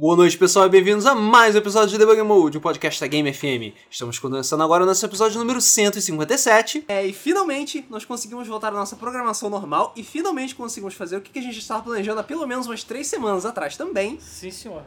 Boa 0.00 0.16
noite, 0.16 0.38
pessoal, 0.38 0.64
e 0.64 0.70
bem-vindos 0.70 1.04
a 1.04 1.14
mais 1.14 1.54
um 1.54 1.58
episódio 1.58 1.90
de 1.90 1.98
Debug 1.98 2.22
Mode, 2.22 2.56
o 2.56 2.60
podcast 2.62 2.98
da 2.98 3.06
Game 3.06 3.30
FM. 3.30 3.76
Estamos 3.90 4.18
começando 4.18 4.62
agora 4.62 4.82
o 4.82 4.86
nosso 4.86 5.04
episódio 5.04 5.38
número 5.38 5.60
157. 5.60 6.86
É, 6.88 7.04
e 7.04 7.12
finalmente 7.12 7.84
nós 7.90 8.02
conseguimos 8.06 8.48
voltar 8.48 8.68
à 8.68 8.70
nossa 8.70 8.96
programação 8.96 9.50
normal 9.50 9.92
e 9.94 10.02
finalmente 10.02 10.54
conseguimos 10.54 10.94
fazer 10.94 11.18
o 11.18 11.20
que 11.20 11.38
a 11.38 11.42
gente 11.42 11.58
estava 11.58 11.82
planejando 11.82 12.18
há 12.18 12.22
pelo 12.22 12.46
menos 12.46 12.66
umas 12.66 12.82
três 12.82 13.08
semanas 13.08 13.44
atrás 13.44 13.76
também, 13.76 14.18
Sim, 14.18 14.50
senhor. 14.50 14.82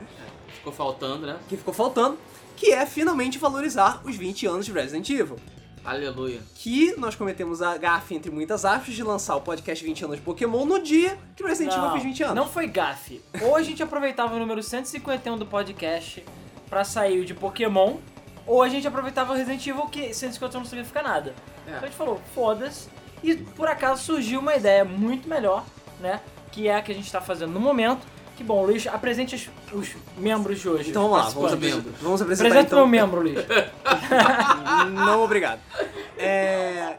Ficou 0.47 0.73
faltando, 0.73 1.27
né? 1.27 1.37
que 1.47 1.57
ficou 1.57 1.75
faltando, 1.75 2.17
que 2.57 2.71
é 2.71 2.83
finalmente 2.87 3.37
valorizar 3.37 4.01
os 4.03 4.15
20 4.15 4.47
anos 4.47 4.65
de 4.65 4.71
Resident 4.71 5.07
Evil. 5.11 5.37
Aleluia. 5.85 6.39
Que 6.55 6.95
nós 6.97 7.15
cometemos 7.15 7.61
a 7.61 7.77
gafe, 7.77 8.15
entre 8.15 8.31
muitas 8.31 8.63
aspas, 8.63 8.93
de 8.93 9.03
lançar 9.03 9.35
o 9.35 9.41
podcast 9.41 9.83
20 9.83 10.05
anos 10.05 10.15
de 10.17 10.21
Pokémon 10.21 10.65
no 10.65 10.81
dia 10.81 11.17
que 11.35 11.43
Resident 11.43 11.75
Evil 11.75 11.91
fez 11.91 12.03
20 12.03 12.23
anos. 12.23 12.35
não 12.35 12.47
foi 12.47 12.67
gafe. 12.67 13.21
Ou 13.41 13.55
a 13.55 13.61
gente 13.61 13.83
aproveitava 13.83 14.35
o 14.35 14.39
número 14.39 14.63
151 14.63 15.37
do 15.37 15.45
podcast 15.45 16.23
pra 16.69 16.83
sair 16.83 17.19
o 17.19 17.25
de 17.25 17.33
Pokémon, 17.33 17.97
ou 18.47 18.61
a 18.63 18.69
gente 18.69 18.87
aproveitava 18.87 19.33
o 19.33 19.35
Resident 19.35 19.65
Evil, 19.67 19.85
que 19.87 20.13
151 20.13 20.61
não 20.61 20.65
significa 20.69 21.03
nada. 21.03 21.35
É. 21.67 21.71
Então 21.71 21.83
a 21.83 21.85
gente 21.85 21.95
falou, 21.97 22.21
foda-se. 22.33 22.87
E 23.21 23.35
por 23.35 23.67
acaso 23.67 24.03
surgiu 24.03 24.39
uma 24.39 24.55
ideia 24.55 24.83
muito 24.85 25.27
melhor, 25.27 25.65
né? 25.99 26.19
Que 26.51 26.67
é 26.67 26.75
a 26.75 26.81
que 26.81 26.91
a 26.91 26.95
gente 26.95 27.11
tá 27.11 27.21
fazendo 27.21 27.51
no 27.51 27.59
momento. 27.59 28.05
Que 28.35 28.43
bom, 28.43 28.65
Luiz, 28.65 28.87
apresente 28.87 29.35
os, 29.35 29.49
os 29.71 29.95
membros 30.17 30.59
de 30.59 30.67
hoje. 30.67 30.89
Então 30.89 31.03
vamos 31.07 31.17
lá, 31.17 31.29
vamos, 31.29 31.53
apres- 31.53 31.73
vamos 32.01 32.21
apresentar 32.21 32.47
Apresenta 32.49 32.67
então. 32.75 32.79
meu 32.79 32.87
membro, 32.87 33.21
Luiz. 33.21 33.37
Não, 35.05 35.23
obrigado. 35.23 35.61
É... 36.17 36.97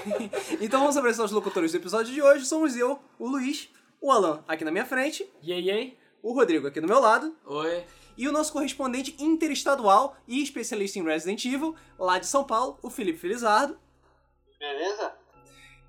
então 0.60 0.80
vamos 0.80 0.96
apresentar 0.96 1.24
os 1.24 1.32
locutores 1.32 1.72
do 1.72 1.76
episódio 1.78 2.12
de 2.12 2.22
hoje. 2.22 2.46
Somos 2.46 2.76
eu, 2.76 2.98
o 3.18 3.28
Luiz, 3.28 3.68
o 4.00 4.10
Alan 4.10 4.42
aqui 4.48 4.64
na 4.64 4.70
minha 4.70 4.86
frente, 4.86 5.30
Yay, 5.46 5.68
yay. 5.68 5.98
o 6.22 6.32
Rodrigo 6.32 6.66
aqui 6.66 6.80
do 6.80 6.88
meu 6.88 6.98
lado 6.98 7.36
Oi. 7.44 7.84
e 8.16 8.26
o 8.26 8.32
nosso 8.32 8.50
correspondente 8.52 9.14
interestadual 9.18 10.16
e 10.26 10.42
especialista 10.42 10.98
em 10.98 11.04
Resident 11.04 11.44
Evil, 11.44 11.76
lá 11.98 12.18
de 12.18 12.26
São 12.26 12.42
Paulo, 12.44 12.78
o 12.82 12.88
Felipe 12.88 13.18
Felizardo. 13.18 13.76
Beleza? 14.58 15.12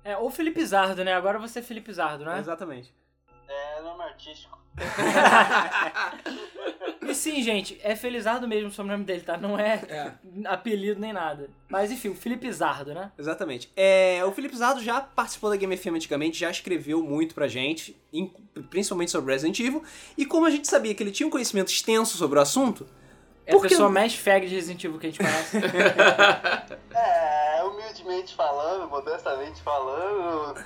É, 0.04 0.16
ou 0.18 0.30
Felipe 0.30 0.64
Zardo, 0.66 1.02
né? 1.04 1.12
Agora 1.14 1.38
você 1.38 1.60
é 1.60 1.62
Felipe 1.62 1.92
Zardo, 1.92 2.24
né? 2.24 2.38
Exatamente. 2.40 2.92
É 3.52 3.82
nome 3.82 4.02
artístico. 4.02 4.58
E 7.02 7.14
sim, 7.14 7.42
gente, 7.42 7.78
é 7.82 7.94
Felizardo 7.96 8.46
mesmo 8.48 8.68
o 8.68 8.72
sobrenome 8.72 9.04
dele, 9.04 9.20
tá? 9.22 9.36
Não 9.36 9.58
é, 9.58 10.14
apelido 10.46 11.00
nem 11.00 11.12
nada. 11.12 11.50
Mas 11.68 11.90
enfim, 11.90 12.08
o 12.08 12.14
Felipe 12.14 12.50
Zardo, 12.50 12.94
né? 12.94 13.10
Exatamente. 13.18 13.70
É, 13.76 14.24
o 14.24 14.32
Felipe 14.32 14.56
Zardo 14.56 14.80
já 14.80 15.00
participou 15.00 15.50
da 15.50 15.56
Game 15.56 15.76
FM 15.76 15.88
antigamente, 15.88 16.38
já 16.38 16.50
escreveu 16.50 17.02
muito 17.02 17.34
pra 17.34 17.48
gente, 17.48 18.00
principalmente 18.70 19.10
sobre 19.10 19.32
Resident 19.32 19.58
Evil. 19.60 19.82
E 20.16 20.24
como 20.24 20.46
a 20.46 20.50
gente 20.50 20.68
sabia 20.68 20.94
que 20.94 21.02
ele 21.02 21.10
tinha 21.10 21.26
um 21.26 21.30
conhecimento 21.30 21.68
extenso 21.70 22.16
sobre 22.16 22.38
o 22.38 22.42
assunto, 22.42 22.86
É 23.44 23.54
a 23.54 23.60
pessoa 23.60 23.90
mais 23.90 24.14
fag 24.14 24.46
de 24.46 24.54
Resident 24.54 24.82
Evil 24.84 24.98
que 24.98 25.06
a 25.08 25.10
gente 25.10 25.18
conhece. 25.18 25.56
É, 26.94 27.62
humildemente 27.64 28.34
falando, 28.34 28.88
modestamente 28.88 29.60
falando. 29.62 30.64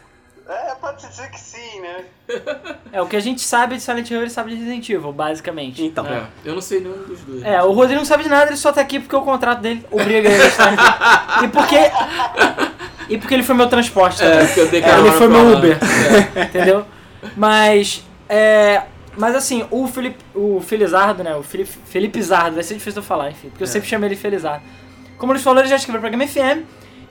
É, 0.48 0.74
pode 0.76 1.04
dizer 1.08 1.28
que 1.30 1.40
sim, 1.40 1.80
né? 1.80 2.04
é, 2.92 3.02
o 3.02 3.06
que 3.06 3.16
a 3.16 3.20
gente 3.20 3.40
sabe 3.42 3.74
de 3.76 3.82
Silent 3.82 4.08
Hill, 4.08 4.20
ele 4.20 4.30
sabe 4.30 4.50
de 4.50 4.56
Resident 4.56 4.88
Evil, 4.88 5.12
basicamente. 5.12 5.82
Então. 5.82 6.04
né? 6.04 6.24
É, 6.44 6.48
eu 6.48 6.54
não 6.54 6.60
sei 6.60 6.80
nenhum 6.80 7.02
dos 7.02 7.20
dois. 7.20 7.42
É, 7.42 7.60
o 7.64 7.72
Rodrigo 7.72 7.98
não 7.98 8.04
sabe 8.06 8.22
de 8.22 8.28
nada, 8.28 8.46
ele 8.50 8.56
só 8.56 8.70
tá 8.72 8.80
aqui 8.80 9.00
porque 9.00 9.16
o 9.16 9.22
contrato 9.22 9.60
dele 9.60 9.84
obriga 9.90 10.28
ele 10.30 10.42
a 10.42 10.46
estar 10.46 10.72
aqui. 10.72 11.16
E 11.44 11.48
porque. 11.48 11.76
E 13.08 13.18
porque 13.18 13.34
ele 13.34 13.42
foi 13.42 13.54
meu 13.54 13.68
transporte 13.68 14.18
também. 14.18 14.38
É, 14.38 14.44
porque 14.46 14.60
eu 14.60 14.68
dei 14.68 14.82
É, 14.82 14.98
ele 14.98 15.10
foi 15.12 15.28
meu. 15.28 15.56
Uber. 15.56 15.78
Entendeu? 16.48 16.86
Mas. 17.36 18.04
É. 18.28 18.82
Mas 19.16 19.34
assim, 19.34 19.66
o 19.70 19.86
Felipe, 19.88 20.18
o 20.34 20.60
Felizardo, 20.60 21.24
né? 21.24 21.34
O 21.36 21.42
Felipe, 21.42 21.70
Felipe 21.86 22.22
Zardo, 22.22 22.54
vai 22.54 22.62
ser 22.62 22.74
difícil 22.74 22.92
de 22.92 22.98
eu 22.98 23.02
falar, 23.08 23.30
enfim, 23.30 23.48
porque 23.48 23.62
eu 23.62 23.66
É. 23.66 23.70
sempre 23.70 23.88
chamei 23.88 24.08
ele 24.10 24.16
Felizardo. 24.16 24.62
Como 25.16 25.32
eles 25.32 25.42
falaram, 25.42 25.62
ele 25.62 25.70
já 25.70 25.76
escreveu 25.76 26.00
pra 26.02 26.10
Game 26.10 26.26
FM 26.28 26.64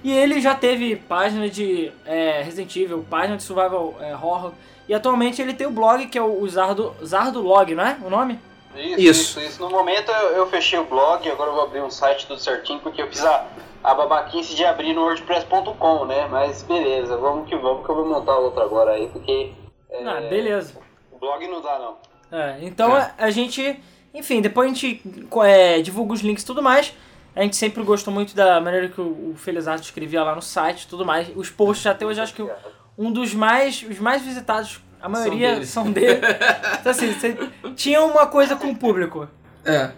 e 0.06 0.12
ele 0.16 0.40
já 0.40 0.54
teve 0.54 0.96
página 0.96 1.50
de 1.50 1.92
é, 2.06 2.42
Resident 2.44 2.76
Evil, 2.76 3.04
página 3.10 3.38
de 3.38 3.44
Survival 3.44 3.96
é, 4.00 4.14
Horror. 4.16 4.52
E 4.88 4.94
atualmente 4.94 5.42
ele 5.42 5.54
tem 5.56 5.66
o 5.66 5.72
blog 5.72 6.06
que 6.06 6.18
é 6.18 6.22
o 6.22 6.48
Zardo, 6.48 6.96
Zardo 7.04 7.42
Log, 7.42 7.74
não 7.74 7.84
é? 7.84 7.98
O 8.06 8.10
nome? 8.10 8.40
Isso, 8.76 9.00
Isso. 9.00 9.40
isso, 9.40 9.40
isso. 9.40 9.62
No 9.62 9.70
momento 9.70 10.12
eu, 10.12 10.30
eu 10.38 10.48
fechei 10.48 10.78
o 10.78 10.84
blog, 10.86 11.28
agora 11.30 11.50
eu 11.50 11.56
vou 11.56 11.64
abrir 11.64 11.82
um 11.82 11.90
site 11.90 12.28
tudo 12.28 12.40
certinho, 12.40 12.80
porque 12.82 13.02
eu 13.02 13.08
fiz 13.08 13.24
a, 13.26 13.48
a 13.84 13.96
babaquice 13.96 14.54
de 14.54 14.64
abrir 14.64 14.94
no 14.94 15.02
WordPress.com, 15.02 16.06
né? 16.06 16.28
Mas 16.30 16.62
beleza, 16.62 17.18
vamos 17.18 17.50
que 17.50 17.56
vamos, 17.56 17.84
que 17.84 17.90
eu 17.92 17.96
vou 17.96 18.06
montar 18.06 18.38
outro 18.38 18.62
agora 18.62 18.92
aí, 18.92 19.08
porque 19.08 19.54
é, 19.90 20.04
Ah, 20.06 20.22
beleza. 20.30 20.74
o 21.12 21.18
blog 21.18 21.48
não 21.48 21.62
dá 21.62 21.80
não. 21.80 21.98
É, 22.38 22.58
então 22.62 22.96
É. 22.96 23.14
A, 23.18 23.26
a 23.26 23.32
gente, 23.32 23.82
enfim, 24.14 24.42
depois 24.42 24.70
a 24.70 24.74
gente 24.74 25.02
é, 25.46 25.82
divulga 25.82 26.14
os 26.14 26.22
links 26.22 26.44
e 26.44 26.46
tudo 26.46 26.62
mais. 26.62 26.94
A 27.36 27.42
gente 27.42 27.56
sempre 27.58 27.84
gostou 27.84 28.14
muito 28.14 28.34
da 28.34 28.62
maneira 28.62 28.88
que 28.88 29.02
o, 29.02 29.34
Felizardo 29.36 29.82
escrevia 29.82 30.24
lá 30.24 30.34
no 30.34 30.42
site 30.42 30.84
e 30.84 30.88
tudo 30.88 31.06
mais. 31.06 31.28
Os 31.36 31.50
posts 31.50 31.86
até 31.86 32.06
hoje 32.06 32.22
acho 32.22 32.34
que 32.34 32.48
um 32.98 33.12
dos 33.12 33.34
mais, 33.34 33.84
os 33.84 34.00
mais 34.00 34.22
visitados, 34.22 34.80
a 35.02 35.10
maioria 35.10 35.56
deles. 35.56 35.70
são 35.70 35.92
dele. 35.92 36.22
então 36.80 36.92
assim, 36.92 37.12
você 37.14 37.38
tinha 37.76 38.02
uma 38.02 38.26
coisa 38.28 38.56
com 38.56 38.68
o 38.68 38.76
público. 38.76 39.28
É. 39.66 39.92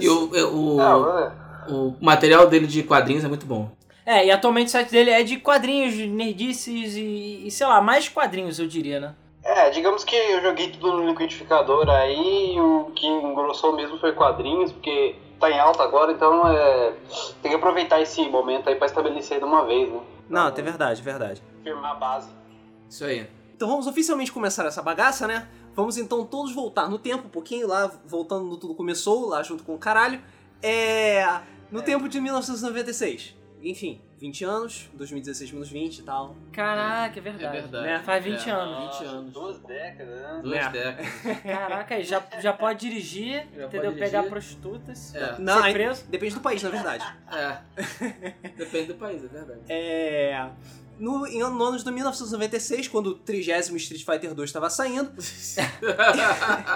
E 0.00 0.08
o, 0.08 0.34
é, 0.34 0.44
o, 0.44 0.80
Ah, 0.80 1.32
o 1.68 1.94
material 2.00 2.46
dele 2.46 2.66
de 2.66 2.82
quadrinhos 2.82 3.24
é 3.24 3.28
muito 3.28 3.44
bom. 3.44 3.70
É, 4.06 4.24
e 4.24 4.30
atualmente 4.30 4.68
o 4.68 4.70
site 4.70 4.90
dele 4.90 5.10
é 5.10 5.22
de 5.22 5.36
quadrinhos, 5.36 5.92
de 5.92 6.06
nerdices 6.06 6.96
e, 6.96 7.46
e 7.46 7.50
sei 7.50 7.66
lá, 7.66 7.82
mais 7.82 8.08
quadrinhos 8.08 8.58
eu 8.58 8.66
diria, 8.66 8.98
né? 8.98 9.14
É, 9.44 9.68
digamos 9.70 10.04
que 10.04 10.16
eu 10.16 10.40
joguei 10.40 10.70
tudo 10.70 10.92
no 10.92 11.08
liquidificador 11.08 11.88
aí, 11.88 12.54
e 12.54 12.60
o 12.60 12.90
que 12.94 13.06
engrossou 13.06 13.74
mesmo 13.74 13.98
foi 13.98 14.12
quadrinhos, 14.12 14.72
porque 14.72 15.14
tá 15.38 15.50
em 15.50 15.58
alta 15.58 15.82
agora, 15.82 16.12
então 16.12 16.46
é, 16.48 16.94
tem 17.42 17.50
que 17.50 17.56
aproveitar 17.56 18.00
esse 18.00 18.28
momento 18.28 18.68
aí 18.68 18.76
pra 18.76 18.86
estabelecer 18.86 19.38
de 19.38 19.44
uma 19.44 19.64
vez, 19.64 19.90
né? 19.90 20.00
Não, 20.28 20.48
é 20.48 20.62
verdade, 20.62 21.02
verdade. 21.02 21.42
Firmar 21.62 21.92
a 21.92 21.94
base. 21.94 22.28
Isso 22.88 23.04
aí. 23.04 23.28
Então 23.54 23.68
vamos 23.68 23.86
oficialmente 23.86 24.30
começar 24.30 24.64
essa 24.66 24.82
bagaça, 24.82 25.26
né? 25.26 25.48
Vamos 25.74 25.96
então 25.96 26.24
todos 26.24 26.52
voltar 26.52 26.88
no 26.88 26.98
tempo, 26.98 27.26
um 27.26 27.30
pouquinho 27.30 27.66
lá, 27.66 27.90
voltando 28.04 28.44
no 28.44 28.56
Tudo 28.56 28.74
Começou, 28.74 29.28
lá 29.28 29.42
junto 29.42 29.62
com 29.62 29.74
o 29.74 29.78
caralho. 29.78 30.20
É. 30.62 31.24
No 31.70 31.82
tempo 31.82 32.08
de 32.08 32.20
1996. 32.20 33.36
Enfim, 33.62 34.00
20 34.20 34.44
anos, 34.44 34.90
2016 34.94 35.52
menos 35.52 35.70
20 35.70 35.98
e 35.98 36.02
tal. 36.02 36.34
Caraca, 36.52 37.18
é 37.18 37.22
verdade. 37.22 37.56
É 37.56 37.60
verdade. 37.60 37.86
Né? 37.86 37.98
Faz 38.00 38.24
20 38.24 38.48
É. 38.48 38.52
anos. 38.52 38.98
20 38.98 39.04
anos. 39.08 39.32
Duas 39.32 39.58
décadas, 39.60 40.20
né? 40.20 40.40
Duas 40.42 40.56
É. 40.58 40.68
décadas. 40.70 41.06
Caraca, 41.42 41.94
aí 41.94 42.02
já, 42.04 42.22
já 42.40 42.52
pode 42.52 42.80
dirigir, 42.80 43.46
Já 43.54 43.66
entendeu? 43.66 43.90
pode 43.92 43.94
Pegar 43.94 44.08
dirigir. 44.22 44.30
prostitutas. 44.30 45.14
É. 45.14 45.36
Não, 45.38 45.58
Ser 45.58 45.64
aí- 45.66 45.72
preso. 45.72 46.04
depende 46.08 46.34
do 46.34 46.40
país, 46.40 46.62
na 46.62 46.70
verdade. 46.70 47.04
É. 47.30 47.58
Depende 48.58 48.86
do 48.88 48.94
país, 48.96 49.24
é 49.24 49.28
verdade. 49.28 49.60
É. 49.68 50.50
No, 50.98 51.24
em 51.28 51.38
no 51.38 51.62
ano 51.62 51.78
de 51.78 51.88
1996, 51.88 52.88
quando 52.88 53.06
o 53.10 53.14
30 53.14 53.52
Street 53.76 54.04
Fighter 54.04 54.34
2 54.34 54.48
estava 54.50 54.68
saindo, 54.68 55.12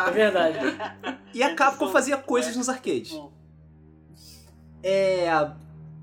É 0.07 0.11
verdade. 0.13 0.59
e 1.35 1.43
a 1.43 1.57
Capcom 1.57 1.89
fazia 1.89 2.17
coisas 2.17 2.55
nos 2.55 2.69
arcades. 2.69 3.21
É. 4.81 5.29
A 5.29 5.57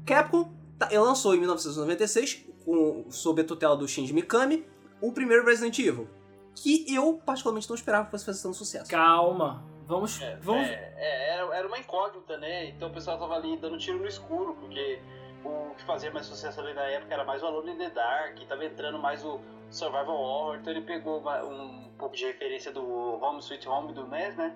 Capcom 0.05 0.51
tá- 0.79 0.87
ela 0.91 1.05
lançou 1.05 1.35
em 1.35 1.39
1996, 1.39 2.45
com, 2.65 3.05
sob 3.11 3.41
a 3.41 3.45
tutela 3.45 3.75
do 3.77 3.87
Shinji 3.87 4.13
Mikami, 4.13 4.65
o 5.01 5.11
primeiro 5.11 5.45
Resident 5.45 5.77
Evil. 5.77 6.07
Que 6.55 6.85
eu, 6.93 7.21
particularmente, 7.25 7.69
não 7.69 7.75
esperava 7.75 8.05
que 8.05 8.11
fosse 8.11 8.25
fazer 8.25 8.41
tanto 8.41 8.57
sucesso. 8.57 8.89
Calma. 8.89 9.63
Vamos. 9.85 10.19
vamos... 10.41 10.67
É, 10.67 10.93
é, 10.97 11.29
era, 11.33 11.55
era 11.55 11.67
uma 11.67 11.77
incógnita, 11.79 12.37
né? 12.37 12.65
Então 12.69 12.89
o 12.89 12.91
pessoal 12.93 13.17
tava 13.17 13.35
ali 13.35 13.57
dando 13.57 13.77
tiro 13.77 13.97
no 13.97 14.07
escuro, 14.07 14.55
porque 14.59 14.99
o 15.43 15.73
que 15.75 15.83
fazia 15.83 16.11
mais 16.11 16.25
sucesso 16.27 16.59
ali 16.61 16.73
na 16.73 16.83
época 16.83 17.13
era 17.13 17.23
mais 17.23 17.41
o 17.41 17.45
Alone 17.47 17.71
in 17.71 17.77
the 17.77 17.89
Dark, 17.89 18.37
tava 18.47 18.65
entrando 18.65 18.99
mais 18.99 19.23
o 19.25 19.39
Survival 19.71 20.15
Horror, 20.15 20.57
então 20.57 20.71
ele 20.73 20.81
pegou 20.81 21.19
uma- 21.19 21.43
um 21.43 21.89
pouco 21.97 22.15
de 22.15 22.25
referência 22.25 22.71
do 22.71 22.83
Home 22.83 23.39
Sweet 23.39 23.67
Home 23.67 23.93
do 23.93 24.05
NES, 24.07 24.35
né? 24.35 24.53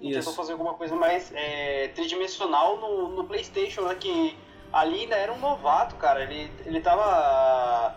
E 0.00 0.06
tentou 0.12 0.18
Isso. 0.20 0.34
fazer 0.34 0.52
alguma 0.52 0.74
coisa 0.74 0.96
mais 0.96 1.30
é, 1.34 1.88
tridimensional 1.88 2.78
no, 2.78 3.08
no 3.08 3.24
Playstation, 3.24 3.82
né? 3.82 3.94
Que 3.94 4.36
ali 4.72 5.00
ainda 5.00 5.16
era 5.16 5.32
um 5.32 5.38
novato, 5.38 5.96
cara. 5.96 6.22
Ele, 6.22 6.50
ele 6.64 6.80
tava 6.80 7.94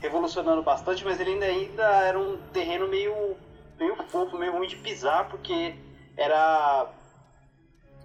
revolucionando 0.00 0.62
bastante, 0.62 1.04
mas 1.04 1.20
ele 1.20 1.32
ainda, 1.32 1.46
ainda 1.46 1.84
era 2.04 2.18
um 2.18 2.36
terreno 2.52 2.88
meio, 2.88 3.36
meio 3.78 3.96
fofo, 4.04 4.38
meio 4.38 4.52
ruim 4.52 4.66
de 4.66 4.76
pisar, 4.76 5.28
porque 5.28 5.74
era 6.16 6.88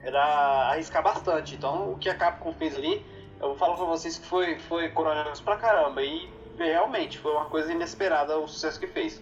era 0.01 0.69
arriscar 0.69 1.03
bastante. 1.03 1.55
Então, 1.55 1.91
o 1.91 1.97
que 1.97 2.09
a 2.09 2.15
Capcom 2.15 2.53
fez 2.53 2.75
ali, 2.75 3.03
eu 3.39 3.49
vou 3.49 3.55
falar 3.55 3.75
pra 3.75 3.85
vocês 3.85 4.17
que 4.17 4.25
foi, 4.25 4.57
foi 4.59 4.89
corajoso 4.89 5.43
pra 5.43 5.57
caramba. 5.57 6.01
E 6.01 6.29
realmente 6.57 7.17
foi 7.19 7.31
uma 7.31 7.45
coisa 7.45 7.71
inesperada 7.71 8.37
o 8.37 8.47
sucesso 8.47 8.79
que 8.79 8.87
fez. 8.87 9.21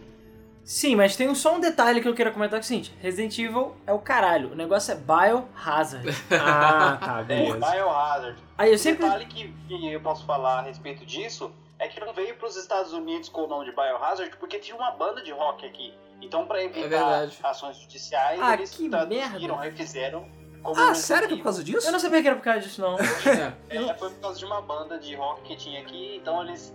Sim, 0.65 0.95
mas 0.95 1.15
tem 1.15 1.33
só 1.35 1.55
um 1.55 1.59
detalhe 1.59 2.01
que 2.01 2.07
eu 2.07 2.15
queria 2.15 2.31
comentar 2.31 2.59
que 2.59 2.63
é 2.63 2.65
o 2.65 2.67
seguinte: 2.67 2.93
Resident 2.99 3.37
Evil 3.37 3.75
é 3.85 3.93
o 3.93 3.99
caralho. 3.99 4.51
O 4.51 4.55
negócio 4.55 4.91
é 4.91 4.95
Biohazard. 4.95 6.09
Ah, 6.33 6.97
tá, 6.99 7.19
É, 7.19 7.23
beleza. 7.23 7.57
Biohazard. 7.59 8.43
Aí 8.57 8.71
eu 8.71 8.77
sempre. 8.79 9.03
detalhe 9.03 9.25
que, 9.27 9.53
que 9.67 9.93
eu 9.93 10.01
posso 10.01 10.25
falar 10.25 10.59
a 10.59 10.61
respeito 10.63 11.05
disso 11.05 11.51
é 11.77 11.87
que 11.87 11.99
não 11.99 12.13
veio 12.13 12.35
pros 12.37 12.55
Estados 12.55 12.93
Unidos 12.93 13.29
com 13.29 13.41
o 13.43 13.47
nome 13.47 13.65
de 13.65 13.75
Biohazard 13.75 14.35
porque 14.37 14.57
tinha 14.57 14.75
uma 14.75 14.89
banda 14.91 15.21
de 15.21 15.31
rock 15.31 15.65
aqui. 15.67 15.93
Então, 16.21 16.47
pra 16.47 16.59
É 16.61 16.65
evitar 16.65 16.87
verdade. 16.87 17.37
ações 17.43 17.77
judiciais, 17.77 18.39
Ah, 18.41 18.53
eles 18.53 18.71
que 18.71 18.89
traduziram, 18.89 19.57
merda. 19.57 19.61
refizeram. 19.69 20.25
Como 20.63 20.79
Ah, 20.81 20.95
sério 20.95 21.27
que 21.27 21.33
é 21.35 21.37
por 21.37 21.43
causa 21.43 21.63
disso? 21.63 21.85
Eu 21.87 21.91
não 21.91 21.99
sabia 21.99 22.21
que 22.23 22.27
era 22.27 22.37
por 22.37 22.43
causa 22.43 22.61
disso, 22.61 22.81
não. 22.81 22.95
É. 23.69 23.75
É, 23.77 23.93
foi 23.93 24.09
por 24.09 24.19
causa 24.21 24.39
de 24.39 24.45
uma 24.45 24.61
banda 24.61 24.97
de 24.97 25.13
rock 25.13 25.41
que 25.43 25.55
tinha 25.55 25.79
aqui, 25.81 26.15
então 26.19 26.41
eles 26.41 26.73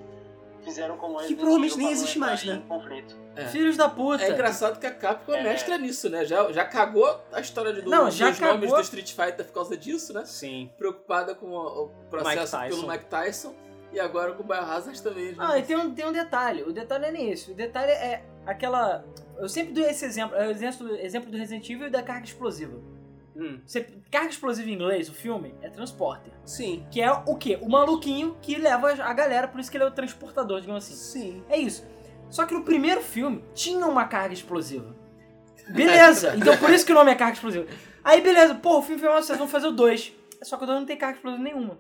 fizeram 0.65 0.97
como 0.97 1.15
Que 1.17 1.23
Resident 1.23 1.41
provavelmente 1.41 1.77
nem 1.79 1.91
existe 1.91 2.19
mais, 2.19 2.45
né? 2.45 2.63
conflito. 2.69 3.17
É. 3.37 3.47
Filhos 3.49 3.77
da 3.77 3.89
puta. 3.89 4.23
É 4.25 4.31
engraçado 4.31 4.79
que 4.79 4.87
a 4.87 4.91
Capcom 4.95 5.33
é 5.35 5.41
É. 5.41 5.43
mestra 5.45 5.79
nisso, 5.79 6.09
né? 6.11 6.25
Já, 6.25 6.51
já 6.53 6.65
cagou 6.65 7.21
a 7.33 7.41
história 7.41 7.73
de, 7.73 7.83
do, 7.83 7.91
Não, 7.91 8.11
já 8.11 8.31
dos 8.31 8.41
nomes 8.41 8.61
cagou. 8.61 8.77
do 8.77 8.83
Street 8.83 9.13
Fighter 9.13 9.45
por 9.47 9.53
causa 9.55 9.77
disso, 9.77 10.13
né? 10.13 10.25
Sim. 10.25 10.71
Preocupada 10.77 11.35
com 11.35 11.47
o, 11.51 11.85
o 11.85 11.89
processo 12.11 12.59
Mike 12.59 12.71
pelo 12.77 12.89
Mike 12.89 13.05
Tyson. 13.07 13.55
E 13.93 13.99
agora 13.99 14.33
com 14.35 14.43
o 14.43 14.47
Biohazard 14.47 15.03
também. 15.03 15.31
né? 15.33 15.37
Ah, 15.39 15.59
e 15.59 15.63
tem 15.63 15.77
um, 15.77 15.93
tem 15.93 16.07
um 16.07 16.13
detalhe. 16.13 16.63
O 16.63 16.73
detalhe 16.73 17.03
não 17.03 17.09
é 17.09 17.13
nem 17.13 17.31
esse. 17.33 17.51
O 17.51 17.55
detalhe 17.55 17.91
é 17.91 18.23
aquela. 18.47 19.05
Eu 19.37 19.49
sempre 19.49 19.73
dou 19.73 19.83
esse 19.85 20.05
exemplo. 20.05 20.37
É 20.37 20.47
o 20.47 20.51
exemplo, 20.51 20.95
exemplo 20.97 21.31
do 21.31 21.37
Resident 21.37 21.69
Evil 21.69 21.89
e 21.89 21.91
da 21.91 22.01
carga 22.03 22.25
explosiva. 22.25 22.79
Hum, 23.41 23.61
Você, 23.65 23.81
carga 24.11 24.29
explosiva 24.29 24.69
em 24.69 24.75
inglês, 24.75 25.09
o 25.09 25.15
filme, 25.15 25.55
é 25.63 25.71
transporter. 25.71 26.33
sim. 26.45 26.87
Que 26.91 27.01
é 27.01 27.11
o 27.11 27.35
quê? 27.37 27.59
O 27.63 27.69
maluquinho 27.71 28.37
que 28.43 28.57
leva 28.57 28.93
a 28.93 29.13
galera, 29.15 29.49
por 29.49 29.59
isso 29.61 29.71
que 29.71 29.77
ele 29.77 29.85
é 29.85 29.87
o 29.87 29.91
transportador, 29.91 30.61
digamos 30.61 30.85
assim. 30.85 30.95
Sim. 30.95 31.45
É 31.49 31.57
isso. 31.57 31.85
Só 32.29 32.45
que 32.47 32.53
no 32.55 32.63
primeiro 32.65 33.01
filme 33.01 33.43
tinha 33.55 33.87
uma 33.87 34.05
carga 34.05 34.35
explosiva. 34.35 34.95
Beleza, 35.71 36.35
então 36.37 36.57
por 36.59 36.71
isso 36.71 36.85
que 36.85 36.93
o 36.93 36.95
nome 36.95 37.11
é 37.11 37.15
carga 37.15 37.35
explosiva. 37.35 37.67
Aí 38.05 38.21
beleza, 38.21 38.55
pô, 38.55 38.79
o 38.79 38.83
filme 38.83 39.01
foi 39.01 39.09
uma 39.11 39.23
vocês 39.23 39.39
vão 39.39 39.47
fazer 39.49 39.69
o 39.69 39.73
2. 39.73 40.13
Só 40.43 40.57
que 40.57 40.65
o 40.65 40.67
2 40.67 40.79
não 40.81 40.87
tem 40.87 40.97
carga 40.97 41.17
explosiva 41.17 41.43
nenhuma. 41.43 41.79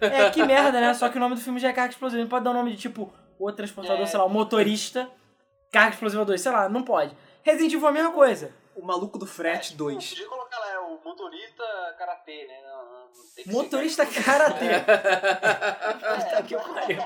É, 0.00 0.30
que 0.30 0.42
merda, 0.44 0.80
né? 0.80 0.92
Só 0.94 1.08
que 1.08 1.16
o 1.16 1.20
nome 1.20 1.34
do 1.36 1.40
filme 1.40 1.60
já 1.60 1.68
é 1.68 1.72
carga 1.72 1.92
explosiva. 1.92 2.20
Não 2.22 2.28
pode 2.28 2.44
dar 2.44 2.50
o 2.50 2.54
nome 2.54 2.72
de 2.72 2.76
tipo, 2.76 3.12
o 3.38 3.52
transportador, 3.52 4.02
É. 4.02 4.06
sei 4.06 4.18
lá, 4.18 4.24
o 4.24 4.28
motorista, 4.28 5.08
carga 5.70 5.94
explosiva 5.94 6.24
2, 6.24 6.40
sei 6.40 6.50
lá, 6.52 6.68
não 6.68 6.82
pode. 6.82 7.16
Resident 7.42 7.72
Evil 7.72 7.86
é 7.86 7.90
a 7.90 7.92
mesma 7.92 8.12
coisa. 8.12 8.52
O 8.74 8.84
maluco 8.84 9.16
do 9.18 9.26
frete 9.26 9.74
2. 9.76 10.08
Podia 10.10 10.28
colocar 10.28 10.58
lá, 10.58 10.72
é 10.72 10.78
o 11.00 11.04
motorista 11.04 11.64
karatê, 11.98 12.46
né? 12.46 12.60
Não, 12.62 12.92
não, 12.92 13.08
que 13.34 13.42
ser 13.44 13.50
Motorista 13.52 14.06
karatê. 14.06 14.66
É. 14.66 14.80
Puta 14.80 16.42
que 16.42 16.56
pariu. 16.56 16.98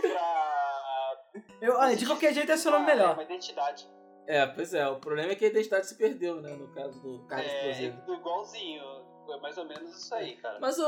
pra... 0.00 1.24
Eu, 1.60 1.74
olha, 1.76 1.96
de 1.96 2.06
qualquer 2.06 2.32
jeito 2.32 2.50
esse 2.52 2.66
é 2.66 2.70
o 2.70 2.72
nome 2.74 2.86
melhor. 2.86 3.14
Uma 3.14 3.22
identidade. 3.24 3.88
É, 4.26 4.46
pois 4.46 4.74
é. 4.74 4.86
O 4.88 4.96
problema 4.96 5.32
é 5.32 5.34
que 5.34 5.44
a 5.44 5.48
identidade 5.48 5.86
se 5.86 5.96
perdeu, 5.96 6.40
né? 6.40 6.50
No 6.54 6.68
caso 6.74 7.00
do 7.00 7.26
carro 7.26 7.42
É, 7.42 7.70
explosivo. 7.70 8.14
igualzinho. 8.14 8.82
É 9.30 9.36
mais 9.40 9.58
ou 9.58 9.64
menos 9.66 9.94
isso 9.96 10.14
aí, 10.14 10.36
cara. 10.36 10.58
Mas 10.60 10.78
o, 10.78 10.84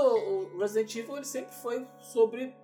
o 0.54 0.58
Resident 0.58 0.94
Evil 0.96 1.16
ele 1.16 1.24
sempre 1.26 1.54
foi 1.56 1.86
sobre 2.00 2.56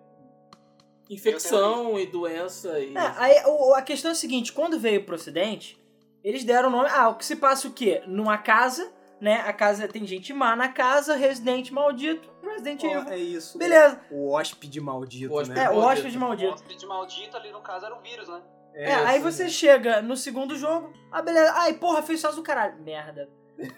infecção 1.10 1.98
e 1.98 2.06
doença 2.06 2.78
e. 2.80 2.94
É, 2.96 3.12
aí 3.16 3.42
o- 3.46 3.74
a 3.74 3.82
questão 3.82 4.10
é 4.10 4.12
a 4.12 4.16
seguinte, 4.16 4.52
quando 4.52 4.78
veio 4.78 5.04
pro 5.04 5.14
ocidente, 5.14 5.78
eles 6.24 6.44
deram 6.44 6.68
o 6.68 6.72
nome. 6.72 6.88
Ah, 6.90 7.08
o 7.10 7.14
que 7.16 7.24
se 7.24 7.36
passa 7.36 7.68
o 7.68 7.72
quê? 7.72 8.02
Numa 8.06 8.38
casa, 8.38 8.90
né? 9.20 9.40
A 9.46 9.52
casa 9.52 9.88
tem 9.88 10.06
gente 10.06 10.32
má 10.32 10.54
na 10.54 10.68
casa, 10.68 11.14
residente 11.16 11.72
maldito, 11.72 12.28
Resident 12.42 12.82
Ó, 12.84 12.86
Evil. 12.86 13.12
é 13.12 13.18
isso. 13.18 13.58
Beleza. 13.58 14.00
O 14.10 14.30
hóspede 14.32 14.80
maldito, 14.80 15.32
O 15.32 15.36
hóspede 15.38 15.58
É, 15.60 15.62
né? 15.64 15.70
o 15.70 15.74
maldito. 15.76 15.88
hóspede 15.92 16.16
O 16.16 16.20
maldito. 16.20 16.52
hóspede 16.52 16.86
maldito 16.86 17.36
ali 17.36 17.50
no 17.52 17.60
caso 17.60 17.86
era 17.86 17.94
o 17.94 18.00
vírus, 18.00 18.28
né? 18.28 18.42
É, 18.74 18.94
aí 18.94 19.18
sim. 19.18 19.22
você 19.24 19.48
chega 19.48 20.02
no 20.02 20.16
segundo 20.16 20.54
jogo, 20.54 20.92
ah, 21.10 21.22
beleza. 21.22 21.50
Ai, 21.54 21.74
porra, 21.74 22.02
fez 22.02 22.20
só 22.20 22.30
do 22.30 22.42
caralho. 22.42 22.78
Merda. 22.82 23.28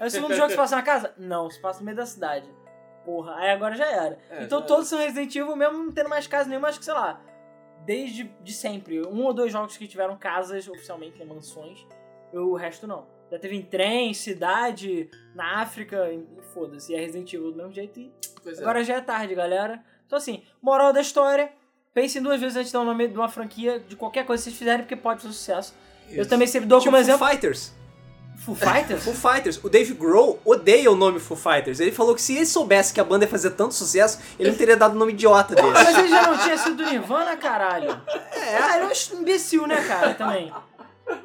Aí 0.01 0.09
o 0.09 0.11
segundo 0.11 0.35
jogo 0.35 0.51
se 0.51 0.57
passa 0.57 0.75
na 0.75 0.83
casa? 0.83 1.15
Não, 1.17 1.49
se 1.49 1.61
passa 1.61 1.79
no 1.79 1.85
meio 1.85 1.97
da 1.97 2.05
cidade. 2.05 2.51
Porra, 3.05 3.37
aí 3.37 3.51
agora 3.51 3.77
já 3.77 3.87
era. 3.87 4.19
É, 4.29 4.43
então 4.43 4.59
já 4.61 4.67
todos 4.67 4.89
são 4.89 4.99
Resident 4.99 5.35
Evil, 5.37 5.55
mesmo 5.55 5.79
não 5.79 5.93
tendo 5.93 6.09
mais 6.11 6.27
casa 6.27 6.49
nenhuma, 6.49 6.69
acho 6.69 6.81
que, 6.81 6.85
sei 6.85 6.95
lá, 6.95 7.21
desde 7.85 8.25
de 8.43 8.53
sempre. 8.53 9.07
Um 9.07 9.25
ou 9.25 9.33
dois 9.33 9.53
jogos 9.53 9.77
que 9.77 9.87
tiveram 9.87 10.17
casas 10.17 10.67
oficialmente, 10.69 11.17
né, 11.19 11.25
mansões, 11.25 11.87
e 12.33 12.37
o 12.37 12.55
resto 12.57 12.87
não. 12.89 13.07
Já 13.31 13.39
teve 13.39 13.57
em 13.57 13.63
trem, 13.63 14.15
cidade, 14.15 15.11
na 15.35 15.61
África, 15.61 16.11
e 16.11 16.25
foda-se. 16.55 16.93
E 16.93 16.97
é 16.97 17.01
Resident 17.01 17.33
Evil 17.33 17.51
do 17.51 17.57
mesmo 17.57 17.73
jeito 17.73 18.01
e 18.01 18.11
Pois 18.43 18.59
é. 18.59 18.63
Agora 18.63 18.83
já 18.83 18.95
é 18.95 19.01
tarde, 19.01 19.35
galera. 19.35 19.83
Então 20.07 20.17
assim, 20.17 20.43
moral 20.63 20.93
da 20.93 21.01
história, 21.01 21.51
pensem 21.93 22.23
duas 22.23 22.41
vezes 22.41 22.57
antes 22.57 22.69
de 22.69 22.73
dar 22.73 22.81
o 22.81 22.85
nome 22.85 23.09
de 23.09 23.17
uma 23.17 23.29
franquia, 23.29 23.79
de 23.79 23.95
qualquer 23.95 24.25
coisa 24.25 24.43
que 24.43 24.45
vocês 24.49 24.59
fizerem, 24.59 24.81
porque 24.81 24.97
pode 24.97 25.23
ser 25.23 25.29
sucesso. 25.29 25.75
Eu 26.11 26.23
Isso. 26.23 26.31
também 26.31 26.47
sempre 26.47 26.67
dou 26.67 26.79
Tipo 26.79 26.93
como 26.93 26.97
Foo 26.97 27.13
exemplo... 27.13 27.29
Fighters. 27.29 27.75
Foo 28.39 28.55
Fighters? 28.55 29.05
Foo 29.05 29.13
Fighters. 29.13 29.63
O 29.63 29.69
Dave 29.69 29.93
Grohl 29.93 30.41
odeia 30.45 30.91
o 30.91 30.95
nome 30.95 31.21
Foo 31.21 31.37
Fighters. 31.37 31.81
Ele 31.81 31.93
falou 31.93 32.15
que 32.15 32.23
se 32.23 32.37
ele 32.37 32.47
soubesse 32.47 32.95
que 32.95 33.01
a 33.01 33.05
banda 33.05 33.27
ia 33.27 33.31
fazer 33.31 33.51
tanto 33.51 33.75
sucesso, 33.75 34.19
ele 34.39 34.51
não 34.51 34.57
teria 34.57 34.77
dado 34.77 34.95
o 34.95 34.99
nome 34.99 35.13
idiota 35.13 35.55
dele. 35.55 35.69
mas 35.69 35.99
ele 35.99 36.09
já 36.09 36.23
não 36.23 36.39
tinha 36.39 36.57
sido 36.57 36.77
do 36.77 36.91
Nirvana, 36.91 37.37
caralho. 37.37 37.91
É, 38.33 38.57
ah, 38.57 38.77
ele 38.79 38.87
é 38.87 39.15
um 39.15 39.21
imbecil, 39.21 39.67
né, 39.67 39.85
cara, 39.87 40.15
também. 40.15 40.51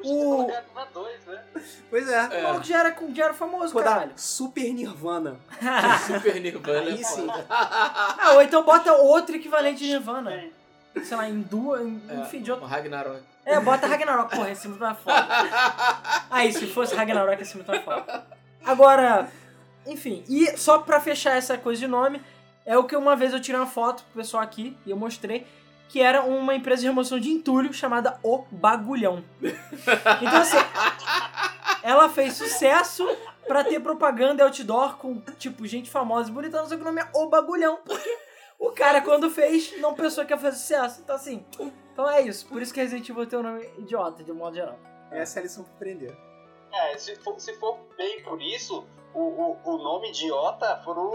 O- 0.02 0.36
colocado 0.36 0.64
na 0.74 0.84
2, 0.86 1.26
né? 1.26 1.42
Pois 1.90 2.08
é. 2.08 2.40
O 2.40 2.42
maluco 2.42 2.64
já 2.64 2.78
era, 2.80 2.96
já 3.14 3.24
era 3.24 3.34
famoso, 3.34 3.72
Pô, 3.72 3.82
caralho. 3.82 4.10
da 4.10 4.16
Super 4.16 4.72
Nirvana. 4.72 5.36
Super 6.06 6.40
Nirvana. 6.40 6.80
Aí 6.90 7.00
é 7.00 7.04
sim. 7.04 7.26
foda. 7.26 7.46
Ah, 7.48 8.32
ou 8.34 8.42
então 8.42 8.62
bota 8.64 8.92
outro 8.92 9.36
equivalente 9.36 9.78
de 9.84 9.88
Nirvana. 9.92 10.44
Sei 11.02 11.16
lá, 11.16 11.28
em 11.28 11.40
duas, 11.40 11.80
É, 12.08 12.14
enfim, 12.20 12.40
de 12.40 12.50
outro. 12.50 12.66
o 12.66 12.68
Ragnarok. 12.68 13.20
É, 13.44 13.60
bota 13.60 13.86
Ragnarok, 13.86 14.34
porra, 14.34 14.50
esse 14.50 14.66
muito 14.68 14.80
mais 14.80 14.96
foda. 14.98 15.26
Aí, 16.30 16.52
se 16.52 16.66
fosse 16.68 16.94
Ragnarok, 16.94 17.42
esse 17.42 17.56
muito 17.56 17.68
mais 17.68 17.84
foda. 17.84 18.24
Agora, 18.64 19.28
enfim, 19.86 20.24
e 20.28 20.56
só 20.56 20.78
pra 20.78 21.00
fechar 21.00 21.36
essa 21.36 21.58
coisa 21.58 21.78
de 21.80 21.86
nome, 21.86 22.22
é 22.64 22.78
o 22.78 22.84
que 22.84 22.96
uma 22.96 23.14
vez 23.16 23.32
eu 23.34 23.40
tirei 23.40 23.60
uma 23.60 23.66
foto 23.66 24.02
pro 24.04 24.22
pessoal 24.22 24.42
aqui 24.42 24.76
e 24.86 24.90
eu 24.90 24.96
mostrei, 24.96 25.46
que 25.88 26.00
era 26.00 26.22
uma 26.22 26.54
empresa 26.54 26.82
de 26.82 26.88
remoção 26.88 27.20
de 27.20 27.30
entulho 27.30 27.72
chamada 27.72 28.18
O 28.22 28.44
Bagulhão. 28.50 29.24
Então, 29.42 30.40
assim, 30.40 30.56
ela 31.82 32.08
fez 32.08 32.34
sucesso 32.34 33.06
pra 33.46 33.62
ter 33.62 33.80
propaganda 33.80 34.42
outdoor 34.44 34.96
com, 34.96 35.20
tipo, 35.38 35.66
gente 35.66 35.90
famosa 35.90 36.30
e 36.30 36.32
bonita, 36.32 36.60
não 36.60 36.66
sei 36.66 36.76
que 36.76 36.82
o 36.82 36.86
nome 36.86 37.02
é 37.02 37.08
O 37.14 37.28
Bagulhão, 37.28 37.78
porque 37.84 38.18
o 38.58 38.70
cara, 38.70 39.00
quando 39.02 39.30
fez, 39.30 39.78
não 39.80 39.94
pensou 39.94 40.24
que 40.24 40.32
ia 40.32 40.38
fazer 40.38 40.56
sucesso. 40.56 41.00
Então, 41.02 41.14
assim, 41.14 41.44
então 41.92 42.08
é 42.10 42.22
isso. 42.22 42.46
Por 42.46 42.62
isso 42.62 42.72
que 42.72 42.80
Resident 42.80 43.08
Evil 43.08 43.26
tem 43.26 43.38
um 43.38 43.42
nome 43.42 43.68
idiota, 43.78 44.24
de 44.24 44.32
um 44.32 44.36
modo 44.36 44.56
geral. 44.56 44.78
Essa 45.10 45.38
é 45.38 45.40
a 45.40 45.42
lição 45.42 45.64
pra 45.64 45.74
aprender. 45.74 46.16
É, 46.72 46.96
se 46.98 47.14
for, 47.16 47.38
se 47.38 47.54
for 47.54 47.78
bem 47.96 48.22
por 48.22 48.42
isso, 48.42 48.84
o, 49.14 49.20
o, 49.20 49.74
o 49.74 49.78
nome 49.78 50.08
idiota 50.08 50.80
foram 50.84 51.10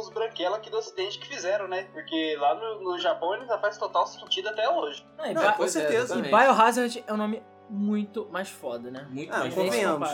os 0.00 0.08
branquelos 0.10 0.58
aqui 0.58 0.70
do 0.70 0.78
ocidente 0.78 1.18
que 1.18 1.26
fizeram, 1.26 1.66
né? 1.68 1.86
Porque 1.92 2.36
lá 2.38 2.54
no, 2.54 2.82
no 2.92 2.98
Japão 2.98 3.34
ele 3.34 3.42
ainda 3.42 3.58
faz 3.58 3.76
total 3.76 4.06
sentido 4.06 4.48
até 4.48 4.68
hoje. 4.68 5.04
Não, 5.18 5.26
e, 5.26 5.34
com 5.34 5.64
é, 5.64 5.68
certeza. 5.68 6.14
e 6.14 6.18
exatamente. 6.20 6.30
Biohazard 6.30 7.04
é 7.06 7.12
um 7.12 7.16
nome 7.16 7.42
muito 7.68 8.28
mais 8.30 8.48
foda, 8.48 8.90
né? 8.90 9.06
Muito 9.10 9.32
Ah, 9.32 9.40
mais 9.40 9.54
convenhamos. 9.54 10.08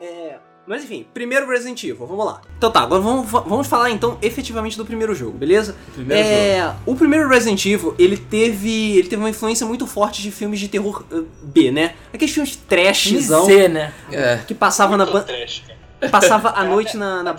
É. 0.00 0.38
Mas 0.66 0.82
enfim, 0.82 1.06
primeiro 1.12 1.46
Resident 1.46 1.82
Evil, 1.84 2.06
vamos 2.06 2.24
lá. 2.24 2.40
Então 2.56 2.70
tá, 2.70 2.80
agora 2.80 3.00
vamos, 3.00 3.30
vamos 3.30 3.66
falar 3.66 3.90
então 3.90 4.16
efetivamente 4.22 4.78
do 4.78 4.84
primeiro 4.86 5.14
jogo, 5.14 5.36
beleza? 5.36 5.76
Primeiro 5.92 6.22
jogo. 6.26 6.34
é, 6.40 6.74
o 6.86 6.94
primeiro 6.96 7.28
Resident 7.28 7.66
Evil, 7.66 7.94
ele 7.98 8.16
teve, 8.16 8.96
ele 8.96 9.06
teve 9.08 9.20
uma 9.20 9.28
influência 9.28 9.66
muito 9.66 9.86
forte 9.86 10.22
de 10.22 10.30
filmes 10.30 10.58
de 10.58 10.68
terror 10.68 11.04
uh, 11.12 11.22
B, 11.42 11.70
né? 11.70 11.94
Aqueles 12.12 12.32
filmes 12.32 12.56
trashzão 12.56 13.44
MZ, 13.46 13.68
né? 13.68 13.92
É. 14.10 14.38
que 14.38 14.54
passava 14.54 14.96
na 14.96 15.04
Muito 15.04 15.18
ban- 15.18 15.22
trash, 15.24 15.64
cara. 15.66 15.83
Passava 16.10 16.50
à 16.50 16.64
noite 16.64 16.96
na, 16.96 17.22
na 17.22 17.30
a 17.30 17.34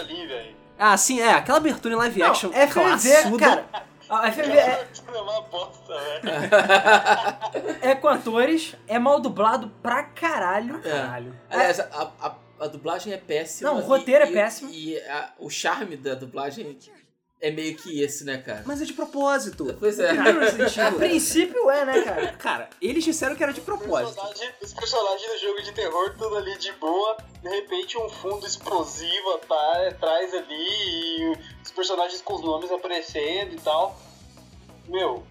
ali, 0.00 0.26
velho. 0.26 0.54
Ah, 0.78 0.96
sim, 0.96 1.20
é, 1.20 1.30
aquela 1.30 1.58
abertura 1.58 1.94
em 1.94 1.96
live 1.96 2.20
Não, 2.20 2.26
action 2.26 2.50
FMV, 2.50 2.72
classuda. 2.72 3.38
cara, 3.38 3.64
a 4.10 4.32
FMV 4.32 4.58
é, 4.58 4.86
É 7.82 7.90
é 7.90 7.94
com 7.94 8.08
atores, 8.08 8.74
é 8.86 8.98
mal 8.98 9.20
dublado 9.20 9.70
pra 9.82 10.02
caralho. 10.02 10.80
É. 10.84 10.90
Caralho. 10.90 11.34
Aliás, 11.50 11.80
a, 11.80 12.10
a, 12.20 12.34
a 12.60 12.66
dublagem 12.66 13.12
é 13.12 13.16
péssima. 13.16 13.70
Não, 13.70 13.78
o 13.78 13.82
e- 13.82 13.84
roteiro 13.84 14.24
é 14.24 14.30
e- 14.30 14.32
péssimo. 14.32 14.70
E 14.70 14.98
a- 14.98 15.30
o 15.38 15.48
charme 15.50 15.96
da 15.96 16.14
dublagem 16.14 16.76
é 17.40 17.50
meio 17.50 17.76
que 17.76 18.00
esse, 18.00 18.24
né, 18.24 18.38
cara? 18.38 18.62
Mas 18.64 18.80
é 18.80 18.84
de 18.84 18.92
propósito. 18.92 19.76
Pois 19.78 19.98
é. 19.98 20.08
Primeiro 20.14 20.40
Resident 20.40 20.78
A 20.78 20.92
princípio 20.92 21.70
é, 21.70 21.84
né, 21.84 22.00
cara? 22.02 22.32
Cara, 22.38 22.70
eles 22.80 23.04
disseram 23.04 23.34
que 23.36 23.42
era 23.42 23.52
de 23.52 23.60
Os 23.60 23.66
propósito. 23.66 24.14
personagens, 24.14 24.54
os 24.62 24.72
personagens 24.72 25.32
do 25.32 25.38
jogo 25.46 25.62
de 25.62 25.72
terror, 25.72 26.14
tudo 26.18 26.36
ali 26.36 26.56
de 26.58 26.72
boa, 26.72 27.16
de 27.42 27.48
repente 27.48 27.98
um 27.98 28.08
fundo 28.08 28.46
explosivo 28.46 29.38
tá, 29.46 29.88
atrás 29.88 30.32
ali, 30.32 30.54
e 30.54 31.36
os 31.62 31.70
personagens 31.70 32.20
com 32.22 32.34
os 32.34 32.40
nomes 32.42 32.70
aparecendo 32.70 33.54
e 33.54 33.60
tal. 33.60 34.00
Meu, 34.88 35.22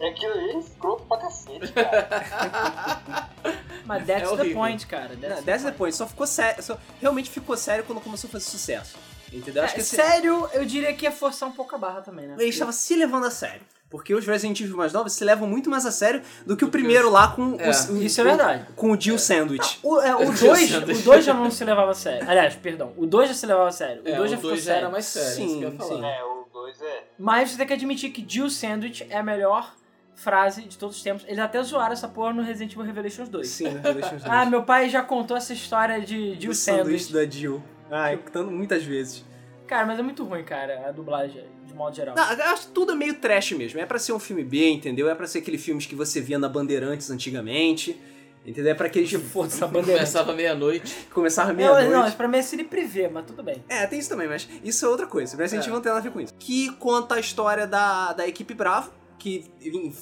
é 0.00 0.08
aquilo 0.08 0.32
ali 0.34 0.50
é 0.50 0.58
escroto 0.58 1.04
pra 1.04 1.16
cacete, 1.18 1.72
cara. 1.72 3.30
Mas 3.84 4.06
that's 4.06 4.32
É 4.32 4.36
the 4.36 4.54
point, 4.54 4.86
cara. 4.86 5.08
Não, 5.14 5.20
That's 5.20 5.36
the 5.40 5.42
Dessa 5.42 5.62
point. 5.64 5.72
depois, 5.72 5.94
só 5.96 6.06
ficou 6.06 6.26
sério. 6.26 6.62
Só, 6.62 6.78
realmente 7.00 7.28
ficou 7.30 7.56
sério 7.56 7.84
quando 7.84 8.00
começou 8.00 8.28
a 8.28 8.32
fazer 8.32 8.44
sucesso. 8.46 8.96
Entendeu? 9.34 9.62
Acho 9.64 9.72
É, 9.72 9.76
que 9.76 9.80
esse- 9.82 9.96
sério, 9.96 10.48
eu 10.52 10.64
diria 10.64 10.92
que 10.94 11.06
é 11.06 11.10
forçar 11.10 11.48
um 11.48 11.52
pouco 11.52 11.74
a 11.74 11.78
barra 11.78 12.00
também, 12.00 12.26
né? 12.26 12.36
ele 12.38 12.48
estava 12.48 12.72
se 12.72 12.94
levando 12.94 13.26
a 13.26 13.30
sério. 13.30 13.60
Porque 13.90 14.12
os 14.14 14.26
Resident 14.26 14.60
Evil 14.60 14.76
mais 14.76 14.92
novos 14.92 15.12
se 15.12 15.24
levam 15.24 15.46
muito 15.46 15.70
mais 15.70 15.86
a 15.86 15.92
sério 15.92 16.20
do 16.44 16.56
que 16.56 16.64
o 16.64 16.68
primeiro 16.68 17.08
lá 17.10 17.28
com, 17.28 17.54
É, 17.60 17.68
o, 17.68 17.96
isso 18.02 18.20
é 18.20 18.24
o- 18.24 18.26
verdade. 18.26 18.66
com 18.74 18.90
o 18.90 19.00
Jill 19.00 19.18
Sandwich. 19.18 19.78
O 19.84 19.94
2 19.96 20.04
é, 20.04 20.14
o 20.16 20.32
dois, 20.32 20.74
o 21.00 21.02
dois 21.04 21.24
já 21.24 21.32
não 21.34 21.48
se 21.50 21.64
levava 21.64 21.92
a 21.92 21.94
sério. 21.94 22.28
Aliás, 22.28 22.56
perdão, 22.56 22.92
o 22.96 23.06
2 23.06 23.28
já 23.28 23.34
se 23.34 23.46
levava 23.46 23.68
a 23.68 23.72
sério. 23.72 24.02
O 24.04 24.08
É, 24.08 24.16
2 24.16 24.30
já 24.30 24.36
o 24.36 24.40
ficou 24.40 24.50
dois 24.50 24.62
já 24.64 24.72
sério. 24.72 24.80
era 24.84 24.90
mais 24.90 25.04
sério, 25.06 25.28
Sim, 25.36 25.46
isso 25.46 25.58
que 25.58 25.64
eu 25.64 25.70
ia 25.70 25.76
falar. 25.76 25.94
sim. 25.96 26.04
É, 26.04 26.24
o 26.24 26.48
2 26.52 26.82
é. 26.82 27.04
Mas 27.18 27.50
você 27.50 27.56
tem 27.58 27.66
que 27.68 27.72
admitir 27.72 28.10
que 28.10 28.24
Jill 28.26 28.50
Sandwich 28.50 29.06
é 29.08 29.18
a 29.18 29.22
melhor 29.22 29.72
frase 30.16 30.62
de 30.62 30.76
todos 30.78 30.96
os 30.96 31.02
tempos. 31.02 31.24
Eles 31.28 31.38
até 31.38 31.62
zoaram 31.62 31.92
essa 31.92 32.08
porra 32.08 32.32
no 32.32 32.42
Resident 32.42 32.72
Evil 32.72 32.84
Revelations 32.84 33.28
2. 33.28 33.48
Sim, 33.48 33.68
Revelations 33.68 34.22
2. 34.24 34.24
Ah, 34.24 34.44
meu 34.46 34.62
pai 34.64 34.88
já 34.88 35.02
contou 35.02 35.36
essa 35.36 35.52
história 35.52 36.00
de, 36.00 36.34
de 36.36 36.48
o 36.48 36.50
o 36.50 36.54
sanduíche. 36.54 37.04
sanduíche 37.06 37.12
da 37.12 37.24
Jill. 37.38 37.62
Ai, 37.96 38.18
tanto, 38.32 38.50
muitas 38.50 38.82
vezes. 38.84 39.24
Cara, 39.66 39.86
mas 39.86 39.98
é 39.98 40.02
muito 40.02 40.24
ruim, 40.24 40.42
cara, 40.44 40.88
a 40.88 40.92
dublagem, 40.92 41.44
de 41.66 41.72
modo 41.74 41.94
geral. 41.96 42.14
Não, 42.14 42.32
eu 42.32 42.44
acho 42.52 42.66
que 42.66 42.72
tudo 42.72 42.92
é 42.92 42.94
meio 42.94 43.14
trash 43.14 43.52
mesmo. 43.52 43.80
É 43.80 43.86
pra 43.86 43.98
ser 43.98 44.12
um 44.12 44.18
filme 44.18 44.42
B, 44.44 44.68
entendeu? 44.70 45.08
É 45.08 45.14
pra 45.14 45.26
ser 45.26 45.38
aqueles 45.38 45.64
filmes 45.64 45.86
que 45.86 45.94
você 45.94 46.20
via 46.20 46.38
na 46.38 46.48
Bandeirantes 46.48 47.10
antigamente. 47.10 47.98
Entendeu? 48.46 48.72
É 48.72 48.74
pra 48.74 48.88
aqueles 48.88 49.08
Que 49.08 49.16
foda 49.16 49.46
essa 49.48 49.66
bandeira. 49.66 50.00
Começava 50.00 50.34
meia-noite. 50.34 50.94
começava 51.14 51.48
Não, 51.48 51.56
meia-noite. 51.56 51.88
não, 51.90 52.06
isso 52.06 52.16
pra 52.16 52.28
mim 52.28 52.36
é 52.36 52.42
cine 52.42 52.62
privê, 52.64 53.08
mas 53.08 53.24
tudo 53.24 53.42
bem. 53.42 53.64
É, 53.70 53.86
tem 53.86 53.98
isso 53.98 54.10
também, 54.10 54.28
mas 54.28 54.46
isso 54.62 54.84
é 54.84 54.88
outra 54.88 55.06
coisa. 55.06 55.34
Resident 55.34 55.62
É. 55.64 55.66
Evil 55.66 55.74
não 55.76 55.80
tem 55.82 55.90
nada 55.90 56.00
a 56.00 56.02
ver 56.04 56.12
com 56.12 56.20
isso. 56.20 56.34
Que 56.38 56.70
conta 56.72 57.14
a 57.14 57.20
história 57.20 57.66
da, 57.66 58.12
da 58.12 58.28
equipe 58.28 58.52
Bravo, 58.52 58.90
que 59.18 59.50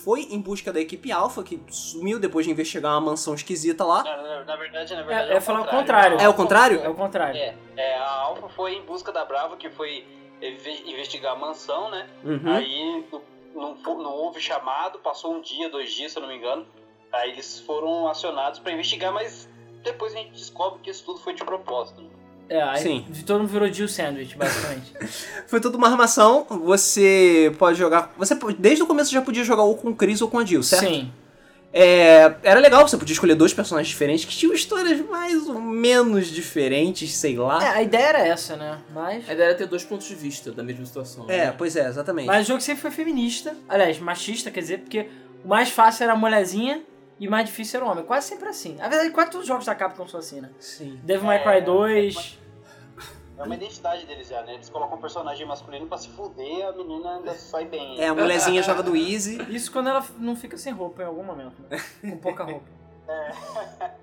foi 0.04 0.23
em 0.31 0.40
busca 0.40 0.73
da 0.73 0.81
equipe 0.81 1.12
Alpha, 1.12 1.42
que 1.42 1.61
sumiu 1.71 2.19
depois 2.19 2.45
de 2.47 2.52
investigar 2.52 2.92
uma 2.92 3.00
mansão 3.00 3.35
esquisita 3.35 3.85
lá. 3.85 4.02
Na, 4.02 4.16
na- 4.16 4.45
na 4.45 4.57
verdade, 4.57 4.92
na 4.95 5.00
É, 5.00 5.04
verdade. 5.04 5.28
eu 5.31 5.35
ia 5.35 5.40
falar 5.40 5.61
o 5.62 5.66
contrário. 5.69 6.19
É 6.21 6.28
o 6.28 6.35
contrário? 6.35 6.81
É 6.83 6.88
o 6.88 6.95
contrário. 6.95 7.37
É, 7.40 7.54
é, 7.76 7.95
a 7.99 8.11
Alpha 8.11 8.49
foi 8.49 8.75
em 8.75 8.83
busca 8.83 9.12
da 9.12 9.25
Bravo, 9.25 9.57
que 9.57 9.71
foi 9.71 10.04
inve- 10.40 10.83
investigar 10.90 11.33
a 11.33 11.37
mansão, 11.37 11.90
né? 11.90 12.09
Uhum. 12.25 12.52
Aí 12.52 13.04
não, 13.54 13.75
não 13.75 14.12
houve 14.12 14.40
chamado, 14.40 14.99
passou 14.99 15.35
um 15.35 15.40
dia, 15.40 15.69
dois 15.69 15.92
dias, 15.92 16.12
se 16.12 16.19
eu 16.19 16.23
não 16.23 16.28
me 16.28 16.37
engano. 16.37 16.66
Aí 17.12 17.31
eles 17.31 17.61
foram 17.61 18.09
acionados 18.09 18.59
pra 18.59 18.73
investigar, 18.73 19.12
mas 19.12 19.49
depois 19.83 20.14
a 20.14 20.16
gente 20.16 20.33
descobre 20.33 20.81
que 20.83 20.90
isso 20.90 21.04
tudo 21.04 21.21
foi 21.21 21.35
de 21.35 21.45
propósito. 21.45 22.02
É, 22.52 22.62
aí 22.62 22.82
Sim. 22.82 23.06
todo 23.25 23.40
mundo 23.40 23.49
virou 23.49 23.73
Jill 23.73 23.88
Sandwich, 23.88 24.37
basicamente. 24.37 24.92
Foi 25.49 25.59
tudo 25.59 25.78
uma 25.78 25.88
armação. 25.88 26.47
Você 26.64 27.50
pode 27.59 27.78
jogar. 27.78 28.12
Você 28.18 28.37
desde 28.59 28.82
o 28.82 28.87
começo 28.87 29.11
já 29.11 29.23
podia 29.23 29.42
jogar 29.42 29.62
ou 29.62 29.75
com 29.75 29.88
o 29.88 29.97
Chris 29.97 30.21
ou 30.21 30.28
com 30.28 30.38
a 30.38 30.44
Jill, 30.44 30.62
certo? 30.62 30.87
Sim. 30.87 31.11
É, 31.73 32.35
era 32.42 32.61
legal, 32.61 32.87
você 32.87 32.99
podia 32.99 33.14
escolher 33.14 33.35
dois 33.35 33.54
personagens 33.54 33.88
diferentes 33.88 34.26
que 34.26 34.37
tinham 34.37 34.52
histórias 34.52 35.00
mais 35.09 35.49
ou 35.49 35.59
menos 35.59 36.26
diferentes, 36.26 37.14
sei 37.14 37.38
lá. 37.38 37.64
É, 37.64 37.68
a 37.71 37.82
ideia 37.82 38.09
era 38.09 38.18
essa, 38.18 38.54
né? 38.54 38.78
Mas. 38.92 39.26
A 39.26 39.32
ideia 39.32 39.47
era 39.47 39.54
ter 39.54 39.66
dois 39.66 39.82
pontos 39.82 40.06
de 40.06 40.14
vista 40.14 40.52
da 40.52 40.62
mesma 40.62 40.85
situação. 40.85 41.25
É, 41.30 41.47
né? 41.47 41.54
pois 41.56 41.75
é, 41.75 41.88
exatamente. 41.88 42.26
Mas 42.26 42.44
o 42.44 42.49
jogo 42.49 42.61
sempre 42.61 42.82
foi 42.82 42.90
feminista. 42.90 43.56
Aliás, 43.66 43.99
machista, 43.99 44.50
quer 44.50 44.61
dizer, 44.61 44.80
porque 44.80 45.09
o 45.42 45.49
mais 45.49 45.71
fácil 45.71 46.04
era 46.04 46.12
a 46.12 46.16
mulherzinha 46.16 46.82
e 47.18 47.26
o 47.26 47.30
mais 47.30 47.47
difícil 47.47 47.78
era 47.78 47.87
o 47.87 47.90
homem. 47.90 48.04
Quase 48.04 48.28
sempre 48.28 48.50
assim. 48.50 48.75
Na 48.75 48.88
verdade, 48.88 49.11
quase 49.11 49.30
todos 49.30 49.44
os 49.44 49.49
jogos 49.49 49.64
da 49.64 49.75
Capcom 49.75 50.06
são 50.06 50.21
assim, 50.21 50.42
né? 50.42 50.50
Sim. 50.61 51.00
Devil 51.02 51.25
May 51.25 51.42
Cry 51.42 51.56
É, 51.56 51.61
2. 51.62 52.41
É 53.38 53.42
uma 53.42 53.54
identidade 53.54 54.06
deles 54.06 54.28
já, 54.28 54.42
né? 54.42 54.54
Eles 54.54 54.68
colocam 54.68 54.98
um 54.98 55.00
personagem 55.00 55.46
masculino 55.46 55.86
pra 55.86 55.98
se 55.98 56.08
fuder, 56.10 56.66
a 56.66 56.72
menina 56.72 57.16
ainda 57.16 57.34
sai 57.34 57.64
bem. 57.64 58.00
É, 58.00 58.08
a 58.08 58.14
mulherzinha 58.14 58.62
joga 58.64 58.82
do 58.82 58.94
Easy. 58.96 59.38
Isso 59.48 59.72
quando 59.72 59.88
ela 59.88 60.04
não 60.18 60.36
fica 60.36 60.56
sem 60.56 60.72
roupa 60.72 61.02
em 61.02 61.06
algum 61.06 61.24
momento, 61.24 61.54
né? 61.68 61.82
Com 62.00 62.18
pouca 62.18 62.44
roupa. 62.44 62.66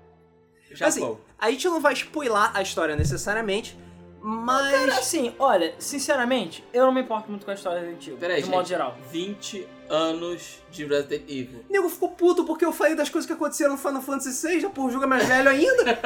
Já 0.72 0.86
Assim, 0.86 1.16
a 1.38 1.50
gente 1.50 1.66
não 1.66 1.80
vai 1.80 1.92
spoiler 1.94 2.50
a 2.54 2.62
história 2.62 2.94
necessariamente, 2.94 3.76
mas. 4.20 4.70
Cara, 4.70 4.98
assim, 4.98 5.34
olha, 5.38 5.74
sinceramente, 5.78 6.64
eu 6.72 6.84
não 6.86 6.92
me 6.92 7.00
importo 7.00 7.28
muito 7.28 7.44
com 7.44 7.50
a 7.50 7.54
história 7.54 7.80
do 7.80 7.88
Evil, 7.88 8.16
Peraí, 8.18 8.42
de 8.42 8.48
modo 8.48 8.60
gente. 8.60 8.68
geral. 8.68 8.96
20 9.10 9.66
anos 9.88 10.58
de 10.70 10.84
Resident 10.84 11.22
Evil. 11.28 11.64
O 11.68 11.72
nego 11.72 11.88
ficou 11.88 12.10
puto 12.10 12.44
porque 12.44 12.64
eu 12.64 12.72
falei 12.72 12.94
das 12.94 13.08
coisas 13.08 13.26
que 13.26 13.32
aconteceram 13.32 13.72
no 13.72 13.78
Final 13.78 14.02
Fantasy 14.02 14.46
VI, 14.46 14.60
já 14.60 14.70
por 14.70 14.84
o 14.86 14.90
jogo 14.90 15.04
é 15.04 15.08
mais 15.08 15.26
velho 15.26 15.48
ainda. 15.48 15.96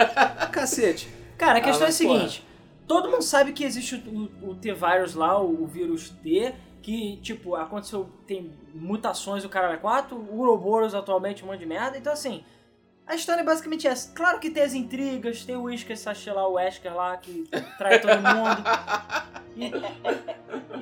Cacete. 0.50 1.08
Cara, 1.36 1.58
a 1.58 1.60
questão 1.60 1.86
é 1.86 1.90
a 1.90 1.92
seguinte: 1.92 2.46
todo 2.86 3.10
mundo 3.10 3.22
sabe 3.22 3.52
que 3.52 3.64
existe 3.64 3.96
o, 3.96 4.50
o 4.50 4.54
T-Virus 4.54 5.14
lá, 5.14 5.40
o, 5.40 5.62
o 5.62 5.66
vírus 5.66 6.10
T, 6.10 6.54
que, 6.82 7.16
tipo, 7.18 7.54
aconteceu, 7.54 8.08
tem 8.26 8.52
mutações, 8.74 9.44
o 9.44 9.48
cara 9.48 9.72
é 9.72 9.76
4, 9.76 10.16
o 10.16 10.38
Uroboros 10.40 10.94
atualmente 10.94 11.42
um 11.42 11.46
monte 11.46 11.60
de 11.60 11.66
merda, 11.66 11.96
então 11.96 12.12
assim. 12.12 12.44
A 13.06 13.14
história 13.14 13.42
é 13.42 13.44
basicamente 13.44 13.86
essa. 13.86 14.14
Claro 14.14 14.38
que 14.40 14.50
tem 14.50 14.62
as 14.62 14.72
intrigas, 14.72 15.44
tem 15.44 15.56
o 15.56 15.64
Wesker 15.64 15.98
Sachê 15.98 16.32
lá, 16.32 16.48
o 16.48 16.54
Wesker 16.54 16.94
lá, 16.94 17.14
que 17.18 17.44
trai 17.76 18.00
todo 18.00 18.16
mundo. 18.16 18.64
E, 19.56 19.66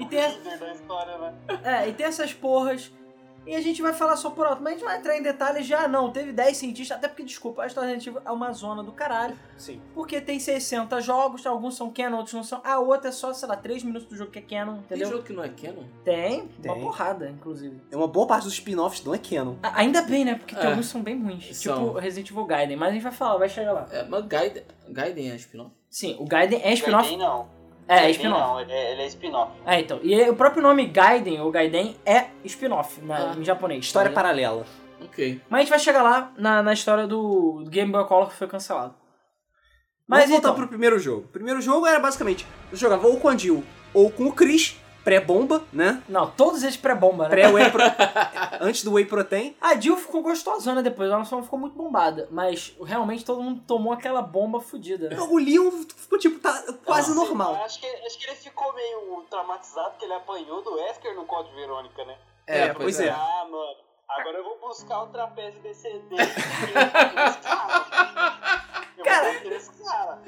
e 0.01 0.07
tem, 0.07 0.19
né? 0.19 1.35
é, 1.63 1.89
e 1.91 1.93
tem 1.93 2.07
essas 2.07 2.33
porras. 2.33 2.91
E 3.45 3.57
a 3.57 3.61
gente 3.61 3.83
vai 3.83 3.93
falar 3.93 4.17
só 4.17 4.31
por 4.31 4.47
alto, 4.47 4.63
mas 4.63 4.75
a 4.75 4.77
gente 4.77 4.85
vai 4.85 4.99
entrar 4.99 5.19
em 5.19 5.23
detalhes 5.23 5.67
já 5.67 5.89
não. 5.89 6.13
Teve 6.13 6.33
10 6.33 6.57
cientistas, 6.57 6.97
até 6.97 7.09
porque, 7.09 7.25
desculpa, 7.25 7.63
a 7.63 7.67
história 7.67 7.89
Resident 7.89 8.07
Evil 8.17 8.23
é 8.25 8.31
uma 8.31 8.53
zona 8.53 8.85
do 8.85 8.93
caralho. 8.93 9.37
Sim. 9.59 9.81
Porque 9.95 10.21
tem 10.21 10.39
60 10.39 11.01
jogos, 11.01 11.45
alguns 11.45 11.75
são 11.75 11.91
canon, 11.91 12.19
outros 12.19 12.35
não 12.35 12.45
são. 12.45 12.61
A 12.65 12.79
outra 12.79 13.09
é 13.09 13.13
só, 13.13 13.33
sei 13.33 13.49
lá, 13.49 13.57
3 13.57 13.83
minutos 13.83 14.09
do 14.09 14.17
jogo 14.17 14.31
que 14.31 14.39
é 14.39 14.43
canon, 14.43 14.75
Tem 14.75 14.83
entendeu? 14.97 15.09
jogo 15.11 15.23
que 15.25 15.33
não 15.33 15.43
é 15.43 15.49
canon? 15.49 15.83
Tem, 16.05 16.43
uma 16.43 16.75
Tem. 16.75 16.81
porrada, 16.83 17.29
inclusive. 17.31 17.81
É 17.91 17.97
uma 17.97 18.07
boa 18.07 18.29
parte 18.29 18.45
dos 18.45 18.53
spin-offs 18.55 19.03
não 19.05 19.13
é 19.13 19.19
canon. 19.19 19.57
A- 19.61 19.81
Ainda 19.81 20.03
bem, 20.03 20.25
né? 20.25 20.37
Porque 20.37 20.55
tem 20.55 20.65
É. 20.65 20.69
alguns 20.69 20.87
são 20.87 21.03
bem 21.03 21.21
ruins. 21.21 21.57
São. 21.57 21.87
Tipo 21.89 21.99
Resident 21.99 22.31
Evil 22.31 22.45
Gaiden. 22.47 22.77
Mas 22.77 22.91
a 22.91 22.93
gente 22.93 23.03
vai 23.03 23.13
falar, 23.13 23.39
vai 23.39 23.49
chegar 23.49 23.73
lá. 23.73 23.89
É, 23.91 24.05
mas 24.05 24.25
Gaiden, 24.27 24.63
Gaiden 24.89 25.31
é 25.33 25.35
spin-off? 25.35 25.73
Sim, 25.91 26.17
o 26.21 26.25
Gaiden 26.27 26.61
é 26.63 26.73
spin-off. 26.75 27.09
Gaiden 27.09 27.19
não. 27.27 27.49
É, 27.89 28.07
é 28.07 28.11
spin-off. 28.11 28.63
Ele 28.63 28.73
é, 28.73 28.93
ele 28.93 29.03
é 29.03 29.07
spin-off. 29.07 29.53
É, 29.67 29.81
então. 29.81 30.01
E 30.03 30.29
o 30.31 30.37
próprio 30.37 30.63
nome 30.63 30.87
Gaiden, 30.87 31.41
ou 31.41 31.51
Gaiden, 31.51 31.97
é 32.07 32.27
spin-off 32.45 33.01
na- 33.03 33.33
Ah. 33.33 33.35
em 33.37 33.45
japonês. 33.45 33.85
História 33.85 34.11
tá? 34.11 34.15
paralela. 34.15 34.65
Ok. 35.05 35.41
Mas 35.51 35.59
a 35.59 35.61
gente 35.63 35.71
vai 35.71 35.79
chegar 35.79 36.03
lá 36.03 36.33
na, 36.39 36.63
na 36.63 36.73
história 36.73 37.07
do 37.07 37.65
Game 37.69 37.91
Boy 37.91 38.05
Color 38.07 38.29
que 38.29 38.37
foi 38.37 38.47
cancelado. 38.47 38.95
Mas 40.07 40.21
Vamos 40.21 40.33
voltar 40.33 40.49
então, 40.49 40.57
pro 40.61 40.69
primeiro 40.69 40.99
jogo. 40.99 41.25
O 41.27 41.29
primeiro 41.29 41.61
jogo 41.61 41.87
era 41.87 41.99
basicamente, 41.99 42.47
você 42.71 42.77
jogava 42.77 43.07
ou 43.07 43.19
com 43.19 43.29
a 43.29 43.37
Jill 43.37 43.65
ou 43.95 44.11
com 44.11 44.25
o 44.27 44.33
Chris, 44.33 44.77
pré-bomba, 45.05 45.63
né? 45.73 46.03
não, 46.09 46.31
todos 46.31 46.63
eles 46.63 46.77
pré-bomba, 46.77 47.25
né? 47.25 47.31
Pré-whey 47.31 47.71
pro... 47.71 47.83
Antes 48.61 48.85
do 48.85 48.93
whey 48.93 49.05
protein. 49.05 49.57
A 49.61 49.75
Jill 49.79 49.97
ficou 49.97 50.23
gostosona 50.23 50.83
depois, 50.83 51.11
ela 51.11 51.25
só 51.25 51.37
não 51.37 51.43
ficou 51.43 51.59
muito 51.59 51.77
bombada. 51.77 52.29
Mas 52.31 52.75
realmente 52.85 53.25
todo 53.25 53.43
mundo 53.43 53.63
tomou 53.67 53.93
aquela 53.93 54.23
bomba 54.23 54.61
fodida. 54.61 55.09
né? 55.09 55.17
O 55.21 55.39
Leon 55.39 55.71
ficou 55.97 56.19
tipo, 56.19 56.39
tá 56.39 56.63
quase 56.85 57.11
Eu 57.11 57.17
normal. 57.17 57.55
Acho 57.65 57.81
que, 57.81 57.87
acho 57.87 58.19
que 58.19 58.27
ele 58.27 58.37
ficou 58.37 58.73
meio 58.75 59.25
traumatizado 59.29 59.91
porque 59.91 60.05
ele 60.05 60.15
apanhou 60.15 60.63
do 60.63 60.75
Wesker 60.75 61.15
no 61.15 61.25
Código 61.25 61.55
Verônica, 61.55 62.05
né? 62.05 62.17
É, 62.47 62.73
pois 62.73 63.01
é. 63.01 63.11
Ah, 63.11 63.47
mano, 63.51 63.77
agora 64.09 64.39
eu 64.39 64.45
vou 64.45 64.59
buscar 64.61 65.03
o 65.03 65.07
trapézio 65.09 65.61
BCD. 65.63 66.17
cara, 69.03 69.29
eu 69.29 69.33
Cara, 69.35 69.49
vou 69.49 69.53
esse 69.57 69.83
cara. 69.83 70.19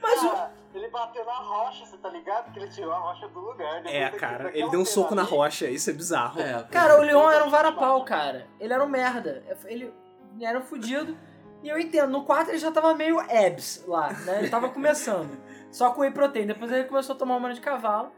Mas 0.00 0.22
o- 0.22 0.30
Cara, 0.30 0.52
ele 0.74 0.88
bateu 0.88 1.24
na 1.24 1.34
rocha, 1.34 1.84
você 1.86 1.96
tá 1.98 2.08
ligado? 2.08 2.44
Porque 2.44 2.60
ele 2.60 2.68
tirou 2.70 2.92
a 2.92 2.98
rocha 2.98 3.28
do 3.28 3.40
lugar. 3.40 3.82
Depois 3.82 3.94
É, 3.94 4.10
cara, 4.10 4.50
ele 4.56 4.68
deu 4.70 4.80
um 4.80 4.84
soco 4.84 5.14
na 5.14 5.22
rocha, 5.22 5.68
isso 5.68 5.90
é 5.90 5.92
bizarro. 5.92 6.40
É, 6.40 6.62
Cara, 6.70 6.98
o 6.98 7.02
Leon 7.02 7.30
era 7.30 7.44
um 7.44 7.50
varapau, 7.50 8.04
cara. 8.04 8.46
Ele 8.58 8.72
era 8.72 8.82
um 8.82 8.88
merda. 8.88 9.42
Ele 9.66 9.92
era 10.40 10.58
um 10.58 10.62
fudido. 10.62 11.16
E 11.62 11.68
eu 11.68 11.78
entendo, 11.78 12.10
no 12.10 12.24
quarto 12.24 12.48
ele 12.48 12.58
já 12.58 12.72
tava 12.72 12.92
meio 12.94 13.20
abs 13.20 13.84
lá, 13.86 14.12
né? 14.12 14.38
Ele 14.40 14.50
tava 14.50 14.68
começando. 14.68 15.30
Só 15.70 15.90
com 15.92 16.00
whey 16.00 16.10
protein. 16.10 16.46
Depois 16.46 16.70
ele 16.72 16.84
começou 16.84 17.14
a 17.14 17.18
tomar 17.18 17.36
uma 17.36 17.52
de 17.54 17.60
cavalo. 17.60 18.10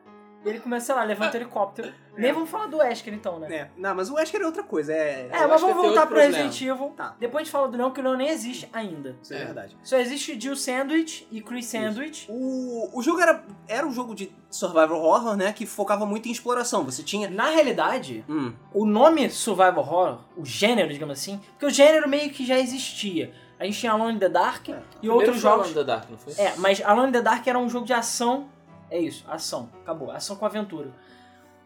E 0.45 0.49
ele 0.49 0.61
começou, 0.61 0.87
sei 0.87 0.95
lá, 0.97 1.05
levanta 1.05 1.37
o 1.37 1.41
helicóptero. 1.41 1.93
Nem 2.17 2.33
vamos 2.33 2.51
falar 2.51 2.67
do 2.67 2.77
Wesker 2.77 3.13
então, 3.15 3.41
né? 3.41 3.53
É, 3.57 3.71
não, 3.77 3.95
mas 3.95 4.09
o 4.11 4.15
Wesker 4.15 4.41
é 4.43 4.47
outra 4.47 4.63
coisa, 4.63 4.93
é... 4.93 5.29
É, 5.33 5.47
mas 5.47 5.61
vamos 5.61 5.77
voltar 5.77 6.07
pro. 6.07 6.17
Resident 6.17 6.61
Evil. 6.61 6.93
Tá. 6.97 7.17
Depois 7.19 7.41
a 7.41 7.45
gente 7.45 7.51
fala 7.53 7.67
do 7.67 7.77
Leon, 7.77 7.91
que 7.91 8.01
o 8.01 8.05
Leon 8.05 8.17
nem 8.17 8.29
existe 8.29 8.69
ainda. 8.73 9.17
Isso 9.23 9.33
é, 9.35 9.39
É. 9.43 9.45
verdade. 9.47 9.77
Só 9.83 9.97
existe 9.97 10.39
Jill 10.41 10.55
Sandwich 10.55 11.27
e 11.33 11.41
Chris 11.41 11.67
Sandwich. 11.67 12.27
O, 12.29 12.91
o 12.93 13.03
jogo 13.03 13.21
era, 13.21 13.43
era 13.67 13.87
um 13.87 13.93
jogo 13.93 14.15
de 14.15 14.31
survival 14.51 15.03
horror, 15.03 15.37
né, 15.37 15.53
que 15.53 15.67
focava 15.67 16.07
muito 16.07 16.29
em 16.29 16.33
exploração. 16.33 16.85
Você 16.85 17.03
tinha... 17.03 17.29
Na 17.29 17.49
realidade, 17.49 18.25
Hum, 18.29 18.53
o 18.73 18.85
nome 18.87 19.29
Survival 19.31 19.79
Horror, 19.79 20.19
o 20.37 20.45
gênero, 20.45 20.93
digamos 20.93 21.19
assim, 21.19 21.41
porque 21.53 21.67
o 21.67 21.71
gênero 21.71 22.09
meio 22.09 22.31
que 22.31 22.45
já 22.47 22.59
existia. 22.59 23.33
A 23.59 23.65
gente 23.65 23.79
tinha 23.81 23.93
Alone 23.93 24.17
in 24.17 24.19
the 24.19 24.29
Dark 24.29 24.69
e 25.03 25.09
outros 25.09 25.41
jogos. 25.41 25.73
da 25.73 25.83
Dark, 25.83 26.11
não 26.11 26.19
foi? 26.19 26.33
É, 26.35 26.55
mas 26.59 26.81
Alone 26.83 27.09
in 27.09 27.13
the 27.13 27.23
Dark 27.23 27.47
era 27.47 27.59
um 27.59 27.69
jogo 27.69 27.87
de 27.87 27.93
ação. 27.93 28.49
É 28.91 28.99
isso, 28.99 29.25
ação. 29.29 29.71
Acabou. 29.83 30.11
Ação 30.11 30.37
com 30.37 30.45
aventura. 30.47 30.91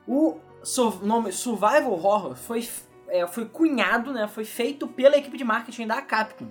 O 0.07 0.39
sur- 0.63 1.05
nome 1.05 1.33
Survival 1.33 1.93
Horror 1.93 2.35
foi, 2.35 2.67
é, 3.09 3.27
foi 3.27 3.45
cunhado, 3.47 4.13
né? 4.13 4.27
Foi 4.29 4.45
feito 4.45 4.87
pela 4.87 5.17
equipe 5.17 5.37
de 5.37 5.45
marketing 5.45 5.87
da 5.87 6.01
Capcom, 6.01 6.47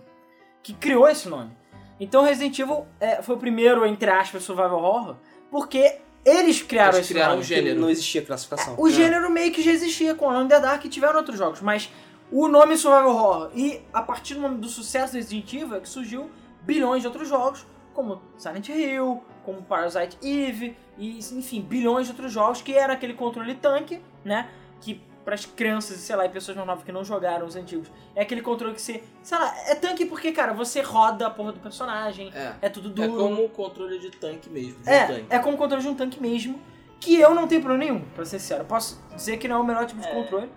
que 0.62 0.74
criou 0.74 1.08
esse 1.08 1.28
nome. 1.28 1.52
Então 2.00 2.24
Resident 2.24 2.58
Evil 2.60 2.86
é, 3.00 3.22
foi 3.22 3.36
o 3.36 3.40
primeiro, 3.40 3.86
entre 3.86 4.10
aspas, 4.10 4.44
Survival 4.44 4.84
Horror, 4.84 5.16
porque 5.50 5.98
eles 6.24 6.62
criaram 6.62 6.94
Eles 6.94 7.06
esse 7.06 7.14
criaram 7.14 7.32
nome. 7.34 7.42
o 7.42 7.46
gênero. 7.46 7.80
não 7.80 7.90
existia 7.90 8.22
classificação. 8.22 8.76
O 8.78 8.90
gênero 8.90 9.30
meio 9.32 9.52
que 9.52 9.64
já 9.64 9.72
existia 9.72 10.14
com 10.14 10.30
Alone 10.30 10.46
in 10.46 10.50
the 10.50 10.60
Dark 10.60 10.84
e 10.86 10.90
tiveram 10.90 11.18
outros 11.18 11.38
jogos, 11.38 11.62
mas 11.62 11.90
o 12.32 12.48
nome 12.48 12.78
Survival 12.78 13.16
Horror 13.16 13.52
e 13.56 13.82
a 13.92 14.02
partir 14.04 14.36
do, 14.36 14.42
nome 14.42 14.58
do 14.60 14.68
sucesso 14.68 15.14
do 15.14 15.16
Resident 15.16 15.52
Evil 15.54 15.76
é 15.76 15.80
que 15.80 15.90
surgiu 15.90 16.30
bilhões 16.62 17.02
de 17.02 17.08
outros 17.08 17.28
jogos, 17.30 17.66
como 17.94 18.22
Silent 18.38 18.68
Hill, 18.70 19.24
como 19.48 19.62
Parasite 19.62 20.18
Eve, 20.22 20.76
e 20.98 21.20
enfim, 21.20 21.62
bilhões 21.62 22.06
de 22.08 22.12
outros 22.12 22.34
jogos 22.34 22.62
que 22.62 22.74
era 22.78 22.92
aquele 22.92 23.14
controle 23.14 23.56
tanque, 23.56 24.02
né? 24.26 24.50
Que 24.82 25.02
para 25.24 25.36
as 25.36 25.46
crianças, 25.46 25.98
sei 26.00 26.16
lá, 26.18 26.26
e 26.26 26.30
pessoas 26.30 26.58
mais 26.58 26.68
novas 26.68 26.84
que 26.84 26.92
não 26.92 27.02
jogaram 27.04 27.46
os 27.48 27.56
antigos, 27.56 27.90
é 28.14 28.22
aquele 28.24 28.42
controle 28.42 28.74
que 28.74 28.82
você, 28.82 29.02
sei 29.24 29.38
lá, 29.38 29.54
é 29.68 29.76
tanque 29.76 30.06
porque, 30.06 30.34
cara, 30.34 30.54
você 30.54 30.82
roda 30.82 31.28
a 31.28 31.30
porra 31.30 31.54
do 31.54 31.60
personagem, 31.62 32.30
É. 32.36 32.54
é 32.64 32.70
tudo 32.70 32.90
É 32.90 33.08
duro. 33.08 33.24
como 33.24 33.46
o 33.46 33.50
controle 33.50 34.00
de 34.00 34.10
tanque 34.12 34.50
mesmo. 34.50 34.84
de 34.84 34.90
um 34.90 34.94
É, 34.94 35.08
tanque. 35.08 35.26
é 35.30 35.40
como 35.40 35.56
o 35.56 35.58
controle 35.58 35.82
de 35.82 35.90
um 35.90 35.96
tanque 35.96 36.22
mesmo. 36.22 36.60
Que 37.00 37.18
eu 37.20 37.34
não 37.34 37.48
tenho 37.48 37.62
problema 37.62 37.86
nenhum, 37.94 38.06
pra 38.16 38.26
ser 38.26 38.40
sincero. 38.40 38.62
Eu 38.64 38.66
posso 38.68 39.02
dizer 39.16 39.38
que 39.38 39.48
não 39.48 39.58
é 39.58 39.60
o 39.60 39.64
melhor 39.64 39.86
tipo 39.86 40.02
de 40.02 40.08
É. 40.08 40.12
controle. 40.14 40.50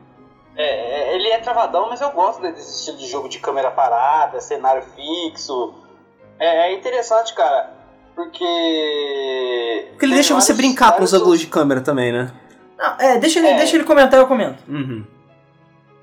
É, 0.56 0.64
é, 0.64 1.14
ele 1.14 1.28
é 1.28 1.38
travadão, 1.38 1.88
mas 1.88 2.00
eu 2.00 2.10
gosto 2.10 2.42
desse 2.42 2.78
estilo 2.80 2.96
de 2.98 3.06
jogo 3.06 3.28
de 3.28 3.38
câmera 3.38 3.70
parada, 3.70 4.40
cenário 4.40 4.82
fixo. 4.82 5.74
É, 6.38 6.70
é 6.70 6.74
interessante, 6.74 7.34
cara, 7.34 7.70
porque. 8.20 9.86
Porque 9.90 10.04
ele 10.04 10.14
deixa 10.14 10.34
você 10.34 10.52
brincar 10.52 10.96
com 10.96 11.02
os 11.02 11.14
ângulos 11.14 11.40
de 11.40 11.46
câmera 11.46 11.80
também, 11.80 12.12
né? 12.12 12.32
Não, 12.78 12.96
é, 12.98 13.18
deixa 13.18 13.38
ele, 13.38 13.48
É. 13.48 13.56
deixa 13.56 13.76
ele 13.76 13.84
comentar 13.84 14.18
eu 14.18 14.26
comento. 14.26 14.62
Uhum. 14.68 15.04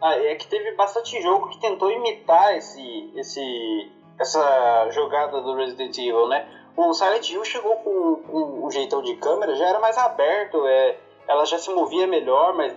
Ah, 0.02 0.16
é 0.16 0.36
que 0.36 0.48
teve 0.48 0.76
bastante 0.76 1.20
jogo 1.22 1.50
que 1.50 1.60
tentou 1.60 1.92
imitar 1.92 2.56
esse, 2.56 3.12
esse, 3.16 3.92
essa 4.20 4.90
jogada 4.92 5.42
do 5.42 5.56
Resident 5.56 5.98
Evil, 5.98 6.28
né? 6.28 6.48
O 6.76 6.94
Silent 6.94 7.28
Hill 7.32 7.44
chegou 7.44 7.76
com, 7.78 8.16
com 8.18 8.66
o 8.66 8.72
jeitão 8.72 9.02
de 9.02 9.16
câmera, 9.16 9.56
já 9.56 9.66
era 9.68 9.80
mais 9.80 9.98
aberto, 9.98 10.66
é, 10.68 10.98
ela 11.28 11.44
já 11.46 11.58
se 11.58 11.72
movia 11.72 12.06
melhor, 12.06 12.54
mas 12.56 12.76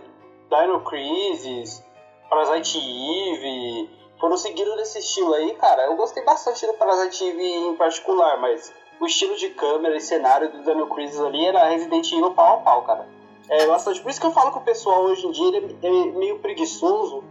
Dino 0.48 0.80
Crisis, 0.80 1.84
Parasite 2.30 2.78
Eve 2.78 3.90
foram 4.18 4.38
seguindo 4.38 4.74
nesse 4.76 4.98
estilo 5.00 5.34
aí, 5.34 5.52
cara. 5.54 5.84
Eu 5.84 5.96
gostei 5.96 6.24
bastante 6.24 6.66
do 6.66 6.72
Parasite 6.74 7.22
Eve 7.28 7.42
em 7.42 7.76
particular, 7.76 8.38
mas 8.40 8.72
o 9.00 9.06
estilo 9.06 9.34
de 9.36 9.48
câmera 9.50 9.96
e 9.96 10.00
cenário 10.00 10.52
do 10.52 10.62
Dino 10.62 10.86
Crisis 10.86 11.18
ali 11.20 11.44
era 11.46 11.68
Resident 11.68 12.12
Evil 12.12 12.32
pau 12.32 12.54
a 12.54 12.56
pau, 12.58 12.82
cara. 12.82 13.08
É 13.48 13.66
bastante. 13.66 14.00
Por 14.00 14.10
isso 14.10 14.20
que 14.20 14.26
eu 14.26 14.30
falo 14.30 14.52
que 14.52 14.58
o 14.58 14.62
pessoal 14.62 15.04
hoje 15.04 15.26
em 15.26 15.30
dia 15.30 15.58
é 15.82 15.86
é 15.86 16.04
meio 16.12 16.38
preguiçoso, 16.38 17.24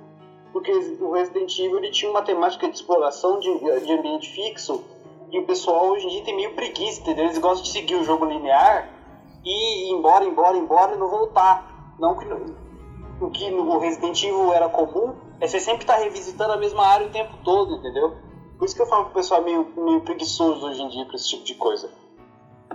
porque 0.51 0.71
o 0.71 1.11
Resident 1.11 1.57
Evil 1.59 1.77
ele 1.77 1.91
tinha 1.91 2.09
uma 2.09 2.23
temática 2.23 2.67
de 2.67 2.75
exploração 2.75 3.39
de, 3.39 3.49
de 3.85 3.93
ambiente 3.93 4.29
fixo, 4.29 4.83
e 5.31 5.38
o 5.39 5.45
pessoal 5.45 5.89
hoje 5.91 6.07
em 6.07 6.09
dia 6.09 6.23
tem 6.23 6.35
meio 6.35 6.55
preguiça, 6.55 7.01
entendeu? 7.01 7.25
Eles 7.25 7.38
gostam 7.38 7.63
de 7.63 7.69
seguir 7.69 7.95
o 7.95 8.03
jogo 8.03 8.25
linear 8.25 8.89
e 9.45 9.89
ir 9.89 9.91
embora, 9.91 10.25
embora, 10.25 10.57
embora 10.57 10.95
e 10.95 10.97
não 10.97 11.07
voltar. 11.07 11.93
Não 11.99 12.17
que 12.17 12.25
o 13.21 13.29
que 13.29 13.51
no 13.51 13.77
Resident 13.77 14.23
Evil 14.23 14.51
era 14.53 14.69
comum 14.69 15.13
é 15.39 15.47
você 15.47 15.59
sempre 15.59 15.83
estar 15.83 15.97
revisitando 15.97 16.53
a 16.53 16.57
mesma 16.57 16.85
área 16.85 17.07
o 17.07 17.11
tempo 17.11 17.38
todo, 17.43 17.75
entendeu? 17.75 18.15
Por 18.59 18.65
isso 18.65 18.75
que 18.75 18.81
eu 18.81 18.85
falo 18.85 19.05
que 19.05 19.11
o 19.11 19.13
pessoal 19.15 19.41
é 19.41 19.45
meio, 19.45 19.73
meio 19.77 20.01
preguiçoso 20.01 20.65
hoje 20.67 20.81
em 20.81 20.89
dia 20.89 21.05
pra 21.05 21.15
esse 21.15 21.29
tipo 21.29 21.43
de 21.45 21.55
coisa. 21.55 21.89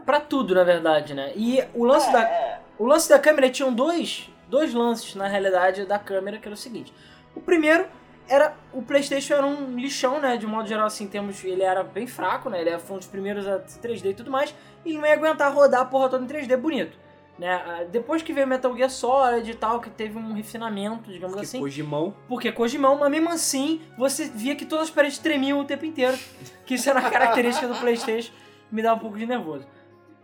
Pra 0.05 0.19
tudo, 0.19 0.55
na 0.55 0.65
verdade, 0.65 1.15
né? 1.15 1.33
E 1.37 1.63
o 1.75 1.85
lance 1.85 2.09
É, 2.09 2.13
da. 2.13 2.23
é. 2.23 2.61
O 2.79 2.87
lance 2.87 3.09
da 3.09 3.19
câmera 3.19 3.49
tinham 3.51 3.73
dois, 3.73 4.29
dois 4.49 4.75
lances 4.75 5.15
na 5.15 5.29
realidade 5.29 5.85
da 5.85 5.99
câmera, 5.99 6.39
que 6.39 6.49
era 6.49 6.55
o 6.55 6.59
seguinte. 6.59 6.93
O 7.37 7.41
primeiro 7.41 7.87
era 8.29 8.55
o 8.73 8.81
PlayStation 8.83 9.35
era 9.35 9.47
um 9.47 9.77
lixão, 9.77 10.19
né? 10.19 10.37
De 10.39 10.47
modo 10.47 10.67
geral, 10.67 10.87
assim, 10.87 11.07
temos, 11.07 11.45
ele 11.45 11.63
era 11.63 11.85
bem 11.85 12.07
fraco, 12.07 12.49
né? 12.49 12.61
Ele 12.63 12.71
era- 12.71 12.79
foi 12.79 12.97
um 12.97 12.99
dos 12.99 13.07
primeiros 13.09 13.47
a 13.47 13.59
3D 13.61 14.11
e 14.11 14.15
tudo 14.15 14.31
mais. 14.31 14.55
E 14.85 14.97
não 14.99 15.07
ia 15.07 15.13
aguentar 15.13 15.53
rodar 15.55 15.83
a 15.83 15.85
porra 15.85 16.09
toda 16.09 16.25
em 16.25 16.27
3D 16.27 16.57
bonito. 16.57 16.99
Né? 17.39 17.53
Ah, 17.53 17.85
Depois 17.91 18.23
que 18.23 18.33
veio 18.33 18.47
Metal 18.47 18.75
Gear 18.77 18.91
Solid 18.91 19.51
e 19.51 19.55
tal, 19.55 19.81
que 19.81 19.91
teve 19.91 20.17
um 20.17 20.33
refinamento, 20.33 21.11
digamos 21.11 21.35
Porque 21.35 21.47
assim. 21.47 21.59
Kojimão. 21.59 22.15
Porque 22.29 22.53
Kojimão, 22.53 22.99
mas 22.99 23.11
mesmo 23.11 23.29
assim, 23.29 23.81
você 23.99 24.27
via 24.27 24.55
que 24.55 24.65
todas 24.65 24.89
as 24.89 24.91
paredes 24.91 25.19
tremiam 25.19 25.59
o 25.59 25.65
tempo 25.65 25.85
inteiro. 25.85 26.17
Que 26.65 26.75
isso 26.75 26.89
era 26.89 27.01
uma 27.01 27.11
característica 27.11 27.67
do 27.67 27.75
Playstation, 27.75 28.33
me 28.71 28.83
dava 28.83 28.97
um 28.97 29.01
pouco 29.01 29.19
de 29.19 29.27
nervoso. 29.27 29.67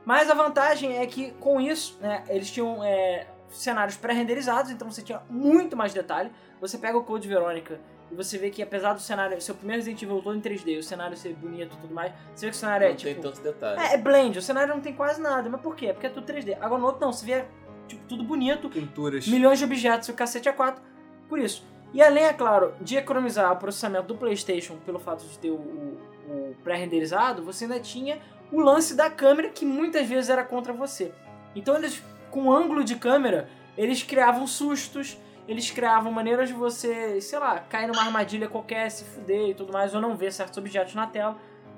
Mas 0.05 0.31
a 0.31 0.35
vantagem 0.35 0.99
é 0.99 1.07
que 1.07 1.33
com 1.33 1.61
isso, 1.61 1.99
né, 2.01 2.25
eles 2.29 2.51
tinham 2.51 2.83
é, 2.83 3.27
cenários 3.49 3.97
pré-renderizados, 3.97 4.71
então 4.71 4.91
você 4.91 5.03
tinha 5.03 5.21
muito 5.29 5.77
mais 5.77 5.93
detalhe. 5.93 6.31
Você 6.61 6.79
pega 6.79 6.97
o 6.97 7.05
Code 7.05 7.29
Verônica 7.29 7.81
e 8.11 8.15
você 8.15 8.37
vê 8.39 8.51
que 8.51 8.63
apesar 8.63 8.93
do 8.93 9.01
cenário, 9.01 9.41
seu 9.41 9.55
primeiro 9.55 9.81
Resident 9.81 10.03
Evil 10.03 10.21
todo 10.23 10.37
em 10.37 10.41
3D, 10.41 10.79
o 10.79 10.83
cenário 10.83 11.17
ser 11.17 11.33
bonito 11.35 11.77
e 11.77 11.81
tudo 11.81 11.95
mais, 11.95 12.13
você 12.35 12.47
vê 12.47 12.51
que 12.51 12.57
o 12.57 12.61
cenário 12.61 12.85
é 12.87 12.89
não 12.91 12.97
tem 12.97 13.09
tipo... 13.15 13.23
tantos 13.23 13.41
detalhes. 13.41 13.83
É, 13.91 13.95
é 13.95 13.99
blend, 13.99 14.39
o 14.39 14.43
cenário 14.43 14.75
não 14.75 14.81
tem 14.81 14.93
quase 14.95 15.21
nada, 15.21 15.49
mas 15.49 15.61
por 15.61 15.75
quê? 15.77 15.93
Porque 15.93 16.07
é 16.07 16.11
tudo 16.11 16.27
3D. 16.31 16.57
Agora 16.61 16.81
no 16.81 16.87
outro 16.87 17.01
não, 17.01 17.13
você 17.13 17.25
vê 17.25 17.45
tipo, 17.87 18.03
tudo 18.09 18.25
bonito, 18.25 18.69
Pinturas. 18.69 19.27
milhões 19.29 19.59
de 19.59 19.65
objetos 19.65 20.09
e 20.09 20.11
o 20.11 20.15
cacete 20.15 20.49
é 20.49 20.53
4. 20.53 20.83
Por 21.29 21.39
isso. 21.39 21.65
E 21.93 22.01
além, 22.03 22.25
é 22.25 22.33
claro, 22.33 22.73
de 22.81 22.97
economizar 22.97 23.53
o 23.53 23.57
processamento 23.57 24.07
do 24.09 24.15
PlayStation 24.17 24.77
pelo 24.87 24.99
fato 25.01 25.25
de 25.25 25.39
ter 25.39 25.51
o, 25.51 25.55
o- 25.55 25.99
o 26.29 26.57
pré-renderizado, 26.63 27.43
você 27.43 27.65
ainda 27.65 27.81
tinha 27.81 28.19
o 28.53 28.61
lance 28.61 28.95
da 28.95 29.11
câmera 29.11 29.49
que 29.49 29.65
muitas 29.65 30.07
vezes 30.07 30.31
era 30.31 30.45
contra 30.45 30.73
você. 30.73 31.13
Então 31.55 31.77
eles, 31.77 32.01
com 32.31 32.45
o 32.45 32.53
ângulo 32.53 32.85
de 32.85 32.95
câmera, 32.97 33.49
eles 33.77 34.03
criavam 34.05 34.47
sustos, 34.47 35.19
eles 35.51 35.71
criavam 35.71 36.13
maneiras 36.13 36.49
de 36.49 36.55
você, 36.55 37.21
sei 37.21 37.39
lá, 37.39 37.59
cair 37.61 37.87
numa 37.89 38.03
armadilha 38.03 38.49
qualquer, 38.49 38.89
se 38.91 39.05
fuder 39.05 39.49
e 39.51 39.55
tudo 39.55 39.73
mais, 39.73 39.95
ou 39.95 40.01
não 40.01 40.17
ver 40.17 40.33
certos 40.33 40.57
objetos 40.59 40.95
na 40.95 41.07
tela. 41.07 41.37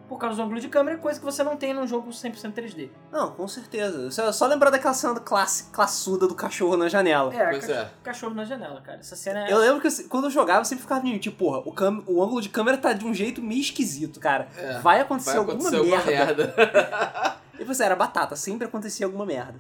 Por 0.09 0.19
causa 0.19 0.37
do 0.37 0.43
ângulo 0.43 0.61
de 0.61 0.69
câmera, 0.69 0.99
coisa 0.99 1.19
que 1.19 1.25
você 1.25 1.43
não 1.43 1.57
tem 1.57 1.73
num 1.73 1.87
jogo 1.87 2.11
100% 2.11 2.53
3D. 2.53 2.91
Não, 3.11 3.31
com 3.33 3.49
certeza. 3.49 4.11
Só, 4.11 4.31
só 4.31 4.47
lembrar 4.47 4.69
daquela 4.69 4.93
cena 4.93 5.19
classe, 5.19 5.71
classuda 5.73 6.27
do 6.29 6.35
cachorro 6.35 6.77
na 6.77 6.87
janela. 6.87 7.35
É, 7.35 7.49
Pois 7.49 7.67
ca- 7.67 7.73
é. 7.73 7.91
cachorro 8.05 8.35
na 8.35 8.45
janela, 8.45 8.79
cara. 8.83 8.99
Essa 8.99 9.17
cena 9.17 9.49
é. 9.49 9.53
Eu 9.53 9.57
lembro 9.57 9.81
que 9.81 9.87
assim, 9.87 10.07
quando 10.09 10.25
eu 10.25 10.31
jogava, 10.31 10.61
eu 10.61 10.65
sempre 10.67 10.83
ficava 10.83 11.03
meio 11.03 11.19
tipo, 11.19 11.39
porra, 11.39 11.61
o, 11.65 11.73
cam- 11.73 12.03
o 12.07 12.23
ângulo 12.23 12.43
de 12.43 12.51
câmera 12.51 12.77
tá 12.77 12.93
de 12.93 13.07
um 13.07 13.15
jeito 13.15 13.41
meio 13.41 13.63
esquisito, 13.63 14.21
cara. 14.21 14.49
É, 14.59 14.81
Vai 14.81 15.01
acontecer, 15.01 15.31
Vai 15.31 15.39
alguma, 15.39 15.57
acontecer 15.69 15.77
alguma 15.77 16.05
merda. 16.05 16.55
merda. 16.59 17.37
E 17.59 17.65
você 17.65 17.85
era 17.85 17.95
batata, 17.97 18.35
sempre 18.37 18.67
acontecia 18.67 19.07
alguma 19.07 19.25
merda. 19.25 19.55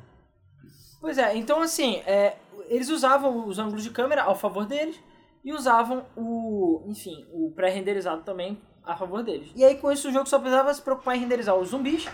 Pois 1.00 1.16
é, 1.18 1.34
então 1.36 1.62
assim, 1.62 2.02
é, 2.06 2.34
eles 2.68 2.88
usavam 2.88 3.46
os 3.46 3.58
ângulos 3.58 3.82
de 3.82 3.90
câmera 3.90 4.22
ao 4.22 4.34
favor 4.34 4.66
deles 4.66 4.98
e 5.44 5.52
usavam 5.52 6.04
o, 6.16 6.82
enfim, 6.86 7.26
o 7.32 7.50
pré-renderizado 7.54 8.22
também 8.22 8.60
a 8.84 8.96
favor 8.96 9.22
deles. 9.22 9.50
E 9.54 9.64
aí 9.64 9.76
com 9.76 9.90
isso 9.90 10.08
o 10.08 10.12
jogo 10.12 10.28
só 10.28 10.38
precisava 10.38 10.72
se 10.72 10.82
preocupar 10.82 11.16
em 11.16 11.20
renderizar 11.20 11.56
os 11.56 11.68
zumbis, 11.68 12.06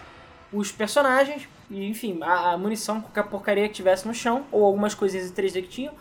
os 0.52 0.72
personagens 0.72 1.48
e 1.70 1.88
enfim, 1.88 2.18
a, 2.22 2.52
a 2.52 2.58
munição, 2.58 3.00
qualquer 3.00 3.24
porcaria 3.28 3.68
que 3.68 3.74
tivesse 3.74 4.06
no 4.06 4.14
chão 4.14 4.46
ou 4.50 4.64
algumas 4.64 4.94
coisinhas 4.94 5.30
em 5.30 5.34
3D 5.34 5.62
que 5.62 5.68
tinham. 5.68 5.94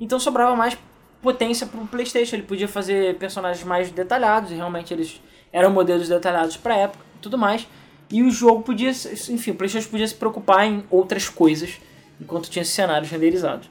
Então 0.00 0.18
sobrava 0.20 0.54
mais 0.54 0.76
potência 1.22 1.66
pro 1.66 1.86
PlayStation, 1.86 2.36
ele 2.36 2.44
podia 2.44 2.68
fazer 2.68 3.18
personagens 3.18 3.64
mais 3.64 3.90
detalhados 3.90 4.50
e 4.50 4.54
realmente 4.54 4.92
eles 4.94 5.20
eram 5.52 5.70
modelos 5.70 6.08
detalhados 6.08 6.56
pra 6.56 6.76
época 6.76 7.04
e 7.16 7.18
tudo 7.20 7.36
mais. 7.36 7.66
E 8.10 8.22
o 8.22 8.30
jogo 8.30 8.62
podia, 8.62 8.90
enfim, 8.90 9.50
o 9.50 9.54
PlayStation 9.54 9.90
podia 9.90 10.06
se 10.06 10.14
preocupar 10.14 10.66
em 10.66 10.84
outras 10.90 11.28
coisas 11.28 11.78
enquanto 12.20 12.48
tinha 12.48 12.64
cenários 12.64 13.10
renderizados. 13.10 13.68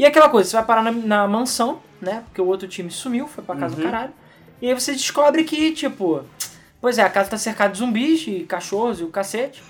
E 0.00 0.06
aquela 0.06 0.30
coisa, 0.30 0.48
você 0.48 0.56
vai 0.56 0.64
parar 0.64 0.82
na, 0.82 0.90
na 0.92 1.28
mansão, 1.28 1.78
né? 2.00 2.22
Porque 2.24 2.40
o 2.40 2.46
outro 2.46 2.66
time 2.66 2.90
sumiu, 2.90 3.28
foi 3.28 3.44
pra 3.44 3.54
casa 3.54 3.76
do 3.76 3.82
caralho. 3.82 4.10
E 4.62 4.66
aí 4.66 4.72
você 4.72 4.92
descobre 4.92 5.44
que, 5.44 5.72
tipo, 5.72 6.24
pois 6.80 6.96
é, 6.96 7.02
a 7.02 7.10
casa 7.10 7.28
tá 7.28 7.36
cercada 7.36 7.70
de 7.74 7.80
zumbis 7.80 8.26
e 8.26 8.40
cachorros 8.44 9.00
e 9.00 9.04
o 9.04 9.08
cacete. 9.08 9.62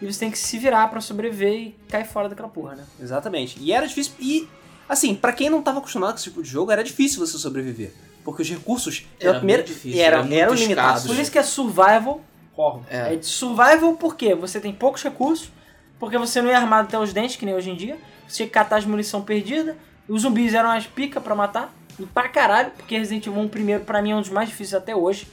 E 0.00 0.10
você 0.10 0.20
tem 0.20 0.30
que 0.30 0.38
se 0.38 0.58
virar 0.58 0.88
pra 0.88 1.02
sobreviver 1.02 1.52
e 1.52 1.76
cair 1.90 2.06
fora 2.06 2.30
daquela 2.30 2.48
porra, 2.48 2.76
né? 2.76 2.84
Exatamente. 2.98 3.58
E 3.60 3.72
era 3.72 3.86
difícil. 3.86 4.14
E, 4.18 4.48
assim, 4.88 5.14
pra 5.14 5.34
quem 5.34 5.50
não 5.50 5.60
tava 5.60 5.80
acostumado 5.80 6.12
com 6.12 6.16
esse 6.16 6.24
tipo 6.24 6.42
de 6.42 6.48
jogo, 6.48 6.72
era 6.72 6.82
difícil 6.82 7.18
você 7.24 7.36
sobreviver. 7.36 7.92
Porque 8.24 8.40
os 8.40 8.48
recursos, 8.48 9.04
Era 9.20 9.34
primeira, 9.34 9.62
muito 9.62 9.74
difícil, 9.74 10.00
eram, 10.00 10.20
era 10.20 10.34
eram 10.34 10.54
escasso. 10.54 10.62
limitados. 10.62 11.06
Por 11.08 11.16
isso 11.18 11.30
que 11.30 11.38
é 11.38 11.42
survival 11.42 12.22
horror. 12.56 12.80
É. 12.88 13.12
É 13.12 13.16
de 13.16 13.26
survival 13.26 13.96
porque 13.96 14.34
você 14.34 14.58
tem 14.60 14.72
poucos 14.72 15.02
recursos, 15.02 15.50
porque 15.98 16.16
você 16.16 16.40
não 16.40 16.48
é 16.48 16.54
armado 16.54 16.88
até 16.88 16.98
os 16.98 17.12
dentes, 17.12 17.36
que 17.36 17.44
nem 17.44 17.54
hoje 17.54 17.68
em 17.70 17.76
dia. 17.76 17.98
Você 18.26 18.36
tinha 18.36 18.46
que 18.46 18.54
catar 18.54 18.76
as 18.76 18.84
munição 18.84 19.22
perdida. 19.22 19.76
Os 20.08 20.22
zumbis 20.22 20.54
eram 20.54 20.70
as 20.70 20.86
pica 20.86 21.20
pra 21.20 21.34
matar. 21.34 21.72
E 21.98 22.04
pra 22.06 22.28
caralho, 22.28 22.70
porque 22.72 22.98
Resident 22.98 23.26
Evil 23.26 23.40
1 23.42 23.48
primeiro, 23.48 23.84
pra 23.84 24.02
mim, 24.02 24.10
é 24.12 24.16
um 24.16 24.20
dos 24.20 24.30
mais 24.30 24.48
difíceis 24.48 24.74
até 24.74 24.94
hoje. 24.94 25.28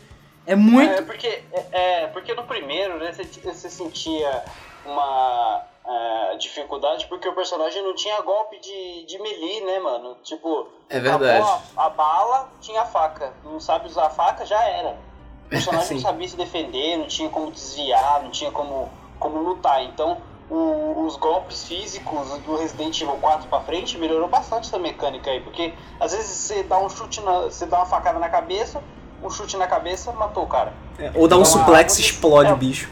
É 0.46 0.56
muito. 0.56 0.94
É 0.94 1.02
porque, 1.02 1.44
é, 1.52 1.66
é, 1.72 2.08
porque 2.08 2.34
no 2.34 2.44
primeiro, 2.44 2.98
né, 3.00 3.12
você, 3.12 3.24
você 3.24 3.70
sentia 3.70 4.44
uma 4.86 5.64
é, 5.86 6.38
dificuldade 6.38 7.06
porque 7.08 7.28
o 7.28 7.34
personagem 7.34 7.84
não 7.84 7.96
tinha 7.96 8.20
golpe 8.22 8.60
de, 8.60 9.06
de 9.06 9.20
melee, 9.20 9.62
né, 9.62 9.80
mano? 9.80 10.18
Tipo, 10.24 10.68
É 10.90 11.00
verdade. 11.00 11.48
A, 11.76 11.86
a 11.86 11.90
bala 11.90 12.52
tinha 12.60 12.82
a 12.82 12.86
faca. 12.86 13.34
Não 13.44 13.60
sabe 13.60 13.88
usar 13.88 14.08
a 14.08 14.10
faca, 14.10 14.46
já 14.46 14.64
era. 14.64 14.98
O 15.46 15.50
personagem 15.50 15.96
não 15.96 16.02
sabia 16.02 16.28
se 16.28 16.36
defender, 16.36 16.98
não 16.98 17.08
tinha 17.08 17.30
como 17.30 17.52
desviar, 17.52 18.24
não 18.24 18.32
tinha 18.32 18.52
como, 18.52 18.90
como 19.20 19.40
lutar. 19.40 19.84
Então, 19.84 20.22
o- 20.54 21.06
os 21.06 21.16
golpes 21.16 21.64
físicos 21.64 22.28
do 22.46 22.58
Resident 22.58 23.00
Evil 23.02 23.16
4 23.16 23.48
pra 23.48 23.62
frente 23.62 23.98
melhorou 23.98 24.28
bastante 24.28 24.68
essa 24.68 24.78
mecânica 24.78 25.32
aí, 25.32 25.40
porque 25.40 25.74
às 26.00 26.12
vezes 26.12 26.30
você 26.30 26.64
dá 26.64 26.78
um 26.78 26.90
chute 26.90 27.22
na, 27.22 27.42
você 27.44 27.66
dá 27.66 27.78
uma 27.78 27.86
facada 27.86 28.20
na 28.20 28.30
cabeça, 28.30 28.82
um 29.24 29.30
chute 29.30 29.56
na 29.58 29.68
cabeça, 29.68 30.12
matou 30.12 30.44
o 30.44 30.48
cara. 30.48 30.74
É, 31.00 31.12
ou 31.16 31.28
dá 31.28 31.38
um 31.38 31.42
Então, 31.42 31.46
suplex 31.46 31.98
e 31.98 32.02
explode 32.02 32.50
é. 32.50 32.54
o 32.54 32.58
bicho. 32.58 32.90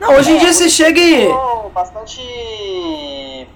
Não, 0.00 0.14
hoje 0.14 0.32
em 0.32 0.36
É, 0.36 0.38
dia 0.40 0.52
você 0.52 0.68
chega 0.68 1.00
e. 1.00 1.28
Bastante 1.72 2.20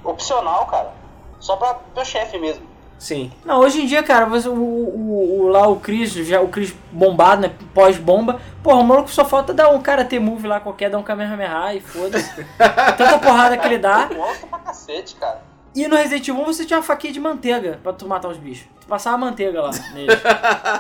opcional, 0.04 0.66
cara. 0.66 0.92
Só 1.40 1.56
pra 1.56 1.74
teu 1.94 2.04
chefe 2.04 2.38
mesmo. 2.38 2.64
Sim. 2.98 3.30
Não, 3.44 3.60
hoje 3.60 3.82
em 3.82 3.86
dia, 3.86 4.02
cara, 4.02 4.24
você, 4.26 4.48
o, 4.48 4.52
o, 4.54 5.40
o- 5.42 5.48
lá 5.48 5.68
o 5.68 5.76
Chris, 5.80 6.12
já 6.12 6.40
o 6.40 6.48
Chris 6.48 6.74
bombado, 6.90 7.42
né? 7.42 7.52
Pós-bomba. 7.74 8.40
Porra, 8.62 8.80
o 8.80 8.84
maluco 8.84 9.10
só 9.10 9.24
falta 9.24 9.52
dar 9.52 9.68
um 9.68 9.80
karate 9.82 10.18
move 10.18 10.46
lá 10.48 10.60
qualquer, 10.60 10.88
dar 10.90 10.98
um 10.98 11.02
Kamehameha 11.02 11.74
e 11.74 11.80
foda-se. 11.80 12.34
Tanta 12.96 13.18
porrada 13.18 13.56
que 13.58 13.66
ele 13.66 13.78
dá. 13.78 14.06
Gosto 14.06 14.46
pra 14.46 14.58
cacete, 14.60 15.14
cara. 15.16 15.42
E 15.74 15.86
no 15.86 15.94
Resident 15.94 16.26
Evil 16.26 16.40
1 16.42 16.44
você 16.46 16.64
tinha 16.64 16.78
uma 16.78 16.82
faquinha 16.82 17.12
de 17.12 17.20
manteiga 17.20 17.78
pra 17.82 17.92
tu 17.92 18.08
matar 18.08 18.28
os 18.28 18.38
bichos. 18.38 18.66
Tu 18.80 18.86
passava 18.86 19.18
manteiga 19.18 19.60
lá 19.60 19.70
neles. 19.92 20.18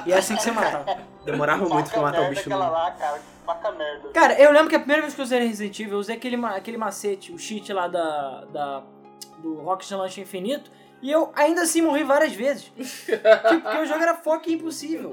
e 0.06 0.12
é 0.12 0.16
assim 0.16 0.34
que 0.36 0.42
você 0.42 0.50
matava. 0.50 0.86
Demorava 1.22 1.68
muito 1.68 1.90
pra 1.90 2.00
Faca 2.00 2.00
matar 2.00 2.22
o 2.22 2.28
bicho. 2.30 2.40
aquela 2.40 2.68
lá, 2.70 2.90
cara. 2.92 3.20
Faca 3.44 3.70
merda. 3.72 4.08
Cara, 4.14 4.40
eu 4.40 4.50
lembro 4.52 4.70
que 4.70 4.74
a 4.74 4.78
primeira 4.78 5.02
vez 5.02 5.14
que 5.14 5.20
eu 5.20 5.24
usei 5.24 5.38
Resident 5.40 5.78
Evil, 5.78 5.92
eu 5.92 5.98
usei 5.98 6.16
aquele, 6.16 6.42
aquele 6.46 6.78
macete, 6.78 7.30
o 7.30 7.38
cheat 7.38 7.70
lá 7.74 7.86
da, 7.88 8.44
da, 8.50 8.82
do 9.38 9.60
Rocket 9.60 9.90
Launch 9.90 10.18
Infinito, 10.18 10.70
E 11.06 11.10
eu 11.12 11.30
ainda 11.36 11.62
assim 11.62 11.82
morri 11.82 12.02
várias 12.02 12.32
vezes. 12.32 12.64
tipo, 12.74 13.60
porque 13.62 13.78
o 13.78 13.86
jogo 13.86 14.02
era 14.02 14.16
fucking 14.16 14.54
impossível. 14.54 15.10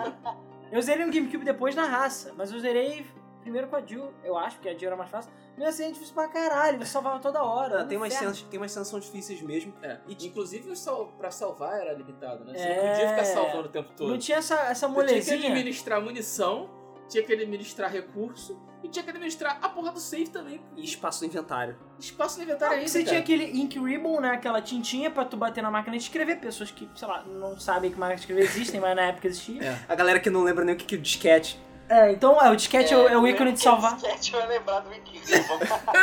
Eu 0.71 0.81
zerei 0.81 1.05
no 1.05 1.11
GameCube 1.13 1.45
depois 1.45 1.75
na 1.75 1.85
raça, 1.85 2.33
mas 2.35 2.51
eu 2.51 2.59
zerei 2.59 3.05
primeiro 3.41 3.67
com 3.67 3.75
a 3.75 3.81
Jill, 3.85 4.11
eu 4.23 4.35
acho, 4.35 4.55
porque 4.55 4.69
a 4.69 4.73
Jill 4.75 4.87
era 4.87 4.95
mais 4.95 5.11
fácil. 5.11 5.29
Mesmo 5.55 5.69
assim 5.69 5.83
é 5.83 5.91
difícil 5.91 6.15
pra 6.15 6.27
caralho, 6.29 6.79
você 6.79 6.85
salvava 6.85 7.19
toda 7.19 7.43
hora. 7.43 7.81
Ah, 7.81 7.85
tem, 7.85 7.95
umas 7.97 8.11
cenas, 8.13 8.41
tem 8.41 8.59
umas 8.59 8.71
cenas 8.71 8.87
que 8.87 8.91
são 8.91 8.99
difíceis 8.99 9.39
mesmo. 9.43 9.71
É. 9.83 9.99
E 10.07 10.13
E, 10.19 10.27
inclusive, 10.27 10.75
sal, 10.75 11.13
pra 11.15 11.29
salvar 11.29 11.79
era 11.79 11.93
limitado, 11.93 12.43
né? 12.43 12.53
Você 12.57 12.63
É. 12.63 12.75
não 12.87 12.89
podia 12.93 13.09
ficar 13.09 13.25
salvando 13.25 13.67
o 13.67 13.71
tempo 13.71 13.91
todo. 13.95 14.09
Não 14.09 14.17
tinha 14.17 14.39
essa, 14.39 14.55
essa 14.61 14.87
Você 14.87 15.05
tinha 15.05 15.19
que 15.21 15.25
molezinha. 15.27 15.49
administrar 15.51 16.01
munição, 16.01 16.69
tinha 17.09 17.23
que 17.23 17.33
administrar 17.33 17.91
recurso 17.91 18.59
e 18.83 18.89
tinha 18.89 19.03
que 19.03 19.09
administrar 19.09 19.59
a 19.61 19.69
porra 19.69 19.91
do 19.91 19.99
save 19.99 20.29
também. 20.29 20.61
E 20.75 20.83
espaço 20.83 21.23
no 21.23 21.29
inventário. 21.29 21.75
Espaço 21.99 22.37
no 22.37 22.43
inventário 22.43 22.75
ainda, 22.77 22.87
você 22.87 22.99
cara. 22.99 23.09
tinha 23.09 23.19
aquele 23.21 23.59
Ink 23.61 23.79
Ribbon, 23.79 24.19
né? 24.19 24.31
Aquela 24.31 24.61
tintinha 24.61 25.09
pra 25.11 25.23
tu 25.25 25.37
bater 25.37 25.61
na 25.61 25.71
máquina 25.71 25.95
de 25.97 26.03
escrever. 26.03 26.37
Pessoas 26.39 26.71
que, 26.71 26.89
sei 26.95 27.07
lá, 27.07 27.23
não 27.23 27.59
sabem 27.59 27.91
que 27.91 27.97
máquina 27.99 28.15
de 28.15 28.21
escrever 28.21 28.43
existem, 28.43 28.79
mas 28.81 28.95
na 28.95 29.03
época 29.03 29.27
existia. 29.27 29.63
É. 29.63 29.77
A 29.87 29.95
galera 29.95 30.19
que 30.19 30.29
não 30.29 30.43
lembra 30.43 30.65
nem 30.65 30.75
o 30.75 30.77
que 30.77 30.85
que 30.85 30.95
é 30.95 30.97
o 30.97 31.01
disquete. 31.01 31.59
É, 31.89 32.11
então 32.11 32.41
é, 32.41 32.49
o 32.49 32.55
disquete 32.55 32.93
é, 32.93 32.97
o- 32.97 33.07
é 33.09 33.17
o 33.17 33.27
ícone 33.27 33.51
de 33.51 33.61
salvar. 33.61 33.97
Sketch 33.97 34.31
vai 34.31 34.47
lembrar 34.47 34.79
do 34.79 34.89
Wiki. 34.89 35.21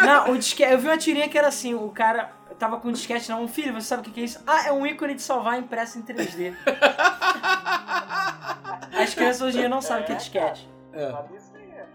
Não, 0.05 0.33
o 0.33 0.39
disquete. 0.39 0.71
Eu 0.73 0.79
vi 0.79 0.87
uma 0.89 0.99
tirinha 0.99 1.29
que 1.29 1.37
era 1.39 1.49
assim: 1.49 1.75
o 1.75 1.89
cara 1.91 2.33
tava 2.59 2.79
com 2.79 2.89
um 2.89 2.93
disquete 2.93 3.29
na 3.31 3.37
mão. 3.37 3.49
Filho, 3.49 3.73
você 3.73 3.89
sabe 3.89 4.03
o 4.03 4.05
que 4.05 4.11
que 4.13 4.21
é 4.21 4.25
isso? 4.25 4.39
Ah, 4.47 4.69
é 4.69 4.73
um 4.73 4.87
ícone 4.87 5.15
de 5.15 5.23
salvar 5.23 5.59
impresso 5.59 5.99
em 5.99 6.03
3D. 6.03 6.55
As 8.93 9.15
crianças 9.15 9.41
hoje 9.43 9.57
em 9.57 9.61
dia 9.61 9.69
não 9.69 9.81
sabem 9.81 10.03
o 10.05 10.07
que 10.07 10.13
é 10.13 10.17
disquete. 10.17 10.69
É. 10.93 11.87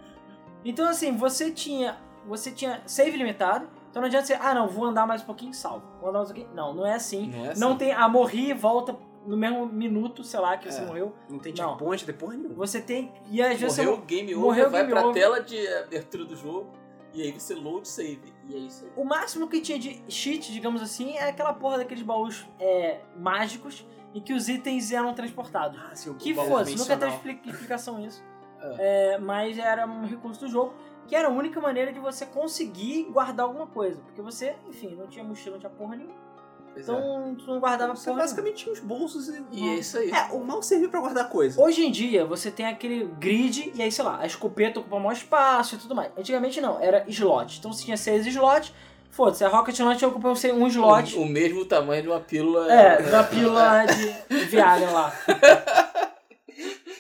Então, 0.64 0.88
assim, 0.88 1.16
você 1.16 1.52
tinha. 1.52 1.98
Você 2.28 2.52
tinha 2.52 2.82
save 2.86 3.16
limitado. 3.18 3.68
Então 3.90 4.02
não 4.02 4.08
adianta 4.08 4.26
você, 4.26 4.34
ah 4.34 4.54
não, 4.54 4.68
vou 4.68 4.84
andar 4.84 5.06
mais 5.08 5.22
um 5.22 5.26
pouquinho 5.26 5.54
salvo. 5.54 5.86
Vou 6.02 6.10
andar 6.10 6.20
mais 6.20 6.32
um 6.32 6.34
pouquinho. 6.34 6.54
Não, 6.56 6.74
não 6.74 6.86
é 6.86 6.96
assim. 6.96 7.28
Não 7.30 7.46
é 7.46 7.50
assim. 7.52 7.62
Não 7.62 7.78
tem. 7.78 7.94
Ah, 7.94 8.10
morri 8.10 8.50
e 8.50 8.54
volta 8.54 8.98
no 9.26 9.38
mesmo 9.38 9.66
minuto, 9.68 10.24
sei 10.24 10.40
lá, 10.40 10.58
que 10.58 10.70
você 10.70 10.82
É. 10.82 10.86
morreu. 10.86 11.14
Não 11.30 11.40
tem 11.40 11.56
checkpoint 11.56 12.06
depois 12.06 12.38
nenhuma. 12.38 12.56
Você 12.56 12.82
tem. 12.82 13.14
E 13.30 13.42
às 13.42 13.58
vezes 13.60 13.78
Morreu 13.78 13.96
você. 13.96 14.02
o 14.02 14.06
game 14.06 14.36
over, 14.36 14.46
morreu 14.46 14.70
vai 14.70 14.82
game 14.82 14.92
pra 14.92 15.08
over. 15.08 15.22
tela 15.22 15.40
de 15.42 15.66
abertura 15.78 16.26
do 16.26 16.36
jogo 16.36 16.72
e 17.14 17.22
aí 17.22 17.32
você 17.32 17.54
load 17.56 17.88
save. 17.88 18.34
E 18.50 18.56
é 18.56 18.58
isso 18.58 18.84
aí. 18.86 18.92
O 18.98 19.06
máximo 19.06 19.48
que 19.48 19.62
tinha 19.62 19.80
de 19.80 20.04
cheat, 20.10 20.52
digamos 20.52 20.82
assim, 20.82 21.16
é 21.16 21.30
aquela 21.30 21.54
porra 21.54 21.78
daqueles 21.78 22.04
baús 22.04 22.46
é, 22.60 23.00
mágicos 23.16 23.86
em 24.14 24.20
que 24.20 24.34
os 24.34 24.50
itens 24.50 24.92
eram 24.92 25.14
transportados. 25.14 25.80
Ah, 25.90 25.96
sim, 25.96 26.10
o 26.10 26.16
Que 26.16 26.34
fosse, 26.34 26.76
nunca 26.76 26.98
teve 26.98 27.40
explicação 27.46 28.00
isso. 28.06 28.22
É, 28.78 29.18
mas 29.18 29.58
era 29.58 29.86
um 29.86 30.06
recurso 30.06 30.42
do 30.42 30.48
jogo, 30.48 30.74
que 31.08 31.16
era 31.16 31.28
a 31.28 31.32
única 31.32 31.62
maneira 31.62 31.92
de 31.92 32.00
você 32.00 32.26
conseguir 32.26 33.04
guardar 33.12 33.46
alguma 33.46 33.68
coisa. 33.68 34.02
Porque 34.02 34.22
você, 34.22 34.56
enfim, 34.68 34.96
não 34.96 35.08
tinha 35.08 35.24
mochila, 35.24 35.54
não 35.54 35.60
tinha 35.60 35.70
porra 35.70 35.96
nenhuma. 35.96 36.26
Pois 36.74 36.90
é. 36.90 36.92
Então 36.92 37.36
tu 37.36 37.48
não 37.48 37.60
guardava 37.60 37.96
Você 37.96 38.10
porra 38.10 38.22
basicamente 38.22 38.64
tinha 38.64 38.74
os 38.74 38.80
bolsos 38.80 39.30
e... 39.30 39.44
E 39.52 39.70
é 39.70 39.76
isso 39.76 39.98
aí. 39.98 40.12
É, 40.12 40.34
o 40.34 40.44
mal 40.44 40.62
serviu 40.62 40.90
pra 40.90 41.00
guardar 41.00 41.30
coisa. 41.30 41.62
Hoje 41.62 41.86
em 41.86 41.92
dia, 41.92 42.26
você 42.26 42.52
tem 42.52 42.66
aquele 42.66 43.06
grid, 43.20 43.72
e 43.74 43.82
aí, 43.82 43.92
sei 43.92 44.04
lá, 44.04 44.20
a 44.20 44.26
escopeta 44.26 44.80
ocupa 44.80 45.00
maior 45.00 45.14
espaço 45.14 45.76
e 45.76 45.78
tudo 45.78 45.96
mais. 45.96 46.12
Antigamente 46.18 46.60
não, 46.60 46.80
era 46.82 47.06
slot. 47.08 47.60
Então 47.60 47.72
você 47.72 47.86
tinha 47.86 47.98
seis 47.98 48.26
slots, 48.28 48.74
foda-se, 49.10 49.46
a 49.46 49.48
Rocket 49.48 49.80
Launch 49.80 50.06
ocupa 50.06 50.28
um 50.28 50.64
um 50.64 50.68
slot. 50.68 51.16
O, 51.16 51.22
o 51.22 51.26
mesmo 51.26 51.64
tamanho 51.66 52.02
de 52.02 52.10
uma 52.10 52.20
pílula. 52.20 52.72
É, 52.72 53.02
da 53.04 53.24
pílula 53.24 53.86
de 53.86 54.46
Viagra 54.46 54.92
lá. 54.92 55.14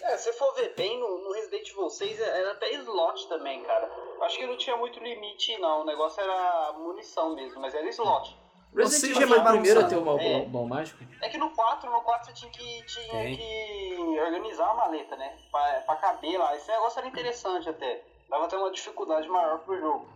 É, 0.07 0.17
se 0.17 0.31
for 0.33 0.53
ver 0.55 0.73
bem, 0.77 0.99
no, 0.99 1.23
no 1.23 1.34
Evil 1.75 1.89
6 1.89 2.19
era 2.21 2.51
até 2.51 2.71
slot 2.73 3.27
também, 3.27 3.61
cara. 3.63 3.91
Acho 4.21 4.37
que 4.37 4.47
não 4.47 4.55
tinha 4.57 4.77
muito 4.77 4.99
limite, 4.99 5.57
não. 5.59 5.81
O 5.81 5.85
negócio 5.85 6.21
era 6.21 6.73
munição 6.73 7.35
mesmo, 7.35 7.61
mas 7.61 7.73
era 7.75 7.87
slot. 7.89 8.35
Resident 8.73 9.17
Evil 9.21 9.35
é 9.35 9.39
o 9.39 9.43
primeiro 9.43 9.79
a 9.79 9.83
ter 9.83 9.97
um 9.97 10.19
É. 10.19 10.67
mágico? 10.67 11.03
É 11.21 11.29
que 11.29 11.37
no 11.37 11.49
4, 11.51 11.89
no 11.91 12.01
4 12.01 12.25
você 12.27 12.33
tinha 12.33 12.51
que, 12.51 12.85
tinha 12.85 13.11
Tem. 13.11 13.35
que 13.37 14.19
organizar 14.19 14.69
a 14.69 14.73
maleta, 14.73 15.15
né? 15.15 15.37
Pra, 15.51 15.81
pra 15.85 15.95
caber 15.97 16.37
lá. 16.37 16.55
Esse 16.55 16.69
negócio 16.69 16.99
era 16.99 17.07
interessante 17.07 17.69
até. 17.69 18.03
Dava 18.29 18.45
até 18.45 18.57
uma 18.57 18.71
dificuldade 18.71 19.27
maior 19.27 19.59
pro 19.59 19.79
jogo. 19.79 20.07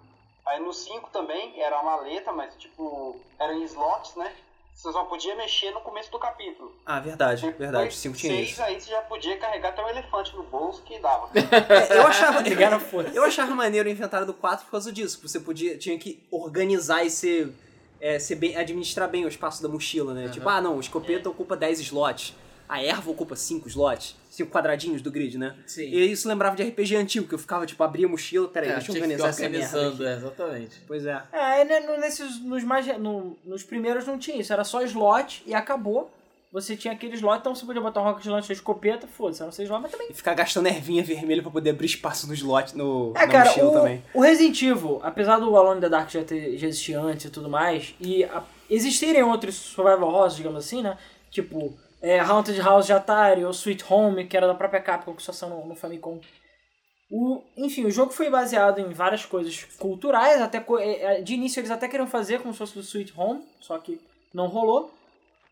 Aí 0.45 0.59
no 0.59 0.73
5 0.73 1.09
também 1.11 1.61
era 1.61 1.79
a 1.79 1.83
maleta, 1.83 2.31
mas 2.31 2.55
tipo, 2.57 3.15
eram 3.37 3.53
em 3.53 3.63
slots, 3.63 4.15
né? 4.15 4.35
Você 4.79 4.93
só 4.93 5.03
podia 5.03 5.35
mexer 5.35 5.71
no 5.71 5.81
começo 5.81 6.09
do 6.09 6.17
capítulo. 6.17 6.73
Ah, 6.85 7.01
verdade, 7.01 7.41
Depois, 7.41 7.57
verdade. 7.57 7.93
Cinco 7.93 8.15
tinha 8.15 8.33
seis, 8.33 8.51
isso. 8.51 8.63
aí 8.63 8.79
você 8.79 8.89
já 8.89 9.01
podia 9.01 9.35
carregar 9.35 9.69
até 9.69 9.83
um 9.83 9.89
elefante 9.89 10.33
no 10.33 10.43
bolso 10.43 10.81
que 10.83 10.97
dava. 10.99 11.29
É, 11.35 11.97
eu 11.97 12.07
achava... 12.07 12.41
Eu 13.13 13.25
achava 13.25 13.53
maneiro 13.53 13.89
o 13.89 13.91
inventário 13.91 14.25
do 14.25 14.33
4 14.33 14.63
por 14.63 14.71
causa 14.71 14.89
disso. 14.89 15.19
Você 15.27 15.41
podia, 15.41 15.77
tinha 15.77 15.99
que 15.99 16.25
organizar 16.31 17.03
e 17.03 17.09
ser, 17.09 17.53
é, 17.99 18.19
ser 18.19 18.35
bem, 18.35 18.55
administrar 18.55 19.09
bem 19.09 19.25
o 19.25 19.27
espaço 19.27 19.61
da 19.61 19.67
mochila, 19.67 20.13
né? 20.13 20.29
Tipo, 20.29 20.47
ah, 20.47 20.61
não, 20.61 20.77
o 20.77 20.79
escopeta 20.79 21.29
ocupa 21.29 21.57
10 21.57 21.81
slots. 21.81 22.33
A 22.69 22.83
erva 22.83 23.09
ocupa 23.09 23.35
5 23.35 23.67
slots. 23.67 24.15
5 24.29 24.51
quadradinhos 24.51 25.01
do 25.01 25.11
grid, 25.11 25.37
né? 25.39 25.55
Sim. 25.65 25.81
E 25.89 26.11
isso 26.11 26.27
lembrava 26.29 26.55
de 26.55 26.61
RPG 26.63 26.95
antigo, 26.95 27.27
que 27.27 27.33
eu 27.33 27.39
ficava, 27.39 27.65
tipo, 27.65 27.83
abria 27.83 28.05
a 28.05 28.09
mochila, 28.09 28.47
peraí, 28.47 28.69
É, 28.69 28.73
deixa 28.73 28.91
eu 28.91 28.95
organizar 28.95 29.29
essa 29.29 29.49
merda. 29.49 30.03
é, 30.07 30.13
exatamente. 30.15 30.81
Pois 30.87 31.05
é. 31.05 31.21
É, 31.33 31.65
né, 31.65 31.79
nesses, 31.97 32.39
nos, 32.41 32.63
mais, 32.63 32.85
no- 32.99 33.35
nos 33.43 33.63
primeiros 33.63 34.05
não 34.05 34.17
tinha 34.19 34.37
isso, 34.39 34.53
era 34.53 34.63
só 34.63 34.81
slot 34.83 35.43
e 35.47 35.53
acabou. 35.53 36.11
Você 36.51 36.75
tinha 36.75 36.93
aquele 36.93 37.15
slot, 37.15 37.39
então 37.41 37.53
você 37.53 37.63
podia 37.65 37.81
botar 37.81 38.01
um 38.01 38.03
rocket 38.05 38.25
launcher 38.27 38.47
de 38.47 38.53
escopeta, 38.53 39.05
foda-se, 39.07 39.41
eram 39.41 39.51
seis 39.51 39.67
slots, 39.67 39.83
mas 39.83 39.91
também. 39.91 40.07
E 40.09 40.13
ficar 40.13 40.33
gastando 40.33 40.67
ervinha 40.67 41.03
vermelha 41.03 41.41
pra 41.43 41.51
poder 41.51 41.71
abrir 41.71 41.85
espaço 41.87 42.25
no 42.27 42.33
slot, 42.33 42.75
no, 42.77 43.13
É, 43.15 43.25
na 43.25 43.31
cara, 43.31 43.49
mochila 43.49 43.69
o, 43.69 43.73
também. 43.73 44.03
o 44.13 44.21
Resident 44.21 44.61
Evil, 44.63 44.99
apesar 45.03 45.37
do 45.39 45.55
Alone 45.55 45.77
in 45.77 45.81
the 45.81 45.89
Dark 45.89 46.09
já, 46.09 46.23
ter, 46.23 46.57
já 46.57 46.67
existir 46.67 46.93
antes 46.95 47.25
e 47.25 47.29
tudo 47.29 47.49
mais, 47.49 47.93
e 47.99 48.23
a- 48.23 48.43
existirem 48.69 49.21
outros 49.21 49.55
survival 49.55 50.09
horrors, 50.09 50.35
digamos 50.35 50.65
assim, 50.65 50.81
né? 50.81 50.97
Tipo, 51.29 51.77
é, 52.01 52.19
Haunted 52.19 52.59
House 52.61 52.85
de 52.85 52.93
Atari 52.93 53.43
ou 53.43 53.51
Sweet 53.51 53.83
Home, 53.89 54.25
que 54.25 54.37
era 54.37 54.47
da 54.47 54.55
própria 54.55 54.81
Capcom, 54.81 55.13
que 55.13 55.23
só 55.23 55.31
saiu 55.31 55.55
no, 55.55 55.67
no 55.67 55.75
Famicom. 55.75 56.19
O, 57.11 57.41
enfim, 57.57 57.85
o 57.85 57.91
jogo 57.91 58.11
foi 58.11 58.29
baseado 58.29 58.79
em 58.79 58.93
várias 58.93 59.25
coisas 59.25 59.63
culturais, 59.77 60.41
até 60.41 60.63
é, 60.79 61.17
é, 61.17 61.21
de 61.21 61.33
início 61.33 61.59
eles 61.59 61.71
até 61.71 61.87
queriam 61.87 62.07
fazer 62.07 62.39
como 62.39 62.53
se 62.53 62.59
fosse 62.59 62.77
o 62.77 62.81
Sweet 62.81 63.13
Home, 63.17 63.43
só 63.59 63.77
que 63.79 63.99
não 64.33 64.47
rolou. 64.47 64.93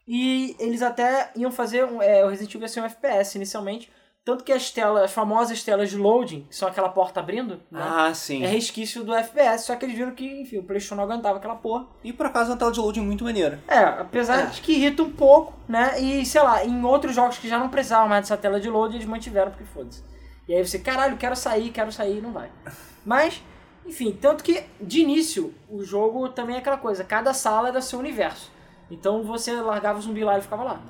E 0.07 0.55
eles 0.59 0.81
até 0.81 1.31
iam 1.35 1.51
fazer 1.51 1.83
um, 1.83 2.01
é, 2.01 2.23
o 2.23 2.29
Resident 2.29 2.51
Evil 2.51 2.61
ia 2.61 2.67
ser 2.67 2.81
um 2.81 2.85
FPS 2.85 3.35
inicialmente, 3.35 3.91
tanto 4.27 4.43
que 4.43 4.51
as 4.51 4.69
telas, 4.71 5.03
as 5.05 5.13
famosas 5.13 5.63
telas 5.63 5.89
de 5.89 5.95
loading, 5.95 6.45
que 6.49 6.53
são 6.53 6.67
aquela 6.67 6.89
porta 6.89 7.21
abrindo, 7.21 7.61
né? 7.71 7.81
Ah, 7.81 8.13
sim. 8.13 8.43
É 8.43 8.47
resquício 8.47 9.01
do 9.01 9.15
FPS, 9.15 9.63
só 9.63 9.73
que 9.77 9.85
eles 9.85 9.95
viram 9.95 10.11
que, 10.13 10.41
enfim, 10.41 10.57
o 10.57 10.63
PlayStation 10.63 10.95
não 10.95 11.05
aguentava 11.05 11.37
aquela 11.37 11.55
porra. 11.55 11.85
E 12.03 12.11
por 12.11 12.25
acaso 12.25 12.51
uma 12.51 12.57
tela 12.57 12.69
de 12.69 12.77
loading 12.81 12.99
muito 12.99 13.23
maneira. 13.23 13.57
É, 13.69 13.77
apesar 13.79 14.39
É. 14.41 14.45
de 14.47 14.59
que 14.59 14.73
irrita 14.73 15.01
um 15.01 15.09
pouco, 15.13 15.53
né? 15.65 15.97
E, 16.01 16.25
sei 16.25 16.41
lá, 16.41 16.65
em 16.65 16.83
outros 16.83 17.15
jogos 17.15 17.37
que 17.37 17.47
já 17.47 17.57
não 17.57 17.69
precisavam 17.69 18.09
mais 18.09 18.23
dessa 18.23 18.35
tela 18.35 18.59
de 18.59 18.69
load, 18.69 18.95
eles 18.97 19.07
mantiveram, 19.07 19.49
porque 19.49 19.63
foda-se. 19.63 20.03
E 20.45 20.53
aí 20.53 20.67
você, 20.67 20.77
caralho, 20.77 21.15
quero 21.15 21.35
sair, 21.37 21.69
quero 21.69 21.93
sair, 21.93 22.17
e 22.17 22.21
não 22.21 22.33
vai. 22.33 22.49
Mas, 23.05 23.41
enfim, 23.85 24.11
tanto 24.11 24.43
que, 24.43 24.61
de 24.81 24.99
início, 25.03 25.53
o 25.69 25.85
jogo 25.85 26.27
também 26.27 26.57
é 26.57 26.59
aquela 26.59 26.75
coisa, 26.77 27.01
cada 27.01 27.33
sala 27.33 27.69
era 27.69 27.79
seu 27.81 27.97
universo. 27.97 28.51
Então 28.91 29.23
você 29.23 29.53
largava 29.53 29.99
o 29.99 30.01
zumbi 30.01 30.25
lá 30.25 30.37
e 30.37 30.41
ficava 30.41 30.63
lá. 30.65 30.81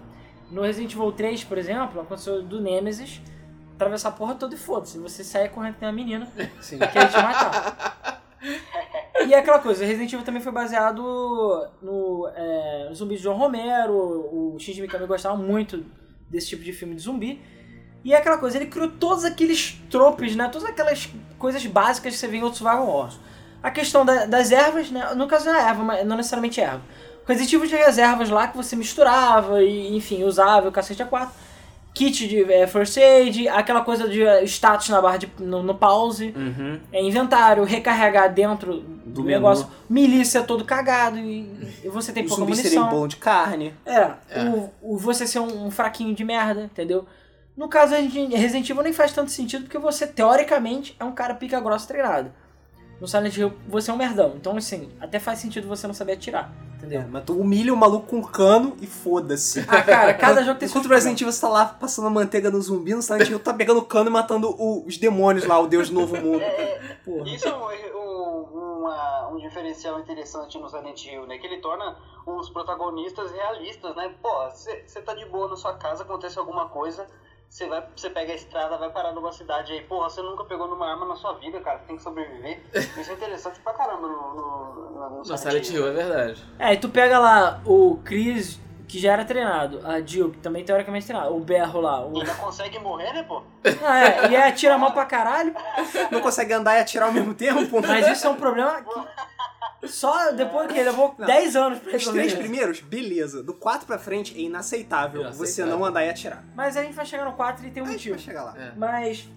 No 0.51 0.61
Resident 0.61 0.93
Evil 0.93 1.11
3, 1.11 1.43
por 1.43 1.57
exemplo, 1.57 1.99
aconteceu 2.01 2.41
do 2.41 2.61
Nemesis 2.61 3.21
atravessar 3.75 4.09
a 4.09 4.11
porra 4.13 4.35
toda 4.35 4.55
e 4.55 4.57
foda-se. 4.57 4.97
Você 4.97 5.23
saia 5.23 5.49
correndo 5.49 5.75
tem 5.75 5.87
uma 5.87 5.93
menina 5.93 6.27
Sim. 6.61 6.79
que 6.79 6.97
ele 6.97 7.07
te 7.07 7.17
matar. 7.17 8.21
E 9.27 9.33
é 9.33 9.39
aquela 9.39 9.59
coisa, 9.59 9.83
Resident 9.85 10.13
Evil 10.13 10.23
também 10.25 10.41
foi 10.41 10.51
baseado 10.51 11.67
no 11.81 12.29
é, 12.35 12.89
zumbi 12.93 13.15
de 13.17 13.23
John 13.23 13.35
Romero, 13.35 13.93
o 13.93 14.55
Shinji 14.59 14.81
Mikami 14.81 15.05
gostava 15.05 15.35
muito 15.35 15.83
desse 16.29 16.47
tipo 16.49 16.63
de 16.63 16.71
filme 16.71 16.95
de 16.95 17.01
zumbi. 17.01 17.41
E 18.03 18.13
é 18.13 18.17
aquela 18.17 18.37
coisa, 18.37 18.57
ele 18.57 18.67
criou 18.67 18.89
todos 18.89 19.25
aqueles 19.25 19.81
tropes, 19.89 20.35
né? 20.35 20.47
Todas 20.49 20.69
aquelas 20.69 21.09
coisas 21.37 21.65
básicas 21.65 22.13
que 22.13 22.19
você 22.19 22.27
vê 22.27 22.37
em 22.37 22.41
outros 22.43 22.59
survival 22.59 22.87
horrors. 22.87 23.19
A 23.61 23.69
questão 23.71 24.05
da- 24.05 24.25
das 24.25 24.51
ervas, 24.51 24.89
né? 24.91 25.13
No 25.15 25.27
caso 25.27 25.45
não 25.45 25.55
é 25.55 25.61
erva, 25.67 25.83
mas 25.83 26.05
não 26.07 26.15
necessariamente 26.15 26.61
erva. 26.61 26.81
O 27.27 27.31
Resident 27.31 27.51
Evil 27.53 27.67
tinha 27.67 27.85
as 27.87 27.97
ervas 27.97 28.29
lá 28.29 28.47
que 28.47 28.55
você 28.55 28.75
misturava 28.75 29.61
e, 29.61 29.95
enfim, 29.95 30.23
usava 30.23 30.69
o 30.69 30.71
cacete 30.71 31.03
a 31.03 31.05
quatro. 31.05 31.33
Kit 31.93 32.27
de 32.27 32.43
é, 32.53 32.67
first 32.67 32.95
aid, 32.97 33.47
aquela 33.49 33.81
coisa 33.81 34.07
de 34.07 34.21
é, 34.23 34.43
status 34.43 34.87
na 34.89 35.01
barra 35.01 35.17
de, 35.17 35.29
no, 35.39 35.63
no 35.63 35.73
pause, 35.73 36.31
Uhum. 36.37 36.79
é, 36.93 37.01
inventário, 37.01 37.63
recarregar 37.63 38.31
dentro 38.31 38.81
do, 38.81 39.21
Do 39.21 39.23
negócio, 39.23 39.65
menu. 39.65 39.77
milícia 40.07 40.43
todo 40.43 40.63
cagado 40.63 41.17
e, 41.17 41.49
e 41.83 41.89
você 41.89 42.13
tem 42.13 42.23
O 42.23 42.27
pouca 42.27 42.45
munição. 42.45 42.87
bom 42.89 43.07
de 43.07 43.15
carne. 43.17 43.73
É, 43.83 44.11
É. 44.29 44.43
O, 44.43 44.69
o 44.93 44.97
você 44.97 45.25
ser 45.25 45.39
um, 45.39 45.65
um 45.65 45.71
fraquinho 45.71 46.13
de 46.13 46.23
merda, 46.23 46.65
entendeu? 46.65 47.05
No 47.57 47.67
caso, 47.67 47.95
a 47.95 47.99
gente- 47.99 48.35
Resident 48.35 48.69
Evil 48.69 48.83
nem 48.83 48.93
faz 48.93 49.11
tanto 49.11 49.31
sentido 49.31 49.63
porque 49.63 49.79
você, 49.79 50.05
teoricamente, 50.05 50.95
é 50.99 51.03
um 51.03 51.11
cara 51.11 51.33
pica 51.33 51.59
grossa 51.59 51.87
treinado. 51.87 52.31
No 52.99 53.07
Silent 53.07 53.37
Hill, 53.37 53.53
você 53.67 53.91
é 53.91 53.93
um 53.93 53.97
merdão. 53.97 54.33
Então, 54.35 54.57
assim, 54.57 54.89
até 54.99 55.19
faz 55.19 55.37
sentido 55.39 55.67
você 55.67 55.85
não 55.85 55.93
saber 55.93 56.13
atirar, 56.13 56.51
entendeu? 56.77 57.01
É, 57.01 57.05
mas 57.05 57.23
tu 57.25 57.39
humilha 57.39 57.71
o 57.71 57.77
maluco 57.77 58.07
com 58.07 58.17
um 58.17 58.23
cano 58.23 58.75
e 58.81 58.87
foda-se. 58.87 59.63
Ah, 59.67 59.83
cara, 59.83 60.13
cada 60.15 60.43
jogo 60.43 60.57
tem 60.59 60.67
Enquanto 60.67 60.85
o 60.85 60.89
Resident 60.89 61.21
Evil 61.21 61.31
você 61.31 61.41
tá 61.41 61.47
lá 61.49 61.65
passando 61.65 62.07
a 62.07 62.09
manteiga 62.09 62.49
no 62.49 62.59
zumbi, 62.59 62.95
no 62.95 63.01
Silent 63.03 63.29
Hill 63.29 63.39
tá 63.39 63.53
pegando 63.53 63.83
cano 63.83 64.09
e 64.09 64.13
matando 64.13 64.49
o- 64.49 64.83
os 64.87 64.97
demônios 64.97 65.45
lá, 65.45 65.59
o 65.59 65.67
deus 65.67 65.89
do 65.89 65.95
novo 65.95 66.17
mundo. 66.17 66.41
Porra. 67.05 67.29
Isso 67.29 67.47
é 67.47 67.55
um, 67.55 67.97
um- 67.99 68.79
uma- 68.79 69.27
um 69.29 69.37
diferencial 69.37 69.99
interessante 69.99 70.57
no 70.57 70.67
Silent 70.67 71.05
Hill, 71.05 71.27
né? 71.27 71.37
Que 71.37 71.45
ele 71.45 71.57
torna 71.57 71.95
os 72.25 72.49
protagonistas 72.49 73.31
realistas, 73.31 73.95
né? 73.95 74.11
Pô, 74.21 74.29
você 74.49 75.01
tá 75.01 75.13
de 75.13 75.25
boa 75.25 75.47
na 75.49 75.55
sua 75.55 75.73
casa, 75.75 76.01
acontece 76.03 76.39
alguma 76.39 76.67
coisa, 76.67 77.05
você 77.49 77.67
vai, 77.67 77.83
você 77.95 78.09
pega 78.09 78.33
a 78.33 78.35
estrada, 78.35 78.77
vai 78.77 78.89
parar 78.91 79.13
numa 79.13 79.31
cidade 79.31 79.73
aí, 79.73 79.81
porra, 79.81 80.09
você 80.09 80.21
nunca 80.21 80.43
pegou 80.43 80.67
numa 80.67 80.89
arma 80.91 81.05
na 81.07 81.15
sua 81.15 81.33
vida, 81.33 81.59
cara, 81.59 81.79
você 81.79 81.85
tem 81.85 81.97
que 81.97 82.03
sobreviver. 82.03 82.61
Isso 82.73 83.09
é 83.09 83.13
interessante 83.13 83.59
pra 83.61 83.73
caramba 83.73 84.07
no, 84.07 84.35
no, 84.35 84.75
no, 84.75 85.09
no 85.09 85.17
No 85.19 85.37
Silent 85.37 85.69
Hill, 85.69 85.87
é 85.87 85.91
verdade. 85.91 86.45
É, 86.59 86.73
e 86.73 86.77
tu 86.77 86.89
pega 86.89 87.17
lá 87.17 87.61
o 87.65 87.99
Chris, 88.03 88.59
que 88.87 88.99
já 88.99 89.13
era 89.13 89.25
treinado, 89.25 89.81
a 89.85 89.99
Jill, 89.99 90.31
que 90.31 90.37
também 90.37 90.63
teoricamente 90.63 91.05
treinado, 91.05 91.35
o 91.35 91.39
Berro 91.39 91.81
lá, 91.81 92.05
o... 92.05 92.17
Ainda 92.19 92.35
consegue 92.35 92.79
morrer, 92.79 93.11
né, 93.13 93.23
pô? 93.23 93.41
Ah, 93.83 94.05
é, 94.05 94.29
e 94.29 94.35
é 94.35 94.47
atira 94.47 94.77
mal 94.77 94.91
pra 94.91 95.05
caralho, 95.05 95.53
Não 96.11 96.21
consegue 96.21 96.53
andar 96.53 96.77
e 96.77 96.81
atirar 96.81 97.07
ao 97.07 97.13
mesmo 97.13 97.33
tempo? 97.33 97.81
mas 97.85 98.07
isso 98.07 98.27
é 98.27 98.29
um 98.29 98.35
problema 98.35 98.81
que 98.81 98.99
só 99.85 100.31
depois 100.31 100.67
que 100.71 100.73
ele 100.79 100.89
levou 100.89 101.13
Não. 101.17 101.25
10 101.27 101.55
anos 101.55 101.79
pra 101.79 101.87
Os 101.87 101.93
resolver 101.93 102.19
três 102.19 102.31
isso. 102.33 102.41
primeiros, 102.41 102.79
beleza. 102.81 103.43
Do 103.43 103.53
4 103.53 103.85
pra 103.85 103.97
frente 103.99 104.35
é 104.37 104.41
inaceitável, 104.41 105.31
você 105.33 105.63
não 105.65 105.83
andar 105.85 106.03
e 106.05 106.09
atirar. 106.09 106.43
Mas 106.55 106.75
a 106.77 106.83
gente 106.83 106.93
vai 106.93 107.05
chegar 107.05 107.25
no 107.25 107.33
4 107.33 107.65
e 107.67 107.71
tem 107.71 107.83
um 107.83 107.85
A 107.85 107.89
gente 107.89 108.09
motivo. 108.09 108.15
vai 108.15 108.23
chegar 108.25 108.43
lá. 108.43 108.57
É. 108.57 108.73
Mas, 108.75 109.27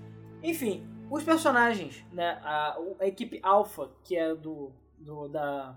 enfim, 0.42 0.86
os 1.10 1.22
personagens, 1.22 2.02
né? 2.12 2.38
A, 2.42 2.76
a 3.00 3.06
equipe 3.06 3.38
Alpha, 3.42 3.88
que 4.04 4.16
é 4.16 4.34
do, 4.34 4.70
do 4.98 5.28
da, 5.28 5.74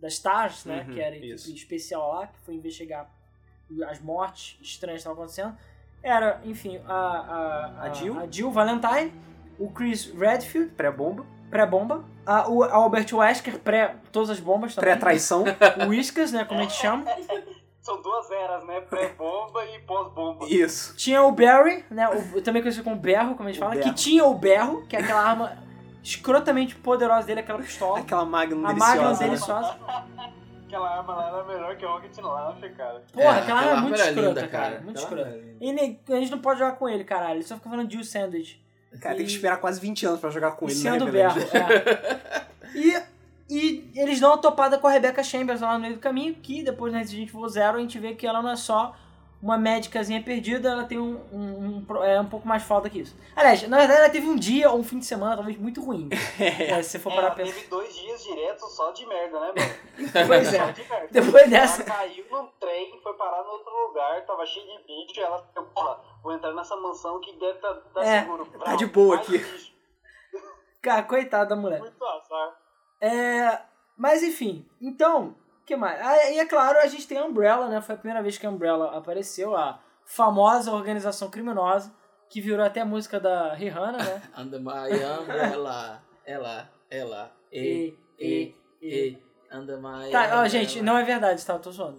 da 0.00 0.08
Stars, 0.08 0.64
né? 0.64 0.84
Uhum, 0.86 0.94
que 0.94 1.00
era 1.00 1.14
a 1.14 1.18
equipe 1.18 1.34
isso. 1.34 1.52
especial 1.54 2.12
lá, 2.14 2.26
que 2.26 2.38
foi 2.40 2.54
investigar 2.54 3.08
as 3.88 4.00
mortes 4.00 4.58
estranhas 4.60 4.98
que 4.98 5.08
estavam 5.08 5.22
acontecendo. 5.22 5.56
Era, 6.02 6.40
enfim, 6.44 6.80
a, 6.86 6.92
a, 6.92 7.82
A 7.84 7.92
Jill. 7.94 8.18
a 8.18 8.26
Jill 8.30 8.50
Valentine, 8.50 9.12
o 9.58 9.70
Chris 9.70 10.06
Redfield, 10.12 10.72
Pré-bomba, 10.74 11.24
pré-bomba, 11.52 12.02
a- 12.26 12.48
o 12.50 12.64
Albert 12.64 13.06
Wesker, 13.12 13.58
pré 13.60 13.94
todas 14.10 14.30
as 14.30 14.40
bombas 14.40 14.74
também. 14.74 14.90
pré-traição. 14.90 15.44
O 15.84 15.90
Whiskas, 15.90 16.32
né? 16.32 16.44
Como 16.44 16.58
a 16.58 16.62
gente 16.64 16.74
chama. 16.74 17.04
São 17.82 18.00
duas 18.00 18.30
eras, 18.30 18.64
né? 18.64 18.80
Pré-bomba 18.82 19.64
e 19.66 19.80
pós-bomba. 19.80 20.46
Isso. 20.48 20.96
Tinha 20.96 21.20
o 21.22 21.32
Barry, 21.32 21.84
né? 21.90 22.08
O, 22.08 22.40
também 22.40 22.62
conhecido 22.62 22.84
como 22.84 22.94
Berro, 22.96 23.34
como 23.34 23.48
a 23.48 23.52
gente 23.52 23.60
O 23.60 23.64
fala, 23.64 23.74
Berro. 23.74 23.88
que 23.90 23.94
tinha 23.94 24.24
o 24.24 24.34
Berro, 24.34 24.86
que 24.86 24.94
é 24.96 25.00
aquela 25.00 25.20
arma 25.20 25.52
escrotamente 26.02 26.74
poderosa 26.76 27.26
dele, 27.26 27.40
aquela 27.40 27.58
pistola. 27.58 27.98
Aquela 27.98 28.24
Magnum 28.24 28.64
a 28.66 28.72
Magnum 28.72 29.12
deliciosa. 29.14 29.20
né? 29.20 29.26
deliciosa. 29.28 30.32
Aquela 30.72 30.88
arma 30.96 31.14
lá 31.14 31.28
era 31.28 31.44
melhor 31.44 31.76
que 31.76 31.84
o 31.84 31.88
Rocket 31.92 32.16
Launcher, 32.16 32.74
cara. 32.74 33.02
Porra, 33.12 33.38
aquela 33.40 33.60
arma 33.60 33.72
é 33.72 33.80
muito 33.82 33.94
escrota, 34.00 34.20
linda, 34.28 34.48
cara. 34.48 34.80
Muito 34.80 35.04
Aquela 35.04 35.20
escrota. 35.28 35.44
E 35.60 35.70
a 36.14 36.16
gente 36.20 36.30
não 36.30 36.38
pode 36.38 36.60
jogar 36.60 36.72
com 36.76 36.88
ele, 36.88 37.04
caralho. 37.04 37.34
Ele 37.34 37.42
só 37.42 37.56
fica 37.56 37.68
falando 37.68 37.90
Jill 37.92 38.02
Sandwich. 38.02 38.58
Cara, 39.00 39.16
tem 39.16 39.24
que 39.26 39.32
esperar 39.32 39.56
quase 39.58 39.80
20 39.80 40.06
anos 40.06 40.20
pra 40.20 40.30
jogar 40.30 40.52
com 40.52 40.68
E 40.68 40.72
ele. 40.72 40.82
né, 40.82 40.90
sendo 40.92 41.06
berro. 41.10 41.40
É. 41.54 42.42
E, 42.74 42.96
e 43.50 43.92
eles 43.94 44.18
dão 44.18 44.30
uma 44.30 44.38
topada 44.38 44.78
com 44.78 44.86
a 44.86 44.90
Rebecca 44.90 45.22
Chambers 45.22 45.60
lá 45.60 45.74
no 45.74 45.80
meio 45.80 45.94
do 45.94 46.00
caminho, 46.00 46.34
que 46.36 46.62
depois 46.62 46.92
na 46.92 47.00
Resident 47.00 47.28
Evil 47.28 47.48
Zero 47.48 47.76
a 47.76 47.80
gente 47.80 47.98
vê 47.98 48.14
que 48.14 48.26
ela 48.26 48.40
não 48.40 48.50
é 48.50 48.56
só 48.56 48.96
uma 49.42 49.58
médicazinha 49.58 50.22
perdida, 50.22 50.70
ela 50.70 50.84
tem 50.84 50.98
um, 50.98 51.20
um, 51.32 51.84
um 51.90 52.04
é 52.04 52.18
um 52.20 52.24
pouco 52.26 52.46
mais 52.48 52.62
foda 52.62 52.88
que 52.88 53.00
isso. 53.00 53.14
Aliás, 53.36 53.66
na 53.68 53.76
verdade 53.76 54.00
ela 54.00 54.08
teve 54.08 54.26
um 54.28 54.36
dia 54.36 54.70
ou 54.70 54.78
um 54.78 54.84
fim 54.84 55.00
de 55.00 55.04
semana 55.04 55.34
talvez 55.34 55.58
muito 55.58 55.82
ruim. 55.84 56.08
É, 56.40 56.80
se 56.82 56.90
você 56.90 56.98
for 57.00 57.12
É, 57.12 57.16
parar 57.16 57.26
ela 57.26 57.36
pensar. 57.36 57.52
teve 57.54 57.66
dois 57.66 57.94
dias 57.94 58.22
diretos 58.22 58.72
só 58.74 58.90
de 58.92 59.04
merda, 59.04 59.38
né, 59.40 59.52
mano? 59.56 60.10
Pois 60.28 60.54
é. 60.54 60.72
de. 60.72 60.84
Depois 61.10 61.50
dessa. 61.50 61.82
Ela 61.82 61.90
caiu 61.90 62.24
num 62.30 62.46
trem, 62.60 62.98
foi 63.02 63.12
parar 63.14 63.42
no 63.42 63.50
outro 63.50 63.72
lugar, 63.88 64.24
tava 64.24 64.46
cheio 64.46 64.64
de 64.66 64.78
bicho, 64.86 65.20
ela 65.20 65.42
ficou, 65.42 65.64
porra, 65.64 65.98
vou 66.22 66.32
entrar 66.32 66.52
nessa 66.54 66.76
mansão 66.76 67.20
que 67.20 67.32
deve 67.38 67.58
tá, 67.58 67.74
tá 67.94 68.04
É, 68.04 68.20
seguro. 68.22 68.46
tá 68.64 68.76
de 68.76 68.86
boa 68.86 69.16
aqui. 69.16 69.38
bicho, 69.38 69.72
Cara, 70.82 71.02
coitada 71.02 71.50
da 71.50 71.56
mulher. 71.56 71.80
Muito 71.80 72.04
azar. 72.04 72.56
É, 73.00 73.60
mas 73.96 74.22
enfim, 74.22 74.66
então, 74.80 75.36
o 75.60 75.64
que 75.64 75.76
mais? 75.76 76.00
Ah, 76.00 76.30
e 76.30 76.38
é 76.38 76.46
claro, 76.46 76.78
a 76.78 76.86
gente 76.86 77.06
tem 77.06 77.18
a 77.18 77.24
Umbrella, 77.24 77.68
né? 77.68 77.80
Foi 77.80 77.94
a 77.94 77.98
primeira 77.98 78.22
vez 78.22 78.38
que 78.38 78.46
a 78.46 78.50
Umbrella 78.50 78.96
apareceu, 78.96 79.56
a 79.56 79.80
famosa 80.04 80.72
organização 80.72 81.30
criminosa, 81.30 81.92
que 82.28 82.40
virou 82.40 82.64
até 82.64 82.80
a 82.80 82.84
música 82.84 83.20
da 83.20 83.54
Rihanna, 83.54 83.98
né? 83.98 84.22
Under 84.38 84.60
my 84.60 85.20
umbrella. 85.20 86.02
Ela, 86.24 86.70
ela, 86.88 87.32
e, 87.52 87.94
E, 88.18 88.54
e. 88.80 89.18
Under 89.52 89.76
my 89.78 90.10
Tá, 90.10 90.40
ó, 90.40 90.48
gente, 90.48 90.80
não 90.80 90.96
é 90.96 91.02
verdade, 91.04 91.44
tá? 91.44 91.54
Eu 91.54 91.58
tô 91.60 91.70
zoando. 91.70 91.98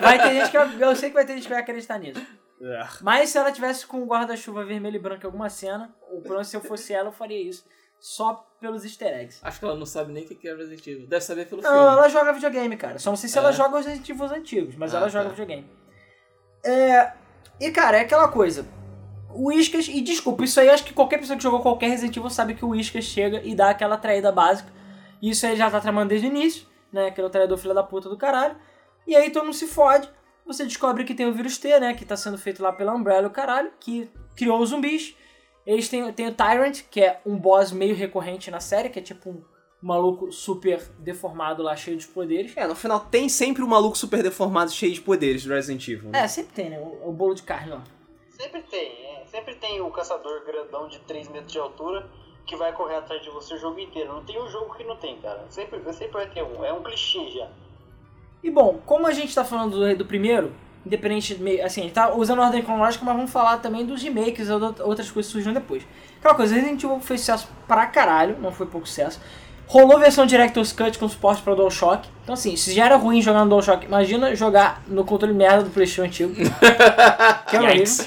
Vai 0.00 0.18
ter 0.18 0.34
gente 0.34 0.50
que 0.50 0.56
vai, 0.58 0.82
eu 0.82 0.96
sei 0.96 1.08
que 1.10 1.14
vai 1.14 1.26
ter 1.26 1.34
gente 1.34 1.42
que 1.42 1.52
vai 1.52 1.60
acreditar 1.60 1.98
nisso. 1.98 2.24
É. 2.60 2.86
Mas 3.02 3.30
se 3.30 3.38
ela 3.38 3.50
tivesse 3.52 3.86
com 3.86 3.98
um 4.02 4.06
guarda-chuva 4.06 4.64
vermelho 4.64 4.96
e 4.96 4.98
branco 4.98 5.22
em 5.22 5.26
alguma 5.26 5.48
cena, 5.50 5.94
o 6.10 6.20
problema 6.20 6.44
se 6.44 6.56
eu 6.56 6.60
fosse 6.60 6.92
ela, 6.92 7.08
eu 7.08 7.12
faria 7.12 7.40
isso. 7.40 7.64
Só 8.00 8.46
pelos 8.60 8.84
easter 8.84 9.08
eggs. 9.18 9.40
Acho 9.42 9.58
que 9.58 9.64
ela 9.64 9.76
não 9.76 9.86
sabe 9.86 10.12
nem 10.12 10.24
o 10.24 10.26
que 10.28 10.46
é 10.48 10.54
Resident 10.54 10.86
Evil. 10.86 11.06
Deve 11.06 11.24
saber 11.24 11.46
pelo 11.48 11.62
Não, 11.62 11.70
filme. 11.70 11.86
ela 11.86 12.08
joga 12.08 12.32
videogame, 12.32 12.76
cara. 12.76 12.98
Só 12.98 13.10
não 13.10 13.16
sei 13.16 13.28
se 13.28 13.38
ela 13.38 13.48
É? 13.48 13.52
joga 13.52 13.78
os 13.78 13.86
Resident 13.86 14.08
Evil 14.08 14.26
antigos, 14.26 14.76
mas 14.76 14.94
Ah, 14.94 14.98
ela 14.98 15.08
joga 15.08 15.24
tá. 15.24 15.30
videogame. 15.30 15.66
É, 16.64 17.12
e, 17.60 17.70
cara, 17.70 17.98
é 17.98 18.00
aquela 18.00 18.28
coisa. 18.28 18.66
O 19.30 19.48
Whiskas, 19.48 19.88
e 19.88 20.00
desculpa, 20.00 20.44
isso 20.44 20.60
aí 20.60 20.68
acho 20.70 20.84
que 20.84 20.92
qualquer 20.92 21.18
pessoa 21.18 21.36
que 21.36 21.42
jogou 21.42 21.60
qualquer 21.60 21.88
Resident 21.88 22.16
Evil 22.16 22.30
sabe 22.30 22.54
que 22.54 22.64
o 22.64 22.68
Whiskas 22.68 23.04
chega 23.04 23.40
e 23.42 23.54
dá 23.54 23.70
aquela 23.70 23.96
traída 23.96 24.30
básica. 24.30 24.70
E 25.20 25.30
isso 25.30 25.44
aí 25.46 25.56
já 25.56 25.70
tá 25.70 25.80
tramando 25.80 26.10
desde 26.10 26.26
o 26.26 26.30
início, 26.30 26.66
né? 26.92 27.08
Aquele 27.08 27.28
traidor 27.30 27.58
filho 27.58 27.74
da 27.74 27.82
puta 27.82 28.08
do 28.08 28.16
caralho. 28.16 28.56
E 29.06 29.16
aí 29.16 29.30
todo 29.30 29.44
mundo 29.44 29.54
se 29.54 29.66
fode. 29.66 30.08
Você 30.46 30.64
descobre 30.64 31.04
que 31.04 31.14
tem 31.14 31.26
o 31.26 31.32
vírus 31.32 31.58
T, 31.58 31.78
né? 31.80 31.94
Que 31.94 32.04
tá 32.04 32.16
sendo 32.16 32.36
feito 32.36 32.62
lá 32.62 32.72
pela 32.72 32.94
Umbrella, 32.94 33.28
o 33.28 33.30
caralho, 33.30 33.72
que 33.80 34.10
criou 34.36 34.60
os 34.60 34.70
zumbis. 34.70 35.16
Eles 35.66 35.88
têm, 35.88 36.12
têm 36.12 36.28
o 36.28 36.34
Tyrant, 36.34 36.82
que 36.90 37.00
é 37.00 37.20
um 37.24 37.36
boss 37.36 37.72
meio 37.72 37.94
recorrente 37.94 38.50
na 38.50 38.60
série, 38.60 38.90
que 38.90 38.98
é 38.98 39.02
tipo 39.02 39.30
um 39.30 39.42
maluco 39.80 40.30
super 40.30 40.82
deformado 40.98 41.62
lá, 41.62 41.74
cheio 41.74 41.96
de 41.96 42.06
poderes. 42.06 42.56
É, 42.56 42.66
no 42.66 42.74
final 42.74 43.00
tem 43.00 43.28
sempre 43.28 43.62
um 43.62 43.66
maluco 43.66 43.96
super 43.96 44.22
deformado 44.22 44.70
cheio 44.70 44.92
de 44.92 45.00
poderes 45.00 45.44
do 45.44 45.52
Resident 45.52 45.88
Evil. 45.88 46.10
Né? 46.10 46.20
É, 46.20 46.28
sempre 46.28 46.54
tem, 46.54 46.70
né? 46.70 46.78
O, 46.78 47.08
o 47.08 47.12
bolo 47.12 47.34
de 47.34 47.42
carne 47.42 47.70
lá. 47.70 47.84
Sempre 48.30 48.62
tem, 48.62 48.88
é. 49.06 49.24
Sempre 49.26 49.54
tem 49.54 49.80
o 49.80 49.90
caçador 49.90 50.44
grandão 50.44 50.88
de 50.88 50.98
3 51.00 51.28
metros 51.28 51.52
de 51.52 51.58
altura 51.58 52.08
que 52.46 52.56
vai 52.56 52.72
correr 52.72 52.96
atrás 52.96 53.22
de 53.22 53.30
você 53.30 53.54
o 53.54 53.58
jogo 53.58 53.78
inteiro. 53.78 54.12
Não 54.12 54.24
tem 54.24 54.40
um 54.40 54.48
jogo 54.48 54.74
que 54.74 54.84
não 54.84 54.96
tem, 54.96 55.18
cara. 55.20 55.44
Sempre, 55.48 55.80
sempre 55.92 56.12
vai 56.12 56.30
ter 56.30 56.42
um. 56.42 56.64
É 56.64 56.72
um 56.72 56.82
clichê 56.82 57.30
já. 57.30 57.50
E 58.44 58.50
bom, 58.50 58.78
como 58.86 59.06
a 59.06 59.12
gente 59.12 59.34
tá 59.34 59.42
falando 59.44 59.78
do, 59.78 59.96
do 59.96 60.04
primeiro, 60.04 60.52
independente, 60.84 61.34
de- 61.34 61.60
assim, 61.62 61.80
a 61.80 61.84
gente 61.84 61.94
tá 61.94 62.14
usando 62.14 62.42
a 62.42 62.44
ordem 62.44 62.62
cronológica, 62.62 63.02
mas 63.04 63.16
vamos 63.16 63.30
falar 63.32 63.56
também 63.58 63.86
dos 63.86 64.02
remakes 64.02 64.48
e 64.48 64.52
ou- 64.52 64.60
outras 64.82 65.10
coisas 65.10 65.26
que 65.26 65.32
surgiram 65.32 65.54
depois. 65.54 65.82
Aquela 66.18 66.34
coisa, 66.34 66.54
Resident 66.54 66.82
Evil 66.84 67.00
fez 67.00 67.20
sucesso 67.20 67.48
pra 67.66 67.86
caralho, 67.86 68.36
não 68.40 68.52
foi 68.52 68.66
pouco 68.66 68.86
sucesso. 68.86 69.18
Rolou 69.66 69.98
versão 69.98 70.26
Director's 70.26 70.72
Cut 70.74 70.98
com 70.98 71.08
suporte 71.08 71.40
pra 71.40 71.54
DualShock. 71.54 72.06
Então 72.22 72.34
assim, 72.34 72.54
se 72.54 72.74
já 72.74 72.84
era 72.84 72.96
ruim 72.96 73.22
jogar 73.22 73.44
no 73.44 73.48
DualShock, 73.48 73.86
imagina 73.86 74.34
jogar 74.36 74.82
no 74.86 75.04
controle 75.06 75.32
merda 75.32 75.62
do 75.62 75.70
Playstation 75.70 76.02
antigo. 76.06 76.34
que 77.48 77.56
é 77.56 77.60
horrível. 77.62 78.04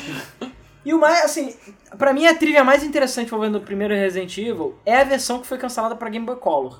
E 0.86 0.94
o 0.94 1.00
mais, 1.00 1.26
assim, 1.26 1.56
pra 1.98 2.14
mim 2.14 2.28
a 2.28 2.36
trilha 2.36 2.64
mais 2.64 2.84
interessante 2.84 3.26
envolvendo 3.28 3.56
o 3.58 3.62
primeiro 3.62 3.94
Resident 3.94 4.38
Evil 4.38 4.76
é 4.86 5.02
a 5.02 5.04
versão 5.04 5.40
que 5.40 5.48
foi 5.48 5.58
cancelada 5.58 5.96
pra 5.96 6.10
Game 6.10 6.26
Boy 6.26 6.36
Color. 6.36 6.80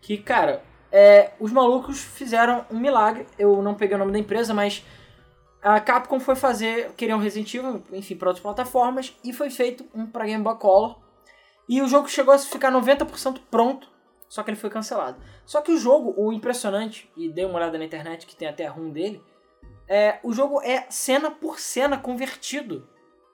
Que, 0.00 0.16
cara, 0.16 0.62
é, 0.92 1.32
os 1.38 1.52
malucos 1.52 2.00
fizeram 2.00 2.64
um 2.70 2.78
milagre. 2.78 3.26
Eu 3.38 3.62
não 3.62 3.74
peguei 3.74 3.96
o 3.96 3.98
nome 3.98 4.12
da 4.12 4.18
empresa, 4.18 4.52
mas 4.52 4.84
a 5.62 5.78
Capcom 5.80 6.18
foi 6.18 6.34
fazer, 6.34 6.92
queriam 6.92 7.18
Resident 7.18 7.52
Evil, 7.54 7.82
enfim, 7.92 8.16
para 8.16 8.28
outras 8.28 8.42
plataformas, 8.42 9.14
e 9.22 9.32
foi 9.32 9.50
feito 9.50 9.84
um 9.94 10.06
pra 10.06 10.24
Game 10.24 10.42
Boy 10.42 10.56
Color. 10.56 10.98
E 11.68 11.80
o 11.80 11.86
jogo 11.86 12.08
chegou 12.08 12.34
a 12.34 12.38
ficar 12.38 12.72
90% 12.72 13.40
pronto, 13.50 13.88
só 14.28 14.42
que 14.42 14.50
ele 14.50 14.56
foi 14.56 14.70
cancelado. 14.70 15.22
Só 15.44 15.60
que 15.60 15.70
o 15.70 15.76
jogo, 15.76 16.14
o 16.16 16.32
impressionante, 16.32 17.10
e 17.16 17.28
dei 17.28 17.44
uma 17.44 17.56
olhada 17.56 17.78
na 17.78 17.84
internet 17.84 18.26
que 18.26 18.34
tem 18.34 18.48
até 18.48 18.66
a 18.66 18.70
ROM 18.70 18.90
dele, 18.90 19.22
é, 19.86 20.18
o 20.22 20.32
jogo 20.32 20.60
é 20.62 20.86
cena 20.88 21.30
por 21.30 21.60
cena 21.60 21.98
convertido 21.98 22.88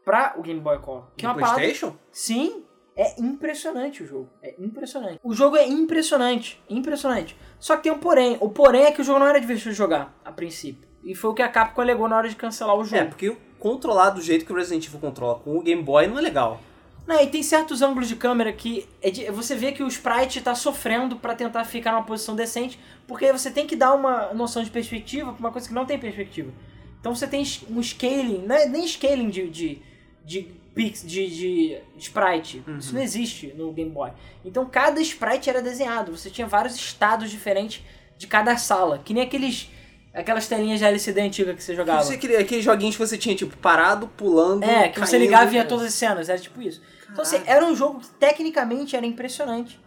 pra 0.05 0.35
o 0.37 0.43
Game 0.43 0.61
Boy 0.61 0.79
Color. 0.79 1.07
Que 1.17 1.25
é 1.25 1.29
uma 1.29 1.35
parada 1.35 1.59
PlayStation? 1.59 1.97
Sim, 2.11 2.66
é 2.97 3.21
impressionante 3.21 4.03
o 4.03 4.07
jogo. 4.07 4.29
É 4.43 4.55
impressionante. 4.59 5.21
O 5.23 5.35
jogo 5.35 5.57
é 5.57 5.67
impressionante, 5.69 6.61
impressionante. 6.69 7.37
Só 7.61 7.77
que 7.77 7.83
tem 7.85 7.93
um 7.93 7.99
porém. 7.99 8.37
O 8.41 8.49
porém 8.49 8.85
é 8.85 8.91
que 8.93 9.01
o 9.01 9.05
jogo 9.05 9.19
não 9.21 9.27
era 9.27 9.39
divertido 9.41 9.71
de 9.71 9.77
jogar, 9.77 10.15
a 10.25 10.33
princípio. 10.33 10.89
E 11.05 11.15
foi 11.15 11.31
o 11.31 11.35
que 11.35 11.43
a 11.43 11.49
Capcom 11.49 11.81
alegou 11.83 12.09
na 12.09 12.17
hora 12.17 12.29
de 12.29 12.35
cancelar 12.37 12.75
o 12.77 12.85
jogo. 12.85 12.97
É, 12.97 13.05
porque 13.05 13.37
controlar 13.59 14.11
do 14.11 14.21
jeito 14.21 14.45
que 14.45 14.53
o 14.53 14.57
Resident 14.57 14.87
Evil 14.87 14.99
controla 14.99 15.39
com 15.39 15.57
o 15.59 15.63
Game 15.63 15.83
Boy 15.83 16.07
não 16.07 16.19
é 16.19 16.23
legal. 16.23 16.61
Não, 17.07 17.21
e 17.23 17.27
tem 17.29 17.41
certos 17.43 17.83
ângulos 17.83 18.09
de 18.09 18.17
câmera 18.17 18.53
que 18.53 18.85
é 19.01 19.11
de- 19.11 19.31
você 19.31 19.55
vê 19.55 19.71
que 19.71 19.81
o 19.83 19.87
sprite 19.87 20.41
tá 20.41 20.57
sofrendo 20.57 21.15
pra 21.17 21.37
tentar 21.37 21.65
ficar 21.65 21.93
numa 21.93 22.03
posição 22.03 22.35
decente, 22.35 22.81
porque 23.07 23.31
você 23.33 23.49
tem 23.49 23.65
que 23.65 23.77
dar 23.77 23.95
uma 23.95 24.33
noção 24.35 24.61
de 24.65 24.71
perspectiva 24.71 25.33
pra 25.33 25.39
uma 25.39 25.53
coisa 25.53 25.69
que 25.69 25.75
não 25.75 25.87
tem 25.87 25.97
perspectiva. 26.01 26.51
Então 26.99 27.15
você 27.15 27.29
tem 27.29 27.45
um 27.71 27.81
scaling, 27.81 28.45
não 28.45 28.57
é 28.57 28.67
nem 28.67 28.85
scaling 28.85 29.29
de, 29.31 29.49
de, 29.49 29.83
de, 30.25 30.51
pix, 30.77 31.03
de, 31.05 31.27
de 31.29 31.79
sprite. 31.99 32.63
Isso 32.79 32.95
não 32.95 33.01
existe 33.03 33.53
no 33.57 33.73
Game 33.73 33.91
Boy. 33.91 34.11
Então 34.45 34.65
cada 34.67 35.01
sprite 35.01 35.51
era 35.51 35.61
desenhado, 35.63 36.17
você 36.17 36.31
tinha 36.31 36.47
vários 36.47 36.77
estados 36.77 37.31
diferentes 37.31 37.83
de 38.19 38.27
cada 38.27 38.57
sala, 38.57 39.01
que 39.05 39.13
nem 39.13 39.23
aqueles 39.25 39.71
aquelas 40.15 40.47
telinhas 40.49 40.79
de 40.79 40.85
LCD 40.85 41.21
antiga 41.21 41.53
que 41.55 41.63
você 41.63 41.75
jogava. 41.75 42.03
Você 42.03 42.17
queria 42.17 42.41
aqueles 42.41 42.65
joguinhos 42.65 42.95
que 42.97 43.07
você 43.07 43.19
tinha, 43.19 43.35
tipo, 43.35 43.55
parado, 43.59 44.09
pulando. 44.17 44.63
É, 44.65 44.89
que 44.89 44.99
você 44.99 45.13
caindo. 45.13 45.23
ligava 45.25 45.45
e 45.47 45.51
via 45.51 45.65
todas 45.65 45.85
as 45.87 45.93
cenas, 45.95 46.29
era 46.31 46.39
tipo 46.39 46.63
isso. 46.63 46.81
Então, 47.11 47.21
assim, 47.23 47.43
era 47.47 47.63
um 47.65 47.75
jogo 47.77 48.01
que 48.01 48.09
tecnicamente 48.13 48.97
era 48.97 49.05
impressionante. 49.05 49.79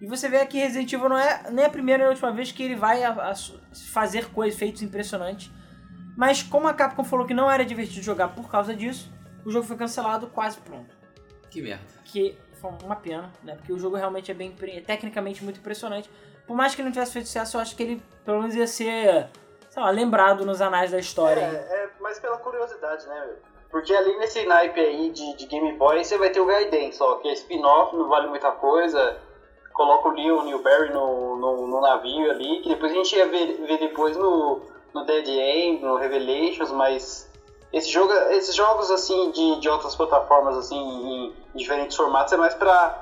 E 0.00 0.06
você 0.06 0.26
vê 0.28 0.44
que 0.46 0.58
Resident 0.58 0.90
Evil 0.92 1.08
não 1.10 1.18
é 1.18 1.50
nem 1.50 1.64
a 1.66 1.68
primeira 1.68 1.98
nem 2.02 2.06
a 2.06 2.10
última 2.10 2.32
vez 2.32 2.50
que 2.50 2.62
ele 2.62 2.74
vai 2.76 3.02
a- 3.04 3.10
a 3.30 3.34
fazer 3.92 4.26
coisas, 4.30 4.58
feitos 4.58 4.80
impressionantes. 4.82 5.50
Mas 6.16 6.42
como 6.42 6.66
a 6.66 6.72
Capcom 6.72 7.04
falou 7.04 7.26
que 7.26 7.34
não 7.34 7.50
era 7.50 7.64
divertido 7.64 8.02
jogar 8.02 8.28
por 8.28 8.50
causa 8.50 8.74
disso, 8.74 9.10
o 9.44 9.50
jogo 9.50 9.66
foi 9.66 9.76
cancelado 9.76 10.26
quase 10.28 10.58
pronto. 10.58 10.96
Que 11.50 11.60
merda. 11.60 11.84
Que 12.04 12.36
foi 12.60 12.70
uma 12.82 12.96
pena, 12.96 13.32
né? 13.42 13.54
Porque 13.56 13.72
o 13.72 13.78
jogo 13.78 13.96
realmente 13.96 14.30
é 14.30 14.34
bem 14.34 14.54
é 14.62 14.80
tecnicamente 14.80 15.44
muito 15.44 15.60
impressionante. 15.60 16.10
Por 16.46 16.56
mais 16.56 16.74
que 16.74 16.80
ele 16.80 16.88
não 16.88 16.92
tivesse 16.92 17.12
feito 17.12 17.26
sucesso, 17.26 17.56
eu 17.56 17.60
acho 17.60 17.76
que 17.76 17.82
ele 17.82 18.02
pelo 18.24 18.40
menos 18.40 18.54
ia 18.54 18.66
ser, 18.66 19.28
sei 19.70 19.82
lá, 19.82 19.90
lembrado 19.90 20.44
nos 20.44 20.60
anais 20.60 20.90
da 20.90 20.98
história. 20.98 21.40
É, 21.40 21.84
é 21.84 21.90
mais 22.00 22.18
pela 22.18 22.38
curiosidade, 22.38 23.06
né, 23.06 23.26
meu? 23.26 23.54
Porque 23.70 23.92
ali 23.92 24.16
nesse 24.18 24.46
naipe 24.46 24.78
aí 24.78 25.10
de, 25.10 25.36
de 25.36 25.46
Game 25.46 25.72
Boy, 25.72 26.04
você 26.04 26.16
vai 26.16 26.30
ter 26.30 26.38
o 26.38 26.46
Gaiden 26.46 26.92
só, 26.92 27.16
que 27.16 27.26
é 27.26 27.32
spin-off, 27.32 27.96
não 27.96 28.08
vale 28.08 28.28
muita 28.28 28.52
coisa. 28.52 29.18
Coloca 29.72 30.10
o 30.10 30.12
Leon 30.12 30.46
e 30.46 30.54
o 30.54 30.62
Barry 30.62 30.92
no, 30.92 31.34
no, 31.34 31.66
no 31.66 31.80
navio 31.80 32.30
ali, 32.30 32.60
que 32.60 32.68
depois 32.68 32.92
a 32.92 32.94
gente 32.94 33.16
ia 33.16 33.26
ver, 33.26 33.54
ver 33.66 33.78
depois 33.78 34.16
no, 34.16 34.60
no 34.94 35.04
Dead 35.04 35.26
End, 35.26 35.82
no 35.82 35.96
Revelations, 35.96 36.70
mas 36.70 37.28
esse 37.74 37.90
jogo, 37.90 38.12
esses 38.30 38.54
jogos 38.54 38.90
assim 38.90 39.32
de, 39.32 39.60
de 39.60 39.68
outras 39.68 39.96
plataformas 39.96 40.56
assim 40.56 40.76
em, 40.78 41.26
em 41.26 41.58
diferentes 41.58 41.96
formatos 41.96 42.32
é 42.32 42.36
mais 42.36 42.54
pra, 42.54 42.98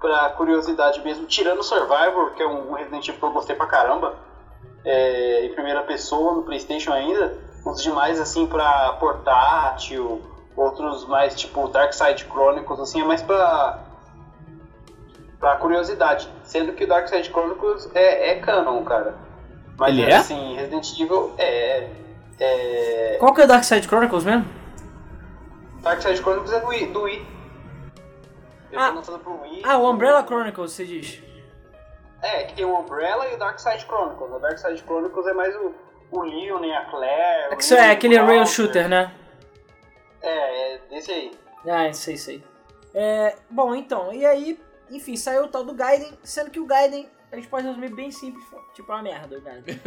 pra 0.00 0.30
curiosidade 0.30 1.02
mesmo, 1.02 1.26
tirando 1.26 1.60
o 1.60 1.62
Survivor, 1.62 2.32
que 2.32 2.42
é 2.42 2.46
um 2.46 2.72
Resident 2.72 3.06
Evil 3.08 3.20
que 3.20 3.26
eu 3.26 3.32
gostei 3.32 3.54
pra 3.54 3.66
caramba, 3.66 4.14
é, 4.84 5.44
em 5.44 5.52
primeira 5.52 5.82
pessoa 5.82 6.32
no 6.32 6.42
Playstation 6.42 6.92
ainda, 6.92 7.36
os 7.64 7.82
demais 7.82 8.18
assim 8.18 8.46
pra 8.46 8.94
portátil, 8.94 10.22
outros 10.56 11.06
mais 11.06 11.38
tipo 11.38 11.68
Dark 11.68 11.92
Side 11.92 12.24
Chronicles, 12.24 12.80
assim, 12.80 13.02
é 13.02 13.04
mais 13.04 13.20
pra, 13.20 13.80
pra 15.38 15.56
curiosidade, 15.56 16.26
sendo 16.44 16.72
que 16.72 16.84
o 16.84 16.88
Dark 16.88 17.06
Side 17.06 17.28
Chronicles 17.28 17.90
é, 17.94 18.30
é 18.30 18.34
canon, 18.36 18.82
cara. 18.84 19.14
Mas 19.76 19.90
Ele 19.90 20.10
é? 20.10 20.16
assim, 20.16 20.56
Resident 20.56 20.98
Evil 20.98 21.34
é. 21.36 21.88
É 22.40 23.16
Qual 23.18 23.34
que 23.34 23.42
é 23.42 23.44
o 23.44 23.48
Dark 23.48 23.64
Side 23.64 23.86
Chronicles 23.86 24.24
mesmo? 24.24 24.46
Dark 25.82 26.00
Side 26.00 26.18
Chronicles 26.18 26.52
é 26.52 26.60
do 26.60 26.66
Wii. 26.66 26.86
Do 26.86 27.02
Wii. 27.02 27.26
Ah. 28.76 28.94
Wii. 29.42 29.62
Ah, 29.64 29.78
o 29.78 29.90
Umbrella 29.90 30.24
Chronicles, 30.24 30.72
você 30.72 30.84
diz. 30.84 31.22
É, 32.22 32.44
que 32.44 32.54
tem 32.54 32.64
o 32.64 32.78
Umbrella 32.78 33.26
e 33.28 33.34
o 33.34 33.38
Dark 33.38 33.58
Side 33.58 33.84
Chronicles. 33.84 34.30
O 34.30 34.38
Dark 34.38 34.58
Side 34.58 34.82
Chronicles 34.82 35.26
é 35.26 35.32
mais 35.32 35.54
o, 35.56 35.74
o 36.10 36.22
Leon 36.22 36.64
e 36.64 36.72
a 36.72 36.84
Claire. 36.86 37.52
É 37.52 37.56
que 37.56 37.62
isso 37.62 37.74
é 37.74 37.90
aquele 37.90 38.16
o 38.16 38.24
rail 38.24 38.38
Walter. 38.38 38.52
shooter, 38.52 38.88
né? 38.88 39.14
É, 40.22 40.74
é 40.74 40.78
desse 40.90 41.10
aí. 41.10 41.32
Ah, 41.66 41.92
sei, 41.92 42.16
sei. 42.16 42.44
É, 42.94 43.36
bom, 43.48 43.74
então, 43.74 44.12
e 44.12 44.26
aí, 44.26 44.60
enfim, 44.90 45.16
saiu 45.16 45.44
o 45.44 45.48
tal 45.48 45.64
do 45.64 45.74
Gaiden, 45.74 46.18
sendo 46.22 46.50
que 46.50 46.60
o 46.60 46.66
Gaiden, 46.66 47.08
a 47.32 47.36
gente 47.36 47.48
pode 47.48 47.66
resumir 47.66 47.94
bem 47.94 48.10
simples, 48.10 48.44
tipo, 48.74 48.90
é 48.90 48.94
uma 48.94 49.02
merda 49.02 49.40
Gaiden. 49.40 49.80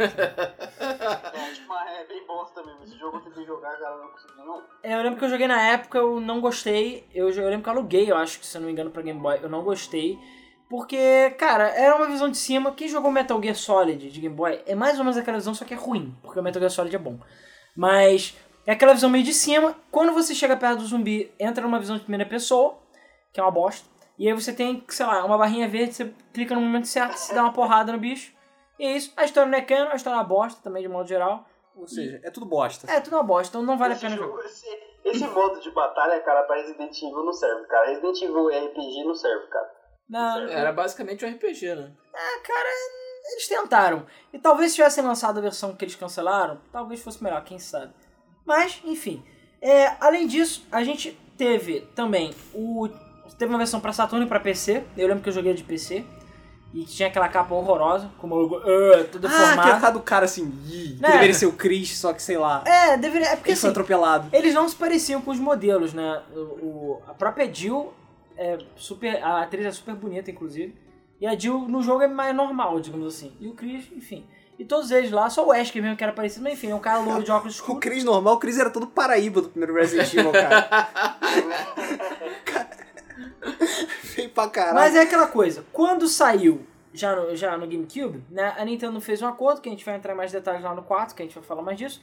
É, 1.34 1.52
tipo, 1.52 1.74
é 1.74 2.04
bem 2.06 2.26
bosta 2.26 2.62
mesmo. 2.62 2.84
Esse 2.84 2.98
jogo 2.98 3.18
eu 3.18 3.20
tentei 3.20 3.44
jogar, 3.44 3.76
cara, 3.78 3.96
não 3.96 4.08
consegui 4.08 4.36
não. 4.36 4.62
É, 4.82 4.94
eu 4.94 5.02
lembro 5.02 5.18
que 5.18 5.24
eu 5.24 5.28
joguei 5.28 5.46
na 5.46 5.60
época, 5.60 5.98
eu 5.98 6.20
não 6.20 6.40
gostei, 6.40 7.06
eu, 7.14 7.28
eu 7.28 7.48
lembro 7.48 7.62
que 7.62 7.68
eu 7.68 7.72
aluguei, 7.72 8.10
eu 8.10 8.16
acho 8.16 8.38
que, 8.38 8.46
se 8.46 8.56
eu 8.56 8.60
não 8.60 8.66
me 8.66 8.72
engano, 8.72 8.90
pra 8.90 9.02
Game 9.02 9.20
Boy, 9.20 9.40
eu 9.42 9.48
não 9.48 9.62
gostei, 9.62 10.18
porque, 10.68 11.30
cara, 11.38 11.68
era 11.68 11.94
uma 11.96 12.06
visão 12.06 12.30
de 12.30 12.36
cima, 12.36 12.72
quem 12.72 12.88
jogou 12.88 13.10
Metal 13.10 13.40
Gear 13.42 13.54
Solid 13.54 14.10
de 14.10 14.20
Game 14.20 14.34
Boy 14.34 14.62
é 14.66 14.74
mais 14.74 14.98
ou 14.98 15.04
menos 15.04 15.16
aquela 15.16 15.38
visão, 15.38 15.54
só 15.54 15.64
que 15.64 15.74
é 15.74 15.76
ruim, 15.76 16.16
porque 16.22 16.38
o 16.38 16.42
Metal 16.42 16.60
Gear 16.60 16.70
Solid 16.70 16.94
é 16.94 16.98
bom. 16.98 17.18
Mas 17.76 18.34
é 18.66 18.72
aquela 18.72 18.94
visão 18.94 19.10
meio 19.10 19.24
de 19.24 19.34
cima, 19.34 19.76
quando 19.90 20.12
você 20.12 20.34
chega 20.34 20.56
perto 20.56 20.78
do 20.78 20.86
zumbi, 20.86 21.32
entra 21.38 21.62
numa 21.62 21.78
visão 21.78 21.96
de 21.96 22.02
primeira 22.02 22.24
pessoa, 22.28 22.78
que 23.32 23.40
é 23.40 23.42
uma 23.42 23.50
bosta, 23.50 23.86
e 24.18 24.28
aí 24.28 24.34
você 24.34 24.52
tem, 24.52 24.84
sei 24.88 25.06
lá, 25.06 25.24
uma 25.24 25.38
barrinha 25.38 25.68
verde, 25.68 25.94
você 25.94 26.14
clica 26.32 26.54
no 26.54 26.60
momento 26.60 26.86
certo, 26.86 27.16
se 27.16 27.34
dá 27.34 27.42
uma 27.42 27.52
porrada 27.52 27.92
no 27.92 27.98
bicho, 27.98 28.32
e 28.78 28.86
é 28.86 28.96
isso. 28.96 29.12
A 29.16 29.24
história 29.24 29.50
não 29.50 29.58
é 29.58 29.62
canon, 29.62 29.90
a 29.90 29.96
história 29.96 30.16
é 30.16 30.20
uma 30.20 30.24
bosta 30.24 30.60
também, 30.62 30.82
de 30.82 30.88
modo 30.88 31.08
geral. 31.08 31.46
Ou 31.76 31.88
seja, 31.88 32.20
é 32.22 32.30
tudo 32.30 32.46
bosta. 32.46 32.90
É, 32.90 33.00
tudo 33.00 33.16
uma 33.16 33.22
bosta, 33.22 33.48
então 33.56 33.62
não 33.62 33.76
vale 33.76 33.94
a 33.94 33.96
esse 33.96 34.04
pena 34.04 34.16
jogo, 34.16 34.36
jogar. 34.36 34.44
esse, 34.46 34.66
esse 35.04 35.26
modo 35.26 35.60
de 35.60 35.70
batalha, 35.72 36.20
cara, 36.20 36.42
pra 36.44 36.56
Resident 36.56 36.96
Evil 37.02 37.24
não 37.24 37.32
serve, 37.32 37.66
cara. 37.66 37.88
Resident 37.88 38.22
Evil 38.22 38.48
RPG 38.48 39.04
não 39.04 39.14
serve, 39.14 39.46
cara. 39.48 39.70
Não, 40.08 40.48
Era 40.48 40.72
basicamente 40.72 41.24
um 41.24 41.30
RPG, 41.30 41.74
né? 41.74 41.92
eles 43.32 43.48
tentaram. 43.48 44.06
E 44.32 44.38
talvez 44.38 44.70
se 44.70 44.76
tivessem 44.76 45.02
lançado 45.04 45.38
a 45.38 45.42
versão 45.42 45.74
que 45.74 45.84
eles 45.84 45.94
cancelaram, 45.94 46.60
talvez 46.70 47.02
fosse 47.02 47.22
melhor, 47.22 47.42
quem 47.44 47.58
sabe. 47.58 47.92
Mas, 48.44 48.80
enfim. 48.84 49.24
É, 49.60 49.96
além 49.98 50.26
disso, 50.26 50.66
a 50.70 50.84
gente 50.84 51.18
teve 51.38 51.80
também 51.94 52.34
o. 52.52 52.88
Teve 53.38 53.50
uma 53.52 53.58
versão 53.58 53.80
pra 53.80 53.92
Saturno 53.92 54.24
e 54.26 54.28
pra 54.28 54.38
PC. 54.40 54.82
Eu 54.96 55.08
lembro 55.08 55.22
que 55.22 55.28
eu 55.28 55.32
joguei 55.32 55.54
de 55.54 55.62
PC. 55.64 56.04
E 56.72 56.84
tinha 56.84 57.06
aquela 57.08 57.28
capa 57.28 57.54
horrorosa, 57.54 58.10
como 58.18 58.34
eu, 58.34 58.46
uh, 58.46 59.04
tudo 59.04 59.28
Ah, 59.28 59.30
que 59.30 59.36
é 59.36 59.38
deformado. 59.38 59.70
a 59.70 59.80
cara 59.80 59.92
do 59.92 60.00
cara 60.00 60.24
assim, 60.24 60.52
"Ih", 60.66 60.94
que 60.96 61.02
Né? 61.02 61.12
deveria 61.12 61.34
ser 61.34 61.46
o 61.46 61.52
Chris, 61.52 61.96
só 61.96 62.12
que 62.12 62.20
sei 62.20 62.36
lá. 62.36 62.64
É, 62.66 62.96
deveria. 62.96 63.28
É 63.28 63.36
porque 63.36 63.50
Ele 63.52 63.56
foi 63.56 63.68
assim, 63.70 63.72
atropelado. 63.78 64.28
eles 64.32 64.52
não 64.54 64.68
se 64.68 64.74
pareciam 64.74 65.22
com 65.22 65.30
os 65.30 65.38
modelos, 65.38 65.94
né? 65.94 66.20
O, 66.34 66.38
o- 66.40 67.02
a 67.06 67.14
própria 67.14 67.52
Jill 67.52 67.92
é 68.36 68.58
super. 68.74 69.22
A 69.22 69.42
atriz 69.42 69.64
é 69.66 69.70
super 69.70 69.94
bonita, 69.94 70.32
inclusive. 70.32 70.74
E 71.20 71.26
a 71.28 71.38
Jill 71.38 71.60
no 71.68 71.80
jogo 71.80 72.02
é 72.02 72.08
mais 72.08 72.34
normal, 72.34 72.80
digamos 72.80 73.06
assim. 73.14 73.32
E 73.40 73.46
o 73.46 73.54
Chris, 73.54 73.84
enfim. 73.92 74.26
E 74.58 74.64
todos 74.64 74.90
eles 74.90 75.12
lá, 75.12 75.30
só 75.30 75.44
o 75.44 75.48
Wesker 75.50 75.80
mesmo 75.80 75.96
que 75.96 76.02
era 76.02 76.12
parecido, 76.12 76.42
mas 76.42 76.54
enfim, 76.54 76.70
é 76.70 76.74
um 76.74 76.80
cara 76.80 76.98
louro 76.98 77.22
de 77.22 77.30
óculos 77.30 77.54
O 77.58 77.58
escuros. 77.60 77.80
Chris 77.80 78.02
normal, 78.02 78.34
o 78.34 78.38
Chris 78.38 78.58
era 78.58 78.70
todo 78.70 78.88
Paraíba 78.88 79.40
do 79.40 79.48
primeiro 79.48 79.74
Resident 79.74 80.12
Evil, 80.12 80.32
cara. 80.32 80.88
Feio 84.02 84.30
pra 84.30 84.48
caralho. 84.48 84.74
Mas 84.74 84.96
é 84.96 85.02
aquela 85.02 85.26
coisa, 85.26 85.64
quando 85.72 86.08
saiu 86.08 86.66
já 86.92 87.14
no, 87.16 87.34
já 87.36 87.56
no 87.56 87.66
GameCube, 87.66 88.24
né, 88.30 88.54
a 88.56 88.64
Nintendo 88.64 89.00
fez 89.00 89.20
um 89.20 89.26
acordo, 89.26 89.60
que 89.60 89.68
a 89.68 89.72
gente 89.72 89.84
vai 89.84 89.96
entrar 89.96 90.12
em 90.12 90.16
mais 90.16 90.30
detalhes 90.32 90.62
lá 90.62 90.74
no 90.74 90.82
4, 90.82 91.14
que 91.14 91.22
a 91.22 91.26
gente 91.26 91.34
vai 91.34 91.44
falar 91.44 91.62
mais 91.62 91.76
disso. 91.76 92.00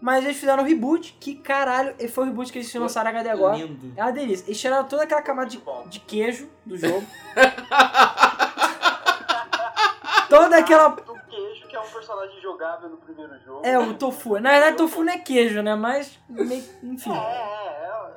Mas 0.00 0.24
eles 0.24 0.36
fizeram 0.36 0.64
um 0.64 0.66
reboot, 0.66 1.16
que 1.20 1.36
caralho, 1.36 1.94
e 1.96 2.08
foi 2.08 2.24
o 2.24 2.26
reboot 2.26 2.50
que 2.50 2.58
eles 2.58 2.74
lançaram 2.74 3.08
HD 3.10 3.28
agora. 3.30 3.56
Lindo. 3.56 3.92
É 3.96 4.02
uma 4.02 4.10
delícia. 4.10 4.44
Eles 4.48 4.60
tiraram 4.60 4.84
toda 4.88 5.04
aquela 5.04 5.22
camada 5.22 5.48
de, 5.48 5.62
de 5.86 6.00
queijo 6.00 6.48
do 6.66 6.76
jogo. 6.76 7.06
toda 10.28 10.56
aquela. 10.58 10.88
Do 10.88 11.14
queijo, 11.30 11.68
que 11.68 11.76
é 11.76 11.80
um 11.80 11.86
personagem 11.88 12.40
jogável 12.40 12.88
no 12.88 12.96
primeiro 12.96 13.38
jogo. 13.44 13.60
É, 13.64 13.78
o 13.78 13.94
tofu. 13.94 14.40
Na 14.40 14.50
verdade, 14.50 14.76
tofu 14.76 15.04
não 15.04 15.12
é 15.12 15.18
queijo, 15.18 15.62
né? 15.62 15.76
Mas, 15.76 16.18
meio- 16.28 16.64
enfim. 16.82 17.12
É, 17.12 18.10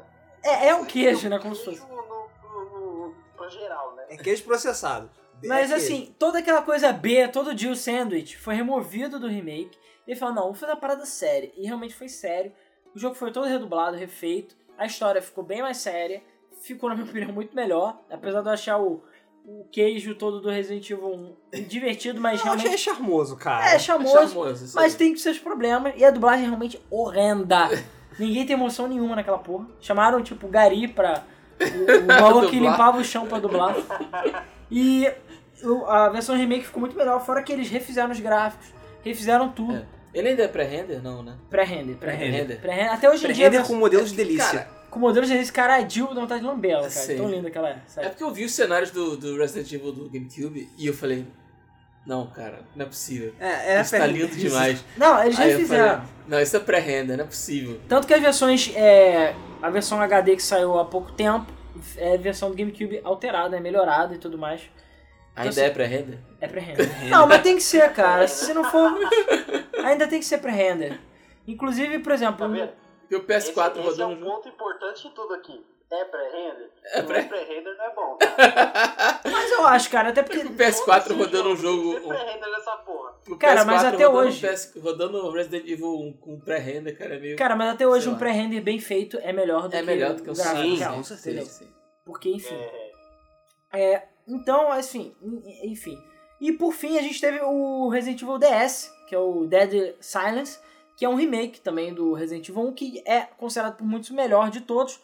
é, 0.44 0.66
É, 0.66 0.70
é 0.70 0.76
um 0.76 0.82
é. 0.84 0.88
queijo, 0.88 1.30
né? 1.30 1.38
Como 1.38 1.56
se 1.56 1.66
fosse. 1.66 1.84
No 3.46 3.52
geral, 3.52 3.96
né? 3.96 4.04
É 4.10 4.18
queijo 4.18 4.44
processado. 4.44 5.10
Mas 5.44 5.72
É 5.72 5.76
queijo. 5.76 5.94
assim, 5.94 6.16
toda 6.18 6.40
aquela 6.40 6.62
coisa 6.62 6.92
B, 6.92 7.28
todo 7.28 7.58
Jill 7.58 7.76
Sandwich 7.76 8.38
foi 8.38 8.56
removido 8.56 9.20
do 9.20 9.28
remake. 9.28 9.78
E 10.08 10.12
ele 10.12 10.20
falou, 10.20 10.36
não, 10.36 10.44
vamos 10.44 10.60
fazer 10.60 10.72
uma 10.74 10.80
parada 10.80 11.06
séria. 11.06 11.52
E 11.58 11.66
realmente 11.66 11.94
foi 11.96 12.08
sério. 12.08 12.52
O 12.96 13.00
jogo 13.00 13.16
foi 13.16 13.32
todo 13.32 13.48
redublado, 13.48 13.98
refeito. 13.98 14.56
A 14.78 14.86
história 14.86 15.22
ficou 15.22 15.44
bem 15.44 15.62
mais 15.62 15.78
séria. 15.78 16.22
Ficou, 16.62 16.90
na 16.90 16.96
minha 16.96 17.08
opinião, 17.10 17.32
muito 17.34 17.56
melhor. 17.56 18.00
Apesar 18.10 18.42
de 18.42 18.48
eu 18.48 18.54
achar 18.54 18.80
o, 18.80 19.04
o 19.46 19.66
queijo 19.72 20.16
todo 20.16 20.40
do 20.40 20.50
Resident 20.50 20.90
Evil 20.90 21.36
1 21.54 21.62
divertido, 21.68 22.22
mas 22.22 22.40
Eu 22.40 22.48
achei 22.52 22.62
realmente... 22.62 22.82
charmoso, 22.82 23.36
cara. 23.36 23.74
É, 23.74 23.80
charmoso. 23.80 24.14
Charmoso, 24.14 24.66
isso 24.66 24.76
Mas 24.76 24.94
aí. 24.94 24.98
tem 24.98 25.16
seus 25.18 25.38
problemas. 25.38 25.94
E 25.98 26.06
a 26.06 26.12
dublagem 26.12 26.46
é 26.46 26.48
realmente 26.48 26.82
horrenda. 26.90 27.68
Ninguém 28.18 28.46
tem 28.46 28.54
emoção 28.56 28.88
nenhuma 28.88 29.16
naquela 29.16 29.38
porra. 29.40 29.68
Chamaram, 29.82 30.24
tipo, 30.24 30.48
Gari 30.48 30.88
pra... 30.88 31.24
O, 31.60 32.04
o 32.04 32.08
maluco 32.08 32.50
que 32.50 32.60
limpava 32.60 32.98
o 32.98 33.04
chão 33.04 33.26
pra 33.28 33.40
dublar. 33.40 33.76
E 34.70 35.12
a 35.88 36.10
versão 36.10 36.36
remake 36.36 36.66
ficou 36.66 36.82
muito 36.82 36.96
melhor. 36.96 37.24
Fora 37.26 37.42
que 37.42 37.52
eles 37.54 37.70
refizeram 37.70 38.12
os 38.12 38.20
gráficos. 38.20 38.68
Refizeram 39.04 39.50
tudo. 39.50 39.76
É. 39.78 39.86
Ele 40.14 40.30
ainda 40.30 40.44
é 40.44 40.48
pré-render? 40.48 41.02
Não, 41.04 41.22
né? 41.22 41.36
Pré-render, 41.50 41.96
pré-render. 41.96 42.30
Pré-render. 42.30 42.62
Pré-render. 42.62 42.94
Até 42.94 43.10
hoje 43.10 43.28
em 43.28 43.34
dia, 43.34 43.50
Pré-render 43.50 43.68
com 43.68 43.76
modelos 43.76 44.12
de 44.12 44.16
delícia. 44.16 44.60
Cara, 44.60 44.70
com 44.90 45.00
modelos 45.00 45.30
desse 45.30 45.52
cara, 45.52 45.76
a 45.76 45.88
Jill 45.88 46.08
dá 46.14 46.22
vontade 46.22 46.40
de 46.40 46.48
lambela, 46.48 46.84
cara. 46.84 46.90
Sei. 46.90 47.18
Tão 47.18 47.30
linda 47.30 47.52
que 47.52 47.58
ela 47.58 47.70
é. 47.70 47.74
é 47.74 47.82
Sério. 47.86 48.10
porque 48.12 48.24
eu 48.24 48.32
vi 48.32 48.46
os 48.46 48.54
cenários 48.54 48.92
do, 48.92 49.18
do 49.18 49.38
Resident 49.38 49.70
Evil 49.74 49.92
do 49.92 50.10
GameCube 50.10 50.70
e 50.78 50.88
eu 50.88 50.94
falei, 50.94 51.28
não, 52.06 52.28
cara, 52.28 52.60
não 52.76 52.86
é 52.86 52.88
possível. 52.88 53.34
É, 53.40 53.78
é 53.78 53.82
Isso 53.82 53.98
tá 53.98 54.06
lindo 54.06 54.36
demais. 54.36 54.84
Não, 54.96 55.24
eles 55.24 55.40
Aí 55.40 55.52
eu 55.52 55.58
refizeram. 55.58 55.94
falei, 55.96 56.10
não, 56.28 56.40
isso 56.40 56.56
é 56.56 56.60
pré-render, 56.60 57.18
não 57.18 57.24
é 57.24 57.28
possível. 57.28 57.80
Tanto 57.88 58.08
que 58.08 58.14
as 58.14 58.22
versões. 58.22 58.72
É, 58.76 59.34
a 59.62 59.70
versão 59.70 60.00
HD 60.00 60.36
que 60.36 60.44
saiu 60.44 60.78
há 60.78 60.86
pouco 60.86 61.12
tempo 61.12 61.52
é 61.98 62.14
a 62.14 62.18
versão 62.18 62.50
do 62.50 62.56
GameCube 62.56 63.02
alterada, 63.04 63.58
é 63.58 63.60
melhorada 63.60 64.14
e 64.14 64.18
tudo 64.18 64.38
mais. 64.38 64.62
Ainda 65.36 65.50
assim- 65.50 65.62
é 65.62 65.70
pré-render? 65.70 66.20
É 66.40 66.48
pré-render. 66.48 67.10
Não, 67.10 67.28
mas 67.28 67.42
tem 67.42 67.56
que 67.56 67.64
ser, 67.64 67.92
cara. 67.92 68.28
Se 68.28 68.54
não 68.54 68.64
for. 68.64 68.94
Ainda 69.84 70.08
tem 70.08 70.20
que 70.20 70.26
ser 70.26 70.38
pré-render. 70.38 71.00
Inclusive, 71.48 72.00
por 72.00 72.14
exemplo. 72.14 72.38
Tá 72.38 72.48
vendo? 72.48 72.72
O 73.12 73.20
PS4 73.22 73.38
esse, 73.38 73.50
esse 73.52 73.60
é 73.60 73.82
rodando 73.84 74.14
um 74.16 74.22
ponto 74.24 74.48
importante 74.50 75.04
de 75.04 75.14
tudo 75.14 75.34
aqui. 75.34 75.64
É 75.92 76.04
pré-render? 76.06 76.70
É 76.94 77.02
pré- 77.04 77.22
não 77.22 77.26
é 77.26 77.30
pré-render, 77.30 77.78
não 77.78 77.86
é 77.86 77.94
bom. 77.96 78.18
Mas 79.32 79.52
eu 79.52 79.66
acho, 79.68 79.90
cara, 79.90 80.10
até 80.10 80.24
porque. 80.24 80.40
O 80.40 80.52
PS4 80.56 80.84
Todos 80.86 81.12
os 81.12 81.18
rodando 81.18 81.50
um 81.50 81.56
jogo. 81.56 81.94
tem 82.00 82.08
pré-render 82.10 82.50
nessa 82.52 82.72
porra. 82.78 83.14
o 83.30 83.38
Cara, 83.38 83.62
PS4 83.62 83.66
mas 83.66 83.84
até 83.86 84.06
rodando 84.06 84.28
hoje- 84.28 84.48
PS 84.48 84.74
rodando 84.82 85.32
Resident 85.32 85.68
Evil 85.70 85.96
1 86.00 86.14
com 86.14 86.40
pré-render, 86.40 86.98
cara, 86.98 87.16
é 87.16 87.20
meio. 87.20 87.38
Cara, 87.38 87.56
mas 87.56 87.70
até 87.74 87.88
hoje 87.88 88.06
Sei 88.06 88.14
um 88.14 88.18
pré-render 88.18 88.62
bem 88.62 88.80
feito 88.80 89.18
é 89.22 89.32
melhor 89.32 89.68
do 89.70 89.76
É 89.76 89.80
que 89.80 89.86
melhor 89.86 90.14
do 90.14 90.24
que 90.24 90.30
o 90.30 90.34
gráfico 90.34 90.62
sim, 90.62 90.76
real, 90.78 90.96
com 90.96 91.04
certeza. 91.04 91.66
Porque, 92.06 92.30
enfim. 92.30 92.56
É, 92.56 92.86
É, 93.94 94.08
então, 94.28 94.72
assim, 94.72 95.14
en- 95.22 95.72
enfim. 95.72 95.98
E 96.42 96.52
por 96.52 96.74
fim, 96.74 96.98
a 96.98 97.02
gente 97.02 97.20
teve 97.22 97.40
o 97.42 97.88
Resident 97.90 98.22
Evil 98.22 98.38
DS, 98.40 98.92
que 99.08 99.16
é 99.16 99.20
o 99.20 99.46
Dead 99.46 99.96
Silence, 100.00 100.60
que 100.98 101.06
é 101.06 101.10
um 101.10 101.16
remake 101.16 101.60
também 101.62 101.94
do 101.94 102.14
Resident 102.14 102.48
Evil 102.50 102.64
1, 102.64 102.74
que 102.74 103.04
é 103.06 103.22
considerado 103.38 103.78
por 103.78 103.86
muitos 103.86 104.10
o 104.10 104.14
melhor 104.14 104.50
de 104.50 104.62
todos, 104.62 105.00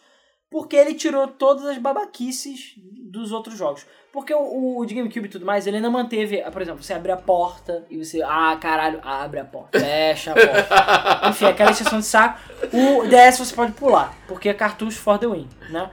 porque 0.52 0.76
ele 0.76 0.92
tirou 0.92 1.26
todas 1.26 1.64
as 1.64 1.78
babaquices 1.78 2.74
dos 2.76 3.32
outros 3.32 3.56
jogos. 3.56 3.86
Porque 4.12 4.34
o, 4.34 4.78
o 4.78 4.84
de 4.84 4.94
GameCube 4.94 5.24
e 5.24 5.30
tudo 5.30 5.46
mais, 5.46 5.66
ele 5.66 5.76
ainda 5.76 5.88
manteve, 5.88 6.42
por 6.52 6.60
exemplo, 6.60 6.82
você 6.82 6.92
abre 6.92 7.10
a 7.10 7.16
porta 7.16 7.86
e 7.88 7.96
você, 7.96 8.22
ah, 8.22 8.54
caralho, 8.60 9.00
abre 9.02 9.40
a 9.40 9.44
porta, 9.46 9.80
fecha 9.80 10.32
a 10.32 10.34
porta. 10.34 11.28
Enfim, 11.30 11.46
aquela 11.46 11.70
exceção 11.70 11.98
de 11.98 12.04
saco. 12.04 12.38
O 12.70 13.08
DS 13.08 13.38
você 13.38 13.54
pode 13.54 13.72
pular, 13.72 14.14
porque 14.28 14.50
é 14.50 14.54
cartucho 14.54 14.98
for 14.98 15.18
the 15.18 15.26
win, 15.26 15.48
né? 15.70 15.90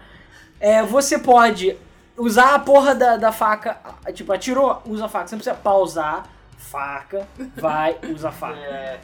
É, 0.60 0.84
você 0.84 1.18
pode 1.18 1.78
usar 2.18 2.56
a 2.56 2.60
porra 2.60 2.94
da, 2.94 3.16
da 3.16 3.32
faca, 3.32 3.80
ah, 3.82 4.12
tipo, 4.12 4.34
atirou, 4.34 4.82
usa 4.86 5.06
a 5.06 5.10
faca. 5.10 5.28
Você 5.28 5.36
não 5.36 5.40
precisa 5.40 5.56
pausar, 5.56 6.28
faca, 6.58 7.26
vai, 7.56 7.98
usa 8.14 8.28
a 8.28 8.32
faca. 8.34 8.60
É, 8.60 9.00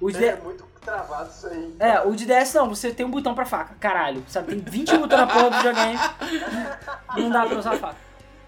O 0.00 0.10
de, 0.10 0.24
é 0.24 0.36
muito 0.36 0.64
travado 0.90 1.30
isso 1.30 1.46
aí. 1.46 1.74
é, 1.78 2.00
o 2.00 2.14
de 2.14 2.24
DS 2.26 2.54
não, 2.54 2.68
você 2.68 2.92
tem 2.92 3.04
um 3.04 3.10
botão 3.10 3.34
pra 3.34 3.44
faca, 3.44 3.74
caralho. 3.78 4.24
Sabe, 4.28 4.48
tem 4.54 4.58
20 4.60 4.96
botões 4.98 5.20
na 5.20 5.26
porra 5.26 5.50
do 5.50 5.56
videogame. 5.56 5.98
Não 7.16 7.30
dá 7.30 7.46
pra 7.46 7.58
usar 7.58 7.74
a 7.74 7.78
faca. 7.78 7.96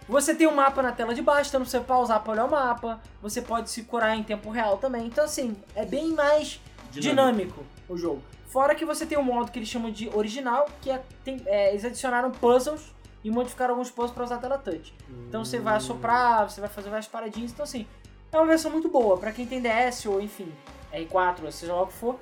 Você 0.08 0.34
tem 0.34 0.46
um 0.46 0.54
mapa 0.54 0.82
na 0.82 0.90
tela 0.92 1.14
de 1.14 1.22
baixo, 1.22 1.50
então 1.50 1.64
você 1.64 1.78
pausar 1.78 2.20
pra 2.22 2.32
olhar 2.32 2.44
o 2.44 2.50
mapa. 2.50 3.00
Você 3.22 3.40
pode 3.40 3.70
se 3.70 3.82
curar 3.84 4.16
em 4.16 4.22
tempo 4.24 4.50
real 4.50 4.76
também. 4.78 5.06
Então, 5.06 5.24
assim, 5.24 5.56
é 5.76 5.84
bem 5.84 6.12
mais 6.14 6.60
dinâmico, 6.90 7.62
o 7.88 7.96
jogo. 7.96 8.22
Fora 8.48 8.74
que 8.74 8.84
você 8.84 9.06
tem 9.06 9.16
um 9.16 9.22
modo 9.22 9.52
que 9.52 9.58
eles 9.60 9.68
chamam 9.68 9.90
de 9.92 10.10
original, 10.12 10.66
que 10.82 10.90
é, 10.90 11.00
tem- 11.24 11.40
é, 11.46 11.70
eles 11.70 11.84
adicionaram 11.84 12.32
puzzles 12.32 12.92
e 13.22 13.30
modificaram 13.30 13.74
alguns 13.74 13.90
puzzles 13.90 14.12
pra 14.12 14.24
usar 14.24 14.36
a 14.36 14.38
tela 14.38 14.58
touch. 14.58 14.92
Então 15.28 15.44
você 15.44 15.60
vai 15.60 15.76
assoprar, 15.76 16.50
você 16.50 16.60
vai 16.60 16.68
fazer 16.70 16.90
várias 16.90 17.06
paradinhas. 17.06 17.52
Então, 17.52 17.62
assim, 17.62 17.86
é 18.32 18.36
uma 18.36 18.46
versão 18.46 18.68
muito 18.72 18.88
boa. 18.88 19.16
Pra 19.16 19.30
quem 19.30 19.46
tem 19.46 19.60
DS 19.62 20.06
ou, 20.06 20.20
enfim, 20.20 20.52
R4, 20.92 21.44
ou 21.44 21.52
seja 21.52 21.72
lá 21.72 21.82
o 21.82 21.86
que 21.86 21.92
for. 21.92 22.18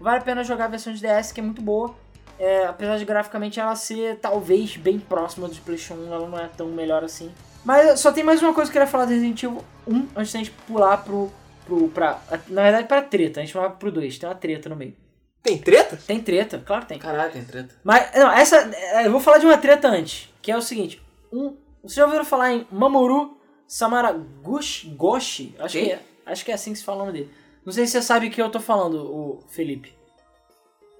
Vale 0.00 0.18
a 0.18 0.22
pena 0.22 0.44
jogar 0.44 0.66
a 0.66 0.68
versão 0.68 0.92
de 0.92 1.00
DS, 1.00 1.32
que 1.32 1.40
é 1.40 1.42
muito 1.42 1.62
boa. 1.62 1.94
É, 2.38 2.66
apesar 2.66 2.98
de 2.98 3.04
graficamente 3.04 3.58
ela 3.58 3.74
ser 3.74 4.16
talvez 4.18 4.76
bem 4.76 4.98
próxima 4.98 5.48
do 5.48 5.56
PlayStation 5.56 5.94
1, 5.94 6.12
ela 6.12 6.28
não 6.28 6.38
é 6.38 6.48
tão 6.48 6.68
melhor 6.68 7.02
assim. 7.02 7.32
Mas 7.64 7.98
só 7.98 8.12
tem 8.12 8.22
mais 8.22 8.42
uma 8.42 8.52
coisa 8.52 8.70
que 8.70 8.76
eu 8.76 8.82
queria 8.82 8.90
falar 8.90 9.06
do 9.06 9.10
Resident 9.12 9.42
Evil 9.42 9.64
1 9.86 10.08
antes 10.16 10.32
da 10.32 10.38
gente 10.38 10.50
pular 10.50 10.98
pro. 10.98 11.32
pro 11.64 11.88
pra, 11.88 12.20
na 12.48 12.62
verdade, 12.62 12.86
pra 12.86 13.00
treta. 13.02 13.40
A 13.40 13.42
gente 13.44 13.54
vai 13.54 13.70
pro 13.70 13.90
2, 13.90 14.18
tem 14.18 14.28
uma 14.28 14.34
treta 14.34 14.68
no 14.68 14.76
meio. 14.76 14.94
Tem 15.42 15.58
treta? 15.58 15.96
Tem 16.06 16.20
treta, 16.20 16.62
claro 16.64 16.82
que 16.82 16.88
tem. 16.88 16.98
Caralho, 16.98 17.32
tem 17.32 17.44
treta. 17.44 17.74
Mas, 17.82 18.10
não, 18.14 18.30
essa. 18.30 18.56
é, 18.74 19.06
Eu 19.06 19.10
vou 19.12 19.20
falar 19.20 19.38
de 19.38 19.46
uma 19.46 19.56
treta 19.56 19.88
antes, 19.88 20.28
que 20.42 20.50
é 20.52 20.56
o 20.56 20.62
seguinte: 20.62 21.00
um, 21.32 21.56
vocês 21.82 21.94
já 21.94 22.04
ouviram 22.04 22.24
falar 22.24 22.52
em 22.52 22.66
Mamoru 22.70 23.38
Samaraguchi? 23.66 24.88
Goshi? 24.90 25.54
Acho 25.58 25.78
que, 25.78 25.90
é, 25.92 26.00
acho 26.26 26.44
que 26.44 26.50
é 26.50 26.54
assim 26.54 26.72
que 26.72 26.78
se 26.78 26.84
fala 26.84 27.02
o 27.02 27.06
nome 27.06 27.18
dele. 27.18 27.30
Não 27.66 27.72
sei 27.72 27.84
se 27.86 27.92
você 27.92 28.02
sabe 28.02 28.28
o 28.28 28.30
que 28.30 28.40
eu 28.40 28.48
tô 28.50 28.60
falando, 28.60 28.94
o 29.04 29.40
Felipe. 29.48 29.92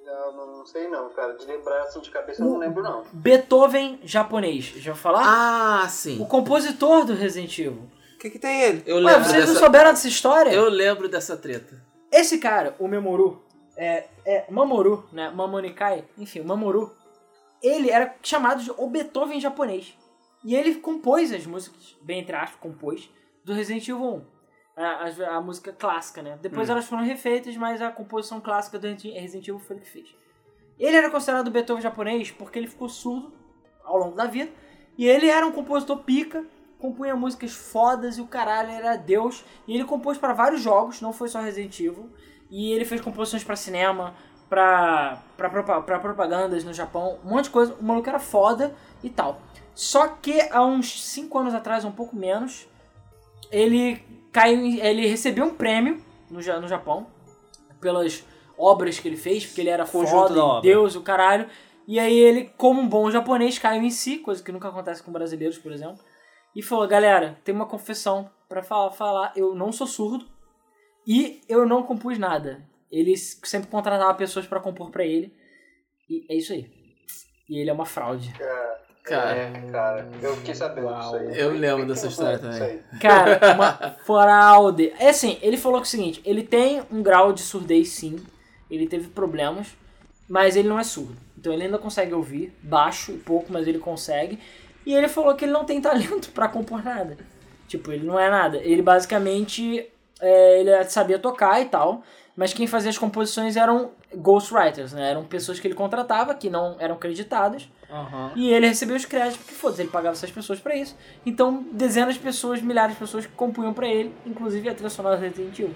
Não, 0.04 0.32
não, 0.36 0.58
não 0.58 0.66
sei 0.66 0.88
não, 0.88 1.08
cara. 1.10 1.34
De 1.34 1.46
lembrar 1.46 1.82
assim 1.82 2.00
de 2.00 2.10
cabeça 2.10 2.42
eu 2.42 2.46
não 2.48 2.58
lembro 2.58 2.82
não. 2.82 3.04
Beethoven 3.12 4.00
japonês. 4.02 4.64
Já 4.76 4.90
ouviu 4.90 4.96
falar? 4.96 5.22
Ah, 5.24 5.84
O 5.86 5.88
sim. 5.88 6.24
compositor 6.26 7.04
do 7.04 7.14
Resident 7.14 7.56
Evil. 7.58 7.88
O 8.14 8.18
que, 8.18 8.30
que 8.30 8.38
tem 8.38 8.62
ele? 8.62 8.82
Eu 8.84 8.96
Ué, 8.96 9.02
lembro 9.02 9.24
vocês 9.24 9.44
não 9.46 9.52
dessa. 9.54 9.64
souberam 9.64 9.90
dessa 9.90 10.08
história? 10.08 10.50
Eu 10.50 10.68
lembro 10.68 11.08
dessa 11.08 11.36
treta. 11.36 11.80
Esse 12.10 12.38
cara, 12.38 12.74
o 12.78 12.88
Memoru, 12.88 13.44
é, 13.76 14.06
é 14.24 14.46
Mamoru, 14.50 15.04
né? 15.12 15.30
Mamonikai, 15.30 16.04
enfim, 16.18 16.40
o 16.40 16.44
Mamoru, 16.44 16.92
ele 17.62 17.90
era 17.90 18.16
chamado 18.22 18.62
de 18.62 18.72
o 18.76 18.88
Beethoven 18.88 19.38
japonês. 19.40 19.94
E 20.44 20.54
ele 20.56 20.76
compôs 20.76 21.32
as 21.32 21.44
músicas, 21.46 21.94
bem 22.02 22.20
entre 22.20 22.34
aspas, 22.34 22.58
compôs, 22.58 23.08
do 23.44 23.52
Resident 23.52 23.86
Evil 23.86 24.02
1. 24.02 24.35
A, 24.76 25.06
a- 25.06 25.36
a 25.36 25.40
música 25.40 25.72
clássica, 25.72 26.20
né? 26.22 26.38
Depois 26.42 26.68
elas 26.72 26.84
foram 26.86 27.02
refeitas, 27.02 27.56
mas 27.56 27.80
a 27.80 27.90
composição 27.90 28.40
clássica 28.40 28.78
do 28.78 28.86
Resident 28.86 29.48
Evil 29.48 29.58
foi 29.58 29.76
ele 29.76 29.84
que 29.84 29.90
fez. 29.90 30.14
Ele 30.78 30.94
era 30.96 31.10
considerado 31.10 31.48
o 31.48 31.50
Beethoven 31.50 31.82
japonês 31.82 32.30
porque 32.30 32.58
ele 32.58 32.66
ficou 32.68 32.88
surdo 32.88 33.32
ao 33.84 33.96
longo 33.98 34.14
da 34.14 34.26
vida. 34.26 34.50
E 34.98 35.06
ele 35.06 35.28
era 35.28 35.46
um 35.46 35.52
compositor 35.52 35.98
pica, 36.04 36.44
compunha 36.78 37.16
músicas 37.16 37.52
fodas 37.54 38.18
e 38.18 38.20
o 38.20 38.26
caralho 38.26 38.70
era 38.70 38.96
Deus. 38.96 39.44
E 39.66 39.74
ele 39.74 39.84
compôs 39.84 40.18
para 40.18 40.34
vários 40.34 40.60
jogos, 40.60 41.00
não 41.00 41.12
foi 41.12 41.28
só 41.28 41.40
Resident 41.40 41.78
Evil. 41.80 42.10
E 42.50 42.72
ele 42.72 42.84
fez 42.84 43.00
composições 43.00 43.42
para 43.42 43.56
cinema, 43.56 44.14
pra, 44.48 45.22
pra, 45.36 45.48
propa- 45.48 45.80
pra 45.82 45.98
propagandas 45.98 46.64
no 46.64 46.72
Japão, 46.74 47.18
um 47.24 47.30
monte 47.30 47.44
de 47.44 47.50
coisa. 47.50 47.74
O 47.80 47.82
maluco 47.82 48.08
era 48.08 48.18
foda 48.18 48.74
e 49.02 49.08
tal. 49.10 49.40
Só 49.74 50.06
que 50.08 50.38
há 50.50 50.64
uns 50.64 51.02
5 51.04 51.38
anos 51.38 51.54
atrás, 51.54 51.84
um 51.84 51.92
pouco 51.92 52.14
menos, 52.14 52.68
ele 53.50 54.02
caiu, 54.32 54.58
em- 54.64 54.80
ele 54.80 55.06
recebeu 55.06 55.44
um 55.44 55.54
prêmio 55.54 56.02
no, 56.30 56.36
no 56.60 56.68
Japão 56.68 57.06
pelas 57.80 58.24
obras 58.58 58.98
que 58.98 59.06
ele 59.08 59.16
fez, 59.16 59.46
porque 59.46 59.60
ele 59.60 59.70
era 59.70 59.86
Conjunto 59.86 60.34
foda. 60.34 60.60
Deus, 60.62 60.96
o 60.96 61.02
caralho. 61.02 61.48
E 61.86 62.00
aí 62.00 62.16
ele, 62.18 62.50
como 62.56 62.80
um 62.80 62.88
bom 62.88 63.10
japonês, 63.10 63.58
caiu 63.58 63.82
em 63.82 63.90
si, 63.90 64.18
coisa 64.18 64.42
que 64.42 64.50
nunca 64.50 64.68
acontece 64.68 65.02
com 65.02 65.12
brasileiros, 65.12 65.56
por 65.58 65.70
exemplo. 65.72 65.98
E 66.54 66.62
falou, 66.62 66.86
galera, 66.88 67.38
tem 67.44 67.54
uma 67.54 67.66
confissão 67.66 68.28
pra 68.48 68.62
falar, 68.62 68.90
falar, 68.92 69.32
eu 69.36 69.54
não 69.54 69.70
sou 69.70 69.86
surdo 69.86 70.26
e 71.06 71.40
eu 71.48 71.66
não 71.66 71.82
compus 71.82 72.18
nada. 72.18 72.66
Ele 72.90 73.16
sempre 73.16 73.68
contratava 73.70 74.14
pessoas 74.14 74.46
pra 74.46 74.58
compor 74.60 74.90
pra 74.90 75.04
ele. 75.04 75.32
E 76.08 76.24
é 76.32 76.36
isso 76.36 76.52
aí. 76.52 76.66
E 77.48 77.60
ele 77.60 77.70
é 77.70 77.72
uma 77.72 77.84
fraude. 77.84 78.32
Cara, 78.32 78.85
É, 79.14 79.70
cara, 79.70 80.08
eu 80.20 80.36
fiquei 80.36 80.54
sabendo 80.54 80.94
disso 80.94 81.16
aí. 81.16 81.38
eu 81.38 81.50
lembro 81.52 81.86
dessa 81.86 82.06
história 82.06 82.38
também. 82.38 82.80
Cara, 83.00 83.40
uma 83.54 83.96
fraude. 84.04 84.92
É 84.98 85.10
assim, 85.10 85.38
ele 85.42 85.56
falou 85.56 85.80
que 85.80 85.86
é 85.86 85.88
o 85.88 85.90
seguinte, 85.90 86.20
ele 86.24 86.42
tem 86.42 86.82
um 86.90 87.02
grau 87.02 87.32
de 87.32 87.40
surdez 87.42 87.90
sim, 87.90 88.16
ele 88.70 88.86
teve 88.86 89.08
problemas, 89.08 89.68
mas 90.28 90.56
ele 90.56 90.68
não 90.68 90.78
é 90.78 90.84
surdo. 90.84 91.16
Então 91.38 91.52
ele 91.52 91.64
ainda 91.64 91.78
consegue 91.78 92.12
ouvir, 92.12 92.56
baixo 92.62 93.12
e 93.12 93.18
pouco, 93.18 93.52
mas 93.52 93.66
ele 93.68 93.78
consegue. 93.78 94.38
E 94.84 94.94
ele 94.94 95.08
falou 95.08 95.34
que 95.34 95.44
ele 95.44 95.52
não 95.52 95.64
tem 95.64 95.80
talento 95.82 96.30
pra 96.30 96.48
compor 96.48 96.82
nada. 96.84 97.16
Tipo, 97.68 97.92
ele 97.92 98.06
não 98.06 98.18
é 98.18 98.30
nada. 98.30 98.58
Ele 98.58 98.82
basicamente 98.82 99.88
é, 100.20 100.60
ele 100.60 100.84
sabia 100.84 101.18
tocar 101.18 101.60
e 101.60 101.66
tal, 101.66 102.02
mas 102.36 102.52
quem 102.52 102.66
fazia 102.66 102.90
as 102.90 102.98
composições 102.98 103.56
eram 103.56 103.90
ghostwriters, 104.14 104.92
né? 104.92 105.10
Eram 105.10 105.24
pessoas 105.24 105.58
que 105.58 105.66
ele 105.66 105.74
contratava, 105.74 106.34
que 106.34 106.48
não 106.48 106.76
eram 106.78 106.96
creditadas. 106.96 107.68
E 108.34 108.50
ele 108.52 108.66
recebeu 108.66 108.96
os 108.96 109.04
créditos, 109.04 109.38
porque 109.38 109.54
foda-se, 109.54 109.82
ele 109.82 109.90
pagava 109.90 110.14
essas 110.14 110.30
pessoas 110.30 110.58
pra 110.58 110.74
isso. 110.74 110.96
Então, 111.24 111.64
dezenas 111.72 112.14
de 112.14 112.20
pessoas, 112.20 112.60
milhares 112.60 112.94
de 112.94 113.00
pessoas 113.00 113.26
compunham 113.36 113.72
pra 113.72 113.88
ele, 113.88 114.12
inclusive 114.24 114.68
a 114.68 114.74
trilha 114.74 114.90
sonora 114.90 115.16
do 115.16 115.22
Resident 115.22 115.58
Evil. 115.58 115.74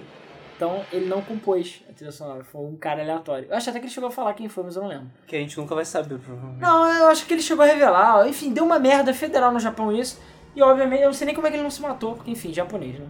Então, 0.56 0.84
ele 0.92 1.06
não 1.06 1.22
compôs 1.22 1.82
a 1.88 1.92
trilha 1.92 2.12
sonora, 2.12 2.44
foi 2.44 2.60
um 2.60 2.76
cara 2.76 3.00
aleatório. 3.00 3.46
Eu 3.48 3.56
acho 3.56 3.70
até 3.70 3.78
que 3.78 3.86
ele 3.86 3.92
chegou 3.92 4.08
a 4.08 4.12
falar 4.12 4.34
quem 4.34 4.48
foi, 4.48 4.64
mas 4.64 4.76
eu 4.76 4.82
não 4.82 4.90
lembro. 4.90 5.06
Que 5.26 5.36
a 5.36 5.38
gente 5.38 5.56
nunca 5.56 5.74
vai 5.74 5.86
saber, 5.86 6.18
provavelmente. 6.18 6.60
Não, 6.60 6.86
eu 6.86 7.06
acho 7.08 7.24
que 7.24 7.32
ele 7.32 7.40
chegou 7.40 7.64
a 7.64 7.66
revelar. 7.68 8.28
Enfim, 8.28 8.52
deu 8.52 8.64
uma 8.64 8.78
merda 8.78 9.14
federal 9.14 9.52
no 9.52 9.58
Japão 9.58 9.90
isso. 9.90 10.20
E, 10.54 10.60
obviamente, 10.60 11.00
eu 11.00 11.06
não 11.06 11.14
sei 11.14 11.26
nem 11.26 11.34
como 11.34 11.46
é 11.46 11.50
que 11.50 11.56
ele 11.56 11.62
não 11.62 11.70
se 11.70 11.80
matou, 11.80 12.14
porque, 12.16 12.30
enfim, 12.30 12.52
japonês, 12.52 12.98
né? 12.98 13.06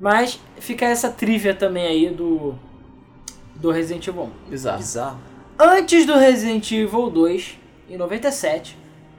Mas 0.00 0.40
fica 0.58 0.86
essa 0.86 1.08
trivia 1.08 1.54
também 1.54 1.86
aí 1.86 2.10
do, 2.10 2.58
do 3.54 3.70
Resident 3.70 4.08
Evil 4.08 4.24
1. 4.24 4.50
Bizarro. 4.50 4.78
Bizarro. 4.78 5.20
Antes 5.56 6.04
do 6.04 6.14
Resident 6.14 6.68
Evil 6.72 7.10
2, 7.10 7.58
em 7.92 7.96
97, 7.98 8.78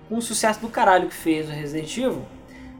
com 0.09 0.17
o 0.17 0.21
sucesso 0.21 0.59
do 0.59 0.67
caralho 0.67 1.07
que 1.07 1.13
fez 1.13 1.47
o 1.47 1.51
Resident 1.51 1.95
Evil, 1.95 2.25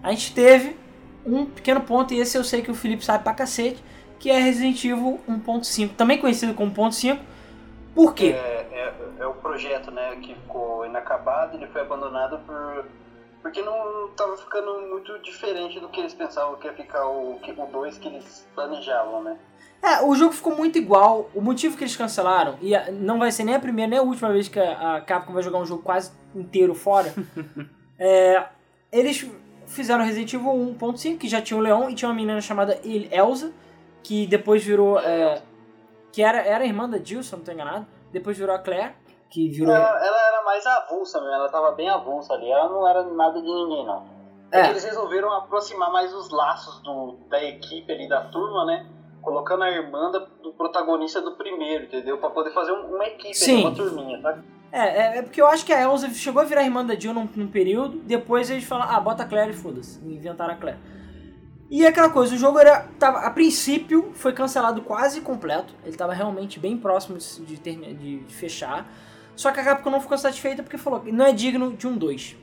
a 0.02 0.10
gente 0.10 0.34
teve 0.34 0.76
um 1.24 1.46
pequeno 1.46 1.82
ponto, 1.82 2.14
e 2.14 2.20
esse 2.20 2.36
eu 2.38 2.44
sei 2.44 2.64
que 2.64 2.72
o 2.72 2.76
Felipe 2.76 3.06
sabe 3.06 3.24
pra 3.24 3.34
cacete, 3.34 3.82
que 4.20 4.32
é 4.32 4.39
Resident 4.39 4.84
Evil 4.84 5.20
1.5, 5.30 5.96
também 5.96 6.18
conhecido 6.18 6.56
como 6.56 6.74
1.5. 6.74 7.20
Por 7.94 8.16
quê? 8.16 8.36
É, 8.36 8.68
é, 8.72 8.94
é 9.20 9.28
o 9.28 9.36
projeto, 9.36 9.91
né, 9.91 10.16
que 10.16 10.34
ficou 10.34 10.84
inacabado, 10.84 11.58
ele 11.58 11.68
foi 11.68 11.82
abandonado 11.82 12.39
por 12.39 12.86
porque 13.44 13.62
não 13.62 14.08
tava 14.16 14.38
ficando 14.38 14.88
muito 14.88 15.20
diferente 15.20 15.78
do 15.78 15.89
que 15.89 16.00
eles 16.00 16.14
pensavam 16.14 16.56
que 16.56 16.66
ia 16.66 16.74
ficar 16.74 17.06
o 17.06 17.38
2 17.46 17.60
o 17.60 17.66
dois 17.66 17.98
que 17.98 18.08
eles 18.08 18.48
planejavam, 18.56 19.22
né? 19.22 19.38
É, 19.84 20.02
o 20.02 20.16
jogo 20.16 20.32
ficou 20.34 20.56
muito 20.56 20.78
igual. 20.78 21.30
O 21.36 21.42
motivo 21.42 21.76
que 21.78 21.84
eles 21.84 21.96
cancelaram, 21.96 22.56
e 22.62 22.72
não 22.92 23.20
vai 23.20 23.32
ser 23.32 23.44
nem 23.44 23.54
a 23.56 23.60
primeira 23.60 23.90
nem 23.90 24.00
a 24.00 24.04
última 24.04 24.32
vez 24.32 24.48
que 24.48 24.60
a 24.60 25.02
Capcom 25.02 25.34
vai 25.34 25.44
jogar 25.44 25.60
um 25.60 25.66
jogo 25.66 25.84
quase 25.84 26.12
inteiro 26.34 26.74
fora, 26.74 27.14
é, 28.00 28.46
eles 28.92 29.30
fizeram 29.68 30.04
Resident 30.06 30.34
Evil 30.34 30.52
1.5, 30.80 31.18
que 31.18 31.28
já 31.28 31.42
tinha 31.42 31.58
o 31.58 31.62
Leon 31.62 31.90
e 31.90 31.96
tinha 31.96 32.08
uma 32.10 32.16
menina 32.16 32.40
chamada 32.40 32.80
El- 32.84 33.08
Elsa, 33.12 33.52
que 34.02 34.26
depois 34.28 34.64
virou. 34.64 35.00
é, 35.00 35.42
que 36.12 36.22
era, 36.22 36.38
era 36.42 36.64
a 36.64 36.68
irmã 36.68 36.88
da 36.88 36.98
Jill, 37.00 37.24
se 37.24 37.34
eu 37.34 37.38
não 37.40 37.46
tô 37.46 37.52
enganado. 37.52 37.88
Depois 38.12 38.38
virou 38.38 38.56
a 38.56 38.60
Claire, 38.60 38.94
que 39.32 39.50
virou. 39.50 39.74
Ela, 39.76 40.06
ela 40.06 40.28
era 40.28 40.44
mais 40.46 40.64
avulsa 40.66 41.20
mesmo, 41.20 41.34
ela 41.34 41.50
tava 41.50 41.72
bem 41.72 41.90
avulsa 41.90 42.34
ali, 42.34 42.50
ela 42.52 42.70
não 42.70 42.88
era 42.88 43.04
nada 43.04 43.42
de 43.42 43.48
ninguém, 43.48 43.84
não. 43.86 44.06
É, 44.52 44.60
É. 44.60 44.64
que 44.66 44.70
eles 44.70 44.84
resolveram 44.84 45.34
aproximar 45.34 45.92
mais 45.92 46.14
os 46.14 46.30
laços 46.30 46.80
do, 46.84 47.18
da 47.28 47.44
equipe 47.44 47.92
ali, 47.92 48.08
da 48.08 48.22
turma, 48.26 48.64
né? 48.66 48.86
Colocando 49.24 49.63
a 49.63 49.71
irmã 49.71 50.11
do 50.11 50.51
protagonista 50.53 51.21
do 51.21 51.32
primeiro, 51.36 51.86
entendeu? 51.86 52.17
Pra 52.17 52.30
poder 52.30 52.51
fazer 52.51 52.71
um- 52.74 52.95
uma 52.95 53.05
equipe, 53.05 53.34
Sim. 53.34 53.61
uma 53.61 53.74
turminha, 53.74 54.21
tá? 54.21 54.38
É, 54.71 54.80
é, 54.80 55.17
é 55.19 55.21
porque 55.21 55.41
eu 55.41 55.47
acho 55.47 55.65
que 55.65 55.71
a 55.71 55.82
Elsa 55.82 56.09
chegou 56.09 56.41
a 56.41 56.45
virar 56.45 56.63
irmã 56.63 56.84
da 56.86 56.95
Jill 56.95 57.13
num, 57.13 57.30
num 57.36 57.47
período, 57.47 57.99
depois 57.99 58.49
eles 58.49 58.63
falaram, 58.63 58.91
ah, 58.91 58.99
bota 58.99 59.24
a 59.24 59.26
Claire 59.26 59.51
e 59.51 59.53
foda-se. 59.53 59.99
Inventaram 60.03 60.53
a 60.53 60.57
Claire. 60.57 60.80
E 61.69 61.86
aquela 61.88 62.09
coisa, 62.09 62.36
o 62.36 62.38
jogo 62.38 62.59
era. 62.59 62.82
Tava, 62.99 63.19
a 63.19 63.30
princípio 63.32 64.11
foi 64.13 64.34
cancelado 64.34 64.82
quase 64.82 65.21
completo. 65.21 65.74
Ele 65.86 65.95
tava 65.95 66.13
realmente 66.13 66.59
bem 66.59 66.78
próximo 66.78 67.17
de, 67.17 67.55
de- 67.57 67.93
de 68.19 68.34
fechar. 68.34 68.91
Só 69.36 69.51
que 69.51 69.59
a 69.59 69.63
Capcom 69.63 69.89
não 69.89 69.99
ficou 70.01 70.17
satisfeita 70.17 70.61
porque 70.61 70.78
falou 70.78 70.99
que 70.99 71.11
não 71.11 71.26
é 71.26 71.32
digno 71.34 71.74
de 71.74 71.88
um 71.88 71.97
2. 71.97 72.36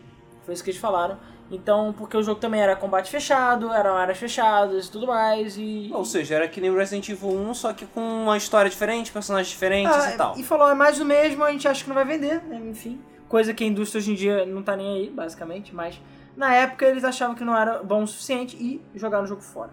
Foi 0.45 0.55
isso 0.55 0.65
que 0.65 0.71
eles 0.71 0.81
falaram. 0.81 1.19
Então, 1.51 1.93
porque 1.93 2.17
o 2.17 2.23
jogo 2.23 2.41
também 2.41 2.61
era 2.61 2.77
combate 2.77 3.11
fechado, 3.11 3.73
eram 3.73 3.97
áreas 3.97 4.19
fechadas 4.19 4.87
e 4.87 4.91
tudo 4.93 5.09
mais. 5.09 5.57
E. 5.59 5.91
Ou 5.93 6.05
seja, 6.05 6.37
era 6.37 6.49
que 6.49 6.61
nem 6.61 6.73
Resident 6.73 7.09
Evil 7.09 7.31
1, 7.31 7.55
só 7.55 7.73
que 7.73 7.87
com 7.87 8.01
uma 8.01 8.37
história 8.37 8.71
diferente, 8.71 9.11
personagens 9.11 9.49
diferentes 9.49 9.93
Ah, 9.93 10.15
e 10.15 10.17
tal. 10.17 10.39
E 10.39 10.45
falou, 10.45 10.69
é 10.71 10.75
mais 10.75 10.99
do 10.99 11.05
mesmo, 11.05 11.43
a 11.43 11.51
gente 11.51 11.67
acha 11.67 11.83
que 11.83 11.89
não 11.89 11.95
vai 11.97 12.05
vender, 12.05 12.41
né? 12.45 12.57
enfim. 12.57 13.01
Coisa 13.29 13.53
que 13.53 13.65
a 13.65 13.67
indústria 13.67 13.99
hoje 13.99 14.13
em 14.13 14.15
dia 14.15 14.47
não 14.47 14.63
tá 14.63 14.77
nem 14.77 14.97
aí, 14.97 15.11
basicamente, 15.11 15.75
mas 15.75 16.01
na 16.37 16.55
época 16.55 16.87
eles 16.87 17.03
achavam 17.03 17.35
que 17.35 17.45
não 17.45 17.57
era 17.57 17.83
bom 17.83 18.05
o 18.05 18.07
suficiente 18.07 18.57
e 18.57 18.81
jogaram 18.95 19.25
o 19.25 19.27
jogo 19.27 19.43
fora. 19.43 19.71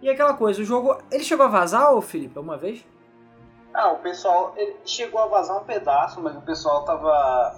E 0.00 0.08
aquela 0.08 0.34
coisa, 0.34 0.60
o 0.60 0.64
jogo. 0.64 0.98
Ele 1.10 1.22
chegou 1.22 1.46
a 1.46 1.48
vazar, 1.48 1.94
ô 1.94 2.00
Felipe, 2.00 2.36
alguma 2.36 2.56
vez? 2.56 2.84
Ah, 3.72 3.92
o 3.92 3.98
pessoal 3.98 4.52
ele 4.56 4.76
chegou 4.84 5.20
a 5.20 5.26
vazar 5.26 5.56
um 5.56 5.64
pedaço, 5.64 6.20
mas 6.20 6.36
o 6.36 6.40
pessoal 6.40 6.84
tava 6.84 7.54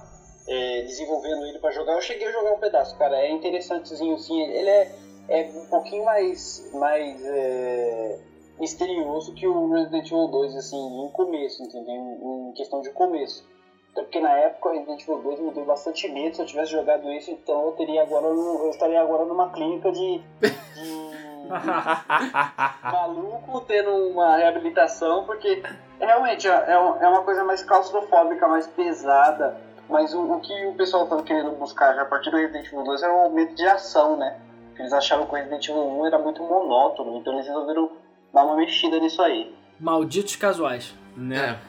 é, 0.47 0.83
desenvolvendo 0.83 1.45
ele 1.47 1.59
pra 1.59 1.71
jogar. 1.71 1.95
Eu 1.95 2.01
cheguei 2.01 2.29
a 2.29 2.33
jogar 2.33 2.53
um 2.53 2.59
pedaço, 2.59 2.97
cara. 2.97 3.17
É 3.17 3.31
interessantezinho, 3.31 4.19
sim. 4.19 4.41
Ele 4.43 4.69
é, 4.69 4.89
é 5.29 5.43
um 5.55 5.65
pouquinho 5.67 6.05
mais, 6.05 6.63
mais 6.73 7.25
é, 7.25 8.19
misterioso 8.59 9.33
que 9.35 9.47
o 9.47 9.71
Resident 9.71 10.07
Evil 10.11 10.27
2, 10.29 10.57
assim, 10.57 10.77
em 11.05 11.09
começo, 11.11 11.63
entendeu? 11.63 11.95
Em, 11.95 12.53
questão 12.55 12.81
de 12.81 12.91
começo. 12.91 13.43
Até 13.93 14.03
porque 14.03 14.19
na 14.21 14.33
época 14.33 14.69
o 14.69 14.73
Resident 14.73 15.03
Evil 15.03 15.19
2 15.19 15.41
me 15.41 15.51
deu 15.53 15.65
bastante 15.65 16.09
medo. 16.09 16.35
Se 16.35 16.43
eu 16.43 16.47
tivesse 16.47 16.73
jogado 16.73 17.11
isso, 17.13 17.31
então 17.31 17.67
eu 17.67 17.73
teria 17.73 18.03
agora 18.03 18.27
eu 18.27 18.69
estaria 18.71 19.01
agora 19.01 19.25
numa 19.25 19.51
clínica 19.51 19.91
de- 19.93 20.21
de 20.75 21.15
maluco 22.91 23.61
tendo 23.63 23.91
uma 24.09 24.37
reabilitação, 24.37 25.25
porque 25.25 25.63
realmente 26.01 26.49
é, 26.49 26.51
é 26.51 26.73
é 26.73 27.09
uma 27.09 27.23
coisa 27.23 27.45
mais 27.45 27.63
claustrofóbica, 27.63 28.47
mais 28.49 28.67
pesada. 28.67 29.57
Mas 29.95 30.13
o, 30.13 30.21
o 30.23 30.41
que 30.41 30.67
o 30.67 30.75
pessoal 30.75 31.07
tá 31.07 31.23
querendo 31.23 31.53
buscar 31.53 31.95
já 31.95 32.03
a 32.03 32.05
partir 32.05 32.29
do 32.29 32.37
Resident 32.37 32.67
Evil 32.67 32.83
2 32.83 33.01
era 33.01 33.13
um 33.15 33.21
aumento 33.21 33.55
de 33.55 33.65
ação, 33.65 34.17
né? 34.17 34.37
Porque 34.67 34.83
Eles 34.83 34.93
achavam 34.93 35.25
que 35.25 35.33
o 35.33 35.37
Resident 35.37 35.69
Evil 35.69 36.01
1 36.01 36.07
era 36.07 36.19
muito 36.19 36.43
monótono, 36.43 37.17
então 37.17 37.33
eles 37.35 37.47
resolveram 37.47 37.93
dar 38.33 38.45
uma 38.45 38.57
mexida 38.57 38.99
nisso 38.99 39.23
aí. 39.23 39.55
Malditos 39.79 40.35
casuais. 40.35 40.93
Né? 41.17 41.61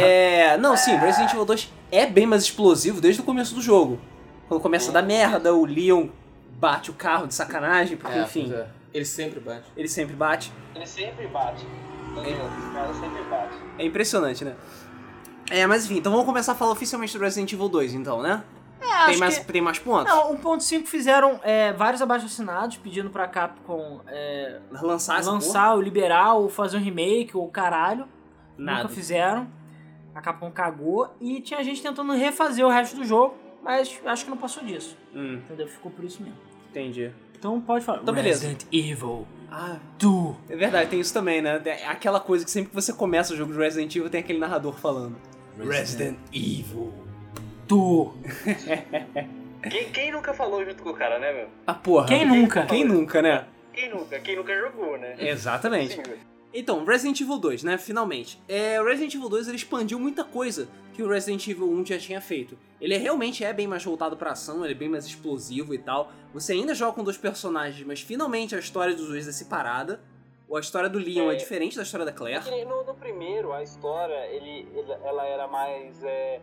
É. 0.00 0.56
Não, 0.58 0.76
sim, 0.76 0.94
Resident 0.94 1.32
Evil 1.32 1.44
2 1.44 1.72
é 1.90 2.06
bem 2.06 2.24
mais 2.24 2.44
explosivo 2.44 3.00
desde 3.00 3.20
o 3.20 3.24
começo 3.24 3.52
do 3.52 3.60
jogo. 3.60 3.98
Quando 4.46 4.60
começa 4.60 4.90
a 4.90 4.94
dar 4.94 5.02
merda, 5.02 5.52
o 5.52 5.64
Leon 5.64 6.06
bate 6.60 6.88
o 6.88 6.94
carro 6.94 7.26
de 7.26 7.34
sacanagem, 7.34 7.96
porque 7.96 8.16
É, 8.16 8.22
enfim, 8.22 8.52
é. 8.54 8.66
Ele 8.94 9.04
sempre 9.04 9.40
bate. 9.40 9.64
ele 9.76 9.88
sempre 9.88 10.14
bate. 10.14 10.52
Ele 10.76 10.86
sempre 10.86 11.26
bate. 11.26 11.66
Cara 12.72 12.94
sempre 12.94 13.22
bate. 13.24 13.54
É 13.78 13.84
impressionante, 13.84 14.44
né? 14.44 14.54
É, 15.50 15.66
mas 15.66 15.84
enfim, 15.84 15.98
então 15.98 16.12
vamos 16.12 16.26
começar 16.26 16.52
a 16.52 16.54
falar 16.54 16.72
oficialmente 16.72 17.16
do 17.16 17.22
Resident 17.22 17.52
Evil 17.52 17.68
2, 17.68 17.94
então, 17.94 18.22
né? 18.22 18.42
É, 18.80 19.06
tem, 19.06 19.18
mais, 19.18 19.38
tem 19.38 19.60
mais 19.60 19.78
pontos? 19.78 20.12
Não, 20.12 20.34
1.5 20.36 20.86
fizeram 20.86 21.38
é, 21.42 21.72
vários 21.72 22.02
abaixo-assinados 22.02 22.76
pedindo 22.78 23.10
pra 23.10 23.28
Capcom 23.28 24.00
é, 24.08 24.60
Lançar 24.72 25.24
lançar, 25.24 25.74
ou 25.74 25.80
liberar, 25.80 26.34
ou 26.34 26.48
fazer 26.48 26.78
um 26.78 26.80
remake, 26.80 27.36
ou 27.36 27.48
caralho. 27.48 28.06
Nada. 28.58 28.82
Nunca 28.82 28.94
fizeram. 28.94 29.48
A 30.14 30.20
Capcom 30.20 30.50
cagou. 30.50 31.14
E 31.20 31.40
tinha 31.40 31.62
gente 31.62 31.80
tentando 31.80 32.12
refazer 32.12 32.66
o 32.66 32.68
resto 32.68 32.96
do 32.96 33.04
jogo, 33.04 33.36
mas 33.62 34.00
acho 34.04 34.24
que 34.24 34.30
não 34.30 34.36
passou 34.36 34.64
disso. 34.64 34.96
Hum, 35.14 35.34
Entendeu? 35.36 35.68
Ficou 35.68 35.90
por 35.90 36.04
isso 36.04 36.22
mesmo. 36.22 36.38
entendi. 36.70 37.12
Então 37.42 37.60
pode 37.60 37.84
falar. 37.84 38.02
Então, 38.02 38.14
beleza. 38.14 38.46
Resident 38.46 38.66
Evil 38.72 39.26
Ah, 39.50 39.76
2. 39.98 40.36
é 40.48 40.54
verdade, 40.54 40.90
tem 40.90 41.00
isso 41.00 41.12
também, 41.12 41.42
né? 41.42 41.60
É 41.64 41.88
aquela 41.88 42.20
coisa 42.20 42.44
que 42.44 42.50
sempre 42.52 42.68
que 42.70 42.74
você 42.76 42.92
começa 42.92 43.34
o 43.34 43.36
jogo 43.36 43.52
de 43.52 43.58
Resident 43.58 43.96
Evil 43.96 44.08
tem 44.08 44.20
aquele 44.20 44.38
narrador 44.38 44.74
falando. 44.74 45.16
Resident 45.58 46.16
Evil. 46.32 46.92
2. 47.66 48.10
Quem, 49.68 49.90
quem 49.90 50.12
nunca 50.12 50.32
falou 50.34 50.64
junto 50.64 50.82
com 50.82 50.90
o 50.90 50.94
cara, 50.94 51.18
né, 51.20 51.32
meu? 51.32 51.48
Ah, 51.66 51.74
porra. 51.74 52.06
Quem 52.06 52.24
nunca? 52.26 52.64
Quem 52.66 52.84
nunca, 52.84 53.20
né? 53.22 53.44
Quem 53.72 53.90
nunca? 53.90 54.18
Quem 54.20 54.36
nunca 54.36 54.56
jogou, 54.58 54.98
né? 54.98 55.14
Exatamente. 55.18 55.94
Sim, 55.94 56.02
Então, 56.54 56.84
Resident 56.84 57.20
Evil 57.20 57.38
2, 57.38 57.62
né? 57.62 57.78
Finalmente. 57.78 58.40
É, 58.48 58.80
o 58.80 58.84
Resident 58.84 59.14
Evil 59.14 59.28
2 59.28 59.48
ele 59.48 59.56
expandiu 59.56 59.98
muita 59.98 60.22
coisa 60.24 60.68
que 60.92 61.02
o 61.02 61.08
Resident 61.08 61.46
Evil 61.48 61.70
1 61.70 61.86
já 61.86 61.98
tinha 61.98 62.20
feito. 62.20 62.58
Ele 62.80 62.96
realmente 62.98 63.42
é 63.44 63.52
bem 63.52 63.66
mais 63.66 63.82
voltado 63.82 64.16
pra 64.16 64.32
ação, 64.32 64.62
ele 64.64 64.74
é 64.74 64.76
bem 64.76 64.88
mais 64.88 65.06
explosivo 65.06 65.72
e 65.74 65.78
tal. 65.78 66.12
Você 66.34 66.52
ainda 66.52 66.74
joga 66.74 66.92
com 66.92 67.02
dois 67.04 67.16
personagens, 67.16 67.86
mas 67.86 68.00
finalmente 68.02 68.54
a 68.54 68.58
história 68.58 68.94
dos 68.94 69.08
dois 69.08 69.26
é 69.26 69.32
separada. 69.32 70.00
Ou 70.48 70.58
a 70.58 70.60
história 70.60 70.90
do 70.90 70.98
Leon 70.98 71.30
é, 71.30 71.34
É. 71.34 71.36
diferente 71.38 71.76
da 71.76 71.82
história 71.82 72.04
da 72.04 72.12
Claire. 72.12 72.42
Porque 72.44 72.64
no, 72.66 72.84
no 72.84 72.94
primeiro, 72.94 73.52
a 73.54 73.62
história, 73.62 74.26
ele, 74.26 74.68
ele- 74.76 74.92
ela 75.02 75.24
era 75.26 75.48
mais 75.48 76.04
é, 76.04 76.42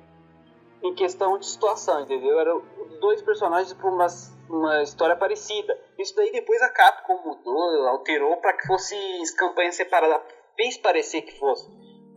em 0.84 0.94
questão 0.94 1.38
de 1.38 1.46
situação, 1.46 2.02
entendeu? 2.02 2.40
Eram 2.40 2.62
dois 3.00 3.22
personagens 3.22 3.74
por 3.74 3.92
uma, 3.92 4.08
uma 4.50 4.82
história 4.84 5.16
parecida. 5.16 5.78
Isso 5.98 6.16
daí 6.16 6.32
depois 6.32 6.62
a 6.62 6.70
Capcom 6.70 7.22
mudou, 7.26 7.88
alterou 7.88 8.38
para 8.38 8.54
que 8.54 8.68
fosse 8.68 8.96
campanha 9.38 9.72
separada. 9.72 10.22
Fez 10.56 10.78
parecer 10.78 11.22
que 11.22 11.38
fosse. 11.38 11.70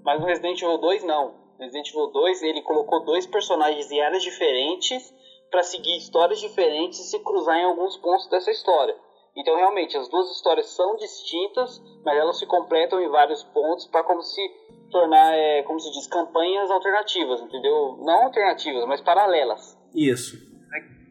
Mas 0.05 0.21
no 0.21 0.27
Resident 0.27 0.61
Evil 0.61 0.79
2, 0.79 1.05
não. 1.05 1.35
No 1.59 1.65
Resident 1.65 1.89
Evil 1.89 2.09
2, 2.09 2.43
ele 2.43 2.63
colocou 2.63 3.05
dois 3.05 3.27
personagens 3.27 3.91
em 3.91 4.01
áreas 4.01 4.23
diferentes 4.23 5.13
para 5.51 5.63
seguir 5.63 5.97
histórias 5.97 6.41
diferentes 6.41 6.99
e 6.99 7.11
se 7.11 7.19
cruzar 7.21 7.57
em 7.59 7.65
alguns 7.65 7.97
pontos 7.99 8.29
dessa 8.29 8.51
história. 8.51 8.97
Então, 9.37 9.57
realmente, 9.57 9.97
as 9.97 10.09
duas 10.09 10.31
histórias 10.31 10.67
são 10.71 10.97
distintas, 10.97 11.81
mas 12.05 12.17
elas 12.19 12.39
se 12.39 12.47
completam 12.47 13.01
em 13.01 13.09
vários 13.09 13.43
pontos 13.45 13.87
para 13.87 14.05
como 14.05 14.23
se 14.23 14.43
tornar, 14.91 15.35
é, 15.35 15.63
como 15.63 15.81
se 15.81 15.91
diz, 15.91 16.07
campanhas 16.07 16.71
alternativas, 16.71 17.41
entendeu? 17.41 17.97
Não 18.01 18.25
alternativas, 18.25 18.85
mas 18.87 19.01
paralelas. 19.01 19.79
Isso. 19.95 20.37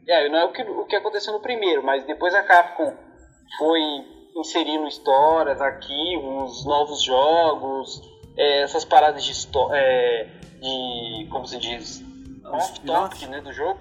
É, 0.07 0.29
não 0.29 0.39
é 0.39 0.45
o 0.45 0.51
que, 0.51 0.61
o 0.61 0.85
que 0.85 0.95
aconteceu 0.95 1.33
no 1.33 1.39
primeiro, 1.39 1.83
mas 1.83 2.03
depois 2.05 2.33
a 2.33 2.43
Capcom 2.43 2.93
foi 3.57 3.81
inserindo 4.35 4.87
histórias, 4.87 5.61
arquivos, 5.61 6.65
novos 6.65 7.01
jogos, 7.01 8.01
é, 8.37 8.61
essas 8.61 8.85
paradas 8.85 9.23
de, 9.23 9.33
é, 9.73 10.27
de 10.59 11.27
como 11.31 11.45
se 11.45 11.57
diz, 11.57 12.03
off-topic 12.45 13.27
né, 13.27 13.41
do 13.41 13.51
jogo, 13.51 13.79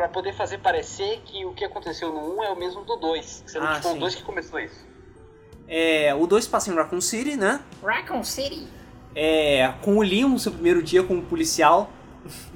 para 0.00 0.08
poder 0.08 0.32
fazer 0.32 0.56
parecer 0.60 1.20
que 1.26 1.44
o 1.44 1.52
que 1.52 1.62
aconteceu 1.62 2.10
no 2.10 2.38
1 2.38 2.44
é 2.44 2.50
o 2.52 2.56
mesmo 2.56 2.82
do 2.86 2.96
2, 2.96 3.44
sendo 3.46 3.66
Ah, 3.66 3.74
que 3.74 3.82
foi 3.82 3.90
sim. 3.90 3.96
o 3.98 4.00
2 4.00 4.14
que 4.14 4.22
começou 4.22 4.58
isso. 4.58 4.88
É, 5.68 6.14
o 6.14 6.26
2 6.26 6.48
passa 6.48 6.70
em 6.70 6.74
Raccoon 6.74 7.02
City, 7.02 7.36
né? 7.36 7.60
Raccoon 7.84 8.24
City. 8.24 8.66
É, 9.14 9.74
com 9.82 9.98
o 9.98 10.02
Leon, 10.02 10.38
seu 10.38 10.52
primeiro 10.52 10.82
dia 10.82 11.02
como 11.02 11.20
policial. 11.20 11.90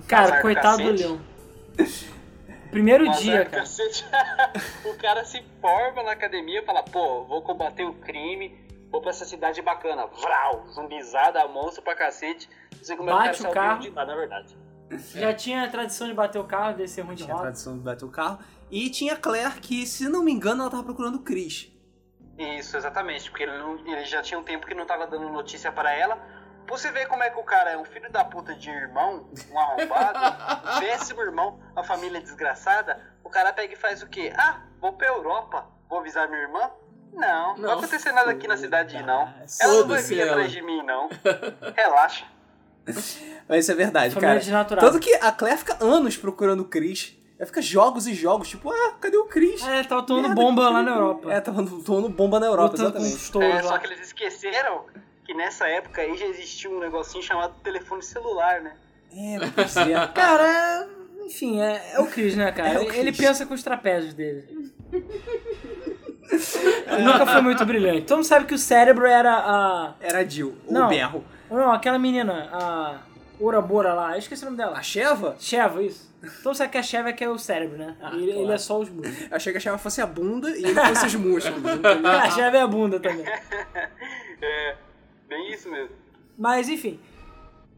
Cara, 0.09 0.24
Azar 0.24 0.36
do 0.38 0.40
coitado 0.42 0.76
do 0.78 0.90
cacete. 0.92 1.03
Leão. 1.03 1.20
Primeiro 2.70 3.05
Mas, 3.07 3.18
dia, 3.18 3.45
cara. 3.45 3.62
o 4.86 4.95
cara 4.97 5.24
se 5.26 5.45
forma 5.61 6.03
na 6.03 6.12
academia 6.12 6.61
e 6.62 6.64
fala, 6.64 6.82
pô, 6.82 7.24
vou 7.24 7.42
combater 7.42 7.84
o 7.84 7.92
crime, 7.92 8.59
vou 8.90 9.03
pra 9.03 9.11
essa 9.11 9.26
cidade 9.26 9.61
bacana. 9.61 10.07
Vral, 10.07 10.64
zumbizada, 10.72 11.47
monstro 11.47 11.82
pra 11.82 11.95
cacete. 11.95 12.49
Você 12.82 12.97
como 12.97 13.11
é 13.11 13.12
Bate 13.12 13.42
o 13.42 13.51
o 13.51 13.53
cara 13.53 13.55
carro. 13.55 13.82
saiu 13.82 13.90
de 13.90 13.97
lá, 13.97 14.07
na 14.07 14.16
verdade. 14.16 14.57
Já 15.14 15.32
tinha 15.34 15.64
a 15.64 15.68
tradição 15.68 16.07
de 16.07 16.14
bater 16.14 16.38
o 16.38 16.45
carro, 16.45 16.76
descer 16.76 17.03
ruim 17.05 17.14
de 17.14 17.22
Tinha 17.24 17.34
a 17.34 17.36
roda. 17.36 17.49
tradição 17.49 17.74
de 17.76 17.80
bater 17.84 18.05
o 18.05 18.11
carro. 18.11 18.38
E 18.70 18.90
tinha 18.90 19.14
a 19.14 19.16
Claire, 19.16 19.61
que, 19.61 19.86
se 19.86 20.09
não 20.09 20.22
me 20.22 20.32
engano, 20.32 20.62
ela 20.62 20.70
tava 20.70 20.82
procurando 20.82 21.16
o 21.16 21.22
Chris. 21.22 21.70
Isso, 22.38 22.76
exatamente, 22.76 23.30
porque 23.30 23.45
ele, 23.45 23.57
não- 23.59 23.78
ele 23.86 24.05
já 24.05 24.20
tinha 24.22 24.38
um 24.38 24.42
tempo 24.42 24.66
que 24.66 24.74
não 24.74 24.84
tava 24.86 25.07
dando 25.07 25.28
notícia 25.28 25.70
pra 25.70 25.92
ela. 25.92 26.16
Pra 26.66 26.76
você 26.76 26.90
ver 26.90 27.07
como 27.07 27.22
é 27.22 27.30
que 27.30 27.38
o 27.38 27.45
cara 27.45 27.72
é 27.72 27.76
um 27.78 27.84
filho 27.84 28.11
da 28.11 28.24
puta 28.24 28.55
de 28.55 28.70
irmão, 28.70 29.28
um 29.53 29.59
arrombado, 29.59 30.18
péssimo 30.80 31.20
irmão, 31.20 31.61
uma 31.72 31.84
família 31.84 32.20
desgraçada, 32.20 32.99
o 33.22 33.28
cara 33.30 33.53
pega 33.53 33.74
e 33.74 33.76
faz 33.76 34.03
o 34.03 34.09
quê? 34.09 34.32
Ah, 34.36 34.62
vou 34.80 34.95
pra 34.95 35.07
Europa, 35.09 35.66
vou 35.88 35.99
avisar 36.01 36.26
minha 36.28 36.40
irmã? 36.40 36.70
Não, 37.12 37.55
não, 37.57 37.68
vai 37.68 37.76
acontecer 37.78 38.11
nada 38.11 38.30
aqui 38.32 38.49
na 38.49 38.57
cidade, 38.57 39.01
não. 39.03 39.20
Ela 39.22 39.28
não 39.28 39.45
vai 39.47 39.82
Foda-se 39.82 40.14
vir 40.14 40.20
ela. 40.22 40.30
atrás 40.32 40.51
de 40.51 40.62
mim, 40.62 40.82
não. 40.82 41.09
Relaxa. 41.76 42.24
Mas 43.49 43.64
isso 43.64 43.72
é 43.72 43.74
verdade, 43.74 44.14
Família 44.14 44.30
cara. 44.35 44.41
desnaturada. 44.41 44.87
Tanto 44.91 45.01
que 45.01 45.14
a 45.14 45.30
Claire 45.32 45.59
fica 45.59 45.76
anos 45.85 46.16
procurando 46.16 46.61
o 46.61 46.64
Chris. 46.64 47.16
Ela 47.39 47.47
fica 47.47 47.61
jogos 47.61 48.07
e 48.07 48.14
jogos, 48.14 48.49
tipo, 48.49 48.70
ah, 48.70 48.95
cadê 49.01 49.16
o 49.16 49.24
Chris? 49.24 49.62
É, 49.66 49.82
tava 49.82 50.03
tomando 50.05 50.28
Merda, 50.28 50.41
bomba 50.41 50.70
lá 50.70 50.82
na. 50.82 50.93
Europa. 50.93 51.32
É, 51.32 51.41
tava 51.41 51.64
tomando 51.85 52.09
bomba 52.09 52.39
na 52.41 52.47
Europa, 52.47 52.76
Lutando 52.76 52.99
exatamente. 53.05 53.59
É, 53.59 53.62
só 53.62 53.78
que 53.78 53.87
eles 53.89 54.01
esqueceram 54.01 54.82
que 55.26 55.35
nessa 55.35 55.66
época 55.66 56.01
aí 56.01 56.16
já 56.16 56.26
existia 56.26 56.70
um 56.70 56.78
negocinho 56.78 57.22
chamado 57.24 57.55
telefone 57.62 58.03
celular, 58.03 58.61
né? 58.61 58.74
É, 59.14 59.39
não 59.39 59.51
pode 59.51 59.70
ser. 59.70 60.09
Cara, 60.14 60.89
enfim, 61.26 61.61
é, 61.61 61.93
é 61.95 62.01
o 62.01 62.07
Chris, 62.07 62.37
né, 62.37 62.53
cara? 62.53 62.68
É 62.68 62.78
o 62.78 62.82
Ele- 62.82 63.11
Chris. 63.12 63.16
pensa 63.16 63.45
com 63.47 63.55
os 63.55 63.62
trapézios 63.62 64.14
dele. 64.14 64.45
Ele 64.93 67.03
nunca 67.03 67.26
foi 67.26 67.43
muito 67.43 67.64
brilhante. 67.66 68.03
Todo 68.03 68.18
mundo 68.18 68.26
sabe 68.26 68.47
que 68.47 68.55
o 68.55 68.59
cérebro 68.59 69.07
era 69.07 69.32
a. 69.35 69.95
Era 70.01 70.18
a 70.20 70.24
Jill, 70.24 70.55
o 70.66 70.87
berro. 70.89 71.24
Não, 71.55 71.72
aquela 71.72 71.98
menina, 71.98 72.48
a. 72.52 72.98
Ouroboros 73.40 73.94
lá, 73.96 74.12
eu 74.12 74.18
esqueci 74.20 74.42
o 74.42 74.44
nome 74.46 74.57
dela. 74.57 74.78
A 74.78 74.82
Sheva? 74.82 75.34
Sheva, 75.40 75.82
isso. 75.82 76.09
Então 76.22 76.55
sabe 76.55 76.70
que 76.70 76.78
a 76.78 76.82
Sheva 76.82 77.09
é 77.09 77.12
que 77.12 77.24
é 77.24 77.28
o 77.28 77.36
cérebro, 77.36 77.76
né? 77.76 77.96
Ah, 78.00 78.14
ele, 78.14 78.26
claro. 78.26 78.40
ele 78.42 78.52
é 78.52 78.59
só 78.59 78.78
os 78.78 78.88
músculos. 78.88 79.32
Achei 79.32 79.52
que 79.52 79.59
a 79.59 79.61
Sheva 79.61 79.76
fosse 79.76 80.00
a 80.00 80.07
bunda 80.07 80.48
e 80.50 80.64
ele 80.64 80.74
fosse 80.74 81.07
os 81.07 81.14
músculos. 81.16 81.59
entendeu? 81.59 82.07
a 82.07 82.30
Sheva 82.30 82.57
é 82.57 82.61
a 82.61 82.66
bunda 82.66 83.00
também. 83.00 83.24
É, 84.46 84.76
bem 85.26 85.52
isso 85.52 85.70
mesmo. 85.70 85.96
Mas 86.36 86.68
enfim. 86.68 87.00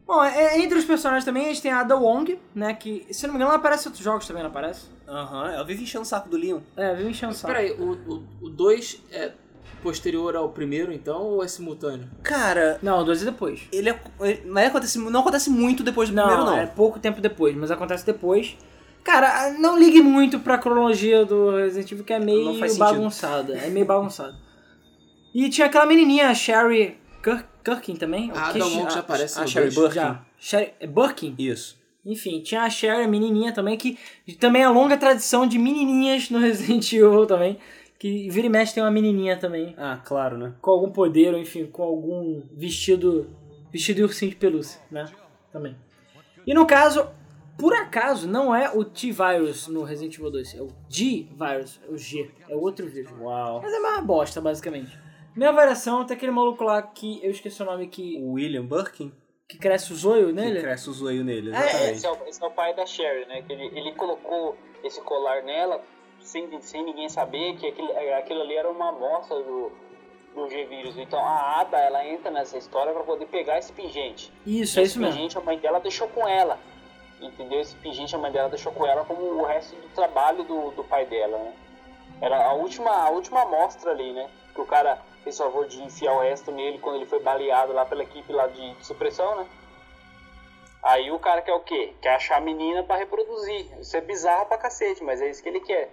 Bom, 0.05 0.21
é- 0.21 0.59
entre 0.59 0.77
os 0.77 0.83
personagens 0.83 1.23
também 1.23 1.45
a 1.45 1.47
gente 1.47 1.61
tem 1.61 1.71
a 1.71 1.79
Ada 1.79 1.95
Wong, 1.95 2.37
né? 2.53 2.73
Que, 2.73 3.07
se 3.09 3.25
eu 3.25 3.27
não 3.27 3.33
me 3.35 3.37
engano, 3.37 3.51
ela 3.51 3.59
aparece 3.59 3.85
em 3.85 3.87
outros 3.87 4.03
jogos 4.03 4.27
também, 4.27 4.43
não 4.43 4.49
aparece? 4.49 4.87
Aham, 5.07 5.51
ela 5.53 5.63
vive 5.63 5.83
enchendo 5.83 6.03
o 6.03 6.05
saco 6.05 6.27
do 6.27 6.35
Leon. 6.35 6.59
É, 6.75 6.93
viu 6.93 7.09
enchendo 7.09 7.31
o 7.31 7.35
saco. 7.35 7.53
Peraí, 7.53 7.71
o 7.71 8.49
2 8.49 9.01
é 9.11 9.31
posterior 9.83 10.35
ao 10.35 10.49
primeiro, 10.49 10.91
então, 10.91 11.21
ou 11.21 11.43
é 11.43 11.47
simultâneo? 11.47 12.09
Cara, 12.23 12.79
Não, 12.81 13.03
dois 13.05 13.21
e 13.21 13.25
depois. 13.25 13.61
ele, 13.71 13.89
é, 13.89 13.99
ele 14.21 14.41
não, 14.45 14.57
é 14.61 14.65
acontece, 14.67 14.97
não 14.97 15.19
acontece 15.21 15.49
muito 15.49 15.83
depois 15.83 16.09
do 16.09 16.15
Não, 16.15 16.23
primeiro, 16.25 16.45
não. 16.51 16.57
é 16.57 16.65
pouco 16.65 16.99
tempo 16.99 17.21
depois, 17.21 17.55
mas 17.55 17.71
acontece 17.71 18.05
depois. 18.05 18.57
Cara, 19.03 19.53
não 19.57 19.79
ligue 19.79 20.01
muito 20.01 20.39
pra 20.39 20.57
cronologia 20.57 21.23
do 21.23 21.55
Resident 21.55 21.91
Evil, 21.93 22.03
que 22.03 22.11
é 22.13 22.19
meio 22.19 22.53
Não 22.59 22.77
bagunçada. 22.77 23.53
É 23.57 23.69
meio 23.69 23.85
bagunçado. 23.85 24.35
E 25.33 25.49
tinha 25.49 25.67
aquela 25.67 25.85
menininha, 25.85 26.29
a 26.29 26.33
Sherry 26.33 26.97
Kirk, 27.23 27.45
Kirkin 27.63 27.95
também. 27.95 28.31
Ah, 28.35 28.51
que- 28.51 28.59
da 28.59 28.65
Monk 28.65 28.93
já 28.93 28.99
aparece 28.99 29.37
a 29.37 29.43
no 29.43 29.47
Sherry. 29.47 29.71
Burke. 29.73 29.95
Já. 29.95 30.21
Sherry, 30.37 30.73
é 30.79 30.87
Birkin? 30.87 31.35
Isso. 31.37 31.77
Enfim, 32.05 32.41
tinha 32.41 32.63
a 32.63 32.69
Sherry, 32.69 33.03
a 33.03 33.07
menininha 33.07 33.51
também, 33.53 33.77
que 33.77 33.97
também 34.39 34.63
é 34.63 34.67
longa 34.69 34.95
tradição 34.97 35.45
de 35.45 35.57
menininhas 35.59 36.29
no 36.29 36.39
Resident 36.39 36.81
Evil 36.93 37.25
também. 37.25 37.57
Que 37.99 38.29
vira 38.29 38.47
e 38.47 38.49
mexe 38.49 38.73
tem 38.73 38.83
uma 38.83 38.91
menininha 38.91 39.37
também. 39.37 39.73
Ah, 39.77 39.99
claro, 40.03 40.37
né? 40.37 40.53
Com 40.61 40.71
algum 40.71 40.91
poder, 40.91 41.33
ou 41.33 41.39
enfim, 41.39 41.65
com 41.65 41.83
algum 41.83 42.43
vestido. 42.53 43.35
Vestido 43.71 43.97
de 43.97 44.03
ursinho 44.03 44.31
de 44.31 44.37
pelúcia, 44.37 44.79
né? 44.89 45.05
Também. 45.51 45.75
E 46.45 46.53
no 46.53 46.65
caso, 46.65 47.09
por 47.57 47.73
acaso, 47.73 48.27
não 48.27 48.55
é 48.55 48.69
o 48.73 48.85
T-Virus 48.85 49.67
no 49.67 49.83
Resident 49.83 50.13
Evil 50.15 50.31
2, 50.31 50.55
é 50.55 50.61
o 50.61 50.67
G-Virus, 50.87 51.81
é 51.85 51.91
o 51.91 51.97
G, 51.97 52.31
é 52.47 52.55
o 52.55 52.61
outro 52.61 52.87
vírus. 52.87 53.11
Uau. 53.19 53.61
Mas 53.61 53.73
é 53.73 53.79
uma 53.79 54.01
bosta, 54.01 54.39
basicamente. 54.39 54.97
Minha 55.35 55.51
variação 55.51 56.05
tem 56.05 56.15
aquele 56.15 56.31
maluco 56.31 56.63
lá 56.63 56.81
que 56.81 57.19
eu 57.23 57.31
esqueci 57.31 57.61
o 57.61 57.65
nome 57.65 57.87
que, 57.87 58.17
O 58.21 58.33
William 58.33 58.65
Birkin, 58.65 59.11
que 59.47 59.57
cresce 59.57 59.91
o 59.91 59.95
zoio 59.95 60.27
que 60.27 60.33
nele. 60.33 60.61
cresce 60.61 60.89
o 60.89 60.93
zoio 60.93 61.23
nele, 61.23 61.49
É, 61.49 61.59
exatamente. 61.59 61.91
Esse 61.91 62.05
é, 62.05 62.11
o, 62.11 62.27
esse 62.27 62.43
é 62.43 62.47
o 62.47 62.51
pai 62.51 62.75
da 62.75 62.85
Sherry, 62.85 63.25
né? 63.25 63.41
Que 63.41 63.53
ele, 63.53 63.65
ele 63.77 63.91
colocou 63.93 64.55
esse 64.83 65.01
colar 65.01 65.43
nela 65.43 65.81
sem, 66.27 66.61
sem 66.61 66.83
ninguém 66.83 67.09
saber 67.09 67.55
que 67.55 67.67
aquilo, 67.67 67.91
aquilo 68.17 68.41
ali 68.41 68.55
era 68.55 68.69
uma 68.69 68.89
amostra 68.89 69.41
do, 69.41 69.71
do 70.35 70.49
G-Vírus. 70.49 70.97
Então 70.97 71.19
a 71.19 71.61
Ada, 71.61 71.77
ela 71.77 72.05
entra 72.05 72.29
nessa 72.29 72.57
história 72.57 72.93
pra 72.93 73.03
poder 73.03 73.25
pegar 73.27 73.57
esse 73.57 73.71
pingente. 73.71 74.31
Isso, 74.45 74.79
é 74.79 74.83
esse 74.83 74.91
isso 74.91 74.99
mesmo. 74.99 75.15
pingente 75.15 75.37
a 75.37 75.41
mãe 75.41 75.57
dela 75.57 75.79
deixou 75.79 76.07
com 76.09 76.27
ela. 76.27 76.59
Entendeu? 77.19 77.59
Esse 77.59 77.75
pingente 77.77 78.13
a 78.13 78.19
mãe 78.19 78.31
dela 78.31 78.49
deixou 78.49 78.71
com 78.71 78.85
ela 78.85 79.03
como 79.05 79.21
o 79.21 79.45
resto 79.45 79.75
do 79.75 79.89
trabalho 79.89 80.43
do, 80.43 80.71
do 80.71 80.83
pai 80.83 81.05
dela, 81.05 81.37
né? 81.37 81.53
Era 82.21 82.45
a 82.45 82.53
última, 82.53 82.91
a 82.91 83.09
última 83.09 83.41
amostra 83.41 83.91
ali, 83.91 84.11
né? 84.11 84.29
Que 84.53 84.61
o 84.61 84.65
cara 84.65 84.99
fez 85.23 85.37
favor 85.37 85.67
de 85.67 85.81
enfiar 85.81 86.13
o 86.13 86.19
resto 86.19 86.51
nele 86.51 86.79
quando 86.79 86.97
ele 86.97 87.05
foi 87.05 87.19
baleado 87.19 87.73
lá 87.73 87.85
pela 87.85 88.03
equipe 88.03 88.31
lá 88.31 88.47
de 88.47 88.75
supressão, 88.85 89.35
né? 89.37 89.47
Aí 90.83 91.11
o 91.11 91.19
cara 91.19 91.41
quer 91.41 91.53
o 91.53 91.59
quê? 91.61 91.93
Quer 92.01 92.15
achar 92.15 92.37
a 92.37 92.41
menina 92.41 92.83
pra 92.83 92.95
reproduzir. 92.95 93.67
Isso 93.79 93.95
é 93.97 94.01
bizarro 94.01 94.45
pra 94.45 94.57
cacete, 94.57 95.03
mas 95.03 95.21
é 95.21 95.29
isso 95.29 95.41
que 95.41 95.49
ele 95.49 95.59
quer. 95.59 95.91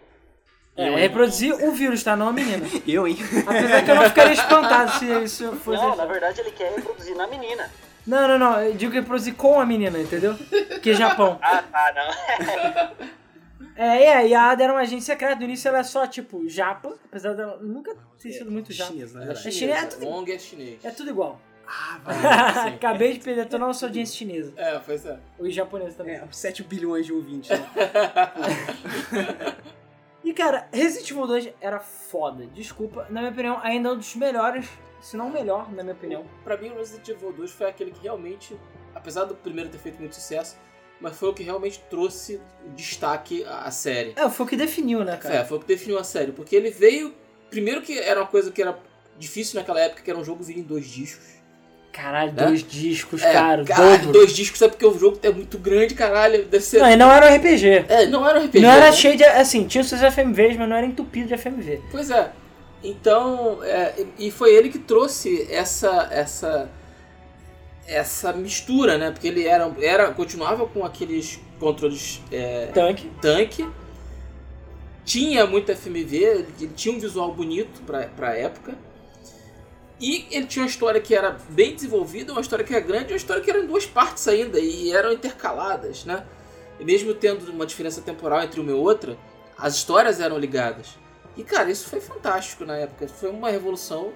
É, 0.77 0.91
reproduzir 0.97 1.55
o 1.55 1.71
vírus, 1.73 2.03
tá? 2.03 2.17
Não 2.17 2.29
a 2.29 2.33
menina. 2.33 2.67
Eu, 2.87 3.07
hein? 3.07 3.17
Apesar 3.47 3.85
que 3.85 3.91
eu 3.91 3.95
não 3.95 4.03
ficaria 4.09 4.33
espantado 4.33 4.91
se 4.99 5.07
isso 5.23 5.53
fosse. 5.57 5.81
Não, 5.81 5.95
na 5.95 6.05
verdade 6.05 6.41
ele 6.41 6.51
quer 6.51 6.73
reproduzir 6.75 7.15
na 7.17 7.27
menina. 7.29 7.71
Não, 8.07 8.27
não, 8.29 8.39
não. 8.39 8.61
Eu 8.61 8.75
digo 8.75 8.91
que 8.93 8.99
reproduzir 8.99 9.35
com 9.35 9.61
a 9.61 9.65
menina, 9.65 9.99
entendeu? 10.01 10.35
Que 10.83 10.91
é 10.91 10.95
Japão. 10.95 11.39
Ah, 11.43 11.63
tá, 11.63 11.93
não. 11.95 13.15
É, 13.77 14.05
é, 14.05 14.29
e 14.29 14.35
a 14.35 14.51
Ada 14.53 14.63
era 14.63 14.73
uma 14.73 14.83
agente 14.83 15.03
secreta. 15.03 15.35
No 15.35 15.43
início 15.43 15.67
ela 15.69 15.79
é 15.79 15.83
só, 15.83 16.07
tipo, 16.07 16.49
japa. 16.49 16.93
Apesar 17.07 17.35
dela 17.35 17.59
nunca 17.61 17.93
ter 18.23 18.31
sido 18.31 18.49
muito 18.49 18.73
japa. 18.73 18.93
Chinesa, 18.93 19.19
na 19.25 19.33
É 19.33 19.35
chinês, 19.35 19.47
é 19.47 19.59
chinês. 19.59 19.95
tudo- 19.95 20.07
Wong 20.07 20.33
é 20.33 20.39
chinês. 20.39 20.85
É 20.85 20.91
tudo 20.93 21.11
igual. 21.11 21.41
Ah, 21.67 21.99
vai. 22.05 22.75
Acabei 22.75 23.15
de 23.15 23.19
perder 23.19 23.47
toda 23.47 23.65
a 23.65 23.67
nossa 23.67 23.87
audiência 23.87 24.17
chinesa. 24.17 24.53
É, 24.57 24.79
pois 24.79 25.05
é. 25.05 25.17
Os 25.41 25.53
japoneses 25.53 25.97
também. 25.97 26.15
É, 26.15 26.23
7 26.31 26.63
bilhões 26.63 27.05
de 27.05 27.13
ouvintes. 27.13 27.51
Né? 27.51 27.67
E 30.25 30.33
cara, 30.33 30.67
Resident 30.73 31.11
Evil 31.11 31.27
2 31.27 31.49
era 31.61 31.79
foda. 31.79 32.47
Desculpa, 32.47 33.07
na 33.11 33.21
minha 33.21 33.31
opinião, 33.31 33.61
ainda 33.63 33.91
é 33.91 33.93
um 33.93 33.97
dos 33.97 34.17
melhores, 34.17 34.67
se 35.01 35.19
não 35.19 35.29
o 35.29 35.31
melhor, 35.31 35.71
na 35.71 35.83
minha 35.83 35.95
opinião. 35.95 36.25
Pra 36.43 36.57
mim, 36.57 36.71
o 36.71 36.77
Resident 36.77 37.07
Evil 37.07 37.31
2 37.33 37.51
foi 37.51 37.69
aquele 37.69 37.91
que 37.91 38.03
realmente, 38.03 38.59
apesar 38.95 39.25
do 39.25 39.35
primeiro 39.35 39.69
ter 39.69 39.77
feito 39.77 39.99
muito 40.01 40.15
sucesso, 40.15 40.57
mas 40.99 41.15
foi 41.19 41.29
o 41.29 41.35
que 41.35 41.43
realmente 41.43 41.79
trouxe 41.91 42.41
destaque 42.75 43.45
à 43.45 43.65
à 43.67 43.71
série. 43.71 44.15
É, 44.17 44.31
foi 44.31 44.47
o 44.47 44.49
que 44.49 44.57
definiu, 44.57 45.05
né, 45.05 45.19
cara? 45.19 45.35
É, 45.35 45.45
foi 45.45 45.59
o 45.59 45.61
que 45.61 45.67
definiu 45.67 45.99
a 45.99 46.05
série, 46.05 46.33
porque 46.33 46.57
ele 46.57 46.71
veio. 46.71 47.15
Primeiro 47.51 47.83
que 47.83 47.99
era 47.99 48.21
uma 48.21 48.27
coisa 48.27 48.51
que 48.51 48.63
era 48.63 48.79
difícil 49.19 49.61
naquela 49.61 49.81
época, 49.81 50.03
que 50.03 50.11
era 50.11 50.19
um 50.19 50.25
jogo 50.25 50.43
vir 50.43 50.59
em 50.59 50.63
dois 50.63 50.87
discos. 50.87 51.34
Caralho, 51.95 52.33
Né? 52.33 52.47
dois 52.47 52.67
discos, 52.67 53.23
É, 53.23 53.33
cara, 53.33 53.65
caralho, 53.65 53.99
dobro. 53.99 54.13
dois 54.13 54.33
discos 54.33 54.61
é 54.61 54.69
porque 54.69 54.85
o 54.85 54.99
jogo 54.99 55.19
é 55.23 55.31
muito 55.31 55.57
grande, 55.59 55.95
caralho. 55.95 56.45
Deve 56.45 56.65
ser. 56.65 56.81
Não, 56.81 56.91
e 56.91 56.97
não 56.97 57.11
era 57.13 57.31
um 57.31 57.37
RPG. 57.37 57.85
É, 57.89 58.07
não 58.07 58.29
era 58.29 58.41
um 58.41 58.45
RPG. 58.45 58.61
não 58.61 58.71
era 58.71 58.87
né? 58.87 58.93
cheio 58.93 59.17
de. 59.17 59.23
Assim, 59.25 59.65
tinha 59.67 59.81
os 59.81 59.89
seus 59.89 60.01
FMVs, 60.01 60.57
mas 60.57 60.69
não 60.69 60.77
era 60.77 60.85
entupido 60.85 61.29
de 61.29 61.37
FMV. 61.39 61.81
Pois 61.93 62.11
é. 62.11 62.33
Então, 62.83 63.61
é, 63.63 64.05
e 64.19 64.31
foi 64.31 64.53
ele 64.55 64.69
que 64.69 64.79
trouxe 64.79 65.47
essa 65.51 66.09
essa 66.11 66.69
essa 67.87 68.33
mistura, 68.33 68.99
né? 68.99 69.11
Porque 69.13 69.29
ele 69.29 69.47
era, 69.47 69.71
era 69.81 70.11
continuava 70.11 70.67
com 70.67 70.85
aqueles 70.85 71.39
controles 71.61 72.21
é, 72.33 72.71
Tanque. 72.75 73.11
tanque, 73.21 73.67
tinha 75.05 75.47
muito 75.47 75.75
FMV, 75.75 76.17
ele, 76.17 76.47
tinha 76.75 76.95
um 76.95 76.99
visual 76.99 77.33
bonito 77.33 77.83
pra 78.17 78.35
época. 78.37 78.75
E 80.07 80.27
ele 80.31 80.47
tinha 80.47 80.63
uma 80.65 80.69
história 80.69 81.01
que 81.01 81.15
era 81.15 81.37
bem 81.49 81.75
desenvolvida, 81.75 82.33
uma 82.33 82.41
história 82.43 82.65
que 82.65 82.75
era 82.75 82.85
grande, 82.85 83.13
uma 83.13 83.17
história 83.17 83.43
que 83.43 83.51
era 83.51 83.61
em 83.61 83.67
duas 83.67 83.87
partes 83.87 84.27
ainda 84.29 84.59
e 84.59 84.93
eram 84.93 85.13
intercaladas, 85.13 86.05
né? 86.05 86.25
E 86.79 86.85
mesmo 86.85 87.15
tendo 87.15 87.51
uma 87.51 87.65
diferença 87.65 88.01
temporal 88.03 88.43
entre 88.43 88.61
uma 88.61 88.71
e 88.71 88.75
outra, 88.75 89.17
as 89.57 89.75
histórias 89.77 90.21
eram 90.21 90.37
ligadas. 90.39 90.89
E 91.37 91.43
cara, 91.43 91.71
isso 91.71 91.89
foi 91.89 92.01
fantástico 92.01 92.65
na 92.65 92.77
época. 92.77 93.09
Foi 93.09 93.31
uma 93.31 93.49
revolução 93.51 94.13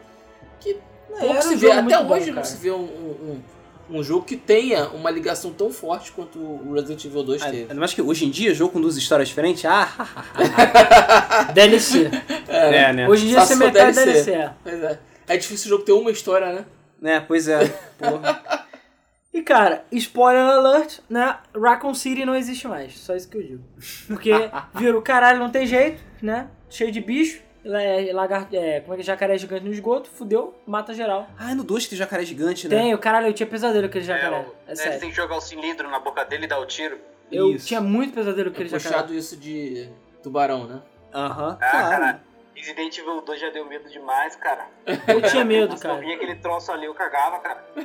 que 0.60 0.76
pouco 1.08 1.24
era 1.24 1.40
se 1.42 1.54
um 1.54 1.56
vê. 1.56 1.68
jogo 1.68 1.78
Até 1.94 2.02
bom, 2.04 2.14
hoje 2.14 2.30
não 2.32 2.44
se 2.44 2.56
vê 2.58 2.70
um, 2.70 2.76
um, 2.82 3.32
um- 3.32 3.42
um 3.90 4.02
jogo 4.02 4.26
que 4.26 4.36
tenha 4.36 4.88
uma 4.90 5.10
ligação 5.10 5.50
tão 5.50 5.70
forte 5.70 6.12
quanto 6.12 6.38
o 6.38 6.74
Resident 6.74 7.02
Evil 7.06 7.22
2 7.22 7.42
teve. 7.42 7.62
Ainda 7.62 7.74
mais 7.76 7.94
que 7.94 8.02
hoje 8.02 8.26
em 8.26 8.30
dia, 8.30 8.52
jogo 8.52 8.74
com 8.74 8.80
duas 8.82 8.98
histórias 8.98 9.28
diferentes, 9.28 9.64
ah, 9.64 9.88
DLC. 11.54 12.10
é, 12.48 12.92
né? 12.92 13.08
Hoje 13.08 13.24
em 13.24 13.28
dia 13.28 13.40
Só 13.40 13.46
você 13.46 13.56
metade 13.56 13.94
DLC. 13.94 14.12
DLC. 14.12 14.30
é. 14.32 14.50
Pois 14.62 14.82
é. 14.82 14.98
É 15.28 15.36
difícil 15.36 15.66
o 15.66 15.70
jogo 15.70 15.84
ter 15.84 15.92
uma 15.92 16.10
história, 16.10 16.52
né? 16.52 16.64
É, 17.02 17.20
pois 17.20 17.46
é. 17.48 17.66
Porra. 17.98 18.66
E 19.32 19.42
cara, 19.42 19.84
spoiler 19.92 20.42
alert, 20.42 20.98
né? 21.08 21.36
Raccoon 21.54 21.94
City 21.94 22.24
não 22.24 22.34
existe 22.34 22.66
mais. 22.66 22.96
Só 22.98 23.14
isso 23.14 23.28
que 23.28 23.36
eu 23.36 23.42
digo. 23.42 23.64
Porque 24.08 24.32
viram, 24.74 25.00
caralho, 25.02 25.38
não 25.38 25.50
tem 25.50 25.66
jeito, 25.66 26.02
né? 26.22 26.48
Cheio 26.68 26.90
de 26.90 27.00
bicho. 27.00 27.40
É, 27.64 28.10
lagar, 28.14 28.48
é, 28.52 28.80
como 28.80 28.94
é 28.94 28.96
que 28.96 29.02
é? 29.02 29.04
Jacaré 29.04 29.36
gigante 29.36 29.64
no 29.64 29.70
esgoto, 29.72 30.08
fudeu, 30.08 30.54
mata 30.66 30.94
geral. 30.94 31.28
Ah, 31.38 31.50
é 31.50 31.54
no 31.54 31.62
2 31.62 31.84
que 31.84 31.90
tem 31.90 31.98
jacaré 31.98 32.24
gigante, 32.24 32.66
né? 32.66 32.76
Tem, 32.76 32.94
o 32.94 32.98
caralho, 32.98 33.26
eu 33.26 33.32
tinha 33.34 33.46
pesadelo 33.46 33.82
com 33.82 33.90
aquele 33.90 34.04
jacaré. 34.04 34.36
É, 34.66 34.70
Ele 34.70 34.76
sério. 34.76 35.00
tem 35.00 35.10
que 35.10 35.16
jogar 35.16 35.36
o 35.36 35.40
cilindro 35.40 35.90
na 35.90 35.98
boca 35.98 36.24
dele 36.24 36.44
e 36.44 36.48
dar 36.48 36.58
o 36.60 36.66
tiro. 36.66 36.98
Eu 37.30 37.50
Isso. 37.50 37.66
tinha 37.66 37.80
muito 37.80 38.14
pesadelo 38.14 38.50
com 38.50 38.56
É 38.56 38.64
aquele 38.64 38.68
jacaré. 38.70 38.94
puxado 38.94 39.14
isso 39.14 39.36
de 39.36 39.88
tubarão, 40.22 40.66
né? 40.66 40.80
Aham, 41.12 41.58
Ah, 41.60 41.70
claro. 41.70 41.88
cara. 41.90 42.20
Resident 42.58 42.98
Evil 42.98 43.20
2 43.22 43.40
já 43.40 43.50
deu 43.50 43.64
medo 43.64 43.88
demais, 43.88 44.34
cara. 44.36 44.66
Eu 45.08 45.22
tinha 45.22 45.44
medo, 45.44 45.70
Nossa, 45.70 45.82
cara. 45.82 45.94
Eu 45.94 46.00
via 46.00 46.16
aquele 46.16 46.34
troço 46.36 46.70
ali, 46.72 46.86
eu 46.86 46.94
cagava, 46.94 47.38
cara. 47.40 47.64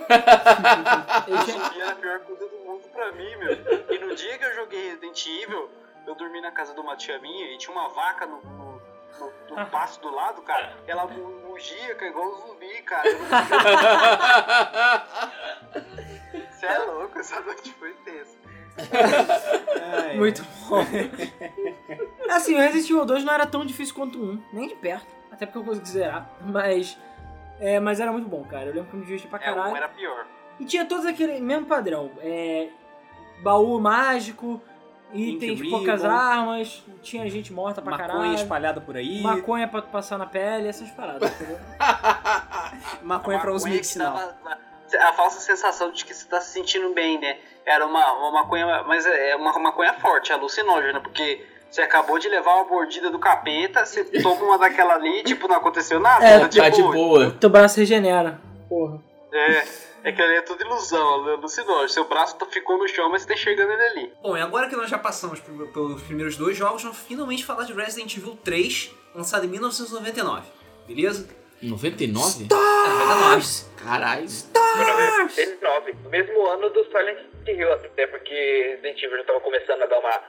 Eu 1.27 1.45
tinha... 1.45 1.83
era 1.83 1.91
a 1.91 1.95
pior 1.95 2.19
coisa 2.21 2.47
do 2.47 2.57
mundo 2.59 2.83
pra 2.91 3.11
mim, 3.11 3.35
meu. 3.37 3.53
E 3.89 3.99
no 3.99 4.15
dia 4.15 4.37
que 4.37 4.45
eu 4.45 4.55
joguei 4.55 4.89
Resident 4.89 5.25
Evil, 5.25 5.69
eu 6.07 6.15
dormi 6.15 6.41
na 6.41 6.51
casa 6.51 6.73
de 6.73 6.79
uma 6.79 6.95
tia 6.95 7.19
minha 7.19 7.51
e 7.53 7.57
tinha 7.57 7.75
uma 7.75 7.89
vaca 7.89 8.25
no, 8.25 8.41
no, 8.41 8.81
no- 9.19 9.33
no 9.55 9.65
pasto 9.67 10.01
do 10.01 10.13
lado, 10.13 10.41
cara. 10.41 10.73
Ela 10.87 11.05
mu- 11.07 11.41
mugia, 11.49 11.95
cara, 11.95 12.11
igual 12.11 12.27
um 12.29 12.35
zumbi, 12.47 12.81
cara. 12.83 13.07
Eu 13.07 13.19
não 13.19 13.27
Você 16.51 16.65
é 16.65 16.77
louco, 16.79 17.19
essa 17.19 17.39
noite 17.41 17.71
foi 17.73 17.93
tensa. 18.05 18.37
É, 18.77 20.11
é. 20.11 20.13
Muito 20.15 20.43
bom. 20.67 20.83
Assim, 22.29 22.55
o 22.55 22.57
Resident 22.59 22.89
Evil 22.89 23.05
2 23.05 23.23
não 23.23 23.33
era 23.33 23.45
tão 23.45 23.65
difícil 23.65 23.93
quanto 23.95 24.19
o 24.19 24.31
1, 24.33 24.43
nem 24.53 24.67
de 24.67 24.75
perto. 24.75 25.07
Até 25.31 25.45
porque 25.45 25.57
eu 25.59 25.63
consegui 25.63 25.89
zerar. 25.89 26.29
Mas. 26.41 26.97
É, 27.59 27.79
mas 27.79 27.99
era 27.99 28.11
muito 28.11 28.27
bom, 28.27 28.43
cara. 28.43 28.65
Eu 28.65 28.73
lembro 28.73 28.89
que 28.89 28.95
eu 28.95 28.99
me 28.99 29.05
diverti 29.05 29.27
pra 29.27 29.39
É, 29.43 29.51
um 29.51 29.55
caralho. 29.55 29.75
era 29.77 29.87
pior. 29.89 30.25
E 30.59 30.65
tinha 30.65 30.85
todos 30.85 31.05
aquele 31.05 31.39
mesmo 31.39 31.65
padrão. 31.65 32.11
É, 32.19 32.69
baú 33.41 33.79
mágico, 33.79 34.61
itens, 35.13 35.59
Ink 35.59 35.69
poucas 35.69 36.03
armas, 36.05 36.83
tinha 37.01 37.27
gente 37.29 37.51
morta 37.53 37.81
pra 37.81 37.91
Maconha 37.97 38.09
caralho. 38.09 38.33
espalhada 38.35 38.81
por 38.81 38.95
aí. 38.97 39.21
Maconha 39.21 39.67
pra 39.67 39.81
tu 39.81 39.89
passar 39.89 40.17
na 40.17 40.25
pele, 40.25 40.67
essas 40.67 40.89
paradas, 40.91 41.31
entendeu? 41.31 41.57
Maconha 43.01 43.39
pra 43.39 43.51
uso 43.51 43.63
Maconha 43.65 43.75
medicinal. 43.75 44.17
a 44.99 45.13
falsa 45.13 45.39
sensação 45.39 45.91
de 45.91 46.05
que 46.05 46.13
você 46.13 46.27
tá 46.27 46.39
se 46.41 46.51
sentindo 46.53 46.93
bem, 46.93 47.19
né? 47.19 47.37
Era 47.65 47.85
uma, 47.85 48.13
uma 48.13 48.31
maconha, 48.43 48.83
mas 48.83 49.05
é 49.05 49.35
uma 49.35 49.57
maconha 49.57 49.93
forte, 49.93 50.31
alucinógena, 50.33 50.99
porque 51.01 51.45
você 51.73 51.81
acabou 51.81 52.19
de 52.19 52.29
levar 52.29 52.53
uma 52.57 52.65
mordida 52.65 53.09
do 53.09 53.17
capeta, 53.17 53.83
você 53.83 54.03
toma 54.21 54.43
uma 54.43 54.57
daquela 54.59 54.93
ali, 54.93 55.23
tipo, 55.23 55.47
não 55.47 55.55
aconteceu 55.55 55.99
nada. 55.99 56.23
É, 56.23 56.37
né? 56.37 56.47
Tá 56.47 56.69
de 56.69 56.75
tipo, 56.75 56.91
boa. 56.91 57.31
Teu 57.31 57.49
braço 57.49 57.79
regenera. 57.79 58.39
Porra. 58.69 59.01
É, 59.31 59.63
é 60.03 60.11
que 60.11 60.21
ali 60.21 60.35
é 60.35 60.41
tudo 60.43 60.63
ilusão, 60.63 61.27
alucinógeno. 61.29 61.89
Seu 61.89 62.07
braço 62.07 62.35
tá- 62.35 62.45
ficou 62.45 62.77
no 62.77 62.87
chão, 62.87 63.09
mas 63.09 63.23
você 63.23 63.29
tá 63.29 63.33
enxergando 63.33 63.71
ele 63.71 63.81
ali. 63.81 64.13
Bom, 64.21 64.37
e 64.37 64.41
agora 64.41 64.69
que 64.69 64.75
nós 64.75 64.87
já 64.87 64.99
passamos 64.99 65.39
pelos 65.39 66.03
primeiros 66.03 66.37
dois 66.37 66.55
jogos, 66.55 66.83
vamos 66.83 66.99
finalmente 66.99 67.43
falar 67.43 67.63
de 67.63 67.73
Resident 67.73 68.15
Evil 68.17 68.37
3, 68.43 68.91
lançado 69.15 69.43
em 69.43 69.49
1999. 69.49 70.43
Beleza? 70.87 71.27
99? 71.59 72.43
É, 72.43 72.47
99. 72.47 73.65
Caralho. 73.83 74.23
99, 75.17 75.95
no 76.03 76.09
mesmo 76.11 76.45
ano 76.47 76.69
do 76.69 76.83
Silent 76.85 77.17
Hill, 77.47 77.73
até 77.73 78.05
porque 78.05 78.33
Resident 78.75 79.01
Evil 79.01 79.17
já 79.17 79.23
tava 79.23 79.39
começando 79.39 79.81
a 79.81 79.85
dar 79.87 79.99
uma, 79.99 80.21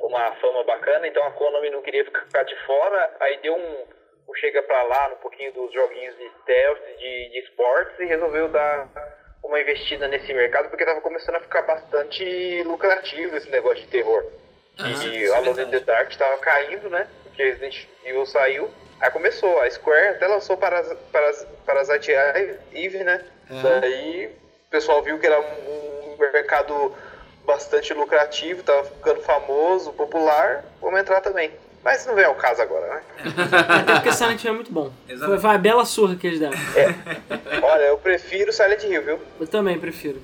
uma 0.00 0.32
fama 0.36 0.64
bacana, 0.64 1.06
então 1.06 1.22
a 1.24 1.30
Konami 1.32 1.70
não 1.70 1.82
queria 1.82 2.04
ficar 2.04 2.42
de 2.42 2.56
fora, 2.64 3.16
aí 3.20 3.38
deu 3.42 3.54
um, 3.54 3.84
um 4.28 4.34
chega 4.34 4.62
pra 4.62 4.82
lá, 4.84 5.08
um 5.08 5.16
pouquinho 5.16 5.52
dos 5.52 5.72
joguinhos 5.72 6.16
de 6.16 6.30
stealth, 6.42 6.98
de, 6.98 7.28
de 7.30 7.38
esportes, 7.40 8.00
e 8.00 8.06
resolveu 8.06 8.48
dar 8.48 8.88
uma 9.42 9.60
investida 9.60 10.08
nesse 10.08 10.32
mercado, 10.32 10.68
porque 10.68 10.84
tava 10.84 11.00
começando 11.00 11.36
a 11.36 11.40
ficar 11.40 11.62
bastante 11.62 12.62
lucrativo 12.64 13.36
esse 13.36 13.50
negócio 13.50 13.80
de 13.80 13.88
terror. 13.88 14.24
Ah, 14.78 14.88
e 14.88 15.26
Alone 15.32 15.62
in 15.62 15.70
the 15.70 15.80
Dark 15.80 16.14
tava 16.16 16.38
caindo, 16.38 16.88
né? 16.88 17.06
Porque 17.24 17.42
Resident 17.42 17.86
Evil 18.04 18.24
saiu. 18.24 18.70
Aí 19.00 19.10
começou, 19.10 19.60
a 19.60 19.70
Square 19.70 20.08
até 20.08 20.26
lançou 20.26 20.56
para 20.56 20.82
para 21.10 21.32
Parasite 21.66 22.12
Eve, 22.12 23.02
né? 23.02 23.24
Daí 23.80 24.26
o 24.26 24.70
pessoal 24.70 25.02
viu 25.02 25.18
que 25.18 25.26
era 25.26 25.40
um 25.40 26.16
mercado 26.32 26.94
bastante 27.50 27.92
lucrativo, 27.92 28.62
tava 28.62 28.84
ficando 28.84 29.20
famoso, 29.22 29.92
popular, 29.92 30.64
vamos 30.80 31.00
entrar 31.00 31.20
também. 31.20 31.50
Mas 31.82 32.06
não 32.06 32.14
vem 32.14 32.24
ao 32.24 32.34
caso 32.34 32.60
agora, 32.60 32.86
né? 32.86 33.02
Até 33.80 33.94
porque 33.94 34.12
Silent 34.12 34.44
Hill 34.44 34.50
é 34.50 34.54
muito 34.54 34.70
bom. 34.70 34.92
Foi, 35.06 35.14
Exatamente. 35.14 35.40
foi 35.40 35.50
a 35.50 35.58
bela 35.58 35.84
surra 35.84 36.14
que 36.14 36.26
eles 36.26 36.38
deram. 36.38 36.56
Olha, 37.62 37.82
eu 37.84 37.98
prefiro 37.98 38.52
Silent 38.52 38.84
Hill, 38.84 39.02
viu? 39.02 39.18
Eu 39.40 39.46
também 39.46 39.78
prefiro. 39.78 40.20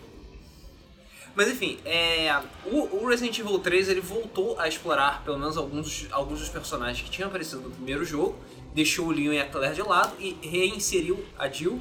Mas 1.34 1.48
enfim, 1.48 1.78
é, 1.84 2.34
o, 2.66 2.96
o 2.96 3.08
Resident 3.08 3.38
Evil 3.38 3.58
3 3.58 3.88
ele 3.88 4.00
voltou 4.00 4.58
a 4.58 4.68
explorar 4.68 5.22
pelo 5.22 5.38
menos 5.38 5.56
alguns, 5.56 6.06
alguns 6.10 6.40
dos 6.40 6.48
personagens 6.48 7.02
que 7.02 7.10
tinham 7.10 7.28
aparecido 7.28 7.62
no 7.62 7.70
primeiro 7.70 8.04
jogo, 8.04 8.36
deixou 8.74 9.06
o 9.06 9.10
Leon 9.10 9.32
e 9.32 9.40
a 9.40 9.46
Claire 9.46 9.74
de 9.74 9.82
lado 9.82 10.14
e 10.18 10.38
reinseriu 10.42 11.22
a 11.38 11.48
Jill, 11.48 11.80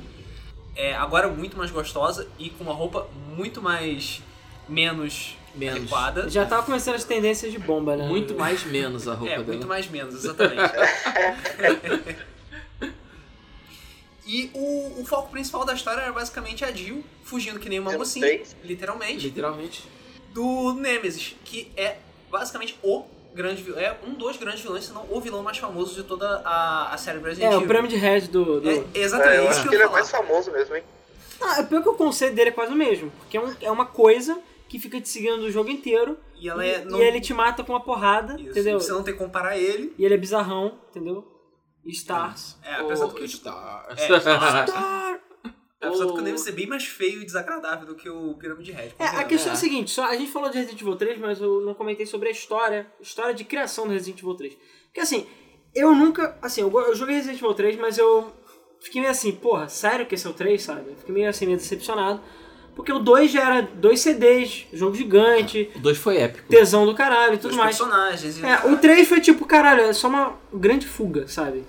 é, 0.76 0.94
agora 0.96 1.30
muito 1.30 1.58
mais 1.58 1.72
gostosa 1.72 2.28
e 2.38 2.50
com 2.50 2.66
uma 2.66 2.74
roupa 2.74 3.08
muito 3.38 3.62
mais 3.62 4.22
menos, 4.68 5.38
Menos. 5.56 5.78
adequada. 5.82 6.30
Já 6.30 6.46
tava 6.46 6.64
começando 6.64 6.96
as 6.96 7.04
tendências 7.04 7.52
de 7.52 7.60
bomba, 7.60 7.96
né? 7.96 8.08
Muito 8.08 8.36
mais 8.36 8.64
menos 8.66 9.08
a 9.08 9.14
roupa 9.14 9.34
É, 9.34 9.38
dela. 9.38 9.48
muito 9.48 9.68
mais 9.68 9.88
menos, 9.90 10.16
exatamente. 10.16 10.74
e 14.28 14.50
o, 14.54 15.02
o 15.02 15.06
foco 15.06 15.30
principal 15.30 15.64
da 15.66 15.74
história 15.74 16.02
era 16.02 16.12
basicamente 16.12 16.66
a 16.66 16.72
Jill 16.72 17.04
fugindo 17.24 17.60
que 17.60 17.70
nem 17.70 17.80
uma 17.80 17.92
mocinha, 17.94 18.42
literalmente, 18.64 19.28
Literalmente. 19.28 19.84
do 20.34 20.74
Nemesis, 20.74 21.36
que 21.46 21.72
é 21.78 21.98
basicamente 22.32 22.78
o 22.84 23.04
grande 23.36 23.64
é 23.78 23.96
um 24.08 24.14
dos 24.14 24.38
grandes 24.38 24.62
vilões, 24.62 24.86
se 24.86 24.94
não 24.94 25.06
o 25.10 25.20
vilão 25.22 25.44
mais 25.44 25.58
famoso 25.58 25.94
de 25.94 26.04
toda 26.04 26.42
a, 26.46 26.94
a 26.94 26.98
série 26.98 27.20
Resident 27.20 27.52
É, 27.54 27.58
o 27.58 27.68
prêmio 27.68 27.90
de 27.90 27.98
Red 27.98 28.22
do. 28.22 28.62
do... 28.62 28.70
É, 28.70 28.84
exatamente, 28.96 29.38
É, 29.38 29.40
eu 29.42 29.50
acho 29.50 29.62
que 29.64 29.70
que 29.70 29.76
ele 29.76 29.84
é 29.84 29.88
falar. 29.88 29.98
mais 30.00 30.10
famoso 30.10 30.52
mesmo, 30.52 30.76
hein? 30.76 30.84
Ah, 31.42 31.60
é 31.60 31.64
pior 31.64 31.84
que 31.84 31.90
o 31.90 31.94
conceito 31.96 32.34
dele 32.34 32.50
é 32.50 32.54
quase 32.54 32.72
o 32.72 32.76
mesmo. 32.76 33.12
Porque 33.20 33.36
é, 33.38 33.42
um- 33.42 33.56
é 33.62 33.70
uma 33.70 33.86
coisa 33.86 34.40
que 34.76 34.80
fica 34.82 35.00
te 35.02 35.08
seguindo 35.10 35.40
o 35.42 35.52
jogo 35.52 35.70
inteiro. 35.70 36.18
E 36.40 36.50
ela 36.50 36.66
é. 36.66 36.82
e 36.82 36.86
não- 36.86 37.02
ele 37.02 37.20
te 37.22 37.34
mata 37.34 37.64
com 37.64 37.72
uma 37.74 37.82
porrada, 37.84 38.34
isso, 38.40 38.50
entendeu? 38.50 38.80
Você 38.80 38.92
não 38.92 39.04
tem 39.04 39.14
que 39.14 39.20
comparar 39.20 39.58
ele. 39.58 39.94
E 39.98 40.04
ele 40.06 40.14
é 40.14 40.18
bizarrão, 40.18 40.80
entendeu? 40.90 41.26
E 41.84 41.92
Stars. 41.92 42.58
É, 42.64 42.76
apesar 42.76 43.06
do 43.08 43.14
que. 43.14 43.24
O 43.24 43.28
Star. 43.30 43.86
É, 43.90 43.96
Star. 43.96 44.22
Star! 44.68 45.20
apesar 45.82 46.06
do 46.06 46.16
que 46.16 46.22
Nemesis 46.22 46.48
é 46.48 46.52
bem 46.52 46.66
mais 46.66 46.84
feio 46.86 47.22
e 47.22 47.26
desagradável 47.26 47.86
do 47.86 47.94
que 47.96 48.10
o 48.10 48.34
Pirâmide 48.36 48.72
Red. 48.72 48.94
É, 48.98 49.06
a 49.06 49.24
questão 49.24 49.52
é 49.52 49.56
a 49.56 49.58
É. 49.58 49.60
seguinte, 49.60 49.92
só, 49.92 50.06
a 50.06 50.16
gente 50.16 50.32
falou 50.32 50.50
de 50.50 50.58
Resident 50.58 50.82
Evil 50.82 50.96
3, 50.96 51.20
mas 51.20 51.40
eu 51.40 51.62
não 51.62 51.76
comentei 51.76 52.08
sobre 52.08 52.28
a 52.28 52.32
história, 52.32 52.88
história 53.00 53.36
de 53.36 53.44
criação 53.44 53.86
do 53.86 53.94
Resident 53.94 54.20
Evil 54.20 54.34
3. 54.36 54.58
Porque 54.86 55.00
assim, 55.02 55.28
eu 55.76 55.94
nunca, 55.94 56.40
assim, 56.42 56.62
eu, 56.62 56.72
eu 56.80 56.96
joguei 56.96 57.16
Resident 57.16 57.38
Evil 57.40 57.54
3, 57.54 57.76
mas 57.78 58.00
eu 58.00 58.34
fiquei 58.82 59.00
meio 59.00 59.12
assim, 59.12 59.32
porra, 59.34 59.70
sério 59.70 60.08
que 60.08 60.16
esse 60.16 60.26
é 60.26 60.30
o 60.30 60.34
3, 60.34 60.60
sabe? 60.60 60.90
Eu 60.90 60.96
fiquei 60.98 61.14
meio 61.14 61.30
assim, 61.30 61.46
meio 61.46 61.58
decepcionado. 61.60 62.20
Porque 62.76 62.92
o 62.92 63.00
2 63.00 63.32
já 63.32 63.42
era 63.42 63.62
dois 63.62 64.02
CDs, 64.02 64.66
jogo 64.74 64.96
gigante, 64.96 65.70
O 65.76 65.80
2 65.80 65.98
foi 65.98 66.18
épico. 66.18 66.48
tesão 66.50 66.86
do 66.86 66.94
caralho 66.94 67.36
e 67.36 67.38
tudo 67.38 67.50
Dos 67.50 67.58
mais. 67.58 67.78
personagens. 67.78 68.44
É, 68.44 68.68
o 68.68 68.78
3 68.78 69.08
foi 69.08 69.22
tipo, 69.22 69.46
caralho, 69.46 69.82
é 69.84 69.94
só 69.94 70.08
uma 70.10 70.38
grande 70.54 70.86
fuga, 70.86 71.26
sabe? 71.28 71.64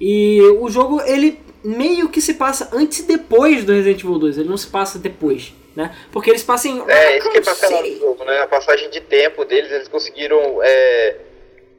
E 0.00 0.40
o 0.60 0.68
jogo, 0.70 1.00
ele 1.02 1.40
meio 1.64 2.08
que 2.08 2.20
se 2.20 2.34
passa 2.34 2.68
antes 2.72 3.00
e 3.00 3.02
depois 3.04 3.64
do 3.64 3.72
Resident 3.72 4.00
Evil 4.02 4.18
2, 4.18 4.38
ele 4.38 4.48
não 4.48 4.56
se 4.56 4.66
passa 4.66 4.98
depois, 4.98 5.52
né? 5.74 5.94
Porque 6.12 6.30
eles 6.30 6.42
passam 6.42 6.70
em 6.72 6.90
É, 6.90 7.18
isso 7.18 7.30
que 7.30 7.38
é 7.38 7.42
City. 7.42 7.90
no 7.94 7.98
jogo, 8.00 8.24
né? 8.24 8.40
A 8.40 8.46
passagem 8.46 8.88
de 8.90 9.00
tempo 9.00 9.44
deles, 9.44 9.70
eles 9.72 9.88
conseguiram, 9.88 10.60
é, 10.62 11.16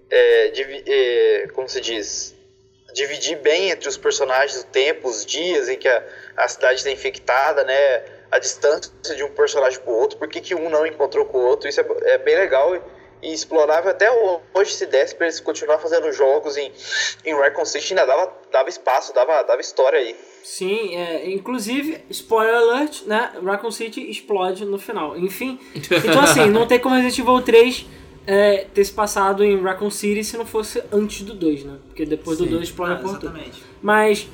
é, 0.10 0.52
é, 1.44 1.48
como 1.54 1.68
se 1.70 1.80
diz, 1.82 2.36
dividir 2.94 3.38
bem 3.38 3.70
entre 3.70 3.88
os 3.88 3.98
personagens 3.98 4.62
o 4.62 4.66
tempo, 4.66 5.08
os 5.08 5.26
dias 5.26 5.70
em 5.70 5.78
que 5.78 5.88
a, 5.88 6.04
a 6.38 6.48
cidade 6.48 6.76
está 6.80 6.92
infectada, 6.92 7.64
né? 7.64 8.04
A 8.32 8.40
distância 8.40 8.92
de 9.16 9.24
um 9.24 9.30
personagem 9.30 9.80
pro 9.82 9.92
outro, 9.92 10.18
por 10.18 10.28
que, 10.28 10.40
que 10.40 10.56
um 10.56 10.70
não 10.70 10.86
encontrou 10.86 11.26
com 11.26 11.38
o 11.38 11.46
outro, 11.46 11.68
isso 11.68 11.82
é, 11.82 11.86
é 12.14 12.18
bem 12.18 12.36
legal 12.36 12.74
e, 12.76 12.82
e 13.24 13.34
explorável 13.34 13.92
até 13.92 14.10
hoje, 14.54 14.74
se 14.74 14.86
desse 14.86 15.14
pra 15.14 15.28
eles 15.28 15.40
continuar 15.40 15.78
fazendo 15.80 16.12
jogos 16.14 16.56
em, 16.56 16.72
em 17.26 17.36
Raccoon 17.36 17.66
City, 17.66 17.94
ainda 17.94 18.06
dava, 18.06 18.32
dava 18.52 18.70
espaço, 18.70 19.14
dava, 19.14 19.44
dava 19.44 19.60
história 19.60 20.00
aí. 20.00 20.16
Sim, 20.44 20.96
é, 20.96 21.30
inclusive, 21.30 22.04
spoiler 22.10 22.56
alert, 22.56 23.04
né? 23.06 23.34
Raccoon 23.44 23.72
City 23.72 24.10
explode 24.10 24.66
no 24.66 24.80
final. 24.80 25.18
Enfim, 25.18 25.60
então 25.76 26.22
assim, 26.22 26.46
não 26.50 26.66
tem 26.66 26.80
como 26.80 26.96
Resident 26.96 27.20
Evil 27.20 27.42
3 27.42 27.86
é, 28.26 28.66
ter 28.74 28.86
se 28.86 28.94
passado 28.94 29.44
em 29.44 29.60
Raccoon 29.62 29.90
City 29.90 30.24
se 30.24 30.38
não 30.38 30.46
fosse 30.46 30.82
antes 30.92 31.22
do 31.24 31.34
2, 31.34 31.64
né? 31.64 31.78
Porque 31.88 32.06
depois 32.06 32.38
do 32.38 32.46
Sim. 32.46 32.52
2 32.52 32.64
explode 32.64 32.94
Ah, 32.94 32.98
a 32.98 33.10
exatamente. 33.10 33.64
Mas, 33.82 34.28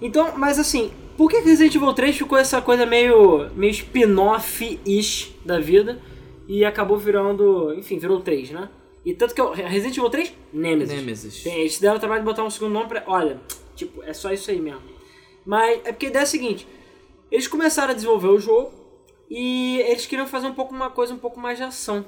então, 0.00 0.32
mas 0.36 0.58
assim, 0.58 0.92
por 1.20 1.28
que 1.28 1.40
Resident 1.40 1.74
Evil 1.74 1.92
3 1.92 2.16
ficou 2.16 2.38
essa 2.38 2.62
coisa 2.62 2.86
meio, 2.86 3.50
meio 3.54 3.70
spin-off-ish 3.72 5.34
da 5.44 5.60
vida 5.60 6.00
e 6.48 6.64
acabou 6.64 6.96
virando, 6.96 7.74
enfim, 7.74 7.98
virou 7.98 8.22
3, 8.22 8.52
né? 8.52 8.70
E 9.04 9.12
tanto 9.12 9.34
que 9.34 9.42
o 9.42 9.50
Resident 9.50 9.98
Evil 9.98 10.08
3, 10.08 10.32
Nemesis. 10.50 10.96
Nemesis. 10.96 11.42
Tem, 11.42 11.60
eles 11.60 11.78
deram 11.78 11.96
o 11.96 11.98
trabalho 11.98 12.22
de 12.22 12.24
botar 12.24 12.42
um 12.42 12.48
segundo 12.48 12.72
nome 12.72 12.88
pra. 12.88 13.04
Olha, 13.06 13.38
tipo, 13.76 14.02
é 14.02 14.14
só 14.14 14.32
isso 14.32 14.50
aí 14.50 14.58
mesmo. 14.58 14.80
Mas 15.44 15.82
é 15.84 15.92
porque 15.92 16.06
a 16.06 16.08
ideia 16.08 16.22
é 16.22 16.24
a 16.24 16.26
seguinte: 16.26 16.66
eles 17.30 17.46
começaram 17.46 17.90
a 17.90 17.94
desenvolver 17.94 18.28
o 18.28 18.40
jogo 18.40 18.72
e 19.28 19.78
eles 19.80 20.06
queriam 20.06 20.26
fazer 20.26 20.46
um 20.46 20.54
pouco 20.54 20.74
uma 20.74 20.88
coisa 20.88 21.12
um 21.12 21.18
pouco 21.18 21.38
mais 21.38 21.58
de 21.58 21.64
ação. 21.64 22.02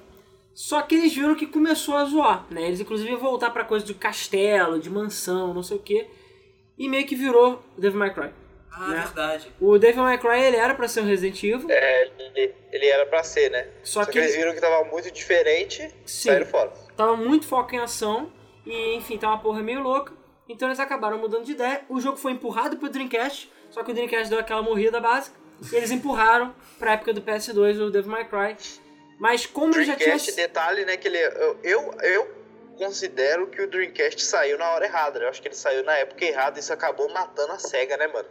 Só 0.54 0.80
que 0.80 0.94
eles 0.94 1.14
viram 1.14 1.34
que 1.34 1.46
começou 1.46 1.96
a 1.96 2.06
zoar, 2.06 2.46
né? 2.50 2.66
Eles 2.66 2.80
inclusive 2.80 3.10
iam 3.10 3.20
voltar 3.20 3.50
pra 3.50 3.62
coisa 3.62 3.84
de 3.84 3.92
castelo, 3.92 4.80
de 4.80 4.88
mansão, 4.88 5.52
não 5.52 5.62
sei 5.62 5.76
o 5.76 5.80
que. 5.80 6.06
E 6.78 6.88
meio 6.88 7.06
que 7.06 7.14
virou 7.14 7.62
Devil 7.76 7.98
May 7.98 8.14
Cry. 8.14 8.30
Ah, 8.74 8.88
Né? 8.88 9.00
verdade. 9.00 9.52
O 9.60 9.78
Devil 9.78 10.02
May 10.02 10.18
Cry 10.18 10.40
ele 10.42 10.56
era 10.56 10.74
pra 10.74 10.88
ser 10.88 11.00
um 11.00 11.06
Resident 11.06 11.42
Evil, 11.42 11.66
É, 11.70 12.10
ele, 12.18 12.54
ele 12.72 12.86
era 12.86 13.04
pra 13.06 13.22
ser, 13.22 13.50
né? 13.50 13.66
só 13.82 14.00
Só 14.00 14.06
que 14.06 14.12
que 14.12 14.18
eles 14.18 14.30
ele 14.32 14.38
viram 14.42 14.54
que 14.54 14.60
tava 14.60 14.84
muito 14.84 15.10
diferente, 15.10 15.82
Sim. 16.06 16.28
saíram 16.30 16.46
fora. 16.46 16.72
tava 16.96 17.16
muito 17.16 17.46
foco 17.46 17.74
em 17.74 17.78
ação 17.78 18.32
e 18.64 18.94
enfim, 18.94 19.18
tá 19.18 19.28
uma 19.28 19.38
porra 19.38 19.62
meio 19.62 19.80
louca. 19.82 20.12
Então 20.48 20.68
eles 20.68 20.80
acabaram 20.80 21.18
mudando 21.18 21.44
de 21.44 21.52
ideia. 21.52 21.82
O 21.88 22.00
jogo 22.00 22.16
foi 22.16 22.32
empurrado 22.32 22.76
pro 22.76 22.88
Dreamcast, 22.88 23.50
só 23.70 23.82
que 23.82 23.90
o 23.90 23.94
Dreamcast 23.94 24.28
deu 24.28 24.38
aquela 24.38 24.62
morrida 24.62 25.00
básica. 25.00 25.36
E 25.72 25.76
eles 25.76 25.90
empurraram 25.90 26.54
pra 26.78 26.92
época 26.94 27.12
do 27.12 27.22
PS2 27.22 27.80
o 27.80 27.90
Devil 27.90 28.10
May 28.10 28.24
Cry. 28.24 28.56
Mas 29.18 29.46
como 29.46 29.74
ele 29.76 29.84
já 29.84 29.94
tinha. 29.94 30.06
Dreamcast, 30.08 30.32
detalhe, 30.36 30.84
né, 30.84 30.96
que 30.96 31.06
ele... 31.06 31.18
Eu, 31.18 31.58
eu, 31.62 31.94
eu 32.02 32.41
considero 32.76 33.46
que 33.48 33.60
o 33.62 33.68
Dreamcast 33.70 34.22
saiu 34.22 34.58
na 34.58 34.70
hora 34.70 34.84
errada, 34.86 35.18
né? 35.18 35.24
Eu 35.26 35.30
acho 35.30 35.40
que 35.42 35.48
ele 35.48 35.54
saiu 35.54 35.84
na 35.84 35.92
época 35.94 36.24
errada 36.24 36.58
e 36.58 36.60
isso 36.60 36.72
acabou 36.72 37.08
matando 37.12 37.52
a 37.52 37.58
SEGA, 37.58 37.96
né, 37.96 38.06
mano? 38.08 38.28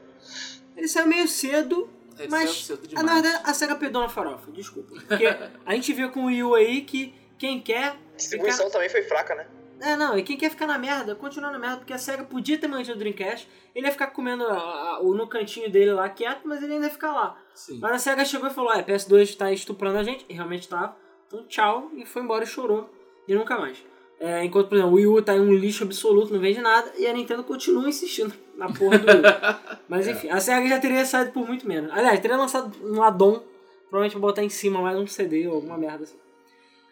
Ele 0.76 0.88
saiu 0.88 1.08
meio 1.08 1.28
cedo, 1.28 1.90
Ele 2.18 2.28
mas 2.30 2.50
saiu 2.50 2.78
cedo 2.78 2.82
ah, 2.84 2.88
demais. 2.88 3.06
na 3.06 3.14
verdade 3.22 3.42
a 3.50 3.54
SEGA 3.54 3.76
perdeu 3.76 4.02
na 4.02 4.10
farofa, 4.10 4.52
desculpa. 4.52 4.94
Porque 5.08 5.26
a 5.66 5.74
gente 5.74 5.94
viu 5.94 6.12
com 6.12 6.22
o 6.22 6.26
Wii 6.26 6.44
U 6.44 6.56
aí 6.56 6.82
que 6.82 7.14
quem 7.38 7.60
quer. 7.62 7.88
A 8.14 8.16
distribuição 8.16 8.70
também 8.70 8.90
foi 8.90 9.04
fraca, 9.04 9.34
né? 9.36 9.48
É, 9.84 9.96
não, 9.96 10.16
e 10.16 10.22
quem 10.22 10.38
quer 10.38 10.52
ficar 10.52 10.68
na 10.68 10.78
merda, 10.78 11.16
continua 11.16 11.50
na 11.50 11.58
merda, 11.58 11.78
porque 11.78 11.92
a 11.92 11.98
SEGA 11.98 12.24
podia 12.24 12.56
ter 12.56 12.68
mantido 12.68 12.96
o 12.96 13.00
Dreamcast, 13.00 13.50
ele 13.74 13.88
ia 13.88 13.92
ficar 13.92 14.08
comendo 14.12 14.46
a- 14.46 14.54
a- 14.56 15.00
o 15.02 15.16
no 15.16 15.28
cantinho 15.28 15.72
dele 15.72 15.92
lá 15.92 16.08
quieto, 16.08 16.42
mas 16.48 16.62
ele 16.62 16.74
ainda 16.74 16.86
ia 16.86 16.92
ficar 16.92 17.12
lá. 17.12 17.36
Sim. 17.56 17.80
Mas 17.80 17.94
a 17.94 17.98
SEGA 17.98 18.24
chegou 18.24 18.48
e 18.48 18.54
falou: 18.54 18.72
é, 18.72 18.84
PS2 18.84 19.36
tá 19.36 19.52
estuprando 19.52 19.98
a 19.98 20.04
gente, 20.04 20.24
e 20.30 20.34
realmente 20.36 20.70
tava. 20.70 20.96
Então 21.26 21.44
tchau, 21.48 21.90
e 21.96 22.06
foi 22.06 22.22
embora 22.22 22.44
e 22.44 22.48
chorou, 22.48 22.94
e 23.28 23.34
nunca 23.34 23.58
mais. 23.58 23.84
É, 24.24 24.46
enquanto, 24.46 24.68
por 24.68 24.76
exemplo, 24.76 24.92
o 24.92 24.96
Wii 24.98 25.08
U 25.08 25.22
tá 25.24 25.36
em 25.36 25.40
um 25.40 25.52
lixo 25.52 25.84
absoluto, 25.84 26.32
não 26.32 26.40
vende 26.40 26.62
nada, 26.62 26.94
e 26.96 27.08
a 27.08 27.14
Nintendo 27.14 27.44
continua 27.44 27.90
insistindo 27.90 28.32
na 28.56 28.72
porra 28.72 29.00
do. 29.00 29.08
Mas 29.90 30.08
enfim, 30.08 30.30
a 30.30 30.40
SEGA 30.40 30.70
já 30.70 30.80
teria 30.80 31.04
saído 31.04 31.32
por 31.32 31.48
muito 31.48 31.68
menos. 31.68 31.92
Aliás, 31.92 32.20
teria 32.20 32.38
lançado 32.38 32.72
um 32.84 33.02
addon, 33.02 33.42
provavelmente 33.90 34.20
botar 34.20 34.44
em 34.44 34.50
cima 34.50 34.80
mais 34.80 34.96
um 34.96 35.08
CD 35.08 35.48
ou 35.48 35.56
alguma 35.56 35.76
merda 35.76 36.04
assim. 36.04 36.18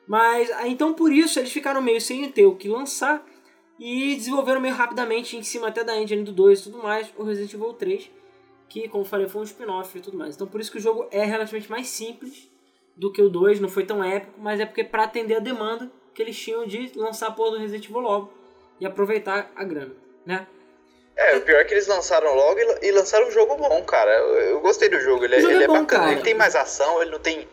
Mas 0.07 0.49
aí, 0.53 0.71
então 0.71 0.91
por 0.95 1.13
isso 1.13 1.37
eles 1.37 1.51
ficaram 1.51 1.83
meio 1.83 2.01
sem 2.01 2.27
ter 2.31 2.47
o 2.47 2.55
que 2.55 2.67
lançar 2.67 3.23
e 3.79 4.15
desenvolveram 4.15 4.59
meio 4.59 4.73
rapidamente 4.73 5.37
em 5.37 5.43
cima 5.43 5.67
até 5.67 5.83
da 5.83 5.95
engine 6.01 6.23
do 6.23 6.31
2 6.31 6.59
e 6.59 6.63
tudo 6.63 6.79
mais 6.79 7.13
o 7.15 7.21
Resident 7.21 7.53
Evil 7.53 7.73
3, 7.73 8.09
que 8.67 8.89
como 8.89 9.05
falei 9.05 9.29
foi 9.29 9.41
um 9.41 9.43
spin-off 9.43 9.95
e 9.95 10.01
tudo 10.01 10.17
mais. 10.17 10.33
Então 10.33 10.47
por 10.47 10.59
isso 10.59 10.71
que 10.71 10.79
o 10.79 10.81
jogo 10.81 11.05
é 11.11 11.23
relativamente 11.23 11.69
mais 11.69 11.87
simples 11.89 12.49
do 12.97 13.11
que 13.11 13.21
o 13.21 13.29
2, 13.29 13.59
não 13.59 13.69
foi 13.69 13.85
tão 13.85 14.03
épico, 14.03 14.33
mas 14.39 14.59
é 14.59 14.65
porque 14.65 14.83
para 14.83 15.03
atender 15.03 15.35
a 15.35 15.39
demanda 15.39 15.91
que 16.19 16.23
eles 16.23 16.37
tinham 16.37 16.67
de 16.67 16.91
lançar 16.97 17.27
a 17.27 17.31
porra 17.31 17.51
do 17.51 17.57
Resident 17.59 17.85
Evil 17.85 17.99
logo 18.01 18.33
e 18.77 18.85
aproveitar 18.85 19.49
a 19.55 19.63
grana, 19.63 19.93
né? 20.25 20.45
É, 21.15 21.37
o 21.37 21.41
pior 21.41 21.61
é 21.61 21.63
que 21.63 21.73
eles 21.73 21.87
lançaram 21.87 22.35
logo 22.35 22.59
e, 22.81 22.91
lançaram 22.91 23.27
um 23.29 23.31
jogo 23.31 23.55
bom, 23.55 23.81
cara. 23.83 24.11
Eu, 24.11 24.27
eu 24.51 24.59
gostei 24.59 24.89
do 24.89 24.99
jogo. 24.99 25.23
Ele, 25.23 25.37
O 25.37 25.41
jogo 25.41 25.53
ele 25.53 25.61
é 25.61 25.63
é, 25.63 25.67
bom, 25.67 25.79
bacana. 25.79 26.01
cara. 26.03 26.11
Ele 26.13 26.21
tem 26.21 26.33
mais 26.33 26.57
ação, 26.57 27.01
ele 27.01 27.11
não 27.11 27.19
tem 27.19 27.47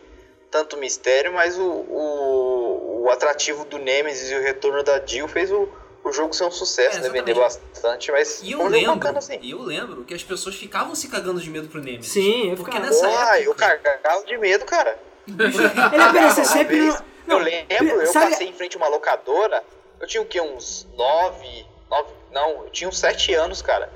tanto 0.51 0.75
mistério, 0.77 1.31
mas 1.33 1.57
o, 1.57 1.63
o, 1.63 3.03
o 3.05 3.09
atrativo 3.09 3.63
do 3.65 3.77
Nemesis 3.77 4.31
e 4.31 4.35
o 4.35 4.41
retorno 4.41 4.83
da 4.83 5.01
Jill 5.05 5.27
fez 5.29 5.49
o, 5.49 5.69
o 6.03 6.11
jogo 6.11 6.33
ser 6.33 6.43
um 6.43 6.51
sucesso, 6.51 6.97
É, 6.97 7.01
né? 7.01 7.09
Vender 7.09 7.35
bastante, 7.35 8.11
mas 8.11 8.41
E 8.43 8.51
eu 8.51 8.61
um 8.61 8.67
lembro, 8.67 8.95
bacana, 8.95 9.19
assim. 9.19 9.39
eu 9.43 9.61
lembro 9.61 10.03
que 10.03 10.13
as 10.13 10.23
pessoas 10.23 10.55
ficavam 10.55 10.93
se 10.93 11.07
cagando 11.07 11.39
de 11.39 11.49
medo 11.49 11.69
pro 11.69 11.81
Nemesis. 11.81 12.11
Sim, 12.11 12.49
eu 12.51 12.55
Porque 12.57 12.71
ficava. 12.71 12.85
nessa 12.89 13.39
eu 13.41 13.51
época... 13.51 13.77
cagava 13.79 14.25
de 14.25 14.37
medo, 14.37 14.65
cara. 14.65 14.99
Ele 15.27 16.01
aparecia 16.03 16.43
sempre 16.45 16.79
vez, 16.81 17.03
no... 17.27 17.33
Eu 17.35 17.39
lembro, 17.39 18.01
eu 18.01 18.07
sabe- 18.07 18.31
passei 18.31 18.47
em 18.47 18.53
frente 18.53 18.75
a 18.75 18.79
uma 18.79 18.87
locadora, 18.87 19.63
eu 19.99 20.07
tinha 20.07 20.21
o 20.21 20.25
quê? 20.25 20.39
Uns 20.41 20.87
nove, 20.95 21.65
nove, 21.89 22.13
não, 22.31 22.63
eu 22.63 22.69
tinha 22.69 22.87
uns 22.89 22.99
sete 22.99 23.33
anos, 23.33 23.61
cara. 23.61 23.91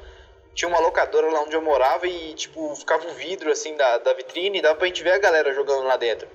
Tinha 0.53 0.67
uma 0.67 0.79
locadora 0.79 1.31
lá 1.31 1.41
onde 1.41 1.55
eu 1.55 1.61
morava 1.61 2.05
e, 2.07 2.33
tipo, 2.33 2.75
ficava 2.75 3.07
o 3.07 3.13
vidro, 3.13 3.49
assim, 3.51 3.75
da, 3.77 3.97
da 3.99 4.13
vitrine 4.13 4.59
e 4.59 4.61
dava 4.61 4.75
pra 4.75 4.87
gente 4.87 5.01
ver 5.03 5.11
a 5.13 5.17
galera 5.19 5.53
jogando 5.53 5.83
lá 5.85 5.95
dentro. 5.95 6.27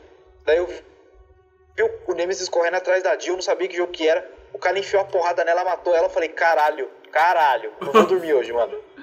Daí 0.45 0.57
eu 0.57 0.67
vi 0.67 1.83
o- 1.83 2.13
o 2.13 2.15
Nemesis 2.15 2.49
correndo 2.49 2.77
atrás 2.77 3.03
da 3.03 3.19
Jill, 3.19 3.35
não 3.35 3.43
sabia 3.43 3.69
que 3.69 3.77
jogo 3.77 3.93
que 3.93 4.09
era. 4.09 4.27
O 4.55 4.59
cara 4.59 4.79
enfiou 4.79 5.03
a 5.03 5.05
porrada 5.05 5.45
nela, 5.45 5.65
matou 5.65 5.95
ela, 5.95 6.07
eu 6.07 6.11
falei, 6.11 6.31
caralho, 6.31 6.89
caralho, 7.13 7.73
não 7.81 7.93
vou 7.93 8.07
dormir 8.07 8.33
hoje, 8.33 8.53
mano. 8.53 8.79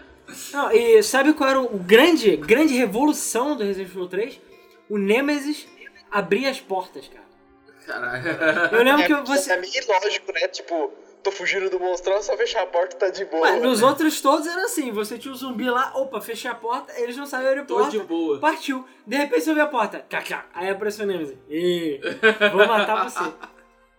Não, 0.53 0.71
e 0.71 1.03
sabe 1.03 1.33
qual 1.33 1.49
era 1.49 1.59
o 1.59 1.67
grande, 1.77 2.37
grande 2.37 2.73
revolução 2.75 3.57
do 3.57 3.63
Resident 3.65 3.89
Evil 3.91 4.07
3? 4.07 4.39
O 4.89 4.97
Nemesis 4.97 5.67
abria 6.09 6.49
as 6.49 6.61
portas, 6.61 7.07
cara. 7.09 7.22
Caralho. 7.85 8.23
Eu 8.71 8.83
lembro 8.83 9.01
É, 9.03 9.07
que 9.07 9.13
você... 9.27 9.51
é 9.53 9.57
meio 9.59 9.73
ilógico, 9.75 10.31
né? 10.33 10.47
Tipo, 10.47 10.91
tô 11.23 11.31
fugindo 11.31 11.69
do 11.69 11.79
monstrão, 11.79 12.21
só 12.21 12.35
fechar 12.37 12.63
a 12.63 12.65
porta 12.65 12.95
e 12.95 12.99
tá 12.99 13.09
de 13.09 13.25
boa. 13.25 13.43
Ué, 13.49 13.59
nos 13.59 13.81
outros 13.81 14.19
todos 14.21 14.45
era 14.47 14.63
assim, 14.65 14.91
você 14.91 15.17
tinha 15.17 15.33
o 15.33 15.37
zumbi 15.37 15.69
lá, 15.69 15.91
opa, 15.95 16.19
fechei 16.21 16.49
a 16.51 16.55
porta, 16.55 16.93
eles 16.99 17.15
não 17.15 17.25
sabiam 17.25 17.49
abrir 17.49 17.61
a 17.61 17.65
Tô 17.65 17.75
porta, 17.75 17.91
de 17.91 17.99
boa. 17.99 18.39
partiu. 18.39 18.85
De 19.07 19.15
repente 19.15 19.41
você 19.43 19.49
ouve 19.51 19.61
a 19.61 19.67
porta, 19.67 20.05
cacá, 20.09 20.45
aí 20.53 20.69
apareceu 20.69 21.05
o 21.05 21.07
Nemesis, 21.07 21.37
Ih, 21.49 21.99
vou 22.51 22.67
matar 22.67 23.09
você. 23.09 23.23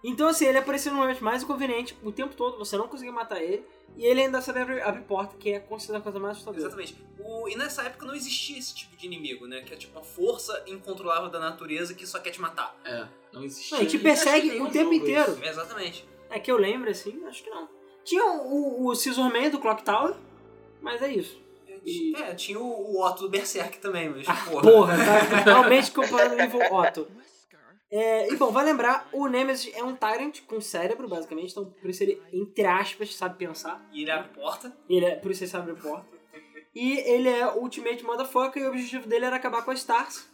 Então 0.07 0.29
assim, 0.29 0.45
ele 0.47 0.59
apareceu 0.59 0.93
no 0.93 0.99
momento 0.99 1.25
mais 1.25 1.43
inconveniente, 1.43 1.97
o 2.03 2.13
tempo 2.13 2.35
todo 2.37 2.59
você 2.59 2.77
não 2.77 2.87
conseguia 2.87 3.13
matar 3.13 3.41
ele, 3.43 3.65
e 3.97 4.05
ele 4.05 4.21
ainda 4.21 4.41
sabia 4.43 4.63
abrir, 4.63 4.83
abrir 4.83 5.03
porta, 5.05 5.35
que 5.39 5.51
é 5.53 5.59
considerada 5.61 6.01
a 6.01 6.03
coisa 6.05 6.19
mais 6.19 6.33
assustadora. 6.33 6.61
Exatamente. 6.63 6.97
O, 7.19 7.49
e 7.49 7.57
nessa 7.57 7.83
época 7.85 8.05
não 8.07 8.15
existia 8.15 8.59
esse 8.59 8.75
tipo 8.75 8.95
de 8.97 9.07
inimigo, 9.07 9.47
né? 9.47 9.63
Que 9.63 9.73
é 9.73 9.77
tipo 9.77 9.97
uma 9.99 10.05
força 10.05 10.63
incontrolável 10.67 11.31
da 11.31 11.39
natureza 11.39 11.95
que 11.95 12.07
só 12.07 12.19
quer 12.19 12.31
te 12.31 12.41
matar. 12.41 12.77
É, 12.85 13.07
não 13.33 13.43
existia. 13.43 13.79
Não, 13.79 13.85
e 13.85 13.87
te 13.89 13.99
persegue 13.99 14.61
o 14.61 14.69
tempo 14.71 14.93
inteiro. 14.93 15.33
isso. 15.33 15.45
Exatamente. 15.45 16.07
É 16.29 16.39
que 16.39 16.51
eu 16.53 16.59
lembro, 16.59 16.91
assim, 16.91 17.25
acho 17.27 17.43
que 17.43 17.49
não. 17.51 17.69
Tinha 18.05 18.25
o, 18.27 18.87
o 18.89 18.95
Scissor 18.95 19.33
Man 19.33 19.49
do 19.49 19.59
Clock 19.59 19.83
Tower, 19.85 20.15
mas 20.83 21.01
é 21.01 21.11
isso. 21.13 21.43
E- 21.87 22.15
É, 22.17 22.35
tinha 22.35 22.59
o, 22.59 22.65
o 22.97 23.03
Otto 23.07 23.23
do 23.23 23.29
Berserk 23.31 23.79
também, 23.79 24.09
mas 24.11 24.29
Ah, 24.29 24.35
porra. 24.51 24.63
porra, 24.63 24.97
tá 24.97 25.39
totalmente 25.45 25.91
comparando 25.93 26.35
o 26.37 26.41
Evil 26.41 26.61
Otto. 26.75 27.07
É, 27.97 28.33
e 28.33 28.37
bom, 28.37 28.51
vai 28.51 28.65
lembrar, 28.65 29.09
o 29.13 29.29
Nemesis 29.29 29.73
é 29.73 29.83
um 29.85 29.95
Tyrant 29.95 30.41
com 30.49 30.61
cérebro, 30.61 31.07
basicamente, 31.09 31.53
então 31.53 31.65
por 31.67 31.89
isso 31.89 32.03
ele, 32.03 32.21
entre 32.33 32.67
aspas, 32.67 33.15
sabe 33.15 33.37
pensar. 33.39 33.81
E 33.93 34.03
ele 34.03 34.11
abre 34.11 34.31
porta. 34.31 34.77
Ele 34.89 35.05
é, 35.07 35.15
por 35.15 35.31
isso 35.31 35.45
ele 35.45 35.51
sabe 35.51 35.71
abrir 35.71 35.81
porta. 35.83 36.07
E 36.75 36.99
ele 36.99 37.29
é 37.29 37.47
o 37.47 37.61
Ultimate 37.61 38.03
Motherfucker 38.03 38.61
e 38.61 38.67
o 38.67 38.71
objetivo 38.71 39.07
dele 39.07 39.27
era 39.27 39.37
acabar 39.37 39.63
com 39.65 39.71
as 39.71 39.79
Stars. 39.79 40.29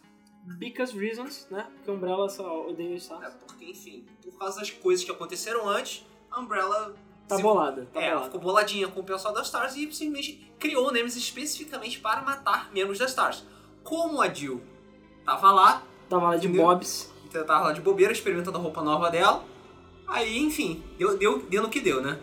Because 0.58 0.98
reasons, 0.98 1.46
né? 1.50 1.66
Porque 1.74 1.90
Umbrella 1.90 2.30
só 2.30 2.66
odeia 2.66 2.96
as 2.96 3.02
É, 3.02 3.14
Stars. 3.14 3.34
porque, 3.46 3.64
enfim, 3.66 4.06
por 4.24 4.38
causa 4.38 4.58
das 4.60 4.70
coisas 4.70 5.04
que 5.04 5.10
aconteceram 5.10 5.68
antes, 5.68 6.06
a 6.30 6.40
Umbrella 6.40 6.94
Tá 7.28 7.36
se- 7.36 7.42
bolada, 7.42 7.86
tá 7.92 8.00
é, 8.00 8.04
ela 8.06 8.10
bolada. 8.14 8.24
ficou 8.32 8.40
boladinha 8.40 8.88
com 8.88 9.00
o 9.00 9.04
pessoal 9.04 9.34
das 9.34 9.46
Stars 9.48 9.76
e 9.76 9.80
simplesmente 9.92 10.50
criou 10.58 10.88
o 10.88 10.90
Nemesis 10.90 11.22
especificamente 11.22 12.00
para 12.00 12.22
matar 12.22 12.72
membros 12.72 12.98
das 12.98 13.10
Stars. 13.10 13.44
Como 13.84 14.22
a 14.22 14.32
Jill 14.32 14.62
tava 15.26 15.52
lá, 15.52 15.82
Tava 16.08 16.30
lá 16.30 16.36
de 16.36 16.46
Entendeu? 16.48 16.66
Bobs. 16.66 17.12
Então 17.30 17.46
tava 17.46 17.66
lá 17.66 17.72
de 17.72 17.80
bobeira, 17.80 18.12
experimentando 18.12 18.58
a 18.58 18.60
roupa 18.60 18.82
nova 18.82 19.08
dela, 19.08 19.44
aí, 20.06 20.38
enfim, 20.38 20.82
deu, 20.98 21.16
deu, 21.16 21.38
deu 21.48 21.62
no 21.62 21.68
que 21.68 21.80
deu, 21.80 22.02
né? 22.02 22.18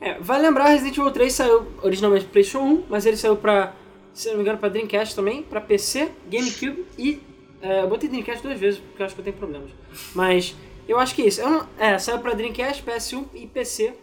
É, 0.00 0.18
vai 0.18 0.40
lembrar, 0.40 0.68
Resident 0.68 0.98
Evil 0.98 1.10
3 1.10 1.32
saiu 1.32 1.66
originalmente 1.82 2.24
pro 2.24 2.32
PlayStation 2.32 2.64
1, 2.64 2.84
mas 2.88 3.06
ele 3.06 3.16
saiu 3.16 3.36
pra, 3.36 3.74
se 4.12 4.28
não 4.28 4.36
me 4.36 4.42
engano, 4.42 4.58
pra 4.58 4.68
Dreamcast 4.68 5.14
também, 5.14 5.42
pra 5.42 5.60
PC, 5.60 6.10
GameCube 6.28 6.84
e. 6.98 7.20
É, 7.62 7.82
eu 7.82 7.88
botei 7.88 8.08
Dreamcast 8.08 8.42
duas 8.42 8.58
vezes 8.58 8.80
porque 8.80 9.02
eu 9.02 9.06
acho 9.06 9.14
que 9.14 9.20
eu 9.20 9.24
tenho 9.24 9.36
problemas. 9.36 9.70
Mas 10.14 10.56
eu 10.88 10.98
acho 10.98 11.14
que 11.14 11.22
é 11.22 11.26
isso. 11.26 11.42
Eu 11.42 11.50
não, 11.50 11.68
é, 11.78 11.98
saiu 11.98 12.18
pra 12.18 12.32
Dreamcast, 12.32 12.82
PS1 12.82 13.26
e 13.34 13.46
PC. 13.46 13.94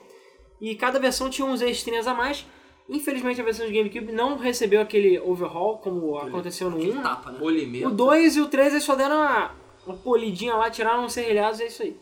E 0.62 0.76
cada 0.76 1.00
versão 1.00 1.30
tinha 1.30 1.46
uns 1.46 1.62
extrinhas 1.62 2.08
a 2.08 2.14
mais. 2.14 2.46
Infelizmente 2.88 3.42
a 3.42 3.44
versão 3.44 3.66
de 3.66 3.74
GameCube 3.74 4.14
não 4.14 4.38
recebeu 4.38 4.80
aquele 4.80 5.20
overhaul 5.20 5.80
como 5.80 6.18
aconteceu 6.18 6.70
no 6.70 6.78
1. 6.78 6.80
Aquele 6.80 6.94
né? 6.94 7.02
tapa, 7.02 7.32
né? 7.32 7.40
O 7.86 7.90
2 7.90 8.38
e 8.38 8.42
o 8.42 8.48
3 8.48 8.74
eles 8.74 8.84
só 8.84 8.96
deram 8.96 9.18
uma, 9.18 9.52
uma 9.88 9.98
polidinha 9.98 10.56
lá, 10.56 10.70
tiraram 10.70 11.06
uns 11.06 11.14
serrilhados 11.14 11.60
e 11.60 11.64
é 11.64 11.68
isso 11.68 11.84
aí. 11.84 11.98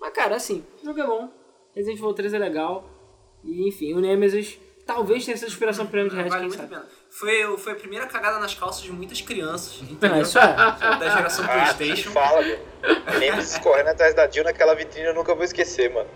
Mas 0.00 0.12
cara, 0.12 0.36
assim, 0.36 0.64
o 0.82 0.84
jogo 0.86 1.00
é 1.00 1.06
bom. 1.06 1.28
Resident 1.74 1.98
Evil 1.98 2.14
3 2.14 2.34
é 2.34 2.38
legal. 2.38 2.84
E 3.44 3.68
enfim, 3.68 3.92
o 3.94 4.00
Nemesis 4.00 4.58
talvez 4.86 5.24
tenha 5.24 5.36
sido 5.36 5.48
inspiração 5.48 5.86
pro 5.86 5.96
Nemesis 5.96 6.18
Red, 6.18 6.28
Vale 6.28 6.40
quem 6.40 6.48
muito 6.48 6.60
a 6.60 6.62
sabe. 6.68 6.74
pena. 6.74 6.96
Foi, 7.10 7.56
foi 7.58 7.72
a 7.72 7.76
primeira 7.76 8.06
cagada 8.06 8.38
nas 8.38 8.54
calças 8.54 8.82
de 8.82 8.92
muitas 8.92 9.20
crianças, 9.20 9.80
É, 9.80 9.92
entendeu? 9.92 10.22
isso 10.22 10.38
é. 10.38 10.54
Da 10.54 11.08
geração 11.08 11.44
Ah, 11.48 11.74
Playstation. 11.74 12.10
fala. 12.10 12.42
Nemesis 13.18 13.58
correndo 13.58 13.88
atrás 13.88 14.14
da 14.14 14.28
Jill 14.28 14.44
naquela 14.44 14.74
vitrine 14.74 15.06
eu 15.08 15.14
nunca 15.14 15.34
vou 15.34 15.44
esquecer, 15.44 15.92
mano. 15.92 16.08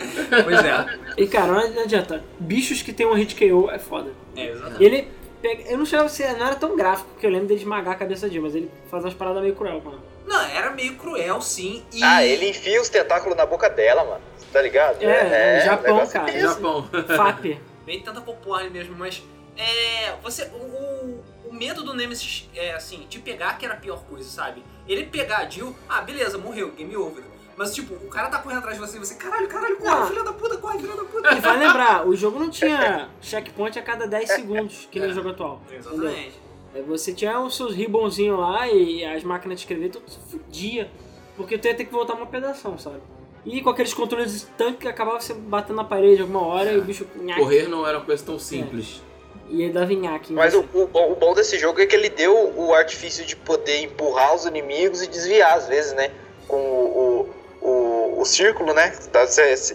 Pois 0.44 0.64
é. 0.64 0.98
E 1.16 1.26
cara, 1.26 1.46
não 1.52 1.70
não 1.74 1.82
adianta. 1.82 2.22
Bichos 2.38 2.82
que 2.82 2.92
tem 2.92 3.06
um 3.06 3.14
hit 3.14 3.34
KO 3.34 3.70
é 3.70 3.78
foda. 3.78 4.12
É, 4.36 4.48
exatamente. 4.50 4.84
Ele 4.84 5.08
pega. 5.40 5.70
Eu 5.70 5.78
não 5.78 5.84
chegava 5.86 6.06
a 6.06 6.10
ser. 6.10 6.36
Não 6.36 6.46
era 6.46 6.56
tão 6.56 6.76
gráfico 6.76 7.10
que 7.18 7.26
eu 7.26 7.30
lembro 7.30 7.46
dele 7.48 7.60
esmagar 7.60 7.94
a 7.94 7.96
cabeça 7.96 8.28
de 8.28 8.38
mas 8.40 8.54
ele 8.54 8.70
faz 8.90 9.02
umas 9.04 9.14
paradas 9.14 9.42
meio 9.42 9.54
cruel, 9.54 9.80
mano. 9.80 10.02
Não, 10.30 10.40
era 10.42 10.70
meio 10.70 10.94
cruel, 10.96 11.40
sim. 11.40 11.84
E 11.92 12.02
Ah, 12.04 12.24
ele 12.24 12.50
enfia 12.50 12.80
os 12.80 12.88
tentáculos 12.88 13.36
na 13.36 13.44
boca 13.44 13.68
dela, 13.68 14.04
mano. 14.04 14.20
Tá 14.52 14.62
ligado? 14.62 15.02
É, 15.02 15.64
Japão, 15.64 15.90
o 15.92 15.94
negócio 15.94 16.12
cara. 16.20 16.30
é. 16.30 16.40
Japão. 16.40 16.88
FAP. 17.16 17.60
Bem 17.84 18.00
tanta 18.00 18.20
popular 18.20 18.70
mesmo, 18.70 18.94
mas 18.96 19.22
é. 19.56 20.12
Você. 20.22 20.44
O, 20.44 20.56
o, 20.56 21.24
o 21.48 21.52
medo 21.52 21.82
do 21.82 21.94
Nemesis 21.94 22.48
é 22.54 22.72
assim, 22.74 23.06
te 23.08 23.18
pegar 23.18 23.58
que 23.58 23.64
era 23.64 23.74
a 23.74 23.76
pior 23.76 24.04
coisa, 24.04 24.28
sabe? 24.28 24.64
Ele 24.86 25.04
pegar 25.06 25.38
a 25.38 25.48
Jill, 25.50 25.74
ah, 25.88 26.00
beleza, 26.00 26.38
morreu, 26.38 26.70
game 26.72 26.96
over. 26.96 27.24
Mas 27.56 27.74
tipo, 27.74 27.92
o 27.94 28.08
cara 28.08 28.28
tá 28.28 28.38
correndo 28.38 28.58
atrás 28.60 28.78
de 28.78 28.80
você 28.86 28.96
e 28.96 29.00
você, 29.00 29.14
caralho, 29.16 29.46
caralho, 29.48 29.76
corre, 29.76 30.06
filha 30.08 30.22
da 30.24 30.32
puta, 30.32 30.56
corre, 30.56 30.78
filha 30.78 30.96
da 30.96 31.04
puta. 31.04 31.34
E 31.34 31.40
vai 31.40 31.58
lembrar, 31.58 32.06
o 32.06 32.16
jogo 32.16 32.38
não 32.38 32.48
tinha 32.48 33.08
checkpoint 33.20 33.78
a 33.78 33.82
cada 33.82 34.06
10 34.06 34.28
segundos, 34.32 34.88
que 34.90 34.98
nem 34.98 35.10
o 35.10 35.12
jogo 35.12 35.30
atual. 35.30 35.60
entendeu? 35.66 35.78
Exatamente. 35.92 36.39
Aí 36.74 36.82
Você 36.82 37.12
tinha 37.12 37.40
os 37.40 37.56
seus 37.56 37.74
ribbonzinhos 37.74 38.38
lá 38.38 38.68
e 38.68 39.04
as 39.04 39.22
máquinas 39.24 39.58
de 39.58 39.64
escrever, 39.64 39.90
tudo 39.90 40.10
se 40.10 40.18
fudia. 40.30 40.90
Porque 41.36 41.58
tu 41.58 41.66
ia 41.66 41.74
ter 41.74 41.84
que 41.84 41.92
voltar 41.92 42.14
uma 42.14 42.26
pedação, 42.26 42.76
sabe? 42.78 43.00
E 43.44 43.62
com 43.62 43.70
aqueles 43.70 43.94
controles 43.94 44.40
de 44.40 44.46
tanque 44.46 44.80
que 44.80 44.88
acabava 44.88 45.20
você 45.20 45.32
batendo 45.32 45.76
na 45.76 45.84
parede 45.84 46.20
alguma 46.20 46.44
hora 46.46 46.72
e 46.72 46.78
o 46.78 46.82
bicho. 46.82 47.06
nhaque, 47.16 47.40
Correr 47.40 47.68
não 47.68 47.86
era 47.86 47.98
uma 47.98 48.04
coisa 48.04 48.24
tão 48.24 48.38
simples. 48.38 49.02
E 49.48 49.64
aí 49.64 49.70
dava 49.70 49.92
nhaque. 49.92 50.32
Mas 50.32 50.52
você. 50.52 50.66
o, 50.74 50.82
o 50.82 50.86
bom, 50.86 51.12
o 51.12 51.16
bom 51.16 51.34
desse 51.34 51.58
jogo 51.58 51.80
é 51.80 51.86
que 51.86 51.96
ele 51.96 52.10
deu 52.10 52.52
o 52.56 52.74
artifício 52.74 53.24
de 53.24 53.34
poder 53.34 53.82
empurrar 53.82 54.34
os 54.34 54.44
inimigos 54.44 55.02
e 55.02 55.08
desviar 55.08 55.54
às 55.56 55.66
vezes, 55.66 55.92
né? 55.94 56.10
Com 56.46 56.60
o, 56.60 57.26
o, 57.62 57.66
o, 57.66 58.20
o 58.20 58.24
círculo, 58.24 58.74
né? 58.74 58.92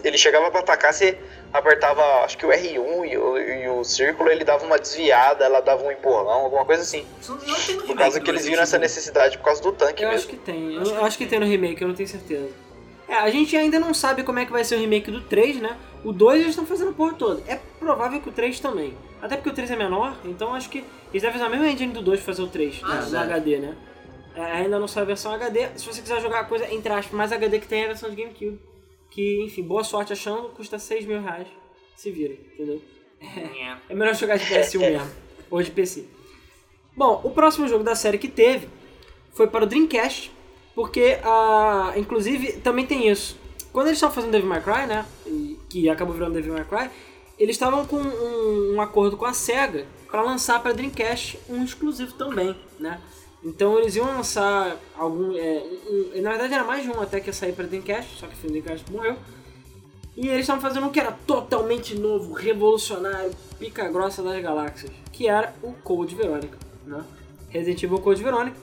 Ele 0.04 0.16
chegava 0.16 0.50
pra 0.50 0.60
atacar, 0.60 0.94
você 0.94 1.18
apertava 1.52 2.02
acho 2.24 2.38
que 2.38 2.46
o 2.46 2.50
R1 2.50 2.74
e 2.74 2.78
o, 2.78 3.04
e 3.04 3.18
o 3.18 3.35
círculo, 3.86 4.28
ele 4.30 4.44
dava 4.44 4.64
uma 4.64 4.78
desviada, 4.78 5.44
ela 5.44 5.60
dava 5.60 5.84
um 5.84 5.90
empurrão, 5.90 6.44
alguma 6.44 6.64
coisa 6.64 6.82
assim. 6.82 7.04
Isso 7.20 7.32
não 7.32 7.38
tem 7.38 7.76
no 7.76 7.82
Por 7.84 7.96
causa 7.96 8.20
que 8.20 8.30
eles 8.30 8.40
Resident 8.42 8.50
viram 8.50 8.62
essa 8.62 8.76
Evil. 8.76 8.82
necessidade, 8.84 9.38
por 9.38 9.44
causa 9.44 9.62
do 9.62 9.72
tanque 9.72 10.02
Eu 10.02 10.08
mesmo. 10.10 10.18
acho 10.18 10.28
que 10.28 10.36
tem. 10.36 10.74
Eu, 10.74 10.82
eu 10.84 11.04
acho 11.04 11.18
que 11.18 11.26
tem 11.26 11.38
no 11.40 11.46
remake, 11.46 11.80
eu 11.82 11.88
não 11.88 11.94
tenho 11.94 12.08
certeza. 12.08 12.48
É, 13.08 13.14
a 13.14 13.30
gente 13.30 13.56
ainda 13.56 13.78
não 13.78 13.94
sabe 13.94 14.24
como 14.24 14.38
é 14.40 14.44
que 14.44 14.50
vai 14.52 14.64
ser 14.64 14.74
o 14.76 14.80
remake 14.80 15.10
do 15.10 15.20
3, 15.20 15.60
né? 15.60 15.76
O 16.04 16.12
2 16.12 16.36
eles 16.40 16.50
estão 16.50 16.66
fazendo 16.66 16.90
a 16.90 16.92
porra 16.92 17.14
toda. 17.14 17.42
É 17.46 17.58
provável 17.78 18.20
que 18.20 18.28
o 18.28 18.32
3 18.32 18.58
também. 18.58 18.96
Até 19.22 19.36
porque 19.36 19.48
o 19.50 19.54
3 19.54 19.70
é 19.70 19.76
menor, 19.76 20.16
então 20.24 20.54
acho 20.54 20.68
que 20.68 20.84
eles 21.12 21.22
devem 21.22 21.36
usar 21.36 21.46
a 21.46 21.48
mesma 21.48 21.68
engine 21.68 21.92
do 21.92 22.02
2 22.02 22.18
pra 22.20 22.26
fazer 22.34 22.42
o 22.42 22.48
3, 22.48 22.80
Ah, 22.82 22.88
né, 22.88 22.94
no 22.96 23.02
certo. 23.10 23.22
HD, 23.24 23.58
né? 23.58 23.76
É, 24.34 24.42
ainda 24.42 24.78
não 24.78 24.88
sai 24.88 25.04
a 25.04 25.06
versão 25.06 25.32
HD. 25.32 25.68
Se 25.76 25.86
você 25.86 26.02
quiser 26.02 26.20
jogar 26.20 26.40
a 26.40 26.44
coisa, 26.44 26.68
entre 26.72 26.92
aspas, 26.92 27.12
mais 27.14 27.32
HD 27.32 27.58
que 27.60 27.66
tem 27.68 27.82
é 27.82 27.84
a 27.84 27.88
versão 27.88 28.10
de 28.10 28.16
GameCube. 28.16 28.60
Que, 29.10 29.42
enfim, 29.44 29.62
boa 29.62 29.82
sorte 29.84 30.12
achando, 30.12 30.48
custa 30.50 30.78
6 30.78 31.06
mil 31.06 31.22
reais. 31.22 31.46
Se 31.96 32.10
vira, 32.10 32.34
entendeu? 32.34 32.82
É 33.88 33.94
melhor 33.94 34.14
jogar 34.14 34.36
de 34.38 34.44
PS1 34.44 34.78
mesmo, 34.92 35.10
ou 35.50 35.62
de 35.62 35.70
PC. 35.70 36.04
Bom, 36.96 37.20
o 37.24 37.30
próximo 37.30 37.68
jogo 37.68 37.84
da 37.84 37.94
série 37.94 38.18
que 38.18 38.28
teve 38.28 38.68
foi 39.34 39.46
para 39.46 39.64
o 39.64 39.66
Dreamcast, 39.66 40.32
porque, 40.74 41.18
ah, 41.22 41.92
inclusive, 41.96 42.52
também 42.54 42.86
tem 42.86 43.08
isso. 43.08 43.36
Quando 43.72 43.88
eles 43.88 43.98
estavam 43.98 44.14
fazendo 44.14 44.30
Devil 44.32 44.48
May 44.48 44.62
Cry, 44.62 44.86
né, 44.86 45.04
e- 45.26 45.58
que 45.68 45.88
acabou 45.90 46.14
virando 46.14 46.34
Devil 46.34 46.54
May 46.54 46.64
Cry, 46.64 46.90
eles 47.38 47.54
estavam 47.56 47.84
com 47.86 47.96
um, 47.96 48.74
um 48.76 48.80
acordo 48.80 49.16
com 49.16 49.26
a 49.26 49.34
SEGA 49.34 49.86
para 50.10 50.22
lançar 50.22 50.62
para 50.62 50.72
Dreamcast 50.72 51.38
um 51.50 51.62
exclusivo 51.62 52.14
também, 52.14 52.56
né. 52.78 52.98
Então 53.44 53.78
eles 53.78 53.94
iam 53.94 54.06
lançar 54.06 54.76
algum... 54.96 55.36
é, 55.36 55.62
um- 55.90 56.18
um- 56.18 56.22
na 56.22 56.30
verdade 56.30 56.54
era 56.54 56.64
mais 56.64 56.82
de 56.82 56.90
um 56.90 57.00
até 57.00 57.20
que 57.20 57.28
ia 57.28 57.32
sair 57.34 57.52
para 57.52 57.66
Dreamcast, 57.66 58.16
só 58.18 58.26
que 58.26 58.46
o 58.46 58.50
Dreamcast 58.50 58.90
morreu. 58.90 59.16
E 60.16 60.28
eles 60.28 60.40
estavam 60.40 60.62
fazendo 60.62 60.86
um 60.86 60.90
que 60.90 60.98
era 60.98 61.12
totalmente 61.12 61.94
novo, 61.94 62.32
revolucionário, 62.32 63.32
pica 63.58 63.86
grossa 63.88 64.22
das 64.22 64.40
galáxias, 64.42 64.90
que 65.12 65.28
era 65.28 65.54
o 65.62 65.72
Code 65.72 66.14
Verônica, 66.14 66.56
né? 66.86 67.04
Resident 67.50 67.82
Evil 67.82 67.98
Code 67.98 68.22
Verônica, 68.22 68.56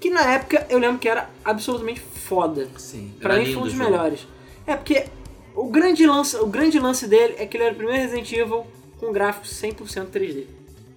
que 0.00 0.10
na 0.10 0.32
época 0.32 0.66
eu 0.68 0.78
lembro 0.78 0.98
que 0.98 1.08
era 1.08 1.30
absolutamente 1.44 2.00
foda. 2.00 2.68
Sim. 2.76 3.14
Pra 3.20 3.36
mim 3.36 3.46
foi 3.46 3.56
um 3.56 3.62
dos 3.62 3.72
jogo. 3.72 3.84
melhores. 3.84 4.26
É 4.66 4.74
porque 4.74 5.06
o 5.54 5.68
grande 5.68 6.04
lance, 6.06 6.36
o 6.36 6.46
grande 6.46 6.78
lance 6.80 7.06
dele 7.06 7.36
é 7.38 7.46
que 7.46 7.56
ele 7.56 7.64
era 7.64 7.72
o 7.72 7.76
primeiro 7.76 8.02
Resident 8.02 8.32
Evil 8.32 8.66
com 8.98 9.12
gráficos 9.12 9.50
100% 9.62 10.06
3D. 10.06 10.44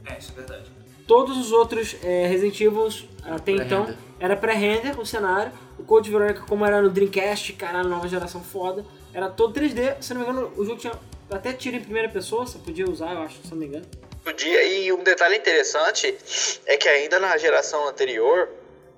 É, 0.06 0.18
isso 0.18 0.32
é 0.32 0.36
verdade. 0.36 0.72
Todos 1.06 1.38
os 1.38 1.52
outros 1.52 1.96
é, 2.04 2.28
Resident 2.28 2.60
Evil 2.62 2.90
até 3.24 3.52
então 3.52 3.94
era 4.20 4.36
pré-render 4.36 5.00
o 5.00 5.06
cenário. 5.06 5.52
O 5.78 5.84
Code 5.84 6.10
Veronica, 6.10 6.42
como 6.48 6.66
era 6.66 6.82
no 6.82 6.90
Dreamcast, 6.90 7.54
caralho, 7.54 7.90
nova 7.90 8.08
geração 8.08 8.42
foda, 8.42 8.84
era 9.14 9.30
todo 9.30 9.60
3D. 9.60 10.02
Se 10.02 10.14
não 10.14 10.22
me 10.22 10.28
engano, 10.30 10.54
o 10.58 10.66
jogo 10.66 10.80
tinha 10.80 10.94
até 11.32 11.54
tiro 11.54 11.78
em 11.78 11.82
primeira 11.82 12.10
pessoa, 12.10 12.46
você 12.46 12.58
podia 12.58 12.86
usar, 12.90 13.14
eu 13.14 13.22
acho, 13.22 13.42
se 13.44 13.52
não 13.52 13.58
me 13.58 13.66
engano. 13.68 13.86
Podia, 14.24 14.64
e 14.64 14.92
um 14.92 15.04
detalhe 15.04 15.38
interessante 15.38 16.18
é 16.66 16.78
que 16.78 16.88
ainda 16.88 17.20
na 17.20 17.38
geração 17.38 17.88
anterior 17.88 18.50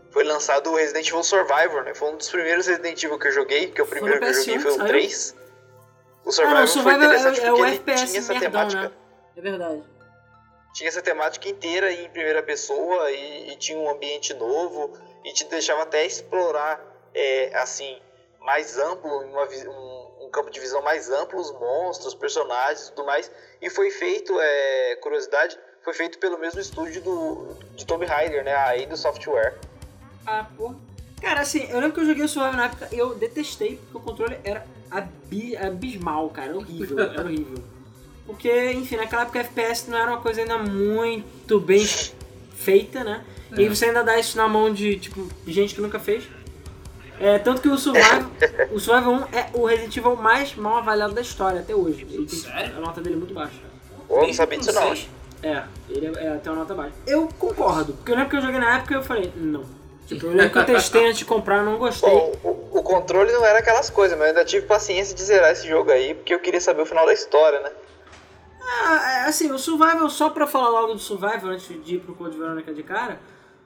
foi 0.10 0.24
lançado 0.24 0.70
o 0.72 0.76
Resident 0.76 1.08
Evil 1.08 1.24
Survivor, 1.24 1.84
né? 1.84 1.94
Foi 1.94 2.10
um 2.12 2.18
dos 2.18 2.30
primeiros 2.30 2.68
Resident 2.68 3.02
Evil 3.04 3.18
que 3.20 3.28
eu 3.28 3.32
joguei, 3.32 3.68
que 3.68 3.82
o 3.82 3.86
primeiro 3.86 4.20
que 4.20 4.26
eu 4.26 4.34
joguei 4.34 4.56
PS1, 4.58 4.62
foi 4.62 4.72
o 4.72 4.76
saiu? 4.76 4.88
3. 4.88 5.36
O 6.26 6.30
Ah, 6.30 6.32
Survivor, 6.32 6.54
não, 6.58 6.64
o 6.64 6.68
foi 6.68 6.68
Survivor 6.68 7.04
interessante 7.04 7.40
é, 7.40 7.44
é 7.44 7.50
porque 7.50 7.62
ele 7.62 7.76
FPS 7.76 8.06
tinha 8.08 8.20
essa 8.20 8.34
merdão, 8.34 8.52
temática. 8.52 8.82
né? 8.82 8.92
É 9.38 9.42
verdade. 9.42 9.84
Tinha 10.74 10.88
essa 10.90 11.02
temática 11.02 11.50
inteira 11.50 11.92
em 11.92 12.10
primeira 12.10 12.42
pessoa 12.44 13.12
e, 13.12 13.52
e 13.52 13.56
tinha 13.58 13.78
um 13.78 13.90
ambiente 13.90 14.34
novo 14.34 14.98
e 15.26 15.34
te 15.34 15.46
deixava 15.46 15.84
até 15.84 16.06
explorar, 16.06 16.82
é, 17.14 17.52
assim, 17.56 17.98
mais 18.42 18.78
amplo, 18.78 19.10
uma 19.10 19.44
um, 19.44 20.01
um 20.01 20.01
campo 20.32 20.50
de 20.50 20.60
visão 20.60 20.82
mais 20.82 21.10
amplo, 21.10 21.40
os 21.40 21.52
monstros, 21.54 22.14
personagens 22.16 22.88
e 22.88 22.92
tudo 22.94 23.06
mais. 23.06 23.30
E 23.62 23.70
foi 23.70 23.92
feito, 23.92 24.34
é, 24.40 24.96
curiosidade, 25.02 25.58
foi 25.84 25.94
feito 25.94 26.18
pelo 26.20 26.38
mesmo 26.40 26.60
estúdio 26.60 27.02
do, 27.02 27.56
de 27.76 27.86
Tomb 27.86 28.06
Raider, 28.06 28.44
né? 28.44 28.56
A 28.56 28.78
Eidos 28.78 29.00
Software. 29.02 29.58
Ah, 30.26 30.46
pô. 30.58 30.74
Cara, 31.22 31.42
assim, 31.42 31.68
eu 31.70 31.76
lembro 31.80 31.94
que 31.94 32.00
eu 32.00 32.06
joguei 32.06 32.24
o 32.24 32.28
Survivor 32.30 32.58
na 32.58 32.66
época 32.66 32.88
e 32.92 32.98
eu 32.98 33.14
detestei, 33.16 33.76
porque 33.78 33.98
o 33.98 34.00
controle 34.00 34.38
era 34.44 34.66
abi- 34.90 35.56
abismal, 35.56 36.30
cara. 36.30 36.56
Horrível, 36.56 36.98
era 37.02 37.22
horrível. 37.22 37.64
Porque, 38.26 38.72
enfim, 38.72 38.96
naquela 38.96 39.24
época 39.24 39.40
FPS 39.40 39.90
não 39.90 39.98
era 39.98 40.12
uma 40.12 40.22
coisa 40.22 40.42
ainda 40.42 40.58
muito 40.58 41.60
bem 41.60 41.86
feita, 42.56 43.04
né? 43.04 43.24
E 43.52 43.60
aí 43.64 43.68
você 43.70 43.86
ainda 43.86 44.04
dá 44.04 44.18
isso 44.18 44.38
na 44.38 44.48
mão 44.48 44.74
de, 44.74 44.98
tipo, 44.98 45.28
gente 45.46 45.76
que 45.76 45.82
nunca 45.82 46.00
fez. 46.00 46.24
É, 47.22 47.38
tanto 47.38 47.62
que 47.62 47.70
o 47.70 47.78
Survivor, 47.78 48.26
o 48.72 48.80
Survivor 48.80 49.14
1 49.14 49.38
é 49.38 49.50
o 49.54 49.66
Resident 49.66 49.96
Evil 49.96 50.16
mais 50.16 50.56
mal 50.56 50.78
avaliado 50.78 51.14
da 51.14 51.22
história 51.22 51.60
até 51.60 51.76
hoje. 51.76 52.08
Ele 52.10 52.26
tem, 52.26 52.40
Sério? 52.40 52.78
A 52.78 52.80
nota 52.80 53.00
dele 53.00 53.16
é 53.16 53.18
muito 53.20 53.34
baixa. 53.34 53.60
Eu 54.10 54.24
não 54.24 54.34
sabia 54.34 54.58
disso 54.58 54.74
não. 54.74 54.92
É, 55.44 55.64
ele 55.88 56.08
é, 56.08 56.26
é 56.26 56.34
até 56.34 56.50
uma 56.50 56.60
nota 56.60 56.74
baixa. 56.74 56.96
Eu 57.06 57.30
concordo, 57.38 57.94
porque 57.94 58.12
eu 58.12 58.16
lembro 58.16 58.32
que 58.32 58.38
eu 58.38 58.42
joguei 58.42 58.60
na 58.60 58.78
época 58.78 58.94
e 58.94 58.98
eu 58.98 59.04
falei, 59.04 59.32
não. 59.36 59.64
Tipo, 60.08 60.26
eu 60.26 60.32
lembro 60.32 60.50
que 60.52 60.58
eu 60.58 60.66
testei 60.66 61.06
antes 61.06 61.20
de 61.20 61.26
comprar, 61.26 61.64
não 61.64 61.78
gostei. 61.78 62.10
Bom, 62.10 62.34
o, 62.44 62.80
o 62.80 62.84
controle 62.84 63.32
não 63.32 63.46
era 63.46 63.60
aquelas 63.60 63.90
coisas, 63.90 64.18
mas 64.18 64.28
eu 64.28 64.34
ainda 64.34 64.46
tive 64.46 64.66
paciência 64.66 65.16
de 65.16 65.24
zerar 65.24 65.52
esse 65.52 65.68
jogo 65.68 65.92
aí, 65.92 66.16
porque 66.16 66.34
eu 66.34 66.40
queria 66.40 66.60
saber 66.60 66.82
o 66.82 66.86
final 66.88 67.06
da 67.06 67.14
história, 67.14 67.60
né? 67.60 67.72
Ah, 68.62 69.12
é, 69.12 69.30
assim, 69.30 69.52
o 69.52 69.60
Survival, 69.60 70.10
só 70.10 70.32
pra 70.32 70.48
falar 70.48 70.70
logo 70.70 70.94
do 70.94 71.00
Survival 71.00 71.52
antes 71.52 71.68
de 71.68 71.96
ir 71.96 72.00
pro 72.00 72.16
Code 72.16 72.38
Verônica 72.38 72.74
de 72.74 72.84
cara, 72.84 73.20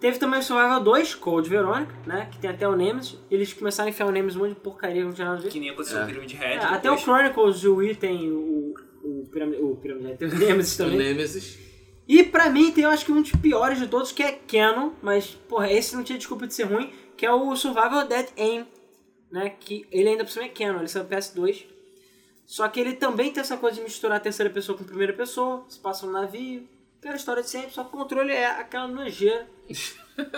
teve 0.05 0.19
também 0.19 0.39
o 0.39 0.43
Survival 0.43 0.83
2, 0.83 1.15
Code 1.15 1.49
Verônica, 1.49 1.91
né? 2.05 2.29
Que 2.31 2.37
tem 2.37 2.47
até 2.47 2.67
o 2.67 2.75
Nemesis. 2.75 3.17
Eles 3.31 3.51
começaram 3.53 3.87
a 3.87 3.89
enfiar 3.89 4.05
o 4.05 4.11
Nemesis 4.11 4.35
um 4.35 4.41
monte 4.41 4.53
de 4.53 4.59
porcaria, 4.59 5.03
não 5.03 5.11
tinha 5.11 5.25
nada 5.25 5.39
a 5.39 5.41
ver. 5.41 5.49
Que 5.49 5.59
nem 5.59 5.71
aconteceu 5.71 5.99
no 5.99 6.05
Pyramid 6.05 6.35
Head. 6.35 6.53
É, 6.53 6.57
até 6.59 6.91
o. 6.91 6.95
Chronicles 6.95 7.61
do 7.61 7.77
Wii 7.77 7.95
tem 7.95 8.31
o, 8.31 8.75
o, 9.03 9.27
Pyramid, 9.31 9.59
o 9.59 9.75
Pyramid, 9.77 10.17
tem 10.17 10.27
o 10.27 10.35
Nemesis 10.35 10.75
O 10.79 10.83
também. 10.83 10.97
Nemesis. 10.99 11.57
E 12.07 12.23
pra 12.23 12.51
mim 12.51 12.71
tem, 12.71 12.83
eu 12.83 12.91
acho 12.91 13.03
que 13.03 13.11
um 13.11 13.19
dos 13.19 13.31
piores 13.31 13.79
de 13.79 13.87
todos, 13.87 14.11
que 14.11 14.21
é 14.21 14.31
Canon, 14.31 14.91
mas, 15.01 15.29
porra, 15.49 15.71
esse 15.71 15.95
não 15.95 16.03
tinha 16.03 16.19
desculpa 16.19 16.45
de 16.45 16.53
ser 16.53 16.65
ruim, 16.65 16.93
que 17.17 17.25
é 17.25 17.31
o 17.33 17.55
Survival 17.55 18.07
Dead 18.07 18.27
Aim, 18.37 18.67
né? 19.31 19.55
Que 19.59 19.87
ele 19.91 20.09
ainda 20.09 20.23
por 20.23 20.29
cima 20.29 20.45
é 20.45 20.49
Canon, 20.49 20.81
ele 20.81 20.87
saiu 20.87 21.05
no 21.05 21.09
PS2. 21.09 21.65
Só 22.45 22.67
que 22.67 22.79
ele 22.79 22.93
também 22.93 23.33
tem 23.33 23.41
essa 23.41 23.57
coisa 23.57 23.77
de 23.77 23.81
misturar 23.81 24.17
a 24.17 24.19
terceira 24.19 24.53
pessoa 24.53 24.77
com 24.77 24.83
a 24.83 24.87
primeira 24.87 25.13
pessoa, 25.13 25.65
se 25.67 25.79
passa 25.79 26.05
no 26.05 26.11
navio, 26.11 26.69
aquela 27.05 27.15
história 27.17 27.43
de 27.43 27.49
sempre, 27.49 27.69
só 27.69 27.83
que 27.83 27.89
o 27.89 27.99
controle 27.99 28.33
é 28.33 28.47
aquela 28.47 28.87
nojeira. 28.87 29.47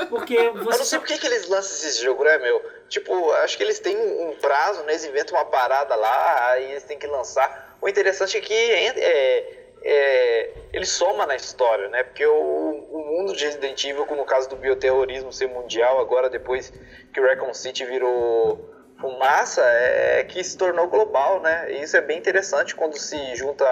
Porque 0.09 0.35
Eu 0.35 0.55
não 0.55 0.65
você 0.65 0.83
sei 0.83 0.99
por 0.99 1.07
que, 1.07 1.17
que 1.17 1.25
eles 1.25 1.47
lançam 1.47 1.89
esse 1.89 2.03
jogo, 2.03 2.25
né, 2.25 2.37
meu? 2.39 2.61
Tipo, 2.89 3.31
acho 3.31 3.55
que 3.55 3.63
eles 3.63 3.79
têm 3.79 3.95
um 3.95 4.35
prazo, 4.35 4.83
né? 4.83 4.91
Eles 4.91 5.05
inventam 5.05 5.37
uma 5.37 5.45
parada 5.45 5.95
lá, 5.95 6.51
aí 6.51 6.71
eles 6.71 6.83
têm 6.83 6.99
que 6.99 7.07
lançar. 7.07 7.77
O 7.81 7.87
interessante 7.87 8.37
é 8.37 8.41
que 8.41 8.53
é, 8.53 9.69
é, 9.81 10.53
ele 10.73 10.85
soma 10.85 11.25
na 11.25 11.37
história, 11.37 11.87
né? 11.87 12.03
Porque 12.03 12.25
o, 12.25 12.33
o 12.33 13.17
mundo 13.17 13.33
de 13.33 13.45
Resident 13.45 13.81
Evil, 13.85 14.05
como 14.05 14.21
no 14.21 14.27
caso 14.27 14.49
do 14.49 14.57
bioterrorismo 14.57 15.31
ser 15.31 15.47
mundial, 15.47 16.01
agora 16.01 16.29
depois 16.29 16.73
que 17.13 17.21
o 17.21 17.23
Recon 17.23 17.53
City 17.53 17.85
virou 17.85 18.73
fumaça, 18.99 19.61
é 19.63 20.23
que 20.25 20.43
se 20.43 20.57
tornou 20.57 20.87
global, 20.87 21.39
né? 21.39 21.71
E 21.71 21.83
isso 21.83 21.95
é 21.95 22.01
bem 22.01 22.17
interessante 22.17 22.75
quando 22.75 22.97
se 22.97 23.35
junta 23.35 23.65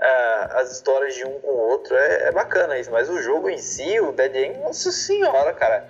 é, 0.00 0.60
as 0.60 0.72
histórias 0.72 1.14
de 1.14 1.24
um 1.24 1.38
com 1.40 1.48
o 1.48 1.70
outro. 1.70 1.94
É, 1.94 2.28
é 2.28 2.32
bacana 2.32 2.78
isso, 2.78 2.90
mas 2.90 3.10
o 3.10 3.20
jogo 3.20 3.48
em 3.48 3.58
si, 3.58 4.00
o 4.00 4.12
Dead 4.12 4.34
End, 4.34 4.58
nossa 4.60 4.90
senhora, 4.90 5.52
cara. 5.52 5.86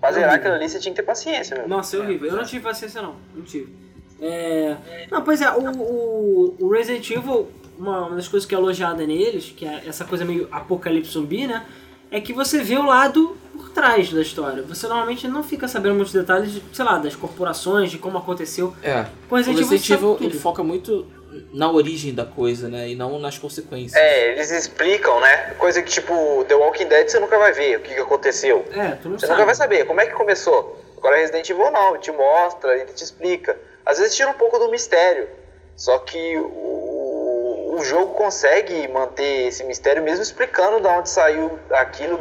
Pra 0.00 0.12
zerar 0.12 0.34
aquilo 0.36 0.54
ali, 0.54 0.66
você 0.66 0.78
tinha 0.78 0.94
que 0.94 1.00
ter 1.00 1.06
paciência, 1.06 1.56
meu. 1.58 1.68
Nossa, 1.68 1.96
é 1.96 2.00
horrível. 2.00 2.30
Eu 2.30 2.36
não 2.36 2.44
tive 2.44 2.64
paciência 2.64 3.02
não, 3.02 3.16
não 3.34 3.42
tive. 3.42 3.70
É... 4.18 4.76
Não, 5.10 5.22
pois 5.22 5.42
é, 5.42 5.50
o, 5.50 5.70
o, 5.70 6.56
o 6.58 6.68
Resident 6.70 7.10
Evil, 7.10 7.48
uma, 7.78 8.06
uma 8.06 8.16
das 8.16 8.26
coisas 8.26 8.48
que 8.48 8.54
é 8.54 8.58
elogiada 8.58 9.06
neles, 9.06 9.52
que 9.54 9.66
é 9.66 9.82
essa 9.86 10.06
coisa 10.06 10.24
meio 10.24 10.48
apocalipse 10.50 11.12
zumbi, 11.12 11.46
né? 11.46 11.66
É 12.10 12.20
que 12.20 12.32
você 12.32 12.62
vê 12.62 12.76
o 12.76 12.86
lado 12.86 13.36
por 13.54 13.70
trás 13.70 14.10
da 14.10 14.22
história. 14.22 14.62
Você 14.62 14.88
normalmente 14.88 15.28
não 15.28 15.42
fica 15.42 15.68
sabendo 15.68 15.94
muitos 15.94 16.12
detalhes, 16.12 16.52
de, 16.52 16.62
sei 16.72 16.84
lá, 16.84 16.98
das 16.98 17.14
corporações, 17.14 17.90
de 17.90 17.98
como 17.98 18.16
aconteceu. 18.16 18.74
É. 18.82 19.04
Com 19.28 19.34
O 19.34 19.38
Resident 19.38 19.60
Evil, 19.60 19.70
Resident 19.70 19.98
Evil 19.98 20.18
ele 20.20 20.38
foca 20.38 20.62
muito 20.62 21.06
na 21.52 21.70
origem 21.70 22.14
da 22.14 22.24
coisa, 22.24 22.68
né? 22.68 22.88
E 22.88 22.94
não 22.94 23.18
nas 23.18 23.38
consequências. 23.38 23.94
É, 24.00 24.32
eles 24.32 24.50
explicam, 24.50 25.20
né? 25.20 25.54
Coisa 25.58 25.82
que, 25.82 25.90
tipo, 25.90 26.44
The 26.48 26.54
Walking 26.54 26.86
Dead 26.86 27.08
você 27.08 27.18
nunca 27.20 27.38
vai 27.38 27.52
ver 27.52 27.76
o 27.78 27.80
que, 27.80 27.94
que 27.94 28.00
aconteceu. 28.00 28.64
É, 28.72 28.96
tu 28.96 29.08
não 29.08 29.18
Você 29.18 29.26
sabe. 29.26 29.32
nunca 29.38 29.46
vai 29.46 29.54
saber 29.54 29.84
como 29.86 30.00
é 30.00 30.06
que 30.06 30.12
começou. 30.12 30.78
Agora 30.96 31.16
Resident 31.16 31.48
Evil 31.48 31.70
não, 31.70 31.90
ele 31.94 31.98
te 31.98 32.12
mostra, 32.12 32.74
ele 32.76 32.92
te 32.92 33.02
explica. 33.04 33.56
Às 33.86 33.98
vezes 33.98 34.14
tira 34.14 34.28
um 34.30 34.34
pouco 34.34 34.58
do 34.58 34.68
mistério. 34.70 35.28
Só 35.76 35.98
que 35.98 36.36
o, 36.36 37.76
o 37.78 37.84
jogo 37.84 38.12
consegue 38.14 38.86
manter 38.88 39.48
esse 39.48 39.64
mistério 39.64 40.02
mesmo 40.02 40.22
explicando 40.22 40.80
de 40.80 40.86
onde 40.86 41.08
saiu 41.08 41.58
aquilo 41.70 42.20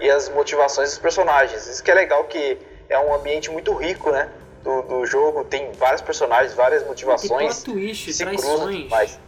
e 0.00 0.10
as 0.10 0.28
motivações 0.28 0.90
dos 0.90 0.98
personagens. 0.98 1.66
Isso 1.68 1.82
que 1.82 1.90
é 1.90 1.94
legal 1.94 2.24
que 2.24 2.58
é 2.88 2.98
um 2.98 3.14
ambiente 3.14 3.50
muito 3.50 3.72
rico, 3.74 4.10
né? 4.10 4.28
Do, 4.66 4.82
do 4.82 5.06
jogo, 5.06 5.44
tem 5.44 5.70
vários 5.78 6.00
personagens, 6.02 6.52
várias 6.54 6.80
Tem 6.82 6.88
motivações. 6.90 7.62
plot 7.62 7.72
twist, 7.78 8.04
cruzam 8.06 8.26
traições, 8.26 8.82
demais. 8.84 9.20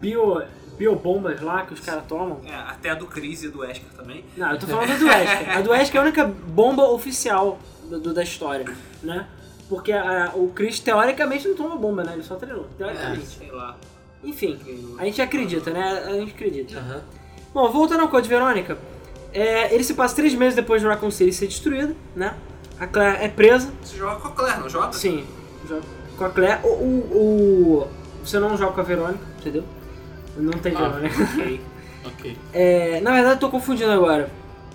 bio, 0.00 0.42
biobombas 0.78 1.40
lá 1.42 1.66
que 1.66 1.74
os 1.74 1.80
caras 1.80 2.04
tomam. 2.08 2.40
É, 2.46 2.54
até 2.54 2.88
a 2.90 2.94
do 2.94 3.06
Chris 3.06 3.42
e 3.42 3.48
do 3.48 3.58
Wesker 3.60 3.88
também. 3.94 4.24
Não, 4.36 4.52
eu 4.52 4.58
tô 4.58 4.66
falando 4.66 4.88
da 4.88 4.96
do 4.96 5.04
Wesker. 5.06 5.56
A 5.58 5.60
do 5.60 5.70
Wesker 5.70 5.96
é 5.96 5.98
a 6.00 6.02
única 6.06 6.24
bomba 6.24 6.84
oficial 6.88 7.58
do, 7.84 8.00
do- 8.00 8.14
da 8.14 8.22
história, 8.22 8.64
né? 9.02 9.26
Porque 9.68 9.92
a- 9.92 10.32
o 10.34 10.48
Chris, 10.54 10.80
teoricamente, 10.80 11.46
não 11.46 11.54
toma 11.56 11.76
bomba, 11.76 12.02
né? 12.02 12.12
Ele 12.14 12.22
só 12.22 12.36
treinou, 12.36 12.66
teoricamente. 12.78 13.26
Sei 13.26 13.50
lá. 13.50 13.76
Enfim, 14.24 14.58
a 14.98 15.04
gente 15.04 15.20
acredita, 15.20 15.70
né? 15.70 16.04
A 16.06 16.12
gente 16.12 16.32
acredita. 16.32 16.78
Aham. 16.78 17.02
Bom, 17.52 17.70
voltando 17.70 18.00
ao 18.00 18.08
Code 18.08 18.28
Verônica, 18.28 18.78
é, 19.32 19.74
ele 19.74 19.84
se 19.84 19.92
passa 19.94 20.16
três 20.16 20.34
meses 20.34 20.54
depois 20.56 20.80
de 20.80 20.88
Raccoon 20.88 21.10
City 21.10 21.32
ser 21.32 21.46
destruído, 21.48 21.94
né? 22.14 22.34
A 22.78 22.86
Claire 22.86 23.24
é 23.24 23.28
presa, 23.28 23.72
Você 23.82 23.96
joga 23.96 24.20
com 24.20 24.28
a 24.28 24.30
Claire, 24.32 24.60
não 24.60 24.68
joga? 24.68 24.92
sim, 24.92 25.26
joga 25.68 25.82
com 26.18 26.24
a 26.24 26.30
Claire. 26.30 26.60
O, 26.64 26.68
o- 26.68 27.16
o- 27.82 27.88
você 28.24 28.38
não 28.38 28.56
joga 28.56 28.72
com 28.72 28.80
a 28.80 28.84
Verônica, 28.84 29.24
entendeu? 29.40 29.64
Não 30.36 30.52
tem 30.58 30.74
Ah. 30.76 30.88
Verônica. 30.88 31.22
Ok. 31.22 31.60
Ok. 32.06 32.38
É, 32.52 33.00
na 33.00 33.12
verdade, 33.12 33.36
eu 33.36 33.40
tô 33.40 33.50
confundindo 33.50 33.90
agora. 33.90 34.30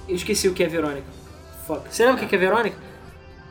Eu 0.07 0.15
esqueci 0.15 0.47
o 0.47 0.53
que 0.53 0.63
é 0.63 0.67
Verônica. 0.67 1.05
Fuck. 1.67 1.81
Você 1.89 2.05
lembra 2.05 2.25
o 2.25 2.27
que 2.27 2.35
é 2.35 2.37
Verônica? 2.37 2.75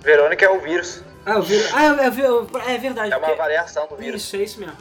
Verônica 0.02 0.44
é 0.44 0.50
o 0.50 0.60
vírus. 0.60 1.02
Ah, 1.24 1.34
eu 1.34 1.42
vi. 1.42 1.62
Ah, 1.72 1.86
eu 2.04 2.10
vi- 2.12 2.22
eu- 2.22 2.46
é 2.66 2.76
verdade. 2.78 3.12
É 3.12 3.16
uma 3.16 3.34
variação 3.36 3.86
do 3.86 3.96
vírus. 3.96 4.22
Isso, 4.22 4.36
é 4.36 4.38
isso 4.40 4.60
mesmo. 4.60 4.74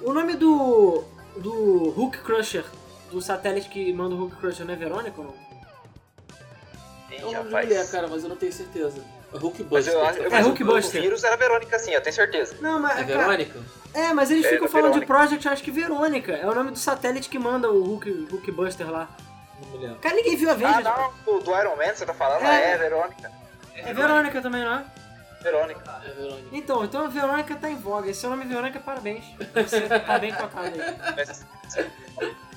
O 0.00 0.12
nome 0.12 0.34
do. 0.34 1.04
do 1.36 1.90
Hulk 1.96 2.18
Crusher 2.18 2.64
do 3.10 3.20
satélite 3.20 3.68
que 3.68 3.92
manda 3.92 4.14
o 4.14 4.18
Hulk 4.18 4.36
Crusher, 4.36 4.66
não 4.66 4.72
é 4.74 4.76
Verônica 4.76 5.14
ou 5.18 5.26
não? 5.26 5.34
É 7.20 7.24
um 7.26 7.28
de 7.28 7.34
rapaz. 7.34 7.66
mulher, 7.68 7.90
cara, 7.90 8.08
mas 8.08 8.22
eu 8.22 8.28
não 8.28 8.36
tenho 8.36 8.52
certeza. 8.52 9.02
É 9.34 9.38
Hulk 9.38 9.66
Mas 9.70 9.86
eu 9.86 10.00
acho 10.02 10.12
Buster. 10.14 10.30
mas 10.30 10.44
o- 10.44 10.48
Hulkbuster. 10.50 11.00
O 11.00 11.02
vírus 11.04 11.24
era 11.24 11.36
Verônica, 11.36 11.78
sim, 11.78 11.92
eu 11.92 12.00
tenho 12.02 12.14
certeza. 12.14 12.54
Não, 12.60 12.78
mas. 12.80 12.98
É 13.00 13.04
cara, 13.04 13.18
Verônica? 13.20 13.58
é, 13.94 14.12
mas 14.12 14.30
eles 14.30 14.44
É, 14.44 14.48
ficam 14.50 14.66
é 14.66 14.68
falando 14.68 14.92
de 14.92 15.00
Verônica. 15.00 15.14
Project, 15.14 15.46
eu 15.46 15.52
acho 15.52 15.62
que 15.62 15.70
Verônica. 15.70 16.32
É 16.32 16.46
o 16.46 16.54
nome 16.54 16.70
do 16.70 16.78
satélite 16.78 17.28
que 17.30 17.38
manda 17.38 17.70
o 17.70 17.82
Hulk, 17.82 18.28
Hulk 18.30 18.50
Buster 18.52 18.90
lá. 18.90 19.08
Não 19.60 19.70
me 19.70 19.78
lembro. 19.78 19.98
Cara, 20.00 20.14
ninguém 20.14 20.36
viu 20.36 20.48
a 20.50 20.52
Ah, 20.52 20.54
Avengers. 20.56 20.84
não, 20.84 21.12
do, 21.24 21.40
do 21.44 21.50
Iron 21.58 21.76
Man 21.76 21.94
você 21.94 22.04
tá 22.04 22.12
falando? 22.12 22.44
É. 22.44 22.72
É, 22.72 22.76
Verônica. 22.78 23.30
é 23.74 23.94
Verônica 23.94 24.42
também, 24.42 24.62
não 24.64 24.74
é? 24.74 24.84
Verônica. 25.42 26.02
É 26.04 26.10
Verônica. 26.10 26.48
Então, 26.52 26.84
então 26.84 27.04
a 27.04 27.08
Verônica 27.08 27.54
tá 27.56 27.70
em 27.70 27.76
voga. 27.76 28.10
Esse 28.10 28.24
é 28.24 28.28
o 28.28 28.30
nome 28.32 28.44
Verônica, 28.44 28.78
parabéns. 28.80 29.24
Você 29.54 29.80
tá 29.82 30.18
bem 30.18 30.32
cotado 30.34 30.66
aí. 30.66 31.32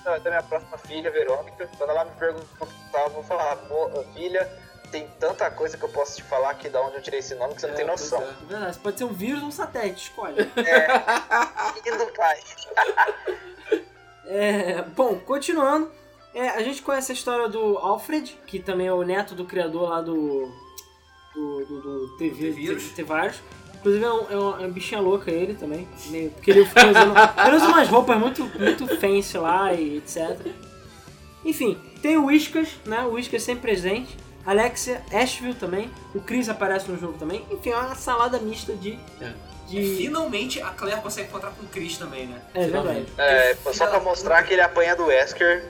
Da 0.06 0.18
da 0.20 0.30
minha 0.30 0.44
próxima 0.44 0.78
filha, 0.78 1.10
Verônica, 1.12 1.68
quando 1.78 1.90
ela 1.90 2.06
me 2.06 2.12
perguntar, 2.12 3.02
eu 3.04 3.10
vou 3.10 3.24
falar, 3.24 3.56
pô, 3.56 3.90
filha, 4.14 4.48
tem 4.92 5.08
tanta 5.20 5.50
coisa 5.52 5.76
que 5.78 5.84
eu 5.84 5.90
posso 5.90 6.18
te 6.18 6.24
falar 6.24 6.52
aqui 6.52 6.70
da 6.70 6.80
onde 6.82 6.98
eu 6.98 7.02
tirei 7.02 7.20
esse 7.20 7.34
nome 7.36 7.56
que 7.56 7.62
você 7.62 7.68
não 7.68 7.74
É, 7.74 7.78
tem 7.78 7.86
pois 7.88 8.02
noção. 8.02 8.22
é. 8.22 8.26
É 8.30 8.46
verdade, 8.48 8.78
pode 8.80 8.98
ser 9.00 9.04
um 9.06 9.14
vírus 9.14 9.42
ou 9.42 9.48
um 9.50 9.52
satélite, 9.52 10.04
escolhe. 10.10 10.36
Lindo, 11.86 12.06
pai. 12.16 12.40
É, 14.28 14.82
bom, 14.82 15.20
continuando, 15.20 15.92
é, 16.34 16.50
a 16.50 16.64
gente 16.64 16.82
conhece 16.82 17.12
a 17.12 17.16
história 17.16 17.48
do 17.48 17.78
Alfred, 17.78 18.40
que 18.48 18.60
também 18.60 18.88
é 18.88 18.92
o 18.92 19.04
neto 19.04 19.36
do 19.36 19.46
criador 19.46 19.88
lá 19.90 20.02
do. 20.02 20.52
do, 21.36 21.66
do, 21.66 21.82
do 22.08 22.18
TV, 22.18 22.48
T-Vírus. 22.48 22.90
T-Virus. 22.94 23.40
Inclusive 23.86 24.04
é, 24.04 24.12
um, 24.12 24.26
é 24.32 24.36
uma, 24.36 24.56
é 24.56 24.60
uma 24.62 24.68
bichinha 24.70 25.00
louca 25.00 25.30
ele 25.30 25.54
também. 25.54 25.88
meio- 26.08 26.32
Porque 26.32 26.50
ele 26.50 26.66
fica 26.66 26.88
usando. 26.88 27.14
ele 27.46 27.56
usa 27.56 27.68
umas 27.68 27.88
roupas 27.88 28.18
muito, 28.18 28.44
muito 28.60 28.88
fancy 29.00 29.38
lá 29.38 29.72
e 29.74 29.98
etc. 29.98 30.40
Enfim, 31.44 31.78
tem 32.02 32.18
o 32.18 32.26
Whiskas, 32.26 32.70
né? 32.86 33.02
O 33.02 33.12
Whiskas 33.14 33.44
sempre 33.44 33.62
presente. 33.62 34.18
Alexia, 34.44 35.02
Asheville 35.14 35.54
também. 35.54 35.92
O 36.16 36.20
Chris 36.20 36.50
aparece 36.50 36.90
no 36.90 36.98
jogo 37.00 37.14
também. 37.20 37.46
Enfim, 37.52 37.70
é 37.72 37.78
uma 37.78 37.94
salada 37.96 38.40
mista 38.40 38.74
de. 38.74 38.98
É. 39.22 39.32
de... 39.68 39.98
Finalmente 39.98 40.60
a 40.62 40.70
Claire 40.70 41.02
consegue 41.02 41.28
encontrar 41.30 41.52
com 41.52 41.64
o 41.64 41.68
Chris 41.70 41.98
também, 41.98 42.26
né? 42.28 42.42
É 42.56 42.62
verdade. 42.62 43.06
Finalmente. 43.06 43.12
É, 43.20 43.56
só 43.72 43.86
pra 43.88 44.00
mostrar 44.00 44.42
que 44.44 44.54
ele 44.54 44.62
apanha 44.62 44.96
do 44.96 45.06
Wesker 45.06 45.64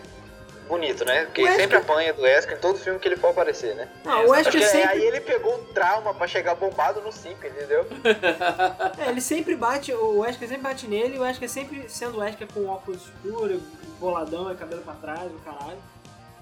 bonito, 0.68 1.04
né? 1.06 1.26
Porque 1.26 1.42
Wesker- 1.44 1.62
sempre 1.62 1.78
apanha 1.78 2.14
do 2.14 2.22
Wesker 2.24 2.58
em 2.58 2.60
todo 2.62 2.78
filme 2.78 3.00
que 3.00 3.08
ele 3.08 3.16
for 3.18 3.30
aparecer, 3.30 3.76
né? 3.76 3.90
Não, 4.04 4.26
o 4.26 4.30
Wesker 4.32 4.62
que 4.62 4.68
sempre. 4.68 4.90
aí 4.90 5.02
ele 5.04 5.20
pegou 5.22 5.56
um 5.60 5.66
trauma 5.74 6.14
pra 6.14 6.28
chegar 6.28 6.56
bombado 6.56 7.02
no 7.02 7.12
5, 7.12 7.46
entendeu? 7.46 7.86
É, 8.98 9.10
ele 9.10 9.22
sempre 9.22 9.56
bate, 9.56 9.94
o 9.94 10.20
Wesker 10.20 10.48
sempre 10.48 10.64
bate 10.64 10.88
nele, 10.88 11.16
e 11.16 11.20
o 11.20 11.22
Wesker 11.22 11.50
sempre 11.50 11.88
sendo 11.90 12.18
o 12.18 12.20
Wesker 12.22 12.48
com 12.54 12.66
óculos 12.68 13.02
escuros, 13.04 13.62
boladão 14.00 14.52
e 14.52 14.56
cabelo 14.56 14.82
pra 14.82 14.94
trás, 14.96 15.32
o 15.32 15.40
caralho. 15.40 15.78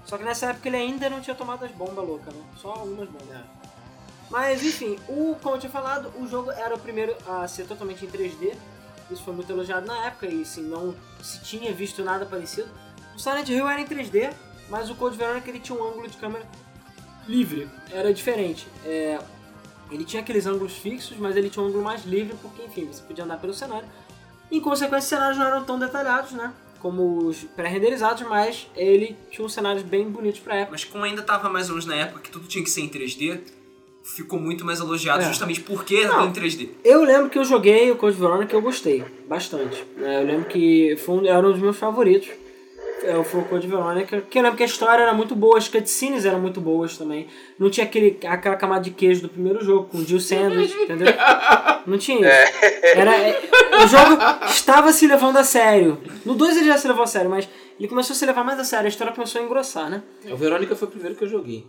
Só 0.04 0.18
que 0.18 0.24
nessa 0.24 0.46
época 0.50 0.68
ele 0.68 0.76
ainda 0.76 1.08
não 1.08 1.20
tinha 1.20 1.34
tomado 1.34 1.64
as 1.64 1.70
bombas 1.70 2.06
loucas, 2.06 2.32
né? 2.34 2.42
Só 2.56 2.68
algumas 2.70 3.08
bombas. 3.08 3.38
Mas 4.30 4.62
enfim, 4.64 4.98
o, 5.08 5.36
como 5.42 5.56
eu 5.56 5.60
tinha 5.60 5.70
falado, 5.72 6.12
o 6.18 6.26
jogo 6.26 6.50
era 6.50 6.74
o 6.74 6.78
primeiro 6.78 7.14
a 7.26 7.46
ser 7.48 7.66
totalmente 7.66 8.04
em 8.04 8.08
3D. 8.08 8.54
Isso 9.10 9.22
foi 9.22 9.34
muito 9.34 9.50
elogiado 9.52 9.86
na 9.86 10.06
época 10.06 10.26
e 10.26 10.42
assim, 10.42 10.62
não 10.62 10.94
se 11.22 11.40
tinha 11.42 11.72
visto 11.72 12.02
nada 12.02 12.24
parecido. 12.26 12.68
O 13.14 13.18
Silent 13.18 13.48
Hill 13.48 13.68
era 13.68 13.80
em 13.80 13.84
3D, 13.86 14.32
mas 14.68 14.90
o 14.90 14.94
Code 14.94 15.16
Veronica 15.16 15.48
ele 15.50 15.60
tinha 15.60 15.78
um 15.78 15.86
ângulo 15.86 16.08
de 16.08 16.16
câmera 16.16 16.44
livre, 17.28 17.68
era 17.90 18.12
diferente. 18.12 18.66
É, 18.84 19.18
ele 19.90 20.04
tinha 20.04 20.22
aqueles 20.22 20.46
ângulos 20.46 20.72
fixos, 20.74 21.16
mas 21.18 21.36
ele 21.36 21.48
tinha 21.48 21.62
um 21.62 21.68
ângulo 21.68 21.84
mais 21.84 22.04
livre, 22.04 22.36
porque 22.42 22.62
enfim, 22.62 22.86
você 22.90 23.02
podia 23.02 23.24
andar 23.24 23.38
pelo 23.38 23.54
cenário. 23.54 23.86
Em 24.50 24.60
consequência, 24.60 24.98
os 25.04 25.04
cenários 25.08 25.38
não 25.38 25.46
eram 25.46 25.64
tão 25.64 25.78
detalhados, 25.78 26.32
né? 26.32 26.52
Como 26.80 27.26
os 27.26 27.44
pré-renderizados, 27.56 28.22
mas 28.28 28.66
ele 28.76 29.16
tinha 29.30 29.44
uns 29.44 29.54
cenários 29.54 29.82
bem 29.82 30.08
bonitos 30.10 30.40
pra 30.40 30.54
época. 30.56 30.72
Mas 30.72 30.84
como 30.84 31.02
ainda 31.04 31.22
tava 31.22 31.48
mais 31.48 31.68
ou 31.68 31.72
menos 31.76 31.86
na 31.86 31.94
época 31.96 32.20
que 32.20 32.30
tudo 32.30 32.46
tinha 32.46 32.62
que 32.62 32.68
ser 32.70 32.82
em 32.82 32.88
3D, 32.90 33.40
ficou 34.02 34.38
muito 34.38 34.66
mais 34.66 34.80
elogiado 34.80 35.22
É. 35.22 35.28
justamente 35.28 35.62
porque 35.62 36.04
Não. 36.04 36.26
em 36.28 36.32
3D. 36.32 36.68
Eu 36.84 37.02
lembro 37.04 37.30
que 37.30 37.38
eu 37.38 37.44
joguei 37.44 37.90
o 37.90 37.96
Code 37.96 38.18
Veronica 38.18 38.52
e 38.54 38.56
eu 38.58 38.60
gostei 38.60 39.02
bastante. 39.26 39.82
né? 39.96 40.20
Eu 40.22 40.26
lembro 40.26 40.44
que 40.46 40.94
foi 40.98 41.14
um, 41.16 41.26
era 41.26 41.46
um 41.46 41.52
dos 41.52 41.60
meus 41.60 41.76
favoritos. 41.78 42.28
É, 43.04 43.16
o 43.16 43.24
Code 43.44 43.66
Veronica. 43.66 44.22
Que 44.22 44.38
eu 44.38 44.42
lembro 44.42 44.56
que 44.56 44.62
a 44.62 44.66
história 44.66 45.02
era 45.02 45.12
muito 45.12 45.34
boa, 45.34 45.58
as 45.58 45.68
cutscenes 45.68 46.24
eram 46.24 46.40
muito 46.40 46.60
boas 46.60 46.96
também. 46.96 47.26
Não 47.58 47.68
tinha 47.70 47.84
aquele, 47.84 48.18
aquela 48.26 48.56
camada 48.56 48.82
de 48.82 48.90
queijo 48.90 49.22
do 49.22 49.28
primeiro 49.28 49.64
jogo, 49.64 49.88
com 49.88 49.98
o 49.98 50.04
Jill 50.04 50.20
Sandwich, 50.20 50.74
entendeu? 50.74 51.12
Não 51.86 51.98
tinha 51.98 52.18
isso. 52.20 52.64
Era, 52.94 53.14
é, 53.16 53.40
o 53.82 53.86
jogo 53.86 54.18
estava 54.46 54.92
se 54.92 55.06
levando 55.06 55.36
a 55.36 55.44
sério. 55.44 56.00
No 56.24 56.34
2 56.34 56.56
ele 56.56 56.66
já 56.66 56.78
se 56.78 56.88
levou 56.88 57.04
a 57.04 57.06
sério, 57.06 57.30
mas 57.30 57.48
ele 57.78 57.88
começou 57.88 58.14
a 58.14 58.16
se 58.16 58.24
levar 58.24 58.44
mais 58.44 58.58
a 58.58 58.64
sério. 58.64 58.86
A 58.86 58.88
história 58.88 59.12
começou 59.12 59.40
a 59.40 59.44
engrossar, 59.44 59.90
né? 59.90 60.02
O 60.30 60.36
Verônica 60.36 60.74
foi 60.74 60.88
o 60.88 60.90
primeiro 60.90 61.16
que 61.16 61.24
eu 61.24 61.28
joguei. 61.28 61.66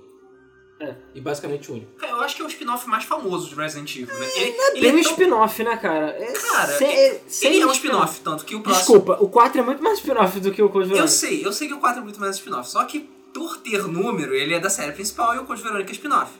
É. 0.80 0.94
E 1.14 1.22
basicamente 1.22 1.72
o 1.72 1.76
único. 1.76 1.94
Cara, 1.94 2.12
eu 2.14 2.20
acho 2.22 2.36
que 2.36 2.42
é 2.42 2.46
o 2.46 2.48
spin-off 2.50 2.86
mais 2.90 3.06
famoso 3.06 3.48
de 3.50 3.56
Resident 3.56 3.96
Evil, 3.96 4.14
né? 4.20 4.28
Ele, 4.36 4.50
É 4.52 4.72
ele 4.72 4.82
bem 4.82 4.92
um 4.92 5.04
tão- 5.04 5.12
spin-off, 5.12 5.64
né, 5.64 5.78
cara? 5.78 6.08
É, 6.20 6.32
Cara, 6.34 6.78
sem- 6.78 6.92
ele, 6.94 7.22
sem 7.28 7.54
ele 7.54 7.62
é 7.64 7.66
um 7.66 7.72
spin-off, 7.72 8.20
tanto 8.20 8.44
que 8.44 8.56
o 8.56 8.62
próximo... 8.62 8.80
Desculpa, 9.00 9.18
o 9.24 9.30
4 9.30 9.62
é 9.62 9.64
muito 9.64 9.82
mais 9.82 10.00
spin-off 10.00 10.40
do 10.42 10.52
que 10.52 10.62
o 10.62 10.68
Code 10.70 10.86
Eu 10.90 10.96
Veronica. 10.96 11.08
sei, 11.08 11.46
eu 11.46 11.54
sei 11.54 11.68
que 11.70 11.74
o 11.74 11.80
4 11.80 12.02
é 12.02 12.04
muito 12.04 12.20
mais 12.20 12.36
spin-off, 12.36 12.70
só 12.70 12.84
que 12.84 13.10
por 13.34 13.58
ter 13.58 13.84
número, 13.88 14.34
ele 14.36 14.54
é 14.54 14.60
da 14.60 14.70
série 14.70 14.92
principal 14.92 15.34
e 15.36 15.40
o 15.40 15.46
Code 15.46 15.62
Verônica 15.62 15.92
é 15.92 15.94
spin-off. 15.94 16.32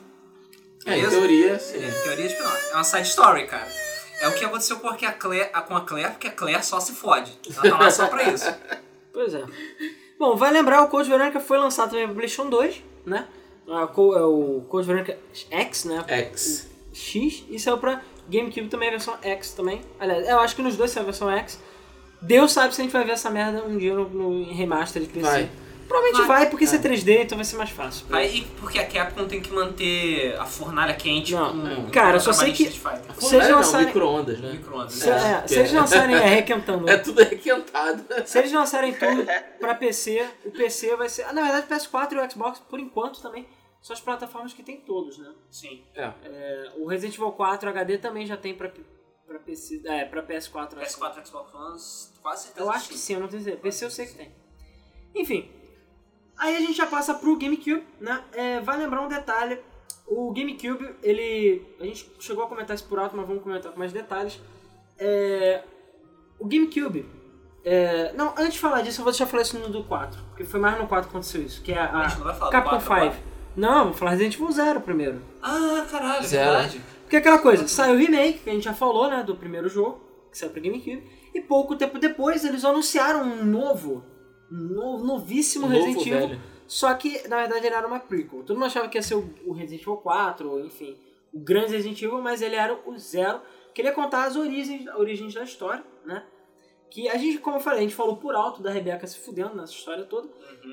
É, 0.84 0.98
em 0.98 1.08
teoria, 1.08 1.58
sim. 1.58 1.78
É, 1.78 1.90
teoria 1.90 2.26
de 2.28 2.32
spin-off. 2.34 2.70
É 2.70 2.74
uma 2.74 2.84
side 2.84 3.08
story, 3.08 3.46
cara. 3.46 3.66
É 4.20 4.28
o 4.28 4.32
que 4.34 4.44
aconteceu 4.44 4.76
com 4.78 4.88
a 4.88 4.94
Claire, 4.94 5.50
com 5.66 5.76
a 5.76 5.80
Claire, 5.80 6.10
porque 6.12 6.28
a 6.28 6.30
Claire 6.30 6.62
só 6.64 6.78
se 6.78 6.92
fode. 6.92 7.32
Ela 7.62 7.70
tá 7.70 7.78
lá 7.84 7.90
só 7.90 8.06
pra 8.06 8.22
isso. 8.24 8.46
Pois 9.12 9.32
é. 9.32 9.42
Bom, 10.18 10.36
vai 10.36 10.52
lembrar, 10.52 10.82
o 10.82 10.88
Code 10.88 11.08
Veronica 11.08 11.40
foi 11.40 11.56
lançado 11.56 11.88
também 11.90 12.04
para 12.06 12.14
PlayStation 12.16 12.50
2, 12.50 12.82
né? 13.06 13.26
A 13.68 13.82
é 13.82 14.22
o 14.22 14.62
Code 14.68 14.86
Veronica 14.86 15.18
X, 15.50 15.84
né? 15.84 16.04
X. 16.06 16.68
X, 16.92 17.44
e 17.50 17.58
saiu 17.58 17.78
pra 17.78 18.00
GameCube 18.28 18.68
também 18.68 18.88
a 18.88 18.92
versão 18.92 19.16
X 19.20 19.52
também. 19.52 19.80
Aliás, 19.98 20.28
eu 20.28 20.38
acho 20.38 20.54
que 20.54 20.62
nos 20.62 20.76
dois 20.76 20.90
saiu 20.90 21.02
a 21.02 21.06
versão 21.06 21.30
X. 21.30 21.60
Deus 22.22 22.52
sabe 22.52 22.74
se 22.74 22.80
a 22.80 22.84
gente 22.84 22.92
vai 22.92 23.04
ver 23.04 23.12
essa 23.12 23.30
merda 23.30 23.62
um 23.64 23.76
dia 23.76 23.94
no, 23.94 24.08
no 24.08 24.32
em 24.42 24.54
remaster 24.54 25.02
de 25.02 25.08
PC. 25.08 25.26
Vai. 25.26 25.50
Provavelmente 25.86 26.26
Vai. 26.26 26.38
vai, 26.40 26.50
porque 26.50 26.64
isso 26.64 26.74
é 26.74 26.78
3D, 26.78 27.22
então 27.24 27.38
vai 27.38 27.44
ser 27.44 27.56
mais 27.56 27.70
fácil. 27.70 28.06
Aí, 28.10 28.44
porque 28.60 28.78
a 28.78 28.86
Capcom 28.86 29.26
tem 29.26 29.40
que 29.40 29.52
manter 29.52 30.36
a 30.36 30.44
fornalha 30.44 30.94
quente 30.94 31.32
Não, 31.32 31.84
com... 31.84 31.90
cara, 31.90 32.14
com 32.14 32.20
só 32.20 32.32
sei 32.32 32.52
que-. 32.52 32.70
Se 32.70 33.34
eles 33.36 33.48
não, 33.48 33.56
lançarem- 33.58 33.86
micro-ondas, 33.86 34.40
né? 34.40 34.52
Micro-ondas. 34.52 34.94
Se, 34.94 35.08
né? 35.08 35.42
é, 35.44 35.48
se 35.48 35.58
eles 35.58 35.72
lançarem. 35.72 36.16
É, 36.16 36.26
requentando. 36.26 36.88
É 36.90 36.96
tudo 36.96 37.22
requentado. 37.22 38.04
Se 38.26 38.38
eles 38.38 38.52
lançarem 38.52 38.94
tudo 38.94 39.24
pra 39.60 39.74
PC, 39.74 40.26
o 40.44 40.50
PC 40.50 40.96
vai 40.96 41.08
ser. 41.08 41.22
Ah, 41.24 41.32
na 41.32 41.42
verdade, 41.42 41.66
o 41.66 41.76
PS4 41.76 42.12
e 42.12 42.18
o 42.18 42.30
Xbox, 42.30 42.58
por 42.58 42.80
enquanto, 42.80 43.20
também 43.22 43.46
são 43.80 43.94
as 43.94 44.00
plataformas 44.00 44.52
que 44.52 44.62
tem 44.64 44.80
todos, 44.80 45.18
né? 45.18 45.32
Sim. 45.50 45.84
É. 45.94 46.10
É, 46.24 46.72
o 46.78 46.86
Resident 46.88 47.14
Evil 47.14 47.30
4 47.32 47.68
HD 47.70 47.98
também 47.98 48.26
já 48.26 48.36
tem 48.36 48.52
pra, 48.54 48.68
pra, 49.26 49.38
PC, 49.38 49.82
é, 49.84 50.04
pra 50.04 50.22
PS4. 50.22 50.72
eu 50.74 50.82
acho. 50.82 50.98
PS4 50.98 51.26
Xbox 51.26 51.54
One, 51.54 51.78
quase 52.22 52.42
certeza. 52.44 52.66
Eu 52.66 52.70
acho 52.70 52.88
que 52.88 52.98
sim, 52.98 53.14
eu 53.14 53.20
não 53.20 53.28
tenho 53.28 53.42
certeza. 53.42 53.62
PC 53.62 53.84
eu 53.84 53.90
sei 53.90 54.06
que 54.06 54.14
tem. 54.14 54.32
Enfim. 55.14 55.48
Aí 56.38 56.56
a 56.56 56.60
gente 56.60 56.74
já 56.74 56.86
passa 56.86 57.14
pro 57.14 57.36
GameCube, 57.38 57.82
né? 58.00 58.22
É, 58.32 58.60
vai 58.60 58.76
lembrar 58.78 59.00
um 59.02 59.08
detalhe. 59.08 59.58
O 60.06 60.32
GameCube, 60.32 60.94
ele. 61.02 61.66
A 61.80 61.84
gente 61.84 62.10
chegou 62.20 62.44
a 62.44 62.48
comentar 62.48 62.76
isso 62.76 62.84
por 62.86 62.98
alto, 62.98 63.16
mas 63.16 63.26
vamos 63.26 63.42
comentar 63.42 63.72
com 63.72 63.78
mais 63.78 63.92
detalhes. 63.92 64.40
É, 64.98 65.62
o 66.38 66.46
GameCube. 66.46 67.06
é, 67.64 68.12
não, 68.14 68.32
antes 68.36 68.54
de 68.54 68.58
falar 68.60 68.82
disso, 68.82 69.00
eu 69.00 69.04
vou 69.04 69.12
deixar 69.12 69.26
falar 69.26 69.42
isso 69.42 69.58
no 69.58 69.68
do 69.68 69.82
4. 69.84 70.20
Porque 70.28 70.44
foi 70.44 70.60
mais 70.60 70.78
no 70.78 70.86
4 70.86 71.08
que 71.08 71.16
aconteceu 71.16 71.42
isso. 71.42 71.62
Que 71.62 71.72
é 71.72 71.78
a, 71.78 71.90
A 71.90 72.08
gente 72.08 72.18
não 72.18 72.24
vai 72.26 72.34
falar 72.34 72.50
do 72.50 72.52
Capcom 72.52 72.70
4 72.70 72.92
agora? 72.92 73.10
5. 73.12 73.22
Não, 73.56 73.84
vou 73.86 73.94
falar 73.94 74.10
Resident 74.12 74.34
Evil 74.34 74.52
0 74.52 74.80
primeiro. 74.82 75.22
Ah, 75.42 75.86
caralho, 75.90 76.20
é 76.20 76.22
Zero. 76.26 76.50
verdade. 76.52 76.80
Porque 77.02 77.16
é 77.16 77.18
aquela 77.20 77.38
coisa, 77.38 77.66
saiu 77.68 77.94
o 77.94 77.98
remake, 77.98 78.40
que 78.40 78.50
a 78.50 78.52
gente 78.52 78.64
já 78.64 78.74
falou, 78.74 79.08
né, 79.08 79.22
do 79.22 79.34
primeiro 79.36 79.68
jogo, 79.68 80.00
que 80.30 80.36
saiu 80.36 80.50
pra 80.50 80.60
GameCube, 80.60 81.02
e 81.34 81.40
pouco 81.40 81.76
tempo 81.76 81.98
depois 81.98 82.44
eles 82.44 82.64
anunciaram 82.64 83.22
um 83.22 83.44
novo, 83.44 84.04
novo 84.50 85.04
novíssimo 85.04 85.68
Novo, 85.68 85.74
Resident 85.74 86.06
Evil, 86.06 86.28
velho. 86.28 86.40
só 86.66 86.92
que 86.94 87.26
na 87.28 87.36
verdade 87.36 87.66
ele 87.66 87.74
era 87.74 87.86
uma 87.86 88.00
prequel. 88.00 88.42
Todo 88.42 88.56
mundo 88.56 88.66
achava 88.66 88.88
que 88.88 88.98
ia 88.98 89.02
ser 89.02 89.14
o, 89.14 89.34
o 89.46 89.52
Resident 89.52 89.82
Evil 89.82 89.96
4, 89.96 90.50
ou 90.50 90.64
enfim, 90.64 90.96
o 91.32 91.38
grande 91.38 91.72
Resident 91.72 92.00
Evil, 92.02 92.20
mas 92.22 92.42
ele 92.42 92.56
era 92.56 92.78
o 92.86 92.98
zero, 92.98 93.40
que 93.74 93.80
ele 93.80 93.88
ia 93.88 93.94
contar 93.94 94.24
as 94.24 94.36
origens, 94.36 94.86
origens 94.94 95.34
da 95.34 95.44
história, 95.44 95.84
né, 96.04 96.24
que 96.90 97.08
a 97.08 97.16
gente, 97.16 97.38
como 97.38 97.56
eu 97.56 97.60
falei, 97.60 97.80
a 97.80 97.82
gente 97.82 97.94
falou 97.94 98.16
por 98.16 98.34
alto 98.34 98.62
da 98.62 98.70
Rebeca 98.70 99.06
se 99.06 99.18
fudendo 99.18 99.54
nessa 99.54 99.72
história 99.72 100.04
toda, 100.04 100.28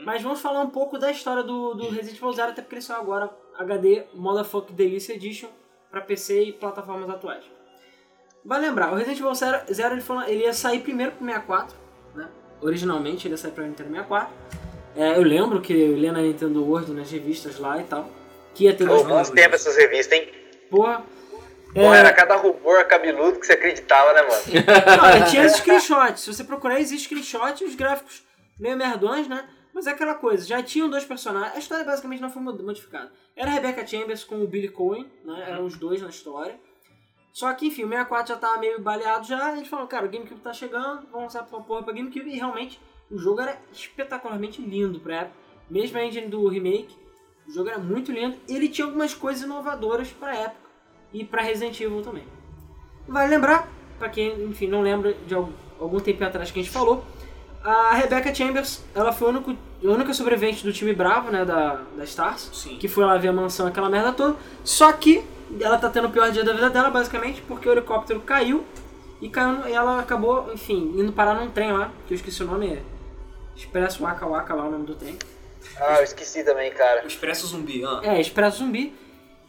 mas 0.06 0.22
vamos 0.22 0.40
falar 0.40 0.62
um 0.62 0.70
pouco 0.70 0.98
da 0.98 1.12
história 1.12 1.44
do, 1.44 1.74
do 1.74 1.90
Resident 1.90 2.18
Evil 2.18 2.32
Zero, 2.32 2.52
até 2.52 2.62
porque 2.62 2.76
ele 2.76 2.82
saiu 2.82 3.02
agora 3.02 3.30
HD 3.58 4.06
Motherfuck 4.14 4.72
Delicious 4.72 5.18
Edition 5.18 5.50
para 5.92 6.02
PC 6.02 6.44
e 6.44 6.54
plataformas 6.54 7.10
atuais. 7.10 7.44
Vai 8.46 8.62
lembrar, 8.62 8.92
o 8.92 8.96
Resident 8.96 9.20
Evil 9.20 9.36
Zero, 9.36 9.74
Zero 9.74 9.96
ele, 9.96 10.02
falou, 10.02 10.24
ele 10.24 10.44
ia 10.44 10.54
sair 10.54 10.80
primeiro 10.80 11.14
pro 11.14 11.26
64, 11.26 11.76
né? 11.78 11.83
Originalmente 12.64 13.28
ele 13.28 13.34
ia 13.34 13.38
sair 13.38 13.52
pra 13.52 13.64
Nintendo 13.66 13.90
64. 13.90 14.34
É, 14.96 15.18
eu 15.18 15.24
lembro 15.24 15.60
que 15.62 15.74
eu 15.74 15.96
lia 15.98 16.12
na 16.12 16.22
Nintendo 16.22 16.64
World, 16.64 16.92
nas 16.94 17.10
revistas 17.12 17.60
lá 17.60 17.80
e 17.80 17.84
tal, 17.84 18.10
que 18.54 18.66
ia 18.66 18.74
ter 18.76 18.86
dois 18.88 19.02
bons 19.04 19.30
tempos 19.32 19.62
essas 19.62 19.76
revistas, 19.76 20.18
hein? 20.18 20.30
Porra. 20.70 21.04
Pô, 21.74 21.80
É, 21.82 21.98
era 21.98 22.14
cada 22.14 22.36
rubor 22.36 22.86
cabeludo 22.86 23.40
que 23.40 23.48
você 23.48 23.54
acreditava, 23.54 24.14
né, 24.14 24.22
mano? 24.22 24.44
Não, 25.20 25.26
tinha 25.26 25.46
os 25.48 25.54
screenshots. 25.54 26.22
Se 26.24 26.32
você 26.34 26.44
procurar, 26.44 26.80
existe 26.80 27.06
screenshot 27.06 27.64
e 27.64 27.68
os 27.68 27.74
gráficos 27.76 28.24
meio 28.60 28.78
merdões, 28.78 29.28
né? 29.28 29.44
Mas 29.74 29.88
é 29.88 29.90
aquela 29.90 30.14
coisa, 30.14 30.46
já 30.46 30.62
tinham 30.62 30.88
dois 30.88 31.04
personagens, 31.04 31.56
a 31.56 31.58
história 31.58 31.84
basicamente 31.84 32.22
não 32.22 32.30
foi 32.30 32.44
mod- 32.44 32.62
modificada. 32.62 33.12
Era 33.36 33.50
a 33.50 33.54
Rebecca 33.56 33.88
Chambers 33.88 34.24
com 34.24 34.36
o 34.44 34.48
Billy 34.48 34.68
Cohen, 34.70 35.10
né? 35.26 35.46
Eram 35.48 35.66
os 35.66 35.76
dois 35.76 36.00
na 36.00 36.10
história. 36.10 36.56
Só 37.34 37.52
que, 37.56 37.66
enfim, 37.66 37.84
o 37.84 37.90
64 37.90 38.28
já 38.36 38.40
tava 38.40 38.60
meio 38.60 38.80
baleado 38.80 39.26
já, 39.26 39.56
eles 39.58 39.68
falaram, 39.68 39.90
cara, 39.90 40.06
o 40.06 40.10
GameCube 40.10 40.40
tá 40.40 40.54
chegando, 40.54 41.08
vamos 41.12 41.24
lançar 41.24 41.44
pra 41.44 41.60
porra 41.60 41.82
pra 41.82 41.92
GameCube, 41.92 42.30
e 42.30 42.36
realmente 42.36 42.80
o 43.10 43.18
jogo 43.18 43.42
era 43.42 43.60
espetacularmente 43.72 44.62
lindo 44.62 45.00
pra 45.00 45.22
época. 45.22 45.36
Mesmo 45.68 45.98
a 45.98 46.06
engine 46.06 46.28
do 46.28 46.48
remake, 46.48 46.96
o 47.48 47.52
jogo 47.52 47.70
era 47.70 47.80
muito 47.80 48.12
lindo, 48.12 48.38
e 48.48 48.56
ele 48.56 48.70
tinha 48.70 48.86
algumas 48.86 49.16
coisas 49.16 49.42
inovadoras 49.42 50.10
pra 50.12 50.36
época, 50.36 50.70
e 51.12 51.26
pra 51.26 51.42
Resident 51.42 51.80
Evil 51.82 52.04
também. 52.04 52.24
Vale 53.08 53.30
lembrar, 53.32 53.68
pra 53.98 54.10
quem, 54.10 54.44
enfim, 54.44 54.68
não 54.68 54.82
lembra 54.82 55.14
de 55.26 55.34
algum, 55.34 55.52
algum 55.80 56.00
tempo 56.00 56.24
atrás 56.24 56.52
que 56.52 56.60
a 56.60 56.64
gente 56.64 56.72
falou, 56.72 57.04
a 57.64 57.96
Rebecca 57.96 58.36
Chambers, 58.36 58.84
ela 58.94 59.12
foi 59.12 59.30
a 59.30 59.32
única, 59.32 59.52
a 59.52 59.88
única 59.88 60.14
sobrevivente 60.14 60.64
do 60.64 60.72
time 60.72 60.94
Bravo, 60.94 61.32
né, 61.32 61.44
da, 61.44 61.82
da 61.98 62.04
Stars, 62.04 62.52
Sim. 62.54 62.78
que 62.78 62.88
foi 62.88 63.06
lá 63.06 63.18
ver 63.18 63.30
a 63.30 63.34
mansão, 63.34 63.66
aquela 63.66 63.90
merda 63.90 64.12
toda. 64.14 64.38
Só 64.64 64.92
que 64.92 65.26
ela 65.60 65.78
tá 65.78 65.90
tendo 65.90 66.08
o 66.08 66.12
pior 66.12 66.32
dia 66.32 66.44
da 66.44 66.54
vida 66.54 66.70
dela, 66.70 66.90
basicamente, 66.90 67.42
porque 67.42 67.68
o 67.68 67.72
helicóptero 67.72 68.20
caiu 68.22 68.64
e 69.22 69.30
caiu, 69.30 69.68
e 69.68 69.74
ela 69.74 70.00
acabou, 70.00 70.52
enfim, 70.54 70.94
indo 70.98 71.14
parar 71.14 71.34
num 71.36 71.50
trem 71.52 71.72
lá, 71.72 71.92
que 72.08 72.14
eu 72.14 72.16
esqueci 72.16 72.44
o 72.44 72.48
nome, 72.48 72.74
é 72.74 72.82
Expresso 73.56 74.04
Waka 74.04 74.26
Waka 74.26 74.54
lá 74.54 74.66
o 74.66 74.72
nome 74.72 74.86
do 74.86 74.96
trem. 74.96 75.18
Ah, 75.80 75.98
eu 76.00 76.04
esqueci 76.04 76.44
também, 76.44 76.72
cara. 76.72 77.06
Expresso 77.06 77.48
Zumbi, 77.48 77.84
ah. 77.86 78.00
É, 78.04 78.20
Expresso 78.20 78.58
Zumbi. 78.58 78.94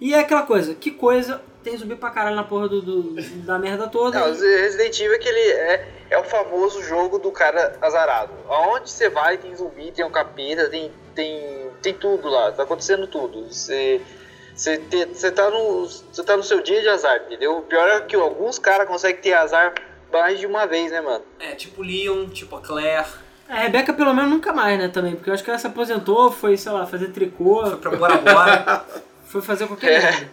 E 0.00 0.12
é 0.14 0.18
aquela 0.20 0.42
coisa, 0.42 0.74
que 0.74 0.90
coisa, 0.90 1.40
tem 1.62 1.76
zumbi 1.76 1.94
pra 1.96 2.10
caralho 2.10 2.36
na 2.36 2.42
porra 2.44 2.68
do, 2.68 2.82
do- 2.82 3.14
da 3.46 3.58
merda 3.58 3.88
toda. 3.88 4.18
Não, 4.20 4.28
e- 4.28 4.32
o 4.32 4.40
Resident 4.40 4.98
Evil 5.00 5.12
é 5.12 5.16
aquele 5.16 5.38
é, 5.38 5.88
é 6.10 6.18
o 6.18 6.24
famoso 6.24 6.82
jogo 6.82 7.18
do 7.18 7.30
cara 7.30 7.78
azarado. 7.80 8.32
Aonde 8.48 8.90
você 8.90 9.08
vai 9.08 9.38
tem 9.38 9.54
zumbi, 9.56 9.92
tem 9.92 10.04
um 10.04 10.10
capeta, 10.10 10.68
tem, 10.68 10.90
tem, 11.14 11.70
tem 11.80 11.94
tudo 11.94 12.28
lá, 12.28 12.52
tá 12.52 12.64
acontecendo 12.64 13.06
tudo. 13.06 13.46
Você, 13.50 14.00
você, 14.54 14.78
te- 14.78 15.06
você, 15.06 15.30
tá 15.30 15.50
no, 15.50 15.86
você 15.86 16.22
tá 16.22 16.36
no 16.36 16.42
seu 16.42 16.62
dia 16.62 16.80
de 16.80 16.88
azar, 16.88 17.16
entendeu? 17.26 17.58
O 17.58 17.62
pior 17.62 17.88
é 17.88 18.00
que 18.02 18.14
alguns 18.16 18.58
caras 18.58 18.86
conseguem 18.88 19.20
ter 19.20 19.32
azar 19.34 19.74
mais 20.12 20.38
de 20.38 20.46
uma 20.46 20.66
vez, 20.66 20.90
né, 20.92 21.00
mano? 21.00 21.24
É, 21.40 21.52
tipo 21.54 21.82
Leon, 21.82 22.28
tipo 22.28 22.54
a 22.56 22.60
Claire, 22.60 23.04
A 23.48 23.54
Rebeca 23.56 23.92
pelo 23.92 24.14
menos 24.14 24.30
nunca 24.30 24.52
mais, 24.52 24.78
né, 24.78 24.88
também, 24.88 25.14
porque 25.16 25.28
eu 25.28 25.34
acho 25.34 25.42
que 25.42 25.50
ela 25.50 25.58
se 25.58 25.66
aposentou, 25.66 26.30
foi, 26.30 26.56
sei 26.56 26.72
lá, 26.72 26.86
fazer 26.86 27.08
tricô, 27.08 27.66
foi 27.66 27.76
pra 27.76 27.90
Bora 27.96 28.16
Bora. 28.18 28.84
foi 29.26 29.42
fazer 29.42 29.66
qualquer 29.66 30.00
merda. 30.02 30.30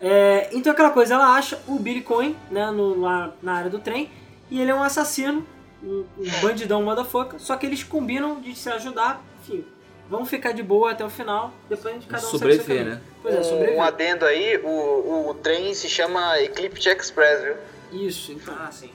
É, 0.00 0.50
então 0.52 0.72
aquela 0.72 0.90
coisa, 0.90 1.14
ela 1.14 1.34
acha 1.36 1.58
o 1.66 1.78
Billy 1.78 2.02
Cohen, 2.02 2.36
né, 2.50 2.70
no, 2.70 3.00
lá 3.00 3.32
na 3.42 3.54
área 3.54 3.70
do 3.70 3.78
trem, 3.78 4.10
e 4.50 4.60
ele 4.60 4.70
é 4.70 4.74
um 4.74 4.82
assassino, 4.82 5.46
um, 5.82 6.04
um 6.18 6.40
bandidão 6.42 6.82
motherfucker, 6.82 7.38
só 7.40 7.56
que 7.56 7.64
eles 7.64 7.82
combinam 7.82 8.40
de 8.40 8.54
se 8.54 8.68
ajudar, 8.68 9.22
enfim, 9.40 9.64
vamos 10.08 10.28
ficar 10.28 10.52
de 10.52 10.62
boa 10.62 10.92
até 10.92 11.04
o 11.04 11.10
final, 11.10 11.52
depois 11.68 11.86
a 11.86 11.98
gente 11.98 12.06
cada 12.06 12.26
um 12.26 12.30
Sobreviver, 12.30 12.84
né? 12.84 13.00
Pois 13.22 13.34
é, 13.34 13.38
Um 13.38 13.44
sobreviver. 13.44 13.82
adendo 13.82 14.24
aí, 14.24 14.58
o, 14.58 15.28
o 15.28 15.34
trem 15.34 15.74
se 15.74 15.88
chama 15.88 16.40
Eclipse 16.40 16.88
Express, 16.88 17.42
viu? 17.42 17.56
Isso, 17.92 18.32
então. 18.32 18.54
ah, 18.58 18.70
sim. 18.70 18.90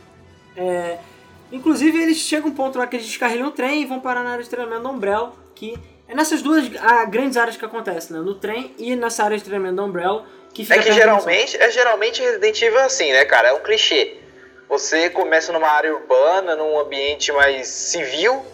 É, 0.55 0.97
inclusive, 1.51 2.01
eles 2.01 2.17
chegam 2.17 2.49
a 2.49 2.51
um 2.51 2.55
ponto 2.55 2.77
lá 2.77 2.87
que 2.87 2.95
eles 2.95 3.05
descarrilham 3.07 3.47
o 3.47 3.51
trem 3.51 3.81
e 3.81 3.85
vão 3.85 3.99
parar 3.99 4.23
na 4.23 4.31
área 4.31 4.43
de 4.43 4.49
treinamento 4.49 4.83
da 4.83 4.89
Umbrella, 4.89 5.33
que 5.55 5.77
é 6.07 6.15
nessas 6.15 6.41
duas 6.41 6.65
ah, 6.79 7.05
grandes 7.05 7.37
áreas 7.37 7.55
que 7.55 7.63
acontece, 7.63 8.11
né? 8.11 8.19
No 8.19 8.35
trem 8.35 8.73
e 8.77 8.95
nessa 8.95 9.23
área 9.23 9.37
de 9.37 9.43
treinamento 9.43 9.77
da 9.77 9.83
Umbrella, 9.83 10.25
que 10.53 10.63
fica 10.63 10.75
É 10.75 10.83
que 10.83 10.91
geralmente, 10.91 11.55
é 11.55 11.71
geralmente 11.71 12.21
Resident 12.21 12.61
Evil 12.61 12.79
é 12.79 12.83
assim, 12.83 13.11
né, 13.13 13.23
cara? 13.25 13.49
É 13.49 13.53
um 13.53 13.59
clichê. 13.59 14.17
Você 14.67 15.09
começa 15.09 15.51
numa 15.53 15.67
área 15.67 15.93
urbana, 15.93 16.55
num 16.55 16.79
ambiente 16.79 17.31
mais 17.31 17.67
civil, 17.67 18.45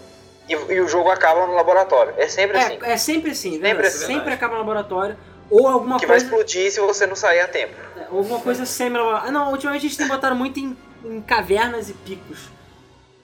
e, 0.47 0.53
e 0.73 0.81
o 0.81 0.87
jogo 0.87 1.09
acaba 1.09 1.45
no 1.45 1.53
laboratório. 1.53 2.13
É 2.17 2.27
sempre 2.27 2.57
assim. 2.57 2.79
É, 2.81 2.91
é 2.93 2.97
sempre 2.97 3.31
assim, 3.31 3.51
Sempre 3.51 3.67
verdade. 3.73 3.87
assim. 3.87 4.05
sempre 4.05 4.33
acaba 4.33 4.53
no 4.53 4.59
laboratório. 4.59 5.17
Ou 5.49 5.67
alguma 5.67 5.97
Que 5.99 6.05
vai 6.05 6.15
coisa. 6.17 6.25
explodir 6.25 6.71
se 6.71 6.79
você 6.79 7.05
não 7.07 7.15
sair 7.15 7.39
a 7.39 7.47
tempo. 7.47 7.73
é, 7.97 8.03
alguma 8.11 8.39
coisa 8.39 8.65
semi-laboratório. 8.65 9.29
Ah, 9.29 9.31
não, 9.31 9.51
ultimamente 9.51 9.85
eles 9.85 9.95
têm 9.97 10.07
botado 10.07 10.35
muito 10.35 10.59
em, 10.59 10.75
em 11.05 11.21
cavernas 11.21 11.89
e 11.89 11.93
picos. 11.93 12.49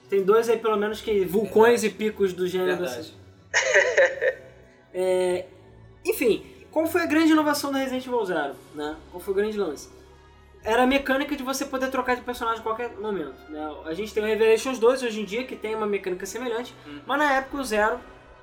Tem 0.08 0.22
dois 0.22 0.48
aí, 0.48 0.58
pelo 0.58 0.76
menos, 0.76 1.00
que. 1.00 1.24
vulcões 1.24 1.82
e 1.84 1.90
picos 1.90 2.32
do 2.32 2.46
gênero 2.46 2.76
Verdade. 2.78 2.98
assim. 3.00 3.14
É, 4.92 5.46
enfim, 6.04 6.44
qual 6.70 6.86
foi 6.86 7.02
a 7.02 7.06
grande 7.06 7.32
inovação 7.32 7.72
do 7.72 7.78
Resident 7.78 8.06
Evil 8.06 8.24
Zero? 8.24 8.54
Né? 8.74 8.94
Qual 9.10 9.20
foi 9.20 9.32
o 9.32 9.36
grande 9.36 9.58
lance? 9.58 9.88
Era 10.64 10.84
a 10.84 10.86
mecânica 10.86 11.36
de 11.36 11.42
você 11.42 11.66
poder 11.66 11.90
trocar 11.90 12.16
de 12.16 12.22
personagem 12.22 12.60
a 12.60 12.62
qualquer 12.62 12.90
momento. 12.98 13.34
Né? 13.50 13.76
A 13.84 13.92
gente 13.92 14.14
tem 14.14 14.22
o 14.22 14.26
Revelations 14.26 14.78
2 14.78 15.02
hoje 15.02 15.20
em 15.20 15.24
dia, 15.24 15.44
que 15.44 15.54
tem 15.54 15.74
uma 15.74 15.86
mecânica 15.86 16.24
semelhante, 16.24 16.74
mas 17.06 17.18
na 17.18 17.34
época 17.34 17.58
o 17.58 17.64
Zero, 17.64 18.00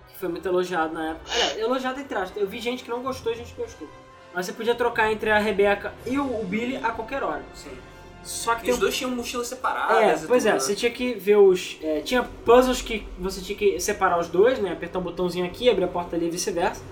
que 0.08 0.20
foi 0.20 0.30
muito 0.30 0.48
elogiado 0.48 0.94
na 0.94 1.12
época. 1.12 1.32
Aliás, 1.34 1.58
elogiado 1.58 2.00
entre 2.00 2.16
aspas. 2.16 2.40
Eu 2.40 2.48
vi 2.48 2.60
gente 2.60 2.84
que 2.84 2.90
não 2.92 3.02
gostou 3.02 3.32
e 3.32 3.36
gente 3.36 3.54
que 3.54 3.62
gostou. 3.62 3.90
Mas 4.34 4.46
você 4.46 4.54
podia 4.54 4.76
trocar 4.76 5.12
entre 5.12 5.32
a 5.32 5.40
Rebecca 5.40 5.94
e 6.06 6.20
o 6.20 6.44
Billy 6.44 6.78
a 6.78 6.92
qualquer 6.92 7.24
hora. 7.24 7.44
sim. 7.54 7.72
Só 8.24 8.54
que 8.54 8.62
tem 8.62 8.72
os 8.72 8.78
um 8.78 8.82
dois 8.82 8.96
tinham 8.96 9.10
mochilas 9.10 9.48
separadas. 9.48 10.24
é, 10.24 10.28
pois 10.28 10.46
é, 10.46 10.54
você 10.54 10.76
tinha 10.76 10.92
que 10.92 11.16
ver 11.16 11.38
os. 11.38 11.80
é, 11.82 12.02
tinha 12.02 12.22
puzzles 12.46 12.80
que 12.80 13.04
você 13.18 13.42
tinha 13.42 13.58
que 13.58 13.80
separar 13.80 14.20
os 14.20 14.28
dois, 14.28 14.60
né? 14.60 14.72
Apertar 14.74 15.00
um 15.00 15.02
botãozinho 15.02 15.44
aqui, 15.44 15.68
abrir 15.70 15.86
a 15.86 15.88
porta 15.88 16.16
ali 16.16 16.28
e 16.28 16.30
vice-versa. 16.30 16.84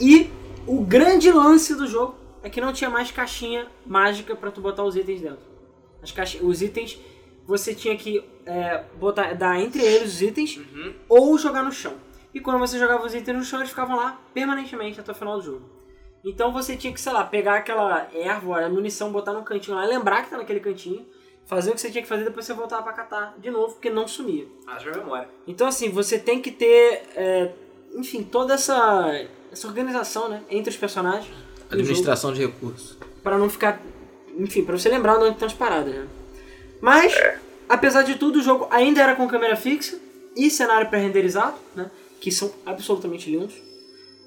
E 0.00 0.28
o 0.66 0.80
grande 0.80 1.30
lance 1.30 1.76
do 1.76 1.86
jogo 1.86 2.16
é 2.46 2.50
que 2.50 2.60
não 2.60 2.72
tinha 2.72 2.88
mais 2.88 3.10
caixinha 3.10 3.66
mágica 3.84 4.36
pra 4.36 4.50
tu 4.52 4.60
botar 4.60 4.84
os 4.84 4.94
itens 4.96 5.20
dentro. 5.20 5.44
As 6.00 6.12
caixi- 6.12 6.38
os 6.42 6.62
itens 6.62 6.96
você 7.44 7.74
tinha 7.74 7.96
que 7.96 8.24
é, 8.44 8.84
botar, 8.98 9.34
dar 9.34 9.58
entre 9.60 9.82
eles 9.82 10.14
os 10.14 10.22
itens 10.22 10.56
Uhum. 10.56 10.94
ou 11.08 11.36
jogar 11.38 11.62
no 11.64 11.72
chão. 11.72 11.94
E 12.32 12.38
quando 12.40 12.58
você 12.58 12.78
jogava 12.78 13.04
os 13.04 13.14
itens 13.14 13.36
no 13.36 13.42
chão, 13.44 13.58
eles 13.58 13.70
ficavam 13.70 13.96
lá 13.96 14.20
permanentemente 14.32 15.00
até 15.00 15.10
o 15.10 15.14
final 15.14 15.36
do 15.38 15.42
jogo. 15.42 15.62
Então 16.24 16.52
você 16.52 16.76
tinha 16.76 16.92
que, 16.92 17.00
sei 17.00 17.12
lá, 17.12 17.24
pegar 17.24 17.56
aquela 17.56 18.08
erva, 18.14 18.60
a 18.64 18.68
munição, 18.68 19.10
botar 19.10 19.32
no 19.32 19.42
cantinho 19.42 19.76
lá, 19.76 19.84
lembrar 19.84 20.22
que 20.22 20.30
tá 20.30 20.36
naquele 20.36 20.60
cantinho, 20.60 21.04
fazer 21.46 21.70
o 21.70 21.74
que 21.74 21.80
você 21.80 21.90
tinha 21.90 22.02
que 22.02 22.08
fazer, 22.08 22.24
depois 22.24 22.44
você 22.46 22.52
voltava 22.54 22.82
pra 22.82 22.92
catar 22.92 23.34
de 23.38 23.50
novo, 23.50 23.74
porque 23.74 23.90
não 23.90 24.06
sumia. 24.06 24.46
Haja 24.66 24.90
memória. 24.92 25.28
Então 25.46 25.66
assim, 25.66 25.88
você 25.90 26.18
tem 26.18 26.40
que 26.42 26.50
ter, 26.52 27.02
é, 27.16 27.52
enfim, 27.94 28.22
toda 28.24 28.54
essa, 28.54 29.08
essa 29.52 29.66
organização, 29.68 30.28
né, 30.28 30.42
entre 30.50 30.70
os 30.70 30.76
personagens. 30.76 31.34
Jogo. 31.70 31.82
Administração 31.82 32.32
de 32.32 32.40
recursos. 32.40 32.96
Pra 33.22 33.36
não 33.38 33.48
ficar. 33.50 33.80
Enfim, 34.38 34.64
pra 34.64 34.76
você 34.78 34.88
lembrar 34.88 35.18
onde 35.18 35.32
estão 35.32 35.46
as 35.48 35.54
paradas, 35.54 35.94
né? 35.94 36.06
Mas, 36.80 37.14
apesar 37.68 38.02
de 38.02 38.16
tudo, 38.16 38.38
o 38.38 38.42
jogo 38.42 38.66
ainda 38.70 39.00
era 39.00 39.14
com 39.16 39.26
câmera 39.26 39.56
fixa 39.56 39.98
e 40.36 40.50
cenário 40.50 40.88
pré-renderizado, 40.90 41.56
né? 41.74 41.90
Que 42.20 42.30
são 42.30 42.52
absolutamente 42.64 43.30
lindos. 43.30 43.54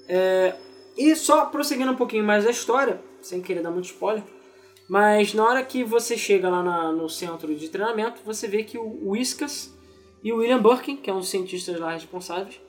É, 0.08 0.56
e 0.98 1.16
só 1.16 1.46
prosseguindo 1.46 1.92
um 1.92 1.96
pouquinho 1.96 2.24
mais 2.24 2.44
da 2.46 2.50
história, 2.52 3.00
sem 3.22 3.42
querer 3.42 3.62
dar 3.62 3.70
muito 3.72 3.86
spoiler, 3.86 4.24
mas 4.88 5.34
na 5.36 5.46
hora 5.46 5.64
que 5.64 5.84
você 5.84 6.18
chega 6.18 6.50
lá 6.50 6.64
na- 6.64 6.92
no 6.92 7.08
centro 7.08 7.54
de 7.54 7.70
treinamento, 7.70 8.22
você 8.26 8.48
vê 8.48 8.64
que 8.64 8.78
o 8.78 9.10
Whiskas 9.12 9.72
e 10.24 10.34
o 10.34 10.38
William 10.38 10.60
Birkin, 10.62 10.96
que 10.98 11.10
é 11.10 11.14
um 11.14 11.20
dos 11.20 11.30
cientistas 11.30 11.80
lá 11.80 11.92
responsáveis, 11.94 12.60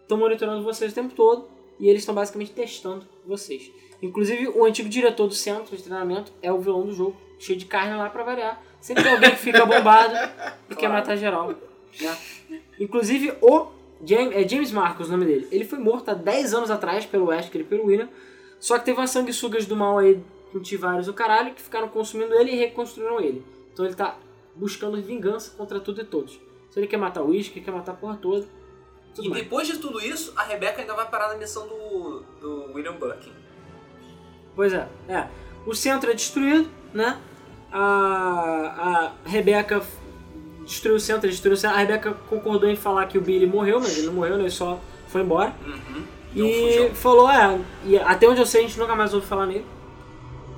estão 0.00 0.16
monitorando 0.16 0.62
vocês 0.62 0.92
o 0.92 0.94
tempo 0.94 1.14
todo 1.14 1.48
e 1.80 1.88
eles 1.88 2.02
estão 2.02 2.14
basicamente 2.14 2.52
testando 2.52 3.04
vocês. 3.26 3.68
Inclusive, 4.00 4.48
o 4.48 4.64
antigo 4.64 4.88
diretor 4.88 5.26
do 5.26 5.34
centro 5.34 5.76
de 5.76 5.82
treinamento 5.82 6.32
é 6.40 6.52
o 6.52 6.60
vilão 6.60 6.86
do 6.86 6.92
jogo, 6.92 7.16
cheio 7.38 7.58
de 7.58 7.66
carne 7.66 7.96
lá 7.96 8.08
pra 8.08 8.22
variar. 8.22 8.62
Sempre 8.80 9.02
tem 9.02 9.12
alguém 9.12 9.30
que 9.30 9.36
fica 9.36 9.66
bombado 9.66 10.14
e 10.70 10.74
quer 10.74 10.88
matar 10.88 11.16
geral. 11.16 11.52
né? 12.00 12.18
Inclusive, 12.78 13.34
o 13.42 13.66
James, 14.04 14.36
é 14.36 14.48
James 14.48 14.70
Marcos 14.70 15.08
o 15.08 15.12
nome 15.12 15.24
dele. 15.24 15.48
Ele 15.50 15.64
foi 15.64 15.78
morto 15.78 16.10
há 16.10 16.14
10 16.14 16.54
anos 16.54 16.70
atrás 16.70 17.04
pelo 17.04 17.26
Wesker 17.26 17.62
e 17.62 17.64
pelo 17.64 17.86
William. 17.86 18.08
Só 18.60 18.78
que 18.78 18.84
teve 18.84 18.98
umas 18.98 19.10
sanguessugas 19.10 19.66
do 19.66 19.76
mal 19.76 19.98
aí, 19.98 20.20
cultivares 20.52 21.08
o 21.08 21.12
caralho, 21.12 21.54
que 21.54 21.62
ficaram 21.62 21.88
consumindo 21.88 22.34
ele 22.34 22.52
e 22.52 22.56
reconstruíram 22.56 23.20
ele. 23.20 23.44
Então 23.72 23.84
ele 23.84 23.94
tá 23.94 24.16
buscando 24.54 25.00
vingança 25.00 25.52
contra 25.56 25.80
tudo 25.80 26.00
e 26.00 26.04
todos. 26.04 26.40
Se 26.70 26.78
ele 26.78 26.86
quer 26.86 26.96
matar 26.96 27.22
o 27.22 27.28
Whisky, 27.28 27.60
quer 27.60 27.70
matar 27.70 27.92
a 27.92 27.94
porra 27.96 28.16
toda. 28.16 28.46
E 29.18 29.28
mais. 29.28 29.42
depois 29.42 29.66
de 29.66 29.78
tudo 29.78 30.00
isso, 30.00 30.32
a 30.36 30.42
Rebecca 30.44 30.80
ainda 30.80 30.94
vai 30.94 31.08
parar 31.08 31.28
na 31.28 31.36
missão 31.36 31.66
do, 31.66 32.22
do 32.40 32.72
William 32.72 32.94
Bucking. 32.94 33.32
Pois 34.58 34.72
é, 34.72 34.88
é. 35.08 35.24
O 35.64 35.72
centro 35.72 36.10
é 36.10 36.14
destruído, 36.14 36.68
né? 36.92 37.16
A, 37.72 39.12
a 39.24 39.28
Rebeca 39.28 39.80
destruiu 40.64 40.96
o 40.96 41.00
centro, 41.00 41.30
destruiu 41.30 41.54
o 41.54 41.56
centro. 41.56 41.76
A 41.76 41.80
Rebeca 41.80 42.12
concordou 42.28 42.68
em 42.68 42.74
falar 42.74 43.06
que 43.06 43.16
o 43.16 43.20
Billy 43.20 43.46
morreu, 43.46 43.78
mas 43.78 43.96
ele 43.96 44.08
não 44.08 44.14
morreu, 44.14 44.34
né? 44.34 44.40
Ele 44.42 44.50
só 44.50 44.80
foi 45.06 45.20
embora. 45.20 45.52
Uhum. 45.64 46.02
E 46.34 46.40
fugiu. 46.72 46.94
falou, 46.96 47.30
é, 47.30 47.56
e 47.84 47.96
até 48.00 48.26
onde 48.28 48.40
eu 48.40 48.46
sei 48.46 48.64
a 48.64 48.66
gente 48.66 48.76
nunca 48.80 48.96
mais 48.96 49.14
ouve 49.14 49.26
falar 49.28 49.46
nele. 49.46 49.64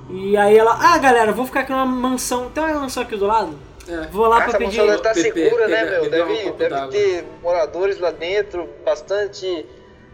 E 0.09 0.35
aí 0.35 0.57
ela, 0.57 0.79
ah 0.81 0.97
galera, 0.97 1.31
vou 1.31 1.45
ficar 1.45 1.59
aqui 1.59 1.71
numa 1.71 1.85
mansão. 1.85 2.49
Tem 2.49 2.63
uma 2.63 2.79
mansão 2.79 3.03
aqui 3.03 3.15
do 3.15 3.27
lado? 3.27 3.53
É. 3.87 4.07
Vou 4.07 4.25
lá 4.25 4.37
pra 4.37 4.47
Essa 4.47 4.57
pedir. 4.57 4.77
mansão 4.79 4.85
deve 4.87 4.97
estar 4.97 5.13
Pepe- 5.13 5.43
segura, 5.43 5.67
né, 5.67 5.85
meu? 5.85 6.03
um 6.05 6.09
Deve, 6.09 6.51
deve 6.53 6.87
ter 6.87 7.25
moradores 7.43 7.99
lá 7.99 8.09
dentro, 8.09 8.67
bastante 8.83 9.63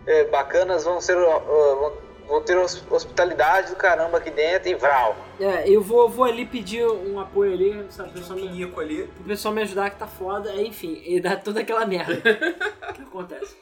é, 0.05 0.25
bacanas, 0.25 0.83
vão 0.83 0.99
ser. 0.99 1.15
ó, 1.17 1.39
vão, 1.39 2.06
vão 2.27 2.41
ter 2.43 2.57
hos- 2.57 2.83
hospitalidade 2.91 3.69
do 3.71 3.75
caramba 3.75 4.17
aqui 4.17 4.29
dentro 4.29 4.69
e 4.69 4.75
vral. 4.75 5.15
É, 5.39 5.67
eu 5.69 5.81
vou, 5.81 6.09
vou 6.09 6.25
ali 6.25 6.45
pedir 6.45 6.85
um 6.85 7.19
apoio 7.19 7.53
ali, 7.53 7.85
sabe? 7.89 8.09
O 8.09 8.11
Um 8.11 8.15
pessoal 8.15 8.39
me, 8.39 8.47
pinico 8.49 8.79
ali. 8.79 9.01
o 9.03 9.23
pessoal 9.23 9.53
me 9.53 9.61
ajudar 9.61 9.89
que 9.89 9.97
tá 9.97 10.07
foda, 10.07 10.51
é, 10.51 10.61
enfim, 10.63 11.01
e 11.05 11.19
dá 11.19 11.35
toda 11.37 11.61
aquela 11.61 11.85
merda 11.85 12.15
que 12.93 13.01
acontece. 13.01 13.55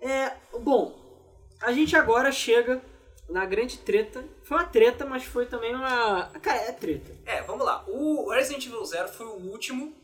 É, 0.00 0.32
bom, 0.60 0.98
a 1.60 1.72
gente 1.72 1.94
agora 1.96 2.30
chega 2.32 2.80
na 3.28 3.44
grande 3.46 3.78
treta. 3.78 4.24
Foi 4.42 4.56
uma 4.58 4.64
treta, 4.66 5.04
mas 5.06 5.24
foi 5.24 5.46
também 5.46 5.74
uma. 5.74 6.30
Cara, 6.42 6.58
é 6.62 6.72
treta. 6.72 7.10
É, 7.24 7.42
vamos 7.42 7.64
lá. 7.64 7.84
O 7.88 8.30
Resident 8.32 8.66
Evil 8.66 8.84
Zero 8.84 9.08
foi 9.08 9.26
o 9.26 9.50
último. 9.50 9.94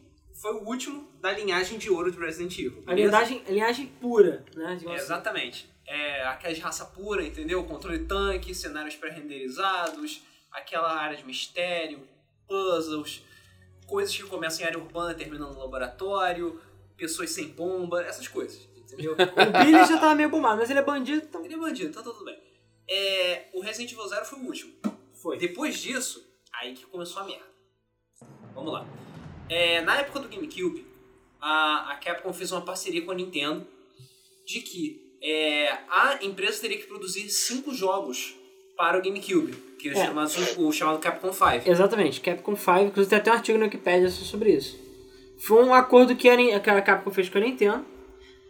Foi 0.40 0.52
o 0.52 0.64
último 0.68 1.08
da 1.20 1.32
linhagem 1.32 1.78
de 1.78 1.90
ouro 1.90 2.12
de 2.12 2.18
Resident 2.18 2.56
Evil. 2.56 2.84
A 2.86 2.94
linhagem, 2.94 3.42
a 3.46 3.50
linhagem 3.50 3.86
pura, 4.00 4.44
né? 4.54 4.74
assim. 4.76 4.92
Exatamente. 4.92 5.68
É, 5.90 6.52
de 6.52 6.60
raça 6.60 6.84
pura, 6.84 7.24
entendeu? 7.24 7.64
Controle 7.64 8.00
tanque, 8.00 8.54
cenários 8.54 8.94
pré-renderizados, 8.94 10.22
aquela 10.52 10.92
área 10.92 11.16
de 11.16 11.24
mistério, 11.24 12.06
puzzles, 12.46 13.22
coisas 13.86 14.14
que 14.14 14.22
começam 14.24 14.64
em 14.64 14.68
área 14.68 14.78
urbana, 14.78 15.14
terminam 15.14 15.52
no 15.52 15.58
laboratório, 15.58 16.60
pessoas 16.96 17.30
sem 17.30 17.48
bomba, 17.48 18.02
essas 18.02 18.28
coisas, 18.28 18.68
entendeu? 18.76 19.16
O 19.16 19.64
Billy 19.64 19.84
já 19.86 19.98
tava 19.98 20.14
meio 20.14 20.28
bombado, 20.28 20.58
mas 20.58 20.70
ele 20.70 20.78
é 20.78 20.82
bandido, 20.82 21.24
então 21.26 21.44
Ele 21.44 21.54
é 21.54 21.58
bandido, 21.58 21.92
tá 21.92 22.02
tudo 22.02 22.24
bem. 22.24 22.38
É, 22.88 23.48
o 23.52 23.60
Resident 23.60 23.92
Evil 23.92 24.08
Zero 24.08 24.24
foi 24.24 24.38
o 24.38 24.44
último. 24.44 24.72
foi. 25.14 25.38
Depois 25.38 25.78
disso, 25.78 26.26
aí 26.52 26.74
que 26.74 26.86
começou 26.86 27.22
a 27.22 27.24
merda. 27.24 27.46
Vamos 28.54 28.72
lá. 28.72 28.86
É, 29.48 29.80
na 29.82 29.98
época 29.98 30.20
do 30.20 30.28
GameCube, 30.28 30.86
a, 31.40 31.92
a 31.92 31.96
Capcom 31.96 32.32
fez 32.32 32.52
uma 32.52 32.62
parceria 32.62 33.04
com 33.04 33.10
a 33.10 33.14
Nintendo 33.14 33.66
de 34.46 34.60
que 34.60 35.07
é, 35.22 35.70
a 35.90 36.18
empresa 36.22 36.60
teria 36.60 36.78
que 36.78 36.86
produzir 36.86 37.28
cinco 37.30 37.74
jogos 37.74 38.34
para 38.76 38.98
o 38.98 39.02
GameCube, 39.02 39.52
que 39.78 39.88
é, 39.88 39.92
É. 39.92 40.06
chamado, 40.06 40.30
o 40.58 40.72
chamado 40.72 40.98
Capcom 40.98 41.32
5. 41.32 41.68
Exatamente, 41.68 42.20
Capcom 42.20 42.54
5, 42.56 42.78
inclusive 42.80 43.10
tem 43.10 43.18
até 43.18 43.30
um 43.30 43.34
artigo 43.34 43.58
na 43.58 43.64
Wikipedia 43.64 44.08
sobre 44.10 44.50
isso. 44.52 44.78
Foi 45.38 45.64
um 45.64 45.74
acordo 45.74 46.14
que 46.16 46.28
a, 46.28 46.36
Nin- 46.36 46.58
que 46.60 46.70
a 46.70 46.80
Capcom 46.82 47.10
fez 47.10 47.28
com 47.28 47.38
a 47.38 47.40
Nintendo 47.40 47.84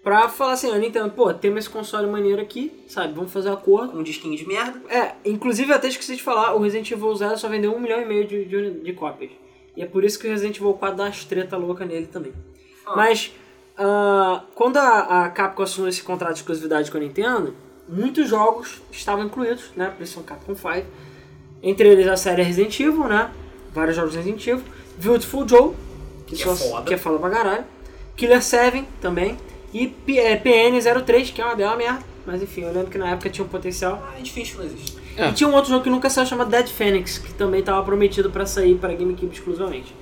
pra 0.02 0.28
falar 0.28 0.52
assim, 0.52 0.70
a 0.70 0.78
Nintendo, 0.78 1.10
pô, 1.10 1.32
temos 1.34 1.60
esse 1.60 1.70
console 1.70 2.06
maneiro 2.06 2.40
aqui, 2.40 2.72
sabe, 2.88 3.12
vamos 3.14 3.32
fazer 3.32 3.50
um 3.50 3.54
acordo. 3.54 3.98
Um 3.98 4.02
disquinho 4.02 4.36
de 4.36 4.46
merda. 4.46 4.80
É, 4.90 5.14
inclusive 5.24 5.70
eu 5.70 5.76
até 5.76 5.88
esqueci 5.88 6.16
de 6.16 6.22
falar, 6.22 6.54
o 6.54 6.60
Resident 6.60 6.90
Evil 6.90 7.14
Zero 7.14 7.36
só 7.38 7.48
vendeu 7.48 7.74
um 7.74 7.80
milhão 7.80 8.00
e 8.00 8.04
meio 8.06 8.26
de, 8.26 8.44
de, 8.44 8.70
de 8.80 8.92
cópias. 8.92 9.30
E 9.76 9.82
é 9.82 9.86
por 9.86 10.04
isso 10.04 10.18
que 10.18 10.26
o 10.26 10.30
Resident 10.30 10.56
Evil 10.56 10.74
4 10.74 10.96
dá 10.96 11.04
umas 11.04 11.24
treta 11.24 11.56
louca 11.56 11.84
nele 11.84 12.06
também. 12.06 12.32
Ah. 12.86 12.94
Mas, 12.96 13.32
ah, 13.78 14.42
quando 14.54 14.76
a, 14.76 15.24
a 15.24 15.28
Capcom 15.30 15.62
assinou 15.62 15.88
esse 15.88 16.02
contrato 16.02 16.34
de 16.34 16.40
exclusividade 16.40 16.90
com 16.90 16.96
a 16.98 17.00
Nintendo, 17.00 17.54
muitos 17.88 18.28
jogos 18.28 18.82
estavam 18.92 19.24
incluídos, 19.24 19.70
né, 19.76 19.92
por 19.96 20.02
isso 20.02 20.14
são 20.14 20.22
Capcom 20.22 20.54
5. 20.54 20.86
Entre 21.62 21.88
eles 21.88 22.06
a 22.06 22.16
série 22.16 22.42
Resident 22.42 22.78
Evil, 22.80 23.04
né, 23.04 23.30
vários 23.72 23.96
jogos 23.96 24.14
Resident 24.14 24.46
Evil. 24.46 24.64
Beautiful 24.98 25.48
Joe, 25.48 25.72
que, 26.26 26.34
Que 26.36 26.42
é 26.42 26.46
só, 26.46 26.54
foda. 26.56 26.84
que 26.84 26.94
é 26.94 26.98
foda 26.98 27.18
pra 27.18 27.30
caralho. 27.30 27.64
Killer 28.16 28.42
7 28.42 28.84
também. 29.00 29.36
E 29.72 29.86
P- 29.86 30.18
é, 30.18 30.36
PN03, 30.36 31.32
que 31.32 31.40
é 31.40 31.44
uma 31.44 31.54
bela 31.54 31.76
merda. 31.76 32.00
Mas 32.26 32.42
enfim, 32.42 32.62
eu 32.62 32.72
lembro 32.72 32.90
que 32.90 32.98
na 32.98 33.10
época 33.10 33.30
tinha 33.30 33.44
um 33.44 33.48
potencial. 33.48 34.02
Ah, 34.08 34.16
finge 34.24 34.50
que 34.52 34.58
não 34.58 34.64
existe. 34.64 34.98
É. 35.16 35.28
E 35.28 35.32
tinha 35.32 35.48
um 35.48 35.54
outro 35.54 35.70
jogo 35.70 35.84
que 35.84 35.88
nunca 35.90 36.10
saiu 36.10 36.26
chamado 36.26 36.50
Dead 36.50 36.66
Phoenix, 36.68 37.18
que 37.18 37.32
também 37.34 37.60
estava 37.60 37.82
prometido 37.84 38.28
para 38.30 38.44
sair 38.44 38.74
para 38.76 38.92
GameCube 38.94 39.32
exclusivamente. 39.32 39.94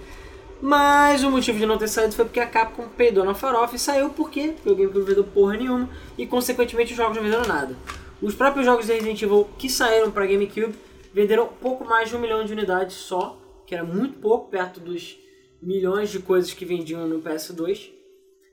Mas 0.61 1.23
o 1.23 1.31
motivo 1.31 1.59
de 1.59 1.66
não 1.66 1.77
ter 1.77 1.89
saído 1.89 2.15
foi 2.15 2.24
porque 2.24 2.41
a 2.41 2.47
Capcom 2.47 2.89
peidou 2.89 3.24
na 3.24 3.35
farofa 3.35 3.77
e 3.77 3.78
saiu 3.78 4.11
porque 4.11 4.55
o 4.65 4.74
GameCube 4.74 4.99
não 4.99 5.05
vendeu 5.05 5.24
porra 5.24 5.57
nenhuma 5.57 5.89
e 6.16 6.27
consequentemente 6.27 6.93
os 6.93 6.97
jogos 6.97 7.16
não 7.16 7.23
venderam 7.23 7.47
nada. 7.47 7.77
Os 8.23 8.35
próprios 8.35 8.65
jogos 8.65 8.87
de 8.87 8.93
Resident 8.95 9.20
Evil 9.20 9.49
que 9.59 9.69
saíram 9.69 10.11
para 10.11 10.27
GameCube 10.27 10.74
venderam 11.12 11.47
pouco 11.47 11.85
mais 11.85 12.09
de 12.09 12.16
um 12.16 12.19
milhão 12.19 12.45
de 12.45 12.53
unidades 12.53 12.97
só, 12.97 13.39
que 13.66 13.74
era 13.74 13.85
muito 13.85 14.19
pouco 14.19 14.51
perto 14.51 14.81
dos 14.81 15.19
milhões 15.62 16.11
de 16.11 16.20
coisas 16.20 16.53
que 16.55 16.65
vendiam 16.65 17.07
no 17.07 17.20
PS2. 17.20 17.91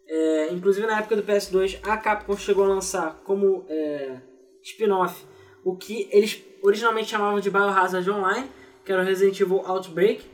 É, 0.06 0.54
inclusive 0.54 0.86
na 0.86 1.00
época 1.00 1.16
do 1.16 1.24
PS2 1.24 1.80
a 1.84 1.96
Capcom 1.96 2.36
chegou 2.36 2.66
a 2.66 2.68
lançar 2.68 3.22
como 3.24 3.66
é, 3.70 4.18
spin-off 4.62 5.24
o 5.64 5.78
que 5.78 6.10
eles 6.12 6.44
originalmente 6.62 7.10
chamavam 7.10 7.40
de 7.40 7.50
Biohazard 7.50 8.10
Online, 8.12 8.50
que 8.84 8.92
era 8.92 9.02
o 9.02 9.06
Resident 9.06 9.40
Evil 9.40 9.62
Outbreak 9.66 10.33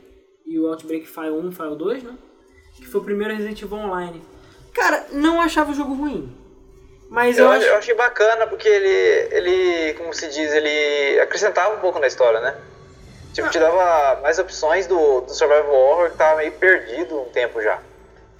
e 0.50 0.58
o 0.58 0.66
Outbreak 0.66 1.06
File 1.06 1.30
1 1.30 1.52
File 1.52 1.76
2, 1.76 2.02
né? 2.02 2.14
Que 2.74 2.84
foi 2.84 3.00
o 3.00 3.04
primeiro 3.04 3.32
Resident 3.32 3.62
Evil 3.62 3.78
Online. 3.78 4.20
Cara, 4.74 5.06
não 5.12 5.40
achava 5.40 5.70
o 5.70 5.74
jogo 5.74 5.94
ruim. 5.94 6.36
Mas 7.08 7.38
eu, 7.38 7.44
Eu, 7.44 7.50
acho. 7.52 7.66
eu 7.66 7.76
achei 7.76 7.94
bacana 7.94 8.48
porque 8.48 8.68
ele, 8.68 9.28
ele, 9.36 9.94
como 9.94 10.12
se 10.12 10.26
diz, 10.28 10.52
ele 10.52 11.20
acrescentava 11.20 11.76
um 11.76 11.78
pouco 11.78 12.00
na 12.00 12.08
história, 12.08 12.40
né? 12.40 12.56
Tipo, 13.32 13.48
te 13.48 13.60
dava 13.60 14.20
mais 14.22 14.40
opções 14.40 14.88
do, 14.88 15.20
do 15.20 15.32
Survival 15.32 15.72
Horror 15.72 16.10
que 16.10 16.16
tava 16.16 16.38
meio 16.38 16.50
perdido 16.52 17.20
um 17.20 17.26
tempo 17.26 17.62
já. 17.62 17.80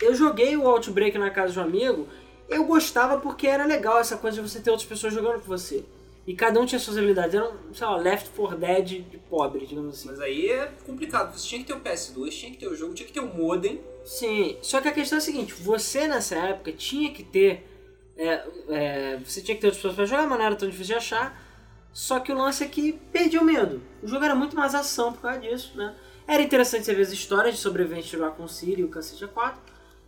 Eu 0.01 0.13
joguei 0.13 0.57
o 0.57 0.67
Outbreak 0.67 1.17
na 1.17 1.31
casa 1.31 1.53
de 1.53 1.61
um 1.61 1.63
amigo, 1.63 2.09
eu 2.49 2.65
gostava 2.65 3.19
porque 3.19 3.47
era 3.47 3.65
legal 3.65 4.01
essa 4.01 4.17
coisa 4.17 4.43
de 4.43 4.49
você 4.49 4.59
ter 4.59 4.71
outras 4.71 4.89
pessoas 4.89 5.15
jogando 5.15 5.35
com 5.41 5.47
você. 5.47 5.85
E 6.27 6.35
cada 6.35 6.61
um 6.61 6.67
tinha 6.67 6.79
suas 6.79 6.97
habilidades. 6.97 7.35
Era 7.35 7.49
um, 7.49 7.75
sei 7.75 7.87
lá, 7.87 7.97
Left 7.97 8.31
4 8.31 8.57
Dead 8.59 8.87
de 9.11 9.19
pobre, 9.29 9.67
digamos 9.67 9.99
assim. 9.99 10.09
Mas 10.09 10.21
aí 10.21 10.51
é 10.51 10.67
complicado. 10.87 11.37
Você 11.37 11.49
tinha 11.49 11.61
que 11.61 11.67
ter 11.67 11.75
o 11.75 11.81
PS2, 11.81 12.31
tinha 12.31 12.53
que 12.53 12.59
ter 12.59 12.69
o 12.69 12.77
jogo, 12.77 12.95
tinha 12.95 13.07
que 13.07 13.13
ter 13.13 13.21
o 13.21 13.35
modem. 13.35 13.81
Sim, 14.05 14.57
só 14.63 14.81
que 14.81 14.89
a 14.89 14.93
questão 14.93 15.19
é 15.19 15.21
a 15.21 15.25
seguinte, 15.25 15.53
você 15.53 16.09
nessa 16.09 16.35
época 16.37 16.73
tinha 16.73 17.13
que 17.13 17.23
ter. 17.23 17.67
é, 18.17 18.45
é, 18.69 19.19
você 19.19 19.41
tinha 19.41 19.55
que 19.55 19.61
ter 19.61 19.69
outras 19.69 19.77
pessoas 19.77 19.95
pra 19.95 20.05
jogar, 20.05 20.27
mas 20.27 20.39
não 20.39 20.47
era 20.47 20.57
tão 20.57 20.69
difícil 20.69 20.95
de 20.95 20.99
achar. 20.99 21.51
Só 21.93 22.21
que 22.21 22.31
o 22.31 22.37
lance 22.37 22.63
é 22.63 22.69
que 22.69 22.93
perdia 23.13 23.41
o 23.41 23.45
medo. 23.45 23.83
O 24.03 24.07
jogo 24.07 24.25
era 24.25 24.35
muito 24.35 24.55
mais 24.57 24.75
ação 24.75 25.13
por 25.13 25.23
causa 25.23 25.41
disso, 25.41 25.77
né? 25.77 25.95
Era 26.27 26.43
interessante 26.43 26.85
você 26.85 26.95
ver 26.95 27.03
as 27.03 27.13
histórias 27.13 27.57
de 27.57 27.61
sobreviventes 27.61 28.15
com 28.37 28.45
o 28.45 28.49
Siri 28.49 28.83
e 28.83 28.85
o 28.85 28.89
Cacete 28.89 29.27
4, 29.27 29.61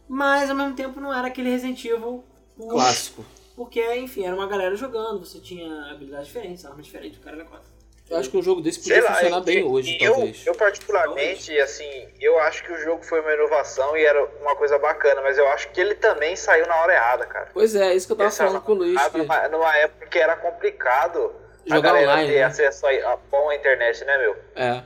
mas 0.09 0.48
ao 0.48 0.56
mesmo 0.56 0.74
tempo 0.74 1.01
não 1.01 1.12
era 1.12 1.26
aquele 1.26 1.51
Resident 1.51 1.84
Evil 1.84 2.22
Clássico. 2.56 3.24
Porque, 3.57 3.83
enfim, 3.97 4.24
era 4.24 4.35
uma 4.35 4.47
galera 4.47 4.74
jogando, 4.77 5.24
você 5.24 5.39
tinha 5.39 5.91
habilidades 5.91 6.27
diferentes, 6.29 6.65
armas 6.65 6.87
diferentes, 6.87 7.19
o 7.19 7.23
cara 7.23 7.37
era 7.37 7.45
4. 7.45 7.70
Eu 8.11 8.16
acho 8.19 8.31
que 8.31 8.37
um 8.37 8.43
jogo 8.43 8.61
desse 8.61 8.83
Sei 8.83 8.95
podia 8.97 9.09
lá, 9.09 9.15
funcionar 9.15 9.37
eu- 9.39 9.43
bem 9.43 9.65
hoje, 9.65 9.97
eu, 10.01 10.12
talvez. 10.12 10.47
Eu 10.47 10.55
particularmente, 10.55 11.59
assim, 11.61 12.09
eu 12.20 12.39
acho 12.41 12.62
que 12.65 12.73
o 12.73 12.79
jogo 12.79 13.03
foi 13.03 13.20
uma 13.20 13.33
inovação 13.33 13.97
e 13.97 14.05
era 14.05 14.23
uma 14.41 14.55
coisa 14.57 14.79
bacana, 14.79 15.23
mas 15.23 15.39
eu 15.39 15.47
acho 15.49 15.70
que 15.70 15.81
ele 15.81 15.95
também 15.95 16.37
saiu 16.37 16.66
na 16.66 16.77
hora 16.83 16.93
errada, 16.93 17.24
cara. 17.27 17.49
Pois 17.55 17.74
é, 17.74 17.95
isso 17.95 18.07
que 18.07 18.12
eu 18.12 18.16
tava 18.16 18.31
falando 18.31 18.61
com 18.61 18.73
o 18.73 18.74
Luiz. 18.74 19.01
que- 19.09 19.19
Numa, 19.19 19.49
numa 19.49 19.77
época 19.79 20.07
que 20.07 20.19
era 20.19 20.37
complicado 20.37 21.33
a 21.70 21.74
Jogar 21.77 21.93
galera 21.93 22.11
online, 22.12 22.29
ter 22.33 22.39
né? 22.41 22.45
acesso 22.45 22.87
a, 22.87 22.91
a 22.91 23.16
bom 23.31 23.49
à 23.49 23.55
internet, 23.55 24.05
né, 24.05 24.19
meu? 24.19 24.37
É. 24.57 24.83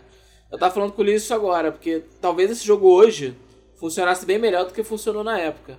Eu 0.52 0.58
tava 0.58 0.72
falando 0.74 0.92
com 0.92 1.02
o 1.02 1.04
Luiz 1.04 1.22
isso 1.22 1.34
agora, 1.34 1.72
porque 1.72 2.04
talvez 2.20 2.50
esse 2.50 2.64
jogo 2.64 2.88
hoje 2.88 3.36
funcionasse 3.80 4.24
bem 4.24 4.38
melhor 4.38 4.64
do 4.66 4.72
que 4.72 4.84
funcionou 4.84 5.24
na 5.24 5.38
época. 5.40 5.76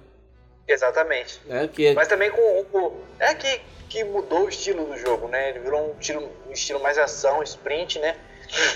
Exatamente. 0.68 1.40
Né? 1.46 1.70
Que 1.72 1.94
Mas 1.94 2.08
também 2.08 2.30
com, 2.32 2.64
com 2.72 2.98
é 3.20 3.34
que, 3.34 3.62
que 3.90 4.04
mudou 4.04 4.46
o 4.46 4.50
estilo 4.50 4.86
do 4.86 4.98
jogo, 4.98 5.28
né? 5.28 5.50
Ele 5.50 5.60
virou 5.60 5.92
um 5.96 6.00
estilo, 6.00 6.30
um 6.48 6.52
estilo 6.52 6.80
mais 6.82 6.98
ação, 6.98 7.42
sprint, 7.44 8.00
né? 8.00 8.16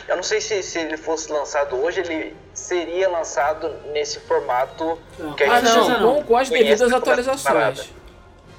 Eu 0.07 0.15
não 0.17 0.23
sei 0.23 0.41
se, 0.41 0.61
se 0.63 0.79
ele 0.79 0.97
fosse 0.97 1.31
lançado 1.31 1.75
hoje, 1.77 2.01
ele 2.01 2.35
seria 2.53 3.07
lançado 3.09 3.69
nesse 3.93 4.19
formato 4.19 4.99
Não. 5.17 5.33
que 5.33 5.43
a 5.43 5.53
Ah, 5.53 5.59
gente 5.61 5.71
certeza 5.71 5.93
não, 5.97 5.99
não. 5.99 6.15
com, 6.21 6.23
com 6.27 6.37
as 6.37 6.49
devidas 6.49 6.91
atualizações. 6.91 7.89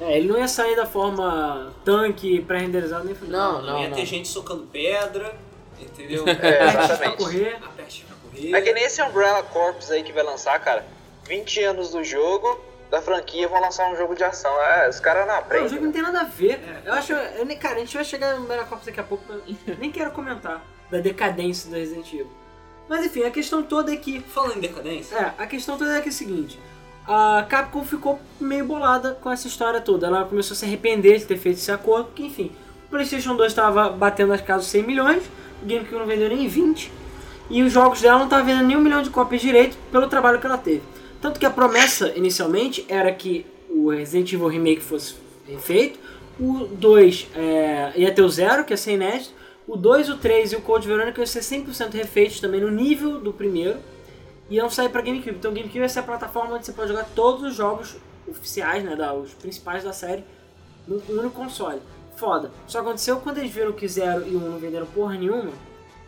É, 0.01 0.17
ele 0.17 0.29
não 0.29 0.39
ia 0.39 0.49
sair 0.49 0.75
da 0.75 0.87
forma 0.87 1.73
tanque, 1.85 2.41
pré-renderizado 2.41 3.05
nem. 3.05 3.15
Não, 3.23 3.61
Não, 3.61 3.63
não, 3.63 3.83
ia 3.83 3.89
não. 3.91 3.97
ter 3.97 4.07
gente 4.07 4.27
socando 4.27 4.65
pedra, 4.67 5.35
entendeu? 5.79 6.25
É, 6.29 6.65
exatamente. 6.65 7.17
correr. 7.19 7.59
Aperte 7.63 8.05
pra 8.07 8.17
correr. 8.17 8.55
É 8.57 8.61
que 8.63 8.73
nem 8.73 8.85
esse 8.85 9.03
Umbrella 9.03 9.43
Corps 9.43 9.91
aí 9.91 10.03
que 10.03 10.13
vai 10.13 10.23
lançar, 10.23 10.59
cara. 10.61 10.85
20 11.29 11.63
anos 11.63 11.91
do 11.91 12.03
jogo, 12.03 12.59
da 12.93 13.01
franquia, 13.03 13.49
vão 13.49 13.61
lançar 13.61 13.91
um 13.91 13.97
jogo 13.97 14.15
de 14.15 14.23
ação. 14.23 14.53
É, 14.63 14.89
os 14.89 15.01
caras 15.01 15.23
não 15.27 15.29
Não, 15.33 15.35
o 15.35 15.39
aprendem. 15.45 15.69
jogo 15.71 15.85
não 15.87 15.93
tem 15.93 16.03
nada 16.03 16.21
a 16.21 16.25
ver. 16.25 16.61
Eu 16.85 16.93
acho. 16.93 17.13
Eu, 17.13 17.45
nem- 17.47 17.57
cara, 17.59 17.77
a 17.77 17.79
gente 17.79 17.95
vai 17.95 18.05
chegar 18.05 18.35
no 18.39 18.47
Meracops 18.47 18.85
daqui 18.87 19.01
a 19.01 19.03
pouco. 19.03 19.25
eu 19.33 19.77
nem 19.79 19.91
quero 19.91 20.11
comentar 20.13 20.63
da 20.91 20.99
decadência 20.99 21.71
do 21.71 21.77
Resident 21.77 22.07
Evil. 22.13 22.31
Mas 22.89 23.07
enfim, 23.07 23.25
a 23.25 23.31
questão 23.31 23.63
toda 23.63 23.93
é 23.93 23.97
que. 23.97 24.21
Falando 24.21 24.59
em 24.59 24.61
decadência, 24.61 25.17
É, 25.17 25.33
a 25.43 25.47
questão 25.47 25.79
toda 25.79 25.97
é 25.97 26.01
que 26.03 26.09
é 26.09 26.13
o 26.13 26.15
seguinte. 26.15 26.61
A 27.09 27.45
Capcom 27.49 27.83
ficou 27.83 28.21
meio 28.39 28.65
bolada 28.67 29.19
com 29.21 29.31
essa 29.31 29.49
história 29.49 29.81
toda. 29.81 30.07
Ela 30.07 30.25
começou 30.25 30.55
a 30.55 30.59
se 30.59 30.65
arrepender 30.67 31.19
de 31.19 31.25
ter 31.25 31.37
feito 31.39 31.57
esse 31.57 31.73
acordo, 31.73 32.05
porque 32.07 32.23
enfim, 32.25 32.53
o 32.87 32.91
PlayStation 32.91 33.35
2 33.35 33.51
estava 33.51 33.89
batendo 33.89 34.33
as 34.35 34.41
casas 34.43 34.67
100 34.67 34.83
milhões, 34.85 35.23
o 35.63 35.67
GameCube 35.67 35.99
não 35.99 36.07
vendeu 36.07 36.29
nem 36.29 36.47
20, 36.47 36.93
e 37.51 37.63
os 37.63 37.73
jogos 37.73 38.03
dela 38.03 38.19
não 38.19 38.27
estavam 38.27 38.45
vendendo 38.47 38.67
nem 38.69 38.77
um 38.77 38.81
milhão 38.81 39.03
de 39.03 39.11
cópias 39.11 39.41
direito 39.41 39.77
pelo 39.91 40.07
trabalho 40.09 40.39
que 40.39 40.47
ela 40.47 40.59
teve. 40.59 40.83
Tanto 41.23 41.39
que 41.39 41.47
a 41.47 41.51
promessa 41.51 42.09
inicialmente 42.17 42.85
era 42.89 43.13
que 43.13 43.47
o 43.71 43.91
Resident 43.91 44.33
Evil 44.33 44.49
Remake 44.49 44.81
fosse 44.81 45.15
feito, 45.61 45.99
o 46.39 46.67
2 46.67 47.29
é, 47.37 47.93
ia 47.95 48.13
ter 48.13 48.23
o 48.23 48.29
0, 48.29 48.65
que 48.65 48.73
ia 48.73 48.77
ser 48.77 48.95
inédito, 48.95 49.31
o 49.67 49.77
2, 49.77 50.09
o 50.11 50.19
3 50.19 50.53
e 50.53 50.57
o 50.57 50.61
Code 50.61 50.89
Veronica 50.89 51.21
iam 51.21 51.27
ser 51.27 51.39
100% 51.39 51.93
refeitos 51.95 52.41
também 52.41 52.61
no 52.61 52.71
nível 52.73 53.21
do 53.21 53.33
primeiro, 53.33 53.79
e 54.51 54.57
iam 54.57 54.69
sair 54.69 54.89
pra 54.89 55.01
GameCube. 55.01 55.37
Então 55.37 55.53
o 55.53 55.55
GameCube 55.55 55.79
vai 55.79 55.89
ser 55.89 56.01
a 56.01 56.03
plataforma 56.03 56.57
onde 56.57 56.67
você 56.67 56.73
pode 56.73 56.89
jogar 56.89 57.05
todos 57.15 57.45
os 57.45 57.55
jogos 57.55 57.97
oficiais, 58.27 58.83
né, 58.83 58.97
da, 58.97 59.15
os 59.15 59.33
principais 59.33 59.85
da 59.85 59.93
série, 59.93 60.25
num 60.89 61.01
único 61.09 61.31
console. 61.31 61.81
Foda. 62.17 62.51
Só 62.67 62.81
aconteceu 62.81 63.21
quando 63.21 63.39
eles 63.39 63.53
viram 63.53 63.73
que 63.73 63.87
0 63.87 64.27
e 64.27 64.35
1 64.35 64.37
um 64.37 64.51
não 64.51 64.59
venderam 64.59 64.87
porra 64.87 65.17
nenhuma, 65.17 65.53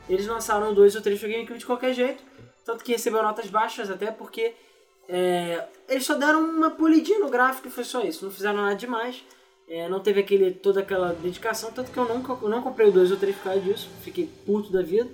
eles 0.09 0.27
lançaram 0.27 0.73
o 0.73 0.75
2 0.75 0.95
e 0.95 0.99
o 0.99 1.01
3 1.01 1.21
pro 1.21 1.29
GameCube 1.29 1.59
de 1.61 1.67
qualquer 1.67 1.95
jeito, 1.95 2.21
tanto 2.65 2.83
que 2.83 2.91
recebeu 2.91 3.23
notas 3.23 3.47
baixas 3.47 3.89
até 3.91 4.11
porque 4.11 4.55
é, 5.09 5.67
eles 5.89 6.05
só 6.05 6.15
deram 6.15 6.43
uma 6.43 6.71
polidinha 6.71 7.19
no 7.19 7.29
gráfico 7.29 7.69
e 7.69 7.71
foi 7.71 7.85
só 7.85 8.03
isso, 8.03 8.25
não 8.25 8.33
fizeram 8.33 8.57
nada 8.57 8.75
demais. 8.75 9.23
É, 9.67 9.89
não 9.89 10.01
teve 10.01 10.21
aquele, 10.21 10.53
toda 10.53 10.81
aquela 10.81 11.15
dedicação, 11.15 11.73
tanto 11.73 11.91
que 11.91 11.97
eu 11.97 12.07
nunca 12.07 12.37
eu 12.43 12.49
não 12.51 12.61
comprei 12.61 12.89
o 12.89 12.93
2 12.93 13.13
ou 13.13 13.17
3 13.17 13.35
por 13.37 13.45
causa 13.45 13.61
disso. 13.61 13.89
Fiquei 14.03 14.29
puto 14.45 14.71
da 14.71 14.83
vida. 14.83 15.11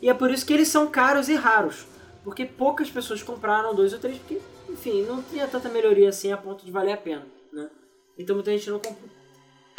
E 0.00 0.08
é 0.10 0.14
por 0.14 0.30
isso 0.30 0.44
que 0.44 0.52
eles 0.52 0.68
são 0.68 0.86
caros 0.86 1.28
e 1.28 1.34
raros. 1.34 1.86
Porque 2.22 2.44
poucas 2.44 2.90
pessoas 2.90 3.22
compraram 3.22 3.74
2 3.74 3.94
ou 3.94 3.98
3, 3.98 4.18
porque, 4.18 4.40
enfim, 4.68 5.02
não 5.04 5.22
tinha 5.22 5.48
tanta 5.48 5.70
melhoria 5.70 6.10
assim 6.10 6.30
a 6.30 6.36
ponto 6.36 6.64
de 6.64 6.70
valer 6.70 6.92
a 6.92 6.96
pena, 6.96 7.26
né? 7.50 7.70
Então 8.18 8.34
muita 8.36 8.50
gente 8.50 8.68
não 8.68 8.78
comprou. 8.78 9.08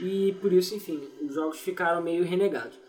E 0.01 0.35
por 0.41 0.51
isso, 0.51 0.73
enfim, 0.73 1.07
os 1.21 1.35
jogos 1.35 1.59
ficaram 1.59 2.01
meio 2.01 2.23
renegados. 2.23 2.79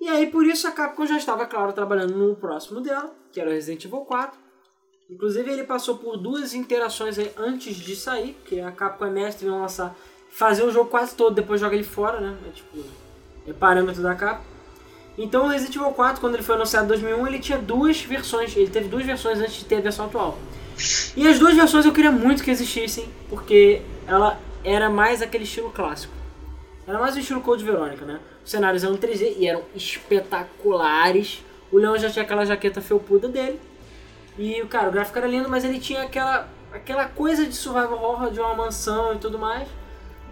E 0.00 0.08
aí, 0.08 0.30
por 0.30 0.46
isso, 0.46 0.66
a 0.68 0.70
Capcom 0.70 1.04
já 1.04 1.16
estava, 1.16 1.44
claro, 1.46 1.72
trabalhando 1.72 2.16
no 2.16 2.36
próximo 2.36 2.80
dela, 2.80 3.12
que 3.32 3.40
era 3.40 3.50
o 3.50 3.52
Resident 3.52 3.84
Evil 3.84 4.00
4. 4.00 4.38
Inclusive, 5.10 5.50
ele 5.50 5.64
passou 5.64 5.96
por 5.96 6.16
duas 6.16 6.54
interações 6.54 7.18
antes 7.36 7.74
de 7.74 7.96
sair, 7.96 8.34
porque 8.34 8.60
a 8.60 8.70
Capcom 8.70 9.06
é 9.06 9.10
mestre 9.10 9.48
em 9.48 9.50
lançar, 9.50 9.96
fazer 10.30 10.62
o 10.62 10.70
jogo 10.70 10.88
quase 10.88 11.16
todo, 11.16 11.34
depois 11.34 11.60
joga 11.60 11.74
ele 11.74 11.82
fora, 11.82 12.20
né? 12.20 12.36
É 12.46 12.50
tipo, 12.50 12.78
é 13.48 13.52
parâmetro 13.52 14.02
da 14.02 14.14
Capcom. 14.14 14.44
Então, 15.18 15.44
o 15.44 15.48
Resident 15.48 15.74
Evil 15.74 15.90
4, 15.90 16.20
quando 16.20 16.34
ele 16.34 16.44
foi 16.44 16.54
anunciado 16.54 16.84
em 16.84 16.88
2001, 16.88 17.26
ele 17.26 17.38
tinha 17.40 17.58
duas 17.58 18.00
versões, 18.00 18.56
ele 18.56 18.70
teve 18.70 18.88
duas 18.88 19.04
versões 19.04 19.40
antes 19.40 19.54
de 19.54 19.64
ter 19.64 19.76
a 19.76 19.80
versão 19.80 20.06
atual. 20.06 20.38
E 21.16 21.26
as 21.26 21.38
duas 21.38 21.54
versões 21.54 21.84
eu 21.84 21.92
queria 21.92 22.12
muito 22.12 22.44
que 22.44 22.50
existissem, 22.50 23.08
porque 23.28 23.82
ela 24.06 24.38
era 24.64 24.88
mais 24.88 25.20
aquele 25.20 25.44
estilo 25.44 25.70
clássico. 25.70 26.14
Era 26.86 26.98
mais 26.98 27.16
o 27.16 27.18
estilo 27.18 27.40
Code 27.40 27.64
Verônica, 27.64 28.04
né? 28.04 28.20
Os 28.44 28.50
cenários 28.50 28.84
eram 28.84 28.96
3D 28.96 29.34
e 29.38 29.46
eram 29.46 29.62
espetaculares. 29.74 31.44
O 31.70 31.78
Leão 31.78 31.98
já 31.98 32.08
tinha 32.08 32.22
aquela 32.24 32.44
jaqueta 32.44 32.80
felpuda 32.80 33.28
dele. 33.28 33.60
E, 34.40 34.64
cara, 34.66 34.88
o 34.88 34.90
gráfico 34.90 35.18
era 35.18 35.26
lindo, 35.26 35.50
mas 35.50 35.64
ele 35.64 35.78
tinha 35.78 36.02
aquela, 36.02 36.48
aquela 36.72 37.04
coisa 37.08 37.44
de 37.44 37.54
survival 37.54 38.02
horror 38.02 38.30
de 38.30 38.40
uma 38.40 38.54
mansão 38.54 39.14
e 39.14 39.18
tudo 39.18 39.38
mais, 39.38 39.68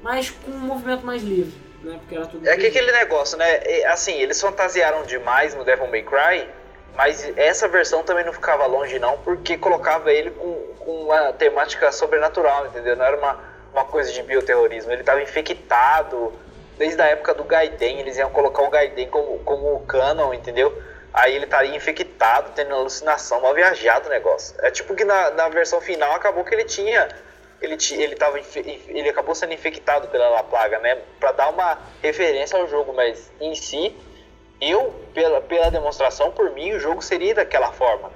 mas 0.02 0.30
com 0.30 0.50
um 0.50 0.58
movimento 0.60 1.04
mais 1.04 1.22
livre, 1.22 1.54
né? 1.82 1.98
Porque 2.00 2.14
era 2.14 2.26
tudo 2.26 2.48
É 2.48 2.56
que 2.56 2.62
3D. 2.62 2.68
aquele 2.68 2.92
negócio, 2.92 3.36
né? 3.36 3.84
Assim, 3.84 4.14
eles 4.14 4.40
fantasiaram 4.40 5.02
demais 5.04 5.54
no 5.54 5.62
Devil 5.62 5.88
May 5.88 6.02
Cry, 6.02 6.48
mas 6.96 7.30
essa 7.36 7.68
versão 7.68 8.02
também 8.02 8.24
não 8.24 8.32
ficava 8.32 8.64
longe 8.64 8.98
não, 8.98 9.18
porque 9.18 9.58
colocava 9.58 10.10
ele 10.10 10.30
com, 10.30 10.54
com 10.78 11.02
uma 11.04 11.32
temática 11.34 11.92
sobrenatural, 11.92 12.66
entendeu? 12.66 12.96
Não 12.96 13.04
era 13.04 13.16
uma, 13.18 13.38
uma 13.74 13.84
coisa 13.84 14.10
de 14.10 14.22
bioterrorismo. 14.22 14.90
Ele 14.90 15.02
estava 15.02 15.20
infectado 15.22 16.32
desde 16.78 17.02
a 17.02 17.06
época 17.06 17.34
do 17.34 17.44
Gaiden, 17.44 18.00
eles 18.00 18.16
iam 18.16 18.30
colocar 18.30 18.62
o 18.62 18.70
Gaiden 18.70 19.08
como, 19.08 19.38
como 19.40 19.80
canon, 19.80 20.32
entendeu? 20.32 20.72
Aí 21.12 21.34
ele 21.34 21.44
estaria 21.44 21.74
infectado, 21.74 22.52
tendo 22.54 22.74
alucinação, 22.74 23.40
mal 23.40 23.54
viajado 23.54 24.06
o 24.06 24.10
negócio. 24.10 24.54
É 24.60 24.70
tipo 24.70 24.94
que 24.94 25.04
na, 25.04 25.30
na 25.30 25.48
versão 25.48 25.80
final 25.80 26.12
acabou 26.12 26.44
que 26.44 26.54
ele 26.54 26.64
tinha 26.64 27.08
ele, 27.60 27.76
ele, 27.92 28.14
tava, 28.14 28.38
ele 28.38 29.08
acabou 29.08 29.34
sendo 29.34 29.52
infectado 29.52 30.08
pela 30.08 30.28
La 30.28 30.42
Plaga, 30.42 30.78
né? 30.78 30.98
Pra 31.18 31.32
dar 31.32 31.50
uma 31.50 31.78
referência 32.02 32.58
ao 32.58 32.68
jogo, 32.68 32.92
mas 32.92 33.32
em 33.40 33.54
si, 33.54 33.96
eu, 34.60 34.94
pela, 35.12 35.40
pela 35.40 35.70
demonstração, 35.70 36.30
por 36.30 36.50
mim, 36.52 36.72
o 36.72 36.80
jogo 36.80 37.02
seria 37.02 37.34
daquela 37.34 37.72
forma. 37.72 38.12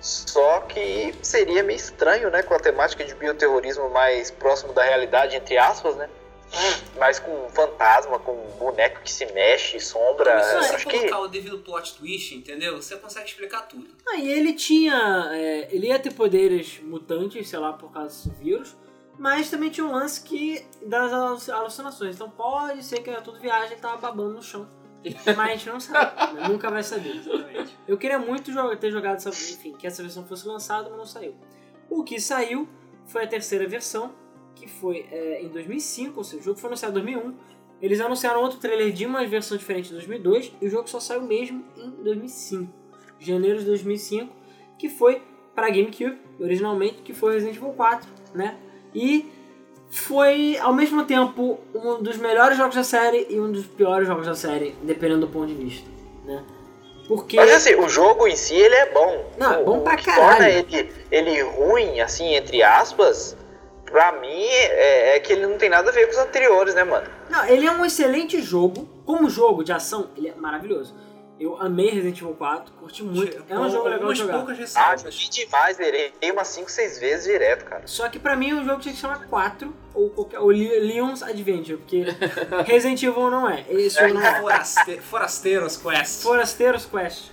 Só 0.00 0.60
que 0.60 1.14
seria 1.22 1.62
meio 1.62 1.76
estranho, 1.76 2.30
né? 2.30 2.42
Com 2.42 2.54
a 2.54 2.58
temática 2.58 3.04
de 3.04 3.14
bioterrorismo 3.14 3.88
mais 3.88 4.30
próximo 4.30 4.72
da 4.72 4.82
realidade, 4.82 5.36
entre 5.36 5.56
aspas, 5.56 5.96
né? 5.96 6.08
Mais 6.98 7.18
com 7.18 7.48
fantasma, 7.50 8.18
com 8.18 8.34
boneco 8.58 9.00
que 9.02 9.10
se 9.10 9.26
mexe, 9.32 9.80
sombra. 9.80 10.34
Mas 10.36 10.46
se 10.46 10.54
você 10.58 10.74
Acho 10.76 10.86
que. 10.88 10.98
colocar 10.98 11.18
o 11.20 11.28
devido 11.28 11.58
plot 11.58 11.94
twist, 11.94 12.34
entendeu? 12.34 12.76
Você 12.80 12.96
consegue 12.96 13.26
explicar 13.28 13.62
tudo. 13.62 13.88
Ah, 14.06 14.16
e 14.16 14.30
ele 14.30 14.52
tinha. 14.52 15.30
é, 15.32 15.68
ele 15.74 15.86
ia 15.88 15.98
ter 15.98 16.12
poderes 16.12 16.80
mutantes, 16.82 17.48
sei 17.48 17.58
lá, 17.58 17.72
por 17.72 17.90
causa 17.92 18.28
do 18.28 18.36
vírus, 18.36 18.76
mas 19.18 19.50
também 19.50 19.70
tinha 19.70 19.86
um 19.86 19.92
lance 19.92 20.20
que 20.22 20.64
das 20.84 21.12
alu- 21.12 21.38
alucinações. 21.60 22.14
Então 22.16 22.30
pode 22.30 22.84
ser 22.84 23.00
que 23.02 23.10
era 23.10 23.20
tudo 23.22 23.40
viagem, 23.40 23.72
ele 23.72 23.80
tava 23.80 23.96
babando 23.96 24.34
no 24.34 24.42
chão. 24.42 24.68
Mas 25.26 25.38
a 25.38 25.46
gente 25.48 25.68
não 25.68 25.80
sabe, 25.80 26.34
né? 26.34 26.46
nunca 26.48 26.70
vai 26.70 26.82
saber. 26.82 27.20
Eu 27.88 27.98
queria 27.98 28.18
muito 28.20 28.52
ter 28.78 28.90
jogado 28.92 29.16
essa, 29.16 29.30
enfim, 29.30 29.72
que 29.72 29.84
essa 29.86 30.00
versão 30.02 30.24
fosse 30.24 30.46
lançada, 30.46 30.88
mas 30.90 30.98
não 30.98 31.06
saiu. 31.06 31.34
O 31.90 32.04
que 32.04 32.20
saiu 32.20 32.68
foi 33.06 33.24
a 33.24 33.26
terceira 33.26 33.66
versão, 33.66 34.14
que 34.54 34.68
foi 34.68 35.06
é, 35.10 35.42
em 35.42 35.48
2005, 35.48 36.18
ou 36.18 36.24
seja, 36.24 36.40
o 36.40 36.44
jogo 36.44 36.58
foi 36.58 36.68
anunciado 36.68 36.98
em 36.98 37.02
2001. 37.02 37.34
Eles 37.80 38.00
anunciaram 38.00 38.40
outro 38.42 38.58
trailer 38.58 38.92
de 38.92 39.04
uma 39.06 39.26
versão 39.26 39.56
diferente 39.56 39.88
em 39.90 39.92
2002 39.94 40.52
e 40.60 40.66
o 40.66 40.70
jogo 40.70 40.88
só 40.88 41.00
saiu 41.00 41.22
mesmo 41.22 41.64
em 41.76 41.90
2005, 42.04 42.72
janeiro 43.18 43.58
de 43.58 43.64
2005, 43.64 44.32
que 44.78 44.88
foi 44.88 45.20
para 45.54 45.68
GameCube, 45.68 46.18
originalmente, 46.40 47.02
que 47.02 47.12
foi 47.12 47.34
Resident 47.34 47.56
Evil 47.56 47.70
4, 47.72 48.08
né? 48.34 48.56
E 48.94 49.28
foi 49.90 50.56
ao 50.58 50.72
mesmo 50.72 51.04
tempo 51.04 51.58
um 51.74 52.02
dos 52.02 52.16
melhores 52.16 52.56
jogos 52.56 52.74
da 52.74 52.84
série 52.84 53.26
e 53.28 53.38
um 53.40 53.50
dos 53.52 53.66
piores 53.66 54.06
jogos 54.06 54.26
da 54.26 54.34
série, 54.34 54.74
dependendo 54.82 55.26
do 55.26 55.28
ponto 55.28 55.46
de 55.48 55.54
vista, 55.54 55.86
né? 56.24 56.42
Porque 57.06 57.36
Mas 57.36 57.50
assim, 57.52 57.74
o 57.74 57.88
jogo 57.88 58.26
em 58.28 58.36
si 58.36 58.54
ele 58.54 58.74
é 58.74 58.92
bom. 58.92 59.32
Não, 59.36 59.52
é 59.52 59.58
O- 59.58 59.64
bom 59.64 59.78
o 59.78 59.82
pra 59.82 59.96
caralho. 59.96 60.30
torna 60.30 60.48
ele, 60.48 60.92
ele 61.10 61.42
ruim, 61.42 62.00
assim, 62.00 62.34
entre 62.34 62.62
aspas, 62.62 63.36
pra 63.92 64.12
mim 64.12 64.42
é, 64.44 65.16
é 65.16 65.20
que 65.20 65.32
ele 65.32 65.46
não 65.46 65.56
tem 65.56 65.68
nada 65.68 65.90
a 65.90 65.92
ver 65.92 66.06
com 66.06 66.12
os 66.12 66.18
anteriores, 66.18 66.74
né, 66.74 66.82
mano? 66.82 67.06
Não, 67.30 67.44
ele 67.46 67.66
é 67.66 67.70
um 67.70 67.84
excelente 67.84 68.42
jogo. 68.42 68.88
Como 69.06 69.30
jogo 69.30 69.62
de 69.62 69.72
ação, 69.72 70.08
ele 70.16 70.28
é 70.28 70.34
maravilhoso. 70.34 70.94
Eu 71.40 71.56
amei 71.60 71.90
Resident 71.90 72.18
Evil 72.20 72.34
4, 72.34 72.72
curti 72.74 73.02
muito. 73.02 73.44
É 73.48 73.58
um 73.58 73.68
jogo 73.68 73.88
legal 73.88 74.12
de 74.12 74.18
jogar. 74.20 74.34
poucas 74.38 74.56
Ah, 74.56 74.60
ressalvas. 74.60 75.14
joguei 75.14 75.28
demais, 75.44 75.76
zerei 75.76 76.12
umas 76.30 76.46
5, 76.48 76.70
6 76.70 76.98
vezes 77.00 77.24
direto, 77.24 77.64
cara. 77.64 77.82
Só 77.86 78.08
que 78.08 78.18
pra 78.18 78.36
mim 78.36 78.52
o 78.52 78.64
jogo 78.64 78.80
tinha 78.80 78.94
que 78.94 79.00
chamar 79.00 79.26
4 79.26 79.74
ou 79.92 80.08
qualquer 80.10 80.38
ou 80.38 80.50
Le- 80.52 80.78
Leon's 80.78 81.20
Adventure, 81.22 81.78
porque 81.78 82.04
Resident 82.64 83.02
Evil 83.02 83.28
não 83.30 83.48
é. 83.50 83.64
Esse 83.68 84.00
jogo 84.00 84.14
não 84.14 84.22
é. 84.24 84.40
Foraste 84.40 85.00
Forasteiros 85.00 85.76
Quest. 85.76 86.22
Forasteiros 86.22 86.84
Quest. 86.86 87.30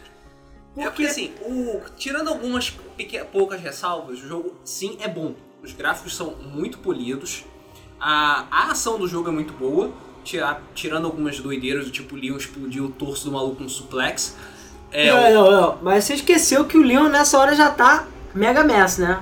É 0.78 0.84
porque 0.84 1.06
assim, 1.06 1.34
o, 1.42 1.80
tirando 1.98 2.30
algumas 2.30 2.72
poucas 3.32 3.60
ressalvas, 3.62 4.18
o 4.24 4.28
jogo 4.28 4.56
sim 4.64 4.98
é 5.02 5.08
bom. 5.08 5.36
Os 5.64 5.74
gráficos 5.74 6.16
são 6.16 6.36
muito 6.36 6.78
polidos, 6.80 7.44
a, 8.00 8.46
a 8.50 8.72
ação 8.72 8.98
do 8.98 9.08
jogo 9.08 9.28
é 9.30 9.32
muito 9.32 9.52
boa, 9.54 9.92
tira- 10.24 10.62
tirando 10.74 11.06
algumas 11.06 11.40
doideiras 11.40 11.86
do 11.86 11.92
tipo 11.92 12.16
o 12.16 12.18
Leon 12.18 12.38
explodiu 12.38 12.86
o 12.86 12.90
torso 12.90 13.26
do 13.26 13.32
maluco 13.34 13.58
com 13.58 13.64
um 13.66 13.70
suplex. 13.70 14.38
É, 14.92 15.12
não, 15.12 15.20
o- 15.20 15.34
não, 15.52 15.62
não. 15.62 15.80
Mas 15.82 16.06
você 16.06 16.14
esqueceu 16.16 16.66
que 16.66 16.78
o 16.78 16.82
Leon 16.82 17.10
nessa 17.10 17.38
hora 17.38 17.54
já 17.56 17.70
tá 17.70 18.08
mega 18.34 18.64
mess, 18.64 18.98
né? 19.00 19.22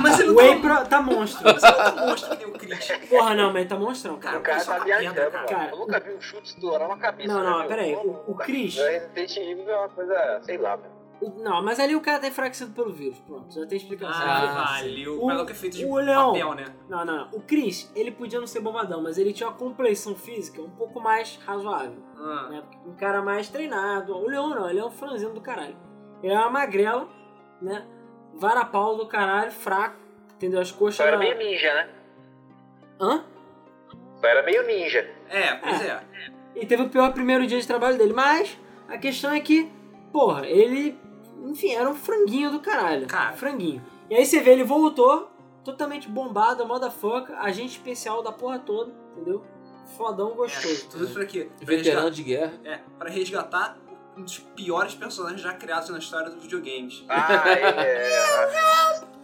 mas 0.00 0.18
ele 0.20 0.30
o 0.30 0.34
não 0.34 0.60
tá, 0.62 0.76
pro- 0.80 0.86
tá 0.88 1.02
monstro. 1.02 1.42
mas 1.44 1.62
ele 1.62 1.72
não 1.76 1.84
tá 1.94 2.06
monstro 2.06 2.30
que 2.36 2.44
nem 2.44 2.46
o 2.54 2.58
Chris. 2.58 2.88
Porra, 3.08 3.34
não, 3.34 3.48
mas 3.52 3.56
ele 3.60 3.68
tá 3.68 3.76
monstrão, 3.76 4.16
cara. 4.18 4.38
Cara, 4.40 4.40
O 4.40 4.42
cara 4.42 4.60
só 4.64 4.78
tá 4.78 4.84
viajando, 4.84 5.20
mano. 5.20 5.46
cara. 5.48 5.68
Eu 5.70 5.76
nunca 5.78 6.00
vi 6.00 6.14
um 6.14 6.20
chute 6.20 6.48
estourar 6.48 6.88
uma 6.88 6.96
cabeça. 6.96 7.28
Não, 7.32 7.42
né, 7.42 7.50
não, 7.50 7.58
meu? 7.58 7.68
pera 7.68 7.82
aí. 7.82 7.94
Ô, 7.94 7.98
O- 8.00 8.24
o 8.28 8.34
cara. 8.34 8.50
Chris- 8.50 8.76
Resident 8.76 9.36
Evil 9.36 9.68
é 9.70 9.76
uma 9.76 9.88
coisa, 9.88 10.40
sei 10.44 10.56
lá, 10.58 10.76
meu. 10.76 10.89
Não, 11.38 11.62
mas 11.62 11.78
ali 11.78 11.94
o 11.94 12.00
cara 12.00 12.18
tá 12.18 12.28
enfraquecido 12.28 12.72
pelo 12.72 12.92
vírus. 12.92 13.18
Pronto, 13.20 13.52
já 13.54 13.66
tem 13.66 13.76
explicação. 13.76 14.22
Ah, 14.26 14.64
vale. 14.78 15.06
O 15.08 15.26
maluco 15.26 15.50
é 15.50 15.54
feito 15.54 15.76
de 15.76 15.84
o 15.84 15.96
Leão. 15.96 16.28
papel, 16.32 16.54
né? 16.54 16.64
Não, 16.88 17.04
não, 17.04 17.16
não. 17.16 17.28
O 17.32 17.40
Chris, 17.42 17.90
ele 17.94 18.10
podia 18.10 18.40
não 18.40 18.46
ser 18.46 18.60
bombadão, 18.60 19.02
mas 19.02 19.18
ele 19.18 19.32
tinha 19.32 19.48
uma 19.48 19.56
compleição 19.56 20.14
física 20.14 20.62
um 20.62 20.70
pouco 20.70 20.98
mais 21.00 21.36
razoável. 21.44 22.02
Ah. 22.16 22.48
Né? 22.50 22.62
Um 22.86 22.94
cara 22.94 23.20
mais 23.20 23.48
treinado. 23.48 24.16
O 24.16 24.26
Leão 24.26 24.48
não, 24.50 24.68
ele 24.70 24.78
é 24.78 24.84
um 24.84 24.90
franzino 24.90 25.32
do 25.34 25.40
caralho. 25.40 25.76
Ele 26.22 26.32
é 26.32 26.38
uma 26.38 26.50
magrela, 26.50 27.06
né? 27.60 27.86
Varapau 28.34 28.96
do 28.96 29.06
caralho, 29.06 29.50
fraco. 29.52 29.96
Entendeu? 30.36 30.60
As 30.60 30.72
coxas. 30.72 30.96
Só 30.96 31.04
era 31.04 31.18
na- 31.18 31.22
meio 31.24 31.36
ninja, 31.36 31.74
né? 31.74 31.88
Hã? 32.98 33.24
Só 34.20 34.26
era 34.26 34.42
meio 34.42 34.66
ninja. 34.66 35.06
É, 35.28 35.54
pois 35.56 35.82
é. 35.82 36.02
E 36.56 36.64
teve 36.66 36.82
o 36.82 36.88
pior 36.88 37.12
primeiro 37.12 37.46
dia 37.46 37.60
de 37.60 37.66
trabalho 37.66 37.98
dele. 37.98 38.12
Mas 38.14 38.58
a 38.88 38.96
questão 38.98 39.32
é 39.32 39.40
que, 39.40 39.70
porra, 40.12 40.46
ele. 40.46 40.98
Enfim, 41.44 41.74
era 41.74 41.88
um 41.88 41.94
franguinho 41.94 42.50
do 42.50 42.60
caralho. 42.60 43.06
Cara. 43.06 43.36
Franguinho. 43.36 43.84
E 44.08 44.14
aí 44.14 44.24
você 44.26 44.40
vê, 44.40 44.50
ele 44.52 44.64
voltou, 44.64 45.30
totalmente 45.64 46.08
bombado, 46.08 46.66
motherfucker, 46.66 47.36
agente 47.38 47.72
especial 47.78 48.22
da 48.22 48.32
porra 48.32 48.58
toda, 48.58 48.92
entendeu? 49.12 49.44
Fodão 49.96 50.34
gostoso. 50.34 50.88
Tudo 50.88 51.04
isso 51.04 51.14
pra 51.14 51.26
quê? 51.26 51.48
Pra 51.56 51.66
Veterano 51.66 52.08
resgatar, 52.08 52.10
de 52.10 52.22
guerra. 52.22 52.52
é, 52.64 52.80
pra 52.98 53.10
resgatar 53.10 53.78
um 54.16 54.22
dos 54.22 54.38
piores 54.38 54.94
personagens 54.94 55.40
já 55.40 55.52
criados 55.52 55.88
na 55.90 55.98
história 55.98 56.30
dos 56.30 56.42
videogames. 56.42 57.04
Ah, 57.08 57.48
é. 57.48 58.10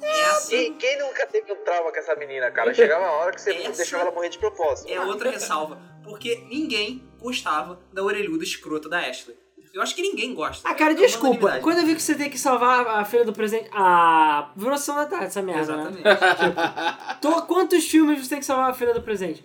Essa 0.03 0.51
Quem, 0.51 0.75
quem 0.75 0.99
nunca 1.01 1.27
teve 1.27 1.53
um 1.53 1.65
trauma 1.65 1.91
com 1.91 1.99
essa 1.99 2.15
menina, 2.17 2.51
cara? 2.51 2.73
Chegava 2.73 3.05
uma 3.05 3.13
hora 3.13 3.33
que 3.33 3.41
você 3.41 3.51
Essa- 3.53 3.77
deixava 3.77 4.05
ela 4.05 4.13
morrer 4.13 4.29
de 4.29 4.39
propósito. 4.39 4.91
é 4.91 5.01
outra 5.01 5.31
ressalva. 5.31 5.79
Porque 6.05 6.37
ninguém 6.49 7.09
gostava 7.19 7.81
da 7.93 8.03
orelhuda 8.03 8.45
escrota 8.45 8.89
da 8.89 9.01
Ashley. 9.01 9.37
Eu 9.77 9.83
acho 9.83 9.95
que 9.95 10.01
ninguém 10.01 10.35
gosta. 10.35 10.67
Ah, 10.67 10.75
cara, 10.75 10.93
É 10.93 10.95
desculpa. 10.97 11.61
Quando 11.61 11.79
eu 11.81 11.87
vi 11.87 11.95
que 11.95 12.01
você 12.03 12.15
tem 12.15 12.31
que 12.31 12.39
salvar 12.39 12.87
a 12.87 13.05
filha 13.05 13.25
do 13.27 13.33
presente. 13.33 13.69
Ah, 13.73 14.51
virou 14.57 14.77
sessão 14.79 14.97
da 14.97 15.05
tarde 15.05 15.27
essa 15.27 15.43
merda, 15.43 15.77
né? 15.77 16.01
Exatamente. 16.01 17.21
Tô- 17.21 17.43
quantos 17.43 17.85
filmes 17.87 18.23
você 18.23 18.29
tem 18.31 18.39
que 18.39 18.47
salvar 18.47 18.71
a 18.71 18.75
filha 18.75 18.95
do 18.95 19.03
presente? 19.03 19.45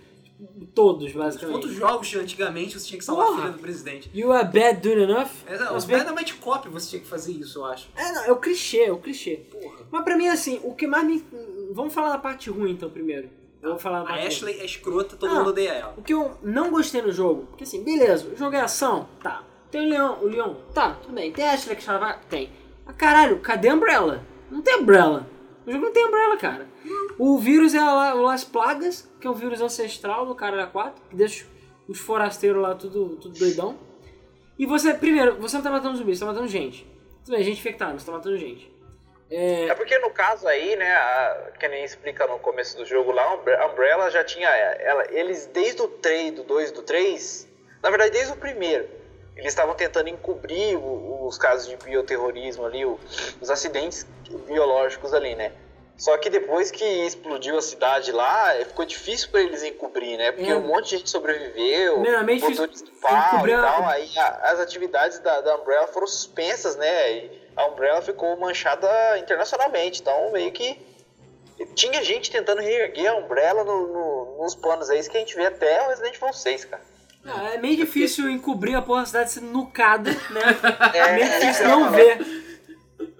Todos, 0.73 1.11
basicamente. 1.11 1.53
Quantos 1.53 1.73
jogos 1.75 2.15
antigamente 2.15 2.79
você 2.79 2.87
tinha 2.87 2.97
que 2.97 3.03
salvar 3.03 3.25
Porra. 3.25 3.37
a 3.37 3.41
filha 3.43 3.53
do 3.53 3.59
presidente? 3.59 4.09
You 4.13 4.31
are 4.31 4.47
bad 4.47 4.79
doing 4.79 5.03
enough? 5.03 5.27
Exato, 5.49 5.73
Mas 5.73 5.83
o 5.83 5.87
bem- 5.87 5.99
Dynamite 5.99 6.33
Cop 6.35 6.69
você 6.69 6.89
tinha 6.91 7.01
que 7.01 7.07
fazer 7.07 7.33
isso, 7.33 7.59
eu 7.59 7.65
acho. 7.65 7.89
É, 7.95 8.11
não, 8.13 8.23
é 8.23 8.31
o 8.31 8.37
clichê, 8.37 8.83
é 8.85 8.91
o 8.91 8.97
clichê. 8.97 9.41
Mas 9.91 10.03
pra 10.03 10.15
mim, 10.15 10.27
assim, 10.29 10.61
o 10.63 10.73
que 10.73 10.87
mais 10.87 11.05
me. 11.05 11.23
Vamos 11.73 11.93
falar 11.93 12.09
da 12.09 12.17
parte 12.17 12.49
ruim 12.49 12.71
então 12.71 12.89
primeiro. 12.89 13.29
Eu 13.61 13.71
vou 13.71 13.79
falar 13.79 14.09
A 14.09 14.15
Ashley 14.25 14.59
é 14.59 14.65
escrota, 14.65 15.15
todo 15.15 15.29
Não. 15.29 15.39
mundo 15.39 15.49
odeia 15.49 15.71
ela. 15.73 15.93
O 15.97 16.01
que 16.01 16.13
eu 16.13 16.31
não 16.41 16.71
gostei 16.71 17.01
no 17.01 17.11
jogo, 17.11 17.47
porque 17.47 17.63
assim, 17.65 17.83
beleza, 17.83 18.27
o 18.33 18.35
jogo 18.35 18.55
é 18.55 18.61
ação, 18.61 19.07
tá. 19.21 19.43
Tem 19.71 19.85
o 19.85 19.89
Leão, 19.89 20.19
o 20.21 20.25
Leão, 20.27 20.57
tá, 20.73 20.97
tudo 21.01 21.13
bem. 21.13 21.31
Tem 21.31 21.47
a 21.47 21.53
Ashley 21.53 21.75
que 21.75 21.83
chama, 21.83 22.13
tem. 22.29 22.51
Mas 22.85 22.95
caralho, 22.95 23.39
cadê 23.39 23.69
a 23.69 23.73
Umbrella? 23.73 24.23
Não 24.49 24.61
tem 24.61 24.75
Umbrella. 24.77 25.27
O 25.65 25.71
jogo 25.71 25.85
não 25.85 25.93
tem 25.93 26.05
Umbrella, 26.05 26.37
cara. 26.37 26.67
O 27.17 27.37
vírus 27.37 27.73
é 27.73 27.79
a- 27.79 28.15
o 28.15 28.21
Las 28.21 28.43
Plagas, 28.43 29.09
que 29.19 29.27
é 29.27 29.29
um 29.29 29.33
vírus 29.33 29.61
ancestral 29.61 30.25
do 30.25 30.35
cara 30.35 30.65
4, 30.67 31.01
que 31.09 31.15
deixa 31.15 31.45
os 31.87 31.99
forasteiros 31.99 32.61
lá 32.61 32.75
tudo, 32.75 33.15
tudo 33.17 33.37
doidão. 33.37 33.77
E 34.57 34.65
você, 34.65 34.93
primeiro, 34.93 35.35
você 35.37 35.55
não 35.55 35.63
tá 35.63 35.71
matando 35.71 35.97
zumbis, 35.97 36.17
você 36.19 36.25
tá 36.25 36.31
matando 36.31 36.47
gente. 36.47 36.85
Tudo 37.23 37.35
bem, 37.35 37.43
gente 37.43 37.59
infectada, 37.59 37.97
você 37.97 38.05
tá 38.05 38.11
matando 38.11 38.37
gente. 38.37 38.71
É 39.69 39.73
porque 39.75 39.97
no 39.99 40.09
caso 40.09 40.45
aí, 40.47 40.75
né, 40.75 40.91
a- 40.93 41.51
que 41.57 41.67
nem 41.69 41.85
explica 41.85 42.27
no 42.27 42.37
começo 42.39 42.75
do 42.77 42.85
jogo 42.85 43.11
lá, 43.11 43.23
a 43.23 43.67
Umbrella 43.67 44.09
já 44.11 44.23
tinha. 44.25 44.49
Ela, 44.49 45.05
eles 45.11 45.45
desde 45.45 45.81
o 45.81 45.87
3, 45.87 46.31
do 46.33 46.43
2 46.43 46.71
do 46.71 46.81
3, 46.81 47.47
na 47.81 47.89
verdade 47.89 48.11
desde 48.11 48.33
o 48.33 48.35
primeiro, 48.35 48.89
eles 49.35 49.51
estavam 49.53 49.73
tentando 49.75 50.09
encobrir 50.09 50.75
o- 50.77 51.25
os 51.27 51.37
casos 51.37 51.67
de 51.67 51.77
bioterrorismo 51.77 52.65
ali, 52.65 52.85
o- 52.85 52.99
os 53.39 53.49
acidentes 53.49 54.05
biológicos 54.47 55.13
ali, 55.13 55.35
né? 55.35 55.51
Só 55.97 56.17
que 56.17 56.31
depois 56.31 56.71
que 56.71 56.83
explodiu 56.83 57.57
a 57.57 57.61
cidade 57.61 58.11
lá, 58.11 58.53
ficou 58.65 58.83
difícil 58.85 59.29
pra 59.29 59.39
eles 59.41 59.61
encobrir, 59.61 60.17
né? 60.17 60.31
Porque 60.31 60.49
É. 60.49 60.55
um 60.55 60.61
monte 60.67 60.89
de 60.89 60.97
gente 60.97 61.09
sobreviveu, 61.11 61.97
botou 61.99 62.67
de 62.67 62.91
pau 62.99 63.47
e 63.47 63.51
tal. 63.51 63.85
Aí 63.87 64.09
a- 64.17 64.51
as 64.51 64.59
atividades 64.59 65.19
da, 65.19 65.41
da 65.41 65.55
Umbrella 65.57 65.87
foram 65.87 66.07
suspensas, 66.07 66.75
né? 66.75 67.11
E 67.13 67.41
a 67.55 67.67
Umbrella 67.67 68.01
ficou 68.01 68.35
manchada 68.37 68.89
internacionalmente. 69.19 70.01
Então, 70.01 70.31
meio 70.31 70.51
que 70.51 70.79
tinha 71.75 72.03
gente 72.03 72.31
tentando 72.31 72.61
reerguer 72.61 73.11
a 73.11 73.15
Umbrella 73.17 73.63
no- 73.63 73.87
no- 73.87 74.37
nos 74.41 74.55
planos 74.55 74.89
aí, 74.89 74.97
isso 74.97 75.09
que 75.11 75.17
a 75.17 75.19
gente 75.19 75.35
vê 75.35 75.45
até 75.45 75.85
o 75.85 75.89
Resident 75.89 76.15
Evil 76.15 76.33
6, 76.33 76.65
cara. 76.65 76.81
Ah, 77.25 77.53
é 77.53 77.57
meio 77.57 77.75
difícil 77.77 78.29
encobrir 78.29 78.75
a 78.75 78.81
porra 78.81 79.01
da 79.01 79.05
cidade 79.07 79.31
sendo 79.31 79.47
nucada, 79.47 80.11
né? 80.11 80.41
É, 80.93 80.97
É 80.97 81.13
meio 81.15 81.25
difícil 81.39 81.67
não 81.67 81.91
ver. 81.91 82.19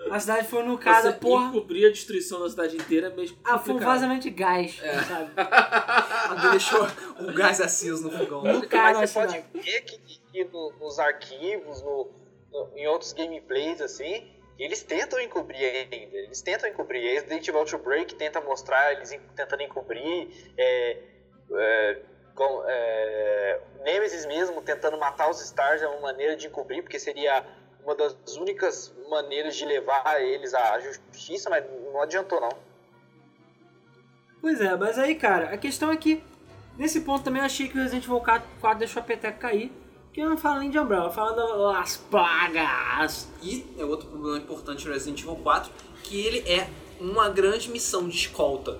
A 0.09 0.19
cidade 0.19 0.47
foi 0.47 0.61
nucada, 0.63 1.11
Você 1.13 1.17
porra. 1.19 1.47
encobrir 1.47 1.87
a 1.87 1.91
destruição 1.91 2.41
da 2.41 2.49
cidade 2.49 2.75
inteira 2.75 3.07
é 3.07 3.09
mesmo 3.15 3.37
Ah, 3.45 3.57
foi 3.57 3.75
um 3.75 3.79
vazamento 3.79 4.23
de 4.23 4.29
gás, 4.31 4.77
sabe? 5.07 5.31
Alguém 6.29 6.51
deixou 6.51 6.85
o 7.19 7.33
gás 7.33 7.61
aceso 7.61 8.03
no 8.03 8.11
fogão. 8.17 8.43
Nucaram 8.43 8.97
a 8.97 9.01
Mas 9.01 9.09
você 9.11 9.19
pode 9.19 9.31
cidade. 9.33 9.47
ver 9.53 9.81
que, 9.81 9.97
que 10.31 10.43
no- 10.45 10.73
nos 10.79 10.99
arquivos, 10.99 11.81
no, 11.81 12.11
no- 12.51 12.71
em 12.75 12.87
outros 12.87 13.13
gameplays, 13.13 13.79
assim, 13.79 14.27
eles 14.59 14.83
tentam 14.83 15.17
encobrir 15.21 15.63
ainda. 15.65 15.95
Eles 16.17 16.41
tentam 16.41 16.69
encobrir. 16.69 17.01
Resident 17.13 17.47
Evil 17.47 17.61
Outbreak 17.61 18.13
tenta 18.15 18.41
mostrar 18.41 18.91
eles 18.93 19.11
en- 19.13 19.21
tentando 19.35 19.61
encobrir. 19.63 20.27
É, 20.57 20.97
é, 21.53 22.01
com, 22.35 22.63
é, 22.65 23.59
Nemesis 23.83 24.25
mesmo 24.25 24.61
tentando 24.61 24.97
matar 24.97 25.29
os 25.29 25.41
Stars 25.41 25.81
é 25.81 25.87
uma 25.87 26.01
maneira 26.01 26.35
de 26.35 26.47
encobrir, 26.47 26.81
porque 26.81 26.99
seria 26.99 27.45
uma 27.83 27.95
das 27.95 28.15
únicas 28.37 28.93
maneiras 29.09 29.55
de 29.55 29.65
levar 29.65 30.21
eles 30.21 30.53
à 30.53 30.79
justiça, 30.79 31.49
mas 31.49 31.65
não 31.91 32.01
adiantou 32.01 32.39
não. 32.39 32.51
Pois 34.39 34.59
é, 34.59 34.75
mas 34.75 34.97
aí, 34.97 35.15
cara, 35.15 35.53
a 35.53 35.57
questão 35.57 35.91
é 35.91 35.97
que 35.97 36.23
nesse 36.77 37.01
ponto 37.01 37.23
também 37.23 37.41
eu 37.41 37.45
achei 37.45 37.67
que 37.67 37.77
o 37.77 37.81
Resident 37.81 38.05
Evil 38.05 38.19
4 38.19 38.47
4 38.59 38.79
deixou 38.79 39.01
a 39.01 39.05
peteca 39.05 39.37
cair. 39.37 39.71
Que 40.11 40.19
eu 40.19 40.29
não 40.29 40.37
falo 40.37 40.59
nem 40.59 40.69
de 40.69 40.77
Umbrella, 40.77 41.05
eu 41.05 41.11
falo 41.11 41.71
das 41.71 41.95
plagas. 41.95 43.29
E 43.41 43.65
é 43.79 43.85
outro 43.85 44.09
problema 44.09 44.39
importante 44.39 44.85
no 44.85 44.93
Resident 44.93 45.21
Evil 45.21 45.37
4, 45.37 45.71
que 46.03 46.25
ele 46.25 46.39
é 46.51 46.67
uma 46.99 47.29
grande 47.29 47.69
missão 47.71 48.09
de 48.09 48.17
escolta. 48.17 48.77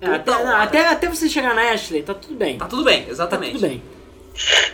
É, 0.00 0.06
até, 0.06 0.32
até, 0.32 0.88
até 0.88 1.08
você 1.08 1.28
chegar 1.28 1.54
na 1.54 1.72
Ashley, 1.72 2.02
tá 2.02 2.14
tudo 2.14 2.34
bem. 2.34 2.58
Tá 2.58 2.66
tudo 2.66 2.84
bem, 2.84 3.04
Tá 3.04 3.10
exatamente. 3.10 3.52
tudo 3.52 3.62
bem. 3.62 3.82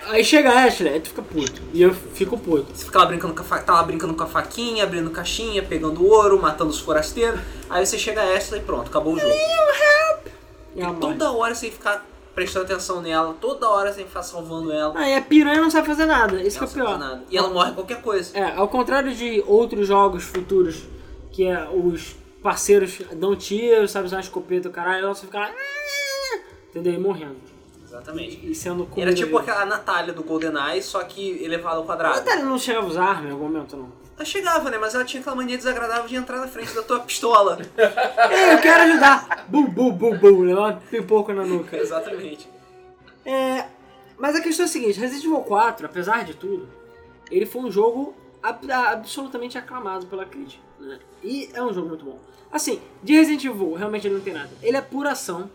Aí 0.09 0.23
chega 0.23 0.51
a 0.51 0.65
Ashley, 0.65 0.93
aí 0.93 1.01
tu 1.01 1.09
fica 1.09 1.23
puto. 1.23 1.63
E 1.73 1.81
eu 1.81 1.95
fico 1.95 2.37
puto. 2.37 2.67
Você 2.75 2.85
fica 2.85 2.99
lá 2.99 3.07
brincando 3.07 3.33
com 3.35 3.41
a 3.41 3.45
fa... 3.45 3.59
tá 3.61 3.73
lá 3.73 3.83
brincando 3.83 4.13
com 4.15 4.23
a 4.23 4.27
faquinha, 4.27 4.85
abrindo 4.85 5.11
caixinha, 5.11 5.63
pegando 5.63 6.05
ouro, 6.07 6.41
matando 6.41 6.69
os 6.71 6.79
forasteiros. 6.81 7.41
Aí 7.71 7.85
você 7.87 7.99
chega 7.99 8.21
a 8.21 8.25
essa 8.27 8.57
e 8.59 8.61
pronto, 8.61 8.89
acabou 8.89 9.15
o 9.15 9.19
jogo. 9.19 9.33
E 10.77 10.81
ela 10.83 10.93
E 10.93 10.97
toda 11.01 11.33
hora 11.33 11.55
você 11.55 11.71
ficar 11.71 12.05
prestando 12.35 12.67
atenção 12.67 13.01
nela, 13.01 13.35
toda 13.41 13.69
hora 13.71 13.93
que 13.93 14.05
ficar 14.05 14.23
salvando 14.23 14.73
ela. 14.73 14.93
Aí 14.99 15.15
a 15.15 15.23
piranha 15.23 15.61
não 15.61 15.71
sabe 15.71 15.87
fazer 15.87 16.05
nada, 16.05 16.43
isso 16.43 16.59
Ela 16.59 16.67
que 16.67 16.73
é 16.79 16.83
pior. 16.83 16.99
nada. 16.99 17.23
E 17.31 17.39
ela 17.39 17.49
morre 17.49 17.73
qualquer 17.73 18.03
coisa. 18.03 18.37
É, 18.37 18.55
ao 18.57 18.69
contrário 18.69 19.15
de 19.15 19.43
outros 19.47 19.87
jogos 19.87 20.25
futuros, 20.25 20.83
que 21.33 21.47
é 21.47 21.67
os 21.73 22.15
parceiros 22.45 23.01
dão 23.15 23.35
tiro, 23.35 23.89
sabe, 23.89 24.05
usar 24.05 24.17
uma 24.19 24.23
escopeta 24.23 24.69
e 24.69 24.71
o 24.71 24.73
caralho, 24.73 25.07
ela 25.07 25.15
só 25.15 25.25
fica 25.25 25.39
lá. 25.41 25.51
Entendeu? 26.69 26.93
E 26.93 26.99
morrendo. 26.99 27.37
Exatamente. 27.83 28.39
E 28.51 28.55
sendo 28.55 28.85
comida. 28.85 29.11
Era 29.11 29.15
tipo 29.15 29.39
aquela 29.39 29.65
Natália 29.65 30.13
do 30.13 30.23
GoldenEye, 30.23 30.83
só 30.83 31.03
que 31.05 31.43
elevado 31.43 31.77
ao 31.79 31.83
A 31.85 31.87
quadrado. 31.87 32.17
Natália 32.17 32.45
não 32.45 32.59
chegava 32.59 32.85
a 32.87 32.91
usar 32.91 33.05
arma 33.05 33.29
em 33.29 33.33
algum 33.33 33.45
momento, 33.45 33.77
não. 33.79 33.91
Ela 34.17 34.25
chegava, 34.27 34.71
né? 34.71 34.77
Mas 34.79 34.95
ela 34.95 35.05
tinha 35.05 35.21
aquela 35.23 35.35
mania 35.35 35.57
desagradável 35.57 36.07
de 36.07 36.17
entrar 36.17 36.39
na 36.39 36.47
frente 36.49 36.75
da 36.75 36.83
tua 36.83 37.01
pistola. 37.01 37.59
Ei, 37.79 38.53
eu 38.55 38.59
quero 38.61 38.83
ajudar! 38.85 39.47
Bum, 39.49 39.65
bum, 39.67 39.91
bum, 39.93 40.17
bum, 40.19 40.41
levar 40.43 40.75
um 40.75 40.77
pipoco 40.81 41.33
na 41.33 41.45
nuca. 41.45 41.77
Exatamente. 41.81 42.49
É, 43.25 43.65
mas 44.19 44.37
a 44.37 44.41
questão 44.43 44.67
é 44.67 44.69
a 44.69 44.71
seguinte, 44.71 45.01
Resident 45.01 45.25
Evil 45.25 45.41
4, 45.41 45.87
apesar 45.87 46.25
de 46.25 46.35
tudo, 46.35 46.69
ele 47.31 47.47
foi 47.47 47.63
um 47.63 47.71
jogo 47.71 48.15
ab- 48.43 48.71
absolutamente 48.71 49.57
aclamado 49.57 50.07
pela 50.07 50.25
crítica. 50.27 50.63
Né? 50.85 50.99
E 51.23 51.49
é 51.55 51.63
um 51.63 51.73
jogo 51.73 51.89
muito 51.89 52.05
bom. 52.05 52.19
Assim, 52.53 52.81
de 53.03 53.15
Resident 53.15 53.45
Evil, 53.45 53.73
realmente 53.75 54.07
ele 54.07 54.15
não 54.15 54.23
tem 54.23 54.33
nada. 54.33 54.51
Ele 54.63 54.77
é 54.77 54.81
pura 54.81 55.11
ação, 55.13 55.51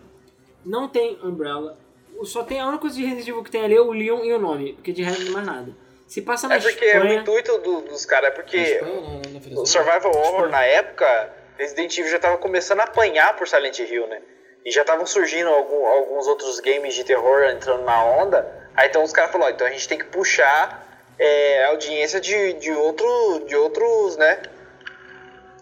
não 0.65 0.87
tem 0.87 1.17
Umbrella. 1.23 1.77
Só 2.23 2.43
tem 2.43 2.59
a 2.59 2.65
única 2.67 2.81
coisa 2.81 2.95
de 2.97 3.03
Resident 3.03 3.27
Evil 3.29 3.43
que 3.43 3.51
tem 3.51 3.63
ali 3.63 3.75
é 3.75 3.81
o 3.81 3.91
Leon 3.93 4.23
e 4.25 4.33
o 4.33 4.39
nome, 4.39 4.73
porque 4.73 4.91
de 4.91 5.01
resto 5.03 5.19
não 5.19 5.25
tem 5.27 5.33
mais 5.35 5.45
nada. 5.45 5.71
Se 6.07 6.21
passa 6.21 6.47
na 6.47 6.55
É 6.55 6.59
porque 6.59 6.83
Espanha... 6.85 7.03
o 7.05 7.21
intuito 7.21 7.57
do- 7.59 7.81
dos 7.81 8.05
caras 8.05 8.29
é 8.29 8.31
porque 8.31 8.81
não, 8.81 9.61
o 9.61 9.65
Survival 9.65 10.11
Horror 10.13 10.49
na 10.49 10.65
época, 10.65 11.31
Resident 11.57 11.97
Evil 11.97 12.11
já 12.11 12.19
tava 12.19 12.37
começando 12.37 12.79
a 12.81 12.83
apanhar 12.83 13.35
por 13.37 13.47
Silent 13.47 13.79
Hill, 13.79 14.07
né? 14.07 14.21
E 14.65 14.71
já 14.71 14.81
estavam 14.81 15.05
surgindo 15.05 15.47
algum- 15.49 15.85
alguns 15.85 16.27
outros 16.27 16.59
games 16.59 16.93
de 16.95 17.03
terror 17.05 17.43
entrando 17.45 17.83
na 17.85 18.03
onda. 18.03 18.69
Aí 18.75 18.89
então 18.89 19.03
os 19.03 19.13
caras 19.13 19.31
falaram, 19.31 19.51
ó, 19.51 19.55
então 19.55 19.65
a 19.67 19.69
gente 19.69 19.87
tem 19.87 19.97
que 19.97 20.05
puxar 20.05 20.85
é, 21.17 21.63
a 21.65 21.69
audiência 21.69 22.19
de, 22.19 22.53
de, 22.53 22.71
outro, 22.71 23.43
de 23.45 23.55
outros, 23.55 24.17
né? 24.17 24.41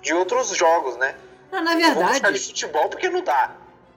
De 0.07 0.13
outros 0.13 0.55
jogos, 0.55 0.97
né? 0.97 1.17
Não, 1.51 1.63
na 1.63 1.75
Não 1.75 1.79
vamos 1.81 1.93
puxar 1.95 2.07
de 2.07 2.13
verdade, 2.21 2.39
futebol 2.39 2.89
porque 2.89 3.09
não 3.09 3.21
dá. 3.23 3.55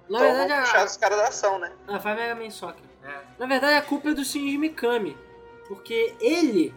na 0.08 0.18
então 0.18 0.20
verdade 0.20 0.48
vamos 0.52 0.64
puxar 0.68 0.82
a, 0.82 0.84
os 0.84 0.96
caras 0.96 1.18
da 1.18 1.28
ação, 1.28 1.58
né? 1.58 1.72
Ah, 1.88 1.98
faz 2.00 2.16
Mega 2.18 2.34
Man 2.34 2.50
Soccer. 2.50 2.84
É. 3.04 3.20
Na 3.38 3.46
verdade, 3.46 3.74
a 3.74 3.82
culpa 3.82 4.10
é 4.10 4.14
do 4.14 4.24
Shinji 4.24 4.58
Mikami. 4.58 5.16
Porque 5.68 6.14
ele 6.20 6.74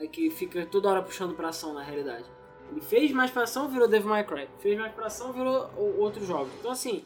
é 0.00 0.06
que 0.06 0.30
fica 0.30 0.66
toda 0.66 0.88
hora 0.90 1.02
puxando 1.02 1.34
pra 1.34 1.48
ação, 1.48 1.72
na 1.74 1.82
realidade. 1.82 2.24
Ele 2.70 2.80
fez 2.80 3.10
mais 3.12 3.30
pra 3.30 3.42
ação, 3.42 3.68
virou 3.68 3.86
Devil 3.88 4.08
May 4.10 4.24
Cry. 4.24 4.48
Fez 4.58 4.78
mais 4.78 4.92
pra 4.92 5.06
ação, 5.06 5.32
virou 5.32 5.70
o- 5.76 6.00
outro 6.00 6.24
jogo. 6.24 6.48
Então, 6.58 6.70
assim, 6.70 7.04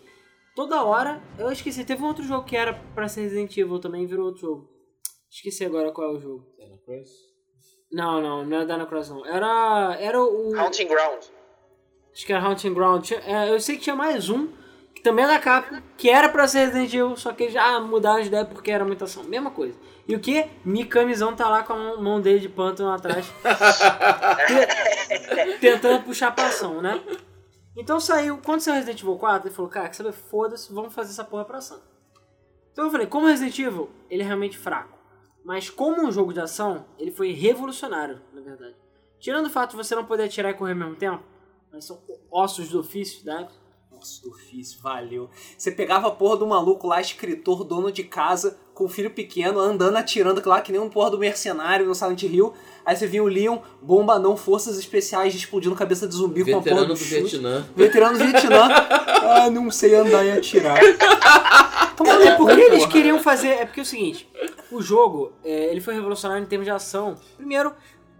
toda 0.54 0.82
hora... 0.84 1.20
Eu 1.38 1.50
esqueci, 1.50 1.84
teve 1.84 2.02
um 2.02 2.06
outro 2.06 2.22
jogo 2.24 2.44
que 2.44 2.56
era 2.56 2.74
pra 2.94 3.08
ser 3.08 3.22
Resident 3.22 3.56
Evil 3.56 3.78
também, 3.80 4.06
virou 4.06 4.26
outro 4.26 4.40
jogo. 4.40 4.70
Esqueci 5.30 5.64
agora 5.64 5.92
qual 5.92 6.08
é 6.14 6.16
o 6.16 6.20
jogo. 6.20 6.46
Não, 7.90 8.20
não, 8.20 8.44
não 8.44 8.56
era 8.58 8.66
Dino 8.66 8.86
Cross, 8.86 9.10
não. 9.10 9.24
Era, 9.26 9.96
era 9.98 10.20
o... 10.22 10.54
Haunting 10.58 10.88
Ground. 10.88 11.24
Acho 12.18 12.26
que 12.26 12.32
era 12.32 12.42
Haunting 12.44 12.74
Ground. 12.74 13.12
É, 13.12 13.48
eu 13.48 13.60
sei 13.60 13.76
que 13.76 13.82
tinha 13.82 13.94
mais 13.94 14.28
um, 14.28 14.48
que 14.92 15.00
também 15.04 15.24
é 15.24 15.28
da 15.28 15.38
Capcom, 15.38 15.80
que 15.96 16.10
era 16.10 16.28
pra 16.28 16.48
ser 16.48 16.64
Resident 16.66 16.92
Evil, 16.92 17.16
só 17.16 17.32
que 17.32 17.48
já 17.48 17.78
mudaram 17.78 18.20
de 18.20 18.26
ideia 18.26 18.44
porque 18.44 18.72
era 18.72 18.84
muita 18.84 19.04
ação. 19.04 19.22
Mesma 19.22 19.52
coisa. 19.52 19.78
E 20.08 20.16
o 20.16 20.18
que? 20.18 20.44
Mikamizão 20.64 21.36
tá 21.36 21.48
lá 21.48 21.62
com 21.62 21.74
a 21.74 21.96
mão- 21.96 22.20
dele 22.20 22.40
de 22.40 22.48
pântano 22.48 22.90
atrás, 22.90 23.24
te- 23.28 23.30
tentando 25.60 26.02
puxar 26.02 26.32
pra 26.34 26.46
ação, 26.48 26.82
né? 26.82 27.00
Então 27.76 28.00
saiu, 28.00 28.40
quando 28.44 28.62
saiu 28.62 28.74
Resident 28.74 29.00
Evil 29.00 29.16
4, 29.16 29.46
ele 29.48 29.54
falou, 29.54 29.70
cara, 29.70 29.86
quer 29.86 29.94
saber, 29.94 30.10
foda-se, 30.10 30.72
vamos 30.72 30.92
fazer 30.92 31.12
essa 31.12 31.22
porra 31.22 31.44
pra 31.44 31.58
ação. 31.58 31.80
Então 32.72 32.86
eu 32.86 32.90
falei, 32.90 33.06
como 33.06 33.28
Resident 33.28 33.56
Evil, 33.60 33.90
ele 34.10 34.24
é 34.24 34.26
realmente 34.26 34.58
fraco. 34.58 34.98
Mas 35.44 35.70
como 35.70 36.04
um 36.04 36.10
jogo 36.10 36.32
de 36.32 36.40
ação, 36.40 36.84
ele 36.98 37.12
foi 37.12 37.30
revolucionário, 37.30 38.20
na 38.32 38.40
verdade. 38.40 38.74
Tirando 39.20 39.46
o 39.46 39.50
fato 39.50 39.70
de 39.70 39.76
você 39.76 39.94
não 39.94 40.04
poder 40.04 40.24
atirar 40.24 40.50
e 40.50 40.54
correr 40.54 40.72
ao 40.72 40.78
mesmo 40.78 40.96
tempo, 40.96 41.22
mas 41.72 41.84
são 41.84 41.98
ossos 42.30 42.68
do 42.68 42.80
ofício 42.80 43.24
da 43.24 43.40
época. 43.40 43.68
Nossa, 43.90 44.22
do 44.22 44.30
ofício, 44.30 44.78
valeu. 44.80 45.28
Você 45.56 45.72
pegava 45.72 46.06
a 46.06 46.10
porra 46.12 46.36
do 46.36 46.46
maluco 46.46 46.86
lá, 46.86 47.00
escritor, 47.00 47.64
dono 47.64 47.90
de 47.90 48.04
casa, 48.04 48.56
com 48.72 48.84
o 48.84 48.88
filho 48.88 49.10
pequeno, 49.10 49.58
andando, 49.58 49.96
atirando 49.96 50.40
lá 50.48 50.60
que 50.60 50.70
nem 50.70 50.80
um 50.80 50.88
porra 50.88 51.10
do 51.10 51.18
mercenário 51.18 51.84
no 51.84 51.96
Silent 51.96 52.22
Hill. 52.22 52.54
Aí 52.86 52.94
você 52.94 53.08
vinha 53.08 53.24
o 53.24 53.26
Leon, 53.26 53.58
bomba 53.82 54.16
não, 54.16 54.36
forças 54.36 54.78
especiais, 54.78 55.34
explodindo 55.34 55.74
cabeça 55.74 56.06
de 56.06 56.14
zumbi 56.14 56.44
com 56.44 56.50
a 56.50 56.62
porra 56.62 56.62
Veterano 56.62 56.86
do 56.86 56.94
do 56.94 56.96
chute. 56.96 57.20
Vietnã. 57.22 57.66
Veterano 57.74 58.18
do 58.18 58.24
Vietnã. 58.24 58.68
ah, 58.70 59.50
não 59.50 59.68
sei 59.68 59.96
andar 59.96 60.24
e 60.24 60.30
atirar. 60.30 60.78
Não, 61.98 62.22
é 62.22 62.36
porque 62.36 62.60
eles 62.60 62.86
queriam 62.86 63.20
fazer. 63.20 63.48
É 63.48 63.66
porque 63.66 63.80
é 63.80 63.82
o 63.82 63.86
seguinte: 63.86 64.28
o 64.70 64.80
jogo 64.80 65.32
é, 65.44 65.70
ele 65.70 65.80
foi 65.80 65.94
revolucionário 65.94 66.44
em 66.44 66.46
termos 66.46 66.64
de 66.64 66.70
ação. 66.70 67.16
Primeiro, 67.36 67.74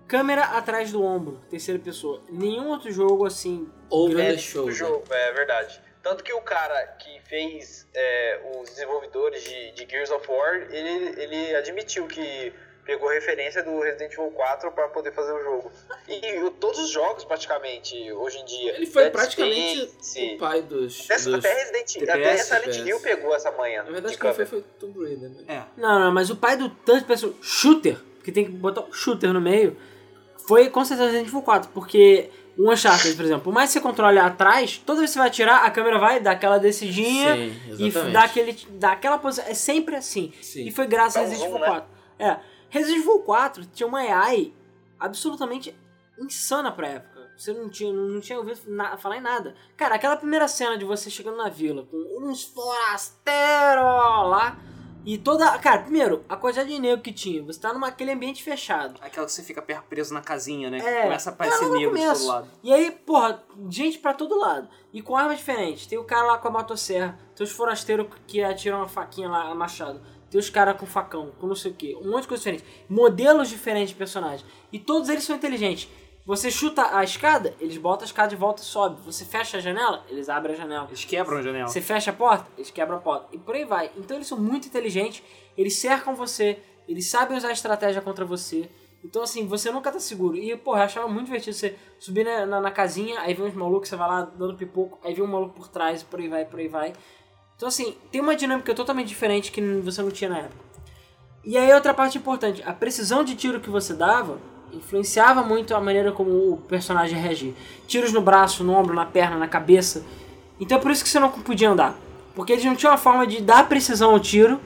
câmera 0.09 0.43
atrás 0.43 0.91
do 0.91 1.03
ombro, 1.05 1.39
terceira 1.51 1.79
pessoa. 1.79 2.21
Nenhum 2.31 2.69
outro 2.71 2.91
jogo 2.91 3.25
assim. 3.27 3.69
Over 3.91 4.17
the 4.17 4.33
O 4.35 4.39
shoulder. 4.39 4.75
jogo, 4.75 5.05
é 5.11 5.33
verdade. 5.33 5.81
Tanto 6.03 6.25
que 6.25 6.33
o 6.33 6.41
cara 6.41 6.87
que 6.99 7.21
fez 7.29 7.87
é, 7.95 8.41
os 8.59 8.71
desenvolvedores 8.71 9.45
de, 9.45 9.73
de 9.73 9.87
Gears 9.91 10.11
of 10.11 10.27
War, 10.31 10.55
ele, 10.71 11.21
ele 11.23 11.55
admitiu 11.55 12.07
que 12.07 12.53
pegou 12.87 13.11
referência 13.11 13.63
do 13.63 13.81
Resident 13.81 14.13
Evil 14.15 14.31
4 14.31 14.73
para 14.73 14.89
poder 14.89 15.13
fazer 15.13 15.33
o 15.33 15.43
jogo. 15.43 15.71
E 16.09 16.39
o- 16.43 16.51
todos 16.53 16.79
os 16.79 16.89
jogos, 16.89 17.23
praticamente, 17.23 18.11
hoje 18.13 18.39
em 18.39 18.45
dia. 18.47 18.77
Ele 18.77 18.87
foi 18.87 19.03
Dead 19.05 19.13
praticamente 19.13 19.87
Space, 20.01 20.35
o 20.35 20.39
pai 20.39 20.63
dos. 20.63 21.05
até, 21.11 21.17
dos... 21.23 21.35
até 21.35 21.53
Resident 21.55 21.97
Evil, 21.97 22.11
até 22.11 22.37
Silent. 22.39 22.77
Hill 22.89 23.01
pegou 23.01 23.35
essa 23.35 23.51
manhã. 23.53 23.83
Na 23.83 23.91
verdade, 23.91 24.15
de 24.15 24.19
quem 24.21 24.33
foi 24.33 24.47
foi 24.47 24.63
Tomb 24.81 25.05
Raider, 25.05 25.29
né? 25.29 25.45
É. 25.49 25.63
Não, 25.79 25.99
não, 26.01 26.13
mas 26.15 26.31
o 26.31 26.37
pai 26.37 26.57
do 26.57 26.71
tanto 26.71 27.05
pessoal 27.05 27.35
shooter, 27.43 27.99
porque 28.15 28.33
tem 28.33 28.47
que 28.47 28.51
botar 28.53 28.81
um 28.81 28.91
shooter 28.93 29.35
no 29.35 29.41
meio, 29.41 29.77
foi 30.49 30.71
com 30.71 30.83
certeza 30.83 31.11
Resident 31.11 31.29
Evil 31.29 31.43
4, 31.43 31.71
porque 31.75 32.31
um 32.59 32.73
Uncharted, 32.73 33.15
por 33.15 33.25
exemplo, 33.25 33.43
por 33.45 33.53
mais 33.53 33.69
que 33.69 33.75
você 33.75 33.81
controle 33.81 34.19
atrás, 34.19 34.79
toda 34.85 35.01
vez 35.01 35.11
que 35.11 35.13
você 35.13 35.19
vai 35.19 35.29
atirar, 35.29 35.65
a 35.65 35.71
câmera 35.71 35.99
vai 35.99 36.19
dar 36.21 36.31
aquela 36.33 36.59
descidinha 36.59 37.37
Sim, 37.37 37.53
e 37.79 37.91
dá, 38.11 38.25
aquele, 38.25 38.57
dá 38.71 38.93
aquela 38.93 39.19
posição. 39.19 39.45
É 39.47 39.53
sempre 39.53 39.95
assim. 39.95 40.33
Sim. 40.41 40.67
E 40.67 40.71
foi 40.73 40.87
graças 40.87 41.17
a 41.17 41.21
um 41.21 41.29
Resident 41.29 41.49
Evil 41.51 41.61
né? 41.61 41.67
4. 41.67 41.89
É. 42.19 42.37
Resident 42.71 43.01
Evil 43.03 43.19
4 43.21 43.67
tinha 43.67 43.87
uma 43.87 44.01
AI 44.01 44.53
absolutamente 44.99 45.77
insana 46.19 46.73
pra 46.73 46.89
época. 46.89 47.19
Você 47.37 47.53
não 47.53 47.69
tinha, 47.69 47.93
não 47.93 48.21
tinha 48.21 48.39
ouvido 48.39 48.61
na- 48.67 48.97
falar 48.97 49.19
em 49.19 49.21
nada. 49.21 49.55
Cara, 49.77 49.95
aquela 49.95 50.17
primeira 50.17 50.49
cena 50.49 50.77
de 50.77 50.85
você 50.85 51.09
chegando 51.11 51.37
na 51.37 51.49
vila 51.49 51.87
com 51.89 51.97
uns 52.29 52.43
forasteiros 52.43 53.85
lá. 53.85 54.59
E 55.09 55.17
toda. 55.17 55.59
Cara, 55.59 55.85
primeiro, 55.85 56.23
a 56.29 56.37
quantidade 56.37 56.69
de 56.69 56.79
negro 56.79 57.01
que 57.01 57.11
tinha. 57.11 57.43
Você 57.43 57.59
tá 57.59 57.73
naquele 57.73 58.13
ambiente 58.13 58.43
fechado. 58.43 59.01
Aquela 59.01 59.25
que 59.25 59.33
você 59.33 59.43
fica 59.43 59.63
preso 59.63 60.13
na 60.13 60.21
casinha, 60.21 60.69
né? 60.69 60.81
É, 60.81 61.05
Começa 61.05 61.31
a 61.31 61.33
aparecer 61.33 61.65
é, 61.65 61.67
no 61.67 61.75
negro 61.79 61.97
de 61.97 62.05
todo 62.05 62.27
lado. 62.27 62.49
E 62.63 62.75
aí, 62.75 62.91
porra, 62.91 63.43
gente 63.71 63.99
pra 63.99 64.13
todo 64.13 64.39
lado. 64.39 64.69
E 64.93 65.01
com 65.01 65.17
armas 65.17 65.39
diferentes. 65.39 65.87
Tem 65.87 65.97
o 65.97 66.05
cara 66.05 66.27
lá 66.27 66.37
com 66.37 66.49
a 66.49 66.51
motosserra. 66.51 67.19
Tem 67.35 67.43
os 67.43 67.51
forasteiros 67.51 68.07
que 68.27 68.43
atiram 68.43 68.83
a 68.83 68.87
faquinha 68.87 69.31
lá, 69.31 69.51
a 69.51 69.55
machado. 69.55 69.99
Tem 70.29 70.39
os 70.39 70.51
caras 70.51 70.79
com 70.79 70.85
facão, 70.85 71.33
com 71.41 71.47
não 71.47 71.57
sei 71.57 71.71
o 71.71 71.75
que. 71.75 71.97
Um 71.97 72.11
monte 72.11 72.25
de 72.25 72.29
coisa 72.29 72.43
diferente. 72.43 72.65
Modelos 72.87 73.49
diferentes 73.49 73.89
de 73.89 73.95
personagens. 73.95 74.45
E 74.71 74.79
todos 74.79 75.09
eles 75.09 75.25
são 75.25 75.35
inteligentes. 75.35 75.89
Você 76.29 76.51
chuta 76.51 76.95
a 76.95 77.03
escada, 77.03 77.55
eles 77.59 77.79
botam 77.79 78.03
a 78.03 78.05
escada 78.05 78.29
de 78.29 78.37
volta 78.37 78.61
e 78.61 78.65
sobe. 78.67 79.01
Você 79.01 79.25
fecha 79.25 79.57
a 79.57 79.61
janela, 79.61 80.05
eles 80.11 80.29
abrem 80.29 80.55
a 80.55 80.59
janela. 80.59 80.87
Eles 80.87 81.03
quebram 81.03 81.39
a 81.39 81.41
janela. 81.41 81.69
Você 81.69 81.81
fecha 81.81 82.11
a 82.11 82.13
porta, 82.13 82.47
eles 82.55 82.71
quebram 82.71 82.99
a 82.99 83.01
porta. 83.01 83.29
E 83.33 83.39
por 83.39 83.55
aí 83.55 83.65
vai. 83.65 83.91
Então 83.97 84.15
eles 84.15 84.27
são 84.27 84.39
muito 84.39 84.69
inteligentes, 84.69 85.23
eles 85.57 85.77
cercam 85.77 86.15
você, 86.15 86.59
eles 86.87 87.07
sabem 87.07 87.35
usar 87.35 87.51
estratégia 87.51 88.03
contra 88.03 88.27
você. 88.27 88.69
Então, 89.03 89.23
assim, 89.23 89.47
você 89.47 89.71
nunca 89.71 89.91
tá 89.91 89.99
seguro. 89.99 90.37
E, 90.37 90.55
porra, 90.55 90.81
eu 90.81 90.85
achava 90.85 91.09
muito 91.09 91.25
divertido 91.25 91.57
você 91.57 91.75
subir 91.99 92.27
na, 92.27 92.45
na, 92.45 92.61
na 92.61 92.71
casinha, 92.71 93.21
aí 93.21 93.33
vem 93.33 93.47
uns 93.47 93.55
malucos, 93.55 93.89
você 93.89 93.97
vai 93.97 94.09
lá 94.09 94.21
dando 94.21 94.55
pipoco, 94.55 94.99
aí 95.03 95.15
vem 95.15 95.25
um 95.25 95.29
maluco 95.29 95.55
por 95.55 95.69
trás, 95.69 96.03
por 96.03 96.21
aí 96.21 96.29
vai, 96.29 96.45
por 96.45 96.61
aí 96.61 96.69
vai. 96.69 96.93
Então, 97.57 97.69
assim, 97.69 97.97
tem 98.13 98.21
uma 98.21 98.37
dinâmica 98.37 98.75
totalmente 98.75 99.09
diferente 99.09 99.51
que 99.51 99.63
você 99.81 100.03
não 100.03 100.11
tinha 100.11 100.29
na 100.29 100.39
época. 100.41 100.63
E 101.43 101.57
aí, 101.57 101.73
outra 101.73 101.95
parte 101.95 102.19
importante: 102.19 102.63
a 102.67 102.75
precisão 102.75 103.25
de 103.25 103.35
tiro 103.35 103.61
que 103.61 103.71
você 103.71 103.95
dava 103.95 104.39
influenciava 104.73 105.43
muito 105.43 105.75
a 105.75 105.81
maneira 105.81 106.13
como 106.13 106.31
o 106.53 106.57
personagem 106.69 107.19
reagia. 107.19 107.53
Tiros 107.87 108.13
no 108.13 108.21
braço, 108.21 108.63
no 108.65 108.73
ombro, 108.75 108.95
na 108.95 109.07
perna, 109.07 109.37
na 109.37 109.49
cabeça. 109.49 110.05
Então 110.61 110.79
é 110.79 110.81
por 110.81 110.91
isso 110.91 111.03
que 111.03 111.09
você 111.11 111.19
não 111.21 111.31
podia 111.31 111.71
andar. 111.71 111.95
Porque 112.35 112.53
eles 112.53 112.65
não 112.65 112.77
tinham 112.77 112.93
uma 112.93 112.99
forma 112.99 113.27
de 113.27 113.43
dar 113.43 113.69
precisão 113.69 114.11
ao 114.13 114.21
tiro 114.21 114.61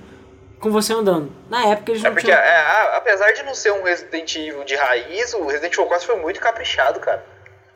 com 0.61 0.71
você 0.71 0.93
andando. 0.93 1.33
Na 1.49 1.65
época 1.67 1.93
eles 1.93 2.05
É 2.05 2.09
não 2.09 2.13
porque, 2.15 2.27
tinham. 2.27 2.39
é, 2.39 2.97
apesar 2.97 3.33
de 3.33 3.43
não 3.43 3.55
ser 3.55 3.73
um 3.73 3.83
Resident 3.83 4.37
Evil 4.37 4.65
de 4.65 4.77
raiz, 4.77 5.33
o 5.35 5.47
Resident 5.47 5.73
Evil 5.73 5.87
4 5.87 6.07
foi 6.07 6.17
muito 6.17 6.41
caprichado, 6.41 7.01
cara. 7.01 7.25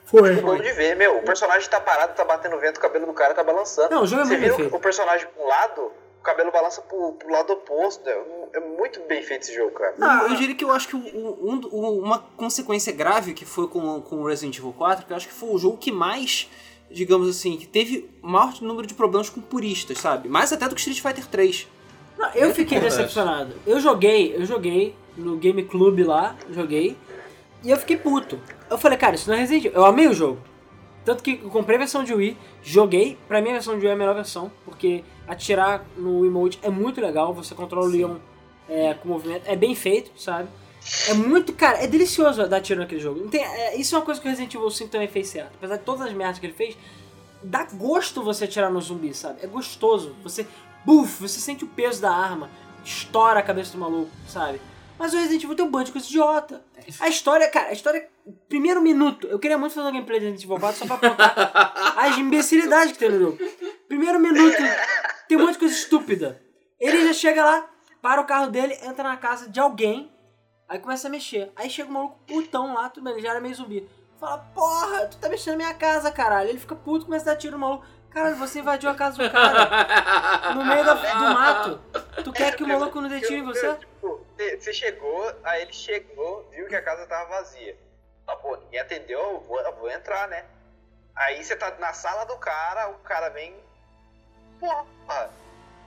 Foi. 0.05 0.37
Ficou 0.37 0.55
bom 0.55 0.63
de 0.63 0.71
ver, 0.73 0.95
meu. 0.95 1.19
O 1.19 1.23
personagem 1.23 1.69
tá 1.69 1.81
parado, 1.81 2.15
tá 2.15 2.25
batendo 2.25 2.57
vento, 2.59 2.77
o 2.77 2.81
cabelo 2.81 3.07
do 3.07 3.13
cara 3.13 3.35
tá 3.35 3.43
balançando. 3.43 3.93
Não, 3.95 4.03
o 4.03 4.07
jogo 4.07 4.23
é 4.23 4.25
Você 4.27 4.37
muito 4.39 4.57
vira 4.57 4.69
o, 4.69 4.77
o 4.77 4.81
personagem 4.81 5.27
pro 5.35 5.47
lado, 5.47 5.81
o 5.83 6.06
cabelo 6.27 6.51
balança 6.53 6.83
pro, 6.83 7.13
pro 7.13 7.31
lado 7.33 7.53
oposto. 7.53 8.07
É, 8.09 8.23
é 8.55 8.61
muito 8.61 9.01
bem 9.09 9.23
feito 9.23 9.43
esse 9.43 9.55
jogo, 9.55 9.71
cara. 9.73 9.95
Não, 9.97 10.29
eu 10.29 10.37
diria 10.37 10.55
que 10.55 10.65
eu 10.65 10.71
acho 10.73 10.89
que 10.89 10.97
um- 10.97 11.61
o- 11.71 11.99
uma 12.03 12.19
consequência 12.37 12.93
grave 12.93 13.33
que 13.35 13.45
foi 13.45 13.69
com, 13.69 14.01
com 14.03 14.17
o 14.23 14.27
Resident 14.27 14.59
Evil 14.59 14.73
4, 14.77 15.07
que 15.07 15.13
eu 15.13 15.17
acho 15.17 15.29
que 15.29 15.33
foi 15.35 15.49
o 15.51 15.59
jogo 15.59 15.77
que 15.77 15.91
mais, 15.93 16.51
digamos 16.91 17.29
assim, 17.29 17.57
que 17.57 17.67
teve 17.67 18.11
maior 18.21 18.53
número 18.61 18.87
de 18.87 18.95
problemas 18.95 19.29
com 19.31 19.41
puristas, 19.41 19.99
sabe? 19.99 20.29
Mais 20.29 20.53
até 20.53 20.69
do 20.69 20.75
que 20.75 20.81
Street 20.81 21.01
Fighter 21.01 21.27
3. 21.27 21.67
Não, 22.19 22.29
eu 22.35 22.55
fiquei 22.55 22.79
Verdade. 22.79 22.97
decepcionado. 23.03 23.55
Eu 23.67 23.79
joguei, 23.81 24.35
eu 24.35 24.45
joguei 24.47 24.95
no 25.17 25.37
Game 25.37 25.63
Club 25.65 26.01
lá, 26.07 26.35
joguei, 26.51 26.97
e 27.63 27.71
eu 27.71 27.77
fiquei 27.77 27.97
puto. 27.97 28.39
Eu 28.71 28.79
falei, 28.79 28.97
cara, 28.99 29.15
isso 29.15 29.29
não 29.29 29.37
é 29.37 29.41
Resident 29.41 29.67
Evil. 29.67 29.79
Eu 29.79 29.85
amei 29.87 30.07
o 30.09 30.15
jogo. 30.15 30.41
Tanto 31.05 31.23
que 31.23 31.41
eu 31.43 31.51
comprei 31.51 31.77
a 31.77 31.79
versão 31.79 32.03
de 32.03 32.13
Wii, 32.13 32.37
joguei. 32.63 33.17
Pra 33.29 33.41
mim 33.41 33.51
a 33.51 33.53
versão 33.53 33.75
de 33.75 33.81
Wii 33.81 33.91
é 33.91 33.93
a 33.93 33.97
melhor 33.97 34.15
versão, 34.15 34.51
porque 34.65 35.05
atirar 35.27 35.85
no 35.97 36.25
emote 36.25 36.59
é 36.63 36.71
muito 36.71 37.01
legal. 37.01 37.35
Você 37.35 37.55
controla 37.55 37.87
o 37.87 37.91
Leon 37.91 38.17
é, 38.69 38.95
com 38.95 39.09
movimento, 39.09 39.43
é 39.47 39.57
bem 39.57 39.75
feito, 39.75 40.11
sabe? 40.21 40.49
É 41.09 41.15
muito, 41.15 41.53
cara, 41.53 41.83
é 41.83 41.87
delicioso 41.87 42.47
dar 42.47 42.61
tiro 42.61 42.81
naquele 42.81 43.01
jogo. 43.01 43.29
Tem, 43.29 43.43
é, 43.43 43.77
isso 43.77 43.95
é 43.95 43.99
uma 43.99 44.05
coisa 44.05 44.21
que 44.21 44.27
o 44.27 44.31
Resident 44.31 44.55
Evil 44.55 44.71
5 44.71 44.91
também 44.91 45.09
fez 45.09 45.29
certo. 45.29 45.53
Apesar 45.57 45.77
de 45.77 45.83
todas 45.83 46.07
as 46.07 46.13
merdas 46.13 46.39
que 46.39 46.47
ele 46.47 46.53
fez, 46.53 46.77
dá 47.43 47.65
gosto 47.65 48.23
você 48.23 48.45
atirar 48.45 48.71
no 48.71 48.81
zumbi, 48.81 49.13
sabe? 49.13 49.41
É 49.43 49.47
gostoso. 49.47 50.15
Você, 50.23 50.47
buf, 50.85 51.21
você 51.21 51.41
sente 51.41 51.65
o 51.65 51.69
peso 51.69 52.01
da 52.01 52.13
arma, 52.13 52.49
estoura 52.85 53.41
a 53.41 53.43
cabeça 53.43 53.73
do 53.73 53.79
maluco, 53.79 54.11
sabe? 54.29 54.61
Mas 54.99 55.13
o 55.13 55.17
Resident 55.17 55.43
Evil 55.43 55.57
tem 55.57 55.65
um 55.65 55.71
bando 55.71 55.87
de 55.87 55.93
coisa 55.93 56.07
idiota. 56.07 56.63
A 57.01 57.09
história, 57.09 57.49
cara, 57.51 57.69
a 57.69 57.73
história, 57.73 58.09
primeiro 58.49 58.81
minuto, 58.81 59.27
eu 59.27 59.39
queria 59.39 59.57
muito 59.59 59.75
fazer 59.75 59.89
um 59.89 59.93
gameplay 59.93 60.19
de 60.19 60.27
Resident 60.27 60.45
Evil 60.45 60.59
4 60.61 60.79
só 60.79 60.87
pra 60.87 60.97
apontar 60.97 61.73
as 61.97 62.19
imbecilidades 62.19 62.93
que 62.93 62.99
tem 62.99 63.11
no 63.11 63.19
jogo. 63.19 63.39
Primeiro 63.89 64.19
minuto, 64.21 64.57
tem 65.29 65.37
um 65.39 65.43
monte 65.43 65.53
de 65.55 65.59
coisa 65.59 65.75
estúpida. 65.75 66.41
Ele 66.81 67.07
já 67.07 67.13
chega 67.13 67.45
lá, 67.45 67.69
para 68.03 68.21
o 68.21 68.25
carro 68.27 68.49
dele, 68.51 68.77
entra 68.83 69.05
na 69.05 69.17
casa 69.17 69.49
de 69.49 69.59
alguém, 69.61 70.13
aí 70.69 70.79
começa 70.79 71.09
a 71.09 71.11
mexer. 71.11 71.51
Aí 71.57 71.71
chega 71.71 71.89
um 71.89 71.93
maluco 71.93 72.19
putão 72.27 72.75
lá, 72.75 72.89
tudo 72.91 73.05
bem, 73.05 73.15
ele 73.15 73.23
já 73.23 73.31
era 73.31 73.41
meio 73.41 73.55
zumbi. 73.55 73.89
Fala, 74.21 74.39
porra, 74.55 75.07
tu 75.07 75.19
tá 75.19 75.29
mexendo 75.29 75.53
na 75.59 75.65
minha 75.65 75.75
casa, 75.75 76.11
caralho. 76.11 76.49
Ele 76.49 76.59
fica 76.59 76.75
puto, 76.75 77.05
começa 77.05 77.31
a 77.31 77.35
dar 77.35 77.39
tiro 77.39 77.53
no 77.53 77.59
maluco. 77.59 77.85
Caralho, 78.11 78.37
você 78.37 78.61
invadiu 78.61 78.89
a 78.89 78.95
casa 78.95 79.23
do 79.23 79.31
cara 79.31 80.55
no 80.55 80.65
meio 80.65 80.83
da- 80.85 80.95
do 80.95 81.35
mato. 81.35 81.81
Tu 82.25 82.33
quer 82.33 82.57
que 82.57 82.65
o 82.65 82.69
maluco 82.69 82.99
não 83.01 83.11
dê 83.11 83.21
tiro 83.21 83.35
em 83.35 83.43
você? 83.45 83.75
Tipo, 83.75 84.21
você 84.35 84.57
você 84.59 84.73
chegou, 84.73 85.31
aí 85.45 85.61
ele 85.63 85.73
chegou, 85.75 86.49
viu 86.51 86.67
que 86.67 86.75
a 86.75 86.81
casa 86.83 87.07
tava 87.07 87.29
vazia. 87.29 87.77
Ah, 88.27 88.37
pô, 88.37 88.57
ninguém 88.57 88.81
atendeu, 88.81 89.19
eu 89.19 89.41
vou, 89.41 89.61
eu 89.61 89.73
vou 89.77 89.91
entrar, 89.91 90.29
né? 90.29 90.45
Aí 91.15 91.43
você 91.43 91.55
tá 91.57 91.73
na 91.79 91.93
sala 91.93 92.25
do 92.25 92.37
cara, 92.37 92.89
o 92.91 92.99
cara 92.99 93.29
vem. 93.31 93.55
Porra, 94.59 95.31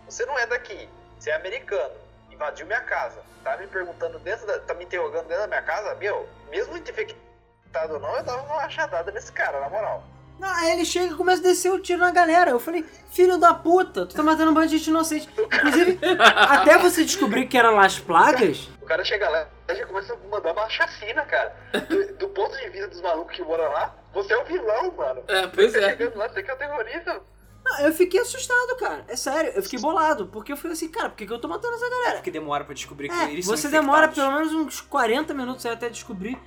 você 0.05 0.25
não 0.25 0.37
é 0.37 0.45
daqui, 0.45 0.87
você 1.17 1.31
é 1.31 1.35
americano, 1.35 1.95
invadiu 2.31 2.65
minha 2.65 2.81
casa, 2.81 3.21
tá 3.43 3.57
me 3.57 3.67
perguntando 3.67 4.19
dentro 4.19 4.45
da, 4.47 4.59
tá 4.59 4.73
me 4.73 4.85
interrogando 4.85 5.27
dentro 5.27 5.41
da 5.41 5.47
minha 5.47 5.61
casa, 5.61 5.95
meu, 5.95 6.27
mesmo 6.49 6.77
infectado 6.77 7.93
ou 7.93 7.99
não, 7.99 8.15
eu 8.15 8.23
dava 8.23 8.41
uma 8.43 8.55
machadada 8.57 9.11
nesse 9.11 9.31
cara, 9.31 9.59
na 9.59 9.69
moral. 9.69 10.03
Não, 10.39 10.47
aí 10.47 10.71
ele 10.71 10.85
chega 10.85 11.13
e 11.13 11.17
começa 11.17 11.41
a 11.41 11.43
descer 11.43 11.69
o 11.69 11.79
tiro 11.79 11.99
na 11.99 12.11
galera. 12.11 12.51
Eu 12.51 12.59
falei, 12.59 12.85
filho 13.11 13.37
da 13.37 13.53
puta, 13.53 14.05
tu 14.05 14.15
tá 14.15 14.23
matando 14.23 14.51
um 14.51 14.53
bando 14.53 14.67
de 14.67 14.77
gente 14.77 14.87
inocente. 14.87 15.27
Inclusive, 15.35 15.99
até 16.17 16.77
você 16.77 17.03
descobrir 17.03 17.47
que 17.47 17.57
eram 17.57 17.75
Las 17.75 17.99
Plagas, 17.99 18.69
cara 18.89 19.05
chega 19.05 19.29
lá 19.29 19.47
e 19.69 19.75
já 19.75 19.85
começa 19.85 20.13
a 20.13 20.17
mandar 20.29 20.51
uma 20.53 20.67
chacina, 20.69 21.23
cara. 21.25 21.55
Do, 21.87 22.17
do 22.17 22.29
ponto 22.29 22.57
de 22.57 22.69
vista 22.69 22.87
dos 22.87 23.01
malucos 23.01 23.35
que 23.35 23.43
moram 23.43 23.71
lá, 23.71 23.95
você 24.13 24.33
é 24.33 24.37
o 24.41 24.45
vilão, 24.45 24.91
mano. 24.97 25.23
É, 25.27 25.47
pois 25.47 25.71
Você 25.71 25.79
é. 25.79 25.89
chegando 25.91 26.17
lá, 26.17 26.27
você 26.27 26.41
que 26.43 26.49
é 26.49 26.53
o 26.53 26.57
terrorista. 26.57 27.21
não, 27.63 27.79
eu 27.81 27.93
fiquei 27.93 28.19
assustado, 28.19 28.75
cara. 28.77 29.05
É 29.07 29.15
sério, 29.15 29.51
eu 29.55 29.61
fiquei 29.63 29.79
bolado. 29.79 30.27
Porque 30.27 30.51
eu 30.51 30.57
falei 30.57 30.73
assim, 30.73 30.89
cara, 30.89 31.09
por 31.09 31.15
que, 31.17 31.27
que 31.27 31.31
eu 31.33 31.39
tô 31.39 31.47
matando 31.47 31.75
essa 31.75 31.89
galera? 31.89 32.15
Porque 32.15 32.31
demora 32.31 32.63
pra 32.65 32.73
descobrir 32.73 33.09
que 33.09 33.15
É, 33.15 33.31
eles 33.31 33.45
são 33.45 33.55
você 33.55 33.67
demora 33.69 34.07
pelo 34.07 34.31
menos 34.31 34.53
uns 34.53 34.81
40 34.81 35.33
minutos 35.33 35.65
aí 35.65 35.73
até 35.73 35.87
descobrir 35.89 36.37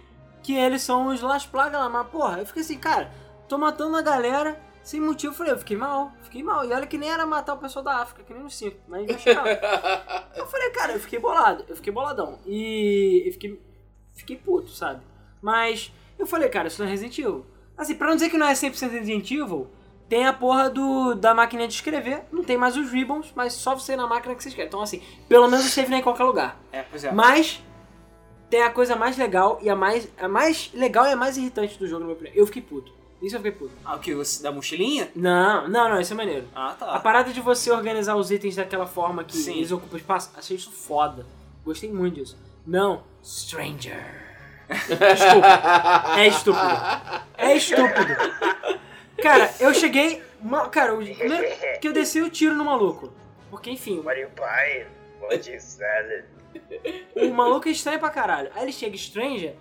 que 0.42 0.56
eles 0.56 0.82
são 0.82 1.06
os 1.06 1.22
Las 1.22 1.46
Plagas 1.46 1.80
lá. 1.80 1.88
Mas, 1.88 2.08
porra, 2.08 2.40
eu 2.40 2.46
fiquei 2.46 2.62
assim, 2.62 2.78
cara, 2.78 3.12
tô 3.48 3.56
matando 3.56 3.96
a 3.96 4.02
galera 4.02 4.60
sem 4.82 5.00
motivo. 5.00 5.32
Eu 5.32 5.36
falei, 5.36 5.52
eu 5.52 5.58
fiquei 5.58 5.76
mal, 5.76 6.12
fiquei 6.22 6.42
mal. 6.42 6.64
E 6.64 6.72
olha 6.72 6.86
que 6.86 6.98
nem 6.98 7.10
era 7.10 7.26
matar 7.26 7.54
o 7.54 7.58
pessoal 7.58 7.84
da 7.84 7.96
África, 7.96 8.22
que 8.22 8.32
nem 8.32 8.42
no 8.42 8.50
circo, 8.50 8.80
mas 8.88 9.06
vai 9.06 9.18
chegar. 9.18 10.30
eu 10.36 10.46
falei, 10.46 10.70
cara, 10.70 10.92
eu 10.92 11.00
fiquei 11.00 11.18
bolado, 11.18 11.64
eu 11.68 11.76
fiquei 11.76 11.92
boladão. 11.92 12.38
E 12.46 13.22
eu 13.26 13.32
fiquei, 13.32 13.60
fiquei 14.14 14.36
puto, 14.36 14.70
sabe? 14.70 15.02
Mas 15.40 15.92
eu 16.18 16.26
falei, 16.26 16.48
cara, 16.48 16.68
isso 16.68 16.80
não 16.80 16.88
é 16.88 16.90
Resident 16.90 17.18
Evil. 17.18 17.46
Assim, 17.76 17.94
pra 17.94 18.08
não 18.08 18.14
dizer 18.14 18.30
que 18.30 18.38
não 18.38 18.46
é 18.46 18.52
100% 18.52 18.90
Resident 18.90 19.30
Evil, 19.30 19.68
tem 20.08 20.26
a 20.26 20.32
porra 20.32 20.68
do, 20.68 21.14
da 21.14 21.32
máquina 21.34 21.66
de 21.66 21.72
escrever, 21.72 22.24
não 22.30 22.44
tem 22.44 22.56
mais 22.56 22.76
os 22.76 22.90
ribbons, 22.90 23.32
mas 23.34 23.54
só 23.54 23.74
você 23.74 23.96
na 23.96 24.06
máquina 24.06 24.34
que 24.34 24.42
você 24.42 24.50
escreve. 24.50 24.68
Então, 24.68 24.82
assim, 24.82 25.02
pelo 25.28 25.48
menos 25.48 25.64
o 25.64 25.68
save 25.70 25.88
não 25.88 25.96
é 25.96 26.00
em 26.00 26.02
qualquer 26.02 26.24
lugar. 26.24 26.60
É, 26.70 26.82
pois 26.82 27.02
é. 27.02 27.10
Mas 27.10 27.62
tem 28.50 28.62
a 28.62 28.70
coisa 28.70 28.94
mais 28.94 29.16
legal 29.16 29.58
e 29.62 29.70
a 29.70 29.74
mais, 29.74 30.06
a 30.18 30.28
mais 30.28 30.70
legal 30.74 31.06
e 31.06 31.12
a 31.12 31.16
mais 31.16 31.38
irritante 31.38 31.78
do 31.78 31.86
jogo, 31.86 32.00
na 32.00 32.06
minha 32.06 32.16
opinião. 32.16 32.36
Eu 32.36 32.44
fiquei 32.44 32.60
puto. 32.60 32.92
Isso 33.22 33.36
eu 33.36 33.40
fiquei 33.40 33.52
puto. 33.52 33.70
Ah, 33.84 33.94
o 33.94 34.00
que? 34.00 34.14
Você- 34.14 34.42
Da 34.42 34.50
mochilinha? 34.50 35.08
Não, 35.14 35.68
não, 35.68 35.88
não, 35.90 36.00
isso 36.00 36.12
é 36.12 36.16
maneiro. 36.16 36.46
Ah, 36.54 36.70
A 36.70 36.74
tá. 36.74 36.98
parada 37.00 37.32
de 37.32 37.40
você 37.40 37.70
organizar 37.70 38.16
os 38.16 38.30
itens 38.32 38.56
daquela 38.56 38.86
forma 38.86 39.22
que 39.22 39.36
Sim. 39.36 39.54
eles 39.58 39.70
ocupam 39.70 39.96
espaço, 39.96 40.30
achei 40.36 40.56
isso 40.56 40.72
foda. 40.72 41.24
Gostei 41.64 41.90
muito 41.92 42.16
disso. 42.16 42.36
Não, 42.66 43.04
Stranger. 43.24 44.20
Estúpido. 44.68 46.18
É 46.18 46.26
estúpido. 46.26 46.66
É 47.38 47.56
estúpido. 47.56 48.16
Cara, 49.22 49.54
eu 49.60 49.72
cheguei, 49.74 50.22
Cara, 50.72 50.94
o 50.94 50.98
primeiro 50.98 51.78
que 51.80 51.86
eu 51.88 51.92
desci 51.92 52.20
o 52.20 52.28
tiro 52.30 52.54
no 52.56 52.64
maluco. 52.64 53.12
Porque, 53.50 53.70
enfim, 53.70 53.98
What 53.98 54.10
are 54.10 54.20
you 54.22 54.30
buying? 54.34 54.86
What 55.20 55.48
you 55.50 55.60
selling? 55.60 56.24
o 57.14 57.32
maluco 57.34 57.68
é 57.68 57.72
estranho 57.72 58.00
pra 58.00 58.10
caralho. 58.10 58.50
Aí 58.54 58.62
ele 58.64 58.72
chega 58.72 58.96
Stranger 58.96 59.54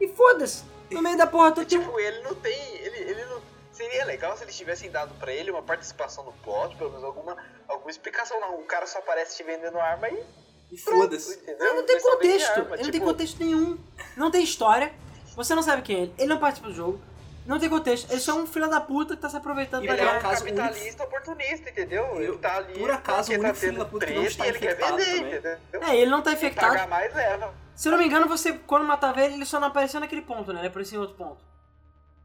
e 0.00 0.08
foda-se. 0.08 0.64
No 0.90 1.02
meio 1.02 1.16
da 1.16 1.26
porra 1.26 1.52
toda. 1.52 1.66
Tipo, 1.66 1.98
ele 1.98 2.20
não 2.22 2.34
tem. 2.34 2.58
Ele, 2.76 2.96
ele 3.10 3.24
não. 3.26 3.40
Seria 3.72 4.04
legal 4.04 4.36
se 4.36 4.44
eles 4.44 4.56
tivessem 4.56 4.88
dado 4.90 5.12
pra 5.16 5.32
ele 5.32 5.50
uma 5.50 5.62
participação 5.62 6.22
no 6.24 6.32
plot, 6.32 6.76
pelo 6.76 6.90
menos 6.90 7.04
alguma, 7.04 7.36
alguma 7.66 7.90
explicação. 7.90 8.38
Não, 8.40 8.60
o 8.60 8.64
cara 8.64 8.86
só 8.86 8.98
aparece 8.98 9.36
te 9.36 9.42
vendendo 9.42 9.78
arma 9.80 10.08
e. 10.08 10.24
E 10.70 10.78
foda-se. 10.78 11.34
Entendeu? 11.34 11.74
Não 11.74 11.84
tem 11.84 11.96
Ele 11.96 12.04
contexto. 12.04 12.50
arma, 12.50 12.62
Ele 12.62 12.70
não 12.70 12.90
tem 12.90 12.92
tipo, 12.92 13.04
contexto 13.06 13.38
nenhum. 13.40 13.78
Não 14.16 14.30
tem 14.30 14.42
história. 14.44 14.92
Você 15.36 15.54
não 15.54 15.62
sabe 15.62 15.82
quem 15.82 15.96
é 15.96 16.00
ele. 16.02 16.14
Ele 16.18 16.28
não 16.28 16.38
participa 16.38 16.68
do 16.68 16.74
jogo. 16.74 17.00
Não 17.46 17.58
tem 17.58 17.68
contexto. 17.68 18.10
Ele 18.10 18.20
só 18.20 18.32
é 18.32 18.34
um 18.36 18.46
filho 18.46 18.70
da 18.70 18.80
puta 18.80 19.14
que 19.16 19.20
tá 19.20 19.28
se 19.28 19.36
aproveitando 19.36 19.82
E 19.84 19.86
pra 19.86 19.96
Ele 19.96 20.02
é 20.02 20.06
ganhar. 20.06 20.24
um 20.24 20.28
único- 20.28 20.44
capitalista 20.44 21.04
oportunista, 21.04 21.70
entendeu? 21.70 22.04
Eu- 22.14 22.22
ele 22.22 22.38
tá 22.38 22.56
ali. 22.56 22.78
por 22.78 22.90
acaso, 22.90 23.30
o 23.32 23.34
tá 23.34 23.40
único 23.40 23.54
filho 23.58 23.72
tendo 23.72 23.84
da 23.84 23.90
puta 23.90 24.06
que 24.06 24.14
não 24.14 24.22
está 24.24 24.46
ele 24.46 24.58
quer 24.58 24.66
infectado 24.72 24.96
vender, 24.96 25.14
também. 25.16 25.34
entendeu? 25.36 25.88
É, 25.88 25.96
ele 25.96 26.10
não 26.10 26.22
tá 26.22 26.32
infectado. 26.32 26.68
pagar 26.72 26.88
mais 26.88 27.14
leva. 27.14 27.54
Se 27.74 27.88
eu 27.88 27.92
não 27.92 27.98
me 27.98 28.06
engano, 28.06 28.28
você, 28.28 28.52
quando 28.52 28.86
matava 28.86 29.20
ele, 29.20 29.34
ele 29.34 29.44
só 29.46 29.58
não 29.58 29.68
apareceu 29.68 29.98
naquele 30.00 30.22
ponto, 30.22 30.52
né? 30.52 30.60
Ele 30.60 30.68
aparecia 30.68 30.96
em 30.96 31.00
outro 31.00 31.16
ponto. 31.16 31.44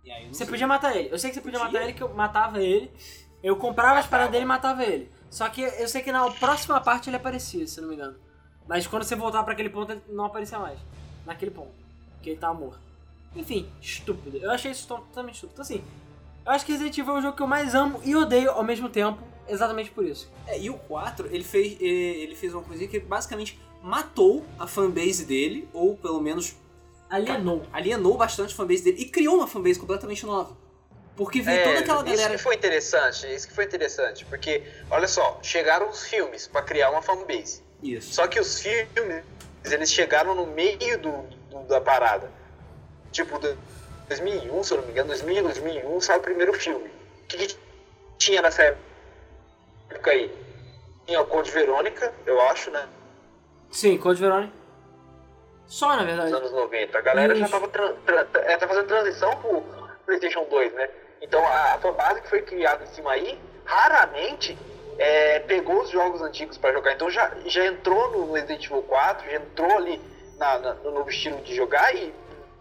E 0.04 0.28
Você 0.28 0.40
sei. 0.40 0.48
podia 0.48 0.68
matar 0.68 0.96
ele. 0.96 1.10
Eu 1.12 1.20
sei 1.20 1.30
que 1.30 1.36
você 1.36 1.42
podia 1.42 1.60
Podia? 1.60 1.74
matar 1.74 1.84
ele, 1.84 1.94
que 1.94 2.04
eu 2.04 2.14
matava 2.14 2.62
ele. 2.62 2.92
Eu 3.44 3.56
comprava 3.56 4.00
as 4.00 4.06
paradas 4.08 4.32
dele 4.32 4.44
e 4.44 4.48
matava 4.48 4.84
ele. 4.84 5.12
Só 5.30 5.48
que 5.50 5.62
eu 5.62 5.88
sei 5.88 6.02
que 6.02 6.12
na 6.12 6.30
próxima 6.32 6.80
parte 6.82 7.10
ele 7.10 7.18
aparecia, 7.18 7.66
se 7.68 7.80
eu 7.80 7.84
não 7.84 7.90
me 7.90 7.96
engano. 7.96 8.18
Mas 8.68 8.86
quando 8.88 9.04
você 9.04 9.16
voltava 9.16 9.44
pra 9.44 9.54
aquele 9.54 9.70
ponto, 9.70 9.92
ele 9.92 10.02
não 10.10 10.26
aparecia 10.26 10.60
mais. 10.60 10.80
Naquele 11.26 11.52
ponto. 11.52 11.72
Porque 12.16 12.32
ele 12.32 12.40
tava 12.40 12.54
morto. 12.54 12.80
Enfim, 13.36 13.70
estúpido. 13.82 14.38
Eu 14.38 14.52
achei 14.52 14.72
isso 14.72 14.88
totalmente 14.88 15.36
estúpido. 15.36 15.54
Então 15.62 15.64
assim, 15.64 15.84
eu 16.46 16.52
acho 16.52 16.66
que 16.66 16.72
Resident 16.72 16.98
Evil 16.98 17.16
é 17.16 17.20
o 17.20 17.22
jogo 17.22 17.36
que 17.38 17.44
eu 17.44 17.48
mais 17.48 17.74
amo 17.76 18.02
e 18.04 18.16
odeio 18.16 18.52
ao 18.52 18.64
mesmo 18.64 18.90
tempo. 18.90 19.22
Exatamente 19.48 19.90
por 19.92 20.06
isso. 20.06 20.32
É, 20.48 20.60
e 20.60 20.70
o 20.70 20.78
4, 20.78 21.28
ele 21.28 21.44
fez, 21.44 21.74
eh, 21.82 21.84
ele 21.86 22.36
fez 22.36 22.54
uma 22.54 22.64
coisinha 22.64 22.88
que 22.90 23.00
basicamente 23.00 23.60
matou 23.82 24.46
a 24.58 24.68
fanbase 24.68 25.26
dele, 25.26 25.68
ou 25.74 25.96
pelo 25.96 26.20
menos 26.22 26.56
Alienou. 27.10 27.64
alienou 27.74 28.18
bastante 28.18 28.54
a 28.54 28.58
fanbase 28.58 28.84
dele, 28.84 29.02
e 29.02 29.06
criou 29.06 29.36
uma 29.38 29.48
fanbase 29.48 29.80
completamente 29.80 30.26
nova. 30.26 30.56
Porque 31.16 31.42
veio 31.42 31.64
toda 31.64 31.80
aquela 31.80 32.00
É, 32.02 32.06
isso 32.06 32.16
galera. 32.16 32.36
que 32.38 32.44
foi 32.44 32.56
interessante, 32.56 33.28
isso 33.34 33.48
que 33.48 33.54
foi 33.54 33.66
interessante, 33.66 34.26
porque, 34.26 34.64
olha 34.90 35.08
só, 35.08 35.38
chegaram 35.42 35.90
os 35.90 36.04
filmes 36.08 36.48
pra 36.48 36.62
criar 36.62 36.92
uma 36.92 37.02
fanbase. 37.02 37.62
Isso. 37.84 38.14
Só 38.14 38.28
que 38.28 38.40
os 38.40 38.60
filmes, 38.62 39.24
eles 39.66 39.92
chegaram 39.92 40.34
no 40.36 40.46
meio 40.48 40.98
do, 41.02 41.12
do- 41.50 41.64
da 41.68 41.82
parada. 41.82 42.32
Tipo, 43.12 43.38
do- 43.40 43.58
2001, 44.08 44.64
se 44.64 44.74
eu 44.74 44.78
não 44.78 44.86
me 44.86 44.92
engano, 44.92 45.10
2000, 45.10 45.44
2001, 45.44 46.02
saiu 46.02 46.20
o 46.20 46.24
primeiro 46.24 46.54
filme. 46.54 46.88
O 47.24 47.28
que, 47.28 47.38
que 47.48 47.58
tinha 48.18 48.42
nessa 48.42 48.64
época 49.90 50.12
aí? 50.12 50.34
Tinha 51.06 51.22
o 51.22 51.26
Conde 51.26 51.52
Verônica, 51.52 52.14
eu 52.26 52.40
acho, 52.42 52.72
né? 52.72 52.88
Sim, 53.72 53.98
Code 53.98 54.20
Verônica. 54.22 54.54
Só, 55.68 55.96
na 55.96 56.04
verdade. 56.04 56.32
Nos 56.32 56.40
anos 56.40 56.52
90. 56.52 56.98
A 56.98 57.02
galera 57.02 57.36
já 57.36 57.48
tava, 57.48 57.68
tran- 57.68 57.94
tran- 58.06 58.26
é, 58.36 58.58
tá 58.58 58.68
fazendo 58.68 58.88
transição 58.88 59.36
pro 59.38 59.62
PlayStation 60.06 60.44
2, 60.46 60.74
né? 60.74 60.90
Então 61.22 61.46
a, 61.46 61.74
a 61.76 61.78
fanbase 61.80 62.22
que 62.22 62.30
foi 62.30 62.42
criada 62.42 62.84
em 62.84 62.88
cima 62.88 63.12
aí, 63.12 63.40
raramente 63.66 64.58
é, 64.98 65.40
pegou 65.42 65.82
os 65.82 65.90
jogos 65.90 66.22
antigos 66.22 66.58
pra 66.58 66.74
jogar. 66.74 66.94
Então 66.94 67.10
já, 67.10 67.32
já 67.46 67.66
entrou 67.68 68.10
no 68.12 68.34
Resident 68.34 68.66
Evil 68.66 68.82
4, 68.84 69.30
já 69.30 69.36
entrou 69.38 69.78
ali 69.78 70.02
na- 70.40 70.58
na- 70.60 70.74
no 70.76 70.92
novo 70.92 71.10
estilo 71.10 71.38
de 71.42 71.54
jogar 71.56 71.94
e, 71.96 72.12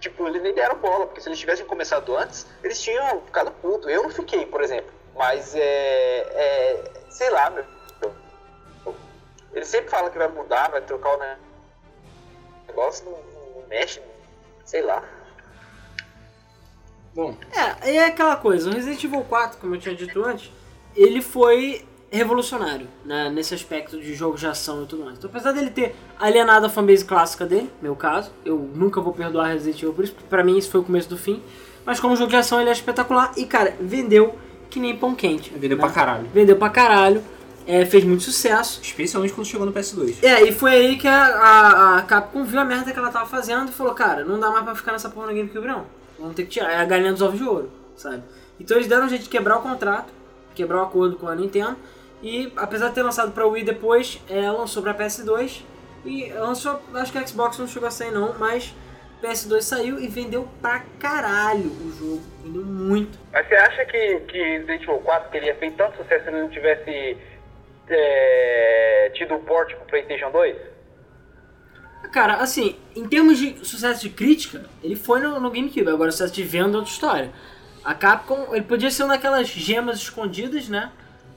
tipo, 0.01 0.27
eles 0.29 0.43
nem 0.43 0.53
deram 0.53 0.77
bola, 0.77 1.07
porque 1.07 1.21
se 1.23 1.29
eles 1.31 1.39
tivessem 1.39 1.65
começado 1.65 2.15
antes, 2.15 2.47
eles 2.63 2.79
tinham 2.83 3.23
ficado 3.23 3.51
puto. 3.53 3.89
Eu 3.89 4.03
não 4.03 4.11
fiquei, 4.11 4.45
por 4.45 4.61
exemplo. 4.61 4.93
Mas 5.17 5.55
é. 5.55 5.61
é 5.63 6.85
sei 7.09 7.31
lá, 7.31 7.49
meu. 7.51 7.65
Ele 9.53 9.65
sempre 9.65 9.91
fala 9.91 10.11
que 10.11 10.19
vai 10.19 10.29
mudar, 10.29 10.71
vai 10.71 10.81
trocar 10.81 11.17
o 11.17 11.21
negócio, 12.67 13.05
não, 13.05 13.13
não 13.13 13.69
mexe, 13.69 14.01
sei 14.65 14.83
lá. 14.83 15.03
Bom, 17.15 17.37
É, 17.83 17.97
é 17.97 18.05
aquela 18.05 18.37
coisa, 18.37 18.71
o 18.71 18.73
Resident 18.73 19.03
Evil 19.03 19.25
4, 19.25 19.59
como 19.59 19.75
eu 19.75 19.81
tinha 19.81 19.95
dito 19.95 20.23
antes, 20.25 20.53
ele 20.95 21.21
foi 21.21 21.85
revolucionário 22.11 22.89
né, 23.05 23.29
nesse 23.29 23.55
aspecto 23.55 24.01
de 24.01 24.15
jogo 24.15 24.37
de 24.37 24.47
ação 24.47 24.85
e 24.85 24.87
tudo 24.87 25.05
mais. 25.05 25.19
Então, 25.19 25.29
apesar 25.29 25.53
dele 25.53 25.71
ter 25.71 25.95
alienado 26.19 26.67
a 26.67 26.69
fanbase 26.69 27.05
clássica 27.05 27.45
dele, 27.45 27.71
meu 27.83 27.95
caso, 27.95 28.31
eu 28.45 28.57
nunca 28.57 29.01
vou 29.01 29.13
perdoar 29.13 29.49
Resident 29.49 29.83
Evil 29.83 29.95
por 29.95 30.05
isso, 30.05 30.15
porque 30.15 30.29
pra 30.29 30.45
mim 30.45 30.57
isso 30.57 30.71
foi 30.71 30.81
o 30.81 30.85
começo 30.85 31.09
do 31.09 31.19
fim. 31.19 31.43
Mas 31.85 32.01
como 32.01 32.17
jogo 32.17 32.31
de 32.31 32.37
ação 32.37 32.61
ele 32.61 32.71
é 32.71 32.73
espetacular 32.73 33.33
e, 33.37 33.47
cara, 33.47 33.75
vendeu 33.81 34.39
que 34.71 34.79
nem 34.79 34.97
pão 34.97 35.15
quente. 35.15 35.51
Vendeu 35.51 35.77
né? 35.77 35.83
pra 35.83 35.93
caralho. 35.93 36.29
Vendeu 36.33 36.57
pra 36.57 36.71
caralho, 36.71 37.23
é, 37.69 37.85
fez 37.85 38.03
muito 38.03 38.23
sucesso. 38.23 38.81
Especialmente 38.83 39.35
quando 39.35 39.47
chegou 39.47 39.67
no 39.67 39.73
PS2. 39.73 40.25
É, 40.25 40.43
e 40.43 40.53
foi 40.53 40.73
aí 40.73 40.97
que 40.97 41.07
a, 41.07 41.27
a, 41.27 41.99
a 41.99 42.03
Capcom 42.03 42.43
viu 42.43 42.59
a 42.59 42.65
merda 42.65 42.91
que 42.91 42.99
ela 42.99 43.11
tava 43.11 43.27
fazendo 43.27 43.69
e 43.69 43.73
falou, 43.73 43.95
cara, 43.95 44.25
não 44.25 44.41
dá 44.41 44.51
mais 44.51 44.65
pra 44.65 44.75
ficar 44.75 44.93
nessa 44.93 45.11
porra 45.11 45.27
no 45.27 45.35
GameCube 45.35 45.67
não. 45.67 45.85
Vamos 46.19 46.35
ter 46.35 46.45
que 46.45 46.49
tirar. 46.49 46.73
É 46.73 46.77
a 46.77 46.85
galinha 46.87 47.13
dos 47.13 47.21
ovos 47.21 47.39
de 47.39 47.45
ouro, 47.45 47.71
sabe? 47.95 48.23
Então 48.59 48.79
eles 48.79 48.89
deram 48.89 49.05
um 49.05 49.09
jeito 49.09 49.25
de 49.25 49.29
quebrar 49.29 49.59
o 49.59 49.63
contrato, 49.63 50.11
quebrar 50.55 50.79
o 50.79 50.83
acordo 50.85 51.17
com 51.17 51.29
a 51.29 51.37
Nintendo. 51.37 51.77
E 52.23 52.51
apesar 52.57 52.89
de 52.89 52.95
ter 52.95 53.03
lançado 53.03 53.33
pra 53.33 53.47
Wii 53.47 53.63
depois, 53.65 54.19
é, 54.31 54.51
lançou 54.51 54.83
pra 54.83 54.95
PS2. 54.95 55.61
E 56.07 56.33
lançou, 56.33 56.81
acho 56.95 57.13
que 57.13 57.19
a 57.19 57.27
Xbox 57.27 57.59
não 57.59 57.67
chegou 57.67 57.87
a 57.87 57.91
sair 57.91 58.11
não, 58.11 58.35
mas 58.39 58.75
PS2 59.23 59.61
saiu 59.61 60.01
e 60.01 60.09
vendeu 60.09 60.49
pra 60.63 60.83
caralho 60.99 61.71
o 61.71 61.93
jogo. 61.93 62.23
Vendeu 62.43 62.65
muito. 62.65 63.19
Mas 63.31 63.47
você 63.47 63.55
acha 63.55 63.85
que, 63.85 64.21
que 64.21 64.39
Resident 64.39 64.83
Evil 64.83 64.99
4 65.01 65.31
teria 65.31 65.55
feito 65.57 65.77
tanto 65.77 65.99
sucesso 65.99 66.25
se 66.25 66.31
ele 66.31 66.41
não 66.41 66.49
tivesse 66.49 67.17
é, 67.91 69.11
tido 69.15 69.35
o 69.35 69.41
port 69.41 69.75
pro 69.75 69.87
PlayStation 69.87 70.31
2? 70.31 70.57
Cara, 72.13 72.35
assim, 72.37 72.77
em 72.95 73.07
termos 73.09 73.39
de 73.39 73.65
sucesso 73.67 74.01
de 74.01 74.11
crítica, 74.11 74.65
ele 74.83 74.97
foi 74.97 75.21
no, 75.21 75.39
no 75.41 75.51
GameCube. 75.51 75.89
Agora, 75.89 76.11
sucesso 76.11 76.33
de 76.33 76.43
venda 76.43 76.77
é 76.77 76.77
outra 76.79 76.93
história. 76.93 77.33
A 77.85 77.95
Capcom, 77.95 78.55
ele 78.55 78.65
podia 78.65 78.91
ser 78.91 79.05
uma 79.05 79.15
daquelas 79.15 79.49
gemas 79.49 79.99
escondidas, 79.99 80.69
né? 80.69 80.93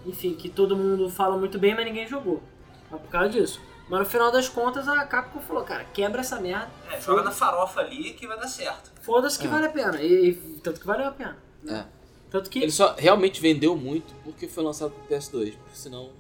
Enfim, 0.06 0.34
que 0.34 0.50
todo 0.50 0.76
mundo 0.76 1.10
fala 1.10 1.38
muito 1.38 1.60
bem, 1.60 1.76
mas 1.76 1.86
ninguém 1.86 2.08
jogou. 2.08 2.42
Mas 2.90 3.02
por 3.02 3.10
causa 3.10 3.30
disso. 3.30 3.62
Mas 3.90 4.00
no 4.00 4.06
final 4.06 4.32
das 4.32 4.48
contas, 4.48 4.88
a 4.88 5.04
Capcom 5.06 5.42
falou, 5.42 5.64
cara, 5.64 5.84
quebra 5.94 6.22
essa 6.22 6.40
merda. 6.40 6.70
É, 6.92 7.02
joga 7.02 7.24
na 7.24 7.32
farofa 7.32 7.82
ali 7.82 8.14
que 8.14 8.26
vai 8.26 8.40
dar 8.40 8.48
certo. 8.48 8.92
Foda-se 9.02 9.38
que 9.38 9.48
vale 9.48 9.66
a 9.66 9.70
pena. 9.70 10.02
E, 10.02 10.30
e 10.30 10.34
tanto 10.64 10.80
que 10.80 10.88
valeu 10.88 11.08
a 11.08 11.12
pena. 11.12 11.38
é. 11.68 11.84
Tanto 12.32 12.50
que... 12.50 12.60
Ele 12.60 12.72
só 12.72 12.96
realmente 12.98 13.42
vendeu 13.42 13.76
muito 13.76 14.14
porque 14.24 14.48
foi 14.48 14.64
lançado 14.64 14.92
pro 14.92 15.16
PS2. 15.18 15.54
Porque 15.58 15.76
senão. 15.76 16.12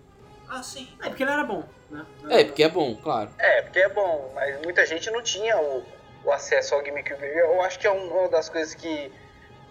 Ah, 0.53 0.61
sim. 0.61 0.86
É, 1.02 1.07
porque 1.07 1.23
ele 1.23 1.32
era 1.32 1.45
bom, 1.45 1.64
né? 1.90 2.06
É, 2.30 2.44
porque 2.44 2.61
é 2.61 2.68
bom, 2.68 2.94
claro. 2.98 3.32
É, 3.40 3.61
porque 3.61 3.80
é 3.80 3.88
bom, 3.88 4.34
mas 4.36 4.61
muita 4.64 4.86
gente 4.86 5.10
não 5.10 5.22
tinha 5.22 5.57
o, 5.57 5.82
o 6.26 6.32
acesso 6.32 6.76
ao 6.76 6.84
GameCube. 6.84 7.26
Eu 7.26 7.61
acho 7.61 7.80
que 7.80 7.88
é 7.88 7.90
uma 7.90 8.28
das 8.28 8.49
coisas 8.49 8.76
que, 8.76 9.10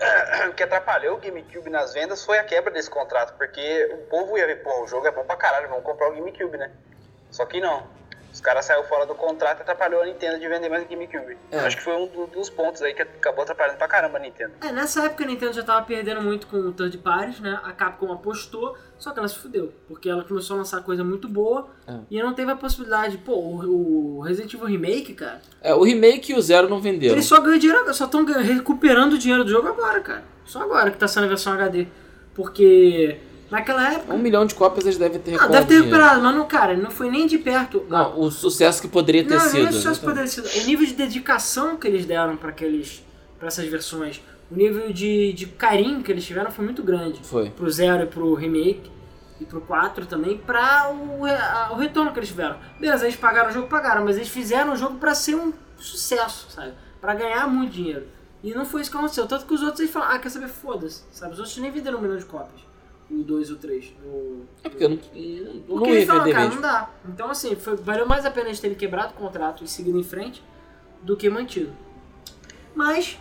que 0.57 0.63
atrapalhou 0.63 1.19
o 1.19 1.21
GameCube 1.21 1.69
nas 1.69 1.93
vendas 1.93 2.25
foi 2.25 2.39
a 2.39 2.45
quebra 2.45 2.73
desse 2.73 2.89
contrato, 2.89 3.37
porque 3.37 3.91
o 3.93 3.99
povo 4.09 4.39
ia 4.39 4.47
ver, 4.47 4.63
pô, 4.63 4.83
o 4.83 4.89
jogo 4.89 5.07
é 5.07 5.11
bom 5.11 5.23
pra 5.23 5.37
caralho, 5.37 5.69
vamos 5.69 5.85
comprar 5.85 6.09
o 6.09 6.15
GameCube, 6.15 6.57
né? 6.57 6.71
Só 7.31 7.45
que 7.45 7.61
não. 7.61 7.87
Os 8.33 8.41
caras 8.41 8.65
saíram 8.65 8.85
fora 8.85 9.05
do 9.07 9.15
contrato 9.15 9.59
e 9.59 9.63
atrapalhou 9.63 10.03
a 10.03 10.07
Nintendo 10.07 10.39
de 10.39 10.49
vender 10.49 10.69
mais 10.69 10.87
GameCube. 10.89 11.37
É. 11.51 11.59
Acho 11.61 11.77
que 11.77 11.83
foi 11.83 11.95
um 11.97 12.07
do- 12.07 12.27
dos 12.29 12.49
pontos 12.49 12.81
aí 12.81 12.95
que 12.95 13.03
acabou 13.03 13.43
atrapalhando 13.43 13.77
pra 13.79 13.89
caramba 13.89 14.19
a 14.19 14.21
Nintendo. 14.21 14.53
É, 14.63 14.71
nessa 14.71 15.05
época 15.05 15.25
a 15.25 15.27
Nintendo 15.27 15.53
já 15.53 15.63
tava 15.63 15.85
perdendo 15.85 16.23
muito 16.23 16.47
com 16.47 16.57
o 16.57 16.73
third 16.73 16.97
parties, 16.99 17.41
né? 17.41 17.59
A 17.65 17.73
Capcom 17.73 18.13
apostou, 18.13 18.77
só 18.99 19.11
que 19.11 19.19
ela 19.19 19.27
se 19.29 19.37
fudeu. 19.39 19.73
Porque 19.89 20.09
ela 20.09 20.23
começou 20.25 20.55
a 20.55 20.59
lançar 20.59 20.81
coisa 20.83 21.03
muito 21.03 21.29
boa 21.29 21.69
É. 21.89 21.95
e 22.11 22.23
não 22.23 22.33
teve 22.33 22.51
a 22.53 22.57
possibilidade. 22.57 23.19
Pô, 23.19 23.35
o, 23.35 24.19
o 24.19 24.21
Resident 24.21 24.55
Evil 24.55 24.67
Remake, 24.67 25.15
cara, 25.15 25.41
É, 25.61 25.75
o 25.75 25.83
remake 25.83 26.33
e 26.33 26.37
o 26.37 26.41
Zero 26.41 26.69
não 26.69 26.81
venderam. 26.81 27.15
eles 27.15 27.27
só 27.27 27.41
ganham 27.41 27.59
dinheiro, 27.59 27.93
só 27.93 28.05
estão 28.05 28.25
recuperando 28.25 29.15
o 29.15 29.19
dinheiro 29.19 29.43
do 29.45 29.51
jogo 29.51 29.67
agora, 29.69 30.01
cara. 30.01 30.23
Só 30.45 30.63
agora 30.63 30.91
que 30.91 30.99
tá 30.99 31.09
sendo 31.09 31.25
a 31.25 31.29
versão 31.29 31.53
HD. 31.53 31.87
Porque 32.35 33.19
naquela 33.51 33.93
época. 33.95 34.15
Um 34.15 34.19
milhão 34.19 34.47
de 34.47 34.55
cópias 34.55 34.85
eles 34.87 34.99
devem 34.99 35.19
ter 35.21 35.31
Ah, 35.31 35.33
recuperado. 35.35 35.53
deve 35.53 35.67
ter 35.67 35.75
recuperado, 35.85 36.23
mas 36.23 36.35
não, 36.35 36.47
cara, 36.47 36.77
não 36.77 36.91
foi 36.91 37.11
nem 37.11 37.27
de 37.27 37.39
perto. 37.39 37.85
Não, 37.89 38.19
o 38.21 38.31
sucesso 38.31 38.81
que 38.81 38.89
poderia 38.89 39.25
ter 39.25 39.35
não, 39.35 39.41
sido. 39.41 39.63
não 39.63 39.69
é 39.69 39.73
só 39.73 39.91
isso 39.93 40.01
né? 40.03 40.09
poderia 40.09 40.27
ser. 40.29 40.63
O 40.63 40.67
nível 40.67 40.87
de 40.87 40.95
dedicação 40.95 41.77
que 41.77 41.87
eles 41.87 42.07
deram 42.07 42.37
para 42.37 42.51
aqueles 42.51 43.05
para 43.39 43.49
essas 43.49 43.67
versões, 43.67 44.21
o 44.51 44.55
nível 44.55 44.93
de, 44.93 45.33
de 45.33 45.47
carinho 45.47 46.03
que 46.03 46.13
eles 46.13 46.25
tiveram 46.27 46.51
foi 46.51 46.65
muito 46.65 46.83
grande. 46.83 47.21
Foi. 47.23 47.49
Pro 47.51 47.71
Zero 47.71 48.03
e 48.03 48.07
pro 48.07 48.35
Remake 48.35 48.91
e 49.41 49.47
pro 49.47 49.63
4 49.63 50.05
também, 50.05 50.37
pra 50.37 50.91
o, 50.93 51.25
a- 51.25 51.71
o 51.73 51.77
retorno 51.77 52.13
que 52.13 52.19
eles 52.19 52.29
tiveram. 52.29 52.57
Beleza, 52.79 53.05
eles 53.07 53.17
pagaram 53.17 53.49
o 53.49 53.53
jogo, 53.53 53.67
pagaram, 53.69 54.05
mas 54.05 54.17
eles 54.17 54.29
fizeram 54.29 54.75
o 54.75 54.77
jogo 54.77 54.99
pra 54.99 55.15
ser 55.15 55.35
um 55.37 55.53
sucesso, 55.79 56.51
sabe? 56.51 56.73
Pra 57.01 57.15
ganhar 57.15 57.49
muito 57.49 57.73
dinheiro. 57.73 58.07
E 58.45 58.53
não 58.53 58.67
foi 58.67 58.83
isso 58.83 58.91
que 58.91 58.97
aconteceu. 58.99 59.27
Tanto 59.27 59.47
que 59.47 59.55
os 59.55 59.63
outros 59.63 59.81
eles 59.81 59.91
falaram, 59.91 60.15
ah, 60.15 60.19
quer 60.19 60.29
saber, 60.29 60.49
foda-se, 60.49 61.03
sabe? 61.11 61.33
Os 61.33 61.39
outros 61.39 61.57
nem 61.57 61.71
venderam 61.71 61.99
um 61.99 62.03
milhão 62.03 62.19
de 62.19 62.27
cópias. 62.27 62.61
O 63.11 63.25
2 63.25 63.49
e 63.49 63.53
o 63.53 63.57
3. 63.57 63.93
O, 64.05 64.45
É 64.63 64.69
porque 64.69 64.85
eu 64.85 64.89
não, 64.91 64.97
não, 64.97 65.55
não 65.55 65.79
porque 65.79 66.07
falaram, 66.07 66.25
vender 66.25 66.33
cara, 66.37 66.45
mesmo. 66.49 66.55
não 66.61 66.63
dá. 66.63 66.91
Então, 67.09 67.31
assim, 67.31 67.57
foi, 67.57 67.75
valeu 67.77 68.07
mais 68.07 68.25
a 68.25 68.31
pena 68.31 68.47
eles 68.49 68.61
terem 68.61 68.77
quebrado 68.77 69.13
o 69.13 69.17
contrato 69.17 69.65
e 69.65 69.69
seguido 69.69 69.99
em 69.99 70.05
frente 70.05 70.43
do 71.03 71.17
que 71.17 71.29
mantido. 71.29 71.73
Mas, 72.75 73.19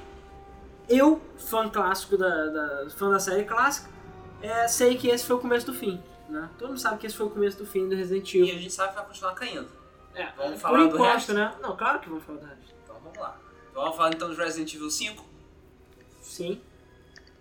eu, 0.87 1.19
fã 1.37 1.67
clássico 1.69 2.17
da, 2.17 2.27
da- 2.47 2.89
fã 2.91 3.09
da 3.09 3.19
série 3.19 3.43
clássica, 3.45 3.89
é, 4.41 4.67
sei 4.67 4.95
que 4.95 5.07
esse 5.07 5.25
foi 5.25 5.35
o 5.37 5.39
começo 5.39 5.65
do 5.65 5.73
fim. 5.73 5.99
Né? 6.29 6.47
Todo 6.59 6.69
mundo 6.69 6.79
sabe 6.79 6.99
que 6.99 7.07
esse 7.07 7.15
foi 7.15 7.25
o 7.25 7.29
começo 7.31 7.57
do 7.57 7.65
fim 7.65 7.89
do 7.89 7.95
Resident 7.95 8.31
E 8.35 8.41
a 8.41 8.45
Evil. 8.45 8.59
gente 8.59 8.73
sabe 8.73 8.89
que 8.89 8.95
vai 8.97 9.05
continuar 9.07 9.33
caindo. 9.33 9.67
É, 10.13 10.27
Vamos 10.37 10.53
por 10.53 10.59
falar 10.59 10.77
do 10.79 10.85
enquanto, 10.85 11.01
resto? 11.13 11.33
né? 11.33 11.55
Não, 11.61 11.75
claro 11.75 11.99
que 11.99 12.09
vamos 12.09 12.23
falar 12.23 12.39
do 12.39 12.45
resto. 12.45 12.73
Então 12.83 12.95
vamos 13.03 13.17
lá. 13.17 13.37
Então 13.71 13.81
vamos 13.81 13.97
falar 13.97 14.09
então 14.13 14.29
do 14.29 14.35
Resident 14.35 14.71
Evil 14.75 14.89
5, 14.91 15.25
Sim. 16.21 16.61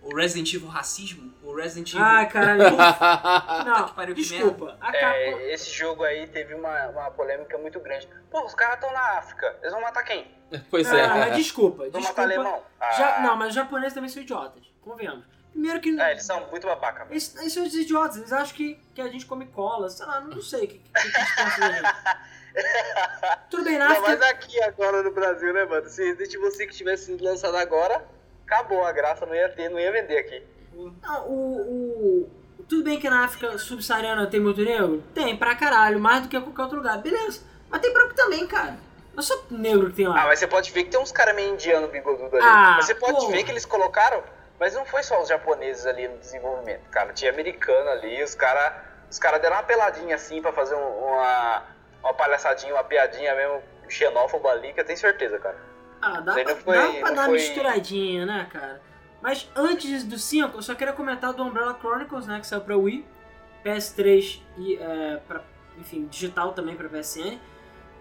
O 0.01 0.15
Resident 0.15 0.53
Evil 0.53 0.67
Racismo, 0.69 1.33
o 1.43 1.53
Resident 1.55 1.93
Evil... 1.93 2.05
Ai, 2.05 2.29
caralho. 2.29 2.63
Não, 3.65 3.85
que 3.85 3.93
pariu, 3.93 4.15
que 4.15 4.21
desculpa. 4.21 4.77
A 4.79 4.91
capa... 4.91 5.15
É, 5.15 5.53
esse 5.53 5.69
jogo 5.71 6.03
aí 6.03 6.27
teve 6.27 6.53
uma, 6.53 6.87
uma 6.87 7.11
polêmica 7.11 7.57
muito 7.57 7.79
grande. 7.79 8.07
Pô, 8.31 8.45
os 8.45 8.53
caras 8.55 8.75
estão 8.75 8.91
na 8.93 9.17
África, 9.17 9.55
eles 9.61 9.71
vão 9.71 9.81
matar 9.81 10.03
quem? 10.03 10.27
Pois 10.71 10.91
Ah, 10.91 10.97
é. 10.97 11.07
mas 11.07 11.35
desculpa, 11.37 11.87
Vão 11.89 12.01
matar 12.01 12.01
desculpa. 12.01 12.21
alemão? 12.23 12.63
Ah, 12.79 12.91
Já, 12.93 13.19
não, 13.21 13.35
mas 13.35 13.49
os 13.49 13.53
japoneses 13.55 13.93
também 13.93 14.09
são 14.09 14.21
idiotas. 14.23 14.63
Convenhamos. 14.81 15.23
Primeiro 15.51 15.79
que. 15.79 15.99
É, 15.99 16.11
eles 16.11 16.23
são 16.23 16.47
muito 16.49 16.65
babaca. 16.65 16.99
velho. 17.03 17.13
Eles, 17.13 17.35
eles 17.35 17.53
são 17.53 17.63
os 17.63 17.73
idiotas, 17.75 18.17
eles 18.17 18.31
acham 18.33 18.55
que, 18.55 18.79
que 18.95 19.01
a 19.01 19.07
gente 19.09 19.25
come 19.25 19.45
cola, 19.47 19.89
sei 19.89 20.05
lá, 20.05 20.21
não 20.21 20.41
sei 20.41 20.65
o 20.65 20.67
que, 20.67 20.77
que, 20.79 20.91
que 20.91 20.97
eles 21.17 21.35
pensam 21.35 21.59
da 21.59 21.71
gente. 21.71 22.19
Tudo 23.49 23.63
bem, 23.63 23.77
na 23.77 23.89
Não, 23.89 24.01
mas 24.01 24.21
África. 24.21 24.29
aqui 24.29 24.63
agora 24.63 25.03
no 25.03 25.11
Brasil, 25.11 25.53
né, 25.53 25.65
mano? 25.65 25.87
Se 25.89 26.03
Resident 26.03 26.33
Evil 26.33 26.51
5 26.51 26.73
tivesse 26.73 27.05
sido 27.05 27.23
lançado 27.23 27.55
agora, 27.57 28.03
acabou 28.49 28.83
a 28.83 28.91
graça, 28.91 29.25
não 29.25 29.35
ia 29.35 29.49
ter, 29.49 29.69
não 29.69 29.79
ia 29.79 29.91
vender 29.91 30.17
aqui. 30.17 30.43
Não, 30.73 31.27
o, 31.27 32.23
o- 32.23 32.29
Tudo 32.67 32.83
bem 32.83 32.99
que 32.99 33.09
na 33.09 33.23
África 33.25 33.57
subsaariana 33.57 34.27
tem 34.27 34.39
muito 34.39 34.61
negro? 34.63 35.03
Tem, 35.13 35.35
pra 35.37 35.55
caralho, 35.55 35.99
mais 35.99 36.23
do 36.23 36.29
que 36.29 36.39
qualquer 36.39 36.61
outro 36.63 36.77
lugar, 36.77 36.97
beleza. 36.99 37.41
Mas 37.69 37.81
tem 37.81 37.93
branco 37.93 38.13
também, 38.15 38.47
cara. 38.47 38.77
Não 39.13 39.19
é 39.19 39.21
só 39.21 39.39
negro 39.51 39.87
que 39.89 39.97
tem 39.97 40.05
Ah, 40.05 40.09
lá. 40.09 40.25
mas 40.27 40.39
você 40.39 40.47
pode 40.47 40.71
ver 40.71 40.83
que 40.85 40.89
tem 40.91 40.99
uns 40.99 41.11
caras 41.11 41.35
meio 41.35 41.53
indiano 41.53 41.87
bigodudo 41.87 42.35
ali. 42.35 42.45
Ah, 42.45 42.73
mas 42.77 42.85
você 42.85 42.95
pode 42.95 43.17
porra. 43.19 43.31
ver 43.31 43.43
que 43.43 43.51
eles 43.51 43.65
colocaram, 43.65 44.23
mas 44.59 44.73
não 44.73 44.85
foi 44.85 45.03
só 45.03 45.21
os 45.21 45.27
japoneses 45.29 45.85
ali 45.85 46.07
no 46.07 46.17
desenvolvimento, 46.17 46.89
cara. 46.89 47.11
Tinha 47.13 47.31
americano 47.31 47.89
ali, 47.89 48.23
os 48.23 48.33
caras 48.35 48.73
os 49.11 49.17
cara 49.17 49.39
deram 49.39 49.55
uma 49.57 49.63
peladinha 49.63 50.15
assim 50.15 50.39
pra 50.41 50.53
fazer 50.53 50.75
um- 50.75 51.05
uma, 51.05 51.63
uma 52.03 52.13
palhaçadinha, 52.13 52.73
uma 52.73 52.83
piadinha 52.83 53.33
mesmo 53.35 53.61
xenófoba 53.89 54.51
ali, 54.51 54.71
que 54.71 54.79
eu 54.79 54.85
tenho 54.85 54.99
certeza, 54.99 55.39
cara. 55.39 55.57
Ah, 56.01 56.19
dá 56.21 56.33
pra, 56.33 56.55
foi- 56.55 56.75
dá 56.75 56.87
pra 56.99 57.11
dar 57.11 57.21
uma 57.21 57.25
foi- 57.25 57.33
misturadinha, 57.39 58.25
né, 58.25 58.47
cara? 58.51 58.81
Mas 59.21 59.49
antes 59.55 60.03
do 60.03 60.17
5, 60.17 60.57
eu 60.57 60.61
só 60.61 60.73
queria 60.75 60.93
comentar 60.93 61.33
do 61.33 61.43
Umbrella 61.43 61.77
Chronicles, 61.79 62.25
né, 62.25 62.39
que 62.39 62.47
saiu 62.47 62.61
pra 62.61 62.77
Wii, 62.77 63.05
PS3 63.63 64.41
e, 64.57 64.75
é, 64.77 65.19
pra, 65.27 65.41
enfim, 65.77 66.07
digital 66.09 66.53
também 66.53 66.75
pra 66.75 66.87
PSN, 66.87 67.37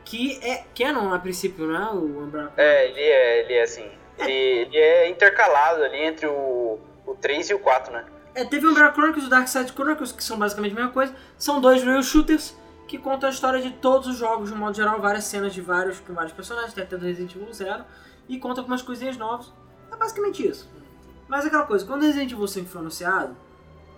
que 0.05 0.39
é 0.43 0.65
canon 0.77 1.13
a 1.13 1.19
princípio, 1.19 1.67
não 1.67 1.77
é, 1.77 1.91
o 1.93 1.99
Umbrella 2.25 2.53
Chronicles? 2.53 2.59
É, 2.59 2.89
ele 2.89 3.01
é, 3.01 3.41
ele 3.41 3.53
é 3.55 3.63
assim. 3.63 3.91
Ele, 4.19 4.33
ele 4.33 4.77
é 4.77 5.09
intercalado 5.11 5.83
ali 5.85 5.99
entre 5.99 6.27
o, 6.27 6.79
o 7.07 7.15
3 7.21 7.51
e 7.51 7.55
o 7.55 7.59
4, 7.59 7.93
né? 7.93 8.05
É, 8.35 8.45
teve 8.45 8.67
o 8.67 8.71
Umbrella 8.71 8.93
Chronicles 8.93 9.25
e 9.25 9.27
o 9.27 9.31
Dark 9.31 9.49
Side 9.49 9.73
Chronicles, 9.73 10.13
que 10.13 10.23
são 10.23 10.39
basicamente 10.39 10.73
a 10.73 10.75
mesma 10.77 10.93
coisa. 10.93 11.15
São 11.37 11.61
dois 11.61 11.83
real 11.83 12.03
shooters 12.03 12.57
que 12.89 12.97
contam 12.97 13.29
a 13.29 13.33
história 13.33 13.61
de 13.61 13.71
todos 13.71 14.09
os 14.09 14.17
jogos, 14.17 14.49
de 14.49 14.55
um 14.55 14.59
modo 14.59 14.75
geral, 14.75 14.99
várias 14.99 15.25
cenas 15.25 15.53
de 15.53 15.61
vários, 15.61 16.01
com 16.01 16.15
vários 16.15 16.33
personagens, 16.33 16.77
até 16.77 16.97
do 16.97 17.05
Resident 17.05 17.35
Evil 17.35 17.53
0, 17.53 17.85
e 18.29 18.39
conta 18.39 18.63
algumas 18.63 18.81
coisinhas 18.81 19.17
novas. 19.19 19.53
É 19.93 19.97
basicamente 19.97 20.49
isso. 20.49 20.69
Mas 21.29 21.45
aquela 21.45 21.67
coisa, 21.67 21.85
quando 21.85 22.03
o 22.03 22.07
Resident 22.07 22.33
Evil 22.33 22.49
5 22.49 22.67
foi 22.67 22.81
anunciado, 22.81 23.37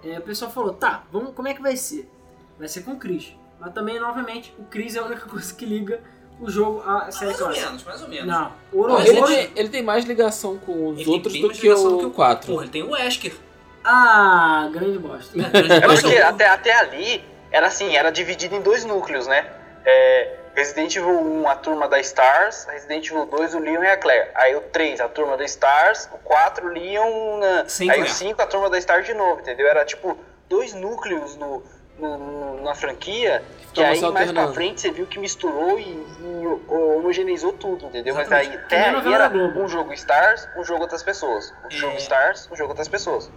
é, 0.02 0.18
o 0.18 0.22
pessoal 0.22 0.50
falou, 0.50 0.74
tá, 0.74 1.04
vamos, 1.12 1.32
como 1.34 1.46
é 1.46 1.54
que 1.54 1.62
vai 1.62 1.76
ser? 1.76 2.10
Vai 2.58 2.66
ser 2.66 2.82
com 2.82 2.92
o 2.92 2.98
Chris. 2.98 3.32
Mas 3.60 3.72
também, 3.72 4.00
novamente, 4.00 4.52
o 4.58 4.64
Chris 4.64 4.96
é 4.96 4.98
a 4.98 5.04
única 5.04 5.24
coisa 5.30 5.54
que 5.54 5.64
liga 5.64 6.02
o 6.40 6.50
jogo 6.50 6.82
à 6.84 7.12
série 7.12 7.30
mais 7.30 7.40
ou 7.40 7.48
menos, 7.50 7.84
mais 7.84 8.02
ou 8.02 8.08
menos. 8.08 8.26
Não, 8.26 8.52
o 8.72 8.78
Ouroboros... 8.78 9.08
ele, 9.08 9.22
tem, 9.22 9.52
ele 9.54 9.68
tem 9.68 9.82
mais 9.82 10.04
ligação 10.04 10.58
com 10.58 10.88
os 10.88 10.98
Ele 10.98 11.10
outros 11.10 11.38
do 11.38 11.50
que 11.50 11.70
o 11.70 11.98
do 11.98 12.10
4. 12.10 12.50
Porra, 12.50 12.64
ele 12.64 12.72
tem 12.72 12.82
o 12.82 12.90
Wesker. 12.90 13.36
Ah, 13.84 14.68
grande 14.72 14.98
bosta. 14.98 15.38
É 15.38 15.80
porque 15.80 16.16
até, 16.18 16.48
até 16.48 16.72
ali 16.72 17.22
era 17.50 17.66
assim, 17.66 17.96
era 17.96 18.10
dividido 18.12 18.54
em 18.54 18.60
dois 18.60 18.84
núcleos, 18.84 19.26
né? 19.26 19.46
É, 19.84 20.36
Resident 20.54 20.94
Evil 20.96 21.18
1, 21.20 21.48
a 21.48 21.54
turma 21.56 21.88
da 21.88 21.98
Stars, 22.00 22.64
Resident 22.66 23.06
Evil 23.06 23.24
2, 23.26 23.54
o 23.54 23.58
Leon 23.58 23.82
e 23.82 23.86
a 23.88 23.96
Claire. 23.96 24.28
Aí 24.34 24.54
o 24.56 24.60
3, 24.60 25.00
a 25.00 25.08
turma 25.08 25.36
da 25.36 25.44
Stars, 25.44 26.08
o 26.12 26.18
4, 26.18 26.66
o 26.66 26.72
Leon, 26.72 27.40
Sem 27.66 27.90
aí 27.90 27.96
Claire. 27.98 28.12
o 28.12 28.14
5, 28.14 28.42
a 28.42 28.46
turma 28.46 28.68
da 28.68 28.78
Stars 28.78 29.06
de 29.06 29.14
novo, 29.14 29.40
entendeu? 29.40 29.66
Era 29.68 29.84
tipo 29.84 30.18
dois 30.48 30.74
núcleos 30.74 31.36
no, 31.36 31.62
no- 31.98 32.62
na 32.62 32.74
franquia, 32.74 33.42
que 33.72 33.80
Tava 33.80 33.92
aí 33.92 34.00
mais 34.12 34.32
pra 34.32 34.52
frente 34.52 34.80
você 34.80 34.90
viu 34.90 35.06
que 35.06 35.18
misturou 35.18 35.78
e, 35.78 35.84
e 35.84 36.46
homogeneizou 36.68 37.52
tudo, 37.52 37.86
entendeu? 37.86 38.14
Mas 38.14 38.26
Exatamente. 38.26 38.56
aí 38.58 38.64
Que 38.66 38.74
nem 38.76 38.84
até 38.88 39.08
aí 39.08 39.14
era 39.14 39.28
um 39.28 39.68
jogo 39.68 39.92
Stars, 39.94 40.48
um 40.56 40.64
jogo 40.64 40.82
outras 40.82 41.02
pessoas. 41.04 41.52
Um 41.64 41.68
É. 41.68 41.70
jogo 41.70 41.96
Stars, 41.98 42.48
um 42.50 42.56
jogo 42.56 42.70
outras 42.70 42.88
pessoas. 42.88 43.30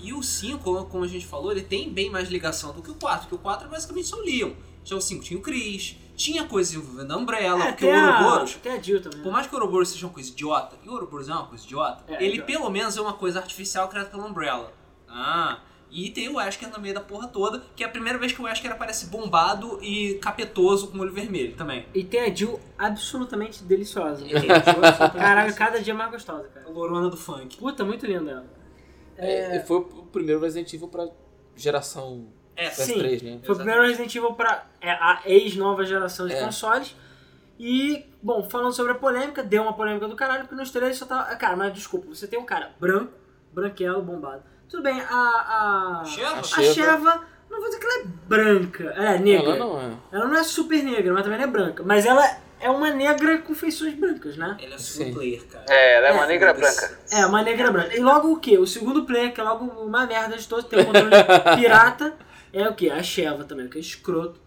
E 0.00 0.12
o 0.12 0.22
5, 0.22 0.84
como- 0.86 1.04
a 1.04 1.08
gente 1.08 1.26
falou, 1.26 1.50
ele 1.52 1.62
tem 1.62 1.90
bem 1.92 2.10
mais 2.10 2.28
ligação 2.28 2.72
do 2.72 2.82
que 2.82 2.90
o 2.90 2.94
4, 2.94 3.22
porque 3.22 3.34
o 3.34 3.38
4 3.38 3.66
é 3.66 3.70
basicamente 3.70 4.08
só 4.08 4.16
o 4.16 4.20
Leon. 4.24 4.52
Já 4.84 4.94
o 4.96 5.00
5 5.00 5.24
tinha 5.24 5.38
o 5.38 5.42
Chris, 5.42 5.96
tinha 6.16 6.44
coisa 6.44 6.76
envolvendo 6.76 7.12
a 7.12 7.16
Umbrella, 7.16 7.64
É, 7.64 7.72
porque 7.72 7.86
o 7.86 7.92
a, 7.94 8.18
Ouroboros, 8.20 8.54
tem 8.62 8.72
a 8.72 8.80
Jill 8.80 9.00
também. 9.02 9.18
por 9.18 9.26
né? 9.26 9.32
mais 9.32 9.46
que 9.46 9.54
o 9.54 9.58
Ouroboros 9.58 9.88
seja 9.88 10.06
uma 10.06 10.12
coisa 10.12 10.30
idiota, 10.30 10.76
e 10.84 10.88
o 10.88 10.92
Ouroboros 10.92 11.28
é 11.28 11.32
uma 11.32 11.46
coisa 11.46 11.64
idiota, 11.64 12.04
É, 12.08 12.14
ele 12.22 12.34
idiota. 12.34 12.52
pelo 12.52 12.70
menos 12.70 12.96
é 12.96 13.00
uma 13.00 13.12
coisa 13.14 13.40
artificial 13.40 13.88
criada 13.88 14.08
pela 14.10 14.24
Umbrella. 14.24 14.72
Ah, 15.08 15.58
e 15.90 16.10
tem 16.10 16.28
o 16.28 16.36
Wesker 16.36 16.70
no 16.70 16.80
meio 16.80 16.94
da 16.94 17.00
porra 17.00 17.26
toda, 17.28 17.62
que 17.74 17.82
é 17.82 17.86
a 17.86 17.90
primeira 17.90 18.16
vez 18.18 18.30
que 18.32 18.40
o 18.40 18.44
Wesker 18.44 18.70
aparece 18.72 19.06
bombado 19.06 19.78
e 19.82 20.14
capetoso 20.22 20.88
com 20.88 20.98
olho 20.98 21.12
vermelho 21.12 21.54
também. 21.56 21.84
E 21.94 22.04
tem 22.04 22.20
a 22.20 22.32
Jill 22.34 22.60
absolutamente 22.78 23.62
deliciosa. 23.64 24.24
A 24.24 24.28
Jill 24.28 24.54
absolutamente 24.54 25.16
Caralho, 25.16 25.54
cada 25.54 25.80
dia 25.80 25.94
mais 25.94 26.10
gostosa, 26.12 26.48
cara. 26.54 26.66
A 26.66 26.70
Lorona 26.70 27.08
do 27.08 27.16
funk. 27.16 27.56
Puta, 27.56 27.84
muito 27.84 28.06
linda 28.06 28.30
ela. 28.30 28.56
É, 29.18 29.56
e 29.56 29.60
foi 29.60 29.78
o 29.78 29.82
primeiro 30.12 30.40
Resident 30.40 30.72
Evil 30.72 30.88
pra 30.88 31.06
geração 31.54 32.26
É, 32.54 32.70
Sim. 32.70 32.94
PS3, 32.94 33.22
né? 33.22 33.40
Foi 33.44 33.54
o 33.54 33.58
primeiro 33.58 33.82
Resident 33.82 34.14
Evil 34.14 34.32
pra 34.34 34.66
é, 34.80 34.90
a 34.90 35.20
ex-nova 35.26 35.84
geração 35.84 36.26
de 36.26 36.34
É. 36.34 36.40
consoles. 36.44 36.94
E, 37.58 38.04
bom, 38.22 38.42
falando 38.42 38.72
sobre 38.72 38.92
a 38.92 38.94
polêmica, 38.94 39.42
deu 39.42 39.62
uma 39.62 39.72
polêmica 39.72 40.06
do 40.08 40.14
caralho, 40.16 40.42
porque 40.42 40.54
nos 40.56 40.70
trailers 40.70 40.98
só 40.98 41.06
tava. 41.06 41.34
Cara, 41.36 41.56
mas 41.56 41.72
desculpa, 41.72 42.06
você 42.08 42.26
tem 42.26 42.38
um 42.38 42.44
cara 42.44 42.72
branco, 42.78 43.12
branquelo, 43.52 44.02
bombado. 44.02 44.42
Tudo 44.68 44.82
bem, 44.82 45.00
a. 45.00 46.00
A, 46.00 46.04
Sheva? 46.04 46.40
a 46.40 46.42
Sheva. 46.42 46.74
Sheva, 46.74 47.22
não 47.48 47.58
vou 47.60 47.66
dizer 47.68 47.78
que 47.78 47.86
ela 47.86 48.00
é 48.02 48.04
branca. 48.26 48.84
Ela 48.84 49.14
é 49.14 49.18
negra. 49.18 49.50
Ela 49.50 49.58
não 49.58 49.80
é. 49.80 49.92
Ela 50.12 50.24
não 50.26 50.36
é 50.36 50.44
super 50.44 50.82
negra, 50.82 51.12
mas 51.14 51.22
também 51.22 51.38
não 51.38 51.44
é 51.46 51.50
branca. 51.50 51.82
Mas 51.82 52.04
ela 52.04 52.38
é 52.60 52.70
uma 52.70 52.90
negra 52.90 53.38
com 53.38 53.54
feições 53.54 53.94
brancas, 53.94 54.36
né? 54.36 54.56
Ele 54.60 54.74
é 54.74 54.78
single 54.78 55.06
Sim. 55.08 55.14
player, 55.14 55.46
cara. 55.46 55.64
É, 55.68 55.96
ela 55.96 56.06
é 56.08 56.12
uma 56.12 56.24
É, 56.24 56.28
negra 56.28 56.54
foda-se. 56.54 56.80
branca. 56.80 56.98
É, 57.12 57.26
uma 57.26 57.42
negra 57.42 57.70
branca. 57.70 57.96
E 57.96 58.00
logo 58.00 58.32
o 58.32 58.40
quê? 58.40 58.58
O 58.58 58.66
segundo 58.66 59.04
player, 59.04 59.32
que 59.32 59.40
é 59.40 59.44
logo 59.44 59.64
uma 59.64 60.06
merda 60.06 60.36
de 60.36 60.46
todos, 60.48 60.64
tem 60.66 60.80
o 60.80 60.86
controle 60.86 61.10
pirata, 61.56 62.14
é 62.52 62.68
o 62.68 62.74
quê? 62.74 62.90
A 62.90 63.02
Sheva 63.02 63.44
também, 63.44 63.68
que 63.68 63.78
é 63.78 63.80
escroto. 63.80 64.40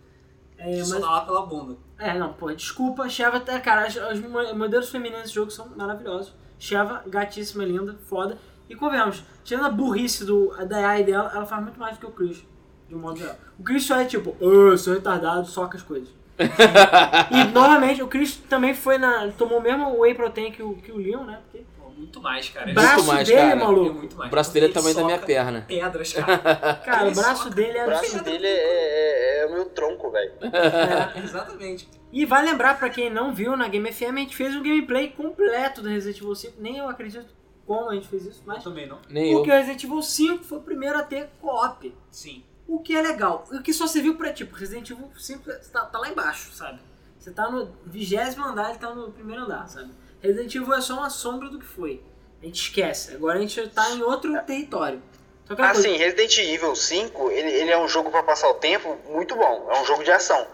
É, 0.57 0.77
mas- 0.77 0.87
só 0.87 0.99
dá 0.99 1.09
lá 1.09 1.21
pela 1.21 1.45
bunda. 1.45 1.77
é, 1.97 2.17
não, 2.17 2.33
pô, 2.33 2.51
desculpa, 2.51 3.07
Sheva, 3.07 3.39
tá- 3.39 3.59
cara, 3.59 3.87
as- 3.87 3.95
os 3.95 4.19
mo- 4.19 4.53
modelos 4.55 4.89
femininos 4.89 5.23
desse 5.23 5.35
jogo 5.35 5.51
são 5.51 5.69
maravilhosos. 5.75 6.33
Sheva, 6.57 7.01
gatíssima, 7.07 7.63
linda, 7.63 7.95
foda. 8.07 8.37
E 8.69 8.75
convenhamos, 8.75 9.23
tirando 9.43 9.65
a 9.65 9.69
burrice 9.71 10.25
do, 10.25 10.49
da 10.67 10.89
AI 10.89 11.03
dela, 11.03 11.31
ela 11.33 11.45
faz 11.45 11.63
muito 11.63 11.79
mais 11.79 11.95
do 11.97 11.99
que 12.01 12.05
o 12.05 12.11
Chris, 12.11 12.43
de 12.87 12.93
um 12.95 12.99
modo 12.99 13.17
geral. 13.17 13.35
O 13.57 13.63
Chris 13.63 13.83
só 13.85 13.95
é 13.99 14.05
tipo, 14.05 14.35
"Ah, 14.41 14.77
sou 14.77 14.93
retardado, 14.93 15.47
soca 15.47 15.77
as 15.77 15.83
coisas. 15.83 16.09
E 16.39 17.43
novamente, 17.53 18.01
o 18.01 18.07
Chris 18.07 18.35
também 18.37 18.73
foi 18.73 18.97
na. 18.97 19.29
tomou 19.31 19.59
o 19.59 19.61
mesmo 19.61 19.99
whey 19.99 20.13
protein 20.13 20.51
que 20.51 20.63
o, 20.63 20.75
que 20.75 20.91
o 20.91 20.97
Leon, 20.97 21.23
né? 21.23 21.39
Porque 21.43 21.65
muito 21.97 22.21
mais, 22.21 22.49
cara. 22.49 22.71
braço 22.73 22.95
Muito 22.95 23.07
mais, 23.07 23.27
dele, 23.27 23.39
cara. 23.41 23.51
É 23.51 23.55
maluco. 23.55 23.93
muito 23.93 24.15
mais. 24.15 24.27
O 24.29 24.31
braço 24.31 24.53
dele 24.53 24.65
é 24.67 24.69
tamanho 24.69 24.95
da 24.95 25.03
minha 25.03 25.19
perna. 25.19 25.65
Pedras, 25.67 26.13
cara. 26.13 26.37
Cara, 26.85 27.01
Ele 27.03 27.11
o 27.11 27.15
braço 27.15 27.43
soca 27.43 27.55
dele 27.55 27.77
é 27.77 27.83
O 27.83 27.85
braço 27.87 28.23
dele 28.23 28.47
é, 28.47 28.49
é- 28.49 29.43
é 29.43 29.45
o 29.47 29.51
meu 29.53 29.65
tronco, 29.65 30.09
velho. 30.09 30.31
É. 30.41 31.19
Exatamente. 31.19 31.89
E 32.11 32.25
vai 32.25 32.43
lembrar, 32.43 32.79
pra 32.79 32.89
quem 32.89 33.09
não 33.09 33.33
viu, 33.33 33.55
na 33.57 33.67
Game 33.67 33.91
FM 33.91 34.01
a 34.15 34.19
gente 34.19 34.35
fez 34.35 34.55
um 34.55 34.63
gameplay 34.63 35.09
completo 35.09 35.81
do 35.81 35.89
Resident 35.89 36.21
Evil 36.21 36.33
5. 36.35 36.53
Nem 36.59 36.77
eu 36.77 36.87
acredito 36.87 37.27
como 37.67 37.89
a 37.89 37.93
gente 37.93 38.07
fez 38.07 38.25
isso, 38.25 38.39
Eu 38.39 38.53
mas. 38.53 38.63
também 38.63 38.87
não. 38.87 38.97
Nem 39.09 39.31
eu. 39.31 39.37
Porque 39.39 39.51
o 39.51 39.53
Resident 39.53 39.83
Evil 39.83 40.01
5 40.01 40.43
foi 40.45 40.57
o 40.57 40.61
primeiro 40.61 40.97
a 40.97 41.03
ter 41.03 41.29
co-op. 41.41 41.93
Sim. 42.09 42.43
O 42.69 42.79
que 42.79 42.95
é 42.95 43.01
legal. 43.01 43.45
O 43.51 43.61
que 43.63 43.73
só 43.73 43.87
serviu 43.87 44.15
pra, 44.15 44.31
tipo, 44.31 44.55
Resident 44.55 44.89
Evil 44.91 45.09
5 45.17 45.43
tá, 45.73 45.85
tá 45.85 45.97
lá 45.99 46.09
embaixo, 46.09 46.51
sabe? 46.53 46.79
Você 47.17 47.31
tá 47.31 47.49
no 47.49 47.73
vigésimo 47.85 48.45
andar, 48.45 48.69
ele 48.69 48.79
tá 48.79 48.93
no 48.93 49.11
primeiro 49.11 49.43
andar, 49.43 49.67
sabe? 49.67 49.91
Resident 50.21 50.53
Evil 50.55 50.73
é 50.73 50.81
só 50.81 50.93
uma 50.93 51.09
sombra 51.09 51.49
do 51.49 51.57
que 51.59 51.65
foi. 51.65 52.01
A 52.41 52.45
gente 52.45 52.61
esquece. 52.61 53.13
Agora 53.15 53.37
a 53.37 53.41
gente 53.41 53.67
tá 53.69 53.89
em 53.91 54.01
outro 54.03 54.31
território. 54.43 55.01
Só 55.45 55.55
que 55.55 55.61
aquela 55.61 55.73
coisa- 55.73 55.87
Assim, 55.89 55.97
Resident 55.97 56.37
Evil 56.37 56.75
5, 56.75 57.31
ele, 57.31 57.49
ele 57.49 57.71
é 57.71 57.77
um 57.77 57.87
jogo 57.87 58.11
pra 58.11 58.21
passar 58.23 58.47
o 58.49 58.53
tempo 58.53 58.97
muito 59.09 59.35
bom. 59.35 59.67
É 59.71 59.81
um 59.81 59.85
jogo 59.85 60.03
de 60.03 60.11
ação. 60.11 60.45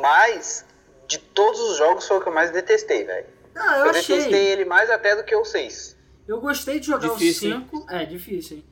Mas, 0.00 0.64
de 1.08 1.18
todos 1.18 1.58
os 1.60 1.78
jogos, 1.78 2.06
foi 2.06 2.18
o 2.18 2.20
que 2.20 2.28
eu 2.28 2.34
mais 2.34 2.50
detestei, 2.50 3.04
velho. 3.04 3.26
Não, 3.54 3.74
eu 3.76 3.84
Eu 3.86 3.90
achei. 3.90 4.16
detestei 4.16 4.46
ele 4.48 4.64
mais 4.64 4.90
até 4.90 5.16
do 5.16 5.24
que 5.24 5.34
o 5.34 5.44
6. 5.44 5.96
Eu 6.28 6.40
gostei 6.40 6.78
de 6.80 6.86
jogar 6.86 7.08
Difícil, 7.08 7.56
o 7.56 7.60
5. 7.60 7.86
É, 7.88 8.04
difícil, 8.04 8.58
hein? 8.58 8.64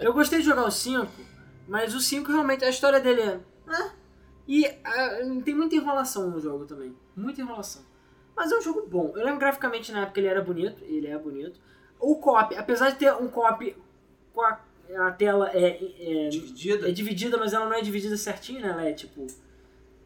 Eu 0.00 0.12
gostei 0.12 0.40
de 0.40 0.44
jogar 0.46 0.64
o 0.66 0.70
5, 0.70 1.10
mas 1.66 1.94
o 1.94 2.00
5 2.00 2.30
realmente, 2.30 2.64
a 2.64 2.70
história 2.70 3.00
dele 3.00 3.22
é. 3.22 3.40
né? 3.66 3.92
E 4.46 4.66
ah, 4.66 5.18
tem 5.44 5.54
muita 5.54 5.74
enrolação 5.74 6.30
no 6.30 6.40
jogo 6.40 6.66
também. 6.66 6.94
Muita 7.16 7.40
enrolação. 7.40 7.82
Mas 8.36 8.52
é 8.52 8.58
um 8.58 8.62
jogo 8.62 8.86
bom. 8.86 9.12
Eu 9.16 9.24
lembro 9.24 9.40
graficamente 9.40 9.92
na 9.92 10.00
época 10.00 10.20
ele 10.20 10.26
era 10.26 10.42
bonito, 10.42 10.82
ele 10.84 11.06
é 11.06 11.16
bonito. 11.16 11.58
O 11.98 12.16
co-op, 12.16 12.54
apesar 12.56 12.90
de 12.90 12.96
ter 12.96 13.14
um 13.14 13.28
co-op 13.28 13.76
com 14.34 14.42
a 14.42 14.60
a 14.96 15.10
tela 15.10 15.50
é, 15.52 15.80
é, 15.98 16.28
Dividida? 16.28 16.88
é 16.88 16.92
dividida, 16.92 17.36
mas 17.38 17.52
ela 17.52 17.64
não 17.66 17.74
é 17.74 17.80
dividida 17.80 18.16
certinho, 18.16 18.60
né? 18.60 18.68
Ela 18.68 18.84
é 18.84 18.92
tipo. 18.92 19.26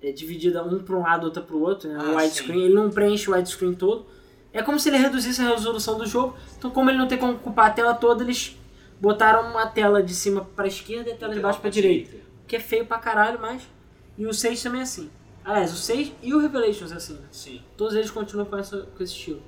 É 0.00 0.12
dividida 0.12 0.62
um 0.62 0.78
para 0.78 0.94
um 0.94 1.02
lado, 1.02 1.24
outra 1.24 1.42
para 1.42 1.56
o 1.56 1.60
outro, 1.60 1.88
né? 1.88 1.98
Ah, 2.00 2.16
widescreen, 2.16 2.66
ele 2.66 2.74
não 2.74 2.88
preenche 2.88 3.28
o 3.28 3.34
widescreen 3.34 3.74
todo. 3.74 4.06
É 4.52 4.62
como 4.62 4.78
se 4.78 4.88
ele 4.88 4.96
reduzisse 4.96 5.42
a 5.42 5.48
resolução 5.48 5.98
do 5.98 6.06
jogo. 6.06 6.36
Então, 6.56 6.70
como 6.70 6.88
ele 6.88 6.98
não 6.98 7.08
tem 7.08 7.18
como 7.18 7.32
ocupar 7.32 7.66
a 7.66 7.70
tela 7.70 7.94
toda, 7.94 8.22
eles 8.22 8.56
botaram 9.00 9.50
uma 9.50 9.66
tela 9.66 10.02
de 10.02 10.14
cima 10.14 10.44
para 10.56 10.66
esquerda 10.66 11.10
e 11.10 11.12
a 11.12 11.16
tela 11.16 11.34
de 11.34 11.40
baixo 11.40 11.60
para 11.60 11.70
direita. 11.70 12.16
Que 12.46 12.56
é 12.56 12.60
feio 12.60 12.86
pra 12.86 12.98
caralho, 12.98 13.38
mas. 13.40 13.62
E 14.16 14.26
o 14.26 14.32
6 14.32 14.62
também 14.62 14.80
é 14.80 14.82
assim. 14.82 15.10
Aliás, 15.44 15.72
o 15.72 15.76
6 15.76 16.12
e 16.22 16.34
o 16.34 16.40
Revelations 16.40 16.92
é 16.92 16.96
assim, 16.96 17.14
né? 17.14 17.26
Sim. 17.30 17.62
Todos 17.76 17.94
eles 17.94 18.10
continuam 18.10 18.46
com, 18.46 18.56
essa, 18.56 18.82
com 18.82 19.02
esse 19.02 19.12
estilo. 19.12 19.42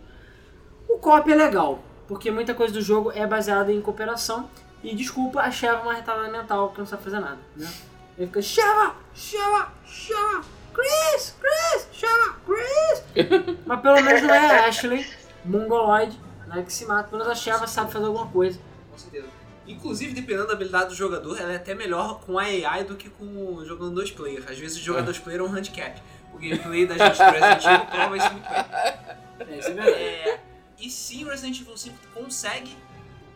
O 0.88 0.98
co-op 0.98 1.30
é 1.30 1.34
legal, 1.34 1.82
porque 2.08 2.30
muita 2.30 2.54
coisa 2.54 2.72
do 2.72 2.80
jogo 2.80 3.12
é 3.12 3.26
baseada 3.26 3.72
em 3.72 3.80
cooperação. 3.80 4.48
E 4.82 4.94
desculpa, 4.94 5.40
a 5.40 5.50
Sheva 5.50 5.78
é 5.78 5.82
uma 5.82 5.94
retardada 5.94 6.30
mental 6.30 6.70
que 6.70 6.78
não 6.78 6.86
sabe 6.86 7.02
fazer 7.02 7.20
nada, 7.20 7.38
né? 7.54 7.70
Ele 8.16 8.26
fica, 8.26 8.40
Sheva, 8.40 8.94
Sheva, 9.14 9.72
Sheva, 9.84 10.42
Chris, 10.72 11.36
Chris, 11.38 11.88
Sheva, 11.92 12.36
Chris. 12.46 13.58
Mas 13.66 13.80
pelo 13.80 14.02
menos 14.02 14.22
não 14.22 14.34
é 14.34 14.38
a 14.38 14.68
Ashley, 14.68 15.06
mongoloide, 15.44 16.18
né, 16.46 16.62
que 16.62 16.72
se 16.72 16.86
mata. 16.86 17.08
Pelo 17.08 17.22
menos 17.22 17.32
a 17.32 17.34
Sheva 17.34 17.66
sabe 17.66 17.92
fazer 17.92 18.06
alguma 18.06 18.26
coisa. 18.26 18.58
Com 18.90 18.98
certeza. 18.98 19.39
Inclusive, 19.70 20.12
dependendo 20.12 20.48
da 20.48 20.54
habilidade 20.54 20.90
do 20.90 20.94
jogador, 20.94 21.38
ela 21.38 21.52
é 21.52 21.56
até 21.56 21.74
melhor 21.74 22.20
com 22.20 22.38
a 22.38 22.42
AI 22.42 22.84
do 22.84 22.96
que 22.96 23.08
com 23.08 23.64
jogando 23.64 23.94
dois 23.94 24.10
player. 24.10 24.44
Às 24.48 24.58
vezes 24.58 24.78
jogar 24.78 25.02
dois 25.02 25.18
player 25.18 25.40
é 25.40 25.44
um 25.44 25.48
handicap. 25.48 26.02
O 26.34 26.38
gameplay 26.38 26.86
da 26.86 26.98
gente 26.98 27.16
do 27.16 27.30
Resident 27.30 27.64
Evil 27.64 27.86
prova 27.86 28.16
isso 28.16 28.32
muito 28.32 28.48
bem. 28.48 29.54
É, 29.54 29.58
isso 29.58 29.68
é 29.68 29.72
verdade. 29.72 30.02
É, 30.02 30.40
e 30.78 30.90
sim, 30.90 31.24
o 31.24 31.28
Resident 31.28 31.60
Evil 31.60 31.76
5 31.76 31.96
consegue 32.14 32.76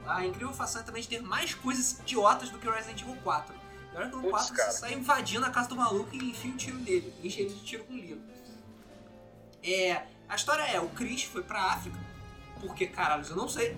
a 0.06 0.24
incrível 0.24 0.52
façanha 0.52 0.84
também 0.84 1.02
de 1.02 1.08
ter 1.08 1.22
mais 1.22 1.54
coisas 1.54 1.98
idiotas 2.00 2.50
do 2.50 2.58
que 2.58 2.68
o 2.68 2.72
Resident 2.72 3.00
Evil 3.02 3.16
4. 3.22 3.54
E 3.92 3.96
olha 3.96 4.08
que 4.08 4.16
no 4.16 4.22
Putz, 4.22 4.32
4 4.32 4.54
cara. 4.54 4.72
você 4.72 4.78
sai 4.78 4.94
invadindo 4.94 5.46
a 5.46 5.50
casa 5.50 5.68
do 5.68 5.76
maluco 5.76 6.14
e 6.14 6.30
enfia 6.30 6.52
o 6.52 6.56
tiro 6.56 6.78
nele, 6.78 7.14
enche 7.22 7.42
ele 7.42 7.54
de 7.54 7.64
tiro 7.64 7.84
com 7.84 7.94
livro. 7.94 8.22
É, 9.62 10.02
a 10.28 10.34
história 10.34 10.62
é, 10.62 10.80
o 10.80 10.88
Chris 10.90 11.24
foi 11.24 11.42
pra 11.42 11.72
África, 11.72 11.98
porque 12.60 12.86
caralho, 12.86 13.24
eu 13.26 13.36
não 13.36 13.48
sei, 13.48 13.76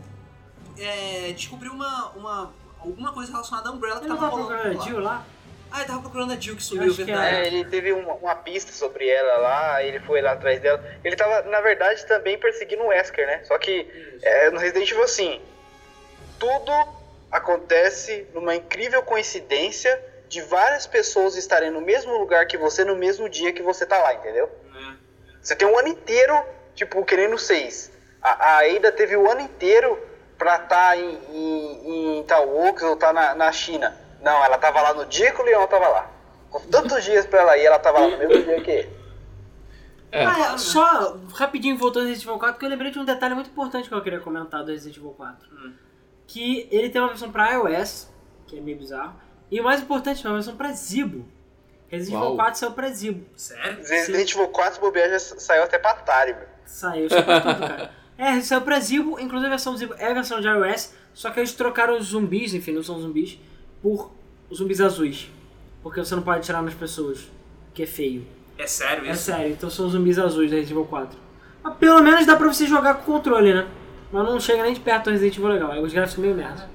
é, 0.78 1.32
descobriu 1.32 1.73
uma, 1.73 2.11
uma, 2.11 2.53
alguma 2.78 3.12
coisa 3.12 3.31
relacionada 3.32 3.69
à 3.69 3.73
Umbrella 3.73 4.01
que 4.01 4.07
Ele 4.07 4.15
tava 4.15 4.28
rolando 4.28 4.48
procurando 4.48 4.74
a 4.74 4.78
lá. 4.78 4.85
Jill 4.85 5.01
lá? 5.01 5.27
Ah, 5.70 5.78
ele 5.78 5.86
tava 5.86 6.01
procurando 6.01 6.32
a 6.32 6.36
Jill 6.36 6.57
que 6.57 6.62
sumiu, 6.62 6.94
verdade. 6.94 7.36
É, 7.36 7.47
ele 7.47 7.65
teve 7.65 7.93
uma, 7.93 8.15
uma 8.15 8.35
pista 8.36 8.73
sobre 8.73 9.09
ela 9.09 9.36
lá, 9.39 9.82
ele 9.82 9.98
foi 10.01 10.20
lá 10.20 10.32
atrás 10.32 10.61
dela. 10.61 10.82
Ele 11.03 11.16
tava, 11.16 11.43
na 11.43 11.61
verdade, 11.61 12.07
também 12.07 12.39
perseguindo 12.39 12.82
o 12.82 12.89
Wesker, 12.89 13.27
né? 13.27 13.43
Só 13.44 13.59
que 13.59 13.86
é, 14.23 14.51
no 14.51 14.59
Resident 14.59 14.90
Evil, 14.90 15.03
assim, 15.03 15.40
tudo 16.39 16.73
acontece 17.31 18.27
numa 18.32 18.55
incrível 18.55 19.03
coincidência 19.03 20.01
de 20.28 20.40
várias 20.43 20.86
pessoas 20.86 21.36
estarem 21.36 21.70
no 21.70 21.81
mesmo 21.81 22.16
lugar 22.16 22.47
que 22.47 22.57
você 22.57 22.85
no 22.85 22.97
mesmo 22.97 23.28
dia 23.28 23.53
que 23.53 23.62
você 23.62 23.85
tá 23.85 23.98
lá, 23.98 24.15
entendeu? 24.15 24.51
É. 24.74 24.94
Você 25.40 25.57
tem 25.57 25.66
um 25.66 25.78
ano 25.78 25.89
inteiro, 25.89 26.35
tipo, 26.74 27.05
querendo 27.05 27.36
seis. 27.39 27.93
A, 28.23 28.59
a 28.59 28.59
Ada 28.61 28.93
teve 28.93 29.16
o 29.16 29.31
ano 29.31 29.40
inteiro 29.40 30.01
pra 30.39 30.57
estar 30.57 30.99
em, 30.99 31.19
em, 31.31 31.89
em 31.89 32.21
Itaúx 32.21 32.83
ou 32.83 32.97
tá 32.97 33.13
na, 33.13 33.35
na 33.35 33.53
China. 33.53 33.97
Não, 34.23 34.45
ela 34.45 34.59
tava 34.59 34.81
lá 34.81 34.95
no 34.95 35.07
dia 35.07 35.33
que 35.33 35.41
o 35.41 35.45
Leão 35.45 35.67
tava 35.67 35.89
lá. 35.89 36.11
Com 36.51 36.61
tantos 36.69 37.05
dias 37.05 37.27
pra 37.27 37.41
ela 37.41 37.59
ir, 37.59 37.65
ela 37.65 37.79
tava 37.79 38.01
lá 38.01 38.09
no 38.09 38.19
mesmo 38.19 38.45
dia 38.45 38.61
que 38.61 38.71
ele. 38.71 38.97
É. 40.13 40.25
Ah, 40.25 40.57
só 40.57 41.19
rapidinho 41.35 41.77
voltando 41.77 42.05
ao 42.05 42.09
Resident 42.09 42.29
Evil 42.29 42.39
4, 42.39 42.55
porque 42.55 42.65
eu 42.65 42.71
lembrei 42.71 42.91
de 42.91 42.99
um 42.99 43.05
detalhe 43.05 43.35
muito 43.35 43.51
importante 43.51 43.89
que 43.89 43.95
eu 43.95 44.03
queria 44.03 44.21
comentar 44.21 44.65
do 44.65 44.71
Resident 44.71 44.97
Evil 44.97 45.11
4. 45.11 45.49
Hum. 45.53 45.75
Que 46.27 46.69
ele 46.71 46.89
tem 46.89 47.01
uma 47.01 47.09
versão 47.09 47.31
pra 47.31 47.53
iOS, 47.53 48.09
que 48.47 48.57
é 48.57 48.61
meio 48.61 48.79
bizarro, 48.79 49.15
e 49.51 49.61
o 49.61 49.65
mais 49.65 49.81
importante, 49.83 50.27
uma 50.27 50.35
versão 50.35 50.57
pra 50.57 50.73
Zibo. 50.73 51.27
Resident 51.89 52.15
Evil 52.15 52.29
Uau. 52.29 52.37
4 52.37 52.59
saiu 52.59 52.73
pra 52.73 52.89
Zibo. 52.89 53.27
Sério? 53.37 53.77
Resident 53.79 54.33
Evil 54.33 54.49
4 54.49 54.81
bobear 54.81 55.11
já 55.11 55.19
saiu 55.19 55.65
até 55.65 55.79
pra 55.79 55.91
Atari, 55.91 56.35
meu. 56.35 56.49
Saiu, 56.65 57.09
saiu 57.11 57.25
pra 57.25 57.41
tudo, 57.41 57.61
cara. 57.61 57.91
É, 58.19 58.41
saiu 58.41 58.63
pra 58.63 58.81
Zibo, 58.81 59.19
inclusive 59.21 59.47
a 59.47 59.51
versão 59.51 59.77
Zibo 59.77 59.95
é 59.99 60.11
a 60.11 60.15
versão 60.15 60.41
de 60.41 60.47
iOS, 60.47 60.95
só 61.13 61.31
que 61.31 61.41
eles 61.41 61.53
trocaram 61.53 61.97
os 61.99 62.07
zumbis, 62.07 62.55
enfim, 62.55 62.73
não 62.73 62.83
são 62.83 62.99
zumbis, 63.01 63.39
por 63.83 64.11
zumbis 64.55 64.81
azuis. 64.81 65.31
Porque 65.83 66.01
você 66.03 66.15
não 66.15 66.23
pode 66.23 66.45
tirar 66.45 66.63
nas 66.63 66.75
pessoas, 66.75 67.31
que 67.75 67.83
é 67.83 67.87
feio. 67.87 68.27
É 68.59 68.67
sério 68.67 69.07
É 69.07 69.13
isso? 69.13 69.25
sério, 69.25 69.53
então 69.53 69.69
são 69.69 69.89
zumbis 69.89 70.19
azuis 70.19 70.51
da 70.51 70.57
Resident 70.57 70.71
Evil 70.79 70.87
4. 70.87 71.19
Mas 71.63 71.77
pelo 71.77 72.03
menos 72.03 72.25
dá 72.25 72.37
pra 72.37 72.47
você 72.53 72.67
jogar 72.67 72.95
com 72.95 73.13
controle, 73.13 73.53
né? 73.53 73.69
Mas 74.11 74.25
não 74.25 74.41
chega 74.41 74.63
nem 74.63 74.73
de 74.73 74.81
perto 74.81 75.05
do 75.05 75.11
Resident 75.11 75.37
Evil 75.37 75.49
legal, 75.49 75.83
os 75.83 75.93
gráficos 75.93 76.15
são 76.15 76.23
meio 76.25 76.35
merda. 76.35 76.69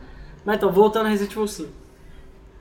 Mas 0.45 0.57
então, 0.57 0.71
voltando 0.71 1.05
ao 1.05 1.11
Resident 1.11 1.31
Evil 1.33 1.47
5. 1.47 1.69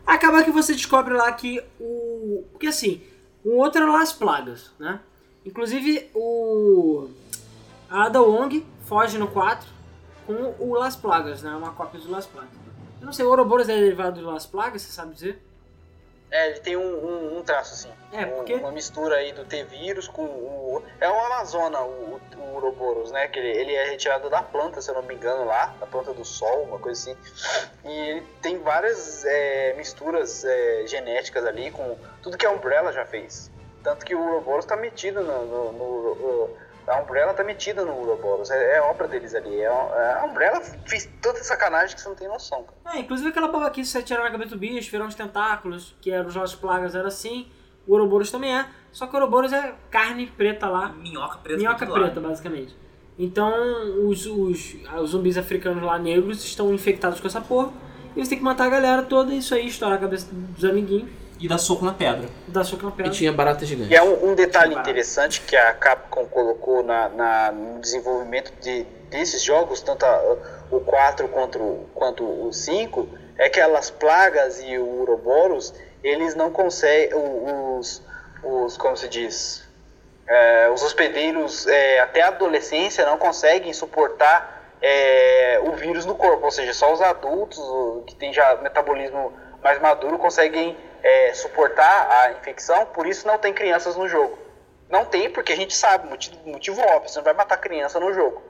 Acaba 0.07 0.43
que 0.43 0.51
você 0.51 0.73
descobre 0.73 1.15
lá 1.15 1.31
que 1.33 1.63
o. 1.79 2.45
Porque 2.53 2.67
assim, 2.67 3.01
o 3.45 3.57
outro 3.59 3.83
era 3.83 3.93
Las 3.93 4.13
Plagas, 4.13 4.71
né? 4.79 4.99
Inclusive 5.45 6.09
o. 6.15 7.09
A 7.91 8.05
Ada 8.07 8.23
Wong 8.23 8.67
foge 8.85 9.19
no 9.19 9.29
4 9.29 9.69
com 10.27 10.55
o 10.59 10.75
Las 10.75 10.97
Plagas, 10.97 11.43
né? 11.43 11.51
Uma 11.51 11.73
cópia 11.73 12.01
do 12.01 12.11
Las 12.11 12.27
Plagas. 12.27 12.51
Eu 13.01 13.07
não 13.07 13.13
sei, 13.13 13.25
o 13.25 13.29
Ouroboros 13.31 13.69
é 13.69 13.75
derivado 13.75 14.21
do 14.21 14.31
Las 14.31 14.47
Plagas, 14.47 14.83
você 14.83 14.93
sabe 14.93 15.15
dizer? 15.15 15.43
É, 16.31 16.51
ele 16.51 16.61
tem 16.61 16.77
um, 16.77 16.83
um, 16.83 17.39
um 17.39 17.43
traço 17.43 17.73
assim. 17.75 17.91
É, 18.13 18.25
Um- 18.25 18.37
porque- 18.37 18.55
Uma 18.55 18.71
mistura 18.71 19.17
aí 19.17 19.33
do 19.33 19.45
T-vírus 19.45 20.07
com 20.07 20.23
o. 20.23 20.83
É 21.01 21.09
o 21.09 21.21
Amazona, 21.27 21.81
o, 21.81 22.21
o 22.37 22.55
Ouroboros, 22.55 23.11
né? 23.11 23.27
Que 23.27 23.41
ele, 23.41 23.49
ele 23.49 23.75
é 23.75 23.91
retirado 23.91 24.31
da 24.31 24.41
planta, 24.41 24.81
se 24.81 24.89
eu 24.91 24.95
não 24.95 25.03
me 25.03 25.15
engano, 25.17 25.45
lá, 25.45 25.75
da 25.81 25.87
planta 25.87 26.13
do 26.15 26.25
sol, 26.25 26.63
uma 26.63 26.79
coisa 26.79 27.11
assim. 27.11 27.17
E 27.85 27.89
ele 27.91 28.23
tem 28.41 28.59
várias 28.59 29.25
é, 29.25 29.75
misturas 29.77 30.45
é, 30.45 30.87
genéticas 30.87 31.45
ali 31.45 31.73
com 31.73 31.97
tudo 32.23 32.39
que 32.39 32.47
a 32.47 32.51
Umbrella 32.53 32.93
já 32.93 33.05
fez. 33.05 33.51
Tanto 33.83 34.07
que 34.07 34.15
o 34.15 34.21
Ouroboros 34.23 34.65
tá 34.67 34.77
metido 34.77 35.23
no. 35.23 35.47
no- 35.47 35.73
no- 35.73 36.15
no- 36.15 36.70
a 36.87 37.01
Umbrella 37.01 37.35
tá 37.35 37.45
metida 37.45 37.85
no 37.85 37.95
Ouroboros. 37.95 38.51
É, 38.51 38.77
é 38.77 38.83
obra 38.83 39.07
deles 39.07 39.35
ali. 39.35 39.55
É, 39.61 39.65
é- 39.65 40.19
a 40.21 40.25
Umbrella 40.25 40.61
fez 40.87 41.09
tanta 41.21 41.43
sacanagem 41.45 41.95
que 41.95 42.03
você 42.03 42.09
não 42.09 42.17
tem 42.17 42.29
noção, 42.29 42.65
cara. 42.65 42.97
É, 42.97 43.01
inclusive 43.01 43.29
aquela 43.31 43.49
babaquice 43.49 43.93
que 43.93 43.99
você 43.99 44.05
tira 44.05 44.23
na 44.23 44.31
cabeça 44.31 44.51
do 44.51 44.59
bicho, 44.59 44.91
viram 44.91 45.07
os 45.07 45.15
tentáculos, 45.15 45.97
que 46.01 46.11
eram 46.11 46.27
os 46.27 46.37
Las 46.37 46.55
Plagas, 46.55 46.95
era 46.95 47.09
assim. 47.09 47.49
O 47.87 47.93
Ouroboros 47.93 48.31
também 48.31 48.57
é. 48.57 48.67
Só 48.93 49.07
que 49.07 49.13
o 49.13 49.17
Ouroboros 49.17 49.53
é 49.53 49.75
carne 49.91 50.27
preta 50.27 50.69
lá. 50.69 50.89
Minhoca 50.89 51.39
preta. 51.39 51.59
Minhoca 51.59 51.87
preta, 51.87 52.21
basicamente. 52.21 52.77
Então, 53.19 54.09
os, 54.09 54.25
os, 54.27 54.77
os 55.03 55.11
zumbis 55.11 55.37
africanos 55.37 55.83
lá 55.83 55.99
negros 55.99 56.43
estão 56.45 56.73
infectados 56.73 57.21
com 57.21 57.27
essa 57.27 57.41
porra. 57.41 57.71
E 58.17 58.25
você 58.25 58.31
tem 58.31 58.39
que 58.39 58.45
matar 58.45 58.67
a 58.67 58.71
galera 58.71 59.03
toda, 59.03 59.33
isso 59.33 59.55
aí, 59.55 59.67
estourar 59.67 59.99
a 59.99 60.01
cabeça 60.01 60.27
dos 60.33 60.65
amiguinhos, 60.65 61.11
E 61.41 61.49
dá 61.49 61.57
soco 61.57 61.85
na 61.85 61.93
pedra. 61.95 62.29
dar 62.47 62.65
soco 62.65 62.83
na 62.85 62.91
E 62.91 62.93
pedra. 62.93 63.13
tinha 63.13 63.33
barata 63.33 63.65
gigante. 63.65 63.91
E 63.91 63.97
é 63.97 64.03
um, 64.03 64.31
um 64.31 64.35
detalhe 64.35 64.75
interessante 64.75 65.41
que 65.41 65.57
a 65.57 65.73
Capcom 65.73 66.27
colocou 66.27 66.83
na, 66.83 67.09
na- 67.09 67.51
no 67.53 67.81
desenvolvimento 67.81 68.53
de, 68.61 68.83
desses 69.11 69.43
jogos, 69.43 69.81
tanto 69.81 70.05
a- 70.05 70.37
o 70.71 70.81
4 70.81 71.27
quanto, 71.29 71.59
o- 71.59 71.89
quanto 71.95 72.25
o 72.25 72.53
5, 72.53 73.09
é 73.39 73.49
que 73.49 73.59
elas 73.59 73.91
plagas 73.91 74.61
e 74.63 74.77
o 74.79 75.01
Ouroboros, 75.01 75.73
eles 76.05 76.35
não 76.35 76.51
conseguem, 76.51 77.11
os, 77.15 78.03
os 78.45 78.77
como 78.77 78.95
se 78.97 79.09
diz, 79.09 79.67
é, 80.29 80.69
os 80.71 80.83
hospedeiros 80.83 81.67
é, 81.67 82.01
até 82.01 82.21
a 82.21 82.29
adolescência 82.29 83.05
não 83.07 83.17
conseguem 83.17 83.73
suportar 83.73 84.59
é, 84.83 85.59
o 85.65 85.73
vírus 85.73 86.05
no 86.05 86.15
corpo, 86.15 86.45
ou 86.45 86.51
seja, 86.51 86.73
só 86.75 86.93
os 86.93 87.01
adultos 87.01 87.59
que 88.07 88.15
têm 88.15 88.33
já 88.33 88.57
metabolismo 88.57 89.33
mais 89.63 89.79
maduro 89.81 90.19
conseguem 90.19 90.77
é, 91.03 91.35
suportar 91.35 92.09
a 92.11 92.33
infecção, 92.33 92.87
por 92.87 93.07
isso 93.07 93.27
não 93.27 93.39
tem 93.39 93.53
crianças 93.53 93.97
no 93.97 94.09
jogo. 94.09 94.39
Não 94.89 95.05
tem, 95.05 95.31
porque 95.31 95.53
a 95.53 95.57
gente 95.57 95.77
sabe, 95.77 96.09
motivo, 96.09 96.37
motivo 96.45 96.81
óbvio, 96.81 97.09
você 97.09 97.19
não 97.19 97.25
vai 97.25 97.35
matar 97.35 97.57
criança 97.59 98.01
no 98.01 98.13
jogo. 98.13 98.43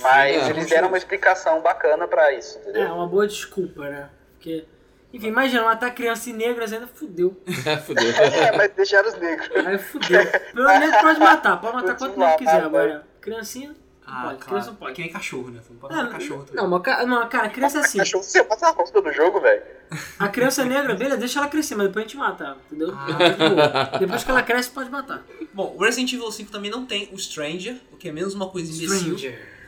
Mas 0.00 0.46
É, 0.46 0.50
eles 0.50 0.66
deram 0.68 0.88
uma 0.88 0.96
explicação 0.98 1.60
bacana 1.60 2.06
pra 2.06 2.32
isso, 2.32 2.58
É, 2.58 2.70
entendeu? 2.70 2.94
uma 2.94 3.06
boa 3.06 3.26
desculpa, 3.26 3.88
né? 3.88 4.08
Porque. 4.34 4.64
Enfim, 5.12 5.28
imagina, 5.28 5.64
matar 5.64 5.92
criança 5.94 6.28
e 6.28 6.32
negras 6.34 6.72
ainda 6.72 6.86
fudeu. 6.86 7.34
Fudeu. 7.86 8.04
É, 8.46 8.52
mas 8.56 8.70
deixaram 8.72 9.08
os 9.08 9.14
negros. 9.16 9.48
Aí 9.66 9.78
fudeu. 9.78 10.20
Pelo 10.52 10.68
menos 10.68 10.96
pode 11.00 11.18
matar, 11.18 11.60
pode 11.60 11.74
matar 11.74 11.96
quanto 11.96 12.36
quiser. 12.36 12.62
Agora, 12.62 13.06
criancinha. 13.20 13.74
Ah, 14.10 14.22
pode, 14.22 14.38
claro. 14.38 14.38
criança 14.46 14.66
não 14.68 14.74
É 14.74 14.78
pode. 14.80 14.94
que 14.94 15.02
nem 15.02 15.10
cachorro, 15.12 15.50
né? 15.50 15.60
Você 15.62 15.72
não 15.72 15.80
pode 15.80 15.94
matar 15.94 16.10
cachorro 16.10 16.44
também. 16.44 16.62
não, 16.62 16.68
mas, 16.70 17.06
não, 17.08 17.28
cara, 17.28 17.48
criança 17.48 17.78
é 17.78 17.80
assim. 17.82 17.98
Que 18.02 18.10
você 18.16 18.42
passa 18.44 18.68
a 18.68 18.70
rosta 18.72 19.00
no 19.00 19.12
jogo, 19.12 19.40
velho. 19.40 19.62
A 20.18 20.28
criança 20.28 20.64
negra, 20.64 20.94
beleza, 20.94 21.16
deixa 21.16 21.38
ela 21.38 21.48
crescer, 21.48 21.74
mas 21.74 21.86
depois 21.88 22.04
a 22.04 22.08
gente 22.08 22.16
mata 22.18 22.56
entendeu? 22.66 22.94
Ah. 22.94 23.98
Depois 23.98 24.24
que 24.24 24.30
ela 24.30 24.42
cresce, 24.42 24.70
pode 24.70 24.90
matar. 24.90 25.22
Bom, 25.54 25.74
o 25.78 25.82
Resident 25.82 26.12
Evil 26.12 26.30
5 26.30 26.50
também 26.50 26.70
não 26.70 26.84
tem 26.86 27.08
o 27.12 27.18
Stranger, 27.18 27.76
o 27.92 27.96
que 27.96 28.08
é 28.08 28.12
menos 28.12 28.34
uma 28.34 28.48
coisa 28.48 28.70
imbecil. 28.72 29.16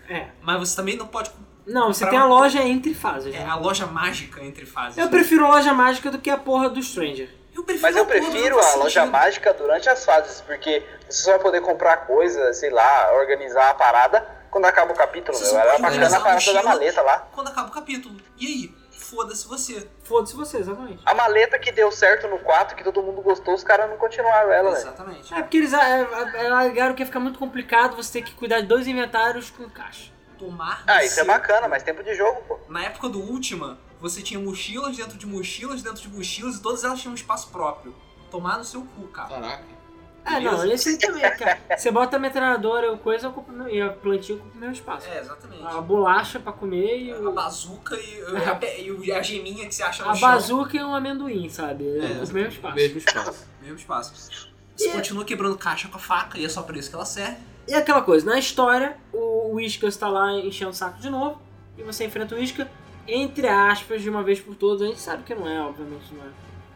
É. 0.09 0.29
Mas 0.43 0.59
você 0.61 0.77
também 0.77 0.97
não 0.97 1.07
pode. 1.07 1.31
Não, 1.67 1.93
você 1.93 2.01
Pra- 2.01 2.11
tem 2.11 2.19
a 2.19 2.25
loja 2.25 2.63
entre 2.65 2.95
fases. 2.95 3.33
É 3.35 3.39
né? 3.39 3.47
a 3.47 3.55
loja 3.55 3.87
mágica 3.87 4.43
entre 4.45 4.67
fases. 4.67 4.99
Eu 4.99 5.09
prefiro 5.09 5.45
a 5.47 5.49
loja 5.51 5.73
mágica 5.73 6.11
do 6.11 6.19
que 6.19 6.29
a 6.31 6.37
porra 6.37 6.69
do 6.69 6.83
Stranger. 6.83 7.29
Eu 7.55 7.65
prefiro 7.65 7.83
Mas 7.83 7.97
eu 7.97 8.07
prefiro 8.07 8.61
a 8.61 8.75
loja 8.77 9.07
mágica 9.07 9.53
durante 9.53 9.89
as 9.89 10.05
fases, 10.05 10.41
porque 10.41 10.85
você 11.09 11.23
só 11.23 11.33
vai 11.33 11.41
poder 11.41 11.61
comprar 11.61 11.99
coisa, 11.99 12.53
sei 12.53 12.71
lá, 12.71 13.13
organizar 13.15 13.71
a 13.71 13.75
parada 13.75 14.27
quando 14.51 14.65
acaba 14.65 14.93
o 14.93 14.97
capítulo, 14.97 15.37
Você 15.37 15.53
meu. 15.53 15.61
Era 15.61 15.79
bacana 15.79 16.17
a 16.17 16.21
parada 16.21 16.53
da 16.53 16.63
maleta 16.63 17.03
lá. 17.03 17.29
Quando 17.33 17.49
acaba 17.49 17.69
o 17.69 17.73
capítulo. 17.73 18.17
E 18.37 18.47
aí? 18.47 18.81
foda-se 19.11 19.47
você. 19.47 19.89
Foda-se 20.05 20.37
você, 20.37 20.59
exatamente. 20.59 21.03
A 21.05 21.15
maleta 21.15 21.59
que 21.59 21.73
deu 21.73 21.91
certo 21.91 22.29
no 22.29 22.39
4, 22.39 22.77
que 22.77 22.85
todo 22.85 23.03
mundo 23.03 23.21
gostou, 23.21 23.55
os 23.55 23.65
caras 23.65 23.91
não 23.91 23.97
continuaram 23.97 24.53
ela, 24.53 24.71
velho. 24.71 24.83
Exatamente. 24.83 25.35
É 25.35 25.43
porque 25.43 25.57
eles 25.57 25.73
é, 25.73 26.07
é, 26.35 26.47
alegaram 26.47 26.95
que 26.95 27.03
ia 27.03 27.07
ficar 27.07 27.21
muito 27.21 27.39
complicado 27.39 27.97
você 27.97 28.21
ter 28.21 28.23
que 28.23 28.35
cuidar 28.35 28.61
de 28.61 28.67
dois 28.67 28.87
inventários 28.87 29.51
com 29.51 29.69
caixa. 29.69 30.13
Tomar 30.39 30.85
Ah, 30.87 31.05
isso 31.05 31.21
é 31.21 31.25
bacana, 31.25 31.69
mas 31.69 31.83
tempo 31.83 32.03
de 32.03 32.15
jogo, 32.15 32.41
pô. 32.47 32.59
Na 32.69 32.85
época 32.85 33.09
do 33.09 33.19
Ultima, 33.19 33.79
você 34.01 34.23
tinha 34.23 34.41
mochilas 34.41 34.97
dentro 34.97 35.17
de 35.19 35.27
mochilas 35.27 35.83
dentro 35.83 36.01
de 36.03 36.09
mochilas 36.09 36.57
e 36.57 36.63
todas 36.63 36.83
elas 36.85 37.01
tinham 37.01 37.13
um 37.13 37.15
espaço 37.17 37.49
próprio. 37.51 37.95
Tomar 38.31 38.59
no 38.59 38.65
seu 38.65 38.83
cu, 38.83 39.09
cara. 39.09 39.29
Caraca. 39.29 39.81
É, 40.23 40.39
não, 40.39 40.65
esse 40.71 40.91
aí 40.91 40.99
também, 40.99 41.23
cara. 41.37 41.59
Você 41.77 41.91
bota 41.91 42.17
a 42.17 42.19
metralhadora, 42.21 42.95
coisa, 42.99 43.35
meu- 43.49 43.69
e 43.69 43.81
a 43.81 43.89
plantinha 43.91 44.37
ocupa 44.39 44.55
o 44.55 44.61
mesmo 44.61 44.75
espaço. 44.75 45.09
É, 45.09 45.19
exatamente. 45.19 45.65
A 45.65 45.81
bolacha 45.81 46.39
pra 46.39 46.53
comer 46.53 47.05
e 47.05 47.11
A 47.13 47.17
o- 47.19 47.33
bazuca 47.33 47.97
e, 47.97 48.23
a, 48.23 48.81
e 48.81 48.91
o- 48.93 49.03
e 49.05 49.11
a 49.11 49.23
geminha 49.23 49.67
que 49.67 49.75
você 49.75 49.83
acha 49.83 50.05
no 50.05 50.11
a 50.11 50.15
chão. 50.15 50.29
bazuca 50.29 50.77
e 50.77 50.85
um 50.85 50.95
amendoim, 50.95 51.49
sabe? 51.49 51.85
É, 51.99 52.23
o 52.23 52.33
mesmo 52.33 52.49
espaço. 52.49 52.75
Mesmo 52.77 52.99
espaço. 52.99 53.47
Mesmo 53.63 53.77
espaço. 53.77 54.31
Você 54.77 54.89
E- 54.89 54.93
continua 54.93 55.25
quebrando 55.25 55.57
caixa 55.57 55.89
com 55.89 55.97
a 55.97 56.01
faca 56.01 56.39
e 56.39 56.45
é 56.45 56.49
só 56.49 56.63
pra 56.63 56.79
isso 56.79 56.91
que 56.91 56.95
ela 56.97 57.05
serve. 57.07 57.39
E 57.67 57.75
aquela 57.75 58.03
coisa, 58.03 58.25
na 58.27 58.39
história, 58.39 58.97
o 59.13 59.55
Whiskas 59.55 59.97
tá 59.97 60.09
lá 60.09 60.33
enchendo 60.35 60.71
o 60.71 60.75
saco 60.75 61.01
de 61.01 61.09
novo, 61.09 61.41
e 61.79 61.83
você 61.83 62.05
enfrenta 62.05 62.35
o 62.35 62.39
Whiskas, 62.39 62.67
entre 63.15 63.49
aspas, 63.49 64.03
de 64.03 64.09
uma 64.11 64.23
vez 64.23 64.41
por 64.41 64.55
todas. 64.55 64.83
A 64.83 64.87
gente 64.87 65.01
sabe 65.01 65.23
que 65.25 65.35
não 65.35 65.49
é, 65.49 65.61
obviamente, 65.61 66.13
não 66.15 66.25
é. 66.25 66.29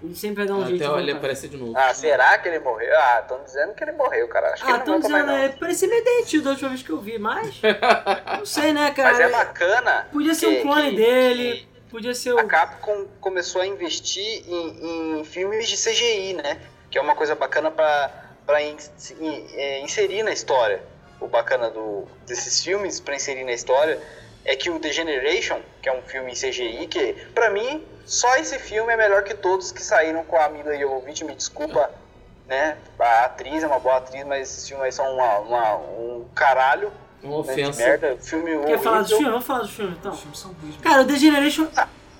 Ele 0.02 0.14
sempre 0.14 0.36
vai 0.44 0.46
dar 0.46 0.54
um 0.54 0.66
jeito 0.66 0.76
de 0.78 0.84
Até 0.84 0.92
ele 0.94 1.02
voltar. 1.04 1.18
aparecer 1.18 1.48
de 1.48 1.56
novo. 1.56 1.72
Ah, 1.76 1.94
será 1.94 2.36
que 2.38 2.46
ele 2.48 2.58
morreu? 2.58 2.92
Ah, 2.94 3.20
estão 3.22 3.42
dizendo 3.42 3.72
que 3.72 3.82
ele 3.84 3.92
morreu, 3.92 4.28
cara. 4.28 4.52
Acho 4.52 4.62
que 4.64 4.70
Ah, 4.70 4.74
ele 4.74 4.84
tô 4.84 4.90
não 4.92 5.00
volta 5.00 5.16
dizendo, 5.16 5.32
mais, 5.32 5.44
é, 5.44 5.56
parecia 5.56 5.88
meio 5.88 6.04
derretido 6.04 6.44
da 6.44 6.50
última 6.50 6.68
vez 6.68 6.82
que 6.82 6.90
eu 6.90 7.00
vi, 7.00 7.18
mas. 7.18 7.60
não 8.38 8.44
sei, 8.44 8.72
né, 8.74 8.90
cara? 8.90 9.10
Mas 9.12 9.20
é 9.20 9.28
bacana. 9.30 10.06
Podia 10.12 10.34
ser 10.34 10.46
um 10.48 10.54
que- 10.56 10.62
clone 10.62 10.90
que- 10.90 10.96
dele, 10.96 11.68
podia 11.90 12.14
ser 12.14 12.34
o. 12.34 12.38
A 12.38 12.44
Capcom 12.44 13.06
começou 13.18 13.62
a 13.62 13.66
investir 13.66 14.44
em, 14.46 15.20
em 15.20 15.24
filmes 15.24 15.66
de 15.68 15.76
CGI, 15.76 16.34
né? 16.34 16.60
Que 16.90 16.98
é 16.98 17.00
uma 17.00 17.14
coisa 17.14 17.34
bacana 17.34 17.70
pra, 17.70 18.10
pra 18.44 18.62
in- 18.62 18.76
in- 19.20 19.46
é, 19.54 19.80
inserir 19.80 20.22
na 20.22 20.32
história. 20.32 20.82
O 21.18 21.26
bacana 21.28 21.70
do, 21.70 22.04
desses 22.26 22.62
filmes 22.62 23.00
pra 23.00 23.14
inserir 23.16 23.44
na 23.44 23.52
história 23.52 23.98
é 24.44 24.54
que 24.56 24.70
o 24.70 24.78
The 24.78 24.90
Generation, 24.92 25.60
que 25.82 25.88
é 25.88 25.92
um 25.92 26.02
filme 26.02 26.30
em 26.32 26.34
CGI, 26.34 26.86
que 26.86 27.12
pra 27.34 27.50
mim, 27.50 27.84
só 28.04 28.36
esse 28.36 28.58
filme 28.58 28.92
é 28.92 28.96
melhor 28.96 29.22
que 29.24 29.34
todos 29.34 29.72
que 29.72 29.82
saíram 29.82 30.24
com 30.24 30.36
a 30.36 30.48
Mila 30.48 30.76
Jovovich, 30.78 31.24
me 31.24 31.34
desculpa, 31.34 31.90
né? 32.46 32.76
A 32.98 33.24
atriz 33.24 33.62
é 33.62 33.66
uma 33.66 33.78
boa 33.80 33.96
atriz, 33.96 34.24
mas 34.24 34.42
esses 34.50 34.68
filmes 34.68 34.84
aí 34.84 34.92
são 34.92 35.14
uma, 35.14 35.38
uma- 35.38 35.76
um 35.76 36.26
caralho 36.34 36.92
Uma 37.22 37.38
né, 37.42 37.54
de 37.54 37.62
ofensa. 37.62 37.86
merda. 37.86 38.16
Filme 38.20 38.50
Quer 38.50 38.56
horrível. 38.58 38.78
falar 38.80 39.00
dos 39.00 39.10
filmes? 39.10 39.28
Vamos 39.30 39.46
falar 39.46 39.58
dos 39.60 39.70
filmes 39.70 39.96
então. 39.98 40.12
Os 40.12 40.20
filmes 40.20 40.38
são 40.38 40.52
ruins. 40.60 40.76
Cara, 40.82 41.02
o 41.02 41.06
The 41.06 41.16
Generation 41.16 41.68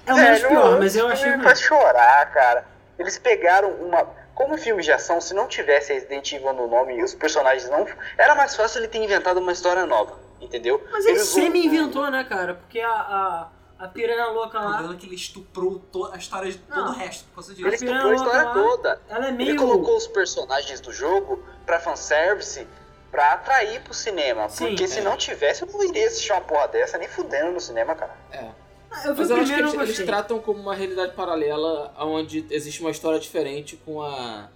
é 0.06 0.12
o 0.12 0.16
menos 0.16 0.40
pior, 0.42 0.78
mas 0.78 0.96
eu 0.96 1.04
esse 1.06 1.12
achei 1.14 1.28
filme 1.30 1.44
faz 1.44 1.60
chorar, 1.60 2.32
cara. 2.32 2.64
Eles 2.98 3.18
pegaram 3.18 3.70
uma. 3.72 4.06
Como 4.34 4.56
filme 4.58 4.82
de 4.82 4.90
ação, 4.90 5.20
se 5.20 5.32
não 5.34 5.46
tivesse 5.46 5.92
Resident 5.92 6.32
Evil 6.32 6.52
no 6.54 6.66
nome 6.66 6.96
e 6.96 7.02
os 7.04 7.14
personagens 7.14 7.68
não. 7.70 7.86
Era 8.18 8.34
mais 8.34 8.56
fácil 8.56 8.80
ele 8.80 8.88
ter 8.88 8.98
inventado 8.98 9.36
uma 9.38 9.52
história 9.52 9.84
nova, 9.86 10.18
entendeu? 10.40 10.82
Mas 10.90 11.04
ele 11.06 11.18
semi-inventou, 11.20 12.10
né, 12.10 12.24
cara? 12.24 12.54
Porque 12.54 12.80
a, 12.80 12.90
a, 12.90 13.48
a 13.78 13.88
piranha 13.88 14.26
louca 14.26 14.58
O 14.60 14.62
lá, 14.64 14.70
problema 14.72 14.94
é 14.94 14.96
que 14.96 15.06
ele 15.06 15.14
estuprou 15.14 15.78
to- 15.90 16.10
a 16.12 16.16
história 16.16 16.50
de 16.50 16.58
todo 16.58 16.76
Não. 16.76 16.90
o 16.90 16.94
resto 16.94 17.24
por 17.26 17.34
causa 17.36 17.52
Ele 17.52 17.62
disso. 17.70 17.84
estuprou 17.84 18.10
a 18.10 18.14
história 18.14 18.42
lá. 18.44 18.52
toda. 18.54 19.02
ela 19.08 19.24
é 19.26 19.28
Ele 19.28 19.36
meio. 19.36 19.56
colocou 19.56 19.96
os 19.96 20.06
personagens 20.06 20.80
do 20.80 20.92
jogo 20.92 21.42
pra 21.66 21.80
fanservice 21.80 22.66
pra 23.10 23.32
atrair 23.34 23.80
pro 23.82 23.94
cinema. 23.94 24.48
Sim, 24.48 24.68
porque 24.68 24.88
se 24.88 24.98
é. 24.98 25.02
não 25.02 25.16
tivesse, 25.16 25.62
eu 25.62 25.68
não 25.68 25.84
iria 25.84 26.06
assistir 26.06 26.32
uma 26.32 26.40
porra 26.40 26.66
dessa 26.68 26.98
nem 26.98 27.08
fudendo 27.08 27.52
no 27.52 27.60
cinema, 27.60 27.94
cara. 27.94 28.16
É. 28.32 28.50
Ah, 28.90 29.02
Eu 29.06 29.14
Mas 29.16 29.30
o 29.30 29.32
eu 29.34 29.40
acho 29.42 29.52
que 29.54 29.60
eles, 29.60 29.74
eles 29.74 29.98
tratam 30.04 30.38
como 30.40 30.60
uma 30.60 30.74
realidade 30.74 31.14
paralela 31.14 31.92
onde 31.98 32.44
existe 32.50 32.80
uma 32.80 32.90
história 32.90 33.18
diferente 33.20 33.76
com 33.84 34.00
a. 34.02 34.48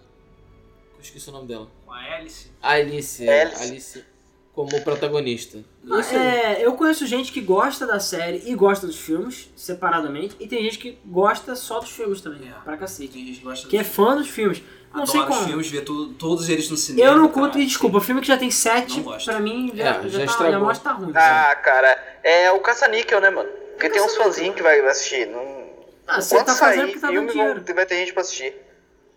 Eu 0.94 1.00
esqueci 1.00 1.28
o 1.28 1.32
nome 1.32 1.46
dela. 1.46 1.68
Com 1.86 1.92
a 1.92 1.98
Alice. 2.16 2.52
A 2.60 2.70
Alice. 2.72 3.28
é, 3.28 3.42
Alice. 3.42 3.62
Alice 3.62 4.04
como 4.58 4.82
protagonista. 4.82 5.58
Ah, 5.88 6.00
Isso 6.00 6.16
é, 6.16 6.58
eu 6.66 6.72
conheço 6.72 7.06
gente 7.06 7.30
que 7.30 7.40
gosta 7.40 7.86
da 7.86 8.00
série 8.00 8.42
e 8.44 8.56
gosta 8.56 8.88
dos 8.88 8.98
filmes, 8.98 9.48
separadamente, 9.54 10.34
e 10.40 10.48
tem 10.48 10.64
gente 10.64 10.78
que 10.80 10.98
gosta 11.06 11.54
só 11.54 11.78
dos 11.78 11.90
filmes 11.90 12.20
também, 12.20 12.48
É. 12.48 12.64
pra 12.64 12.76
cacete. 12.76 13.12
Tem 13.12 13.24
gente 13.24 13.38
que 13.38 13.44
gosta 13.44 13.68
Que 13.68 13.76
é 13.78 13.84
fã 13.84 14.16
dos 14.16 14.28
filmes. 14.28 14.60
Não 14.92 15.06
sei 15.06 15.20
Adora 15.20 15.30
os 15.32 15.36
como. 15.38 15.48
filmes, 15.48 15.70
vê 15.70 15.80
tudo- 15.80 16.12
todos 16.14 16.48
eles 16.48 16.68
no 16.70 16.76
cinema. 16.76 17.08
Eu 17.08 17.16
não 17.16 17.28
curto, 17.28 17.52
cara. 17.52 17.62
e 17.62 17.66
desculpa, 17.66 18.00
filme 18.00 18.20
que 18.20 18.26
já 18.26 18.36
tem 18.36 18.50
sete, 18.50 19.00
pra 19.24 19.38
mim 19.38 19.70
já, 19.74 19.84
É, 19.84 20.08
já, 20.08 20.26
já 20.26 20.26
tá, 20.36 20.50
já 20.50 20.58
mostra 20.58 20.90
tá 20.92 20.96
ruim. 20.98 21.12
Ah, 21.14 21.54
cara, 21.62 22.18
é 22.24 22.50
o 22.50 22.58
caça-níquel, 22.58 23.20
né, 23.20 23.30
mano? 23.30 23.48
Porque 23.74 23.88
tem 23.90 24.02
uns 24.02 24.16
fãzinhos 24.16 24.56
que 24.56 24.62
vai 24.62 24.80
assistir. 24.80 25.26
Não... 25.28 25.68
Ah, 26.04 26.20
você 26.20 26.36
tá 26.42 26.52
fazendo 26.52 26.58
sair 26.58 26.86
porque 26.86 26.98
tá 26.98 27.06
dando 27.08 27.30
filme, 27.30 27.32
dinheiro. 27.32 27.74
vai 27.76 27.86
ter 27.86 27.94
gente 27.96 28.12
pra 28.12 28.22
assistir. 28.22 28.56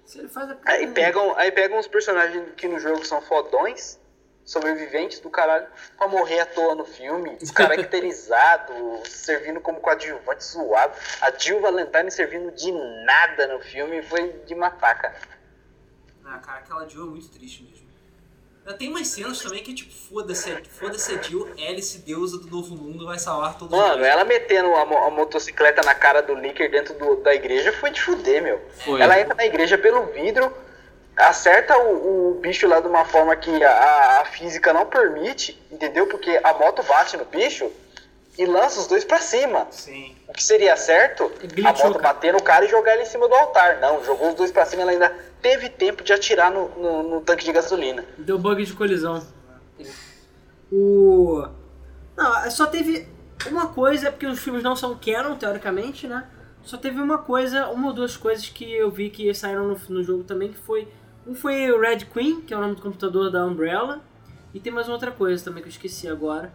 Se 0.05 0.19
ele 0.19 0.27
faz 0.27 0.51
a 0.51 0.57
Aí 0.65 0.85
pegam, 0.87 1.35
aí 1.35 1.51
pegam 1.51 1.79
os 1.79 1.87
personagens 1.87 2.43
que 2.55 2.67
no 2.67 2.77
jogo 2.79 3.03
são 3.05 3.21
fodões, 3.21 3.97
sobreviventes 4.45 5.19
do 5.19 5.29
caralho, 5.29 5.67
pra 5.97 6.07
morrer 6.07 6.39
à 6.41 6.45
toa 6.45 6.75
no 6.75 6.85
filme, 6.85 7.35
descaracterizado, 7.37 8.73
servindo 9.07 9.59
como 9.61 9.79
coadjuvante 9.79 10.43
zoado. 10.43 10.93
A 11.21 11.31
Jill 11.37 11.61
Valentine 11.61 12.11
servindo 12.11 12.51
de 12.51 12.71
nada 13.05 13.47
no 13.47 13.59
filme 13.59 14.01
foi 14.01 14.29
de 14.45 14.55
matar, 14.55 14.95
cara. 14.99 15.15
Ah, 16.25 16.37
cara, 16.39 16.59
aquela 16.59 16.87
Jill 16.87 17.03
é 17.03 17.09
muito 17.09 17.29
triste 17.29 17.63
mesmo. 17.63 17.81
Tem 18.77 18.89
umas 18.89 19.07
cenas 19.07 19.41
também 19.41 19.61
que, 19.63 19.73
tipo, 19.73 19.91
foda-se 19.91 20.55
foda 20.69 20.95
a 20.95 21.21
Jill, 21.21 21.51
Alice, 21.57 21.97
deusa 21.97 22.37
do 22.37 22.47
novo 22.47 22.75
mundo, 22.75 23.05
vai 23.05 23.17
salvar 23.19 23.57
todos 23.57 23.75
Mano, 23.77 23.97
nós. 23.97 24.05
ela 24.07 24.23
metendo 24.23 24.73
a, 24.75 24.85
mo- 24.85 24.97
a 24.99 25.09
motocicleta 25.09 25.81
na 25.83 25.95
cara 25.95 26.21
do 26.21 26.35
Licker 26.35 26.69
dentro 26.71 26.93
do- 26.93 27.17
da 27.17 27.33
igreja 27.33 27.73
foi 27.73 27.89
de 27.89 27.99
fuder, 28.01 28.41
meu. 28.41 28.61
Foi. 28.85 29.01
Ela 29.01 29.19
entra 29.19 29.33
na 29.35 29.45
igreja 29.45 29.77
pelo 29.79 30.05
vidro, 30.13 30.55
acerta 31.29 31.77
o, 31.77 32.31
o 32.31 32.39
bicho 32.41 32.67
lá 32.67 32.79
de 32.79 32.87
uma 32.87 33.05
forma 33.05 33.35
que 33.35 33.63
a, 33.63 34.21
a 34.21 34.25
física 34.25 34.73
não 34.73 34.85
permite, 34.85 35.59
entendeu? 35.71 36.07
Porque 36.07 36.39
a 36.43 36.53
moto 36.53 36.83
bate 36.83 37.15
no 37.17 37.25
bicho 37.25 37.69
e 38.37 38.45
lança 38.45 38.79
os 38.79 38.87
dois 38.87 39.03
pra 39.03 39.19
cima. 39.19 39.67
Sim. 39.71 40.15
O 40.27 40.33
que 40.33 40.43
seria 40.43 40.75
certo? 40.77 41.31
A 41.65 41.73
moto 41.73 41.99
bater 42.01 42.33
no 42.33 42.41
cara 42.41 42.65
e 42.65 42.69
jogar 42.69 42.93
ele 42.93 43.03
em 43.03 43.05
cima 43.05 43.27
do 43.27 43.35
altar. 43.35 43.79
Não, 43.79 44.03
jogou 44.03 44.29
os 44.29 44.35
dois 44.35 44.51
pra 44.51 44.65
cima, 44.65 44.81
ela 44.83 44.91
ainda 44.91 45.09
teve 45.41 45.69
tempo 45.69 46.03
de 46.03 46.13
atirar 46.13 46.49
no, 46.51 46.69
no- 46.69 47.03
no 47.03 47.21
tanque 47.21 47.43
de 47.43 47.51
gasolina. 47.51 48.05
Deu 48.17 48.37
bug 48.39 48.63
de 48.63 48.73
colisão. 48.73 49.21
O. 50.71 51.45
Não, 52.15 52.51
só 52.51 52.65
teve 52.67 53.07
uma 53.47 53.67
coisa, 53.67 54.11
porque 54.11 54.25
os 54.25 54.39
filmes 54.39 54.63
não 54.63 54.75
são 54.75 54.97
canon, 54.97 55.35
teoricamente, 55.35 56.07
né? 56.07 56.25
Só 56.63 56.77
teve 56.77 57.01
uma 57.01 57.17
coisa, 57.17 57.67
uma 57.69 57.87
ou 57.87 57.93
duas 57.93 58.15
coisas 58.15 58.47
que 58.47 58.71
eu 58.71 58.91
vi 58.91 59.09
que 59.09 59.33
saíram 59.33 59.67
no, 59.67 59.81
no 59.89 60.03
jogo 60.03 60.23
também, 60.23 60.51
que 60.51 60.59
foi. 60.59 60.87
Um 61.25 61.35
foi 61.35 61.71
o 61.71 61.79
Red 61.79 61.99
Queen, 62.05 62.41
que 62.41 62.53
é 62.53 62.57
o 62.57 62.61
nome 62.61 62.75
do 62.75 62.81
computador 62.81 63.31
da 63.31 63.45
Umbrella. 63.45 64.01
E 64.53 64.59
tem 64.59 64.71
mais 64.71 64.89
outra 64.89 65.11
coisa 65.11 65.43
também 65.43 65.61
que 65.61 65.69
eu 65.69 65.71
esqueci 65.71 66.07
agora. 66.07 66.51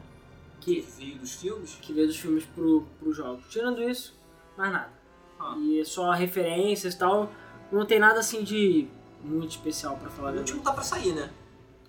Que 0.60 0.82
Que, 0.82 0.90
veio 0.98 1.18
dos 1.18 1.34
filmes? 1.34 1.78
que 1.80 1.92
veio 1.92 2.06
dos 2.08 2.16
filmes 2.16 2.44
pro, 2.44 2.84
pro 2.98 3.12
jogo. 3.12 3.40
Tirando 3.48 3.82
isso, 3.82 4.18
mais 4.56 4.72
nada. 4.72 4.88
Ah. 5.38 5.54
E 5.58 5.80
é 5.80 5.84
só 5.84 6.10
referências 6.10 6.94
e 6.94 6.98
tal. 6.98 7.30
Não 7.70 7.84
tem 7.86 7.98
nada 7.98 8.20
assim 8.20 8.42
de 8.42 8.88
muito 9.22 9.50
especial 9.52 9.96
pra 9.96 10.08
falar 10.10 10.32
O 10.34 10.38
último 10.38 10.62
tá 10.62 10.72
pra 10.72 10.82
sair, 10.82 11.12
né? 11.14 11.30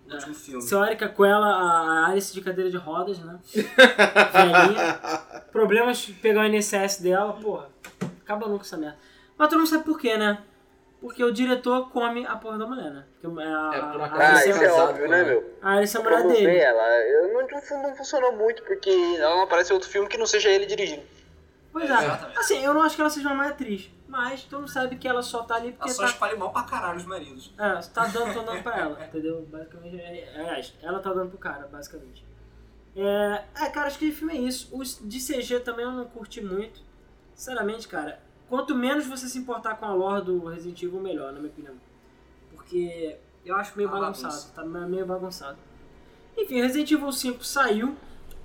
O 0.08 0.12
É. 0.12 0.16
último 0.16 0.36
filme. 0.36 0.66
Teórica 0.70 1.10
com 1.10 1.26
ela, 1.26 1.48
a 1.48 2.06
Alice 2.08 2.34
de 2.34 2.42
cadeira 2.42 2.70
de 2.70 2.78
rodas, 2.78 3.20
né? 3.20 3.40
Problemas 5.52 5.98
de 6.00 6.14
pegar 6.14 6.42
o 6.42 6.46
INSS 6.46 7.02
dela, 7.02 7.34
porra. 7.34 7.70
Acaba 8.22 8.48
nunca 8.48 8.64
essa 8.64 8.78
merda. 8.78 8.98
Mas 9.38 9.50
tu 9.50 9.58
não 9.58 9.66
sabe 9.66 9.84
por 9.84 9.98
quê, 10.00 10.18
né? 10.18 10.40
Porque 11.00 11.24
o 11.24 11.32
diretor 11.32 11.90
come 11.92 12.26
a 12.26 12.36
porra 12.36 12.58
da 12.58 12.66
mulher, 12.66 12.92
né? 12.92 13.06
Porque 13.22 13.40
a, 13.40 13.44
É, 13.44 13.80
por 13.92 14.02
a, 14.02 14.06
acaso 14.06 14.22
Ah, 14.22 14.50
isso 14.50 14.60
é, 14.62 14.66
é 14.66 14.68
casado 14.68 14.90
óbvio, 14.90 15.06
com 15.06 15.12
né, 15.12 15.20
ela. 15.20 15.28
meu? 15.30 15.58
a 15.62 15.72
Alice 15.74 15.96
é 15.96 16.00
a 16.00 16.04
mulher 16.04 16.28
dele. 16.28 16.58
ela. 16.58 17.02
Eu 17.04 17.34
não, 17.34 17.48
não, 17.48 17.84
não 17.84 17.96
funcionou 17.96 18.32
muito 18.36 18.64
porque 18.64 18.90
ela 18.90 19.36
não 19.36 19.44
aparece 19.44 19.72
em 19.72 19.76
outro 19.76 19.90
filme 19.90 20.08
que 20.08 20.18
não 20.18 20.26
seja 20.26 20.50
ele 20.50 20.66
dirigindo. 20.66 21.04
Pois 21.72 21.90
é. 21.90 21.94
Exatamente. 21.94 22.40
Assim, 22.40 22.66
eu 22.66 22.74
não 22.74 22.82
acho 22.82 22.96
que 22.96 23.02
ela 23.02 23.10
seja 23.12 23.28
uma 23.30 23.36
má 23.36 23.48
atriz. 23.50 23.92
Mas 24.08 24.44
tu 24.44 24.58
não 24.58 24.68
sabe 24.68 24.96
que 24.96 25.08
ela 25.08 25.22
só 25.22 25.44
tá 25.44 25.56
ali 25.56 25.68
Ela 25.68 25.78
porque 25.78 25.92
só 25.92 26.04
tá... 26.04 26.08
espalha 26.10 26.36
mal 26.38 26.52
pra 26.52 26.64
caralho 26.64 26.98
os 26.98 27.06
maridos. 27.06 27.54
É, 27.60 27.76
você 27.76 27.92
tá 27.92 28.08
dando, 28.08 28.34
tô 28.34 28.42
dando 28.42 28.64
pra 28.64 28.78
ela, 28.78 29.06
entendeu? 29.06 29.46
Basicamente, 29.52 30.00
é, 30.00 30.32
é, 30.34 30.40
aliás, 30.40 30.74
ela 30.82 31.00
tá 31.00 31.14
dando 31.14 31.30
pro 31.30 31.38
cara, 31.38 31.68
basicamente. 31.68 32.26
É, 32.96 33.44
é, 33.66 33.70
cara, 33.70 33.88
acho 33.88 34.00
que 34.00 34.10
o 34.10 34.14
filme 34.14 34.34
é 34.36 34.42
isso. 34.42 34.70
Os 34.76 34.98
de 35.02 35.20
CG 35.20 35.60
também 35.60 35.86
eu 35.86 35.92
não 35.92 36.06
curti 36.06 36.42
muito. 36.42 36.82
Sinceramente, 37.36 37.88
cara, 37.88 38.20
quanto 38.50 38.76
menos 38.76 39.06
você 39.06 39.28
se 39.28 39.38
importar 39.38 39.76
com 39.76 39.86
a 39.86 39.94
lore 39.94 40.26
do 40.26 40.46
Resident 40.46 40.82
Evil, 40.82 41.00
melhor, 41.00 41.32
na 41.32 41.40
minha 41.40 41.52
opinião. 41.52 41.76
Porque 42.54 43.18
eu 43.46 43.56
acho 43.56 43.76
meio 43.78 43.90
Uma 43.90 44.00
bagunçado, 44.00 44.34
bagunça. 44.34 44.52
tá 44.54 44.64
meio 44.66 45.06
bagunçado. 45.06 45.58
Enfim, 46.38 46.62
Resident 46.62 46.92
Evil 46.92 47.12
5 47.12 47.44
saiu, 47.44 47.96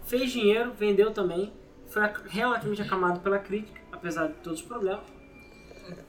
fez 0.05 0.31
dinheiro, 0.33 0.73
vendeu 0.73 1.13
também, 1.13 1.53
foi 1.89 2.03
relativamente 2.29 2.83
aclamado 2.83 3.21
pela 3.21 3.39
crítica, 3.39 3.81
apesar 3.93 4.29
de 4.29 4.35
todos 4.35 4.61
os 4.61 4.67
problemas. 4.67 5.03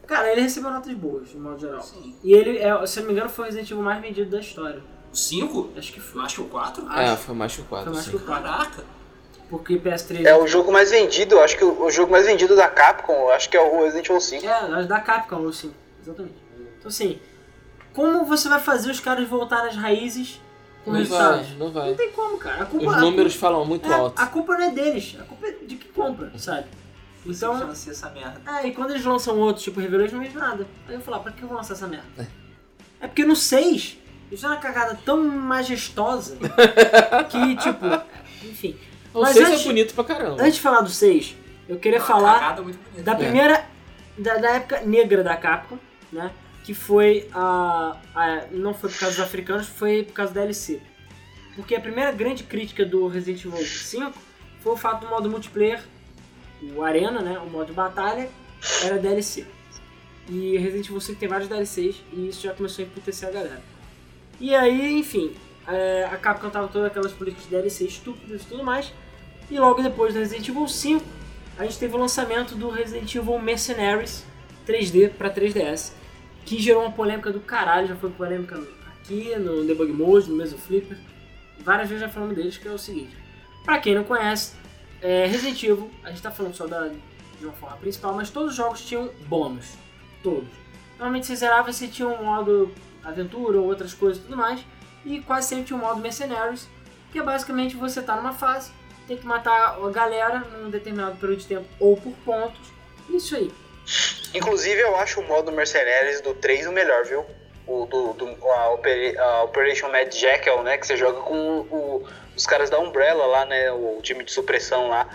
Cara, 0.07 0.31
ele 0.31 0.41
recebeu 0.41 0.71
notas 0.71 0.93
boas, 0.93 1.29
de 1.29 1.37
modo 1.37 1.59
geral. 1.59 1.81
Sim. 1.81 2.15
E 2.23 2.33
ele, 2.33 2.57
é, 2.57 2.85
se 2.85 2.99
eu 2.99 3.03
não 3.03 3.07
me 3.09 3.15
engano, 3.15 3.29
foi 3.29 3.43
o 3.43 3.45
Resident 3.47 3.71
Evil 3.71 3.83
mais 3.83 4.01
vendido 4.01 4.29
da 4.29 4.39
história. 4.39 4.81
O 5.11 5.15
5? 5.15 5.73
Acho 5.77 5.93
que 5.93 5.99
foi. 5.99 6.21
Mais 6.21 6.33
que 6.33 6.41
o 6.41 6.45
4? 6.45 6.91
É, 6.91 7.15
foi 7.17 7.35
mais 7.35 7.55
que 7.55 7.61
o 7.61 7.65
4. 7.65 7.85
Foi 7.85 7.93
mais 7.93 8.07
que 8.07 8.15
o 8.15 8.19
4. 8.19 8.43
Caraca. 8.43 8.83
Porque 9.53 9.77
PS3 9.77 10.25
É 10.25 10.35
o 10.35 10.47
jogo 10.47 10.71
mais 10.71 10.89
vendido, 10.89 11.39
acho 11.39 11.55
que 11.55 11.63
o, 11.63 11.83
o 11.83 11.91
jogo 11.91 12.11
mais 12.11 12.25
vendido 12.25 12.55
da 12.55 12.67
Capcom, 12.67 13.29
acho 13.29 13.47
que 13.49 13.55
é 13.55 13.61
o 13.61 13.83
Resident 13.83 14.07
Evil 14.09 14.19
5. 14.19 14.45
É, 14.47 14.83
da 14.85 14.99
Capcom, 14.99 15.43
ou 15.43 15.53
sim. 15.53 15.71
Exatamente. 16.01 16.33
Então 16.79 16.89
assim, 16.89 17.19
como 17.93 18.25
você 18.25 18.49
vai 18.49 18.59
fazer 18.59 18.89
os 18.89 18.99
caras 18.99 19.27
voltarem 19.27 19.69
às 19.69 19.75
raízes 19.75 20.41
com 20.83 20.91
Não 20.91 20.97
resultados? 20.99 21.47
vai, 21.49 21.57
não 21.57 21.65
Não 21.67 21.71
vai. 21.71 21.93
tem 21.93 22.11
como, 22.11 22.37
cara. 22.39 22.63
A 22.63 22.65
culpa, 22.65 22.87
Os 22.89 22.93
a 22.95 22.99
números 22.99 23.35
falam 23.35 23.63
muito 23.63 23.81
culpa- 23.83 23.95
é, 23.95 23.99
alto. 23.99 24.19
A 24.19 24.25
culpa 24.25 24.53
não 24.57 24.63
é 24.65 24.71
deles, 24.71 25.15
a 25.19 25.23
culpa 25.23 25.45
é 25.47 25.51
de 25.51 25.75
quem 25.75 25.91
compra, 25.91 26.31
sabe? 26.37 26.65
Então, 27.23 27.55
Financia 27.59 27.91
essa 27.91 28.09
merda. 28.09 28.41
é, 28.59 28.67
e 28.67 28.73
quando 28.73 28.89
eles 28.89 29.05
lançam 29.05 29.37
outros, 29.39 29.63
tipo 29.63 29.79
Revelation, 29.79 30.15
não 30.15 30.23
vejo 30.23 30.39
nada. 30.39 30.67
Aí 30.87 30.95
eu 30.95 30.99
vou 30.99 31.05
falar, 31.05 31.19
pra 31.19 31.31
que 31.31 31.43
eu 31.43 31.47
vou 31.47 31.55
lançar 31.55 31.73
essa 31.75 31.85
merda? 31.87 32.27
É 32.99 33.07
porque 33.07 33.23
no 33.23 33.35
6, 33.35 33.61
eles 33.71 33.97
fizeram 34.31 34.55
uma 34.55 34.59
cagada 34.59 34.97
tão 35.05 35.23
majestosa 35.23 36.37
que, 37.29 37.55
tipo, 37.57 37.85
enfim. 38.43 38.75
Não 39.13 39.21
Mas 39.21 39.33
sei 39.33 39.45
se 39.45 39.51
antes- 39.51 39.61
é 39.65 39.67
bonito 39.67 39.93
pra 39.93 40.03
caramba. 40.03 40.41
Antes 40.41 40.55
de 40.55 40.61
falar 40.61 40.81
do 40.81 40.89
6, 40.89 41.35
eu 41.69 41.77
queria 41.77 41.99
Uma 41.99 42.05
falar 42.05 42.55
bonita. 42.61 42.79
da 43.03 43.15
primeira. 43.15 43.65
Da, 44.17 44.35
da 44.37 44.49
época 44.51 44.81
negra 44.81 45.23
da 45.23 45.35
Capcom, 45.35 45.77
né? 46.11 46.31
Que 46.63 46.73
foi 46.73 47.27
a, 47.33 47.95
a- 48.15 48.43
Não 48.51 48.73
foi 48.73 48.89
por 48.89 48.99
causa 48.99 49.15
dos 49.17 49.25
africanos, 49.25 49.67
foi 49.67 50.03
por 50.03 50.13
causa 50.13 50.33
da 50.33 50.41
DLC. 50.41 50.81
Porque 51.55 51.75
a 51.75 51.79
primeira 51.79 52.11
grande 52.11 52.43
crítica 52.43 52.83
do 52.85 53.07
Resident 53.07 53.43
Evil 53.45 53.65
5 53.65 54.13
foi 54.61 54.73
o 54.73 54.77
fato 54.77 55.01
do 55.01 55.07
modo 55.09 55.29
multiplayer, 55.29 55.83
o 56.75 56.81
Arena, 56.83 57.21
né? 57.21 57.37
O 57.39 57.49
modo 57.49 57.67
de 57.67 57.73
batalha, 57.73 58.29
era 58.83 58.97
DLC. 58.97 59.45
E 60.29 60.57
Resident 60.57 60.87
Evil 60.87 61.01
5 61.01 61.19
tem 61.19 61.27
vários 61.29 61.49
DLCs 61.49 61.97
e 62.13 62.29
isso 62.29 62.41
já 62.41 62.53
começou 62.53 62.83
a 62.83 62.87
emputecer 62.87 63.29
a 63.29 63.31
galera. 63.31 63.61
E 64.39 64.55
aí, 64.55 64.93
enfim, 64.97 65.35
é, 65.67 66.07
a 66.11 66.17
Capcom 66.17 66.49
tava 66.49 66.67
todas 66.67 66.87
aquelas 66.87 67.11
políticas 67.11 67.45
de 67.45 67.51
DLC 67.51 67.85
estúpidas 67.85 68.41
e 68.41 68.45
tudo 68.45 68.63
mais. 68.63 68.91
E 69.53 69.59
logo 69.59 69.83
depois 69.83 70.15
do 70.15 70.19
Resident 70.19 70.49
Evil 70.49 70.67
5, 70.67 71.05
a 71.59 71.63
gente 71.63 71.77
teve 71.77 71.93
o 71.93 71.99
lançamento 71.99 72.55
do 72.55 72.71
Resident 72.71 73.13
Evil 73.13 73.37
Mercenaries 73.37 74.25
3D 74.67 75.11
para 75.11 75.29
3DS, 75.29 75.91
que 76.43 76.59
gerou 76.59 76.81
uma 76.81 76.91
polêmica 76.91 77.31
do 77.31 77.39
caralho, 77.39 77.87
já 77.87 77.95
foi 77.95 78.09
polêmica 78.09 78.59
aqui 78.87 79.35
no 79.35 79.63
Debug 79.63 79.93
Mode, 79.93 80.27
no 80.31 80.37
Meso 80.37 80.57
Flipper, 80.57 80.97
várias 81.59 81.87
vezes 81.87 82.03
já 82.03 82.09
falamos 82.09 82.35
deles, 82.35 82.57
que 82.57 82.67
é 82.67 82.71
o 82.71 82.79
seguinte. 82.79 83.15
Pra 83.63 83.77
quem 83.77 83.93
não 83.93 84.03
conhece, 84.03 84.55
é, 84.99 85.27
Resident 85.27 85.61
Evil, 85.61 85.91
a 86.03 86.09
gente 86.09 86.23
tá 86.23 86.31
falando 86.31 86.55
só 86.55 86.65
da, 86.65 86.87
de 86.87 87.45
uma 87.45 87.53
forma 87.53 87.77
principal, 87.77 88.15
mas 88.15 88.31
todos 88.31 88.53
os 88.53 88.55
jogos 88.55 88.83
tinham 88.83 89.11
bônus, 89.27 89.75
todos. 90.23 90.49
Normalmente 90.97 91.27
você 91.27 91.35
zerava, 91.35 91.71
você 91.71 91.87
tinha 91.87 92.07
um 92.07 92.23
modo 92.23 92.71
aventura 93.03 93.59
ou 93.59 93.67
outras 93.67 93.93
coisas 93.93 94.17
e 94.17 94.25
tudo 94.25 94.35
mais, 94.35 94.65
e 95.05 95.21
quase 95.21 95.49
sempre 95.49 95.65
tinha 95.65 95.77
um 95.77 95.81
modo 95.81 96.01
Mercenaries, 96.01 96.67
que 97.11 97.19
é 97.19 97.23
basicamente 97.23 97.75
você 97.75 98.01
tá 98.01 98.15
numa 98.15 98.33
fase, 98.33 98.71
tem 99.07 99.17
que 99.17 99.25
matar 99.25 99.77
a 99.83 99.89
galera 99.89 100.39
num 100.39 100.69
determinado 100.69 101.15
período 101.17 101.39
de 101.39 101.47
tempo 101.47 101.65
ou 101.79 101.95
por 101.97 102.13
pontos. 102.25 102.59
Isso 103.09 103.35
aí. 103.35 103.51
Inclusive, 104.33 104.79
eu 104.81 104.95
acho 104.95 105.19
o 105.19 105.27
modo 105.27 105.51
Mercenaries 105.51 106.21
do 106.21 106.33
3 106.33 106.67
o 106.67 106.71
melhor, 106.71 107.03
viu? 107.05 107.25
O 107.67 107.85
do, 107.85 108.13
do- 108.13 108.51
a, 108.51 108.69
Opera- 108.71 109.21
a 109.21 109.43
Operation 109.43 109.89
Mad 109.89 110.11
Jackal, 110.13 110.63
né? 110.63 110.77
Que 110.77 110.87
você 110.87 110.97
joga 110.97 111.21
com 111.21 111.35
o- 111.69 112.07
os 112.35 112.45
caras 112.45 112.69
da 112.69 112.79
Umbrella 112.79 113.25
lá, 113.25 113.45
né? 113.45 113.71
O 113.71 113.99
time 114.01 114.23
de 114.23 114.31
supressão 114.31 114.87
lá. 114.89 115.07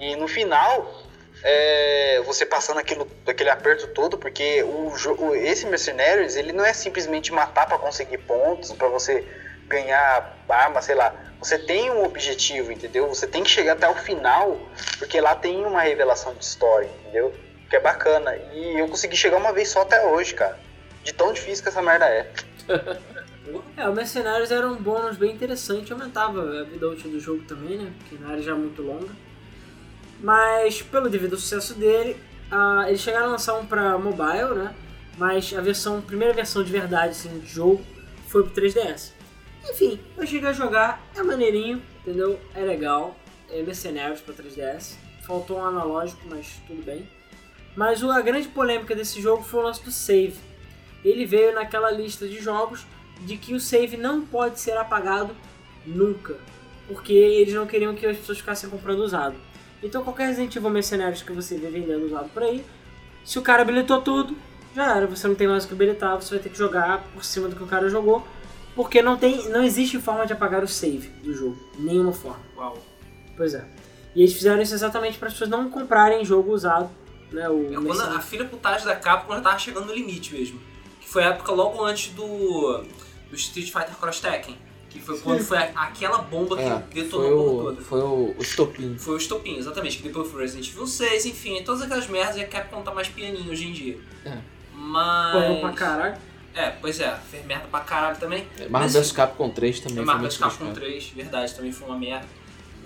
E 0.00 0.16
no 0.16 0.26
final, 0.26 1.02
é, 1.44 2.20
você 2.24 2.46
passando 2.46 2.78
aquilo, 2.78 3.06
aquele 3.26 3.50
aperto 3.50 3.88
todo, 3.88 4.16
porque 4.16 4.62
o, 4.62 4.92
esse 5.34 5.66
Mercenaries, 5.66 6.36
ele 6.36 6.52
não 6.52 6.64
é 6.64 6.72
simplesmente 6.72 7.32
matar 7.32 7.66
pra 7.66 7.78
conseguir 7.78 8.18
pontos, 8.18 8.72
pra 8.72 8.88
você 8.88 9.24
ganhar 9.72 10.36
arma, 10.48 10.82
sei 10.82 10.94
lá. 10.94 11.14
Você 11.38 11.58
tem 11.58 11.90
um 11.90 12.04
objetivo, 12.04 12.70
entendeu? 12.70 13.08
Você 13.08 13.26
tem 13.26 13.42
que 13.42 13.50
chegar 13.50 13.72
até 13.72 13.88
o 13.88 13.94
final, 13.94 14.58
porque 14.98 15.20
lá 15.20 15.34
tem 15.34 15.64
uma 15.64 15.80
revelação 15.80 16.34
de 16.34 16.44
história, 16.44 16.88
entendeu? 17.00 17.34
Que 17.68 17.76
é 17.76 17.80
bacana. 17.80 18.36
E 18.52 18.78
eu 18.78 18.86
consegui 18.86 19.16
chegar 19.16 19.38
uma 19.38 19.52
vez 19.52 19.68
só 19.70 19.82
até 19.82 20.06
hoje, 20.06 20.34
cara. 20.34 20.58
De 21.02 21.12
tão 21.12 21.32
difícil 21.32 21.64
que 21.64 21.70
essa 21.70 21.82
merda 21.82 22.06
é. 22.06 22.30
É, 23.76 23.88
o 23.88 23.92
Mercenários 23.92 24.52
era 24.52 24.66
um 24.68 24.76
bônus 24.76 25.16
bem 25.16 25.32
interessante, 25.32 25.92
aumentava 25.92 26.60
a 26.60 26.62
vida 26.62 26.88
útil 26.88 27.10
do 27.10 27.18
jogo 27.18 27.42
também, 27.42 27.76
né? 27.76 27.92
Porque 27.98 28.14
não 28.22 28.30
era 28.30 28.40
já 28.40 28.54
muito 28.54 28.80
longa. 28.80 29.08
Mas, 30.20 30.80
pelo 30.80 31.08
devido 31.08 31.32
ao 31.32 31.38
sucesso 31.40 31.74
dele, 31.74 32.16
ah, 32.50 32.84
eles 32.86 33.00
chegaram 33.00 33.26
a 33.26 33.30
lançar 33.30 33.54
um 33.54 33.66
pra 33.66 33.98
mobile, 33.98 34.54
né? 34.54 34.74
Mas 35.18 35.52
a 35.54 35.60
versão, 35.60 35.98
a 35.98 36.02
primeira 36.02 36.32
versão 36.32 36.62
de 36.62 36.70
verdade 36.70 37.10
assim, 37.10 37.40
de 37.40 37.48
jogo 37.48 37.84
foi 38.28 38.44
pro 38.44 38.62
3DS. 38.62 39.10
Enfim, 39.68 40.00
eu 40.16 40.26
cheguei 40.26 40.48
a 40.48 40.52
jogar, 40.52 41.02
é 41.14 41.22
maneirinho, 41.22 41.82
entendeu? 42.00 42.38
É 42.54 42.60
legal. 42.62 43.16
É 43.50 43.62
Mercenários 43.62 44.20
pra 44.20 44.34
3DS. 44.34 44.96
Faltou 45.26 45.58
um 45.58 45.64
analógico, 45.64 46.20
mas 46.28 46.60
tudo 46.66 46.82
bem. 46.84 47.08
Mas 47.76 48.02
a 48.02 48.20
grande 48.20 48.48
polêmica 48.48 48.94
desse 48.94 49.20
jogo 49.20 49.42
foi 49.42 49.60
o 49.60 49.62
lance 49.62 49.82
do 49.82 49.90
save. 49.90 50.38
Ele 51.04 51.24
veio 51.24 51.54
naquela 51.54 51.90
lista 51.90 52.26
de 52.28 52.40
jogos 52.40 52.86
de 53.20 53.36
que 53.36 53.54
o 53.54 53.60
save 53.60 53.96
não 53.96 54.22
pode 54.22 54.60
ser 54.60 54.76
apagado 54.76 55.34
nunca. 55.86 56.36
Porque 56.86 57.12
eles 57.12 57.54
não 57.54 57.66
queriam 57.66 57.94
que 57.94 58.04
as 58.06 58.16
pessoas 58.18 58.38
ficassem 58.38 58.68
comprando 58.68 59.00
usado. 59.00 59.36
Então 59.82 60.02
qualquer 60.02 60.28
Resident 60.28 60.54
Evil 60.54 60.70
Mercenários 60.70 61.22
que 61.22 61.32
você 61.32 61.56
vê 61.56 61.68
vendendo 61.68 62.06
usado 62.06 62.28
por 62.30 62.42
aí, 62.42 62.64
se 63.24 63.38
o 63.38 63.42
cara 63.42 63.62
habilitou 63.62 64.00
tudo, 64.00 64.36
já 64.74 64.96
era, 64.96 65.06
você 65.06 65.26
não 65.26 65.34
tem 65.34 65.48
mais 65.48 65.64
o 65.64 65.68
que 65.68 65.74
habilitar, 65.74 66.16
você 66.16 66.34
vai 66.34 66.42
ter 66.42 66.50
que 66.50 66.58
jogar 66.58 67.02
por 67.12 67.24
cima 67.24 67.48
do 67.48 67.56
que 67.56 67.62
o 67.62 67.66
cara 67.66 67.88
jogou. 67.88 68.26
Porque 68.74 69.02
não, 69.02 69.16
tem, 69.16 69.48
não 69.50 69.62
existe 69.62 69.98
forma 70.00 70.26
de 70.26 70.32
apagar 70.32 70.62
o 70.64 70.68
save 70.68 71.08
do 71.22 71.34
jogo. 71.34 71.58
Nenhuma 71.78 72.12
forma. 72.12 72.40
Uau. 72.56 72.78
Pois 73.36 73.54
é. 73.54 73.64
E 74.14 74.22
eles 74.22 74.32
fizeram 74.34 74.60
isso 74.62 74.74
exatamente 74.74 75.18
para 75.18 75.28
as 75.28 75.34
pessoas 75.34 75.50
não 75.50 75.68
comprarem 75.70 76.24
jogo 76.24 76.52
usado. 76.52 76.90
Né, 77.30 77.48
o 77.48 77.72
É 77.72 77.76
quando 77.86 78.00
a 78.00 78.20
filha 78.20 78.44
putagem 78.44 78.86
da 78.86 78.94
Capcom 78.96 79.34
já 79.34 79.40
tava 79.40 79.58
chegando 79.58 79.86
no 79.86 79.94
limite 79.94 80.34
mesmo. 80.34 80.60
Que 81.00 81.08
foi 81.08 81.22
a 81.24 81.28
época 81.28 81.50
logo 81.52 81.82
antes 81.84 82.12
do, 82.12 82.82
do 83.30 83.34
Street 83.36 83.66
Fighter 83.72 83.94
Cross 83.98 84.20
Tekken. 84.20 84.56
Que 84.90 85.00
foi 85.00 85.18
quando 85.18 85.40
foi 85.44 85.56
a- 85.58 85.70
aquela 85.74 86.18
bomba 86.18 86.56
que 86.56 86.62
É, 86.62 86.82
detonou 86.92 87.28
foi 87.28 87.32
o 87.46 87.62
todo. 87.74 87.82
foi 87.84 88.00
o, 88.00 88.34
o 88.38 88.42
estopim. 88.42 88.96
Foi 88.98 89.14
o 89.14 89.16
estopim, 89.16 89.56
exatamente. 89.56 89.96
Que 89.98 90.08
depois 90.08 90.30
foi 90.30 90.42
Resident 90.42 90.68
Evil 90.68 90.86
6, 90.86 91.24
enfim, 91.26 91.62
todas 91.64 91.80
aquelas 91.82 92.06
merdas 92.06 92.36
e 92.36 92.40
a 92.42 92.46
Capcom 92.46 92.82
tá 92.82 92.92
mais 92.92 93.08
pianinho 93.08 93.50
hoje 93.50 93.66
em 93.68 93.72
dia. 93.72 93.98
É. 94.26 94.36
Mas. 94.74 95.32
Correu 95.32 95.60
pra 95.60 95.72
caralho. 95.72 96.16
É, 96.54 96.70
pois 96.70 97.00
é, 97.00 97.16
fez 97.30 97.44
merda 97.46 97.66
pra 97.70 97.80
caralho 97.80 98.16
também. 98.18 98.46
Marvel 98.68 98.70
Mas- 98.70 98.92
vs 98.92 99.12
Capcom 99.12 99.50
3 99.50 99.80
também 99.80 99.96
foi 99.96 100.04
Marvel 100.04 100.28
vs 100.28 100.38
Capcom 100.38 100.56
criticado. 100.66 100.80
3, 100.86 101.08
verdade, 101.10 101.54
também 101.54 101.72
foi 101.72 101.88
uma 101.88 101.98
merda. 101.98 102.26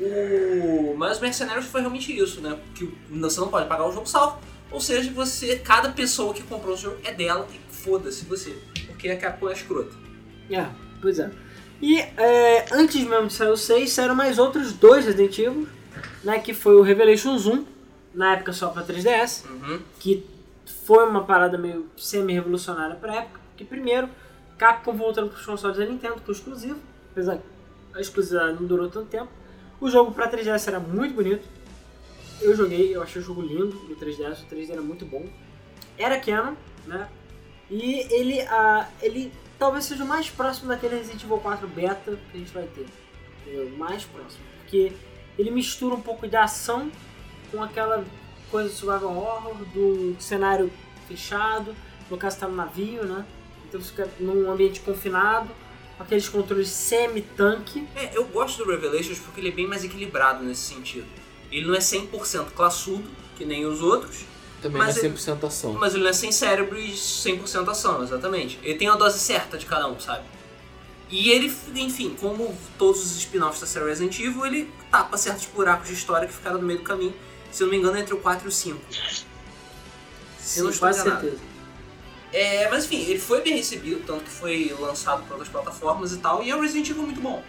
O... 0.00 0.94
Mas 0.96 1.18
Mercenários 1.20 1.66
foi 1.66 1.80
realmente 1.80 2.16
isso, 2.16 2.40
né? 2.40 2.58
Que 2.74 2.84
você 3.10 3.40
não 3.40 3.48
pode 3.48 3.68
pagar 3.68 3.86
o 3.86 3.92
jogo 3.92 4.06
salvo. 4.06 4.38
Ou 4.70 4.80
seja, 4.80 5.10
você, 5.12 5.56
cada 5.56 5.90
pessoa 5.90 6.34
que 6.34 6.42
comprou 6.42 6.74
o 6.74 6.76
jogo 6.76 6.96
é 7.04 7.12
dela 7.12 7.46
e 7.52 7.74
foda-se 7.74 8.24
você. 8.24 8.56
Porque 8.86 9.08
a 9.08 9.16
Capcom 9.16 9.48
é 9.48 9.52
escrota. 9.52 9.94
É, 10.50 10.66
pois 11.00 11.18
é. 11.18 11.30
E 11.80 11.98
é, 11.98 12.66
antes 12.72 13.02
mesmo 13.04 13.26
de 13.28 13.32
sair 13.32 13.48
o 13.48 13.56
6, 13.56 13.90
saíram 13.92 14.14
mais 14.14 14.38
outros 14.38 14.72
dois 14.72 15.04
Resident 15.06 15.38
Evil, 15.38 15.68
né? 16.24 16.38
Que 16.40 16.52
foi 16.54 16.74
o 16.76 16.82
Revelations 16.82 17.46
1, 17.46 17.64
na 18.14 18.34
época 18.34 18.52
só 18.52 18.68
pra 18.68 18.82
3DS, 18.82 19.44
Uhum. 19.48 19.80
que 19.98 20.24
foi 20.84 21.04
uma 21.06 21.24
parada 21.24 21.56
meio 21.58 21.86
semi-revolucionária 21.96 22.96
pra 22.96 23.16
época. 23.16 23.40
Que 23.56 23.64
primeiro, 23.64 24.08
Capcom 24.58 24.92
voltando 24.92 25.30
pros 25.30 25.44
consoles 25.44 25.76
da 25.76 25.84
Nintendo 25.84 26.20
com 26.20 26.32
exclusivo, 26.32 26.80
apesar 27.12 27.38
que 27.38 27.44
a 27.94 28.00
exclusividade 28.00 28.54
não 28.60 28.66
durou 28.66 28.88
tanto 28.88 29.08
tempo. 29.08 29.28
O 29.80 29.90
jogo 29.90 30.12
pra 30.12 30.30
3DS 30.30 30.68
era 30.68 30.80
muito 30.80 31.14
bonito. 31.14 31.46
Eu 32.40 32.54
joguei, 32.54 32.94
eu 32.94 33.02
achei 33.02 33.20
o 33.20 33.24
jogo 33.24 33.42
lindo 33.42 33.76
no 33.88 33.96
3DS, 33.96 34.42
o 34.42 34.46
3D 34.46 34.70
era 34.70 34.82
muito 34.82 35.04
bom. 35.04 35.26
Era 35.98 36.20
canon, 36.20 36.54
né? 36.86 37.08
E 37.70 38.06
ele, 38.12 38.40
ah, 38.42 38.88
ele 39.02 39.32
talvez 39.58 39.84
seja 39.84 40.04
o 40.04 40.06
mais 40.06 40.30
próximo 40.30 40.68
daquele 40.68 40.96
Resident 40.96 41.22
Evil 41.22 41.38
4 41.38 41.66
beta 41.68 42.18
que 42.30 42.36
a 42.36 42.40
gente 42.40 42.52
vai 42.52 42.66
ter. 42.66 42.86
Entendeu? 43.42 43.76
Mais 43.76 44.04
próximo. 44.04 44.44
Porque 44.60 44.92
ele 45.38 45.50
mistura 45.50 45.94
um 45.94 46.00
pouco 46.00 46.26
de 46.28 46.36
ação 46.36 46.90
com 47.50 47.62
aquela 47.62 48.04
coisa 48.50 48.68
do 48.68 48.74
survival 48.74 49.16
horror, 49.16 49.54
do 49.72 50.16
cenário 50.20 50.70
fechado, 51.08 51.74
no 52.10 52.16
caso 52.16 52.38
tá 52.38 52.48
no 52.48 52.54
navio, 52.54 53.04
né? 53.04 53.24
Então 53.68 53.80
você 53.80 53.90
fica 53.90 54.08
num 54.20 54.50
ambiente 54.50 54.80
confinado, 54.80 55.48
com 55.96 56.02
aqueles 56.02 56.28
controles 56.28 56.68
semi-tanque. 56.68 57.86
É, 57.94 58.10
eu 58.16 58.24
gosto 58.24 58.64
do 58.64 58.70
Revelations 58.70 59.18
porque 59.18 59.40
ele 59.40 59.48
é 59.48 59.52
bem 59.52 59.66
mais 59.66 59.84
equilibrado 59.84 60.44
nesse 60.44 60.62
sentido. 60.74 61.06
Ele 61.50 61.66
não 61.66 61.74
é 61.74 61.78
100% 61.78 62.46
classudo, 62.54 63.04
que 63.36 63.44
nem 63.44 63.64
os 63.66 63.80
outros, 63.82 64.24
Também 64.62 64.78
Mas 64.78 64.96
não 64.96 65.02
é 65.02 65.06
ele- 65.06 65.14
100% 65.16 65.46
ação. 65.46 65.72
mas 65.74 65.92
ele 65.94 66.02
não 66.02 66.10
é 66.10 66.14
sem 66.14 66.32
cérebro 66.32 66.78
e 66.78 66.96
100% 66.96 67.68
ação, 67.70 68.02
exatamente. 68.02 68.58
Ele 68.62 68.74
tem 68.78 68.88
a 68.88 68.96
dose 68.96 69.18
certa 69.18 69.58
de 69.58 69.66
cada 69.66 69.86
um, 69.86 70.00
sabe? 70.00 70.24
E 71.10 71.30
ele, 71.30 71.54
enfim, 71.74 72.16
como 72.18 72.56
todos 72.78 73.02
os 73.04 73.16
spin-offs 73.18 73.60
da 73.60 73.66
série 73.66 73.84
Resident 73.84 74.18
Evil, 74.18 74.44
ele 74.46 74.70
tapa 74.90 75.16
certos 75.18 75.46
buracos 75.54 75.88
de 75.88 75.94
história 75.94 76.26
que 76.26 76.32
ficaram 76.34 76.58
no 76.58 76.66
meio 76.66 76.78
do 76.80 76.84
caminho. 76.84 77.14
Se 77.52 77.62
eu 77.62 77.66
não 77.66 77.74
me 77.74 77.78
engano, 77.78 77.98
entre 77.98 78.14
o 78.14 78.16
4 78.16 78.46
e 78.46 78.48
o 78.48 78.52
5. 78.52 78.80
Se 80.40 80.58
eu 80.60 80.64
não 80.64 80.70
estou 80.70 80.88
quase 80.88 81.00
enganado. 81.02 81.20
certeza. 81.20 81.42
É, 82.36 82.68
mas 82.68 82.84
enfim, 82.84 83.00
ele 83.08 83.18
foi 83.18 83.40
bem 83.40 83.56
recebido, 83.56 84.04
tanto 84.06 84.24
que 84.24 84.30
foi 84.30 84.76
lançado 84.78 85.22
para 85.22 85.36
outras 85.36 85.48
plataformas 85.48 86.12
e 86.12 86.18
tal, 86.18 86.42
e 86.42 86.50
é 86.50 86.54
um 86.54 86.60
Resident 86.60 86.90
Evil 86.90 87.04
muito 87.04 87.20
bom. 87.22 87.42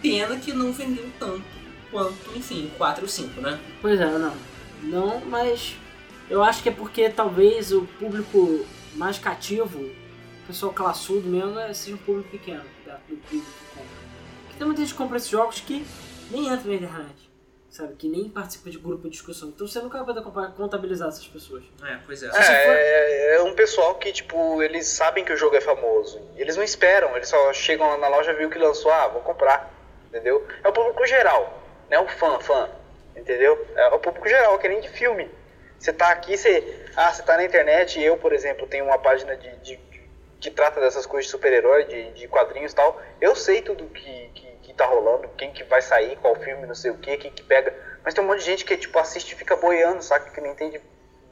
Pena 0.00 0.36
que 0.36 0.52
não 0.52 0.72
vendeu 0.72 1.10
tanto 1.18 1.42
quanto, 1.90 2.36
enfim, 2.36 2.66
o 2.72 2.78
4 2.78 3.02
e 3.02 3.06
o 3.06 3.08
5, 3.08 3.40
né? 3.40 3.58
Pois 3.82 4.00
é, 4.00 4.16
não. 4.16 4.32
Não, 4.80 5.20
mas 5.26 5.74
eu 6.30 6.40
acho 6.40 6.62
que 6.62 6.68
é 6.68 6.72
porque 6.72 7.08
talvez 7.10 7.72
o 7.72 7.82
público 7.98 8.64
mais 8.94 9.18
cativo, 9.18 9.80
o 9.80 10.46
pessoal 10.46 10.72
classudo 10.72 11.28
mesmo, 11.28 11.58
é- 11.58 11.74
seja 11.74 11.96
um 11.96 11.98
público 11.98 12.28
pequeno, 12.30 12.62
do 12.62 12.92
público 13.08 13.26
que 13.28 13.38
compra. 13.74 13.88
Porque 14.44 14.56
tem 14.58 14.66
muita 14.68 14.82
gente 14.82 14.92
que 14.92 14.98
compra 14.98 15.16
esses 15.16 15.30
jogos 15.30 15.58
que 15.58 15.84
nem 16.30 16.46
entra 16.46 16.68
na 16.68 16.74
internet, 16.76 17.23
sabe? 17.74 17.94
Que 17.96 18.08
nem 18.08 18.28
participa 18.28 18.70
de 18.70 18.78
grupo 18.78 19.04
de 19.04 19.10
discussão. 19.10 19.48
Então 19.48 19.66
você 19.66 19.80
nunca 19.80 20.02
vai 20.04 20.14
contabilizar 20.56 21.08
essas 21.08 21.26
pessoas. 21.26 21.64
É, 21.82 21.98
pois 22.06 22.22
é. 22.22 22.28
Você 22.28 22.36
for- 22.36 22.42
É, 22.44 23.34
é 23.36 23.42
um 23.42 23.54
pessoal 23.54 23.94
que, 23.96 24.12
tipo, 24.12 24.62
eles 24.62 24.86
sabem 24.86 25.24
que 25.24 25.32
o 25.32 25.36
jogo 25.36 25.56
é 25.56 25.60
famoso. 25.60 26.20
Eles 26.36 26.56
não 26.56 26.62
esperam, 26.62 27.16
eles 27.16 27.28
só 27.28 27.52
chegam 27.52 27.86
lá 27.88 27.98
na 27.98 28.08
loja, 28.08 28.32
viu 28.32 28.48
que 28.48 28.58
lançou, 28.58 28.92
ah, 28.92 29.08
vou 29.08 29.22
comprar. 29.22 29.72
Entendeu? 30.08 30.46
É 30.62 30.68
o 30.68 30.72
público 30.72 31.04
geral, 31.06 31.60
não 31.90 31.98
é 31.98 32.00
o 32.00 32.08
fã, 32.08 32.38
fã. 32.38 32.70
Entendeu? 33.16 33.66
É 33.74 33.86
o 33.88 33.98
público 33.98 34.28
geral, 34.28 34.58
que 34.58 34.68
nem 34.68 34.80
de 34.80 34.88
filme. 34.88 35.28
Você 35.78 35.92
tá 35.92 36.10
aqui, 36.10 36.36
você. 36.36 36.86
Ah, 36.96 37.12
você 37.12 37.22
tá 37.22 37.36
na 37.36 37.44
internet 37.44 37.98
e 37.98 38.04
eu, 38.04 38.16
por 38.16 38.32
exemplo, 38.32 38.66
tenho 38.66 38.84
uma 38.84 38.98
página 38.98 39.36
de, 39.36 39.50
de- 39.58 39.80
que 40.40 40.50
trata 40.50 40.80
dessas 40.80 41.06
coisas 41.06 41.26
de 41.26 41.30
super-herói, 41.32 41.84
de, 41.84 42.10
de 42.12 42.28
quadrinhos 42.28 42.72
e 42.72 42.74
tal. 42.74 43.00
Eu 43.20 43.34
sei 43.34 43.62
tudo 43.62 43.84
que, 43.86 44.28
que 44.34 44.43
tá 44.74 44.86
rolando, 44.86 45.28
quem 45.36 45.52
que 45.52 45.64
vai 45.64 45.80
sair, 45.82 46.16
qual 46.16 46.34
filme, 46.36 46.66
não 46.66 46.74
sei 46.74 46.90
o 46.90 46.98
que, 46.98 47.16
quem 47.16 47.30
que 47.30 47.42
pega. 47.42 47.74
Mas 48.04 48.12
tem 48.14 48.22
um 48.22 48.26
monte 48.26 48.40
de 48.40 48.44
gente 48.46 48.64
que, 48.64 48.76
tipo, 48.76 48.98
assiste 48.98 49.32
e 49.32 49.36
fica 49.36 49.56
boiando, 49.56 50.02
saca? 50.02 50.30
Que 50.30 50.40
não 50.40 50.50
entende 50.50 50.80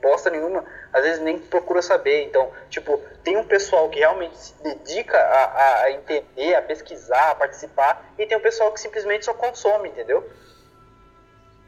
bosta 0.00 0.30
nenhuma, 0.30 0.64
às 0.92 1.04
vezes 1.04 1.20
nem 1.22 1.38
procura 1.38 1.80
saber. 1.80 2.24
Então, 2.24 2.50
tipo, 2.68 2.98
tem 3.22 3.36
um 3.36 3.44
pessoal 3.44 3.88
que 3.88 4.00
realmente 4.00 4.36
se 4.36 4.54
dedica 4.62 5.16
a, 5.16 5.82
a- 5.82 5.90
entender, 5.92 6.54
a 6.56 6.62
pesquisar, 6.62 7.30
a 7.30 7.34
participar, 7.36 8.12
e 8.18 8.26
tem 8.26 8.36
um 8.36 8.40
pessoal 8.40 8.72
que 8.72 8.80
simplesmente 8.80 9.24
só 9.24 9.32
consome, 9.34 9.88
entendeu? 9.90 10.28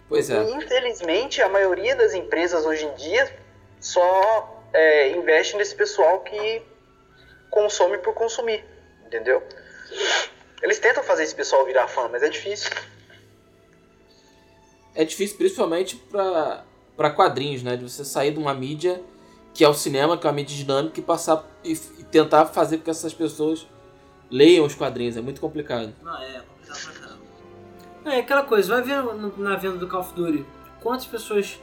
Pois 0.09 0.29
é. 0.31 0.43
E, 0.43 0.53
infelizmente, 0.53 1.41
a 1.43 1.49
maioria 1.49 1.95
das 1.95 2.13
empresas 2.13 2.67
hoje 2.67 2.85
em 2.87 2.95
dia 2.95 3.29
só 3.81 4.63
é, 4.73 5.09
investe 5.11 5.57
nesse 5.57 5.75
pessoal 5.75 6.21
que 6.21 6.63
consome 7.51 7.99
por 7.99 8.15
consumir, 8.15 8.65
entendeu? 9.07 9.43
Eles 10.65 10.79
tentam 10.79 11.05
fazer 11.05 11.25
esse 11.25 11.35
pessoal 11.35 11.67
virar 11.67 11.87
fã, 11.87 12.09
mas 12.11 12.23
é 12.23 12.29
difícil. 12.31 12.71
É 14.95 15.05
difícil 15.05 15.37
principalmente 15.37 15.95
pra, 15.95 16.65
pra 16.97 17.11
quadrinhos, 17.11 17.63
né? 17.63 17.77
De 17.77 17.87
você 17.87 18.03
sair 18.03 18.33
de 18.33 18.39
uma 18.39 18.55
mídia 18.55 19.03
que 19.53 19.63
é 19.63 19.69
o 19.69 19.75
cinema, 19.75 20.17
que 20.17 20.27
é 20.27 20.31
uma 20.31 20.35
mídia 20.35 20.57
dinâmica, 20.57 20.99
e 20.99 21.03
passar 21.03 21.45
e, 21.63 21.73
e 21.73 22.05
tentar 22.05 22.47
fazer 22.47 22.79
com 22.79 22.85
que 22.85 22.91
essas 22.91 23.13
pessoas 23.13 23.67
leiam 24.31 24.65
os 24.65 24.75
quadrinhos. 24.75 25.19
É 25.19 25.21
muito 25.21 25.39
complicado. 25.39 25.95
Não, 26.03 26.23
é 26.23 26.41
complicado 26.41 26.83
pra 26.83 26.93
caramba. 26.95 27.25
É 28.07 28.19
aquela 28.21 28.43
coisa, 28.45 28.81
vai 28.81 28.83
ver 28.83 29.03
na 29.37 29.57
venda 29.57 29.77
do 29.77 29.87
Call 29.87 30.01
of 30.01 30.15
Duty 30.15 30.47
quantas 30.83 31.05
pessoas 31.05 31.61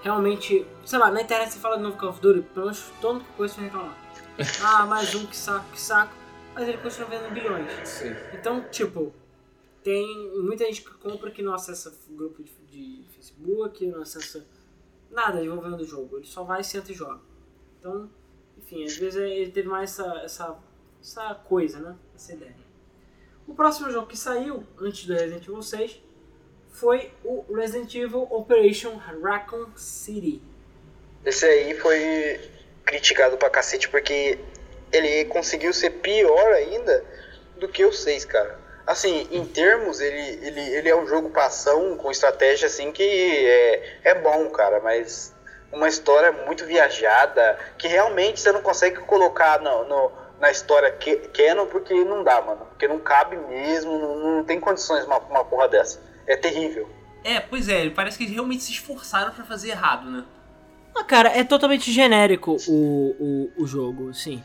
realmente. 0.00 0.64
Sei 0.84 0.96
lá, 0.96 1.10
na 1.10 1.22
internet 1.22 1.52
você 1.52 1.58
fala 1.58 1.76
de 1.76 1.82
novo 1.82 1.96
Call 1.96 2.10
of 2.10 2.20
Duty, 2.20 2.42
pelo 2.54 2.66
menos 2.66 2.84
todo 3.00 3.14
mundo 3.14 3.24
que 3.24 3.32
conhece 3.32 3.56
vai 3.56 3.64
reclamar. 3.64 3.98
Ah, 4.62 4.86
mais 4.86 5.12
um, 5.16 5.26
que 5.26 5.36
saco, 5.36 5.64
que 5.72 5.80
saco. 5.80 6.23
Mas 6.54 6.68
ele 6.68 6.78
continua 6.78 7.08
vendendo 7.08 7.32
bilhões. 7.32 7.88
Sim. 7.88 8.14
Então, 8.32 8.62
tipo, 8.70 9.12
tem 9.82 10.30
muita 10.40 10.64
gente 10.64 10.82
que 10.82 10.94
compra 10.94 11.30
que 11.30 11.42
não 11.42 11.52
acessa 11.52 11.94
grupo 12.10 12.42
de, 12.42 12.52
de 12.70 13.04
Facebook, 13.14 13.86
não 13.86 14.02
acessa 14.02 14.46
nada 15.10 15.44
envolvendo 15.44 15.80
o 15.80 15.84
jogo. 15.84 16.18
Ele 16.18 16.26
só 16.26 16.44
vai, 16.44 16.62
senta 16.62 16.92
e 16.92 16.94
joga. 16.94 17.20
Então, 17.78 18.08
enfim, 18.56 18.84
às 18.84 18.96
vezes 18.96 19.20
ele 19.20 19.50
teve 19.50 19.68
mais 19.68 19.90
essa, 19.90 20.20
essa, 20.24 20.58
essa 21.02 21.34
coisa, 21.34 21.80
né? 21.80 21.96
Essa 22.14 22.32
ideia. 22.32 22.56
O 23.46 23.54
próximo 23.54 23.90
jogo 23.90 24.06
que 24.06 24.16
saiu, 24.16 24.64
antes 24.80 25.06
do 25.06 25.12
Resident 25.12 25.46
Evil 25.46 25.62
6, 25.62 26.00
foi 26.70 27.12
o 27.22 27.44
Resident 27.54 27.94
Evil 27.94 28.22
Operation 28.30 28.96
Raccoon 28.96 29.66
City. 29.76 30.42
Esse 31.24 31.44
aí 31.44 31.74
foi 31.78 32.40
criticado 32.84 33.36
pra 33.36 33.50
cacete 33.50 33.88
porque 33.88 34.38
ele 34.96 35.24
conseguiu 35.26 35.72
ser 35.72 35.90
pior 35.90 36.52
ainda 36.52 37.04
do 37.58 37.68
que 37.68 37.84
o 37.84 37.92
6, 37.92 38.24
cara. 38.24 38.58
Assim, 38.86 39.26
em 39.30 39.44
termos, 39.46 40.00
ele, 40.00 40.46
ele, 40.46 40.60
ele 40.60 40.88
é 40.88 40.96
um 40.96 41.06
jogo 41.06 41.30
pra 41.30 41.46
ação 41.46 41.96
com 41.96 42.10
estratégia 42.10 42.66
assim 42.66 42.92
que 42.92 43.02
é, 43.02 43.98
é 44.04 44.14
bom, 44.14 44.50
cara, 44.50 44.80
mas 44.80 45.34
uma 45.72 45.88
história 45.88 46.30
muito 46.32 46.66
viajada 46.66 47.58
que 47.78 47.88
realmente 47.88 48.40
você 48.40 48.52
não 48.52 48.60
consegue 48.62 48.98
colocar 49.00 49.60
no, 49.60 49.84
no- 49.88 50.12
na 50.38 50.50
história 50.50 50.90
que- 50.92 51.16
canon 51.32 51.66
porque 51.66 51.94
não 52.04 52.22
dá, 52.22 52.42
mano. 52.42 52.66
Porque 52.66 52.86
não 52.86 52.98
cabe 52.98 53.36
mesmo, 53.36 53.98
não, 53.98 54.36
não 54.36 54.44
tem 54.44 54.60
condições 54.60 55.04
uma, 55.06 55.18
uma 55.18 55.44
porra 55.44 55.66
dessa. 55.68 56.00
É 56.26 56.36
terrível. 56.36 56.88
É, 57.24 57.40
pois 57.40 57.68
é, 57.70 57.88
parece 57.88 58.18
que 58.18 58.24
eles 58.24 58.34
realmente 58.34 58.62
se 58.64 58.72
esforçaram 58.72 59.32
pra 59.32 59.44
fazer 59.44 59.70
errado, 59.70 60.10
né? 60.10 60.24
Ah, 60.94 61.02
cara, 61.04 61.30
é 61.30 61.42
totalmente 61.42 61.90
genérico 61.90 62.56
o, 62.68 63.50
o, 63.56 63.62
o 63.62 63.66
jogo, 63.66 64.10
assim. 64.10 64.44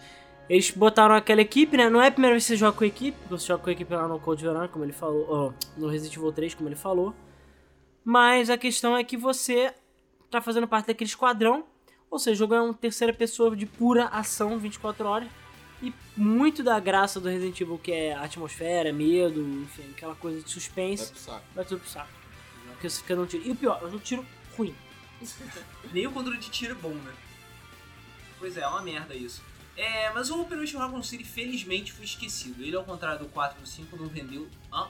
Eles 0.50 0.72
botaram 0.72 1.14
aquela 1.14 1.42
equipe, 1.42 1.78
né? 1.78 1.90
Não 1.90 2.02
é 2.02 2.08
a 2.08 2.12
primeira 2.12 2.34
vez 2.34 2.44
que 2.44 2.48
você 2.50 2.58
joga 2.58 2.76
com 2.76 2.84
a 2.84 2.88
equipe, 2.88 3.18
você 3.30 3.46
joga 3.46 3.64
com 3.64 3.70
a 3.70 3.74
equipe 3.74 3.94
lá 3.94 4.08
no 4.08 4.20
Code 4.20 4.44
Veron, 4.44 4.68
como 4.68 4.84
ele 4.84 4.94
falou, 4.94 5.28
ó, 5.30 5.54
no 5.78 5.88
Resident 5.88 6.18
Evil 6.18 6.32
3, 6.32 6.56
como 6.56 6.68
ele 6.68 6.76
falou. 6.76 7.14
Mas 8.04 8.50
a 8.50 8.58
questão 8.58 8.98
é 8.98 9.04
que 9.04 9.16
você 9.16 9.72
tá 10.32 10.42
fazendo 10.42 10.68
parte 10.68 10.88
daquele 10.88 11.08
esquadrão, 11.08 11.66
ou 12.10 12.18
seja, 12.18 12.34
o 12.34 12.38
jogo 12.38 12.56
é 12.56 12.62
uma 12.62 12.74
terceira 12.74 13.14
pessoa 13.14 13.56
de 13.56 13.68
pura 13.68 14.06
ação 14.06 14.58
24 14.58 15.06
horas. 15.06 15.30
E 15.82 15.94
muito 16.18 16.64
da 16.64 16.80
graça 16.80 17.20
do 17.20 17.30
Resident 17.30 17.62
Evil, 17.62 17.78
que 17.78 17.92
é 17.92 18.14
atmosfera, 18.16 18.92
medo, 18.92 19.40
enfim, 19.64 19.92
aquela 19.92 20.16
coisa 20.16 20.42
de 20.42 20.50
suspense, 20.50 21.14
vai 21.56 21.64
tudo 21.64 21.80
pro 21.80 21.90
saco. 21.90 22.10
Porque 22.72 22.90
você 22.90 23.02
fica 23.02 23.16
dando 23.16 23.28
tiro. 23.28 23.44
E 23.46 23.52
o 23.52 23.56
pior, 23.56 23.80
é 23.82 23.86
um 23.86 24.00
tiro 24.00 24.26
ruim. 24.58 24.76
Nem 25.94 26.08
o 26.08 26.12
controle 26.12 26.40
de 26.40 26.50
tiro 26.50 26.72
é 26.72 26.76
bom, 26.76 26.90
né? 26.90 27.14
Pois 28.40 28.58
é, 28.58 28.62
é 28.62 28.68
uma 28.68 28.82
merda 28.82 29.14
isso. 29.14 29.42
É, 29.80 30.10
mas 30.10 30.30
o 30.30 30.42
Operation 30.42 30.78
Raccoon 30.78 31.02
City 31.02 31.24
felizmente 31.24 31.94
foi 31.94 32.04
esquecido. 32.04 32.62
Ele, 32.62 32.76
ao 32.76 32.84
contrário 32.84 33.20
do 33.20 33.30
4 33.30 33.58
e 33.58 33.62
do 33.62 33.66
5, 33.66 33.96
não 33.96 34.10
vendeu. 34.10 34.46
Hã? 34.74 34.90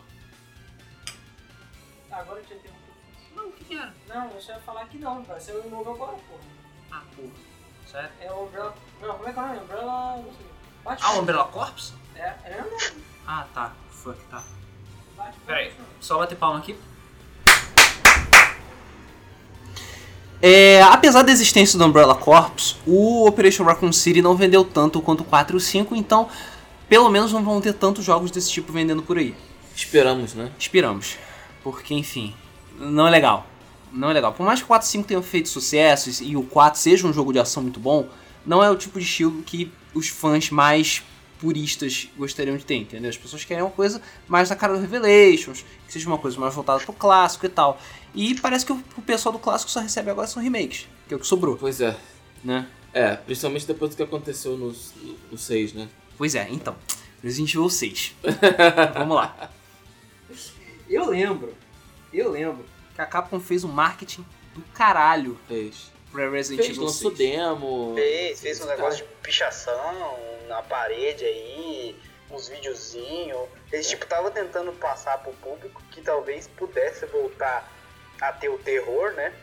Agora 2.09 2.39
eu 2.39 2.45
te 2.45 2.55
interrompi. 2.55 2.79
Não, 3.35 3.49
o 3.49 3.51
que, 3.51 3.65
que 3.65 3.75
era? 3.77 3.93
Não, 4.07 4.31
eu 4.31 4.41
só 4.41 4.53
ia 4.53 4.59
falar 4.61 4.87
que 4.87 4.97
não, 4.97 5.23
vai 5.23 5.39
ser 5.39 5.51
o 5.51 5.69
novo 5.69 5.91
agora, 5.91 6.17
porra. 6.17 6.41
Ah, 6.91 7.03
porra. 7.15 7.29
Sério? 7.85 8.09
É 8.19 8.31
o 8.31 8.45
Umbrella. 8.45 8.75
Não, 8.99 9.13
como 9.15 9.29
é 9.29 9.33
que 9.33 9.39
é 9.39 9.41
o 9.43 9.45
nome? 9.45 9.59
Umbrella. 9.59 10.17
Não 10.17 10.33
sei. 10.33 10.45
Bate 10.83 11.03
Ah, 11.05 11.11
o 11.13 11.19
Umbrella 11.21 11.45
Corps? 11.45 11.93
É, 12.15 12.35
é 12.45 12.61
mesmo? 12.63 13.03
Ah, 13.27 13.47
tá. 13.53 13.71
Fuck, 13.91 14.19
tá. 14.25 14.43
Bate 15.15 15.37
Peraí, 15.45 15.71
só 16.01 16.17
bater 16.17 16.35
palma 16.35 16.57
aqui. 16.57 16.75
É, 20.41 20.81
apesar 20.83 21.23
da 21.23 21.31
existência 21.31 21.77
do 21.77 21.85
Umbrella 21.85 22.15
Corps, 22.15 22.77
o 22.87 23.27
Operation 23.27 23.63
Raccoon 23.63 23.91
City 23.91 24.21
não 24.21 24.35
vendeu 24.35 24.63
tanto 24.63 25.01
quanto 25.01 25.21
o 25.21 25.25
4 25.25 25.55
e 25.55 25.57
o 25.57 25.59
5, 25.59 25.95
então 25.95 26.29
pelo 26.87 27.09
menos 27.09 27.33
não 27.33 27.43
vão 27.43 27.59
ter 27.59 27.73
tantos 27.73 28.05
jogos 28.05 28.31
desse 28.31 28.49
tipo 28.49 28.71
vendendo 28.71 29.03
por 29.03 29.17
aí. 29.17 29.35
Esperamos, 29.75 30.33
né? 30.33 30.51
Esperamos. 30.57 31.17
Porque, 31.63 31.93
enfim, 31.93 32.33
não 32.77 33.07
é 33.07 33.09
legal. 33.11 33.45
Não 33.91 34.09
é 34.09 34.13
legal. 34.13 34.33
Por 34.33 34.45
mais 34.45 34.59
que 34.59 34.65
o 34.65 34.67
4 34.67 34.87
e 34.87 34.91
5 34.91 35.07
tenham 35.07 35.21
feito 35.21 35.49
sucesso 35.49 36.23
e 36.23 36.37
o 36.37 36.43
4 36.43 36.79
seja 36.79 37.05
um 37.05 37.13
jogo 37.13 37.33
de 37.33 37.39
ação 37.39 37.61
muito 37.61 37.79
bom, 37.79 38.07
não 38.45 38.63
é 38.63 38.69
o 38.69 38.75
tipo 38.75 38.97
de 38.97 39.05
estilo 39.05 39.41
que 39.41 39.71
os 39.93 40.07
fãs 40.07 40.49
mais 40.49 41.03
puristas 41.39 42.09
gostariam 42.17 42.57
de 42.57 42.65
ter, 42.65 42.75
entendeu? 42.75 43.09
As 43.09 43.17
pessoas 43.17 43.43
querem 43.45 43.63
uma 43.63 43.71
coisa 43.71 44.01
mais 44.27 44.49
na 44.49 44.55
cara 44.55 44.73
do 44.73 44.81
Revelations, 44.81 45.65
que 45.87 45.93
seja 45.93 46.07
uma 46.07 46.17
coisa 46.17 46.39
mais 46.39 46.53
voltada 46.53 46.79
pro 46.83 46.93
clássico 46.93 47.45
e 47.45 47.49
tal. 47.49 47.79
E 48.13 48.35
parece 48.35 48.65
que 48.65 48.73
o 48.73 48.83
o 48.97 49.01
pessoal 49.01 49.33
do 49.33 49.39
clássico 49.39 49.71
só 49.71 49.79
recebe 49.79 50.09
agora 50.11 50.27
são 50.27 50.43
remakes, 50.43 50.87
que 51.07 51.13
é 51.13 51.17
o 51.17 51.19
que 51.19 51.25
sobrou, 51.25 51.55
Pois 51.57 51.79
é. 51.81 51.97
né? 52.43 52.67
É, 52.93 53.15
principalmente 53.15 53.65
depois 53.65 53.91
do 53.91 53.97
que 53.97 54.03
aconteceu 54.03 54.57
no, 54.57 54.75
no 55.31 55.37
6, 55.37 55.73
né? 55.73 55.87
Pois 56.17 56.35
é, 56.35 56.47
então, 56.49 56.75
Resident 57.23 57.53
Evil 57.53 57.69
6. 57.69 58.15
Vamos 58.95 59.15
lá. 59.15 59.49
Eu 60.89 61.09
lembro, 61.09 61.53
eu 62.11 62.31
lembro 62.31 62.65
que 62.95 63.01
a 63.01 63.05
Capcom 63.05 63.39
fez 63.39 63.63
um 63.63 63.71
marketing 63.71 64.25
do 64.55 64.61
caralho 64.73 65.37
Fez. 65.47 65.91
Pra 66.11 66.29
Resident 66.29 66.61
Fez, 66.65 66.71
Evil 66.71 66.83
lançou 66.87 67.15
6. 67.15 67.17
demo. 67.31 67.93
Fez, 67.95 68.39
fez 68.41 68.61
um 68.61 68.65
negócio 68.67 69.05
de 69.05 69.11
pichação 69.21 70.17
na 70.47 70.61
parede 70.61 71.23
aí, 71.25 71.95
uns 72.31 72.47
videozinhos. 72.49 73.47
Eles 73.71 73.87
tipo 73.89 74.05
tava 74.05 74.31
tentando 74.31 74.71
passar 74.73 75.17
pro 75.19 75.31
público 75.33 75.81
que 75.91 76.01
talvez 76.01 76.47
pudesse 76.47 77.05
voltar 77.07 77.71
a 78.21 78.31
ter 78.31 78.49
o 78.49 78.57
terror, 78.57 79.11
né? 79.13 79.33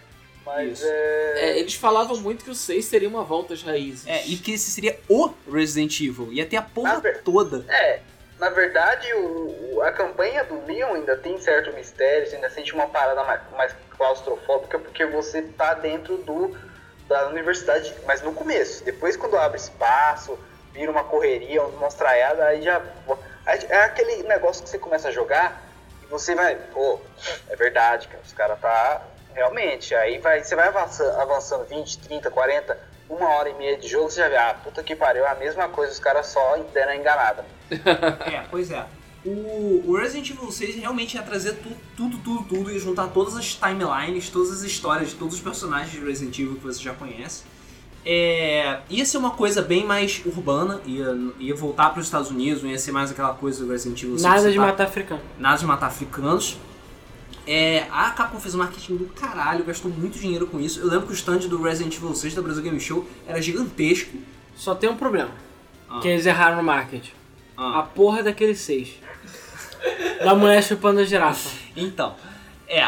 Mas 0.44 0.80
é. 0.82 1.32
É, 1.50 1.58
eles 1.58 1.74
falavam 1.74 2.16
muito 2.18 2.44
que 2.44 2.50
o 2.50 2.54
6 2.54 2.84
seria 2.84 3.08
uma 3.08 3.24
volta 3.24 3.52
às 3.54 3.62
raízes. 3.62 4.06
É, 4.06 4.24
e 4.26 4.36
que 4.36 4.52
esse 4.52 4.70
seria 4.70 4.98
o 5.08 5.30
Resident 5.50 6.00
Evil. 6.00 6.32
Ia 6.32 6.46
ter 6.46 6.56
a 6.56 6.62
porra 6.62 6.92
Ah, 6.94 7.00
ver- 7.00 7.22
toda. 7.22 7.64
É, 7.68 8.00
na 8.38 8.50
verdade, 8.50 9.12
o, 9.14 9.80
a 9.82 9.92
campanha 9.92 10.44
do 10.44 10.64
Leon 10.66 10.94
ainda 10.94 11.16
tem 11.16 11.38
certo 11.38 11.72
mistério, 11.74 12.26
você 12.26 12.36
ainda 12.36 12.50
sente 12.50 12.74
uma 12.74 12.86
parada 12.88 13.22
mais, 13.24 13.40
mais 13.56 13.74
claustrofóbica, 13.96 14.78
porque 14.78 15.04
você 15.06 15.42
tá 15.42 15.74
dentro 15.74 16.18
do 16.18 16.56
da 17.08 17.28
universidade, 17.28 17.94
mas 18.04 18.20
no 18.20 18.32
começo. 18.32 18.84
Depois, 18.84 19.16
quando 19.16 19.38
abre 19.38 19.58
espaço, 19.58 20.36
vira 20.72 20.90
uma 20.90 21.04
correria, 21.04 21.62
uma 21.62 21.78
monstraiada, 21.78 22.44
aí 22.46 22.62
já. 22.62 22.82
É 23.68 23.84
aquele 23.84 24.24
negócio 24.24 24.64
que 24.64 24.68
você 24.68 24.76
começa 24.76 25.08
a 25.08 25.12
jogar 25.12 25.66
você 26.08 26.34
vai, 26.34 26.54
pô, 26.72 27.00
é 27.48 27.56
verdade, 27.56 28.08
cara, 28.08 28.22
os 28.24 28.32
caras 28.32 28.60
tá 28.60 29.02
realmente. 29.34 29.94
Aí 29.94 30.18
vai, 30.18 30.42
você 30.42 30.54
vai 30.54 30.68
avançando, 30.68 31.20
avançando 31.20 31.64
20, 31.66 31.98
30, 32.00 32.30
40, 32.30 32.78
uma 33.08 33.28
hora 33.28 33.48
e 33.50 33.54
meia 33.54 33.76
de 33.76 33.86
jogo, 33.88 34.10
você 34.10 34.20
já 34.20 34.28
vê, 34.28 34.36
ah, 34.36 34.54
puta 34.62 34.82
que 34.82 34.94
pariu, 34.96 35.24
é 35.24 35.30
a 35.30 35.34
mesma 35.34 35.68
coisa, 35.68 35.92
os 35.92 35.98
caras 35.98 36.26
só 36.26 36.56
deram 36.74 36.92
a 36.92 36.96
enganada. 36.96 37.44
É, 38.32 38.42
pois 38.50 38.70
é. 38.70 38.84
O, 39.24 39.82
o 39.86 39.96
Resident 39.98 40.30
Evil 40.30 40.52
6 40.52 40.76
realmente 40.76 41.14
ia 41.16 41.22
trazer 41.22 41.54
tu- 41.54 41.76
tudo, 41.96 42.16
tudo, 42.18 42.44
tudo 42.44 42.70
e 42.70 42.78
juntar 42.78 43.08
todas 43.08 43.36
as 43.36 43.54
timelines, 43.56 44.30
todas 44.30 44.52
as 44.52 44.62
histórias 44.62 45.10
de 45.10 45.16
todos 45.16 45.34
os 45.34 45.40
personagens 45.40 45.90
de 45.90 45.98
Resident 45.98 46.38
Evil 46.38 46.54
que 46.54 46.62
você 46.64 46.80
já 46.80 46.92
conhece. 46.94 47.42
É, 48.04 48.78
ia 48.88 49.04
ser 49.04 49.18
uma 49.18 49.32
coisa 49.32 49.60
bem 49.62 49.84
mais 49.84 50.22
urbana, 50.24 50.80
ia, 50.86 51.12
ia 51.40 51.54
voltar 51.56 51.90
para 51.90 51.98
os 51.98 52.06
Estados 52.06 52.30
Unidos, 52.30 52.62
não 52.62 52.70
ia 52.70 52.78
ser 52.78 52.92
mais 52.92 53.10
aquela 53.10 53.34
coisa 53.34 53.64
do 53.64 53.72
Resident 53.72 54.00
Evil 54.00 54.16
6. 54.16 54.22
Nada 54.22 54.48
de 54.50 54.56
tá- 54.56 54.62
matar 54.64 54.84
africano. 54.84 55.20
nada 55.38 55.58
de 55.58 55.66
matar 55.66 55.86
africanos. 55.88 56.56
É, 57.46 57.86
a 57.90 58.10
Capcom 58.10 58.40
fez 58.40 58.54
um 58.54 58.58
marketing 58.58 58.96
do 58.96 59.06
caralho, 59.06 59.64
gastou 59.64 59.90
muito 59.90 60.18
dinheiro 60.18 60.46
com 60.46 60.58
isso. 60.58 60.80
Eu 60.80 60.88
lembro 60.88 61.06
que 61.06 61.12
o 61.12 61.14
stand 61.14 61.38
do 61.40 61.62
Resident 61.62 61.94
Evil 61.94 62.14
6 62.14 62.34
da 62.34 62.42
Brasil 62.42 62.62
Game 62.62 62.80
Show 62.80 63.06
era 63.26 63.40
gigantesco. 63.40 64.16
Só 64.56 64.74
tem 64.74 64.90
um 64.90 64.96
problema. 64.96 65.30
Ah. 65.88 66.00
Que 66.00 66.08
eles 66.08 66.26
erraram 66.26 66.56
no 66.56 66.62
marketing. 66.62 67.12
Ah. 67.56 67.80
A 67.80 67.82
porra 67.82 68.22
daquele 68.22 68.54
seis. 68.54 68.94
Da 70.24 70.34
mulher 70.34 70.62
chupando 70.62 71.00
a 71.00 71.04
girafa. 71.04 71.50
Então, 71.76 72.16
é. 72.68 72.82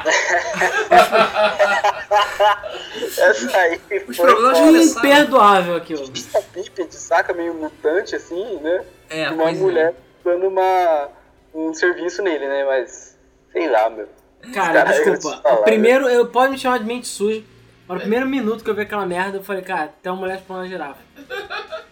Essa 3.18 3.56
aí 3.56 3.80
Os 4.09 4.16
problemas 4.16 4.59
foda. 4.59 4.78
Imperdoável 4.78 5.76
aquilo. 5.76 6.05
bípede, 6.52 6.94
saca 6.94 7.32
meio 7.32 7.55
mutante 7.55 8.16
assim, 8.16 8.59
né? 8.60 8.85
É, 9.09 9.30
uma 9.30 9.51
é. 9.51 9.55
mulher 9.55 9.94
dando 10.24 10.48
uma, 10.48 11.09
um 11.55 11.72
serviço 11.72 12.22
nele, 12.22 12.48
né? 12.48 12.64
Mas, 12.64 13.16
sei 13.52 13.68
lá, 13.68 13.89
meu. 13.89 14.09
Cara, 14.52 14.85
Cara, 14.85 14.97
eu 14.97 15.12
desculpa. 15.15 15.52
o 15.52 15.62
primeiro, 15.65 16.09
eu 16.09 16.27
pode 16.28 16.52
me 16.52 16.59
chamar 16.59 16.78
de 16.78 16.85
mente 16.85 17.06
suja, 17.09 17.43
mas 17.86 17.97
no 17.97 18.01
primeiro 18.01 18.27
minuto 18.28 18.62
que 18.65 18.70
eu 18.70 18.74
vi 18.74 18.82
aquela 18.82 19.05
merda, 19.06 19.39
eu 19.39 19.44
falei, 19.44 19.62
cara, 19.62 19.89
tem 20.02 20.10
uma 20.12 20.20
mulher 20.20 20.39
chupando 20.39 20.60
a 20.60 20.69
girafa. 20.69 21.01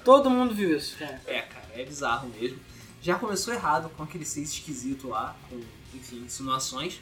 Todo 0.05 0.31
mundo 0.31 0.55
viu 0.55 0.77
isso, 0.77 0.97
cara. 0.99 1.21
É, 1.27 1.41
cara, 1.43 1.67
é 1.75 1.85
bizarro 1.85 2.29
mesmo. 2.41 2.59
Já 3.03 3.17
começou 3.17 3.53
errado 3.53 3.91
com 3.97 4.03
aquele 4.03 4.25
6 4.25 4.51
esquisito 4.51 5.09
lá, 5.09 5.37
com, 5.51 5.61
enfim, 5.95 6.23
insinuações. 6.25 7.01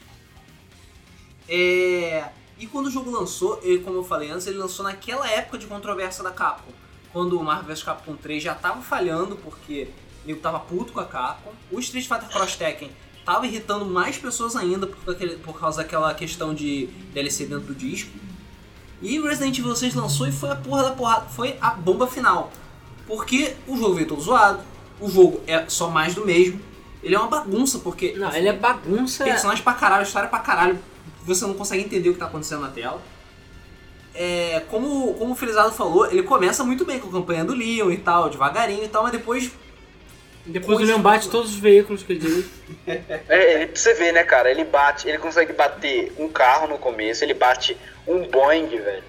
É... 1.47 2.25
E 2.57 2.65
quando 2.67 2.87
o 2.87 2.91
jogo 2.91 3.11
lançou, 3.11 3.59
ele, 3.63 3.79
como 3.79 3.97
eu 3.97 4.03
falei 4.03 4.31
antes, 4.31 4.47
ele 4.47 4.57
lançou 4.57 4.83
naquela 4.83 5.29
época 5.29 5.57
de 5.57 5.67
controvérsia 5.67 6.23
da 6.23 6.31
Capcom. 6.31 6.71
Quando 7.11 7.39
o 7.39 7.43
Marvel 7.43 7.65
vs 7.65 7.83
Capcom 7.83 8.15
3 8.15 8.41
já 8.41 8.55
tava 8.55 8.81
falhando, 8.81 9.35
porque 9.37 9.89
o 10.23 10.27
nego 10.27 10.39
tava 10.39 10.59
puto 10.59 10.93
com 10.93 10.99
a 10.99 11.05
Capcom. 11.05 11.51
O 11.71 11.79
Street 11.79 12.07
Fighter 12.07 12.29
Cross 12.29 12.55
Tekken 12.55 12.91
tava 13.25 13.47
irritando 13.47 13.85
mais 13.85 14.17
pessoas 14.17 14.55
ainda 14.55 14.85
por, 14.87 15.13
aquele- 15.13 15.37
por 15.37 15.59
causa 15.59 15.77
daquela 15.81 16.13
questão 16.13 16.53
de 16.53 16.87
DLC 17.13 17.45
dentro 17.45 17.65
do 17.67 17.75
disco. 17.75 18.11
E 19.01 19.19
o 19.19 19.27
Resident 19.27 19.57
Evil 19.59 19.75
6 19.75 19.93
lançou 19.95 20.27
e 20.27 20.31
foi 20.31 20.49
a 20.51 20.55
porra 20.55 20.83
da 20.83 20.91
porrada, 20.91 21.25
foi 21.29 21.55
a 21.59 21.71
bomba 21.71 22.07
final. 22.07 22.51
Porque 23.07 23.55
o 23.67 23.77
jogo 23.77 23.95
veio 23.95 24.07
todo 24.07 24.21
zoado, 24.21 24.59
o 24.99 25.09
jogo 25.09 25.41
é 25.45 25.65
só 25.67 25.89
mais 25.89 26.15
do 26.15 26.25
mesmo, 26.25 26.59
ele 27.03 27.13
é 27.13 27.19
uma 27.19 27.27
bagunça, 27.27 27.79
porque 27.79 28.13
Não, 28.13 28.33
ele 28.33 28.47
é 28.47 28.53
bagunça. 28.53 29.23
personagem 29.23 29.63
pra 29.63 29.73
caralho, 29.73 30.03
história 30.03 30.29
pra 30.29 30.39
caralho, 30.39 30.79
você 31.23 31.45
não 31.45 31.53
consegue 31.53 31.83
entender 31.83 32.09
o 32.09 32.13
que 32.13 32.19
tá 32.19 32.25
acontecendo 32.25 32.61
na 32.61 32.69
tela. 32.69 33.01
É, 34.13 34.61
como, 34.71 35.13
como 35.15 35.33
o 35.33 35.35
Felizardo 35.35 35.71
falou, 35.73 36.09
ele 36.09 36.23
começa 36.23 36.63
muito 36.63 36.85
bem 36.85 36.99
com 36.99 37.09
a 37.09 37.11
campanha 37.11 37.43
do 37.43 37.53
Leon 37.53 37.91
e 37.91 37.97
tal, 37.97 38.29
devagarinho 38.29 38.85
e 38.85 38.87
tal, 38.87 39.03
mas 39.03 39.11
depois 39.11 39.51
Depois 40.45 40.89
o 40.89 40.99
bate 40.99 41.29
todos 41.29 41.51
os 41.51 41.59
veículos 41.59 42.03
que 42.03 42.13
ele 42.13 42.19
dirige. 42.19 42.51
É, 43.27 43.53
ele, 43.53 43.67
pra 43.67 43.75
você 43.75 43.93
ver, 43.93 44.13
né, 44.13 44.23
cara? 44.23 44.49
Ele 44.49 44.63
bate, 44.63 45.07
ele 45.09 45.17
consegue 45.17 45.53
bater 45.53 46.13
um 46.17 46.29
carro 46.29 46.67
no 46.67 46.77
começo, 46.77 47.23
ele 47.23 47.33
bate 47.33 47.75
um 48.07 48.27
Boeing, 48.27 48.67
velho. 48.67 49.03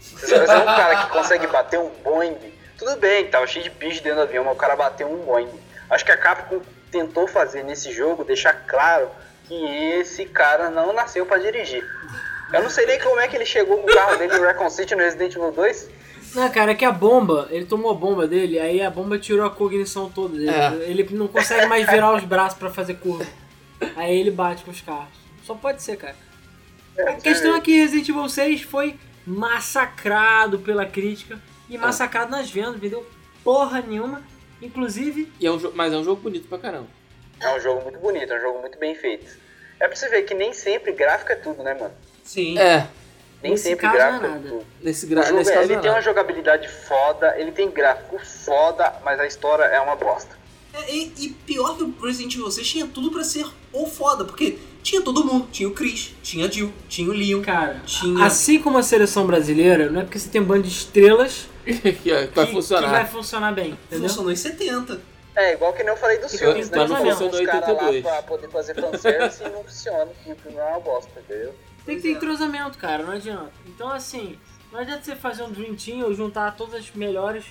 Você 0.00 0.34
é 0.34 0.42
um 0.42 0.64
cara 0.64 1.04
que 1.04 1.12
consegue 1.12 1.46
bater 1.46 1.78
um 1.78 1.88
Boeing. 2.02 2.36
Tudo 2.76 2.96
bem, 2.96 3.26
tava 3.28 3.46
cheio 3.46 3.62
de 3.62 3.70
bicho 3.70 4.02
dentro 4.02 4.18
do 4.18 4.22
avião, 4.22 4.44
mas 4.44 4.54
o 4.54 4.58
cara 4.58 4.74
bateu 4.74 5.08
um 5.08 5.18
Boeing. 5.18 5.48
Acho 5.88 6.04
que 6.04 6.10
a 6.10 6.16
Capcom 6.16 6.60
tentou 6.90 7.28
fazer 7.28 7.62
nesse 7.62 7.92
jogo, 7.92 8.24
deixar 8.24 8.52
claro 8.66 9.08
que 9.46 9.54
esse 10.00 10.24
cara 10.26 10.68
não 10.68 10.92
nasceu 10.92 11.24
pra 11.24 11.38
dirigir. 11.38 11.84
Eu 12.52 12.62
não 12.62 12.70
sei 12.70 12.86
nem 12.86 12.98
como 13.00 13.20
é 13.20 13.28
que 13.28 13.36
ele 13.36 13.46
chegou 13.46 13.78
com 13.78 13.90
o 13.90 13.94
carro 13.94 14.16
dele 14.16 14.36
no 14.36 14.44
Recon 14.44 14.68
City 14.68 14.94
no 14.94 15.02
Resident 15.02 15.34
Evil 15.34 15.52
2. 15.52 15.88
Não, 16.34 16.50
cara, 16.50 16.72
é 16.72 16.74
que 16.74 16.84
a 16.84 16.92
bomba, 16.92 17.48
ele 17.50 17.66
tomou 17.66 17.90
a 17.90 17.94
bomba 17.94 18.26
dele, 18.26 18.58
aí 18.58 18.80
a 18.80 18.90
bomba 18.90 19.18
tirou 19.18 19.44
a 19.44 19.50
cognição 19.50 20.10
toda 20.10 20.36
dele. 20.36 20.50
É. 20.50 20.90
Ele 20.90 21.06
não 21.12 21.28
consegue 21.28 21.66
mais 21.66 21.86
virar 21.88 22.14
os 22.14 22.24
braços 22.24 22.58
pra 22.58 22.70
fazer 22.70 22.94
curva. 22.94 23.26
Aí 23.96 24.18
ele 24.18 24.30
bate 24.30 24.64
com 24.64 24.70
os 24.70 24.80
carros. 24.80 25.14
Só 25.44 25.54
pode 25.54 25.82
ser, 25.82 25.96
cara. 25.96 26.16
A 26.98 27.14
questão 27.14 27.54
é 27.54 27.60
que 27.60 27.76
Resident 27.76 28.08
Evil 28.08 28.28
6 28.28 28.62
foi 28.62 28.96
massacrado 29.26 30.58
pela 30.58 30.86
crítica 30.86 31.38
e 31.68 31.78
massacrado 31.78 32.30
nas 32.30 32.50
vendas, 32.50 32.80
vendeu 32.80 33.06
porra 33.42 33.80
nenhuma. 33.80 34.22
Inclusive, 34.60 35.32
E 35.40 35.46
é 35.46 35.50
um 35.50 35.58
mas 35.74 35.92
é 35.92 35.96
um 35.96 36.04
jogo 36.04 36.22
bonito 36.22 36.48
pra 36.48 36.58
caramba. 36.58 36.86
É 37.40 37.56
um 37.56 37.60
jogo 37.60 37.82
muito 37.82 37.98
bonito, 37.98 38.32
é 38.32 38.38
um 38.38 38.40
jogo 38.40 38.60
muito 38.60 38.78
bem 38.78 38.94
feito. 38.94 39.26
É 39.80 39.88
pra 39.88 39.96
você 39.96 40.08
ver 40.08 40.22
que 40.22 40.34
nem 40.34 40.52
sempre 40.52 40.92
gráfico 40.92 41.32
é 41.32 41.34
tudo, 41.34 41.62
né, 41.62 41.74
mano? 41.74 41.92
sim. 42.22 42.56
É, 42.56 42.86
Nem 43.42 43.52
Nesse 43.52 43.64
sempre 43.64 43.80
caso 43.86 43.96
gráfico 43.96 44.22
não 44.22 44.28
é 44.30 44.34
nada. 44.34 44.48
tudo. 44.48 44.66
nesse, 44.82 45.06
gra... 45.06 45.22
jogo, 45.22 45.38
nesse 45.38 45.50
é- 45.50 45.54
caso 45.54 45.66
ele 45.66 45.72
não 45.74 45.78
é 45.80 45.82
tem 45.82 45.90
uma 45.90 46.00
jogabilidade 46.00 46.68
foda, 46.68 47.34
ele 47.38 47.50
tem 47.52 47.70
gráfico 47.70 48.18
foda, 48.24 48.94
mas 49.04 49.18
a 49.18 49.26
história 49.26 49.64
é 49.64 49.80
uma 49.80 49.96
bosta. 49.96 50.36
É, 50.74 50.90
E, 50.94 51.12
e 51.18 51.28
pior 51.30 51.76
que 51.76 51.82
o 51.82 51.94
Resident 52.00 52.34
Evil 52.34 52.50
6 52.50 52.66
tinha 52.66 52.86
tudo 52.86 53.10
pra 53.10 53.24
ser 53.24 53.44
o 53.72 53.86
foda, 53.86 54.24
porque 54.24 54.58
tinha 54.82 55.02
todo 55.02 55.24
mundo. 55.24 55.48
Tinha 55.52 55.68
o 55.68 55.72
Chris, 55.72 56.14
tinha 56.22 56.46
a 56.46 56.50
Jill, 56.50 56.72
tinha 56.88 57.10
o 57.10 57.12
Leon. 57.12 57.42
cara, 57.42 57.80
Tinha- 57.84 58.24
assim 58.24 58.60
como 58.60 58.78
a 58.78 58.82
seleção 58.82 59.26
brasileira, 59.26 59.90
não 59.90 60.00
é 60.00 60.04
porque 60.04 60.18
você 60.18 60.28
tem 60.28 60.40
um 60.40 60.44
bando 60.44 60.62
de 60.62 60.68
estrelas 60.70 61.46
que 61.64 62.10
vai 62.34 62.46
que, 62.46 62.52
funcionar. 62.52 62.84
que 62.86 62.90
vai 62.90 63.06
funcionar 63.06 63.52
bem, 63.52 63.70
entendeu? 63.86 64.08
Funcionou 64.08 64.32
em 64.32 64.36
70. 64.36 65.00
É, 65.34 65.54
igual 65.54 65.72
que 65.72 65.82
nem 65.82 65.88
eu 65.92 65.96
falei 65.96 66.18
dos 66.18 66.32
Igual 66.34 66.52
filmes, 66.52 66.68
que 66.70 66.76
né? 66.76 66.86
não 66.86 66.98
Eles 67.00 67.08
funcionou 67.18 67.40
em 67.40 67.44
os 67.44 67.50
caras 67.50 67.68
lá 67.68 67.74
82. 67.88 68.02
pra 68.02 68.22
poder 68.22 68.48
fazer 68.50 68.74
fanservice 68.74 69.42
e 69.44 69.48
não 69.48 69.64
funciona, 69.64 70.06
porque 70.06 70.32
o 70.32 70.36
filme 70.36 70.58
é 70.58 70.64
uma 70.64 70.80
bosta, 70.80 71.10
entendeu? 71.20 71.54
Tem 71.84 71.96
que 71.96 72.02
ter 72.02 72.10
entrosamento, 72.12 72.78
cara, 72.78 73.02
não 73.02 73.12
adianta. 73.12 73.52
Então, 73.66 73.90
assim, 73.90 74.38
não 74.70 74.80
adianta 74.80 75.02
você 75.02 75.16
fazer 75.16 75.42
um 75.42 75.50
Dream 75.50 75.74
Team 75.74 76.02
ou 76.04 76.14
juntar 76.14 76.56
todas 76.56 76.74
as 76.74 76.90
melhores 76.92 77.44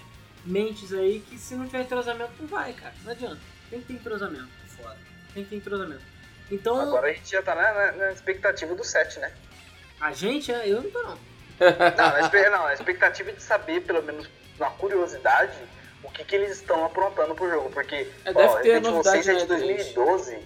mentes 0.45 0.91
aí, 0.93 1.19
que 1.19 1.37
se 1.37 1.53
não 1.55 1.65
tiver 1.65 1.81
entrosamento, 1.81 2.31
não 2.39 2.47
vai, 2.47 2.73
cara. 2.73 2.93
Não 3.03 3.11
adianta. 3.11 3.39
Tem 3.69 3.79
que 3.81 3.87
ter 3.87 3.93
entrosamento. 3.93 4.47
Foda. 4.77 4.97
Tem 5.33 5.43
que 5.43 5.49
ter 5.49 5.55
entrosamento. 5.57 6.01
Então, 6.49 6.79
Agora 6.79 7.07
a 7.07 7.13
gente 7.13 7.29
já 7.31 7.41
tá 7.41 7.55
na, 7.55 7.73
na- 7.73 7.91
na 7.93 8.11
expectativa 8.11 8.73
do 8.75 8.83
set, 8.83 9.19
né? 9.19 9.31
a 9.99 10.11
gente, 10.13 10.51
é- 10.51 10.67
eu 10.67 10.81
não 10.81 10.89
tô 10.91 11.01
não. 11.03 11.17
Não, 11.95 12.15
a 12.15 12.21
espe- 12.21 12.49
não, 12.49 12.65
a 12.65 12.73
expectativa 12.73 13.31
de 13.31 13.43
saber, 13.43 13.81
pelo 13.81 14.01
menos 14.01 14.27
na 14.57 14.71
curiosidade, 14.71 15.55
o 16.03 16.09
que, 16.09 16.23
que 16.25 16.35
eles 16.35 16.53
estão 16.57 16.83
aprontando 16.83 17.35
pro 17.35 17.47
jogo, 17.47 17.69
porque 17.69 18.07
É, 18.25 18.31
ó, 18.31 18.33
deve 18.33 18.33
ter 18.33 18.47
Resident 18.47 18.65
Evil 18.77 18.91
novidade 18.93 19.23
6 19.23 19.27
é 19.27 19.33
de 19.33 19.47
na 19.47 19.55
E3. 19.57 19.93
2012. 19.93 20.39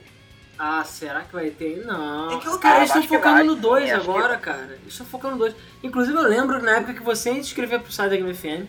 Ah, 0.57 0.83
será 0.85 1.21
que 1.21 1.33
vai 1.33 1.49
ter? 1.49 1.83
Não. 1.85 2.31
É 2.31 2.39
que 2.39 2.47
eu- 2.47 2.57
cara, 2.59 2.77
eles 2.77 2.89
estão 2.89 3.01
que 3.01 3.07
focando 3.09 3.43
no 3.43 3.55
2 3.55 3.85
sim, 3.85 3.91
acho 3.91 4.03
que 4.05 4.09
agora, 4.09 4.27
vai. 4.29 4.39
cara. 4.39 4.77
Eles 4.81 4.93
estão 4.93 5.05
focando 5.05 5.33
no 5.33 5.39
2. 5.39 5.55
Inclusive, 5.83 6.17
eu 6.17 6.23
lembro 6.23 6.61
na 6.61 6.77
época 6.77 6.93
que 6.93 7.03
você 7.03 7.33
se 7.33 7.39
inscreveu 7.39 7.79
pro 7.81 7.91
site 7.91 8.09
da 8.11 8.15
Game 8.15 8.33
FM, 8.33 8.67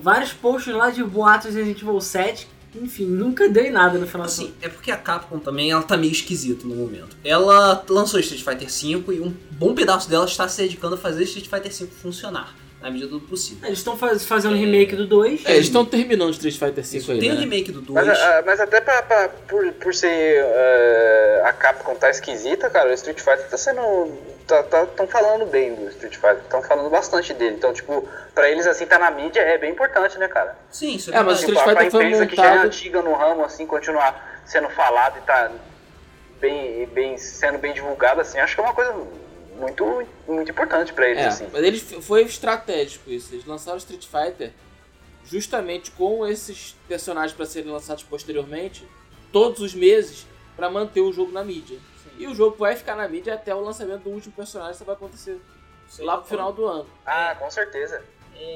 vários 0.00 0.32
posts 0.32 0.72
lá 0.74 0.90
de 0.90 1.02
boatos 1.02 1.50
de 1.52 1.58
Resident 1.58 1.82
Evil 1.82 2.00
7. 2.00 2.48
Enfim, 2.74 3.04
nunca 3.04 3.48
dei 3.50 3.68
nada 3.70 3.98
no 3.98 4.06
final 4.06 4.26
do 4.26 4.30
Assim, 4.30 4.54
é 4.62 4.68
porque 4.68 4.90
a 4.90 4.96
Capcom 4.96 5.38
também 5.38 5.70
ela 5.70 5.82
tá 5.82 5.94
meio 5.94 6.10
esquisita 6.12 6.66
no 6.66 6.74
momento. 6.74 7.14
Ela 7.22 7.84
lançou 7.90 8.18
Street 8.20 8.42
Fighter 8.42 8.68
V 8.68 9.12
e 9.14 9.20
um 9.20 9.34
bom 9.50 9.74
pedaço 9.74 10.08
dela 10.08 10.24
está 10.24 10.48
se 10.48 10.62
dedicando 10.62 10.94
a 10.94 10.98
fazer 10.98 11.24
Street 11.24 11.48
Fighter 11.48 11.70
V 11.70 11.86
funcionar, 12.00 12.54
na 12.82 12.90
medida 12.90 13.10
do 13.10 13.20
possível. 13.20 13.66
Eles 13.68 13.78
estão 13.78 13.96
faz, 13.96 14.24
fazendo 14.24 14.54
remake 14.56 14.96
do 14.96 15.06
2. 15.06 15.46
É, 15.46 15.52
eles 15.52 15.66
estão 15.66 15.84
terminando 15.84 16.30
Street 16.32 16.58
Fighter 16.58 16.84
V 16.84 17.12
aí, 17.12 17.20
Tem 17.20 17.30
o 17.30 17.34
né? 17.34 17.40
remake 17.40 17.70
do 17.72 17.80
2. 17.80 18.06
Mas, 18.06 18.18
ah, 18.20 18.42
mas 18.44 18.60
até 18.60 18.80
pra, 18.80 19.02
pra- 19.02 19.28
por, 19.48 19.72
por 19.74 19.94
ser 19.94 20.08
eh, 20.10 21.42
a 21.44 21.52
Capcom 21.52 21.94
tá 21.94 22.10
esquisita, 22.10 22.68
cara, 22.68 22.90
o 22.90 22.92
Street 22.94 23.18
Fighter 23.20 23.48
tá 23.48 23.56
sendo. 23.56 24.32
Tá, 24.46 24.60
tá, 24.64 24.84
tão 24.86 25.06
falando 25.06 25.46
bem 25.46 25.72
do 25.74 25.88
Street 25.90 26.14
Fighter, 26.16 26.38
estão 26.42 26.60
falando 26.62 26.90
bastante 26.90 27.32
dele. 27.32 27.54
Então, 27.54 27.72
tipo, 27.72 28.06
pra 28.34 28.50
eles 28.50 28.66
assim 28.66 28.84
tá 28.84 28.98
na 28.98 29.10
mídia 29.10 29.40
é 29.40 29.56
bem 29.56 29.70
importante, 29.70 30.18
né, 30.18 30.26
cara? 30.26 30.56
Sim, 30.70 30.96
isso 30.96 31.10
É, 31.10 31.22
mas 31.22 31.38
verdade. 31.38 31.38
Street 31.38 31.58
Tipo, 31.58 31.70
pra 31.70 31.76
Fighter 31.84 31.90
foi 31.92 32.04
empresa 32.06 32.26
que 32.26 32.36
já 32.36 32.44
é 32.46 32.48
montado- 32.50 32.66
antiga 32.66 33.02
no 33.02 33.14
ramo, 33.14 33.44
assim, 33.44 33.64
continuar 33.66 34.42
sendo 34.44 34.68
falado 34.70 35.18
e 35.18 35.20
tá 35.22 35.50
bem, 36.40 36.86
bem, 36.86 37.16
sendo 37.16 37.58
bem 37.58 37.72
divulgado, 37.72 38.20
assim, 38.20 38.38
acho 38.40 38.56
que 38.56 38.60
é 38.60 38.64
uma 38.64 38.74
coisa 38.74 38.92
muito, 39.62 40.06
muito 40.26 40.50
importante 40.50 40.92
pra 40.92 41.08
eles, 41.08 41.22
É, 41.22 41.26
assim. 41.28 41.48
mas 41.52 41.62
eles 41.62 41.82
foi 42.04 42.22
estratégico 42.22 43.10
isso. 43.10 43.34
Eles 43.34 43.46
lançaram 43.46 43.78
Street 43.78 44.04
Fighter 44.06 44.52
justamente 45.24 45.90
com 45.92 46.26
esses 46.26 46.76
personagens 46.88 47.32
para 47.32 47.46
serem 47.46 47.70
lançados 47.70 48.02
posteriormente, 48.02 48.86
todos 49.32 49.60
os 49.60 49.74
meses, 49.74 50.26
para 50.56 50.68
manter 50.68 51.00
o 51.00 51.12
jogo 51.12 51.32
na 51.32 51.42
mídia. 51.44 51.78
E 52.18 52.26
o 52.26 52.34
jogo 52.34 52.56
vai 52.58 52.76
ficar 52.76 52.94
na 52.96 53.08
mídia 53.08 53.34
até 53.34 53.54
o 53.54 53.60
lançamento 53.60 54.02
do 54.02 54.10
último 54.10 54.34
personagem, 54.34 54.74
isso 54.74 54.84
vai 54.84 54.94
acontecer 54.94 55.40
lá 56.00 56.18
pro 56.18 56.26
final 56.26 56.52
do 56.52 56.66
ano. 56.66 56.88
Ah, 57.06 57.34
com 57.38 57.50
certeza. 57.50 58.02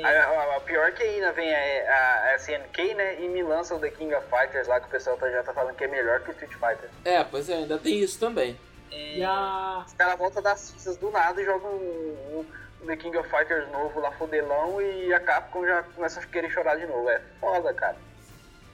A, 0.03 0.09
a- 0.09 0.57
a 0.57 0.61
pior 0.61 0.91
que 0.93 1.03
ainda 1.03 1.33
vem 1.33 1.55
a, 1.55 2.33
a, 2.33 2.37
SNK, 2.37 2.95
né? 2.95 3.23
E 3.23 3.29
me 3.29 3.43
lança 3.43 3.75
o 3.75 3.79
The 3.79 3.91
King 3.91 4.13
of 4.15 4.27
Fighters 4.29 4.67
lá, 4.67 4.81
que 4.81 4.87
o 4.89 4.91
pessoal 4.91 5.17
tá- 5.17 5.31
já 5.31 5.43
tá 5.45 5.53
falando 5.55 5.77
que 5.77 5.85
é 5.85 5.87
melhor 5.89 6.21
que 6.23 6.31
o 6.31 6.33
Street 6.33 6.53
Fighter. 6.53 6.91
É, 7.05 7.23
pois 7.23 7.49
é, 7.49 7.55
ainda 7.55 7.79
tem 7.79 8.01
isso 8.01 8.19
também. 8.19 8.59
E 8.91 9.23
a. 9.23 9.85
Os 9.87 9.93
caras 9.95 10.19
voltam 10.19 10.43
das 10.43 10.71
fichas 10.71 10.97
do 10.97 11.11
nada 11.11 11.41
e 11.41 11.45
jogam 11.45 11.71
um, 11.71 12.45
um 12.83 12.87
The 12.87 12.97
King 12.97 13.17
of 13.17 13.29
Fighters 13.29 13.71
novo 13.71 14.01
lá, 14.01 14.13
fodelão, 14.13 14.81
e 14.81 15.13
a 15.13 15.21
Capcom 15.21 15.65
já 15.67 15.83
começa 15.83 16.21
a 16.21 16.27
querer 16.27 16.51
chorar 16.51 16.77
de 16.77 16.87
novo. 16.87 17.09
É 17.09 17.21
foda, 17.41 17.73
cara. 17.75 17.97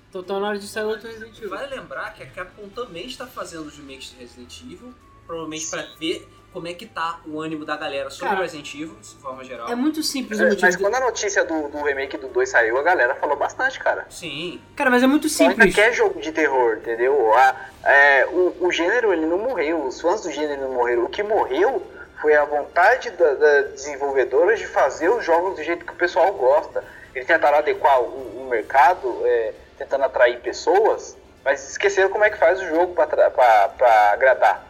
Então 0.09 0.23
tá 0.23 0.39
na 0.39 0.49
hora 0.49 0.59
de 0.59 0.67
sair 0.67 0.85
outro 0.85 1.09
Resident 1.09 1.37
Evil. 1.39 1.51
Vale 1.51 1.75
lembrar 1.75 2.13
que 2.15 2.23
a 2.23 2.27
Capcom 2.27 2.69
também 2.69 3.07
está 3.07 3.27
fazendo 3.27 3.67
os 3.67 3.77
remakes 3.77 4.11
de 4.11 4.17
Resident 4.17 4.61
Evil, 4.61 4.95
provavelmente 5.27 5.71
pra 5.71 5.83
ver 5.99 6.29
como 6.53 6.69
é 6.69 6.75
que 6.75 6.87
tá 6.87 7.21
o 7.27 7.41
ânimo 7.41 7.65
da 7.65 7.77
galera 7.77 8.11
sobre 8.11 8.29
Cara, 8.31 8.43
Resident 8.43 8.75
Evil, 8.75 8.97
de 9.01 9.15
forma 9.17 9.43
geral. 9.43 9.69
É 9.71 9.75
muito 9.75 10.03
simples 10.03 10.39
o 10.39 10.43
É, 10.43 10.47
motivo. 10.47 10.63
Mas 10.67 10.77
quando 10.77 10.95
a 10.95 11.01
notícia 11.01 11.45
do, 11.45 11.69
do 11.69 11.83
remake 11.83 12.17
do 12.19 12.29
2 12.29 12.49
saiu, 12.49 12.77
a 12.79 12.83
galera 12.83 13.15
falou 13.15 13.37
bastante, 13.37 13.79
cara. 13.81 14.07
Sim. 14.11 14.61
Cara, 14.77 14.91
mas 14.91 15.03
é 15.03 15.07
muito 15.07 15.25
ainda 15.27 15.35
simples. 15.55 15.75
quer 15.75 15.93
jogo 15.93 16.21
de 16.21 16.31
terror, 16.33 16.77
entendeu? 16.77 17.33
A- 17.35 17.57
é, 17.85 18.27
o, 18.27 18.57
o 18.61 18.71
gênero 18.73 19.13
ele 19.13 19.27
não 19.27 19.39
morreu, 19.39 19.85
os 19.87 20.01
fãs 20.01 20.21
do 20.23 20.31
gênero 20.31 20.61
não 20.63 20.73
morreram. 20.75 21.05
O 21.05 21.09
que 21.09 21.23
morreu 21.23 21.83
foi 22.21 22.35
a 22.37 22.45
vontade 22.45 23.11
da, 23.11 23.35
da 23.35 23.63
desenvolvedora 23.63 24.55
de 24.57 24.67
fazer 24.67 25.09
os 25.09 25.25
jogos 25.25 25.57
do 25.57 25.63
jeito 25.63 25.85
que 25.85 25.93
o 25.93 25.97
pessoal 25.97 26.33
gosta. 26.35 26.85
Eles 27.15 27.27
tentaram 27.27 27.59
adequar 27.59 28.01
o, 28.01 28.43
o 28.45 28.47
mercado, 28.51 29.21
é, 29.25 29.53
tentando 29.79 30.05
atrair 30.05 30.39
pessoas, 30.41 31.17
mas 31.45 31.71
esqueceram 31.71 32.09
como 32.11 32.25
é 32.25 32.31
que 32.31 32.39
faz 32.39 32.61
o 32.61 32.67
jogo 32.69 32.95
pra 32.95 34.11
agradar, 34.13 34.65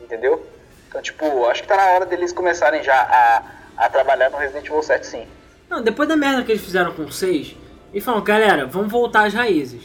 entendeu? 0.00 0.46
Então, 0.92 1.00
tipo, 1.00 1.46
acho 1.46 1.62
que 1.62 1.68
tá 1.68 1.74
na 1.74 1.86
hora 1.92 2.04
deles 2.04 2.34
começarem 2.34 2.82
já 2.82 2.92
a, 2.94 3.42
a 3.86 3.88
trabalhar 3.88 4.28
no 4.28 4.36
Resident 4.36 4.66
Evil 4.66 4.82
7 4.82 5.06
sim. 5.06 5.26
Não, 5.70 5.82
depois 5.82 6.06
da 6.06 6.14
merda 6.16 6.42
que 6.42 6.52
eles 6.52 6.62
fizeram 6.62 6.92
com 6.92 7.04
o 7.04 7.10
6, 7.10 7.56
eles 7.94 8.04
falaram, 8.04 8.22
galera, 8.22 8.66
vamos 8.66 8.92
voltar 8.92 9.24
às 9.24 9.32
raízes. 9.32 9.80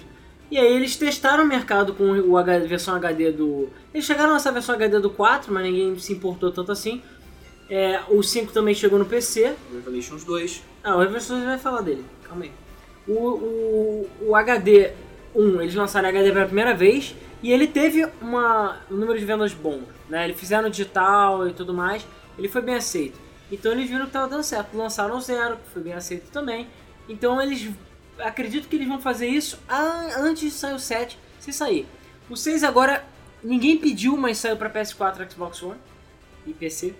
E 0.51 0.57
aí 0.57 0.73
eles 0.75 0.97
testaram 0.97 1.45
o 1.45 1.47
mercado 1.47 1.93
com 1.93 2.03
o 2.11 2.38
H- 2.38 2.55
a 2.55 2.59
versão 2.59 2.93
HD 2.95 3.31
do. 3.31 3.69
Eles 3.93 4.05
chegaram 4.05 4.34
nessa 4.34 4.51
versão 4.51 4.75
HD 4.75 4.99
do 4.99 5.09
4, 5.09 5.53
mas 5.53 5.63
ninguém 5.63 5.97
se 5.97 6.11
importou 6.11 6.51
tanto 6.51 6.73
assim. 6.73 7.01
É, 7.69 8.01
o 8.09 8.21
5 8.21 8.51
também 8.51 8.73
chegou 8.75 8.99
no 8.99 9.05
PC. 9.05 9.53
Revelations 9.73 10.25
2. 10.25 10.61
Ah, 10.84 10.95
o 10.95 10.99
Reverso 10.99 11.39
vai 11.41 11.57
falar 11.57 11.81
dele, 11.81 12.05
calma 12.27 12.43
aí. 12.43 12.51
O, 13.07 13.13
o, 13.13 14.09
o 14.27 14.35
HD 14.35 14.91
1, 15.34 15.61
eles 15.61 15.75
lançaram 15.75 16.09
HD 16.09 16.31
pela 16.34 16.45
primeira 16.45 16.73
vez 16.73 17.15
e 17.41 17.51
ele 17.51 17.67
teve 17.67 18.05
uma, 18.21 18.77
um 18.91 18.95
número 18.95 19.17
de 19.17 19.23
vendas 19.25 19.53
bom. 19.53 19.81
Né? 20.09 20.25
Eles 20.25 20.39
fizeram 20.39 20.69
digital 20.69 21.47
e 21.47 21.53
tudo 21.53 21.73
mais, 21.73 22.05
ele 22.38 22.47
foi 22.47 22.61
bem 22.61 22.75
aceito. 22.75 23.19
Então 23.51 23.71
eles 23.71 23.88
viram 23.89 24.01
que 24.01 24.07
estava 24.09 24.27
dando 24.27 24.43
certo. 24.43 24.75
Lançaram 24.77 25.17
o 25.17 25.21
Zero, 25.21 25.57
que 25.57 25.69
foi 25.69 25.81
bem 25.81 25.93
aceito 25.93 26.29
também. 26.31 26.67
Então 27.07 27.41
eles. 27.41 27.69
Acredito 28.19 28.67
que 28.67 28.75
eles 28.75 28.88
vão 28.88 28.99
fazer 28.99 29.27
isso 29.27 29.59
antes 30.17 30.41
de 30.41 30.51
sair 30.51 30.73
o 30.73 30.79
7, 30.79 31.19
se 31.39 31.53
sair. 31.53 31.88
O 32.29 32.35
6 32.35 32.63
agora 32.63 33.05
ninguém 33.43 33.77
pediu, 33.77 34.17
mas 34.17 34.39
saiu 34.39 34.57
para 34.57 34.69
PS4, 34.71 35.31
Xbox 35.31 35.61
One 35.61 35.79
e 36.45 36.51
PC. 36.51 36.95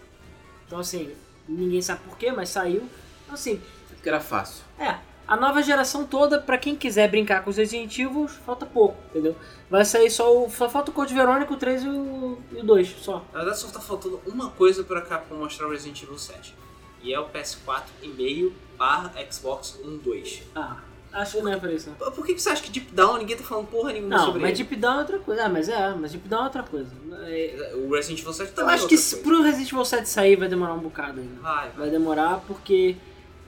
Então 0.66 0.80
assim, 0.80 1.12
ninguém 1.48 1.82
sabe 1.82 2.02
porquê, 2.06 2.32
mas 2.32 2.50
saiu. 2.50 2.88
Então 3.24 3.34
assim, 3.34 3.60
Porque 3.90 4.08
era 4.08 4.20
fácil. 4.20 4.64
é, 4.80 4.98
a 5.28 5.36
nova 5.36 5.62
geração 5.62 6.06
toda, 6.06 6.40
pra 6.40 6.58
quem 6.58 6.76
quiser 6.76 7.10
brincar 7.10 7.44
com 7.44 7.50
os 7.50 7.58
Resident 7.58 7.98
Evil, 8.00 8.28
falta 8.28 8.66
pouco, 8.66 8.96
entendeu? 9.10 9.36
Vai 9.70 9.84
sair 9.84 10.10
só 10.10 10.46
o. 10.46 10.50
Só 10.50 10.70
falta 10.70 10.92
o 10.92 10.94
Code 10.94 11.14
Verônica, 11.14 11.54
o 11.54 11.58
3 11.58 11.84
e 11.84 11.88
o, 11.90 12.38
e 12.54 12.58
o 12.58 12.64
2, 12.64 12.88
só. 13.02 13.26
Na 13.34 13.40
verdade, 13.40 13.60
só 13.60 13.68
tá 13.68 13.80
faltando 13.82 14.22
uma 14.26 14.50
coisa 14.52 14.84
pra 14.84 15.02
Capcom 15.02 15.36
mostrar 15.36 15.68
o 15.68 15.72
Resident 15.72 16.02
Evil 16.04 16.18
7. 16.18 16.56
E 17.04 17.14
é 17.14 17.20
o 17.20 17.26
PS4 17.30 17.84
e 18.02 18.08
meio 18.08 18.54
barra 18.78 19.12
Xbox 19.30 19.80
1 19.84 19.98
2. 19.98 20.44
Ah, 20.56 20.78
acho 21.14 21.38
que 21.38 21.44
não 21.44 21.52
é 21.52 21.58
pra 21.58 21.72
isso, 21.72 21.90
não. 22.00 22.12
Por 22.12 22.26
que, 22.26 22.34
que 22.34 22.42
você 22.42 22.50
acha 22.50 22.64
que 22.64 22.72
Deep 22.72 22.92
Down 22.94 23.18
ninguém 23.18 23.36
tá 23.38 23.44
falando 23.44 23.68
porra 23.68 23.92
nenhuma 23.94 24.16
Não, 24.18 24.26
sobre 24.28 24.42
mas 24.42 24.52
ele? 24.52 24.64
Deep 24.64 24.76
Down 24.78 24.96
é 24.96 25.00
outra 25.00 25.20
coisa. 25.20 25.44
Ah, 25.46 25.50
mas 25.50 25.70
é, 25.70 25.94
mas 25.94 26.12
Deep 26.12 26.28
Down 26.28 26.42
é 26.42 26.44
outra 26.46 26.64
coisa. 26.64 26.92
É, 27.28 27.74
O 27.76 27.94
Resident 27.94 28.20
Evil 28.22 28.34
7 28.34 28.50
Eu 28.50 28.56
também 28.56 28.72
é 28.72 28.74
acho 28.76 28.84
outra 28.84 28.98
que 28.98 29.04
coisa. 29.04 29.18
pro 29.24 29.42
Resident 29.44 29.72
Evil 29.72 29.86
7 29.86 30.10
sair 30.10 30.36
vai 30.38 30.48
demorar 30.48 30.74
um 30.74 30.80
bocado 30.80 31.20
ainda. 31.20 31.42
Vai, 31.42 31.68
vai. 31.70 31.78
Vai 31.78 31.90
demorar 31.90 32.42
porque 32.48 32.96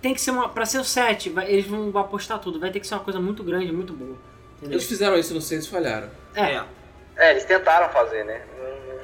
tem 0.02 0.14
que 0.14 0.22
ser 0.22 0.32
uma. 0.32 0.50
Pra 0.50 0.66
ser 0.66 0.80
o 0.80 0.84
7, 0.84 1.30
vai- 1.30 1.50
eles 1.52 1.66
vão 1.68 1.96
apostar 1.98 2.40
tudo. 2.40 2.60
Vai 2.60 2.72
ter 2.72 2.80
que 2.80 2.88
ser 2.88 2.96
uma 2.96 3.04
coisa 3.04 3.20
muito 3.20 3.44
grande, 3.44 3.72
muito 3.72 3.94
boa. 3.94 4.18
Entendeu? 4.58 4.76
Eles 4.78 4.86
fizeram 4.88 5.18
isso 5.18 5.34
no 5.34 5.42
6 5.42 5.66
e 5.66 5.70
falharam. 5.70 6.10
É. 6.36 6.56
É. 6.56 6.64
É, 7.18 7.32
eles 7.32 7.44
tentaram 7.46 7.90
fazer, 7.90 8.24
né? 8.26 8.42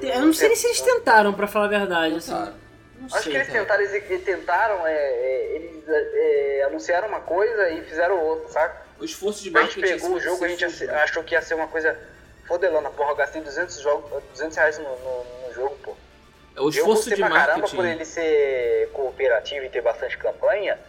Eu 0.01 0.21
não 0.25 0.33
sei 0.33 0.47
nem 0.49 0.57
se 0.57 0.67
eles 0.67 0.81
tentaram, 0.81 1.33
pra 1.33 1.47
falar 1.47 1.65
a 1.65 1.69
verdade. 1.69 2.15
Assim. 2.15 2.33
Acho 2.33 3.23
sei. 3.23 3.31
que 3.31 3.37
eles 3.37 3.51
tentaram, 3.51 3.83
eles, 3.83 4.23
tentaram, 4.23 4.87
é, 4.87 4.93
é, 4.93 5.55
eles 5.55 5.83
é, 5.87 6.63
anunciaram 6.67 7.07
uma 7.07 7.19
coisa 7.19 7.69
e 7.69 7.81
fizeram 7.83 8.19
outra, 8.21 8.47
saca? 8.49 8.85
O 8.99 9.03
esforço 9.05 9.43
de 9.43 9.49
A 9.55 9.61
gente 9.63 9.79
marketing... 9.79 9.99
pegou 10.01 10.15
o 10.15 10.19
jogo, 10.19 10.43
a 10.43 10.47
gente 10.47 10.65
achou 10.89 11.23
que 11.23 11.35
ia 11.35 11.41
ser 11.41 11.55
uma 11.55 11.67
coisa 11.67 11.97
fodelona. 12.47 12.89
Porra, 12.89 13.11
eu 13.11 13.15
gastei 13.15 13.41
200, 13.41 13.79
jogo, 13.81 14.21
200 14.31 14.55
reais 14.57 14.77
no, 14.79 14.83
no- 14.85 15.47
no 15.47 15.53
jogo, 15.53 15.75
pô. 15.83 15.93
O 16.57 16.61
eu 16.63 16.69
esforço 16.69 16.93
gostei 17.09 17.15
de 17.15 17.21
pra 17.21 17.29
caramba 17.31 17.51
marketing. 17.59 17.75
por 17.75 17.85
ele 17.85 18.05
ser 18.05 18.89
cooperativo 18.93 19.65
e 19.65 19.69
ter 19.69 19.81
bastante 19.81 20.17
campanha, 20.17 20.79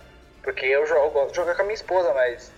porque 0.43 0.65
eu, 0.67 0.87
jogo, 0.87 1.01
eu 1.07 1.11
gosto 1.11 1.31
de 1.31 1.37
jogar 1.37 1.55
com 1.57 1.63
a 1.63 1.65
minha 1.65 1.75
esposa, 1.75 2.15
mas 2.15 2.53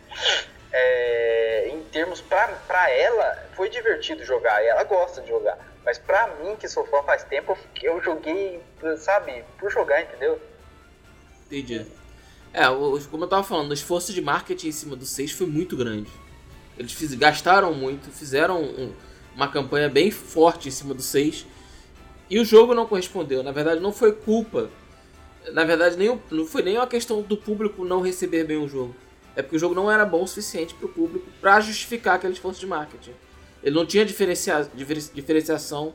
é, 0.73 1.69
em 1.73 1.83
termos 1.85 2.21
pra, 2.21 2.49
pra 2.67 2.91
ela, 2.91 3.39
foi 3.57 3.69
divertido 3.71 4.25
jogar, 4.25 4.63
e 4.63 4.67
ela 4.67 4.85
gosta 4.85 5.21
de 5.23 5.29
jogar. 5.29 5.59
Mas 5.85 5.97
pra 5.99 6.27
mim, 6.43 6.55
que 6.57 6.69
sou 6.69 6.85
fã 6.87 7.03
faz 7.03 7.25
tempo, 7.25 7.57
eu 7.83 7.95
eu 7.95 8.03
joguei, 8.03 8.61
sabe, 8.99 9.43
por 9.59 9.71
jogar, 9.71 10.03
entendeu? 10.03 10.39
Entendi. 11.47 11.87
É, 12.53 12.65
como 13.11 13.25
eu 13.25 13.29
tava 13.29 13.43
falando, 13.45 13.71
o 13.71 13.75
esforço 13.75 14.13
de 14.13 14.21
marketing 14.21 14.69
em 14.69 14.73
cima 14.73 14.97
do 14.97 15.07
6 15.07 15.33
foi 15.33 15.47
muito 15.47 15.77
grande. 15.77 16.11
Eles 16.79 16.93
fiz- 16.93 17.15
gastaram 17.15 17.73
muito, 17.73 18.11
fizeram 18.11 18.61
um- 18.63 18.95
uma 19.35 19.49
campanha 19.51 19.89
bem 19.89 20.11
forte 20.11 20.69
em 20.69 20.71
cima 20.71 20.93
do 20.95 21.03
6. 21.03 21.47
E 22.31 22.39
o 22.39 22.45
jogo 22.45 22.75
não 22.75 22.87
correspondeu. 22.87 23.43
Na 23.43 23.53
verdade, 23.53 23.81
não 23.81 23.93
foi 23.93 24.13
culpa. 24.13 24.69
Na 25.53 25.65
verdade, 25.65 25.97
nem, 25.97 26.11
o- 26.11 26.21
não 26.31 26.45
foi 26.47 26.63
nem 26.63 26.77
uma 26.77 26.87
questão 26.87 27.23
do 27.23 27.37
público 27.37 27.85
não 27.85 28.01
receber 28.01 28.45
bem 28.45 28.59
o 28.59 28.69
jogo. 28.69 28.95
É 29.35 29.43
porque 29.43 29.57
o 29.57 29.59
jogo 29.59 29.75
não 29.75 29.91
era 29.91 30.05
bom 30.05 30.23
o 30.25 30.27
suficiente 30.29 30.75
pro 30.75 30.89
público 30.89 31.27
pra 31.41 31.61
justificar 31.61 32.17
aquele 32.17 32.33
esforço 32.35 32.61
de 32.61 32.67
marketing. 32.67 33.13
Ele 33.63 33.75
não 33.75 33.87
tinha 33.87 34.05
diferencia, 34.05 34.69
diferen- 34.75 35.11
diferenciação 35.15 35.95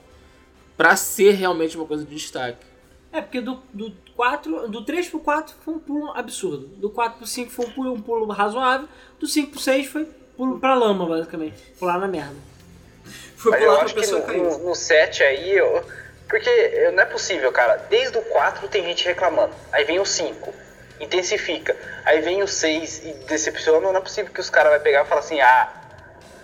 pra 0.76 0.96
ser 0.96 1.32
realmente 1.34 1.78
uma 1.78 1.86
coisa 1.86 2.04
de 2.06 2.16
destaque. 2.16 2.66
É, 3.12 3.22
porque 3.22 3.40
do, 3.42 3.60
do 3.72 3.94
4, 4.16 4.68
do 4.70 4.84
3 4.84 5.08
pro 5.10 5.20
4 5.20 5.54
foi 5.64 5.74
um 5.76 5.80
pulo 5.80 6.12
absurdo. 6.16 6.66
Do 6.78 6.90
4 6.90 7.20
pro 7.20 7.28
5 7.28 7.52
foi 7.52 7.66
um 7.68 7.70
pulo, 7.72 7.94
um 7.94 8.02
pulo 8.02 8.26
razoável. 8.32 8.88
Do 9.20 9.28
5 9.28 9.52
pro 9.52 9.60
6 9.60 9.86
foi 9.88 10.06
pulo 10.36 10.60
pra 10.60 10.74
lama, 10.74 11.06
basicamente. 11.06 11.62
Pular 11.78 12.00
na 12.00 12.08
merda. 12.08 12.36
Foi 13.36 13.52
Mas 13.52 13.60
por 13.60 13.66
eu 13.68 13.72
lá 13.72 13.78
que 13.80 13.84
acho 13.86 13.92
a 13.92 13.96
que 13.96 14.02
pessoa 14.02 14.22
no, 14.22 14.26
caiu. 14.26 14.44
no, 14.60 14.70
no 14.70 14.76
7 14.76 15.22
aí, 15.24 15.52
eu, 15.52 15.84
porque 16.34 16.50
eu- 16.50 16.92
não 16.94 17.04
é 17.04 17.06
possível, 17.06 17.52
cara. 17.52 17.78
Desde 17.92 18.18
o 18.18 18.22
4 18.24 18.68
tem 18.68 18.84
gente 18.84 19.06
reclamando. 19.06 19.54
Aí 19.72 19.84
vem 19.86 20.00
o 20.00 20.06
5, 20.06 20.52
intensifica. 21.00 21.76
Aí 22.06 22.22
vem 22.22 22.42
o 22.42 22.48
6 22.48 23.04
e 23.06 23.14
decepciona. 23.28 23.92
Não 23.92 23.98
é 23.98 24.02
possível 24.02 24.34
que 24.34 24.40
os 24.40 24.50
caras 24.50 24.72
vão 24.74 24.82
pegar 24.82 25.04
e 25.04 25.06
falar 25.08 25.22
assim: 25.22 25.40
ah, 25.42 25.72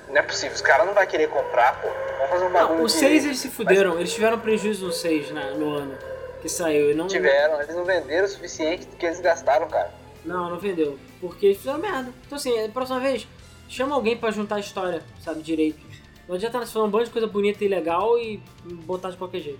não 0.07 0.17
é 0.17 0.21
possível, 0.21 0.53
os 0.53 0.61
caras 0.61 0.85
não 0.85 0.93
vão 0.93 1.05
querer 1.07 1.27
comprar, 1.29 1.81
pô. 1.81 1.87
Vamos 1.87 2.29
fazer 2.29 2.45
um 2.45 2.51
bagulho. 2.51 2.77
Não, 2.79 2.83
o 2.85 2.87
direito." 2.87 2.99
6 3.09 3.25
eles 3.25 3.39
se 3.39 3.49
fuderam. 3.49 3.97
Eles 3.99 4.13
tiveram 4.13 4.39
prejuízo 4.39 4.85
no 4.85 4.91
6 4.93 5.31
né, 5.31 5.55
no 5.57 5.73
ano 5.73 5.97
que 6.41 6.47
saiu. 6.49 6.91
E 6.91 6.93
não, 6.93 7.07
Tiveram, 7.07 7.59
eles 7.61 7.75
não 7.75 7.83
venderam 7.83 8.25
o 8.25 8.29
suficiente 8.29 8.85
do 8.85 8.95
que 8.95 9.05
eles 9.05 9.19
gastaram, 9.19 9.67
cara. 9.67 9.91
não, 10.23 10.49
não 10.51 10.59
vendeu. 10.59 10.99
Porque 11.19 11.47
eles 11.47 11.57
fizeram 11.57 11.79
merda. 11.79 12.13
Então 12.27 12.37
assim, 12.37 12.63
a 12.63 12.69
próxima 12.69 12.99
vez, 12.99 13.27
chama 13.67 13.95
alguém 13.95 14.15
pra 14.15 14.29
juntar 14.31 14.55
a 14.55 14.59
história, 14.59 15.01
sabe, 15.23 15.41
direito. 15.41 15.79
Não 16.27 16.35
adianta 16.35 16.59
nós 16.59 16.71
falar 16.71 16.85
um 16.85 16.89
monte 16.89 17.05
de 17.05 17.09
coisa 17.11 17.27
bonita 17.27 17.65
e 17.65 17.67
legal 17.67 18.17
e 18.19 18.37
botar 18.85 19.09
de 19.09 19.17
qualquer 19.17 19.39
jeito. 19.41 19.59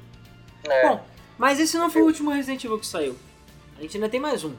É. 0.63 0.87
Bom, 0.87 1.05
mas 1.37 1.59
esse 1.59 1.77
não 1.77 1.89
foi 1.89 2.01
o 2.01 2.05
último 2.05 2.31
Resident 2.31 2.63
Evil 2.63 2.79
que 2.79 2.85
saiu. 2.85 3.15
A 3.77 3.81
gente 3.81 3.97
ainda 3.97 4.09
tem 4.09 4.19
mais 4.19 4.43
um. 4.43 4.53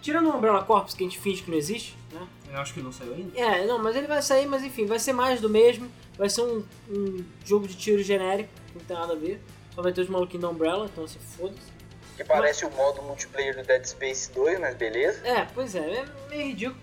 Tirando 0.00 0.30
o 0.30 0.36
Umbrella 0.36 0.62
Corps, 0.64 0.94
que 0.94 1.04
a 1.04 1.06
gente 1.06 1.18
finge 1.18 1.42
que 1.42 1.50
não 1.50 1.58
existe, 1.58 1.96
né? 2.10 2.26
Eu 2.50 2.58
acho 2.58 2.74
que 2.74 2.80
não 2.80 2.92
saiu 2.92 3.14
ainda. 3.14 3.38
É, 3.38 3.66
não, 3.66 3.78
mas 3.78 3.94
ele 3.94 4.06
vai 4.06 4.20
sair, 4.20 4.46
mas 4.46 4.64
enfim, 4.64 4.86
vai 4.86 4.98
ser 4.98 5.12
mais 5.12 5.40
do 5.40 5.48
mesmo. 5.48 5.88
Vai 6.18 6.28
ser 6.28 6.42
um, 6.42 6.64
um 6.90 7.24
jogo 7.44 7.68
de 7.68 7.74
tiro 7.76 8.02
genérico, 8.02 8.50
que 8.66 8.78
não 8.78 8.84
tem 8.84 8.96
nada 8.96 9.12
a 9.12 9.16
ver. 9.16 9.40
Só 9.74 9.82
vai 9.82 9.92
ter 9.92 10.02
os 10.02 10.08
maluquinhos 10.08 10.42
da 10.42 10.48
Umbrella, 10.48 10.88
então 10.90 11.06
se 11.06 11.18
foda-se. 11.18 11.72
Que 12.16 12.24
parece 12.24 12.64
o 12.66 12.70
modo 12.70 13.02
multiplayer 13.02 13.56
do 13.56 13.62
Dead 13.62 13.84
Space 13.84 14.30
2, 14.32 14.60
mas 14.60 14.76
beleza. 14.76 15.26
É, 15.26 15.46
pois 15.54 15.74
é, 15.74 15.80
é 15.80 16.06
meio 16.28 16.48
ridículo. 16.48 16.80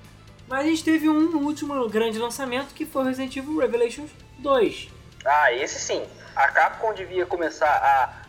Mas 0.47 0.65
a 0.65 0.69
gente 0.69 0.83
teve 0.83 1.07
um 1.07 1.37
último 1.45 1.87
grande 1.87 2.17
lançamento 2.17 2.73
que 2.73 2.85
foi 2.85 3.03
o 3.03 3.05
Resident 3.05 3.35
Evil 3.35 3.59
Revelations 3.59 4.09
2. 4.39 4.89
Ah, 5.23 5.53
esse 5.53 5.79
sim. 5.79 6.03
A 6.35 6.47
Capcom 6.49 6.93
devia 6.93 7.25
começar 7.25 7.67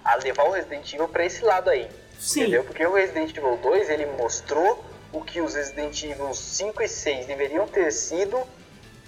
a, 0.05 0.11
a 0.13 0.15
levar 0.17 0.45
o 0.45 0.51
Resident 0.53 0.93
Evil 0.93 1.09
pra 1.09 1.25
esse 1.25 1.45
lado 1.45 1.71
aí. 1.71 1.89
Sim, 2.19 2.41
Entendeu? 2.43 2.65
Porque 2.65 2.85
o 2.87 2.95
Resident 2.95 3.37
Evil 3.37 3.57
2 3.57 3.89
ele 3.91 4.07
mostrou 4.07 4.85
o 5.13 5.21
que 5.23 5.41
os 5.41 5.55
Resident 5.55 6.03
Evil 6.05 6.33
5 6.35 6.83
e 6.83 6.89
6 6.89 7.27
deveriam 7.27 7.67
ter 7.67 7.91
sido 7.93 8.41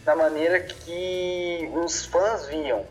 da 0.04 0.16
maneira 0.16 0.60
que 0.60 1.70
os 1.74 2.04
fãs 2.06 2.46
viam. 2.46 2.84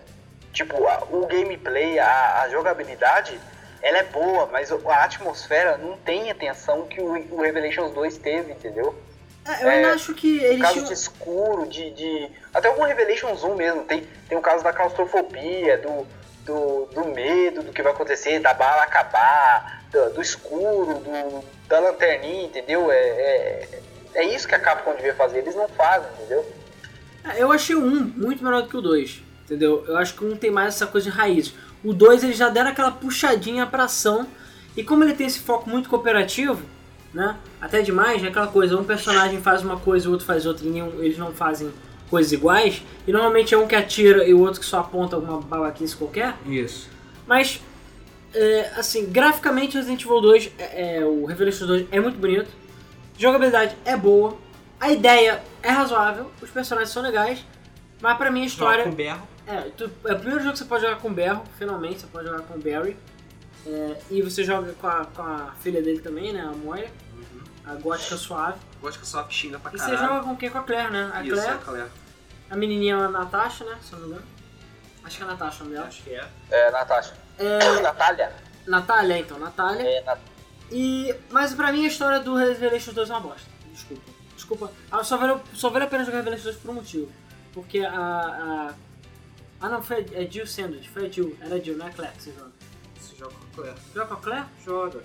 Tipo, 0.53 0.86
a- 0.88 1.03
o 1.10 1.26
gameplay, 1.28 1.98
a, 1.99 2.41
a 2.41 2.49
jogabilidade 2.49 3.40
ela 3.82 3.98
é 3.98 4.03
boa, 4.03 4.45
mas 4.52 4.72
a 4.72 5.03
atmosfera 5.03 5.78
não 5.78 5.98
tem 5.98 6.30
a 6.30 6.36
tensão 6.36 6.86
que 6.88 7.02
o, 7.02 7.34
o 7.36 7.41
Revelations 7.41 7.91
2 7.94 8.18
teve, 8.19 8.52
entendeu? 8.52 8.95
É, 9.45 9.63
eu 9.63 9.69
ainda 9.69 9.93
acho 9.93 10.13
que 10.13 10.39
eles 10.39 10.61
caso 10.61 10.73
tinham... 10.73 10.88
de 10.88 10.93
escuro, 10.93 11.68
de, 11.68 11.89
de. 11.91 12.30
Até 12.53 12.68
algum 12.68 12.84
Revelations 12.84 13.43
1 13.43 13.55
mesmo. 13.55 13.84
Tem, 13.84 14.07
tem 14.30 14.38
o 14.38 14.41
caso 14.41 14.63
da 14.63 14.72
claustrofobia, 14.72 15.77
do, 15.80 16.07
do, 16.45 16.85
do 16.93 17.07
medo 17.07 17.63
do 17.63 17.73
que 17.73 17.81
vai 17.81 17.91
acontecer, 17.91 18.39
da 18.39 18.53
bala 18.53 18.84
acabar, 18.84 19.84
do, 19.91 20.13
do 20.13 20.22
escuro, 20.22 20.95
do, 20.95 21.43
da 21.68 21.80
lanterninha, 21.80 22.45
entendeu? 22.45 22.91
É, 22.91 22.97
é, 22.97 23.81
é 24.13 24.23
isso 24.26 24.47
que 24.47 24.55
a 24.55 24.59
Capcom 24.59 24.93
devia 24.95 25.15
fazer, 25.15 25.39
eles 25.39 25.55
não 25.55 25.68
fazem, 25.69 26.09
entendeu? 26.19 26.45
É, 27.23 27.41
Eu 27.41 27.51
achei 27.51 27.76
1 27.76 28.13
muito 28.15 28.43
melhor 28.43 28.63
do 28.63 28.69
que 28.69 28.77
o 28.77 28.81
2, 28.81 29.22
entendeu? 29.45 29.84
Eu 29.88 29.97
acho 29.97 30.13
que 30.13 30.23
1 30.23 30.38
tem 30.38 30.51
mais 30.51 30.76
essa 30.76 30.85
coisa 30.85 31.09
de 31.09 31.15
raiz. 31.15 31.53
O 31.84 31.93
2 31.93 32.23
eles 32.23 32.38
já 32.38 32.49
deram 32.49 32.69
aquela 32.69 32.91
puxadinha 32.91 33.65
pra 33.65 33.85
ação. 33.85 34.27
E 34.76 34.84
como 34.84 35.03
ele 35.03 35.13
tem 35.13 35.27
esse 35.27 35.39
foco 35.39 35.69
muito 35.69 35.89
cooperativo, 35.89 36.63
né? 37.14 37.38
Até 37.60 37.82
demais, 37.82 38.24
é 38.24 38.28
aquela 38.28 38.48
coisa, 38.48 38.78
um 38.78 38.84
personagem 38.84 39.42
faz 39.42 39.62
uma 39.64 39.78
coisa, 39.78 40.08
o 40.08 40.12
outro 40.12 40.26
faz 40.26 40.46
outra, 40.46 40.66
e 40.66 40.80
eles 41.00 41.18
não 41.18 41.32
fazem 41.32 41.72
coisas 42.10 42.32
iguais. 42.32 42.82
E 43.08 43.12
normalmente 43.12 43.54
é 43.54 43.58
um 43.58 43.68
que 43.68 43.76
atira 43.76 44.26
e 44.28 44.34
o 44.34 44.40
outro 44.40 44.60
que 44.60 44.66
só 44.66 44.80
aponta 44.80 45.16
alguma 45.16 45.40
babaquice 45.42 45.96
qualquer. 45.96 46.36
Isso. 46.46 46.90
Mas, 47.28 47.62
é, 48.34 48.72
assim, 48.78 49.06
graficamente 49.10 49.76
Resident 49.78 50.04
Evil 50.04 50.22
2, 50.22 50.52
é, 50.58 50.98
é, 50.98 51.06
o 51.06 51.26
Revelations 51.26 51.68
2 51.68 51.88
é 51.92 52.00
muito 52.00 52.18
bonito. 52.18 52.50
Jogabilidade 53.18 53.76
é 53.86 53.96
boa. 53.96 54.38
A 54.80 54.92
ideia 54.92 55.42
é 55.62 55.70
razoável. 55.70 56.32
Os 56.42 56.50
personagens 56.50 56.92
são 56.92 57.04
legais. 57.04 57.46
Mas 58.02 58.18
pra 58.18 58.32
mim 58.32 58.42
a 58.42 58.46
história... 58.46 58.84
Joga 58.84 58.90
com 58.90 58.96
berro. 58.96 59.28
É, 59.48 59.62
tu- 59.78 59.92
é 60.06 60.14
o 60.14 60.16
primeiro 60.16 60.40
jogo 60.40 60.54
que 60.54 60.60
você 60.60 60.66
pode 60.66 60.84
jogar 60.84 60.96
com 60.98 61.10
o 61.10 61.12
Berro, 61.14 61.44
finalmente, 61.58 62.00
você 62.02 62.08
pode 62.08 62.26
jogar 62.28 62.42
com 62.44 62.58
o 62.58 62.62
Barry. 62.62 62.96
É, 63.66 63.98
e 64.10 64.22
você 64.22 64.44
joga 64.44 64.74
com 64.74 64.88
a, 64.88 65.06
com 65.06 65.22
a 65.22 65.54
filha 65.62 65.82
dele 65.82 66.00
também, 66.02 66.34
né, 66.34 66.42
a 66.42 66.52
Moira, 66.56 66.90
a 67.66 67.76
gótica 67.76 68.18
suave. 68.18 68.58
Que 68.82 69.06
só 69.06 69.28
xinga 69.30 69.60
pra 69.60 69.72
E 69.74 69.78
caralho. 69.78 69.98
você 69.98 70.04
joga 70.06 70.24
com 70.24 70.36
quem? 70.36 70.50
Com 70.50 70.58
a 70.58 70.64
Claire, 70.64 70.92
né? 70.92 71.12
A 71.14 71.24
Isso, 71.24 71.36
Claire, 71.36 71.54
é, 71.54 71.58
Claire. 71.64 71.90
a 72.50 72.56
menininha 72.56 72.96
é 72.96 72.98
a 72.98 73.08
Natasha, 73.10 73.64
né, 73.66 73.78
se 73.84 73.94
eu 73.94 74.00
não 74.00 74.08
me 74.08 74.14
engano. 74.14 74.28
Acho 75.04 75.18
que 75.18 75.24
é 75.24 75.26
a 75.26 75.30
Natasha 75.30 75.58
o 75.62 75.64
nome 75.66 75.76
dela. 75.76 75.88
Acho 75.88 76.04
que 76.04 76.10
é. 76.12 76.28
É, 76.50 76.72
Natasha. 76.72 77.14
É, 77.38 77.82
Natália? 77.82 78.32
Natália, 78.68 79.18
então, 79.20 79.38
Natália. 79.40 79.84
É, 79.88 80.04
Nat- 80.04 80.20
E, 80.72 81.16
mas 81.30 81.54
pra 81.54 81.72
mim 81.72 81.86
a 81.86 81.88
história 81.88 82.20
do 82.20 82.36
Revelations 82.36 82.94
2 82.96 83.10
é 83.10 83.14
uma 83.14 83.20
bosta. 83.22 83.48
Desculpa. 83.72 84.12
Desculpa. 84.36 84.72
Ah, 84.92 85.04
só 85.04 85.18
vale, 85.18 85.40
só 85.54 85.70
vale 85.70 85.86
a 85.86 85.88
pena 85.88 86.04
jogar 86.04 86.18
Revelations 86.20 86.46
2 86.56 86.58
por 86.58 86.72
um 86.72 86.74
motivo. 86.76 87.12
Porque 87.54 87.80
a... 87.80 87.92
a 87.92 88.74
ah 89.62 89.70
não, 89.70 89.82
foi 89.84 89.98
a, 90.16 90.22
é 90.24 90.28
Jill 90.30 90.48
Sandwich, 90.48 90.90
foi 90.90 91.06
a 91.06 91.10
Jill, 91.10 91.38
era 91.42 91.56
a 91.56 91.60
Jill, 91.60 91.78
não 91.78 91.86
é 91.86 91.90
a 91.90 91.94
Claire 91.94 92.16
que 92.16 92.24
você 92.24 92.32
joga. 92.32 92.51
Claire. 93.56 93.76
Joga 93.94 94.07
com 94.07 94.14
a 94.14 94.18
Claire? 94.18 94.45
Joga. 94.65 95.03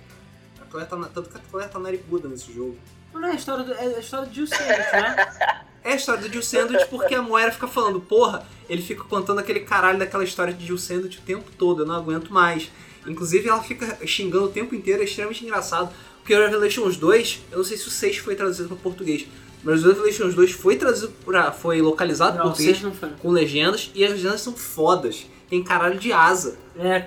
A 0.60 0.64
Claire 0.64 0.88
tá 0.88 0.96
na, 0.96 1.06
tanto 1.06 1.30
que 1.30 1.36
a 1.36 1.40
Claire 1.40 1.70
tá 1.70 1.78
nariguda 1.78 2.28
nesse 2.28 2.52
jogo. 2.52 2.76
Não, 3.12 3.20
não 3.20 3.28
é 3.28 3.32
a 3.32 3.34
história 3.34 3.64
do, 3.64 3.72
é 3.72 3.96
a 3.96 4.00
história 4.00 4.26
de 4.26 4.34
Jill 4.34 4.46
Sandwich, 4.46 4.92
né? 4.92 5.56
É 5.84 5.92
a 5.92 5.96
história 5.96 6.20
do 6.20 6.32
Jill 6.32 6.42
Sandwich 6.42 6.86
porque 6.88 7.14
a 7.14 7.22
Moira 7.22 7.52
fica 7.52 7.68
falando, 7.68 8.00
porra, 8.00 8.44
ele 8.68 8.82
fica 8.82 9.04
contando 9.04 9.38
aquele 9.38 9.60
caralho 9.60 9.98
daquela 9.98 10.24
história 10.24 10.52
de 10.52 10.66
Jill 10.66 10.78
Sandwich 10.78 11.18
o 11.18 11.22
tempo 11.22 11.50
todo, 11.56 11.82
eu 11.82 11.86
não 11.86 11.94
aguento 11.94 12.32
mais. 12.32 12.70
Inclusive 13.06 13.48
ela 13.48 13.62
fica 13.62 14.04
xingando 14.06 14.46
o 14.46 14.48
tempo 14.48 14.74
inteiro, 14.74 15.02
é 15.02 15.04
extremamente 15.04 15.44
engraçado. 15.44 15.90
Porque 16.18 16.34
o 16.34 16.38
Revelations 16.40 16.96
2, 16.96 17.40
eu 17.52 17.58
não 17.58 17.64
sei 17.64 17.76
se 17.76 17.86
o 17.86 17.90
6 17.90 18.16
foi 18.18 18.34
traduzido 18.34 18.68
para 18.68 18.76
português, 18.78 19.26
mas 19.62 19.84
o 19.84 19.88
Revelations 19.88 20.34
2 20.34 20.50
foi 20.50 20.74
traduzido 20.74 21.12
pra, 21.24 21.52
foi 21.52 21.80
localizado 21.80 22.36
Não, 22.36 22.46
português 22.46 22.82
com 23.22 23.30
legendas 23.30 23.92
e 23.94 24.04
as 24.04 24.10
legendas 24.10 24.40
são 24.40 24.56
fodas. 24.56 25.26
Tem 25.48 25.62
caralho 25.62 26.00
de 26.00 26.12
asa. 26.12 26.58
É, 26.76 27.06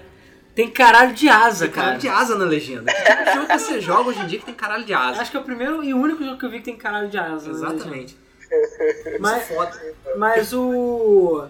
tem 0.55 0.69
caralho 0.69 1.13
de 1.13 1.29
asa, 1.29 1.65
Tem 1.65 1.73
cara. 1.73 1.85
caralho 1.85 2.01
de 2.01 2.07
asa 2.09 2.35
na 2.37 2.45
legenda. 2.45 2.91
Que 2.91 3.01
tipo 3.03 3.23
de 3.23 3.33
jogo 3.33 3.47
que 3.47 3.59
você 3.59 3.81
joga 3.81 4.09
hoje 4.09 4.19
em 4.19 4.27
dia 4.27 4.39
que 4.39 4.45
tem 4.45 4.53
caralho 4.55 4.83
de 4.83 4.93
asa? 4.93 5.21
Acho 5.21 5.31
que 5.31 5.37
é 5.37 5.39
o 5.39 5.43
primeiro 5.43 5.83
e 5.83 5.93
único 5.93 6.23
jogo 6.23 6.37
que 6.37 6.45
eu 6.45 6.49
vi 6.49 6.57
que 6.59 6.65
tem 6.65 6.75
caralho 6.77 7.07
de 7.09 7.17
asa. 7.17 7.49
Exatamente. 7.49 8.17
Mas, 9.19 9.37
é 9.37 9.55
foda. 9.55 9.95
Mas 10.17 10.53
o. 10.53 11.47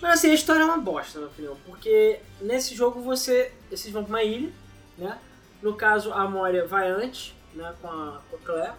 Mas 0.00 0.12
assim, 0.14 0.30
a 0.30 0.34
história 0.34 0.62
é 0.62 0.64
uma 0.64 0.78
bosta, 0.78 1.18
na 1.18 1.26
minha 1.26 1.32
opinião. 1.32 1.56
Porque 1.66 2.20
nesse 2.40 2.74
jogo 2.74 3.00
você. 3.00 3.52
Vocês 3.70 3.92
vão 3.92 4.04
pra 4.04 4.14
uma 4.14 4.22
ilha, 4.22 4.52
né? 4.96 5.18
No 5.60 5.74
caso, 5.74 6.12
a 6.12 6.28
Moria 6.28 6.66
vai 6.66 6.90
antes, 6.90 7.34
né? 7.54 7.72
Com 7.80 7.88
a, 7.88 8.20
com 8.30 8.36
a 8.36 8.38
Claire. 8.38 8.72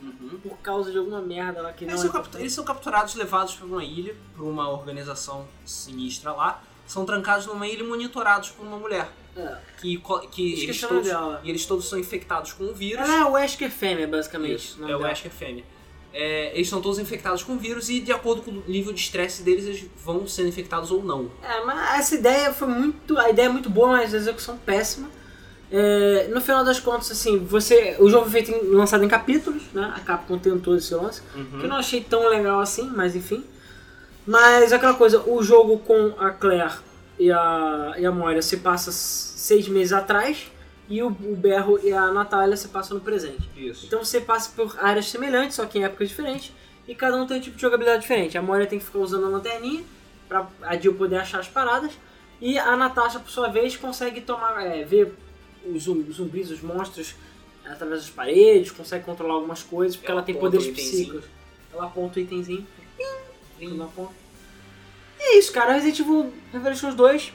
Uhum. 0.00 0.38
Por 0.42 0.56
causa 0.58 0.92
de 0.92 0.98
alguma 0.98 1.20
merda 1.20 1.60
lá 1.60 1.72
que 1.72 1.84
não 1.84 1.92
Eles 1.92 2.00
é 2.00 2.06
são, 2.06 2.10
importante. 2.10 2.42
eles 2.42 2.52
são 2.52 2.64
capturados, 2.64 3.14
levados 3.16 3.54
para 3.54 3.66
uma 3.66 3.82
ilha, 3.84 4.14
por 4.36 4.44
uma 4.44 4.68
organização 4.70 5.46
sinistra 5.66 6.32
lá. 6.32 6.62
São 6.88 7.04
trancados 7.04 7.46
numa 7.46 7.68
ilha 7.68 7.82
e 7.84 7.86
monitorados 7.86 8.48
por 8.50 8.66
uma 8.66 8.78
mulher. 8.78 9.08
É. 9.36 9.56
Que, 9.80 10.02
que 10.32 10.62
eles 10.64 10.82
nome 10.82 10.94
todos, 10.94 11.08
dela. 11.08 11.40
e 11.44 11.50
eles 11.50 11.64
todos 11.64 11.88
são 11.88 11.96
infectados 11.98 12.52
com 12.52 12.64
o 12.64 12.74
vírus. 12.74 13.04
Ela 13.04 13.18
é 13.18 13.24
o 13.24 13.32
Wesker 13.32 13.70
Fêmea, 13.70 14.08
basicamente. 14.08 14.56
Isso, 14.56 14.84
é 14.84 14.96
o. 14.96 15.00
Wesker 15.02 15.30
Fêmea. 15.30 15.62
É, 16.12 16.52
eles 16.54 16.68
são 16.68 16.80
todos 16.80 16.98
infectados 16.98 17.42
com 17.44 17.52
o 17.52 17.58
vírus 17.58 17.88
e 17.90 18.00
de 18.00 18.10
acordo 18.10 18.40
com 18.42 18.50
o 18.50 18.64
nível 18.66 18.92
de 18.94 18.98
estresse 19.00 19.42
deles, 19.42 19.66
eles 19.66 19.84
vão 20.02 20.26
sendo 20.26 20.48
infectados 20.48 20.90
ou 20.90 21.04
não. 21.04 21.30
É, 21.42 21.62
mas 21.64 22.00
essa 22.00 22.14
ideia 22.16 22.52
foi 22.52 22.66
muito. 22.66 23.16
A 23.18 23.28
ideia 23.30 23.46
é 23.46 23.50
muito 23.50 23.68
boa, 23.70 23.88
mas 23.88 24.12
a 24.14 24.16
execução 24.16 24.56
péssima. 24.58 25.08
É, 25.70 26.28
no 26.32 26.40
final 26.40 26.64
das 26.64 26.80
contas, 26.80 27.10
assim, 27.10 27.38
você. 27.38 27.96
O 28.00 28.08
jogo 28.08 28.24
foi 28.28 28.42
feito 28.42 28.50
em- 28.50 28.70
lançado 28.74 29.04
em 29.04 29.08
capítulos, 29.08 29.62
né? 29.74 29.92
A 29.94 30.00
Capcom 30.00 30.38
tentou 30.38 30.74
esse 30.74 30.94
lance. 30.94 31.20
Que 31.58 31.64
eu 31.64 31.68
não 31.68 31.76
achei 31.76 32.00
tão 32.02 32.26
legal 32.28 32.58
assim, 32.58 32.90
mas 32.96 33.14
enfim. 33.14 33.44
Mas 34.28 34.72
aquela 34.74 34.92
coisa, 34.94 35.22
o 35.26 35.42
jogo 35.42 35.78
com 35.78 36.14
a 36.18 36.30
Claire 36.30 36.74
e 37.18 37.32
a, 37.32 37.94
e 37.96 38.04
a 38.04 38.12
Moira 38.12 38.42
se 38.42 38.58
passa 38.58 38.92
seis 38.92 39.66
meses 39.68 39.92
atrás. 39.92 40.50
E 40.90 41.02
o, 41.02 41.08
o 41.08 41.34
Berro 41.36 41.78
e 41.82 41.92
a 41.92 42.10
Natália 42.12 42.56
se 42.56 42.68
passam 42.68 42.96
no 42.98 43.02
presente. 43.02 43.48
Isso. 43.56 43.86
Então 43.86 44.02
você 44.04 44.20
passa 44.20 44.50
por 44.56 44.74
áreas 44.80 45.06
semelhantes, 45.10 45.56
só 45.56 45.64
que 45.66 45.78
em 45.78 45.84
épocas 45.84 46.08
diferentes, 46.08 46.50
e 46.86 46.94
cada 46.94 47.16
um 47.16 47.26
tem 47.26 47.36
um 47.36 47.40
tipo 47.40 47.56
de 47.56 47.60
jogabilidade 47.62 48.00
diferente. 48.02 48.36
A 48.38 48.42
Moira 48.42 48.66
tem 48.66 48.78
que 48.78 48.84
ficar 48.86 48.98
usando 48.98 49.26
a 49.26 49.28
lanterninha 49.28 49.82
pra 50.28 50.46
a 50.62 50.76
Jill 50.78 50.94
poder 50.94 51.16
achar 51.16 51.40
as 51.40 51.48
paradas, 51.48 51.92
e 52.40 52.58
a 52.58 52.74
Natasha, 52.76 53.18
por 53.20 53.30
sua 53.30 53.48
vez, 53.48 53.76
consegue 53.76 54.22
tomar, 54.22 54.64
é, 54.64 54.82
ver 54.84 55.14
os 55.74 55.82
zum- 55.82 56.04
os 56.08 56.16
zumbis, 56.16 56.50
os 56.50 56.62
monstros 56.62 57.14
através 57.66 58.00
das 58.02 58.10
paredes, 58.10 58.70
consegue 58.70 59.04
controlar 59.04 59.34
algumas 59.34 59.62
coisas, 59.62 59.94
porque 59.96 60.10
Ela 60.10 60.20
ela 60.20 60.26
tem 60.26 60.34
poderes 60.36 60.68
psíquicos. 60.68 61.24
Ela 61.72 61.84
aponta 61.84 62.18
o 62.18 62.22
itemzinho. 62.22 62.66
E 65.20 65.22
é 65.22 65.38
isso, 65.38 65.52
cara. 65.52 65.72
Resident 65.72 66.00
Evil 66.00 66.32
Revelations 66.52 66.94
2 66.94 67.32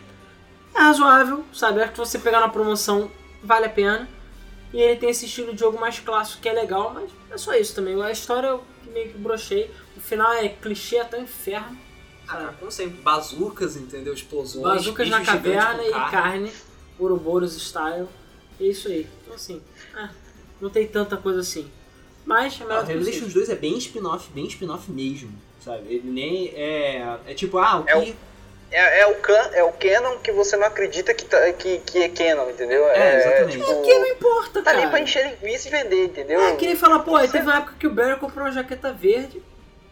é 0.75 0.79
razoável, 0.79 1.43
sabe? 1.53 1.81
Acho 1.81 1.91
que 1.91 1.97
você 1.97 2.17
pegar 2.19 2.39
na 2.39 2.49
promoção 2.49 3.11
vale 3.43 3.65
a 3.65 3.69
pena. 3.69 4.07
E 4.73 4.81
ele 4.81 4.99
tem 4.99 5.09
esse 5.09 5.25
estilo 5.25 5.53
de 5.53 5.59
jogo 5.59 5.79
mais 5.79 5.99
clássico 5.99 6.41
que 6.41 6.49
é 6.49 6.53
legal, 6.53 6.93
mas 6.93 7.11
é 7.29 7.37
só 7.37 7.53
isso 7.53 7.75
também. 7.75 8.01
A 8.01 8.11
história 8.11 8.47
eu 8.47 8.63
meio 8.91 9.11
que 9.11 9.17
brochei. 9.17 9.69
O 9.95 9.99
final 9.99 10.33
é 10.33 10.49
clichê 10.49 10.97
até 10.97 11.19
o 11.19 11.21
inferno. 11.21 11.77
Ah, 12.27 12.31
cara, 12.37 12.53
como 12.53 12.71
sempre, 12.71 13.01
bazucas, 13.01 13.75
entendeu? 13.75 14.13
Explosões. 14.13 14.63
Bazucas 14.63 15.09
na 15.09 15.23
caverna 15.23 15.83
e 15.83 15.91
carne. 15.91 16.11
carne. 16.11 16.51
Ouroboros 16.97 17.55
style. 17.55 18.07
É 18.59 18.63
isso 18.63 18.87
aí. 18.87 19.07
Então 19.21 19.35
assim, 19.35 19.61
ah, 19.93 20.09
não 20.59 20.69
tem 20.69 20.87
tanta 20.87 21.17
coisa 21.17 21.41
assim. 21.41 21.69
Mas 22.25 22.59
é 22.59 22.63
Ah, 22.63 22.67
melhor 22.67 22.85
que 22.85 22.93
Revelations 22.93 23.33
2 23.33 23.49
é 23.49 23.55
bem 23.55 23.77
spin-off, 23.77 24.31
bem 24.31 24.47
spin-off 24.47 24.89
mesmo, 24.91 25.31
sabe? 25.63 25.93
Ele 25.93 26.09
nem 26.11 26.47
é... 26.55 27.17
É 27.27 27.33
tipo, 27.33 27.57
ah, 27.57 27.77
o 27.79 27.83
que... 27.83 27.91
É 27.91 27.97
o- 27.97 28.15
É, 28.71 28.99
é 29.01 29.05
o 29.07 29.15
can, 29.15 29.49
é 29.53 29.63
o 29.63 29.71
canon 29.73 30.17
que 30.17 30.31
você 30.31 30.57
não 30.57 30.65
acredita 30.65 31.13
que, 31.13 31.25
tá- 31.25 31.53
que, 31.53 31.77
que 31.79 32.01
é 32.03 32.09
canon, 32.09 32.49
entendeu? 32.49 32.87
É, 32.89 33.17
exatamente. 33.19 33.59
tipo, 33.59 33.81
Que 33.83 33.99
não 33.99 34.07
importa, 34.07 34.61
tá 34.63 34.71
cara. 34.71 34.77
ali 34.79 34.89
pra 34.89 34.99
encher 34.99 35.37
linguiça 35.39 35.67
e 35.67 35.71
vender, 35.71 36.05
entendeu? 36.05 36.41
É, 36.41 36.55
que 36.55 36.65
nem 36.65 36.75
falar, 36.75 36.99
pô, 36.99 37.15
aí 37.15 37.27
teve 37.27 37.43
uma 37.45 37.57
época 37.57 37.75
que 37.79 37.85
o 37.85 37.91
Barry 37.91 38.19
comprou 38.19 38.45
uma 38.45 38.51
jaqueta 38.51 38.91
verde. 38.91 39.43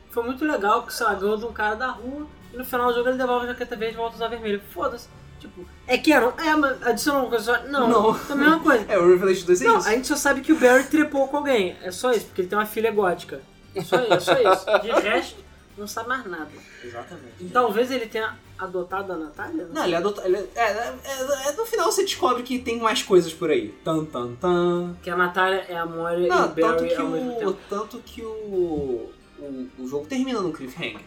Foi 0.09 0.23
muito 0.23 0.43
legal, 0.43 0.81
porque 0.81 0.95
sei 0.95 1.05
lá, 1.05 1.13
ganhou 1.13 1.37
de 1.37 1.45
um 1.45 1.53
cara 1.53 1.75
da 1.75 1.87
rua. 1.91 2.25
E 2.51 2.57
no 2.57 2.65
final 2.65 2.87
do 2.87 2.95
jogo 2.95 3.09
ele 3.09 3.17
devolve 3.19 3.45
a 3.45 3.49
jaqueta 3.49 3.75
verde 3.75 3.93
e 3.93 3.97
volta 3.97 4.15
a 4.15 4.17
usar 4.17 4.27
vermelho. 4.29 4.59
Foda-se. 4.73 5.07
Tipo, 5.39 5.63
é 5.87 5.97
Canon? 5.99 6.31
É, 6.43 6.55
mas 6.55 6.83
adicionou 6.87 7.21
uma 7.21 7.29
coisa 7.29 7.45
só? 7.45 7.63
Não. 7.67 7.87
Não. 7.87 8.15
É 8.15 8.31
a 8.31 8.35
mesma 8.35 8.59
coisa. 8.59 8.85
É, 8.89 8.97
o 8.97 9.07
Revelations 9.07 9.45
2 9.45 9.61
é 9.61 9.65
Não, 9.65 9.77
isso. 9.77 9.87
a 9.87 9.91
gente 9.91 10.07
só 10.07 10.15
sabe 10.15 10.41
que 10.41 10.51
o 10.53 10.59
Barry 10.59 10.83
trepou 10.85 11.27
com 11.27 11.37
alguém. 11.37 11.77
É 11.83 11.91
só 11.91 12.11
isso, 12.11 12.25
porque 12.25 12.41
ele 12.41 12.47
tem 12.47 12.57
uma 12.57 12.65
filha 12.65 12.91
gótica. 12.91 13.41
Só, 13.85 13.95
é 13.97 14.19
só 14.19 14.33
isso. 14.33 14.65
De 14.81 14.91
resto, 15.07 15.35
não 15.77 15.87
sabe 15.87 16.09
mais 16.09 16.25
nada. 16.25 16.49
Exatamente. 16.83 17.33
E 17.39 17.45
talvez 17.49 17.89
ele 17.91 18.05
tenha 18.07 18.37
adotado 18.57 19.13
a 19.13 19.17
Natália? 19.17 19.67
Não, 19.73 19.83
ele 19.85 19.95
adota. 19.95 20.21
Ele, 20.25 20.37
é, 20.37 20.61
é, 20.61 20.93
é- 21.03 21.49
é- 21.49 21.51
no 21.53 21.65
final 21.65 21.91
você 21.91 22.03
descobre 22.03 22.43
que 22.43 22.59
tem 22.59 22.79
mais 22.79 23.01
coisas 23.03 23.33
por 23.33 23.49
aí. 23.49 23.69
Tan, 23.83 24.05
tan, 24.05 24.35
tan. 24.35 24.95
Que 25.01 25.09
a 25.09 25.15
Natália 25.15 25.65
é 25.67 25.75
a 25.77 25.85
Moira 25.85 26.19
e 26.19 26.25
o 26.25 26.27
Não, 26.29 26.47
tanto 26.49 26.61
Barry 26.61 26.87
que, 26.89 26.95
ao 27.01 27.07
mesmo 27.07 27.35
o, 27.35 27.39
tempo. 27.39 27.57
tanto 27.69 27.97
que 27.99 28.21
o, 28.21 29.11
o, 29.39 29.69
o 29.79 29.87
jogo 29.87 30.05
termina 30.05 30.39
no 30.41 30.53
cliffhanger. 30.53 31.01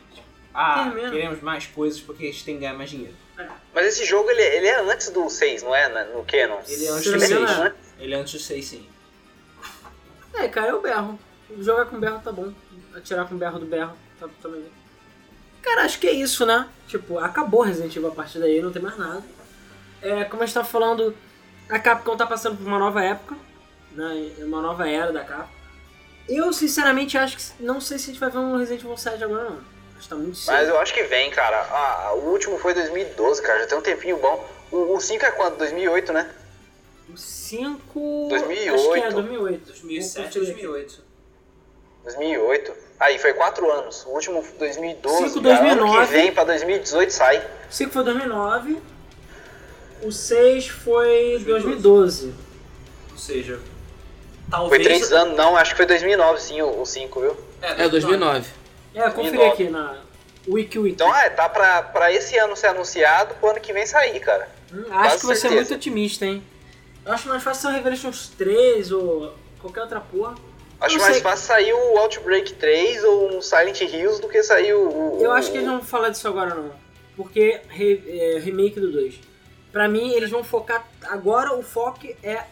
Ah, 0.52 0.84
Termina. 0.84 1.10
queremos 1.10 1.41
mais 1.43 1.67
coisas 1.67 2.01
porque 2.01 2.25
a 2.25 2.26
gente 2.26 2.44
tem 2.44 2.55
que 2.55 2.60
ganhar 2.60 2.75
mais 2.75 2.89
dinheiro. 2.91 3.15
Mas 3.75 3.86
esse 3.86 4.05
jogo, 4.05 4.31
ele, 4.31 4.41
ele 4.41 4.67
é 4.68 4.81
antes 4.93 5.10
do 5.10 5.28
6, 5.28 5.65
não 5.65 5.75
é? 5.75 5.89
No 6.15 6.25
canon? 6.25 6.60
Ele 6.68 6.84
é 6.86 6.91
antes 6.91 7.02
Se 7.05 7.09
do 7.10 7.12
não 7.12 7.18
me 7.20 7.26
6. 7.26 7.31
engano, 7.41 7.65
né? 7.65 7.75
Ele 7.99 8.15
é 8.15 8.17
antes 8.17 8.33
do 8.34 8.39
6, 8.39 8.65
sim. 8.65 8.86
É, 10.34 10.47
cara, 10.49 10.68
é 10.68 10.75
o 10.75 10.81
berro. 10.81 11.18
Jogar 11.59 11.86
com 11.86 11.99
berro 11.99 12.20
tá 12.23 12.31
bom. 12.33 12.52
Atirar 12.94 13.28
com 13.28 13.36
berro 13.36 13.59
do 13.59 13.67
berro 13.67 13.93
também 14.43 14.60
bem. 14.60 14.73
Cara, 15.62 15.83
acho 15.83 15.99
que 15.99 16.07
é 16.07 16.12
isso, 16.12 16.44
né? 16.44 16.68
Tipo, 16.86 17.18
acabou 17.18 17.62
Resident 17.62 17.97
Evil 17.97 18.09
a 18.10 18.15
partir 18.15 18.39
daí, 18.39 18.60
não 18.60 18.73
tem 18.73 18.83
mais 18.83 18.99
nada. 18.99 19.23
É, 20.02 20.25
como 20.25 20.43
a 20.43 20.47
gente 20.47 20.55
tava 20.55 20.67
falando, 20.67 21.17
A 21.68 21.78
Capcom 21.78 22.17
tá 22.17 22.26
passando 22.26 22.59
por 22.59 22.67
uma 22.67 22.78
nova 22.78 23.02
época, 23.02 23.34
né? 23.93 24.33
Uma 24.39 24.60
nova 24.60 24.89
era 24.89 25.10
da 25.12 25.25
Capcom. 25.25 25.65
Eu, 26.28 26.52
sinceramente, 26.52 27.18
acho 27.18 27.36
que. 27.36 27.62
Não 27.62 27.81
sei 27.81 27.99
se 27.99 28.05
a 28.05 28.07
gente 28.12 28.20
vai 28.20 28.31
ver 28.31 28.39
um 28.39 28.57
Resident 28.57 28.83
Evil 28.83 28.97
7 28.97 29.25
agora, 29.25 29.44
não. 29.51 29.59
Acho 29.97 30.02
que 30.02 30.09
tá 30.09 30.17
muito 30.17 30.36
cedo. 30.36 30.55
Mas 30.55 30.68
eu 30.68 30.78
acho 30.78 30.94
que 30.94 31.02
vem, 31.05 31.31
cara. 31.31 31.67
Ah, 31.70 32.12
o 32.15 32.31
último 32.31 32.59
foi 32.59 32.75
2012, 32.75 33.43
cara. 33.43 33.60
Já 33.60 33.67
tem 33.67 33.78
um 33.78 33.83
tempinho 33.83 34.17
bom. 34.18 34.49
O, 34.70 34.97
o 34.97 35.01
5 35.01 35.25
é 35.25 35.31
quando? 35.33 35.59
2008, 35.59 36.12
né? 36.12 36.31
O 37.12 37.17
5. 37.17 38.26
2008. 38.31 38.75
Acho 38.75 38.93
que 38.93 38.99
é 39.01 39.10
2008. 39.10 39.67
2007 39.67 40.39
2008. 40.39 41.05
2008. 42.05 42.83
Aí, 42.98 43.18
foi 43.18 43.34
4 43.34 43.70
anos. 43.70 44.05
O 44.06 44.10
último 44.10 44.44
2012. 44.58 45.28
Cinco, 45.28 45.42
cara. 45.42 45.58
Ano 45.73 45.81
2009. 45.81 46.06
que 46.06 46.12
vem, 46.12 46.32
pra 46.32 46.44
2018, 46.44 47.10
sai. 47.10 47.39
O 47.39 47.73
5 47.73 47.92
foi 47.92 48.05
2009. 48.05 48.78
O 50.02 50.12
6 50.12 50.68
foi 50.68 51.42
2012. 51.44 52.34
Ou 53.12 53.18
seja, 53.18 53.55
Foi 53.56 54.50
talvez... 54.50 54.82
3 54.84 55.12
anos. 55.12 55.36
Não, 55.36 55.56
acho 55.56 55.70
que 55.70 55.76
foi 55.76 55.86
2009, 55.86 56.40
sim, 56.40 56.62
o 56.62 56.84
5, 56.84 57.20
viu? 57.20 57.36
É, 57.62 57.89
2009. 57.89 58.47
É, 58.94 59.10
conferi 59.10 59.39
2009. 59.39 59.48
aqui 59.48 59.68
na 59.70 59.97
Wiki 60.47 60.78
Wiki. 60.78 60.94
Então, 60.94 61.14
é, 61.16 61.31
tá 61.31 61.48
pra, 61.48 61.82
pra 61.82 62.12
esse 62.12 62.36
ano 62.39 62.55
ser 62.56 62.68
anunciado, 62.68 63.34
pro 63.36 63.50
ano 63.50 63.60
que 63.60 63.73
vem 63.73 63.86
sair, 63.86 64.20
cara. 64.20 64.48
Hum, 64.73 64.84
acho 64.90 64.90
quase 64.90 65.20
que 65.20 65.26
vai 65.26 65.36
ser 65.36 65.40
certeza. 65.42 65.60
muito 65.62 65.74
otimista, 65.74 66.26
hein? 66.26 66.42
Eu 67.05 67.12
acho 67.12 67.28
mais 67.28 67.42
fácil 67.42 67.62
ser 67.62 67.68
o 67.68 67.70
Revelations 67.70 68.32
3 68.36 68.92
ou 68.92 69.34
qualquer 69.60 69.82
outra 69.82 70.00
porra. 70.00 70.34
Acho 70.86 70.98
mais 71.00 71.20
fácil 71.20 71.46
sair 71.46 71.72
o 71.72 71.98
Outbreak 71.98 72.52
3 72.54 73.04
ou 73.04 73.36
um 73.36 73.42
Silent 73.42 73.80
Hills 73.80 74.20
do 74.20 74.28
que 74.28 74.42
sair 74.42 74.74
o. 74.74 74.88
o- 75.18 75.22
Eu 75.22 75.32
acho 75.32 75.50
que 75.50 75.58
eles 75.58 75.66
não 75.68 75.78
vão 75.78 75.86
falar 75.86 76.08
disso 76.10 76.26
agora, 76.28 76.54
não. 76.54 76.72
Porque 77.16 77.60
re- 77.68 78.02
é, 78.08 78.38
remake 78.40 78.80
do 78.80 78.90
2. 78.90 79.14
Pra 79.72 79.88
mim, 79.88 80.12
eles 80.12 80.30
vão 80.30 80.42
focar. 80.44 80.86
Agora 81.04 81.54
o 81.54 81.62
foco 81.62 82.00
é. 82.22 82.44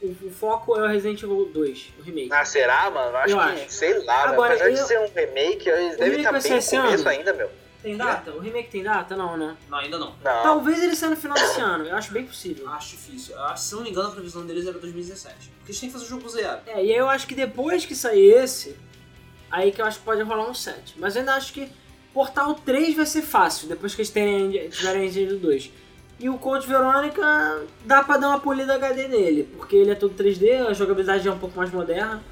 O, 0.00 0.08
o 0.26 0.30
foco 0.30 0.76
é 0.76 0.82
o 0.82 0.86
Resident 0.88 1.22
Evil 1.22 1.48
2, 1.52 1.92
o 1.98 2.02
remake. 2.02 2.28
Ah, 2.32 2.44
será, 2.44 2.90
mano? 2.90 3.16
Acho 3.16 3.34
Eu 3.34 3.38
que, 3.38 3.44
acho. 3.62 3.70
sei 3.70 3.98
lá. 4.04 4.28
Agora, 4.30 4.54
apesar 4.54 4.70
de 4.70 4.78
eu- 4.80 4.86
ser 4.86 4.98
um 4.98 5.06
remake, 5.14 5.68
eles 5.68 5.96
devem 5.96 6.18
estar 6.18 6.32
vai 6.32 6.40
bem 6.40 6.50
no 6.52 6.58
começo 6.62 6.76
ano? 6.76 7.08
ainda, 7.08 7.32
meu. 7.32 7.50
Tem 7.82 7.96
data? 7.96 8.30
O 8.30 8.38
remake 8.38 8.70
tem 8.70 8.82
data? 8.82 9.16
Não, 9.16 9.36
né? 9.36 9.56
Não, 9.68 9.78
ainda 9.78 9.98
não. 9.98 10.10
Não. 10.22 10.42
Talvez 10.42 10.82
ele 10.82 10.94
saia 10.94 11.10
no 11.10 11.16
final 11.16 11.36
desse 11.36 11.60
ano. 11.60 11.84
Eu 11.84 11.96
acho 11.96 12.12
bem 12.12 12.24
possível. 12.24 12.68
Acho 12.68 12.90
difícil. 12.90 13.34
Eu 13.34 13.42
acho, 13.44 13.64
se 13.64 13.74
não 13.74 13.82
me 13.82 13.90
engano, 13.90 14.08
a 14.08 14.12
previsão 14.12 14.46
deles 14.46 14.66
era 14.66 14.78
2017. 14.78 15.34
Porque 15.58 15.72
eles 15.72 15.80
têm 15.80 15.88
que 15.88 15.92
fazer 15.92 16.04
o 16.04 16.08
jogo 16.08 16.28
zero. 16.28 16.60
É, 16.66 16.76
e 16.76 16.92
aí 16.92 16.96
eu 16.96 17.08
acho 17.08 17.26
que 17.26 17.34
depois 17.34 17.84
que 17.84 17.94
sair 17.96 18.34
esse, 18.34 18.76
aí 19.50 19.72
que 19.72 19.82
eu 19.82 19.86
acho 19.86 19.98
que 19.98 20.04
pode 20.04 20.22
rolar 20.22 20.48
um 20.48 20.54
7. 20.54 20.94
Mas 20.98 21.16
eu 21.16 21.20
ainda 21.20 21.34
acho 21.34 21.52
que 21.52 21.68
Portal 22.14 22.54
3 22.54 22.94
vai 22.94 23.06
ser 23.06 23.22
fácil, 23.22 23.68
depois 23.68 23.94
que 23.94 24.02
eles 24.02 24.10
terem, 24.10 24.68
tiverem 24.70 25.06
Engine 25.06 25.36
2. 25.36 25.70
E 26.20 26.28
o 26.28 26.38
Code 26.38 26.68
Verônica 26.68 27.62
dá 27.84 28.04
pra 28.04 28.16
dar 28.16 28.28
uma 28.28 28.38
polida 28.38 28.74
HD 28.76 29.08
nele, 29.08 29.42
porque 29.56 29.74
ele 29.74 29.90
é 29.90 29.94
todo 29.96 30.14
3D, 30.14 30.68
a 30.68 30.72
jogabilidade 30.72 31.26
é 31.26 31.32
um 31.32 31.38
pouco 31.38 31.56
mais 31.56 31.72
moderna. 31.72 32.22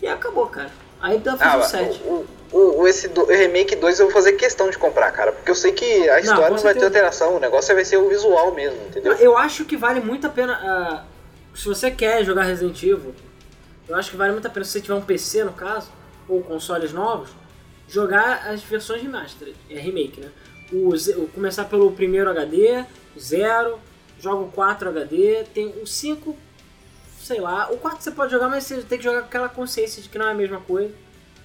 E 0.00 0.06
acabou, 0.06 0.46
cara. 0.46 0.70
Aí 1.02 1.18
dá 1.18 1.36
pra 1.36 1.52
Ah, 1.54 1.58
um 1.58 1.62
7. 1.62 2.00
o, 2.04 2.26
o, 2.52 2.80
o- 2.82 2.88
esse 2.88 3.08
do, 3.08 3.24
remake 3.26 3.74
2 3.76 3.98
eu 3.98 4.06
vou 4.06 4.12
fazer 4.14 4.32
questão 4.34 4.70
de 4.70 4.78
comprar, 4.78 5.10
cara. 5.12 5.32
Porque 5.32 5.50
eu 5.50 5.54
sei 5.54 5.72
que 5.72 6.08
a 6.08 6.20
história 6.20 6.48
com 6.48 6.54
não, 6.54 6.62
vai 6.62 6.74
ter 6.74 6.84
alteração. 6.84 7.36
O 7.36 7.40
negócio 7.40 7.74
vai 7.74 7.84
ser 7.84 7.96
o 7.96 8.08
visual 8.08 8.54
mesmo, 8.54 8.78
entendeu? 8.86 9.14
Eu 9.14 9.36
acho 9.36 9.64
que 9.64 9.76
vale 9.76 10.00
muito 10.00 10.26
a 10.26 10.30
pena. 10.30 10.54
ah, 10.62 11.04
se 11.54 11.66
você 11.66 11.90
quer 11.90 12.24
jogar 12.24 12.44
Resident 12.44 12.80
Evil, 12.82 13.14
eu 13.88 13.96
acho 13.96 14.10
que 14.10 14.16
vale 14.16 14.32
muito 14.32 14.46
a 14.46 14.50
pena, 14.50 14.64
se 14.64 14.70
você 14.72 14.80
tiver 14.80 14.94
um 14.94 15.02
PC 15.02 15.44
no 15.44 15.52
caso, 15.52 15.90
ou 16.28 16.40
consoles 16.42 16.92
novos, 16.92 17.30
jogar 17.88 18.48
as 18.48 18.62
versões 18.62 19.02
remastered, 19.02 19.54
é 19.68 19.78
remake, 19.78 20.20
né? 20.20 20.28
O, 20.72 20.88
o- 20.94 21.28
começar 21.34 21.64
pelo 21.64 21.90
primeiro 21.92 22.30
HD, 22.30 22.84
o 23.14 23.20
0, 23.20 23.78
joga 24.18 24.42
o 24.44 24.48
4 24.52 24.88
HD, 24.88 25.44
tem 25.52 25.66
o 25.82 25.86
5, 25.86 26.34
sei 27.22 27.40
lá. 27.40 27.70
O 27.70 27.78
4 27.78 28.02
você 28.02 28.10
pode 28.10 28.32
jogar, 28.32 28.48
mas 28.48 28.64
você 28.64 28.82
tem 28.82 28.98
que 28.98 29.04
jogar 29.04 29.20
com 29.20 29.26
aquela 29.26 29.48
consciência 29.48 30.02
de 30.02 30.08
que 30.08 30.18
não 30.18 30.28
é 30.28 30.32
a 30.32 30.34
mesma 30.34 30.60
coisa. 30.60 30.92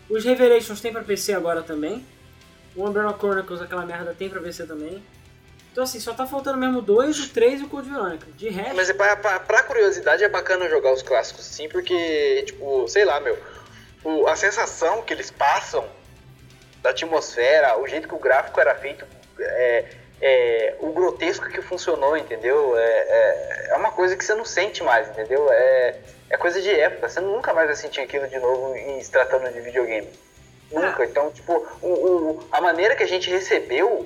Os 0.09 0.23
Revelations 0.23 0.81
tem 0.81 0.91
pra 0.91 1.03
PC 1.03 1.33
agora 1.33 1.61
também. 1.61 2.05
O 2.75 2.85
Umbrella 2.87 3.15
Chronicles, 3.17 3.61
aquela 3.61 3.85
merda, 3.85 4.13
tem 4.17 4.29
pra 4.29 4.39
PC 4.41 4.65
também. 4.65 5.03
Então 5.71 5.83
assim, 5.83 5.99
só 5.99 6.13
tá 6.13 6.25
faltando 6.25 6.57
mesmo 6.57 6.81
2, 6.81 7.19
o 7.19 7.29
3 7.29 7.61
e 7.61 7.63
o 7.65 7.69
Code 7.69 7.89
Verônica. 7.89 8.25
De 8.35 8.49
resto. 8.49 8.75
Mas 8.75 8.89
é 8.89 8.93
pra, 8.93 9.15
pra, 9.15 9.39
pra 9.39 9.63
curiosidade 9.63 10.23
é 10.23 10.29
bacana 10.29 10.67
jogar 10.69 10.91
os 10.93 11.03
clássicos 11.03 11.45
sim, 11.45 11.69
porque, 11.69 12.43
tipo, 12.47 12.87
sei 12.87 13.05
lá, 13.05 13.19
meu. 13.19 13.37
o- 14.03 14.27
a 14.27 14.35
sensação 14.35 15.01
que 15.03 15.13
eles 15.13 15.29
passam 15.29 15.87
da 16.81 16.91
atmosfera, 16.91 17.77
o 17.79 17.87
jeito 17.87 18.07
que 18.07 18.15
o 18.15 18.19
gráfico 18.19 18.59
era 18.59 18.73
feito, 18.75 19.05
é, 19.39 19.85
é, 20.21 20.75
o 20.79 20.91
grotesco 20.91 21.47
que 21.49 21.61
funcionou, 21.61 22.17
entendeu? 22.17 22.75
É, 22.77 22.81
é, 22.81 23.67
é 23.71 23.75
uma 23.75 23.91
coisa 23.91 24.15
que 24.15 24.23
você 24.25 24.33
não 24.33 24.45
sente 24.45 24.83
mais, 24.83 25.07
entendeu? 25.09 25.47
É, 25.51 25.95
é 26.29 26.37
coisa 26.37 26.61
de 26.61 26.69
época, 26.71 27.07
você 27.09 27.19
nunca 27.19 27.53
mais 27.53 27.67
vai 27.67 27.75
sentir 27.75 28.01
aquilo 28.01 28.27
de 28.27 28.39
novo 28.39 28.75
em 28.75 29.01
se 29.03 29.11
tratando 29.11 29.51
de 29.53 29.59
videogame. 29.61 30.07
Nunca. 30.71 31.05
Então, 31.05 31.31
tipo, 31.31 31.53
o, 31.81 31.87
o- 31.87 32.47
a 32.51 32.59
maneira 32.59 32.95
que 32.95 33.03
a 33.03 33.07
gente 33.07 33.29
recebeu 33.29 34.05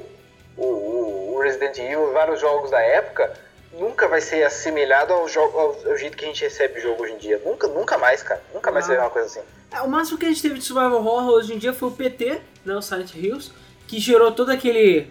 o, 0.58 0.64
o- 0.66 1.40
Resident 1.42 1.78
Evil 1.80 2.10
e 2.10 2.14
vários 2.14 2.40
jogos 2.40 2.70
da 2.70 2.80
época 2.80 3.34
nunca 3.74 4.08
vai 4.08 4.22
ser 4.22 4.44
assemelhado 4.44 5.12
ao, 5.14 5.28
jogo, 5.28 5.58
ao, 5.58 5.68
ao 5.90 5.98
jeito 5.98 6.16
que 6.16 6.26
a 6.26 6.28
gente 6.28 6.44
recebe 6.44 6.78
o 6.78 6.82
jogo 6.82 7.02
hoje 7.04 7.14
em 7.14 7.18
dia. 7.18 7.42
Nunca, 7.44 7.68
nunca 7.68 7.98
mais, 7.98 8.22
cara. 8.22 8.42
Nunca 8.54 8.70
mais 8.70 8.86
Ah. 8.86 8.88
vai 8.90 8.98
ser 8.98 9.02
uma 9.04 9.10
coisa 9.10 9.28
assim. 9.28 9.48
É, 9.74 9.82
o 9.82 9.88
máximo 9.88 10.18
que 10.20 10.26
a 10.26 10.28
gente 10.28 10.42
teve 10.42 10.56
de 10.60 10.64
survival 10.66 11.04
horror 11.04 11.30
hoje 11.30 11.54
em 11.54 11.58
dia 11.58 11.74
foi 11.74 11.88
o 11.88 11.92
PT, 11.94 12.42
né, 12.66 12.76
o 12.76 12.82
Silent 12.82 13.16
Hills, 13.16 13.52
que 13.88 13.98
gerou 14.00 14.32
todo 14.34 14.52
aquele 14.52 15.10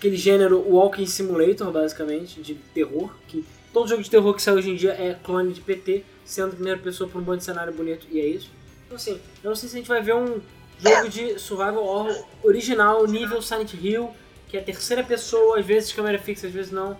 aquele 0.00 0.16
gênero 0.16 0.64
Walking 0.66 1.04
Simulator, 1.04 1.70
basicamente, 1.70 2.40
de 2.40 2.54
terror, 2.54 3.10
que 3.28 3.44
todo 3.70 3.86
jogo 3.86 4.02
de 4.02 4.08
terror 4.08 4.32
que 4.34 4.42
sai 4.42 4.54
hoje 4.54 4.70
em 4.70 4.74
dia 4.74 4.92
é 4.92 5.14
clone 5.22 5.52
de 5.52 5.60
PT, 5.60 6.02
sendo 6.24 6.54
primeira 6.54 6.78
pessoa 6.78 7.08
por 7.08 7.20
um 7.20 7.24
bom 7.24 7.36
de 7.36 7.44
cenário 7.44 7.70
bonito, 7.70 8.06
e 8.10 8.18
é 8.18 8.24
isso. 8.24 8.50
Então 8.86 8.96
assim, 8.96 9.20
eu 9.44 9.50
não 9.50 9.54
sei 9.54 9.68
se 9.68 9.76
a 9.76 9.78
gente 9.78 9.88
vai 9.88 10.00
ver 10.00 10.14
um 10.14 10.40
jogo 10.78 11.08
de 11.10 11.38
survival 11.38 11.84
horror 11.84 12.24
original, 12.42 13.06
nível 13.06 13.42
Silent 13.42 13.74
Hill, 13.74 14.10
que 14.48 14.56
é 14.56 14.60
terceira 14.62 15.04
pessoa, 15.04 15.58
às 15.58 15.66
vezes 15.66 15.92
câmera 15.92 16.18
fixa, 16.18 16.46
às 16.46 16.52
vezes 16.52 16.72
não, 16.72 16.96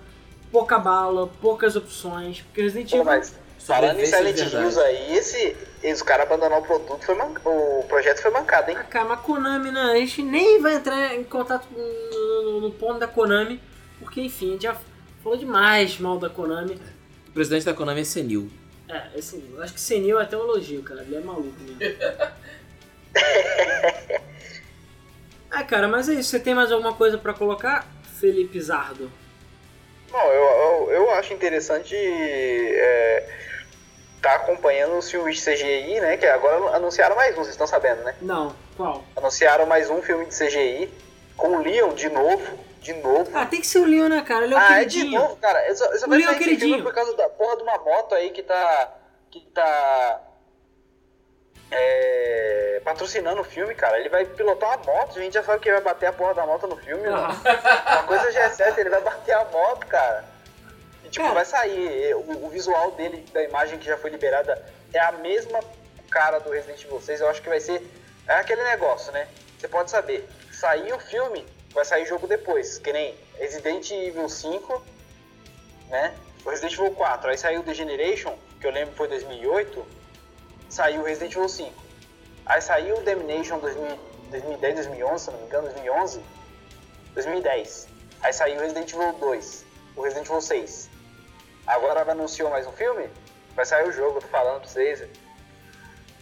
pouca 0.53 0.79
bala, 0.79 1.27
poucas 1.41 1.77
opções, 1.77 2.43
porque 2.43 2.61
Resident 2.61 2.91
Pô, 2.91 2.97
Evil... 2.97 3.05
mas 3.07 3.35
falando 3.59 3.99
em 3.99 4.03
de 4.03 4.09
Silent. 4.09 4.39
Hills 4.41 4.79
aí, 4.79 5.17
esse, 5.17 5.57
esse 5.83 6.05
cara 6.05 6.23
abandonar 6.25 6.59
o 6.59 6.63
produto 6.63 7.05
foi 7.05 7.15
man- 7.15 7.35
o 7.45 7.85
projeto 7.89 8.21
foi 8.23 8.31
mancado, 8.31 8.71
hein? 8.71 8.77
Ah, 8.79 8.85
cara, 8.85 9.09
mas 9.09 9.21
Konami, 9.21 9.71
né? 9.71 9.81
A 9.93 9.97
gente 9.97 10.23
nem 10.23 10.61
vai 10.61 10.75
entrar 10.75 11.15
em 11.15 11.25
contato 11.25 11.67
com- 11.69 11.81
no, 11.81 12.43
no- 12.53 12.61
no 12.63 12.71
ponto 12.73 12.99
da 12.99 13.07
Konami, 13.09 13.61
porque 13.99 14.21
enfim, 14.21 14.51
a 14.51 14.53
gente 14.53 14.63
já 14.63 14.77
falou 15.23 15.39
demais 15.39 15.99
mal 15.99 16.19
da 16.19 16.29
Konami. 16.29 16.79
O 17.29 17.33
presidente 17.33 17.65
da 17.65 17.75
Konami 17.75 18.01
é 18.01 18.05
senil. 18.05 18.51
É, 18.89 19.17
assim, 19.17 19.49
eu 19.55 19.63
acho 19.63 19.73
que 19.73 19.81
Senil 19.81 20.19
é 20.19 20.25
até 20.25 20.37
um 20.37 20.41
elogio, 20.41 20.83
cara. 20.83 21.03
Ele 21.03 21.15
é 21.15 21.21
maluco 21.21 21.55
mesmo. 21.61 21.79
ah, 25.51 25.65
cara, 25.65 25.89
mas 25.89 26.09
é 26.09 26.15
isso. 26.15 26.31
Você 26.31 26.41
tem 26.41 26.55
mais 26.55 26.73
alguma 26.73 26.93
coisa 26.95 27.17
pra 27.17 27.33
colocar, 27.33 27.87
Felipe 28.19 28.61
Zardo? 28.61 29.11
Bom, 30.11 30.19
eu, 30.33 30.43
eu, 30.43 30.91
eu 30.93 31.11
acho 31.13 31.33
interessante 31.33 31.95
é, 31.95 33.29
tá 34.21 34.35
acompanhando 34.35 34.97
os 34.99 35.11
filmes 35.11 35.37
de 35.37 35.51
CGI, 35.51 36.01
né? 36.01 36.17
Que 36.17 36.27
agora 36.27 36.77
anunciaram 36.77 37.17
mais 37.17 37.33
um, 37.33 37.37
vocês 37.39 37.51
estão 37.51 37.67
sabendo, 37.67 38.03
né? 38.03 38.15
Não, 38.21 38.55
qual? 38.77 39.03
Anunciaram 39.17 39.67
mais 39.67 39.89
um 39.91 40.03
filme 40.03 40.27
de 40.27 40.35
CGI 40.37 40.93
com 41.37 41.49
o 41.57 41.63
Leon 41.63 41.95
de 41.95 42.09
novo, 42.11 42.59
de 42.81 42.93
novo. 42.95 43.31
Ah, 43.35 43.47
tem 43.47 43.61
que 43.61 43.67
ser 43.67 43.79
o 43.79 43.85
Leon, 43.87 44.09
né, 44.09 44.23
cara? 44.23 44.45
Ele 44.45 44.55
é 44.55 44.57
o 44.57 44.61
Ah, 44.61 44.81
é 44.83 44.85
de 44.85 44.97
queridinho. 44.99 45.21
novo, 45.21 45.37
cara. 45.37 45.67
Eu 45.69 45.75
só, 45.77 45.85
eu 45.87 45.99
só 45.99 46.07
O 46.07 46.11
Leon 46.11 46.21
filme 46.29 46.39
queridinho. 46.39 46.83
por 46.83 46.93
causa 46.95 47.15
da 47.17 47.29
porra 47.31 47.57
de 47.57 47.63
uma 47.63 47.79
moto 47.79 48.15
aí 48.15 48.31
que 48.31 48.43
tá. 48.43 48.93
que 49.31 49.41
tá. 49.55 50.21
é, 51.71 52.81
patrocinando 52.85 53.41
o 53.41 53.45
filme, 53.45 53.75
cara. 53.75 53.99
Ele 53.99 54.09
vai 54.09 54.25
pilotar 54.25 54.71
uma 54.71 54.93
moto, 54.93 55.19
a 55.19 55.23
gente 55.23 55.35
já 55.35 55.43
sabe 55.43 55.61
que 55.63 55.69
ele 55.69 55.77
vai 55.81 55.85
bater 55.95 56.07
a 56.07 56.13
porra 56.13 56.35
da 56.35 56.45
moto 56.45 56.67
no 56.67 56.77
filme, 56.77 57.07
Ah. 57.07 57.11
mano. 57.13 57.41
Uma 57.93 58.03
coisa 58.05 58.31
já 58.33 58.41
é 58.43 58.51
certa, 58.51 58.81
ele 58.81 58.91
vai 58.91 59.01
bater 59.01 59.33
a 59.33 59.45
moto, 59.47 59.87
cara. 59.87 60.25
Tipo, 61.11 61.25
Cara. 61.25 61.35
vai 61.35 61.45
sair. 61.45 62.15
O, 62.15 62.47
o 62.47 62.49
visual 62.49 62.93
dele, 62.93 63.25
da 63.33 63.43
imagem 63.43 63.79
que 63.79 63.87
já 63.87 63.97
foi 63.97 64.11
liberada, 64.11 64.65
é 64.93 65.01
a 65.01 65.13
mesma 65.13 65.61
cara 66.11 66.39
do 66.39 66.51
Resident 66.51 66.83
Evil 66.85 67.01
6. 67.01 67.21
Eu 67.21 67.29
acho 67.29 67.43
que 67.43 67.49
vai 67.49 67.61
ser. 67.61 67.83
É 68.27 68.35
aquele 68.35 68.63
negócio, 68.65 69.13
né? 69.13 69.29
Você 69.59 69.69
pode 69.69 69.91
saber. 69.91 70.29
Sair 70.53 70.93
o 70.93 70.99
filme, 70.99 71.47
vai 71.73 71.85
sair 71.85 72.05
jogo 72.05 72.27
depois. 72.27 72.79
Que 72.79 72.93
nem 72.93 73.15
Resident 73.39 73.91
Evil 73.91 74.29
5, 74.29 74.85
né? 75.89 76.15
O 76.45 76.51
Resident 76.51 76.75
Evil 76.75 76.91
4. 76.93 77.31
Aí 77.31 77.39
saiu 77.39 77.63
The 77.63 77.75
Generation, 77.75 78.37
que 78.61 78.67
eu 78.67 78.71
lembro 78.71 78.91
que 78.91 78.99
foi 78.99 79.09
2008. 79.09 79.87
Saiu 80.69 81.03
Resident 81.03 81.33
Evil 81.33 81.49
5. 81.49 81.83
Aí 82.47 82.61
saiu 82.61 82.97
o 82.97 83.01
Damnation 83.03 83.59
2000 83.59 84.11
2010, 84.31 84.75
2011, 84.77 85.25
se 85.25 85.31
não 85.31 85.39
me 85.39 85.47
engano, 85.47 85.65
2011. 85.65 86.21
2010. 87.15 87.89
Aí 88.23 88.33
saiu 88.33 88.61
Resident 88.61 88.93
Evil 88.93 89.13
2, 89.15 89.65
o 89.97 90.03
Resident 90.03 90.27
Evil 90.27 90.41
6. 90.41 90.90
Agora 91.67 92.11
anunciou 92.11 92.51
mais 92.51 92.67
um 92.67 92.73
filme? 92.73 93.09
Vai 93.55 93.65
sair 93.65 93.89
o 93.89 93.93
jogo, 93.93 94.17
eu 94.19 94.21
tô 94.23 94.29
falando 94.29 94.61
pra 94.61 94.69
vocês. 94.71 95.03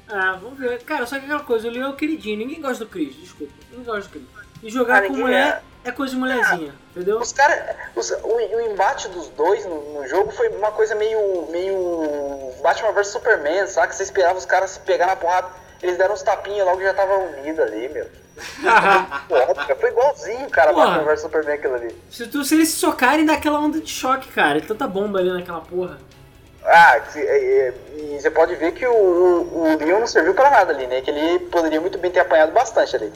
Ah, 0.08 0.39
vamos 0.41 0.58
ver. 0.58 0.83
Cara, 0.84 1.07
só 1.07 1.18
que 1.18 1.25
aquela 1.26 1.42
coisa, 1.44 1.68
o 1.68 1.70
Leon 1.70 1.86
é 1.86 1.89
o 1.91 1.97
queridinho. 1.97 2.39
Ninguém 2.39 2.60
gosta 2.60 2.84
do 2.84 2.91
Chris, 2.91 3.15
desculpa. 3.15 3.52
Ninguém 3.70 3.84
gosta 3.84 4.02
do 4.02 4.08
Chris. 4.10 4.25
E 4.62 4.70
jogar 4.70 5.05
Ah, 5.05 5.07
com 5.07 5.12
mulher 5.15 5.62
é 5.84 5.92
coisa 5.92 6.15
de 6.15 6.18
mulherzinha, 6.18 6.75
entendeu? 6.91 7.18
Os 7.20 7.33
caras. 7.33 7.76
O, 7.94 8.57
o 8.57 8.60
embate 8.73 9.08
dos 9.08 9.28
dois 9.28 9.65
no, 9.67 10.00
no 10.00 10.08
jogo 10.08 10.33
foi 10.33 10.49
uma 10.49 10.73
coisa 10.73 10.94
meio. 10.94 11.47
meio. 11.50 12.52
Batman 12.62 12.92
vs 12.92 13.08
Superman, 13.08 13.67
sabe? 13.68 13.89
Que 13.89 13.94
você 13.97 14.02
esperava 14.02 14.36
os 14.39 14.44
caras 14.47 14.70
se 14.70 14.81
pegar 14.81 15.07
na 15.07 15.15
porrada. 15.17 15.49
Eles 15.83 15.97
deram 15.97 16.15
uns 16.15 16.23
tapinhas 16.23 16.67
logo 16.67 16.81
já 16.83 16.95
tava 16.95 17.15
unido 17.15 17.63
ali, 17.63 17.89
meu. 17.89 18.07
Foda, 19.29 19.77
foi 19.77 19.91
igualzinho, 19.91 20.49
cara, 20.51 20.73
Porra. 20.73 20.87
Batman 20.87 21.05
vs 21.05 21.21
Superman 21.21 21.55
aquilo 21.55 21.75
ali. 21.75 21.97
Se, 22.11 22.27
tu, 22.27 22.45
se 22.45 22.55
eles 22.55 22.69
se 22.69 22.77
socarem, 22.77 23.27
dá 23.27 23.35
aquela 23.35 23.59
onda 23.59 23.81
de 23.81 23.91
choque, 23.91 24.29
cara. 24.29 24.61
Tanta 24.61 24.87
bomba 24.87 25.19
ali 25.19 25.31
naquela 25.31 25.61
porra. 25.61 25.99
Ah, 26.65 27.01
é, 27.15 27.21
é, 27.21 27.75
e 27.97 28.21
você 28.21 28.31
pode 28.31 28.55
ver 28.57 28.73
que 28.73 28.87
o, 28.87 28.93
o, 28.93 29.73
o 29.73 29.77
Leon 29.79 30.01
não 30.01 30.07
serviu 30.07 30.35
pra 30.35 30.51
nada 30.51 30.73
ali, 30.73 30.87
né? 30.87 31.01
Que 31.01 31.11
ele 31.11 31.39
poderia 31.47 31.81
muito 31.81 31.99
bem 31.99 32.11
ter 32.11 32.21
apanhado 32.21 32.53
bastante 32.53 32.95
ali. 32.95 33.13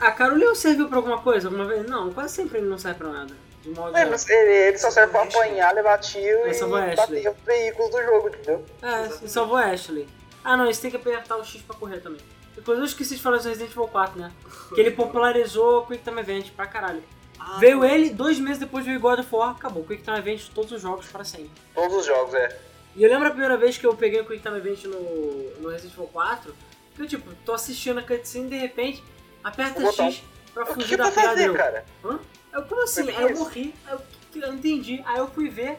Ah, 0.00 0.12
cara, 0.12 0.34
o 0.34 0.36
Leon 0.36 0.54
serviu 0.54 0.88
pra 0.88 0.98
alguma 0.98 1.18
coisa 1.18 1.48
alguma 1.48 1.64
vez? 1.64 1.86
Não, 1.86 2.12
quase 2.12 2.34
sempre 2.34 2.58
ele 2.58 2.68
não 2.68 2.78
serve 2.78 2.98
pra 2.98 3.08
nada. 3.08 3.34
De 3.62 3.70
modo 3.70 3.96
É, 3.96 4.04
mas 4.04 4.28
ele, 4.28 4.52
ele 4.68 4.78
só 4.78 4.90
serve 4.90 5.12
pra 5.12 5.22
apanhar, 5.22 5.74
levar 5.74 5.98
tiro 5.98 6.48
e 6.48 6.94
bater 6.94 7.28
os 7.28 7.36
veículos 7.44 7.90
do 7.90 8.02
jogo, 8.02 8.28
entendeu? 8.28 8.64
É, 8.82 9.08
e 9.22 9.28
salvou 9.28 9.56
Ashley. 9.58 10.08
Ah, 10.44 10.56
não, 10.56 10.64
eles 10.64 10.78
têm 10.78 10.90
que 10.90 10.96
apertar 10.96 11.36
o 11.36 11.44
X 11.44 11.62
pra 11.62 11.76
correr 11.76 12.00
também. 12.00 12.20
Inclusive, 12.56 12.82
eu 12.82 12.88
esqueci 12.88 13.16
de 13.16 13.22
falar 13.22 13.38
do 13.38 13.44
Resident 13.44 13.70
Evil 13.70 13.88
4, 13.88 14.20
né? 14.20 14.32
Que 14.74 14.80
ele 14.80 14.90
popularizou 14.90 15.80
o 15.80 15.86
Quick 15.86 16.02
Time 16.02 16.20
Event 16.20 16.50
pra 16.50 16.66
caralho. 16.66 17.02
veio 17.58 17.84
ele, 17.84 18.10
dois 18.10 18.38
meses 18.38 18.58
depois 18.58 18.84
veio 18.84 19.00
God 19.00 19.20
of 19.20 19.34
War, 19.34 19.50
acabou. 19.50 19.84
Quick 19.84 20.02
Time 20.02 20.18
Event 20.18 20.48
todos 20.54 20.72
os 20.72 20.82
jogos 20.82 21.06
pra 21.06 21.24
sempre. 21.24 21.50
Todos 21.74 21.96
os 21.96 22.06
jogos, 22.06 22.34
é. 22.34 22.60
E 22.96 23.04
eu 23.04 23.10
lembro 23.10 23.28
a 23.28 23.30
primeira 23.30 23.56
vez 23.56 23.78
que 23.78 23.86
eu 23.86 23.94
peguei 23.94 24.20
o 24.20 24.24
Quick 24.26 24.42
Time 24.42 24.58
Event 24.58 24.84
no, 24.84 25.60
no 25.60 25.68
Resident 25.68 25.94
Evil 25.94 26.08
4, 26.08 26.54
que 26.94 27.02
eu, 27.02 27.06
tipo, 27.06 27.34
tô 27.46 27.52
assistindo 27.52 27.98
a 27.98 28.02
cutscene 28.02 28.46
e 28.46 28.50
de 28.50 28.56
repente 28.56 29.02
aperta 29.42 29.80
O. 29.80 29.92
X 29.92 30.22
pra 30.52 30.64
O 30.64 30.66
que, 30.66 30.74
fugir 30.74 30.88
que 30.88 30.96
da 30.96 31.10
fazer, 31.10 31.52
cara? 31.54 31.84
Hã? 32.04 32.18
Eu, 32.52 32.62
como 32.64 32.82
assim? 32.82 33.08
Aí 33.08 33.22
eu 33.22 33.38
morri, 33.38 33.74
aí 33.86 33.94
eu, 33.94 34.42
eu 34.42 34.48
não 34.48 34.54
entendi. 34.56 35.02
Aí 35.06 35.18
eu 35.18 35.28
fui 35.28 35.48
ver. 35.48 35.78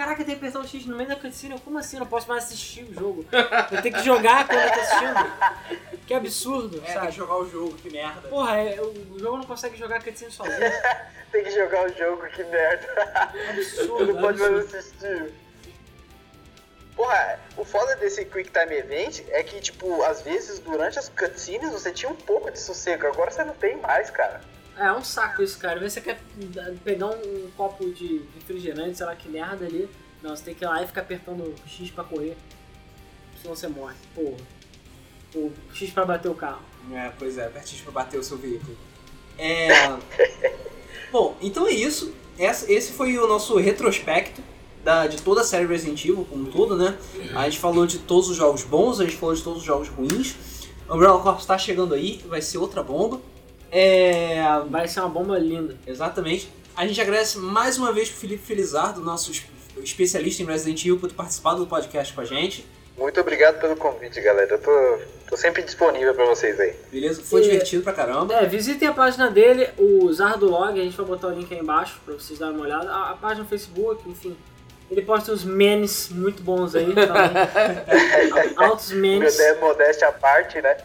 Caraca, 0.00 0.24
tem 0.24 0.34
o 0.34 0.66
X 0.66 0.86
no 0.86 0.96
meio 0.96 1.10
da 1.10 1.14
cutscene. 1.14 1.60
Como 1.60 1.76
assim? 1.78 1.96
Eu 1.96 2.00
não 2.00 2.06
posso 2.06 2.26
mais 2.26 2.44
assistir 2.44 2.84
o 2.84 2.94
jogo. 2.94 3.26
Eu 3.70 3.82
tenho 3.82 3.94
que 3.94 4.02
jogar 4.02 4.46
quando 4.46 4.58
eu 4.58 4.72
tô 4.72 4.80
assistindo. 4.80 5.98
Que 6.06 6.14
absurdo, 6.14 6.78
É, 6.78 6.80
tem 6.80 6.94
sabe? 6.94 7.06
que 7.08 7.12
jogar 7.12 7.36
o 7.36 7.50
jogo, 7.50 7.76
que 7.76 7.90
merda. 7.90 8.28
Porra, 8.28 8.56
é, 8.60 8.80
o 8.80 9.18
jogo 9.18 9.36
não 9.36 9.44
consegue 9.44 9.76
jogar 9.76 9.96
a 9.96 10.00
cutscene 10.02 10.32
sozinho. 10.32 10.56
Tem 11.30 11.44
que 11.44 11.50
jogar 11.50 11.84
o 11.84 11.94
jogo, 11.96 12.26
que 12.28 12.42
merda. 12.44 12.88
Absurdo, 13.50 14.06
não 14.14 14.20
pode 14.22 14.40
mais 14.40 14.74
assistir. 14.74 15.34
Porra, 16.96 17.38
o 17.58 17.64
foda 17.66 17.94
desse 17.96 18.24
Quick 18.24 18.50
Time 18.50 18.74
Event 18.74 19.20
é 19.28 19.42
que, 19.42 19.60
tipo, 19.60 20.02
às 20.02 20.22
vezes 20.22 20.60
durante 20.60 20.98
as 20.98 21.10
cutscenes 21.10 21.72
você 21.72 21.92
tinha 21.92 22.10
um 22.10 22.16
pouco 22.16 22.50
de 22.50 22.58
sossego, 22.58 23.06
agora 23.06 23.30
você 23.30 23.44
não 23.44 23.54
tem 23.54 23.76
mais, 23.76 24.10
cara. 24.10 24.40
É, 24.80 24.86
é 24.86 24.92
um 24.92 25.04
saco 25.04 25.42
isso, 25.42 25.58
cara. 25.58 25.78
Você 25.86 26.00
quer 26.00 26.18
pegar 26.82 27.08
um, 27.08 27.50
copo 27.54 27.90
de 27.90 28.22
refrigerante, 28.34 28.96
sei 28.96 29.06
lá 29.06 29.14
que 29.14 29.28
merda 29.28 29.66
ali. 29.66 29.88
Não, 30.22 30.34
você 30.34 30.44
tem 30.44 30.54
que 30.54 30.64
ir 30.64 30.66
lá 30.66 30.82
e 30.82 30.86
ficar 30.86 31.02
apertando 31.02 31.42
o 31.42 31.54
X 31.68 31.90
pra 31.90 32.02
correr. 32.02 32.36
Senão 33.40 33.54
você 33.54 33.68
morre. 33.68 33.94
Porra. 34.14 34.36
O 35.34 35.52
X 35.74 35.90
pra 35.90 36.04
bater 36.06 36.30
o 36.30 36.34
carro. 36.34 36.62
É, 36.92 37.12
pois 37.18 37.36
é, 37.36 37.46
apertinho 37.46 37.82
pra 37.82 37.92
bater 37.92 38.18
o 38.18 38.24
seu 38.24 38.38
veículo. 38.38 38.76
É. 39.38 39.68
Bom, 41.12 41.36
então 41.40 41.66
é 41.66 41.72
isso. 41.72 42.14
Esse 42.38 42.92
foi 42.92 43.18
o 43.18 43.26
nosso 43.26 43.56
retrospecto 43.58 44.42
da, 44.82 45.06
de 45.06 45.20
toda 45.20 45.42
a 45.42 45.44
série 45.44 45.66
Resident 45.66 46.02
Evil, 46.04 46.26
como 46.28 46.48
um 46.48 46.50
todo, 46.50 46.74
né? 46.74 46.96
A 47.34 47.44
gente 47.44 47.58
falou 47.58 47.86
de 47.86 47.98
todos 47.98 48.30
os 48.30 48.36
jogos 48.36 48.62
bons, 48.62 48.98
a 48.98 49.04
gente 49.04 49.16
falou 49.16 49.34
de 49.34 49.42
todos 49.42 49.60
os 49.60 49.64
jogos 49.64 49.88
ruins. 49.88 50.36
Umbrella 50.88 51.20
Corps 51.20 51.44
tá 51.44 51.58
chegando 51.58 51.94
aí, 51.94 52.24
vai 52.26 52.40
ser 52.40 52.58
outra 52.58 52.82
bomba. 52.82 53.20
É. 53.70 54.40
Vai 54.68 54.86
ser 54.88 55.00
uma 55.00 55.08
bomba 55.08 55.38
linda. 55.38 55.76
Exatamente. 55.86 56.50
A 56.76 56.86
gente 56.86 57.00
agradece 57.00 57.38
mais 57.38 57.76
uma 57.78 57.92
vez 57.92 58.08
pro 58.08 58.18
Felipe 58.20 58.42
Felizardo, 58.44 59.00
nosso 59.00 59.30
es- 59.30 59.44
especialista 59.82 60.42
em 60.42 60.46
Resident 60.46 60.80
Evil, 60.82 60.98
por 60.98 61.08
ter 61.08 61.14
participado 61.14 61.58
do 61.60 61.66
podcast 61.66 62.12
com 62.14 62.20
a 62.20 62.24
gente. 62.24 62.64
Muito 62.96 63.18
obrigado 63.20 63.60
pelo 63.60 63.76
convite, 63.76 64.20
galera. 64.20 64.54
Eu 64.54 64.60
tô, 64.60 64.98
tô 65.30 65.36
sempre 65.36 65.62
disponível 65.62 66.14
pra 66.14 66.26
vocês 66.26 66.58
aí. 66.60 66.74
Beleza? 66.92 67.22
Foi 67.22 67.40
E- 67.40 67.44
divertido 67.44 67.82
pra 67.82 67.92
caramba. 67.92 68.34
É, 68.34 68.46
visitem 68.46 68.88
a 68.88 68.92
página 68.92 69.30
dele, 69.30 69.68
o 69.78 70.12
Zardolog, 70.12 70.78
a 70.78 70.84
gente 70.84 70.96
vai 70.96 71.06
botar 71.06 71.28
o 71.28 71.30
link 71.30 71.52
aí 71.52 71.60
embaixo 71.60 71.98
pra 72.04 72.14
vocês 72.14 72.38
darem 72.38 72.54
uma 72.56 72.64
olhada. 72.64 72.90
A, 72.90 73.10
a 73.10 73.14
página 73.14 73.42
no 73.44 73.48
Facebook, 73.48 74.08
enfim. 74.08 74.36
Ele 74.90 75.02
posta 75.02 75.30
uns 75.32 75.44
memes 75.44 76.08
muito 76.10 76.42
bons 76.42 76.74
aí 76.74 76.92
também. 76.92 78.56
Altos 78.56 78.90
memes. 78.92 79.36
Modé- 79.38 79.60
Modéstia 79.60 80.08
à 80.08 80.12
parte, 80.12 80.60
né? 80.60 80.76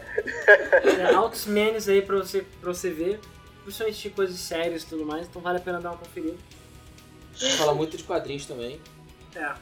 É, 1.10 1.14
altos 1.14 1.46
memes 1.46 1.88
aí 1.88 2.00
pra 2.02 2.16
você, 2.16 2.44
pra 2.60 2.72
você 2.72 2.88
ver. 2.90 3.18
Principalmente 3.64 4.00
de 4.02 4.10
coisas 4.10 4.38
sérias 4.38 4.82
e 4.84 4.86
tudo 4.86 5.04
mais, 5.04 5.26
então 5.26 5.42
vale 5.42 5.58
a 5.58 5.60
pena 5.60 5.80
dar 5.80 5.90
uma 5.90 5.98
conferida. 5.98 6.36
Fala 7.58 7.74
muito 7.74 7.96
de 7.96 8.04
quadrinhos 8.04 8.46
também. 8.46 8.80
É. 9.34 9.52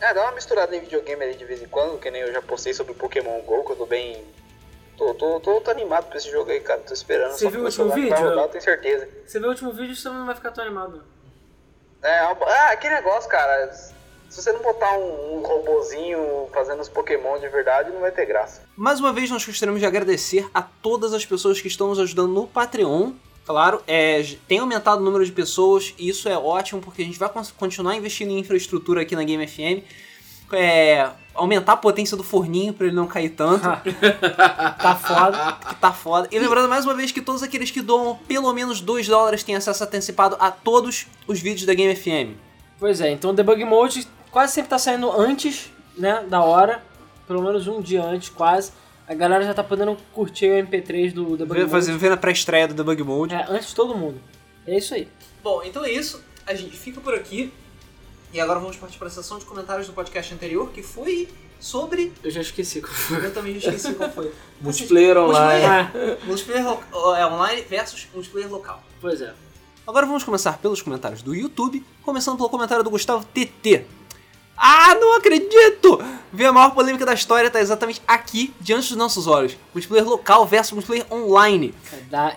É, 0.00 0.12
dá 0.12 0.22
uma 0.24 0.32
misturada 0.32 0.76
em 0.76 0.80
videogame 0.80 1.24
ali 1.24 1.34
de 1.34 1.44
vez 1.46 1.62
em 1.62 1.66
quando, 1.68 1.98
que 1.98 2.10
nem 2.10 2.20
eu 2.22 2.32
já 2.32 2.42
postei 2.42 2.74
sobre 2.74 2.92
o 2.92 2.94
Pokémon 2.94 3.40
GO, 3.40 3.64
que 3.64 3.72
eu 3.72 3.76
tô 3.76 3.86
bem. 3.86 4.22
Tô, 4.98 5.14
tô, 5.14 5.40
tô, 5.40 5.60
tô 5.62 5.70
animado 5.70 6.08
pra 6.08 6.18
esse 6.18 6.30
jogo 6.30 6.50
aí, 6.50 6.60
cara. 6.60 6.80
Tô 6.80 6.92
esperando. 6.92 7.32
Você 7.32 7.48
viu 7.48 7.62
o 7.62 7.64
último 7.64 7.90
vídeo? 7.90 8.14
Rodar, 8.16 8.44
eu 8.44 8.48
tenho 8.48 8.62
certeza. 8.62 9.08
Você 9.26 9.40
vê 9.40 9.46
o 9.46 9.48
último 9.48 9.72
vídeo, 9.72 9.96
você 9.96 10.08
não 10.10 10.26
vai 10.26 10.34
ficar 10.34 10.50
tão 10.50 10.62
animado. 10.62 11.02
Não. 12.02 12.10
É, 12.10 12.18
ah, 12.20 12.70
aquele 12.72 12.94
negócio, 12.94 13.28
cara. 13.30 13.72
Se 14.28 14.40
você 14.40 14.50
não 14.50 14.62
botar 14.62 14.96
um, 14.96 15.36
um 15.36 15.42
robozinho 15.42 16.48
fazendo 16.54 16.80
os 16.80 16.88
Pokémon 16.88 17.38
de 17.38 17.48
verdade, 17.48 17.90
não 17.90 18.00
vai 18.00 18.10
ter 18.10 18.24
graça. 18.24 18.62
Mais 18.74 18.98
uma 18.98 19.12
vez, 19.12 19.30
nós 19.30 19.44
gostaríamos 19.44 19.78
de 19.78 19.86
agradecer 19.86 20.48
a 20.54 20.62
todas 20.62 21.12
as 21.12 21.26
pessoas 21.26 21.60
que 21.60 21.68
estão 21.68 21.88
nos 21.88 21.98
ajudando 21.98 22.32
no 22.32 22.46
Patreon. 22.46 23.12
Claro, 23.44 23.82
é, 23.86 24.24
tem 24.48 24.58
aumentado 24.58 25.00
o 25.00 25.04
número 25.04 25.24
de 25.24 25.32
pessoas 25.32 25.94
e 25.98 26.08
isso 26.08 26.28
é 26.28 26.38
ótimo 26.38 26.80
porque 26.80 27.02
a 27.02 27.04
gente 27.04 27.18
vai 27.18 27.28
continuar 27.58 27.94
investindo 27.96 28.30
em 28.30 28.38
infraestrutura 28.38 29.02
aqui 29.02 29.14
na 29.14 29.24
Game 29.24 29.46
FM. 29.46 29.84
É, 30.52 31.10
aumentar 31.34 31.72
a 31.72 31.76
potência 31.76 32.16
do 32.16 32.22
forninho 32.22 32.72
para 32.72 32.86
ele 32.86 32.96
não 32.96 33.06
cair 33.06 33.30
tanto. 33.30 33.62
Tá 34.82 34.96
foda. 34.96 35.52
que 35.68 35.74
tá 35.76 35.92
foda. 35.92 36.28
E 36.30 36.38
lembrando 36.38 36.68
mais 36.68 36.84
uma 36.84 36.94
vez 36.94 37.12
que 37.12 37.22
todos 37.22 37.42
aqueles 37.42 37.70
que 37.70 37.80
doam 37.80 38.18
pelo 38.26 38.52
menos 38.52 38.80
2 38.80 39.06
dólares 39.06 39.42
têm 39.44 39.54
acesso 39.54 39.84
antecipado 39.84 40.36
a 40.40 40.50
todos 40.50 41.06
os 41.26 41.40
vídeos 41.40 41.64
da 41.64 41.74
Game 41.74 41.94
FM. 41.94 42.36
Pois 42.78 43.00
é, 43.00 43.10
então 43.12 43.30
o 43.30 43.32
debug 43.32 43.64
mode 43.64 44.08
quase 44.30 44.54
sempre 44.54 44.70
tá 44.70 44.78
saindo 44.78 45.10
antes, 45.12 45.70
né, 45.96 46.24
da 46.28 46.42
hora. 46.42 46.82
Pelo 47.28 47.42
menos 47.42 47.66
um 47.68 47.80
dia 47.80 48.02
antes, 48.02 48.28
quase. 48.28 48.72
A 49.06 49.14
galera 49.14 49.44
já 49.44 49.54
tá 49.54 49.62
podendo 49.62 49.96
curtir 50.12 50.46
o 50.46 50.66
MP3 50.66 51.12
do 51.12 51.36
debug 51.36 51.60
mode. 51.60 51.70
Fazendo 51.70 51.98
vendo 51.98 52.12
a 52.12 52.16
pré-estreia 52.16 52.66
do 52.66 52.74
Debug 52.74 53.02
Mode. 53.04 53.34
É, 53.34 53.46
antes 53.48 53.68
de 53.68 53.74
todo 53.74 53.94
mundo. 53.94 54.20
É 54.66 54.76
isso 54.76 54.94
aí. 54.94 55.06
Bom, 55.42 55.62
então 55.64 55.84
é 55.84 55.90
isso. 55.90 56.22
A 56.46 56.54
gente 56.54 56.76
fica 56.76 57.00
por 57.00 57.14
aqui. 57.14 57.52
E 58.32 58.40
agora 58.40 58.58
vamos 58.58 58.76
partir 58.76 58.98
para 58.98 59.08
a 59.08 59.10
sessão 59.10 59.38
de 59.38 59.44
comentários 59.44 59.86
do 59.86 59.92
podcast 59.92 60.32
anterior, 60.32 60.70
que 60.70 60.82
foi 60.82 61.28
sobre. 61.60 62.12
Eu 62.24 62.30
já 62.30 62.40
esqueci 62.40 62.80
qual 62.80 62.92
foi. 62.94 63.24
Eu 63.26 63.32
também 63.34 63.58
já 63.60 63.70
esqueci 63.70 63.94
qual 63.94 64.10
foi. 64.10 64.32
Multiplayer 64.60 65.18
online. 65.18 65.64
Ah, 65.66 65.90
Multiplayer 66.24 66.64
lo- 66.92 67.14
é, 67.14 67.26
online 67.26 67.62
versus 67.68 68.08
multiplayer 68.14 68.50
local. 68.50 68.82
pois 69.00 69.20
é. 69.20 69.34
Agora 69.86 70.06
vamos 70.06 70.22
começar 70.24 70.58
pelos 70.58 70.80
comentários 70.80 71.22
do 71.22 71.34
YouTube, 71.34 71.84
começando 72.02 72.36
pelo 72.36 72.48
comentário 72.48 72.84
do 72.84 72.90
Gustavo 72.90 73.24
TT. 73.34 73.84
Ah, 74.56 74.94
não 74.94 75.16
acredito! 75.16 75.98
Vê 76.32 76.44
a 76.46 76.52
maior 76.52 76.70
polêmica 76.70 77.04
da 77.04 77.12
história 77.14 77.50
tá 77.50 77.60
exatamente 77.60 78.00
aqui, 78.06 78.54
diante 78.60 78.88
dos 78.88 78.96
nossos 78.96 79.26
olhos. 79.26 79.56
Multiplayer 79.74 80.08
local 80.08 80.46
versus 80.46 80.72
multiplayer 80.72 81.04
online. 81.12 81.74
É 81.92 81.96
da 82.02 82.28
Da 82.30 82.36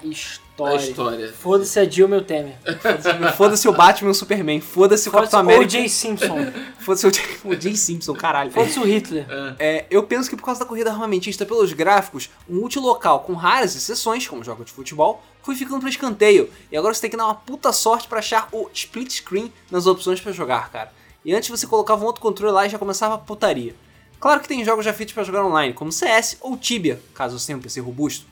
história. 0.55 0.77
história. 0.89 1.33
Foda-se 1.33 1.79
a 1.79 1.85
Dilma 1.85 2.15
e 2.15 2.19
o 2.19 2.23
Temer. 2.23 2.55
Foda-se 3.35 3.67
o 3.67 3.73
Batman 3.73 4.09
e 4.09 4.11
o 4.11 4.15
Superman. 4.15 4.61
Foda-se 4.61 5.09
o 5.09 5.11
Foda-se 5.11 5.31
Capitão 5.31 5.39
o 5.39 5.43
América. 5.43 5.65
O.J. 5.65 5.89
Simpson. 5.89 6.37
Foda-se 6.79 7.07
o 7.07 7.11
J- 7.11 7.21
o 7.43 7.59
Jay 7.61 7.75
Simpson, 7.75 8.13
caralho. 8.13 8.51
Foda-se 8.51 8.79
o 8.79 8.83
Hitler. 8.83 9.25
É, 9.59 9.85
eu 9.89 10.03
penso 10.03 10.29
que 10.29 10.35
por 10.35 10.43
causa 10.45 10.59
da 10.61 10.65
corrida 10.65 10.91
armamentista 10.91 11.45
pelos 11.45 11.73
gráficos, 11.73 12.29
um 12.49 12.55
multilocal 12.55 13.21
com 13.21 13.33
raras 13.33 13.75
exceções, 13.75 14.27
como 14.27 14.43
jogos 14.43 14.65
de 14.67 14.71
futebol, 14.71 15.21
foi 15.41 15.55
ficando 15.55 15.79
para 15.81 15.89
escanteio. 15.89 16.49
E 16.71 16.77
agora 16.77 16.93
você 16.93 17.01
tem 17.01 17.09
que 17.09 17.17
dar 17.17 17.25
uma 17.25 17.35
puta 17.35 17.71
sorte 17.73 18.07
para 18.07 18.19
achar 18.19 18.47
o 18.51 18.69
split 18.73 19.11
screen 19.11 19.51
nas 19.69 19.85
opções 19.87 20.21
para 20.21 20.31
jogar, 20.31 20.71
cara. 20.71 20.91
E 21.23 21.33
antes 21.33 21.49
você 21.49 21.65
colocava 21.65 22.03
um 22.03 22.05
outro 22.05 22.21
controle 22.21 22.53
lá 22.53 22.65
e 22.65 22.69
já 22.69 22.77
começava 22.77 23.15
a 23.15 23.17
putaria. 23.17 23.75
Claro 24.19 24.39
que 24.39 24.47
tem 24.47 24.63
jogos 24.63 24.85
já 24.85 24.93
feitos 24.93 25.13
para 25.13 25.23
jogar 25.23 25.43
online, 25.45 25.73
como 25.73 25.91
CS 25.91 26.37
ou 26.39 26.55
Tibia, 26.55 27.01
caso 27.13 27.37
você 27.37 27.47
tenha 27.47 27.57
um 27.57 27.61
PC 27.61 27.79
robusto. 27.81 28.25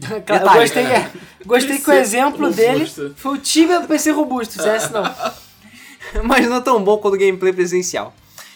Eu 0.00 0.52
gostei, 0.52 0.84
é, 0.84 1.10
gostei 1.44 1.78
que 1.78 1.90
o 1.90 1.92
exemplo 1.92 2.50
dele 2.50 2.86
foi 3.16 3.38
o 3.38 3.38
Tibia 3.38 3.80
do 3.80 3.88
PC 3.88 4.10
robusto. 4.10 4.62
CS 4.62 4.90
não. 4.90 5.02
mas 6.24 6.46
não 6.48 6.60
tão 6.60 6.82
bom 6.82 6.98
quanto 6.98 7.14
o 7.14 7.18
gameplay 7.18 7.52
presencial. 7.52 8.14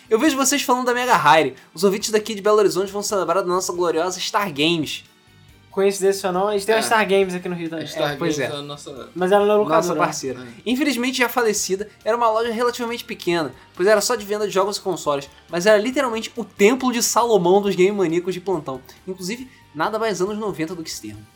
Eu 0.09 0.19
vejo 0.19 0.37
vocês 0.37 0.61
falando 0.63 0.87
da 0.87 0.93
Mega 0.93 1.15
Hire. 1.15 1.55
Os 1.73 1.85
ouvintes 1.85 2.11
daqui 2.11 2.35
de 2.35 2.43
Belo 2.43 2.59
Horizonte 2.59 2.91
vão 2.91 3.03
celebrar 3.03 3.43
da 3.43 3.49
nossa 3.49 3.73
gloriosa 3.73 4.19
Star 4.19 4.53
Games. 4.53 5.05
Coincidência 5.71 6.27
ou 6.27 6.33
não, 6.33 6.49
a 6.49 6.53
gente 6.53 6.67
tem 6.67 6.75
uma 6.75 6.81
É. 6.81 6.83
Star 6.83 7.09
Games 7.09 7.33
aqui 7.33 7.49
no 7.49 7.55
Rio 7.55 7.71
também. 7.71 7.87
Star 7.87 8.19
pois 8.19 8.37
Games 8.37 8.53
é. 8.53 8.57
a 8.57 8.61
nossa. 8.63 9.09
Mas 9.15 9.31
ela 9.31 9.47
não 9.47 9.55
é 9.55 9.59
Nossa 9.59 9.75
locadora. 9.77 10.01
parceira. 10.01 10.47
Infelizmente 10.67 11.19
já 11.19 11.29
falecida, 11.29 11.89
era 12.05 12.17
uma 12.17 12.29
loja 12.29 12.51
relativamente 12.51 13.05
pequena, 13.05 13.53
pois 13.77 13.89
era 13.89 14.01
só 14.01 14.17
de 14.17 14.25
venda 14.25 14.49
de 14.49 14.53
jogos 14.53 14.79
e 14.79 14.81
consoles, 14.81 15.31
mas 15.49 15.67
era 15.67 15.79
literalmente 15.79 16.33
o 16.35 16.45
templo 16.45 16.93
de 16.93 17.01
Salomão 17.05 17.63
dos 17.63 17.77
game 17.77 17.97
maníacos 17.97 18.35
de 18.35 18.41
plantão. 18.41 18.81
Inclusive, 19.07 19.49
nada 19.75 19.99
mais 19.99 20.21
anos 20.21 20.39
90 20.39 20.75
do 20.75 20.83
que 20.83 20.91
esse 20.91 21.03
termo. 21.03 21.27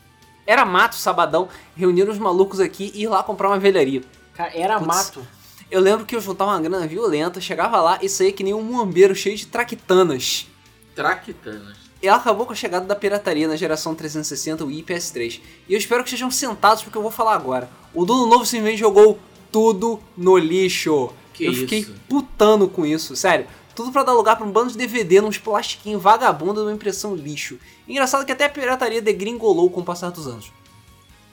Era 0.47 0.63
mato, 0.63 0.95
sabadão, 0.95 1.49
reunir 1.75 2.07
os 2.07 2.17
malucos 2.19 2.59
aqui 2.59 2.91
e 2.93 3.03
ir 3.03 3.07
lá 3.07 3.23
comprar 3.23 3.47
uma 3.49 3.57
velharia. 3.59 4.03
Cara, 4.35 4.51
era 4.53 4.79
Putz. 4.79 4.87
mato. 4.87 5.27
Eu 5.71 5.81
lembro 5.81 6.05
que 6.05 6.15
eu 6.15 6.21
juntava 6.21 6.51
uma 6.51 6.61
grana 6.61 6.85
violenta, 6.85 7.41
chegava 7.41 7.81
lá 7.81 7.97
e 8.01 8.07
saía 8.07 8.31
que 8.31 8.43
nem 8.43 8.53
um 8.53 8.61
muambeiro 8.61 9.15
cheio 9.15 9.35
de 9.35 9.47
traquitanas. 9.47 10.47
Traquitanas. 10.93 11.75
E 12.01 12.07
ela 12.07 12.17
acabou 12.17 12.45
com 12.45 12.53
a 12.53 12.55
chegada 12.55 12.85
da 12.85 12.95
pirataria 12.95 13.47
na 13.47 13.55
geração 13.55 13.95
360 13.95 14.63
Wii 14.65 14.79
e 14.79 14.83
PS3. 14.83 15.41
E 15.67 15.73
eu 15.73 15.77
espero 15.79 16.03
que 16.03 16.09
estejam 16.09 16.29
sentados 16.29 16.83
porque 16.83 16.97
eu 16.97 17.01
vou 17.01 17.09
falar 17.09 17.33
agora. 17.33 17.69
O 17.93 18.05
dono 18.05 18.27
novo 18.27 18.45
simplesmente 18.45 18.79
jogou 18.79 19.17
tudo 19.51 19.99
no 20.15 20.37
lixo. 20.37 21.11
Que 21.33 21.45
eu 21.45 21.51
isso? 21.51 21.61
fiquei 21.61 21.87
putando 22.07 22.67
com 22.69 22.85
isso, 22.85 23.15
sério. 23.15 23.47
Tudo 23.75 23.91
pra 23.91 24.03
dar 24.03 24.13
lugar 24.13 24.37
pra 24.37 24.45
um 24.45 24.51
bando 24.51 24.71
de 24.71 24.77
DVD 24.77 25.19
nos 25.21 25.37
plastiquinhos 25.37 26.01
vagabundo 26.01 26.61
de 26.61 26.67
uma 26.67 26.73
impressão 26.73 27.13
lixo. 27.15 27.59
Engraçado 27.87 28.25
que 28.25 28.31
até 28.31 28.45
a 28.45 28.49
pirataria 28.49 29.01
degringolou 29.01 29.69
com 29.69 29.81
o 29.81 29.85
passar 29.85 30.11
dos 30.11 30.27
anos. 30.27 30.51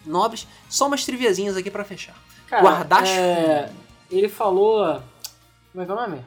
Nobres, 0.04 0.46
só 0.68 0.86
umas 0.88 1.04
triviazinhas 1.04 1.56
aqui 1.56 1.70
pra 1.70 1.84
fechar. 1.84 2.16
Cara, 2.48 2.62
Guarda-chuva. 2.62 3.18
é, 3.20 3.70
ele 4.10 4.28
falou. 4.28 5.00
Como 5.70 5.82
é 5.82 5.86
que 5.86 5.90
é 5.90 5.94
o 5.94 5.96
nome? 5.96 6.24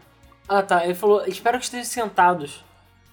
Ah 0.48 0.62
tá, 0.62 0.86
ele 0.86 0.96
falou, 0.96 1.26
espero 1.28 1.58
que 1.60 1.66
estejam 1.66 1.86
sentados. 1.86 2.64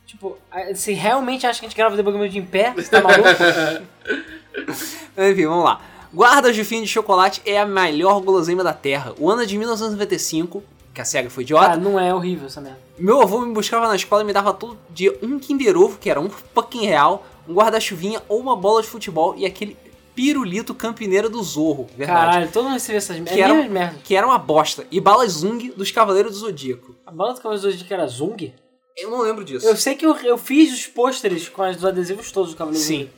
Tipo, 0.07 0.37
você 0.75 0.93
realmente 0.93 1.47
acha 1.47 1.59
que 1.59 1.67
a 1.67 1.69
gente 1.69 1.77
grava 1.77 1.97
Debug 1.97 2.19
Mode 2.19 2.39
em 2.39 2.45
pé? 2.45 2.73
Você 2.77 2.91
tá 2.91 3.01
maluco? 3.01 3.29
Enfim, 5.17 5.47
vamos 5.47 5.65
lá. 5.65 5.81
Guarda 6.13 6.53
de 6.53 6.63
fim 6.63 6.83
de 6.83 6.89
chocolate 6.89 7.41
é 7.47 7.59
a 7.59 7.65
melhor 7.65 8.21
guloseima 8.21 8.63
da 8.63 8.75
Terra. 8.75 9.15
O 9.19 9.31
ano 9.31 9.43
é 9.43 9.47
de 9.47 9.57
1995, 9.57 10.63
que 10.95 11.01
a 11.01 11.05
SEGA 11.05 11.31
foi 11.31 11.43
idiota. 11.45 11.73
ah, 11.73 11.77
não 11.77 11.99
é 11.99 12.15
horrível 12.15 12.47
essa 12.47 12.61
merda. 12.61 12.79
Meu 12.99 13.21
avô 13.23 13.41
me 13.41 13.53
buscava 13.53 13.89
na 13.89 13.97
escola 13.97 14.23
e 14.23 14.25
me 14.27 14.33
dava 14.33 14.53
todo 14.53 14.79
dia 14.91 15.17
um 15.23 15.39
Kinder 15.39 15.77
Ovo, 15.77 15.99
que 15.99 16.11
era 16.11 16.21
um 16.21 16.29
fucking 16.29 16.87
real, 16.87 17.27
um 17.49 17.55
guarda-chuvinha 17.55 18.23
ou 18.29 18.39
uma 18.41 18.55
bola 18.57 18.83
de 18.83 18.89
futebol 18.89 19.35
e 19.37 19.47
aquele 19.47 19.77
pirulito 20.15 20.75
campineiro 20.75 21.31
do 21.31 21.43
Zorro, 21.43 21.87
verdade. 21.97 22.21
Caralho, 22.27 22.53
todo 22.53 22.65
mundo 22.65 22.75
recebeu 22.75 22.99
essas 22.99 23.17
merdas. 23.17 23.33
Que 23.35 23.41
É 23.41 23.45
era, 23.45 23.55
mesmo 23.55 23.71
merda. 23.71 23.99
que 24.05 24.15
era 24.15 24.27
uma 24.27 24.37
bosta. 24.39 24.87
E 24.91 25.01
balas 25.01 25.33
Zung 25.33 25.71
dos 25.75 25.91
Cavaleiros 25.91 26.33
do 26.33 26.39
Zodíaco. 26.39 26.95
A 27.07 27.11
bala 27.11 27.33
do 27.33 27.41
Cavaleiro 27.41 27.77
do 27.79 27.85
que 27.85 27.95
era 27.95 28.07
Zung? 28.07 28.53
Eu 28.95 29.11
não 29.11 29.23
lembro 29.23 29.43
disso. 29.43 29.67
Eu 29.67 29.75
sei 29.75 29.95
que 29.95 30.05
eu, 30.05 30.15
eu 30.19 30.37
fiz 30.37 30.71
os 30.75 30.87
pôsteres 30.87 31.49
com 31.49 31.63
os 31.67 31.83
adesivos 31.83 32.31
todos 32.31 32.51
do 32.51 32.57
Cavaleiro 32.59 32.85
Sim. 32.87 33.05
Zung. 33.05 33.11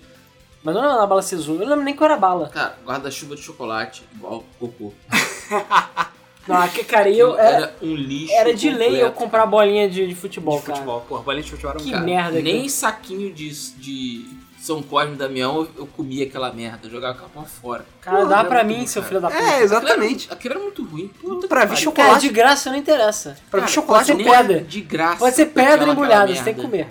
Mas 0.62 0.74
não 0.76 0.84
era 0.84 1.02
a 1.02 1.06
bala 1.06 1.20
ser 1.20 1.36
Zung. 1.38 1.56
Eu 1.56 1.62
não 1.64 1.70
lembro 1.70 1.84
nem 1.84 1.96
qual 1.96 2.06
era 2.06 2.14
a 2.14 2.20
bala. 2.20 2.48
Cara, 2.48 2.78
guarda-chuva 2.86 3.34
de 3.34 3.42
chocolate, 3.42 4.04
igual 4.14 4.44
cocô. 4.60 4.92
Não, 6.46 6.56
aqui, 6.56 6.84
cara, 6.84 7.08
eu... 7.10 7.38
era, 7.38 7.56
Era, 7.56 7.74
um 7.82 7.94
lixo. 7.94 8.32
era 8.34 8.54
de 8.54 8.70
lei 8.70 9.02
eu 9.02 9.10
comprar 9.12 9.46
bolinha 9.46 9.88
de, 9.88 10.06
de 10.06 10.14
futebol, 10.14 10.58
de 10.58 10.64
cara. 10.66 10.76
futebol, 10.78 11.00
porra, 11.08 11.22
bolinha 11.22 11.42
de 11.42 11.50
futebol 11.50 11.70
era 11.72 11.80
um 11.80 11.84
Que 11.84 11.90
cara. 11.92 12.04
merda. 12.04 12.40
Nem 12.40 12.56
cara. 12.58 12.68
saquinho 12.68 13.32
de, 13.32 13.48
de 13.78 14.26
São 14.60 14.82
Cosme 14.82 15.14
e 15.14 15.16
Damião 15.16 15.56
eu, 15.56 15.68
eu 15.78 15.86
comia 15.86 16.24
aquela 16.26 16.52
merda, 16.52 16.88
jogava 16.90 17.14
aquela 17.14 17.28
pra 17.30 17.42
fora. 17.42 17.86
Cara, 18.00 18.18
Pô, 18.18 18.24
dá 18.26 18.38
era 18.40 18.48
pra 18.48 18.62
mim, 18.64 18.76
ruim, 18.76 18.86
seu 18.86 19.00
cara. 19.02 19.08
filho 19.08 19.20
da 19.22 19.30
puta. 19.30 19.42
É, 19.42 19.62
exatamente. 19.62 20.28
Aquilo 20.32 20.54
era 20.54 20.62
muito 20.62 20.84
ruim. 20.84 21.08
Puta 21.20 21.48
Pra 21.48 21.64
vir 21.64 21.76
chocolate. 21.78 22.10
Cara, 22.10 22.20
de 22.20 22.28
graça 22.28 22.70
não 22.70 22.76
interessa. 22.76 23.36
Pra 23.50 23.60
Cara, 23.60 23.72
chocolate 23.72 24.12
pode 24.12 24.22
é 24.22 24.24
ser 24.24 24.30
pedra. 24.38 24.60
De 24.62 24.80
graça. 24.82 25.18
Pode 25.18 25.36
ser 25.36 25.46
pedra 25.46 25.90
embrulhada, 25.90 26.34
você 26.34 26.42
tem 26.42 26.54
que 26.54 26.60
comer. 26.62 26.88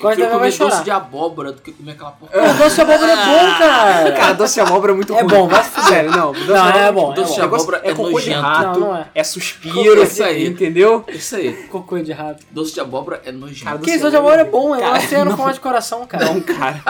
Eu 0.00 0.04
Pode 0.04 0.16
prefiro 0.16 0.38
vai 0.38 0.50
comer 0.50 0.58
doce 0.58 0.70
chorar. 0.70 0.84
de 0.84 0.90
abóbora 0.90 1.52
do 1.52 1.60
que 1.60 1.72
comer 1.72 1.92
aquela 1.92 2.12
porra. 2.12 2.32
Pô, 2.32 2.54
doce 2.64 2.74
de 2.76 2.80
abóbora 2.80 3.12
é 3.12 3.16
bom, 3.16 3.58
cara. 3.58 4.12
Cara, 4.12 4.32
doce 4.32 4.54
de 4.54 4.60
abóbora 4.60 4.92
é 4.92 4.94
muito 4.96 5.12
É 5.14 5.20
ruim. 5.20 5.28
bom, 5.28 5.46
vai 5.48 5.62
se 5.64 5.70
fuder. 5.70 5.88
Sério, 5.90 6.10
não. 6.10 6.32
Doce 6.32 6.40
de 6.46 6.48
Não, 6.52 6.56
abóbora 6.56 6.78
é 6.86 6.92
bom, 6.92 7.12
é 7.12 7.14
doce 7.14 7.28
bom. 7.28 7.34
de 7.34 7.40
abóbora 7.42 7.80
é 7.84 7.94
cocô 7.94 8.20
de 8.20 8.30
rato, 8.30 8.80
Não, 8.80 8.88
não 8.88 8.96
é. 8.96 9.06
é 9.14 9.22
suspiro, 9.24 10.02
Isso 10.02 10.24
aí. 10.24 10.46
entendeu? 10.46 11.04
Isso 11.08 11.36
aí. 11.36 11.52
Cocô 11.68 11.98
de 11.98 12.12
rato. 12.12 12.42
Doce 12.50 12.72
de 12.72 12.80
abóbora 12.80 13.20
é 13.26 13.30
nojento. 13.30 13.64
Cara, 13.66 13.78
Que 13.78 13.98
doce 13.98 14.10
de 14.10 14.16
abóbora 14.16 14.40
é 14.40 14.44
bom, 14.44 14.74
é 14.74 14.78
uma 14.88 15.00
cena 15.00 15.24
não. 15.26 15.36
com 15.36 15.50
de 15.52 15.60
coração, 15.60 16.06
cara. 16.06 16.24
Não, 16.24 16.40
cara. 16.40 16.82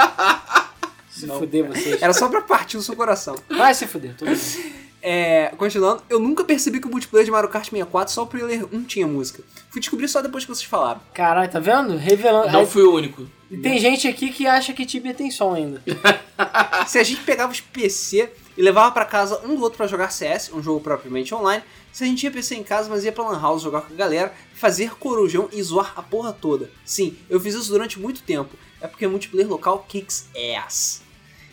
Se 1.10 1.26
fuder 1.26 1.64
vocês. 1.66 2.00
Era 2.00 2.12
só 2.12 2.28
pra 2.28 2.40
partir 2.40 2.76
o 2.76 2.82
seu 2.82 2.94
coração. 2.94 3.34
Vai 3.50 3.74
se 3.74 3.86
fuder, 3.89 4.14
tudo 4.16 4.28
bem. 4.30 4.80
É, 5.03 5.53
continuando, 5.57 6.03
eu 6.11 6.19
nunca 6.20 6.45
percebi 6.45 6.79
que 6.81 6.87
o 6.87 6.91
multiplayer 6.91 7.25
de 7.25 7.31
Mario 7.31 7.49
Kart 7.49 7.65
64 7.65 8.12
só 8.12 8.23
o 8.23 8.27
Player 8.27 8.67
1 8.70 8.85
tinha 8.85 9.07
música. 9.07 9.43
Fui 9.70 9.81
descobrir 9.81 10.09
só 10.09 10.20
depois 10.20 10.45
que 10.45 10.55
vocês 10.55 10.69
falaram. 10.69 11.01
Caralho, 11.15 11.51
tá 11.51 11.59
vendo? 11.59 11.97
Revelando. 11.97 12.53
Não 12.53 12.61
Aí- 12.61 12.67
fui 12.67 12.83
o 12.83 12.93
único. 12.95 13.27
E 13.51 13.57
tem 13.57 13.79
gente 13.81 14.07
aqui 14.07 14.31
que 14.31 14.47
acha 14.47 14.73
que 14.73 14.87
Tibia 14.87 15.12
tem 15.12 15.31
som 15.31 15.55
ainda. 15.55 15.83
Se 16.87 16.99
a 16.99 17.03
gente 17.03 17.23
pegava 17.23 17.51
os 17.51 17.61
PC 17.61 18.31
e 18.57 18.62
levava 18.62 18.93
pra 18.93 19.05
casa 19.05 19.41
um 19.45 19.57
do 19.57 19.62
outro 19.62 19.77
pra 19.77 19.87
jogar 19.89 20.11
CS, 20.11 20.53
um 20.53 20.62
jogo 20.62 20.81
propriamente 20.81 21.35
online, 21.35 21.62
se 21.93 22.05
a 22.05 22.07
gente 22.07 22.20
tinha 22.20 22.31
PC 22.31 22.55
em 22.55 22.62
casa, 22.62 22.89
mas 22.89 23.05
ia 23.05 23.11
pra 23.11 23.25
Lan 23.25 23.41
House 23.41 23.62
jogar 23.62 23.81
com 23.81 23.93
a 23.93 23.97
galera, 23.97 24.33
fazer 24.55 24.95
corujão 24.97 25.49
e 25.53 25.61
zoar 25.62 25.93
a 25.97 26.03
porra 26.03 26.33
toda. 26.33 26.70
Sim, 26.85 27.17
eu 27.29 27.41
fiz 27.41 27.55
isso 27.55 27.70
durante 27.73 27.99
muito 27.99 28.23
tempo. 28.23 28.55
É 28.81 28.87
porque 28.87 29.07
multiplayer 29.09 29.49
local 29.49 29.85
kicks 29.89 30.29
ass. 30.57 31.03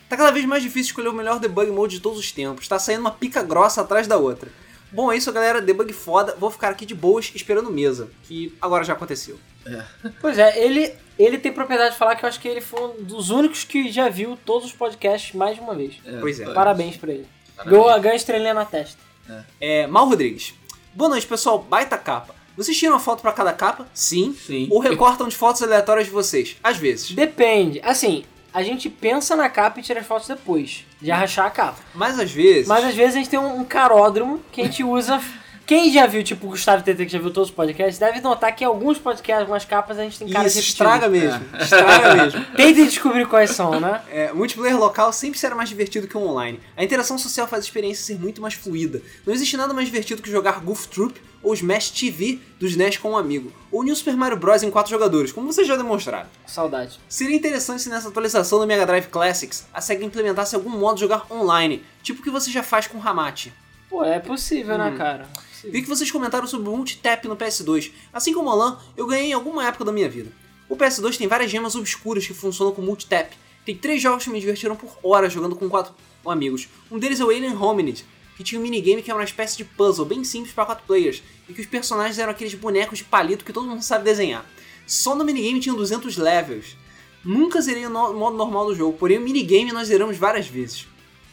Tá 0.08 0.16
cada 0.16 0.30
vez 0.30 0.44
mais 0.46 0.62
difícil 0.62 0.90
escolher 0.90 1.08
o 1.08 1.12
melhor 1.12 1.38
debug 1.38 1.70
mode 1.70 1.96
de 1.96 2.02
todos 2.02 2.18
os 2.18 2.32
tempos. 2.32 2.66
Tá 2.66 2.78
saindo 2.78 3.00
uma 3.00 3.10
pica 3.10 3.42
grossa 3.42 3.82
atrás 3.82 4.06
da 4.06 4.16
outra. 4.16 4.50
Bom, 4.90 5.12
é 5.12 5.16
isso, 5.16 5.30
galera. 5.32 5.60
Debug 5.60 5.92
foda. 5.92 6.34
Vou 6.38 6.50
ficar 6.50 6.70
aqui 6.70 6.86
de 6.86 6.94
boas 6.94 7.30
esperando 7.34 7.70
mesa. 7.70 8.08
Que 8.22 8.56
agora 8.60 8.84
já 8.84 8.94
aconteceu. 8.94 9.38
Pois 10.20 10.38
é, 10.38 10.64
ele, 10.64 10.94
ele 11.18 11.36
tem 11.36 11.52
propriedade 11.52 11.92
de 11.92 11.98
falar 11.98 12.16
que 12.16 12.24
eu 12.24 12.28
acho 12.28 12.40
que 12.40 12.48
ele 12.48 12.62
foi 12.62 12.80
um 12.82 13.02
dos 13.02 13.28
únicos 13.28 13.64
que 13.64 13.92
já 13.92 14.08
viu 14.08 14.38
todos 14.46 14.66
os 14.66 14.72
podcasts 14.72 15.34
mais 15.34 15.56
de 15.56 15.60
uma 15.60 15.74
vez. 15.74 15.96
Pois 16.20 16.40
é. 16.40 16.46
Parabéns 16.54 16.96
pra 16.96 17.12
ele. 17.12 17.26
Parabéns. 17.54 17.82
Ganhou, 17.82 18.00
ganhou 18.00 18.16
estrelinha 18.16 18.54
na 18.54 18.64
testa. 18.64 18.98
É, 19.60 19.86
Mal 19.86 20.08
Rodrigues. 20.08 20.54
Boa 20.94 21.10
noite, 21.10 21.26
pessoal. 21.26 21.58
Baita 21.58 21.98
capa. 21.98 22.34
Vocês 22.56 22.76
tiram 22.76 22.94
uma 22.94 23.00
foto 23.00 23.20
pra 23.20 23.30
cada 23.30 23.52
capa? 23.52 23.86
Sim. 23.92 24.34
Sim. 24.34 24.68
Ou 24.70 24.80
recortam 24.80 25.28
de 25.28 25.36
fotos 25.36 25.62
aleatórias 25.62 26.06
de 26.06 26.12
vocês? 26.12 26.56
Às 26.64 26.76
vezes. 26.78 27.12
Depende. 27.12 27.80
Assim, 27.84 28.24
a 28.58 28.62
gente 28.64 28.90
pensa 28.90 29.36
na 29.36 29.48
capa 29.48 29.78
e 29.78 29.82
tira 29.84 30.00
as 30.00 30.06
fotos 30.06 30.26
depois 30.26 30.84
de 31.00 31.12
arrachar 31.12 31.46
a 31.46 31.50
capa. 31.50 31.78
Mas 31.94 32.18
às 32.18 32.32
vezes. 32.32 32.66
Mas 32.66 32.84
às 32.84 32.94
vezes 32.94 33.14
a 33.14 33.18
gente 33.18 33.30
tem 33.30 33.38
um, 33.38 33.60
um 33.60 33.64
caródromo 33.64 34.42
que 34.50 34.60
a 34.60 34.64
gente 34.64 34.82
usa. 34.82 35.20
Quem 35.64 35.92
já 35.92 36.06
viu, 36.06 36.24
tipo 36.24 36.46
o 36.46 36.50
Gustavo 36.50 36.82
TT, 36.82 37.04
que 37.04 37.12
já 37.12 37.18
viu 37.18 37.30
todos 37.30 37.50
os 37.50 37.54
podcasts, 37.54 37.98
deve 37.98 38.20
notar 38.20 38.56
que 38.56 38.64
alguns 38.64 38.98
podcasts, 38.98 39.42
algumas 39.42 39.64
capas, 39.64 39.98
a 39.98 40.02
gente 40.02 40.18
tem 40.18 40.28
caras 40.28 40.56
Isso, 40.56 40.60
repetidos. 40.60 40.72
estraga 40.72 41.08
mesmo. 41.08 41.44
Estraga 41.60 42.14
mesmo. 42.14 42.44
Tentem 42.56 42.84
descobrir 42.86 43.26
quais 43.28 43.50
são, 43.50 43.78
né? 43.78 44.00
É, 44.10 44.32
multiplayer 44.32 44.76
local 44.76 45.12
sempre 45.12 45.38
será 45.38 45.54
mais 45.54 45.68
divertido 45.68 46.08
que 46.08 46.16
o 46.16 46.20
online. 46.26 46.58
A 46.76 46.82
interação 46.82 47.16
social 47.18 47.46
faz 47.46 47.62
a 47.62 47.66
experiência 47.66 48.02
ser 48.02 48.18
muito 48.18 48.40
mais 48.40 48.54
fluida. 48.54 49.02
Não 49.24 49.32
existe 49.32 49.56
nada 49.56 49.72
mais 49.72 49.86
divertido 49.86 50.22
que 50.22 50.30
jogar 50.30 50.58
Goof 50.60 50.88
Troop 50.88 51.20
ou 51.42 51.54
Smash 51.54 51.90
TV 51.90 52.38
dos 52.58 52.74
NES 52.76 52.96
com 52.96 53.12
um 53.12 53.16
amigo. 53.16 53.52
Ou 53.70 53.82
New 53.82 53.94
Super 53.94 54.16
Mario 54.16 54.36
Bros. 54.38 54.62
em 54.62 54.70
quatro 54.70 54.90
jogadores, 54.90 55.32
como 55.32 55.52
vocês 55.52 55.66
já 55.66 55.76
demonstraram. 55.76 56.28
Saudade. 56.46 56.98
Seria 57.08 57.36
interessante 57.36 57.82
se 57.82 57.88
nessa 57.88 58.08
atualização 58.08 58.58
do 58.58 58.66
Mega 58.66 58.84
Drive 58.86 59.06
Classics 59.06 59.66
a 59.72 59.80
SEGA 59.80 60.04
implementasse 60.04 60.54
algum 60.54 60.70
modo 60.70 60.94
de 60.96 61.00
jogar 61.02 61.26
online, 61.30 61.82
tipo 62.02 62.20
o 62.20 62.24
que 62.24 62.30
você 62.30 62.50
já 62.50 62.62
faz 62.62 62.86
com 62.86 62.98
o 62.98 63.02
Hamachi. 63.08 63.52
Pô, 63.88 64.04
é 64.04 64.18
possível, 64.18 64.74
Hum. 64.74 64.78
né, 64.78 64.94
cara? 64.96 65.28
Vi 65.64 65.82
que 65.82 65.88
vocês 65.88 66.10
comentaram 66.10 66.46
sobre 66.46 66.68
o 66.68 66.72
multitap 66.76 67.26
no 67.26 67.36
PS2. 67.36 67.90
Assim 68.12 68.32
como 68.32 68.48
o 68.48 68.52
Alan, 68.52 68.78
eu 68.96 69.06
ganhei 69.06 69.30
em 69.30 69.32
alguma 69.32 69.66
época 69.66 69.84
da 69.84 69.90
minha 69.92 70.08
vida. 70.08 70.30
O 70.68 70.76
PS2 70.76 71.16
tem 71.16 71.26
várias 71.26 71.50
gemas 71.50 71.74
obscuras 71.74 72.26
que 72.26 72.34
funcionam 72.34 72.72
com 72.74 72.82
multitap. 72.82 73.34
Tem 73.64 73.74
três 73.76 74.00
jogos 74.00 74.24
que 74.24 74.30
me 74.30 74.38
divertiram 74.38 74.76
por 74.76 74.96
horas 75.02 75.32
jogando 75.32 75.56
com 75.56 75.68
quatro 75.68 75.94
amigos. 76.26 76.68
Um 76.90 76.98
deles 76.98 77.20
é 77.20 77.24
o 77.24 77.30
Alien 77.30 77.56
Hominid, 77.56 78.04
que 78.38 78.44
tinha 78.44 78.58
um 78.58 78.62
minigame 78.62 79.02
que 79.02 79.10
era 79.10 79.18
uma 79.18 79.24
espécie 79.24 79.56
de 79.56 79.64
puzzle 79.64 80.06
bem 80.06 80.22
simples 80.22 80.54
para 80.54 80.64
quatro 80.64 80.84
players, 80.86 81.22
e 81.48 81.52
que 81.52 81.60
os 81.60 81.66
personagens 81.66 82.18
eram 82.20 82.30
aqueles 82.30 82.54
bonecos 82.54 82.98
de 82.98 83.04
palito 83.04 83.44
que 83.44 83.52
todo 83.52 83.66
mundo 83.66 83.82
sabe 83.82 84.04
desenhar. 84.04 84.46
Só 84.86 85.14
no 85.16 85.24
minigame 85.24 85.58
tinham 85.58 85.76
200 85.76 86.16
levels. 86.16 86.76
Nunca 87.24 87.60
zerei 87.60 87.84
o 87.84 87.90
no- 87.90 88.14
modo 88.14 88.36
normal 88.36 88.66
do 88.66 88.76
jogo, 88.76 88.96
porém 88.96 89.18
o 89.18 89.20
minigame 89.20 89.72
nós 89.72 89.88
zeramos 89.88 90.16
várias 90.16 90.46
vezes. 90.46 90.86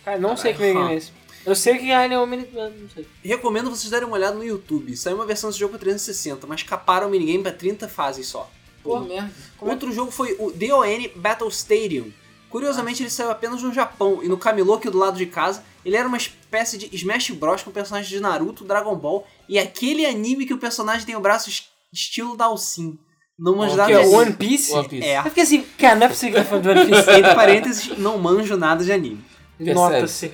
Cara, 0.04 0.18
não 0.18 0.36
sei 0.36 0.54
que 0.54 0.60
game 0.60 0.92
é 0.92 0.96
esse. 0.96 1.12
Eu 1.46 1.54
sei 1.56 1.78
que 1.78 1.92
é 1.92 2.20
o 2.20 2.26
Mini. 2.26 2.48
Não 2.52 2.90
sei. 2.92 3.08
Recomendo 3.24 3.70
vocês 3.70 3.92
darem 3.92 4.08
uma 4.08 4.18
olhada 4.18 4.36
no 4.36 4.44
YouTube. 4.44 4.98
Saiu 4.98 5.16
uma 5.16 5.28
versão 5.28 5.48
desse 5.52 5.60
jogo 5.60 5.72
pra 5.74 5.80
360, 5.80 6.48
mas 6.48 6.64
caparam 6.64 7.08
o 7.08 7.12
minigame 7.12 7.44
pra 7.44 7.52
30 7.52 7.88
fases 7.88 8.26
só. 8.26 8.50
Pô, 8.82 9.00
merda. 9.02 9.32
Outro 9.62 9.92
jogo 9.92 10.10
foi 10.10 10.36
o 10.40 10.52
DON 10.52 10.84
Battle 11.16 11.50
Stadium. 11.50 12.12
Curiosamente, 12.50 13.04
ele 13.04 13.10
saiu 13.12 13.30
apenas 13.30 13.62
no 13.62 13.72
Japão 13.72 14.22
e 14.24 14.28
no 14.28 14.40
aqui 14.74 14.90
do 14.90 14.98
lado 14.98 15.18
de 15.18 15.28
casa. 15.28 15.64
Ele 15.86 15.96
era 15.96 16.08
uma 16.08 16.18
espécie 16.18 16.78
de 16.78 16.90
Smash 16.96 17.30
Bros. 17.32 17.62
com 17.62 17.70
personagens 17.72 18.10
de 18.10 18.20
Naruto, 18.20 18.64
Dragon 18.64 18.96
Ball 18.96 19.26
e 19.48 19.60
aquele 19.60 20.06
anime 20.06 20.46
que 20.48 20.54
o 20.54 20.58
personagem 20.58 21.06
tem 21.06 21.16
o 21.16 21.20
braço 21.20 21.48
es- 21.50 21.70
estilo 21.94 22.36
Dalsim. 22.36 22.98
Não 23.38 23.58
manjo 23.58 23.76
nada 23.76 23.92
Que 23.92 23.98
é 24.00 24.02
de 24.04 24.16
One 24.16 24.34
Piece? 24.34 24.72
One 24.74 24.88
Piece. 24.90 25.06
É. 25.08 25.20
Eu 25.20 25.24
fiquei 25.24 25.44
assim, 25.44 25.64
cara, 25.78 25.96
não 25.96 26.06
é 26.06 26.10
possível 26.10 26.44
que 26.44 26.54
ele 26.54 26.62
de 26.62 26.70
One 26.70 26.86
Piece. 26.86 27.10
Entre 27.20 27.36
parênteses, 27.36 27.98
não 27.98 28.18
manjo 28.18 28.58
nada 28.58 28.84
de 28.84 28.92
anime. 28.92 29.24
Nota-se. 29.60 30.32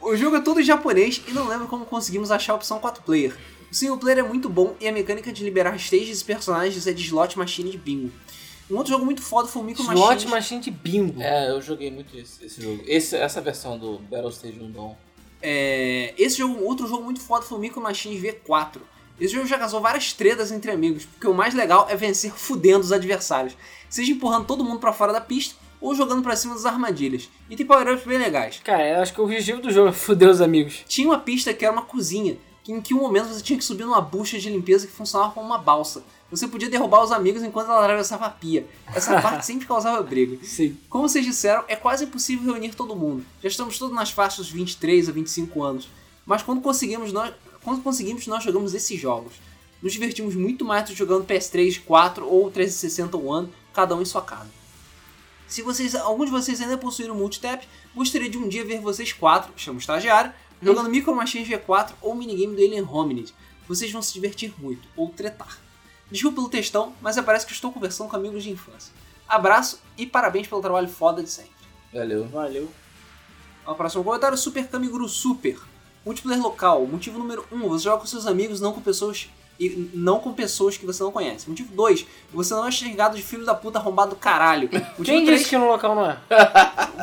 O 0.00 0.16
jogo 0.16 0.36
é 0.36 0.40
todo 0.40 0.60
em 0.60 0.64
japonês 0.64 1.22
e 1.28 1.32
não 1.32 1.46
lembro 1.46 1.66
como 1.68 1.84
conseguimos 1.84 2.30
achar 2.30 2.52
a 2.54 2.56
opção 2.56 2.78
4 2.78 3.02
player. 3.02 3.34
O 3.70 3.74
single 3.74 3.98
player 3.98 4.18
é 4.18 4.22
muito 4.22 4.48
bom 4.48 4.74
e 4.80 4.88
a 4.88 4.92
mecânica 4.92 5.30
de 5.32 5.44
liberar 5.44 5.76
stages 5.76 6.22
e 6.22 6.24
personagens 6.24 6.86
é 6.86 6.92
de 6.92 7.02
slot 7.02 7.38
machine 7.38 7.70
de 7.70 7.76
bingo. 7.78 8.10
Um 8.70 8.76
outro 8.76 8.92
jogo 8.92 9.04
muito 9.04 9.22
foda 9.22 9.48
foi 9.48 9.62
o 9.62 9.64
Micro 9.64 9.82
Slot 9.82 9.98
Machines. 10.00 10.24
Machine 10.30 10.60
de 10.60 10.70
bingo. 10.70 11.22
É, 11.22 11.50
eu 11.50 11.60
joguei 11.62 11.90
muito 11.90 12.16
esse, 12.16 12.44
esse 12.44 12.60
jogo. 12.60 12.82
Esse, 12.86 13.16
essa 13.16 13.40
versão 13.40 13.78
do 13.78 13.98
Battle 13.98 14.30
Stage 14.30 14.60
1 14.60 14.70
Dawn. 14.70 14.94
É, 15.40 16.14
esse 16.18 16.38
jogo, 16.38 16.62
outro 16.64 16.86
jogo 16.86 17.04
muito 17.04 17.20
foda 17.20 17.44
foi 17.44 17.56
o 17.56 17.60
Micro 17.60 17.80
Machines 17.80 18.20
V4. 18.22 18.80
Esse 19.20 19.34
jogo 19.34 19.46
já 19.46 19.58
causou 19.58 19.80
várias 19.80 20.12
tretas 20.12 20.52
entre 20.52 20.70
amigos, 20.70 21.04
porque 21.04 21.26
o 21.26 21.34
mais 21.34 21.54
legal 21.54 21.86
é 21.90 21.96
vencer 21.96 22.32
fudendo 22.32 22.80
os 22.80 22.92
adversários. 22.92 23.56
Seja 23.88 24.12
empurrando 24.12 24.46
todo 24.46 24.64
mundo 24.64 24.78
pra 24.78 24.92
fora 24.92 25.12
da 25.12 25.20
pista, 25.20 25.56
ou 25.80 25.94
jogando 25.94 26.22
pra 26.22 26.36
cima 26.36 26.54
das 26.54 26.66
armadilhas. 26.66 27.28
E 27.48 27.56
tem 27.56 27.66
power-ups 27.66 28.04
bem 28.04 28.18
legais. 28.18 28.60
Cara, 28.62 28.86
eu 28.86 29.02
acho 29.02 29.12
que 29.12 29.20
o 29.20 29.24
objetivo 29.24 29.60
do 29.60 29.70
jogo 29.72 29.88
é 29.88 29.92
foder 29.92 30.28
os 30.28 30.40
amigos. 30.40 30.84
Tinha 30.86 31.08
uma 31.08 31.18
pista 31.18 31.52
que 31.54 31.64
era 31.64 31.72
uma 31.72 31.82
cozinha, 31.82 32.36
que 32.62 32.72
em 32.72 32.80
que 32.80 32.94
um 32.94 32.98
momento 32.98 33.28
você 33.28 33.42
tinha 33.42 33.58
que 33.58 33.64
subir 33.64 33.84
numa 33.84 34.00
bucha 34.00 34.38
de 34.38 34.50
limpeza 34.50 34.86
que 34.86 34.92
funcionava 34.92 35.32
como 35.32 35.46
uma 35.46 35.58
balsa. 35.58 36.04
Você 36.30 36.46
podia 36.46 36.68
derrubar 36.68 37.02
os 37.02 37.10
amigos 37.10 37.42
enquanto 37.42 37.70
ela 37.70 37.80
atravessava 37.80 38.26
a 38.26 38.30
pia. 38.30 38.66
Essa 38.94 39.20
parte 39.22 39.46
sempre 39.46 39.66
causava 39.66 40.02
briga. 40.02 40.44
Sim. 40.44 40.76
Como 40.90 41.08
vocês 41.08 41.24
disseram, 41.24 41.64
é 41.68 41.74
quase 41.74 42.04
impossível 42.04 42.52
reunir 42.52 42.74
todo 42.74 42.94
mundo. 42.94 43.24
Já 43.42 43.48
estamos 43.48 43.78
todos 43.78 43.94
nas 43.94 44.10
faixas 44.10 44.46
dos 44.46 44.50
23 44.50 45.08
a 45.08 45.12
25 45.12 45.62
anos. 45.62 45.88
Mas 46.26 46.42
quando 46.42 46.60
conseguimos, 46.60 47.12
nós, 47.12 47.32
quando 47.62 47.82
conseguimos, 47.82 48.26
nós 48.26 48.44
jogamos 48.44 48.74
esses 48.74 49.00
jogos. 49.00 49.34
Nos 49.82 49.92
divertimos 49.92 50.34
muito 50.34 50.64
mais 50.64 50.90
jogando 50.90 51.24
PS3, 51.24 51.82
4 51.82 52.26
ou 52.28 52.50
360 52.50 53.16
One, 53.16 53.48
cada 53.72 53.96
um 53.96 54.02
em 54.02 54.04
sua 54.04 54.20
casa. 54.20 54.50
Se 55.46 55.62
vocês, 55.62 55.94
alguns 55.94 56.26
de 56.26 56.32
vocês 56.32 56.60
ainda 56.60 56.76
possuíram 56.76 57.14
multitap, 57.14 57.66
gostaria 57.94 58.28
de 58.28 58.36
um 58.36 58.48
dia 58.48 58.64
ver 58.66 58.82
vocês 58.82 59.14
quatro, 59.14 59.50
chamo 59.56 59.78
estagiário, 59.78 60.30
jogando 60.60 60.90
Micro 60.90 61.14
Machines 61.14 61.48
V4 61.48 61.92
ou 62.02 62.14
minigame 62.14 62.54
do 62.54 62.62
Alien 62.62 62.84
Hominid. 62.84 63.32
Vocês 63.66 63.90
vão 63.90 64.02
se 64.02 64.12
divertir 64.12 64.52
muito, 64.58 64.86
ou 64.94 65.08
tretar. 65.08 65.58
Desculpa 66.10 66.36
pelo 66.36 66.48
textão, 66.48 66.92
mas 67.00 67.20
parece 67.20 67.46
que 67.46 67.52
estou 67.52 67.72
conversando 67.72 68.08
com 68.08 68.16
amigos 68.16 68.42
de 68.42 68.50
infância. 68.50 68.92
Abraço 69.28 69.80
e 69.96 70.06
parabéns 70.06 70.46
pelo 70.46 70.62
trabalho 70.62 70.88
foda 70.88 71.22
de 71.22 71.28
sempre. 71.28 71.52
Valeu. 71.92 72.26
Valeu. 72.28 72.70
O 73.66 73.74
próximo 73.74 74.02
comentário 74.02 74.36
Super 74.38 74.66
Kamiguru 74.66 75.06
Super. 75.08 75.58
Multiplayer 76.04 76.42
local. 76.42 76.86
Motivo 76.86 77.18
número 77.18 77.46
1. 77.52 77.56
Um, 77.56 77.68
você 77.68 77.84
joga 77.84 78.00
com 78.00 78.06
seus 78.06 78.26
amigos, 78.26 78.60
não 78.60 78.72
com 78.72 78.80
pessoas 78.80 79.28
e 79.60 79.90
não 79.92 80.20
com 80.20 80.32
pessoas 80.32 80.78
que 80.78 80.86
você 80.86 81.02
não 81.02 81.12
conhece. 81.12 81.48
Motivo 81.48 81.74
2. 81.74 82.06
Você 82.32 82.54
não 82.54 82.66
é 82.66 82.70
xingado 82.70 83.16
de 83.16 83.22
filho 83.22 83.44
da 83.44 83.54
puta 83.54 83.78
arrombado 83.78 84.10
do 84.10 84.16
caralho. 84.16 84.70
Motivo 84.96 85.04
Quem 85.04 85.26
três, 85.26 85.40
disse 85.40 85.50
que 85.50 85.58
no 85.58 85.68
local 85.68 85.94
não 85.94 86.10
é? 86.10 86.18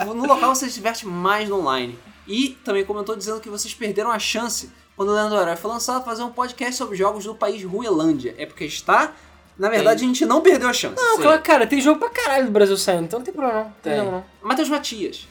No 0.06 0.26
local 0.26 0.56
você 0.56 0.68
se 0.68 0.76
diverte 0.76 1.06
mais 1.06 1.48
no 1.48 1.60
online. 1.60 2.00
E 2.28 2.58
também 2.64 2.84
comentou 2.84 3.16
dizendo 3.16 3.40
que 3.40 3.50
vocês 3.50 3.74
perderam 3.74 4.10
a 4.10 4.18
chance 4.18 4.72
quando 4.96 5.10
o 5.10 5.14
Leandro 5.14 5.38
Herói 5.38 5.56
foi 5.56 5.72
lançado 5.72 6.04
fazer 6.06 6.24
um 6.24 6.32
podcast 6.32 6.76
sobre 6.76 6.96
jogos 6.96 7.26
do 7.26 7.36
país 7.36 7.64
Ruelândia. 7.64 8.34
É 8.38 8.46
porque 8.46 8.66
está. 8.66 9.14
Na 9.58 9.70
verdade, 9.70 10.04
a 10.04 10.08
gente 10.08 10.26
não 10.26 10.42
perdeu 10.42 10.68
a 10.68 10.74
chance. 10.74 10.96
Não, 10.98 11.18
claro, 11.18 11.42
cara, 11.42 11.66
tem 11.66 11.80
jogo 11.80 12.00
pra 12.00 12.10
caralho 12.10 12.46
do 12.46 12.52
Brasil 12.52 12.76
saindo, 12.78 13.06
então 13.06 13.20
não 13.20 13.26
tem 13.26 13.34
problema 13.34 13.64
não. 13.64 13.74
Tem 13.82 14.02
Tem. 14.02 14.24
Matheus 14.42 14.70
Matias. 14.70 15.28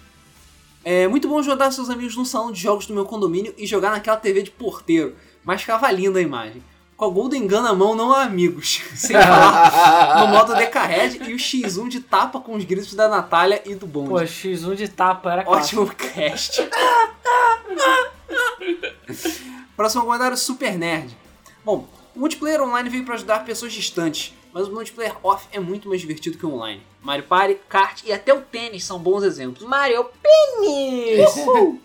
É 0.83 1.09
muito 1.09 1.28
bom 1.28 1.43
jogar 1.43 1.70
seus 1.70 1.89
amigos 1.89 2.17
no 2.17 2.25
salão 2.25 2.52
de 2.52 2.60
jogos 2.60 2.86
do 2.86 2.94
meu 2.94 3.05
condomínio 3.05 3.55
e 3.57 3.67
jogar 3.67 3.91
naquela 3.91 4.17
TV 4.17 4.43
de 4.43 4.51
porteiro. 4.51 5.15
Mas 5.43 5.60
ficava 5.62 5.91
linda 5.91 6.18
a 6.18 6.23
imagem. 6.23 6.62
Com 6.97 7.07
a 7.07 7.09
Golden 7.09 7.47
Gun 7.47 7.62
na 7.62 7.75
mão, 7.75 7.94
não 7.94 8.12
há 8.12 8.23
amigos. 8.23 8.83
Sem 8.94 9.17
falar 9.17 10.26
no 10.26 10.28
modo 10.28 10.55
Decahead 10.55 11.23
e 11.28 11.34
o 11.34 11.36
X1 11.36 11.89
de 11.89 12.01
tapa 12.01 12.39
com 12.41 12.55
os 12.55 12.65
gritos 12.65 12.94
da 12.94 13.09
Natália 13.09 13.62
e 13.67 13.75
do 13.75 13.86
Bond. 13.86 14.09
Pô, 14.10 14.17
X1 14.17 14.75
de 14.75 14.89
tapa 14.89 15.33
era 15.33 15.44
clássico. 15.44 15.83
Ótimo 15.83 15.97
cast. 15.97 16.68
Próximo 19.76 20.02
comentário, 20.05 20.36
Super 20.36 20.76
Nerd. 20.78 21.17
Bom, 21.65 21.89
o 22.15 22.20
multiplayer 22.20 22.62
online 22.62 22.89
veio 22.89 23.05
para 23.05 23.15
ajudar 23.15 23.44
pessoas 23.44 23.73
distantes, 23.73 24.33
mas 24.52 24.68
o 24.68 24.73
multiplayer 24.73 25.17
off 25.23 25.47
é 25.52 25.59
muito 25.59 25.89
mais 25.89 26.01
divertido 26.01 26.39
que 26.39 26.47
o 26.47 26.52
online. 26.55 26.83
Mario 27.02 27.25
Party, 27.25 27.59
kart 27.68 28.02
e 28.05 28.12
até 28.12 28.33
o 28.33 28.41
tênis 28.41 28.84
são 28.84 28.99
bons 28.99 29.23
exemplos. 29.23 29.67
Mario 29.67 30.07
Pênis! 30.23 31.31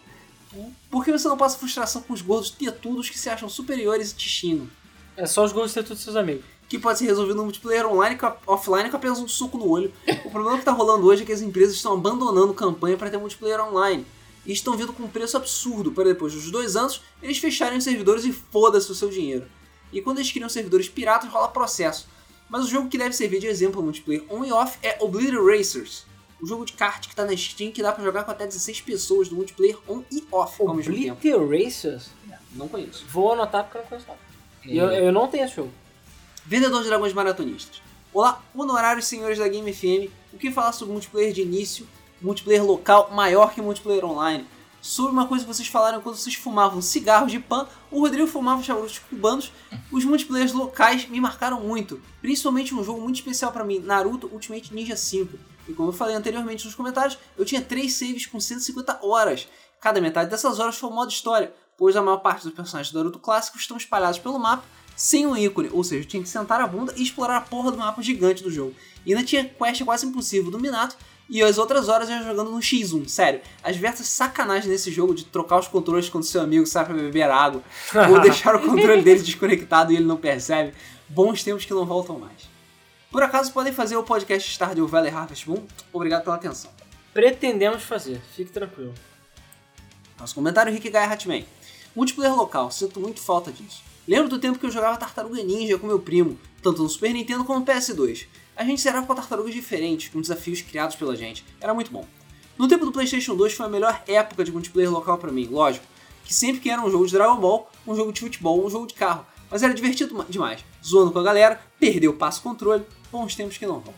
Por 0.90 1.06
que 1.06 1.11
você 1.11 1.27
não 1.27 1.38
passa 1.38 1.58
frustração 1.59 2.01
com 2.01 2.14
os 2.14 2.22
gordos 2.22 2.49
tetudos 2.49 3.09
que 3.09 3.17
se 3.19 3.30
acham 3.30 3.48
superiores 3.48 4.11
e 4.11 4.16
te 4.16 4.27
xingam? 4.27 4.67
É 5.16 5.25
só 5.27 5.43
os 5.43 5.51
gols 5.51 5.69
de 5.69 5.75
ter 5.75 5.83
todos 5.83 6.01
seus 6.01 6.16
amigos. 6.16 6.43
Que 6.67 6.80
pode 6.80 6.98
ser 6.99 7.06
resolvido 7.06 7.35
no 7.38 7.43
multiplayer 7.43 7.85
online 7.85 8.16
com 8.16 8.25
a- 8.25 8.38
offline 8.48 8.90
com 8.90 8.98
apenas 8.98 9.19
um 9.19 9.27
soco 9.27 9.58
no 9.58 9.67
olho. 9.69 9.91
O 10.25 10.30
problema 10.32 10.53
que 10.58 10.61
está 10.61 10.72
rolando 10.72 11.06
hoje 11.06 11.24
é 11.24 11.25
que 11.25 11.32
as 11.32 11.41
empresas 11.41 11.75
estão 11.75 11.93
abandonando 11.93 12.53
campanha 12.53 12.98
para 12.98 13.09
ter 13.09 13.17
multiplayer 13.17 13.59
online. 13.64 14.06
E 14.50 14.52
estão 14.52 14.76
vindo 14.76 14.92
com 14.92 15.03
um 15.03 15.08
preço 15.08 15.38
absurdo 15.38 15.92
para 15.92 16.06
depois 16.06 16.34
dos 16.34 16.50
dois 16.50 16.76
anos 16.76 17.03
eles 17.22 17.38
fecharem 17.38 17.78
os 17.78 17.84
servidores 17.84 18.26
e 18.26 18.34
foda-se 18.34 18.92
o 18.92 18.95
seu 18.95 19.08
dinheiro. 19.08 19.45
E 19.94 20.02
quando 20.02 20.18
eles 20.18 20.32
criam 20.32 20.50
servidores 20.50 20.90
piratas 20.90 21.30
rola 21.30 21.50
processo. 21.50 22.08
Mas 22.50 22.66
o 22.66 22.68
jogo 22.68 22.90
que 22.90 22.98
deve 22.98 23.14
servir 23.14 23.40
de 23.40 23.45
exemplo 23.45 23.84
multiplayer 23.84 24.24
on 24.28 24.44
e 24.44 24.52
off 24.52 24.80
é 24.82 24.98
Obliter 25.00 25.40
Racers. 25.40 26.03
O 26.42 26.48
jogo 26.48 26.66
de 26.66 26.74
kart 26.74 27.03
que 27.03 27.14
está 27.14 27.26
na 27.26 27.38
Steam 27.38 27.72
que 27.72 27.84
dá 27.84 27.92
para 27.92 28.03
jogar 28.03 28.24
com 28.24 28.32
até 28.32 28.48
16 28.48 28.82
pessoas 28.82 29.30
no 29.30 29.36
multiplayer 29.36 29.78
on 29.88 30.02
e 30.11 30.24
off 30.32 30.60
ao 30.60 30.74
mesmo 30.74 30.95
tempo. 30.95 31.11
Obliter 31.11 31.66
Racers? 31.66 32.10
Não 32.53 32.68
conheço. 32.68 33.06
Vou 33.08 33.34
anotar 33.34 33.66
porque 33.66 33.78
eu 33.78 33.82
não 33.84 33.88
conheço. 33.88 34.08
E 34.66 34.78
eu, 34.80 34.90
eu 34.90 35.11
não 35.11 35.28
tenho 35.28 35.45
esse 35.45 35.58
jogo. 35.58 35.72
Vendedor 36.44 36.82
de 36.82 36.88
dragões 36.88 37.14
maratonistas. 37.14 37.84
Olá, 38.11 38.42
honorários 38.56 39.06
senhores 39.06 39.38
da 39.38 39.48
Game 39.48 39.72
FM. 39.72 40.11
O 40.34 40.40
que 40.40 40.50
falar 40.50 40.72
sobre 40.72 40.94
multiplayer 40.94 41.34
de 41.34 41.44
início, 41.44 41.88
multiplayer 42.22 42.64
local 42.64 43.11
maior 43.11 43.53
que 43.53 43.61
multiplayer 43.61 44.06
online? 44.06 44.45
Sobre 44.81 45.11
uma 45.11 45.27
coisa 45.27 45.43
que 45.43 45.53
vocês 45.53 45.67
falaram 45.67 46.01
quando 46.01 46.15
vocês 46.15 46.35
fumavam 46.35 46.81
cigarros 46.81 47.31
de 47.31 47.39
pan, 47.39 47.67
o 47.91 47.99
Rodrigo 47.99 48.27
fumava 48.27 48.64
charutos 48.64 48.99
cubanos. 48.99 49.51
Os 49.91 50.06
multiplayers 50.06 50.53
locais 50.53 51.07
me 51.09 51.19
marcaram 51.19 51.59
muito, 51.59 52.01
principalmente 52.22 52.73
um 52.73 52.83
jogo 52.83 53.01
muito 53.01 53.17
especial 53.17 53.51
pra 53.51 53.65
mim, 53.65 53.80
Naruto 53.80 54.30
Ultimate 54.31 54.73
Ninja 54.73 54.95
5. 54.95 55.38
E 55.67 55.73
como 55.73 55.89
eu 55.89 55.93
falei 55.93 56.15
anteriormente 56.15 56.65
nos 56.65 56.75
comentários, 56.75 57.17
eu 57.38 57.43
tinha 57.43 57.61
três 57.61 57.93
saves 57.93 58.25
com 58.25 58.39
150 58.39 58.99
horas. 59.06 59.48
Cada 59.81 59.99
metade 59.99 60.30
dessas 60.30 60.59
horas 60.59 60.77
foi 60.77 60.89
o 60.89 60.93
modo 60.93 61.11
história, 61.11 61.53
pois 61.77 61.95
a 61.95 62.01
maior 62.01 62.17
parte 62.17 62.43
dos 62.43 62.53
personagens 62.53 62.91
do 62.93 62.98
Naruto 62.99 63.19
clássico 63.19 63.57
estão 63.57 63.75
espalhados 63.75 64.19
pelo 64.19 64.39
mapa 64.39 64.64
sem 64.99 65.25
um 65.25 65.35
ícone, 65.35 65.69
ou 65.72 65.81
seja, 65.81 66.03
eu 66.03 66.07
tinha 66.07 66.22
que 66.22 66.27
sentar 66.27 66.59
a 66.59 66.67
bunda 66.67 66.93
e 66.98 67.01
explorar 67.01 67.38
a 67.38 67.41
porra 67.41 67.72
do 67.72 67.77
mapa 67.77 68.01
gigante 68.01 68.43
do 68.43 68.51
jogo. 68.51 68.75
E 69.06 69.14
ainda 69.14 69.25
tinha 69.25 69.45
quest 69.45 69.81
quase 69.85 70.06
impossível 70.06 70.51
do 70.51 70.59
Minato, 70.59 70.98
e 71.30 71.43
as 71.43 71.58
outras 71.58 71.88
horas 71.88 72.09
ia 72.09 72.24
jogando 72.24 72.49
no 72.49 72.59
X1. 72.59 73.08
Sério, 73.08 73.41
as 73.64 73.75
diversas 73.75 74.08
sacanagens 74.08 74.66
nesse 74.66 74.91
jogo 74.91 75.14
de 75.14 75.25
trocar 75.25 75.59
os 75.59 75.67
controles 75.67 76.09
quando 76.09 76.24
seu 76.24 76.41
amigo 76.41 76.66
sai 76.66 76.85
pra 76.85 76.93
beber 76.93 77.30
água, 77.30 77.61
ou 78.09 78.19
deixar 78.22 78.56
o 78.56 78.61
controle 78.61 79.01
dele 79.01 79.22
desconectado 79.22 79.93
e 79.93 79.95
ele 79.95 80.06
não 80.06 80.17
percebe, 80.17 80.74
bons 81.08 81.43
tempos 81.43 81.66
que 81.66 81.74
não 81.74 81.85
voltam 81.85 82.17
mais. 82.17 82.49
Por 83.11 83.24
acaso 83.24 83.53
podem 83.53 83.74
fazer 83.74 83.98
o 83.98 84.03
podcast 84.03 84.51
Stardew 84.51 84.88
Valley 84.88 85.11
Harvest 85.11 85.48
Moon? 85.48 85.64
Obrigado 85.91 86.24
pela 86.24 86.35
atenção. 86.35 86.72
Pretendemos 87.14 87.83
fazer, 87.83 88.22
fique 88.35 88.51
tranquilo. 88.51 88.93
Nosso 90.19 90.35
comentário, 90.35 90.72
Rick 90.72 90.90
Gaia 90.90 91.11
Hatman. 91.11 91.45
Multiplayer 91.95 92.35
local, 92.35 92.69
sinto 92.69 92.99
muito 92.99 93.19
falta 93.19 93.51
disso. 93.51 93.82
Lembro 94.08 94.30
do 94.30 94.40
tempo 94.40 94.59
que 94.59 94.66
eu 94.66 94.72
jogava 94.72 94.98
Tartaruga 94.98 95.41
Ninja 95.43 95.77
com 95.77 95.88
meu 95.88 95.99
primo, 95.99 96.38
tanto 96.61 96.83
no 96.83 96.90
Super 96.90 97.14
Nintendo 97.14 97.43
como 97.43 97.59
no 97.59 97.66
PS2. 97.66 98.27
A 98.60 98.64
gente 98.66 98.82
zerava 98.82 99.08
com 99.08 99.16
tartarugas 99.16 99.54
diferentes, 99.54 100.10
com 100.10 100.20
desafios 100.20 100.62
criados 100.62 100.96
pela 100.98 101.16
gente. 101.16 101.46
Era 101.62 101.74
muito 101.74 101.90
bom. 101.92 102.06
No 102.58 102.68
tempo 102.68 102.84
do 102.86 102.92
PlayStation 102.92 103.34
2 103.36 103.54
foi 103.54 103.66
a 103.66 103.70
melhor 103.70 104.04
época 104.06 104.44
de 104.44 104.52
multiplayer 104.52 104.92
local 104.92 105.18
pra 105.18 105.32
mim, 105.32 105.48
lógico. 105.50 105.86
Que 106.26 106.34
sempre 106.34 106.60
que 106.60 106.70
era 106.70 106.82
um 106.82 106.92
jogo 106.92 107.06
de 107.06 107.14
Dragon 107.14 107.38
Ball, 107.38 107.72
um 107.88 107.96
jogo 107.96 108.12
de 108.12 108.20
futebol, 108.20 108.66
um 108.66 108.70
jogo 108.70 108.86
de 108.86 108.96
carro. 108.96 109.26
Mas 109.50 109.64
era 109.64 109.74
divertido 109.74 110.14
ma- 110.14 110.26
demais. 110.28 110.64
Zoando 110.86 111.12
com 111.12 111.20
a 111.20 111.24
galera, 111.24 111.60
perdeu 111.80 112.12
o 112.12 112.16
passo 112.16 112.42
controle, 112.42 112.84
bons 113.10 113.34
tempos 113.34 113.58
que 113.58 113.66
não 113.66 113.76
voltam. 113.76 113.94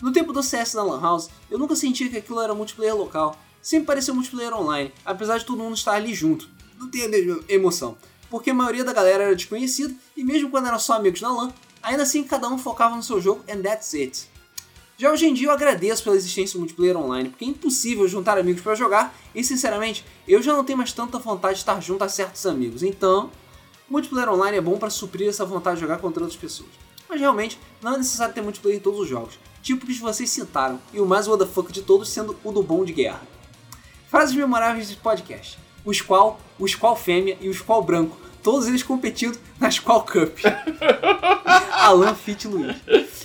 No 0.00 0.12
tempo 0.12 0.32
do 0.32 0.44
CS 0.44 0.74
na 0.74 0.84
Lan 0.84 1.00
House, 1.00 1.28
eu 1.50 1.58
nunca 1.58 1.74
sentia 1.74 2.08
que 2.08 2.16
aquilo 2.18 2.40
era 2.40 2.54
multiplayer 2.54 2.96
local. 2.96 3.36
Sempre 3.60 3.86
parecia 3.88 4.14
multiplayer 4.14 4.54
online, 4.54 4.92
apesar 5.04 5.38
de 5.38 5.44
todo 5.44 5.58
mundo 5.60 5.74
estar 5.74 5.94
ali 5.94 6.14
junto. 6.14 6.48
Não 6.78 6.88
tem 6.88 7.10
emoção. 7.48 7.98
Porque 8.30 8.50
a 8.50 8.54
maioria 8.54 8.84
da 8.84 8.92
galera 8.92 9.24
era 9.24 9.34
desconhecida, 9.34 9.92
e 10.16 10.22
mesmo 10.22 10.50
quando 10.50 10.68
eram 10.68 10.78
só 10.78 10.92
amigos 10.94 11.20
na 11.20 11.32
LAN, 11.32 11.52
ainda 11.88 12.02
assim 12.02 12.22
cada 12.22 12.48
um 12.48 12.58
focava 12.58 12.94
no 12.94 13.02
seu 13.02 13.20
jogo 13.20 13.42
and 13.48 13.62
that's 13.62 13.94
it. 13.94 14.28
Já 14.98 15.10
hoje 15.10 15.26
em 15.26 15.32
dia 15.32 15.46
eu 15.46 15.52
agradeço 15.52 16.02
pela 16.02 16.16
existência 16.16 16.54
do 16.54 16.60
multiplayer 16.60 16.96
online, 16.96 17.30
porque 17.30 17.44
é 17.44 17.48
impossível 17.48 18.06
juntar 18.08 18.36
amigos 18.36 18.62
para 18.62 18.74
jogar, 18.74 19.16
e 19.34 19.42
sinceramente, 19.44 20.04
eu 20.26 20.42
já 20.42 20.52
não 20.52 20.64
tenho 20.64 20.76
mais 20.76 20.92
tanta 20.92 21.18
vontade 21.18 21.54
de 21.54 21.60
estar 21.60 21.80
junto 21.80 22.02
a 22.02 22.08
certos 22.08 22.44
amigos. 22.46 22.82
Então, 22.82 23.30
multiplayer 23.88 24.28
online 24.28 24.58
é 24.58 24.60
bom 24.60 24.76
para 24.76 24.90
suprir 24.90 25.28
essa 25.28 25.46
vontade 25.46 25.76
de 25.76 25.82
jogar 25.82 25.98
contra 25.98 26.22
outras 26.22 26.38
pessoas. 26.38 26.70
Mas 27.08 27.20
realmente, 27.20 27.58
não 27.80 27.94
é 27.94 27.98
necessário 27.98 28.34
ter 28.34 28.42
multiplayer 28.42 28.78
em 28.78 28.82
todos 28.82 29.00
os 29.00 29.08
jogos, 29.08 29.38
tipo 29.62 29.86
que 29.86 29.94
vocês 29.94 30.28
citaram, 30.28 30.80
e 30.92 31.00
o 31.00 31.06
mais 31.06 31.26
WTF 31.28 31.72
de 31.72 31.82
todos 31.82 32.08
sendo 32.08 32.36
o 32.44 32.52
do 32.52 32.62
bom 32.62 32.84
de 32.84 32.92
guerra. 32.92 33.22
Frases 34.10 34.34
memoráveis 34.34 34.90
de 34.90 34.96
podcast. 34.96 35.58
O 35.84 35.94
Squall, 35.94 36.40
o 36.58 36.66
Squall 36.66 36.96
fêmea 36.96 37.38
e 37.40 37.48
o 37.48 37.54
Squall 37.54 37.82
branco. 37.82 38.27
Todos 38.42 38.66
eles 38.68 38.82
competindo 38.82 39.38
na 39.58 39.70
Squall 39.70 40.02
Cup. 40.02 40.38
Alan 41.72 42.14
Fit 42.14 42.46
Luiz. 42.48 42.76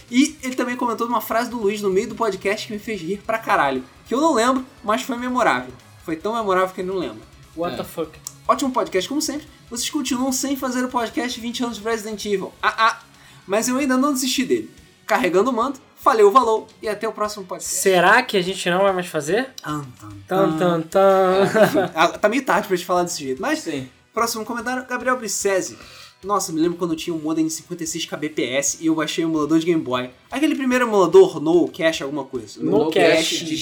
E 0.10 0.38
ele 0.44 0.56
também 0.56 0.76
comentou 0.76 1.08
uma 1.08 1.22
frase 1.22 1.50
do 1.50 1.58
Luiz 1.58 1.82
no 1.82 1.90
meio 1.90 2.10
do 2.10 2.16
podcast 2.16 2.68
que 2.68 2.74
me 2.74 2.80
fez 2.80 3.02
rir 3.02 3.18
pra 3.26 3.38
caralho. 3.38 3.84
Que 4.08 4.14
eu 4.14 4.22
não 4.22 4.34
lembro, 4.34 4.66
mas 4.84 5.02
foi 5.02 5.18
memorável. 5.18 5.72
Foi 6.04 6.16
tão 6.16 6.34
memorável 6.36 6.74
que 6.74 6.82
ele 6.82 6.90
não 6.90 6.98
lembra. 6.98 7.22
What 7.56 7.74
É. 7.76 7.78
the 7.78 7.84
fuck? 7.84 8.12
Ótimo 8.48 8.72
podcast, 8.72 9.08
como 9.08 9.22
sempre. 9.22 9.48
Vocês 9.70 9.90
continuam 9.90 10.32
sem 10.32 10.56
fazer 10.56 10.84
o 10.84 10.90
podcast 10.90 11.40
20 11.40 11.64
anos 11.64 11.78
de 11.78 11.84
Resident 11.84 12.24
Evil. 12.26 12.52
Ah, 12.62 12.74
ah. 12.78 13.00
Mas 13.48 13.68
eu 13.68 13.78
ainda 13.78 13.96
não 13.98 14.14
desisti 14.14 14.44
dele. 14.46 14.70
Carregando 15.06 15.50
o 15.50 15.54
manto, 15.54 15.80
falei 15.96 16.24
o 16.26 16.32
valor 16.32 16.68
e 16.82 16.88
até 16.90 17.08
o 17.08 17.12
próximo 17.14 17.46
podcast. 17.46 17.82
Será 17.82 18.22
que 18.24 18.38
a 18.38 18.42
gente 18.42 18.70
não 18.70 18.84
vai 18.84 18.94
mais 18.94 19.08
fazer? 19.08 19.50
Tan, 19.62 19.86
tan, 20.00 20.10
Tan, 20.28 20.58
tan, 20.58 20.82
tan. 20.82 21.92
Ah, 21.96 22.08
tá 22.10 22.28
meio 22.30 22.44
tarde 22.46 22.68
pra 22.68 22.76
gente 22.76 22.86
falar 22.86 23.04
desse 23.04 23.24
jeito, 23.24 23.42
mas 23.42 23.60
Sim. 23.60 23.90
Próximo 24.14 24.46
comentário, 24.46 24.86
Gabriel 24.88 25.18
Bricese. 25.18 25.78
Nossa, 26.24 26.54
me 26.54 26.62
lembro 26.62 26.78
quando 26.78 26.96
tinha 26.96 27.14
um 27.14 27.20
modem 27.20 27.46
de 27.46 27.52
56 27.52 28.06
kbps 28.06 28.78
e 28.80 28.86
eu 28.86 28.96
baixei 28.96 29.26
o 29.26 29.28
emulador 29.28 29.60
de 29.60 29.66
Game 29.66 29.82
Boy. 29.82 30.10
Aquele 30.32 30.56
primeiro 30.56 30.86
emulador, 30.86 31.42
No 31.42 31.68
Cache 31.68 32.02
alguma 32.02 32.24
coisa. 32.24 32.64
No 32.64 32.90
Cache 32.90 33.44
de. 33.44 33.56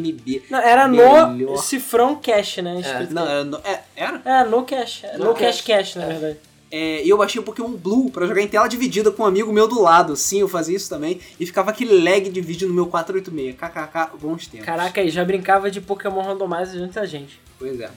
GMB. 0.00 0.42
Não, 0.50 0.58
era 0.58 0.88
Melhor. 0.88 1.30
no 1.30 1.58
cifrão 1.58 2.16
cache, 2.16 2.62
né? 2.62 2.80
escrito 2.80 3.12
Não, 3.12 3.28
era, 3.28 3.44
no, 3.44 3.58
é, 3.58 3.82
era? 3.94 4.22
É, 4.24 4.44
no 4.44 4.64
cache. 4.64 5.04
É, 5.04 5.18
No, 5.18 5.26
No 5.26 5.34
cache 5.34 5.62
cache. 5.62 5.98
na 5.98 6.06
verdade. 6.06 6.38
É, 6.70 7.04
e 7.04 7.08
eu 7.08 7.18
baixei 7.18 7.40
o 7.40 7.44
Pokémon 7.44 7.70
Blue 7.72 8.10
pra 8.10 8.26
jogar 8.26 8.40
em 8.42 8.48
tela 8.48 8.66
dividida 8.66 9.10
com 9.10 9.22
um 9.22 9.26
amigo 9.26 9.52
meu 9.52 9.68
do 9.68 9.80
lado. 9.80 10.16
Sim, 10.16 10.40
eu 10.40 10.48
fazia 10.48 10.74
isso 10.76 10.88
também. 10.88 11.20
E 11.38 11.46
ficava 11.46 11.70
aquele 11.70 12.02
lag 12.02 12.28
de 12.28 12.40
vídeo 12.40 12.66
no 12.66 12.74
meu 12.74 12.86
486. 12.86 13.54
KKK, 13.56 14.16
bons 14.18 14.46
tempos. 14.46 14.66
Caraca, 14.66 15.00
aí 15.00 15.10
já 15.10 15.24
brincava 15.24 15.70
de 15.70 15.80
Pokémon 15.80 16.22
randomizer 16.22 16.80
junto 16.80 16.98
a 16.98 17.04
gente. 17.06 17.38
Pois 17.58 17.78
é. 17.78 17.90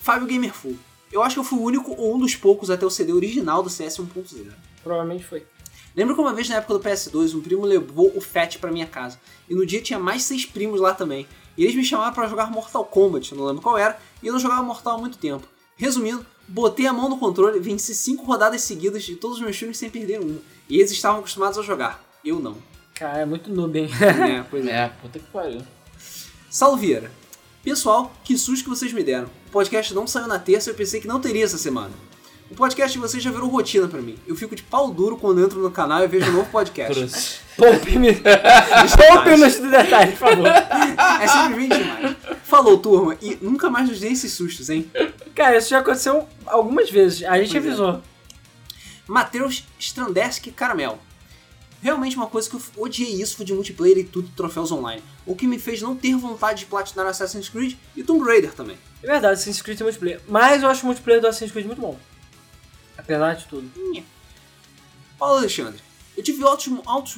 Fábio 0.00 0.26
Gamerful. 0.26 0.74
Eu 1.12 1.22
acho 1.22 1.36
que 1.36 1.40
eu 1.40 1.44
fui 1.44 1.58
o 1.58 1.62
único 1.62 1.94
ou 1.96 2.14
um 2.14 2.18
dos 2.18 2.34
poucos 2.34 2.70
até 2.70 2.84
o 2.84 2.90
CD 2.90 3.12
original 3.12 3.62
do 3.62 3.70
CS 3.70 3.98
1.0. 3.98 4.52
Provavelmente 4.82 5.24
foi. 5.24 5.44
Lembro 5.96 6.14
que 6.14 6.20
uma 6.20 6.34
vez 6.34 6.48
na 6.48 6.56
época 6.56 6.74
do 6.74 6.80
PS2, 6.80 7.34
um 7.34 7.40
primo 7.40 7.64
levou 7.64 8.12
o 8.14 8.20
FAT 8.20 8.58
pra 8.58 8.70
minha 8.70 8.86
casa. 8.86 9.18
E 9.48 9.54
no 9.54 9.64
dia 9.64 9.80
tinha 9.80 9.98
mais 9.98 10.22
seis 10.22 10.44
primos 10.44 10.80
lá 10.80 10.92
também. 10.92 11.26
E 11.56 11.64
eles 11.64 11.74
me 11.74 11.84
chamaram 11.84 12.12
pra 12.12 12.26
jogar 12.26 12.50
Mortal 12.50 12.84
Kombat, 12.84 13.34
não 13.34 13.46
lembro 13.46 13.62
qual 13.62 13.78
era, 13.78 13.98
e 14.22 14.26
eu 14.26 14.32
não 14.32 14.38
jogava 14.38 14.62
Mortal 14.62 14.96
há 14.96 14.98
muito 14.98 15.16
tempo. 15.16 15.48
Resumindo, 15.74 16.24
botei 16.46 16.86
a 16.86 16.92
mão 16.92 17.08
no 17.08 17.18
controle, 17.18 17.58
venci 17.58 17.94
cinco 17.94 18.24
rodadas 18.24 18.60
seguidas 18.62 19.04
de 19.04 19.16
todos 19.16 19.38
os 19.38 19.42
meus 19.42 19.56
filmes 19.56 19.78
sem 19.78 19.88
perder 19.88 20.20
uma. 20.20 20.36
E 20.68 20.76
eles 20.76 20.90
estavam 20.90 21.20
acostumados 21.20 21.56
a 21.58 21.62
jogar. 21.62 22.04
Eu 22.22 22.40
não. 22.40 22.56
Cara, 22.94 23.20
é 23.20 23.24
muito 23.24 23.50
noob, 23.50 23.78
hein? 23.78 23.88
É, 24.00 24.42
pois 24.50 24.66
é. 24.66 24.70
É, 24.70 24.88
puta 24.88 25.18
que 25.18 25.26
pariu. 25.26 25.62
Saulo 26.50 26.76
Vieira. 26.76 27.10
Pessoal, 27.62 28.12
que 28.22 28.36
susto 28.36 28.64
que 28.64 28.70
vocês 28.70 28.92
me 28.92 29.02
deram. 29.02 29.28
O 29.56 29.58
podcast 29.58 29.94
não 29.94 30.06
saiu 30.06 30.26
na 30.26 30.38
terça 30.38 30.68
e 30.68 30.70
eu 30.70 30.74
pensei 30.76 31.00
que 31.00 31.08
não 31.08 31.18
teria 31.18 31.42
essa 31.42 31.56
semana. 31.56 31.88
O 32.50 32.54
podcast 32.54 32.92
de 32.92 32.98
vocês 32.98 33.22
já 33.22 33.30
virou 33.30 33.48
rotina 33.48 33.88
pra 33.88 34.02
mim. 34.02 34.18
Eu 34.26 34.36
fico 34.36 34.54
de 34.54 34.62
pau 34.62 34.90
duro 34.90 35.16
quando 35.16 35.42
entro 35.42 35.62
no 35.62 35.70
canal 35.70 36.04
e 36.04 36.06
vejo 36.06 36.30
um 36.30 36.34
novo 36.34 36.50
podcast. 36.50 37.40
Poupe-me. 37.56 38.16
Poupe-nos 38.16 39.54
do 39.58 39.70
detalhe, 39.70 40.12
por 40.12 40.18
favor. 40.18 40.46
É 41.22 41.26
simplesmente 41.26 41.78
demais. 41.78 42.16
Falou, 42.44 42.76
turma, 42.76 43.16
e 43.22 43.38
nunca 43.40 43.70
mais 43.70 43.88
nos 43.88 43.98
dê 43.98 44.08
esses 44.08 44.30
sustos, 44.30 44.68
hein? 44.68 44.90
Cara, 45.34 45.56
isso 45.56 45.70
já 45.70 45.78
aconteceu 45.78 46.28
algumas 46.44 46.90
vezes. 46.90 47.24
A 47.24 47.38
gente 47.38 47.52
Pois 47.52 47.64
é. 47.64 47.68
avisou. 47.68 48.02
Matheus 49.08 49.64
Strandersky 49.78 50.50
Caramel. 50.50 50.98
Realmente 51.80 52.14
uma 52.14 52.26
coisa 52.26 52.50
que 52.50 52.56
eu 52.56 52.60
odiei 52.76 53.22
isso 53.22 53.36
foi 53.38 53.46
de 53.46 53.54
multiplayer 53.54 53.96
e 53.96 54.04
tudo 54.04 54.28
troféus 54.36 54.70
online. 54.70 55.02
O 55.26 55.34
que 55.34 55.46
me 55.46 55.58
fez 55.58 55.82
não 55.82 55.96
ter 55.96 56.14
vontade 56.14 56.60
de 56.60 56.66
platinar 56.66 57.06
Assassin's 57.06 57.48
Creed 57.48 57.76
e 57.96 58.04
Tomb 58.04 58.24
Raider 58.24 58.54
também. 58.54 58.78
É 59.02 59.06
verdade, 59.06 59.34
Assassin's 59.34 59.60
Creed 59.60 59.76
tem 59.76 59.84
multiplayer. 59.84 60.20
Mas 60.28 60.62
eu 60.62 60.68
acho 60.68 60.84
o 60.84 60.86
multiplayer 60.86 61.20
do 61.20 61.26
Assassin's 61.26 61.50
Creed 61.50 61.66
muito 61.66 61.80
bom. 61.80 61.98
Apesar 62.96 63.34
de 63.34 63.44
tudo. 63.46 63.70
Paulo 65.18 65.38
Alexandre. 65.38 65.82
Eu 66.16 66.22
tive 66.22 66.44
ótimo, 66.44 66.82
altos... 66.86 67.16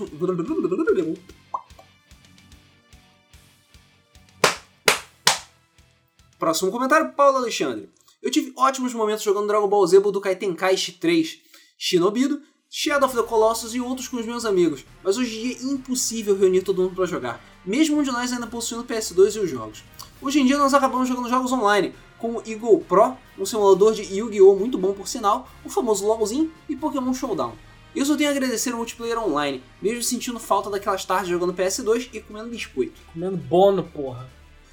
Próximo 6.38 6.70
comentário, 6.70 7.12
Paulo 7.12 7.38
Alexandre. 7.38 7.90
Eu 8.22 8.30
tive 8.30 8.52
ótimos 8.56 8.94
momentos 8.94 9.22
jogando 9.22 9.46
Dragon 9.46 9.68
Ball 9.68 9.86
Z 9.86 10.00
Budokai 10.00 10.34
Tenkaichi 10.34 10.92
3, 10.92 11.40
Shinobido, 11.76 12.42
Shadow 12.70 13.08
of 13.08 13.16
the 13.16 13.22
Colossus 13.22 13.74
e 13.74 13.80
outros 13.80 14.08
com 14.08 14.18
os 14.18 14.26
meus 14.26 14.44
amigos, 14.44 14.84
mas 15.02 15.16
hoje 15.16 15.36
em 15.36 15.42
dia 15.42 15.56
é 15.56 15.72
impossível 15.72 16.36
reunir 16.36 16.62
todo 16.62 16.82
mundo 16.82 16.94
para 16.94 17.06
jogar, 17.06 17.42
mesmo 17.68 17.98
um 17.98 18.02
de 18.02 18.10
nós 18.10 18.32
ainda 18.32 18.46
possuindo 18.46 18.84
PS2 18.84 19.36
e 19.36 19.40
os 19.40 19.50
jogos. 19.50 19.84
Hoje 20.22 20.40
em 20.40 20.46
dia 20.46 20.56
nós 20.56 20.72
acabamos 20.72 21.06
jogando 21.06 21.28
jogos 21.28 21.52
online, 21.52 21.94
como 22.18 22.42
Eagle 22.46 22.80
Pro, 22.88 23.14
um 23.38 23.44
simulador 23.44 23.92
de 23.92 24.02
Yu-Gi-Oh! 24.02 24.56
muito 24.56 24.78
bom 24.78 24.92
por 24.94 25.06
sinal, 25.06 25.46
o 25.64 25.68
famoso 25.68 26.06
LOLzinho 26.06 26.50
e 26.68 26.74
Pokémon 26.74 27.12
Showdown. 27.12 27.52
Eu 27.94 28.04
só 28.06 28.16
tenho 28.16 28.30
a 28.30 28.32
agradecer 28.32 28.70
ao 28.70 28.78
multiplayer 28.78 29.18
online, 29.18 29.62
mesmo 29.82 30.02
sentindo 30.02 30.38
falta 30.40 30.70
daquelas 30.70 31.04
tardes 31.04 31.28
jogando 31.28 31.52
PS2 31.52 32.08
e 32.12 32.20
comendo 32.20 32.48
biscoito. 32.48 33.00
Comendo 33.12 33.36
bono, 33.36 33.82
porra. 33.82 34.28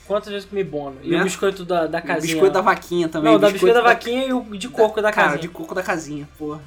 Quantas 0.07 0.32
vezes 0.32 0.48
comi 0.48 0.64
bono? 0.64 0.98
E 1.03 1.09
Né? 1.09 1.22
o 1.22 1.24
biscoito 1.24 1.65
da, 1.65 1.88
da 1.88 1.98
O 1.99 2.01
casinha. 2.01 2.33
biscoito 2.33 2.53
da 2.53 2.61
vaquinha 2.61 3.09
também. 3.09 3.32
Não, 3.33 3.40
da 3.40 3.49
biscoito 3.49 3.74
da 3.75 3.82
vaquinha 3.82 4.25
e 4.27 4.33
o 4.33 4.41
de 4.56 4.69
coco 4.69 5.01
da, 5.01 5.11
Cara, 5.11 5.27
casinha. 5.32 5.41
de 5.41 5.48
coco 5.49 5.74
da 5.75 5.83
casinha, 5.83 6.30
porra. 6.38 6.61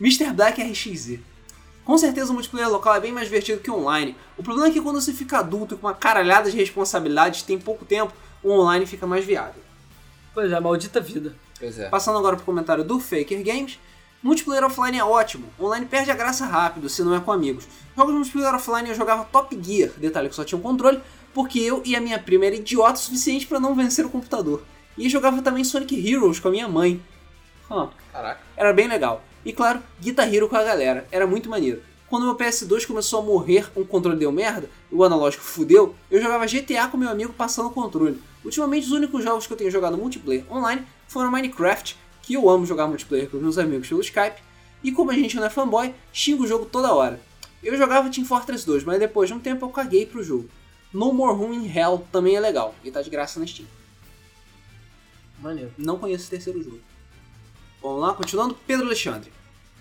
Mr. 0.00 0.30
Black 0.32 0.60
RXZ. 0.62 1.18
Com 1.86 1.96
certeza 1.96 2.32
o 2.32 2.34
multiplayer 2.34 2.68
local 2.68 2.96
é 2.96 3.00
bem 3.00 3.12
mais 3.12 3.28
divertido 3.28 3.62
que 3.62 3.70
o 3.70 3.76
online. 3.78 4.16
O 4.36 4.42
problema 4.42 4.68
é 4.68 4.72
que 4.72 4.80
quando 4.80 5.00
você 5.00 5.12
fica 5.12 5.38
adulto 5.38 5.76
e 5.76 5.78
com 5.78 5.86
uma 5.86 5.94
caralhada 5.94 6.50
de 6.50 6.56
responsabilidades, 6.56 7.42
tem 7.42 7.60
pouco 7.60 7.84
tempo, 7.84 8.12
o 8.42 8.50
online 8.50 8.84
fica 8.86 9.06
mais 9.06 9.24
viável. 9.24 9.62
Pois 10.34 10.50
é, 10.50 10.58
maldita 10.58 11.00
vida. 11.00 11.36
Pois 11.56 11.78
é. 11.78 11.88
Passando 11.88 12.18
agora 12.18 12.34
pro 12.34 12.44
comentário 12.44 12.82
do 12.82 12.98
Faker 12.98 13.40
Games. 13.42 13.78
Multiplayer 14.20 14.64
offline 14.64 14.98
é 14.98 15.04
ótimo. 15.04 15.46
Online 15.60 15.86
perde 15.86 16.10
a 16.10 16.14
graça 16.16 16.44
rápido, 16.44 16.88
se 16.88 17.04
não 17.04 17.14
é 17.14 17.20
com 17.20 17.30
amigos. 17.30 17.68
Jogos 17.96 18.12
de 18.12 18.18
multiplayer 18.18 18.52
offline 18.52 18.88
eu 18.88 18.94
jogava 18.96 19.24
Top 19.24 19.56
Gear, 19.62 19.92
detalhe 19.96 20.28
que 20.28 20.34
só 20.34 20.42
tinha 20.42 20.58
um 20.58 20.62
controle, 20.62 21.00
porque 21.32 21.60
eu 21.60 21.82
e 21.84 21.94
a 21.94 22.00
minha 22.00 22.18
prima 22.18 22.46
era 22.46 22.56
idiota 22.56 22.94
o 22.94 22.98
suficiente 22.98 23.46
pra 23.46 23.60
não 23.60 23.76
vencer 23.76 24.04
o 24.04 24.10
computador. 24.10 24.60
E 24.98 25.08
jogava 25.08 25.40
também 25.40 25.62
Sonic 25.62 25.94
Heroes 25.94 26.40
com 26.40 26.48
a 26.48 26.50
minha 26.50 26.66
mãe. 26.66 27.00
Hum, 27.70 27.88
Caraca. 28.12 28.40
era 28.56 28.72
bem 28.72 28.88
legal. 28.88 29.22
E 29.46 29.52
claro, 29.52 29.80
Guitar 30.00 30.34
Hero 30.34 30.48
com 30.48 30.56
a 30.56 30.64
galera, 30.64 31.06
era 31.08 31.24
muito 31.24 31.48
maneiro. 31.48 31.80
Quando 32.08 32.24
meu 32.24 32.34
PS2 32.34 32.84
começou 32.84 33.20
a 33.20 33.22
morrer, 33.22 33.70
um 33.76 33.84
controle 33.84 34.18
deu 34.18 34.32
merda, 34.32 34.68
o 34.90 35.04
analógico 35.04 35.44
fudeu, 35.44 35.94
eu 36.10 36.20
jogava 36.20 36.46
GTA 36.46 36.88
com 36.88 36.96
meu 36.96 37.08
amigo 37.08 37.32
passando 37.32 37.68
o 37.68 37.70
controle. 37.70 38.20
Ultimamente 38.44 38.86
os 38.86 38.90
únicos 38.90 39.22
jogos 39.22 39.46
que 39.46 39.52
eu 39.52 39.56
tenho 39.56 39.70
jogado 39.70 39.96
multiplayer 39.96 40.44
online 40.52 40.84
foram 41.06 41.30
Minecraft, 41.30 41.96
que 42.22 42.34
eu 42.34 42.50
amo 42.50 42.66
jogar 42.66 42.88
multiplayer 42.88 43.30
com 43.30 43.36
meus 43.36 43.56
amigos 43.56 43.88
pelo 43.88 44.00
Skype, 44.00 44.42
e 44.82 44.90
como 44.90 45.12
a 45.12 45.14
gente 45.14 45.36
não 45.36 45.44
é 45.44 45.50
fanboy, 45.50 45.94
xingo 46.12 46.42
o 46.42 46.46
jogo 46.48 46.66
toda 46.66 46.92
hora. 46.92 47.20
Eu 47.62 47.76
jogava 47.76 48.10
Team 48.10 48.26
Fortress 48.26 48.66
2, 48.66 48.82
mas 48.82 48.98
depois 48.98 49.28
de 49.28 49.34
um 49.34 49.38
tempo 49.38 49.64
eu 49.64 49.70
caguei 49.70 50.06
pro 50.06 50.24
jogo. 50.24 50.50
No 50.92 51.12
More 51.12 51.36
Room 51.36 51.52
in 51.52 51.72
Hell 51.72 52.04
também 52.10 52.34
é 52.34 52.40
legal, 52.40 52.74
e 52.82 52.90
tá 52.90 53.00
de 53.00 53.10
graça 53.10 53.38
na 53.38 53.46
Steam. 53.46 53.68
Maneiro. 55.38 55.72
Não 55.78 55.98
conheço 55.98 56.22
esse 56.22 56.30
terceiro 56.30 56.60
jogo. 56.60 56.80
Vamos 57.80 58.00
lá, 58.00 58.12
continuando, 58.12 58.58
Pedro 58.66 58.86
Alexandre. 58.86 59.35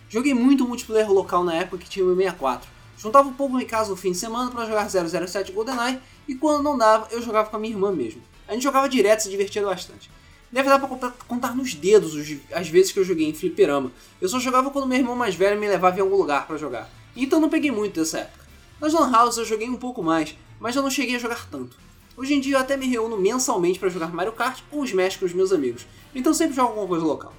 Joguei 0.10 0.34
muito 0.34 0.68
multiplayer 0.68 1.12
local 1.12 1.44
na 1.44 1.56
época 1.56 1.78
que 1.80 1.90
tinha 1.90 2.04
o 2.06 2.08
meu 2.08 2.16
64. 2.18 2.70
Juntava 2.98 3.28
um 3.28 3.34
pouco 3.34 3.60
em 3.60 3.66
casa 3.66 3.90
no 3.90 3.96
fim 3.96 4.12
de 4.12 4.18
semana 4.18 4.50
para 4.52 4.66
jogar 4.66 4.90
007 4.90 5.52
GoldenEye 5.52 6.00
e 6.28 6.36
quando 6.36 6.64
não 6.64 6.78
dava, 6.78 7.08
eu 7.12 7.22
jogava 7.22 7.50
com 7.50 7.58
a 7.58 7.60
minha 7.60 7.74
irmã 7.74 7.92
mesmo. 7.92 8.22
A 8.48 8.54
gente 8.54 8.64
jogava 8.64 8.88
direto 8.88 9.20
e 9.20 9.24
se 9.24 9.30
divertia 9.30 9.64
bastante. 9.66 10.10
Deve 10.52 10.70
dar 10.70 10.80
pra 10.80 11.12
contar, 11.28 11.56
nos 11.56 11.74
dedos 11.74 12.14
os- 12.16 12.38
as 12.54 12.70
vezes 12.70 12.92
que 12.92 13.00
eu 13.00 13.04
joguei 13.04 13.28
em 13.28 13.34
fliperama. 13.34 13.92
Eu 14.22 14.30
só 14.30 14.40
jogava 14.40 14.70
quando 14.70 14.88
meu 14.88 14.98
irmão 14.98 15.16
mais 15.16 15.36
velho 15.36 15.60
me 15.60 15.68
levava 15.68 15.98
em 15.98 16.02
algum 16.02 16.16
lugar 16.16 16.48
para 16.48 16.56
jogar. 16.58 16.90
Então 17.16 17.42
não 17.42 17.50
peguei 17.50 17.72
muito 17.72 18.00
dessa 18.00 18.20
época. 18.20 18.46
Nas 18.80 18.94
Lan 18.94 19.12
House 19.12 19.38
eu 19.38 19.46
joguei 19.46 19.68
um 19.70 19.76
pouco 19.76 20.02
mais, 20.02 20.36
mas 20.60 20.76
eu 20.76 20.82
não 20.82 20.90
cheguei 20.90 21.16
a 21.16 21.20
jogar 21.20 21.48
tanto. 21.50 21.76
Hoje 22.16 22.34
em 22.34 22.40
dia 22.40 22.56
eu 22.56 22.60
até 22.62 22.78
me 22.78 22.88
reúno 22.88 23.18
mensalmente 23.18 23.78
para 23.80 23.90
jogar 23.90 24.14
Mario 24.14 24.32
Kart 24.32 24.62
ou 24.72 24.86
Smash 24.86 25.18
com 25.18 25.26
os 25.26 25.34
meus 25.34 25.52
amigos, 25.52 25.86
então 26.14 26.34
sempre 26.34 26.56
jogo 26.56 26.70
alguma 26.70 26.88
coisa 26.88 27.04
local. 27.06 27.34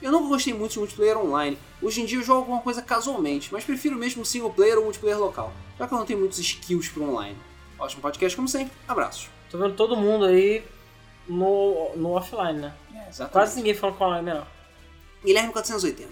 Eu 0.00 0.12
nunca 0.12 0.28
gostei 0.28 0.54
muito 0.54 0.72
de 0.72 0.78
multiplayer 0.78 1.18
online, 1.18 1.58
hoje 1.82 2.00
em 2.00 2.04
dia 2.04 2.18
eu 2.18 2.22
jogo 2.22 2.40
alguma 2.40 2.60
coisa 2.60 2.80
casualmente, 2.80 3.52
mas 3.52 3.64
prefiro 3.64 3.96
mesmo 3.96 4.24
single 4.24 4.52
player 4.52 4.78
ou 4.78 4.84
multiplayer 4.84 5.18
local, 5.18 5.52
já 5.76 5.88
que 5.88 5.92
eu 5.92 5.98
não 5.98 6.06
tenho 6.06 6.20
muitos 6.20 6.38
skills 6.38 6.88
pro 6.88 7.02
online. 7.02 7.36
Ótimo 7.78 8.02
podcast 8.02 8.36
como 8.36 8.48
sempre, 8.48 8.72
abraços. 8.86 9.28
Tô 9.50 9.58
vendo 9.58 9.74
todo 9.74 9.96
mundo 9.96 10.24
aí 10.24 10.62
no, 11.26 11.90
no 11.96 12.10
offline, 12.10 12.60
né? 12.60 12.74
Quase 13.32 13.56
ninguém 13.56 13.74
fala 13.74 13.92
com 13.92 14.04
online, 14.04 14.30
não. 14.30 14.46
Guilherme 15.24 15.52
480. 15.52 16.08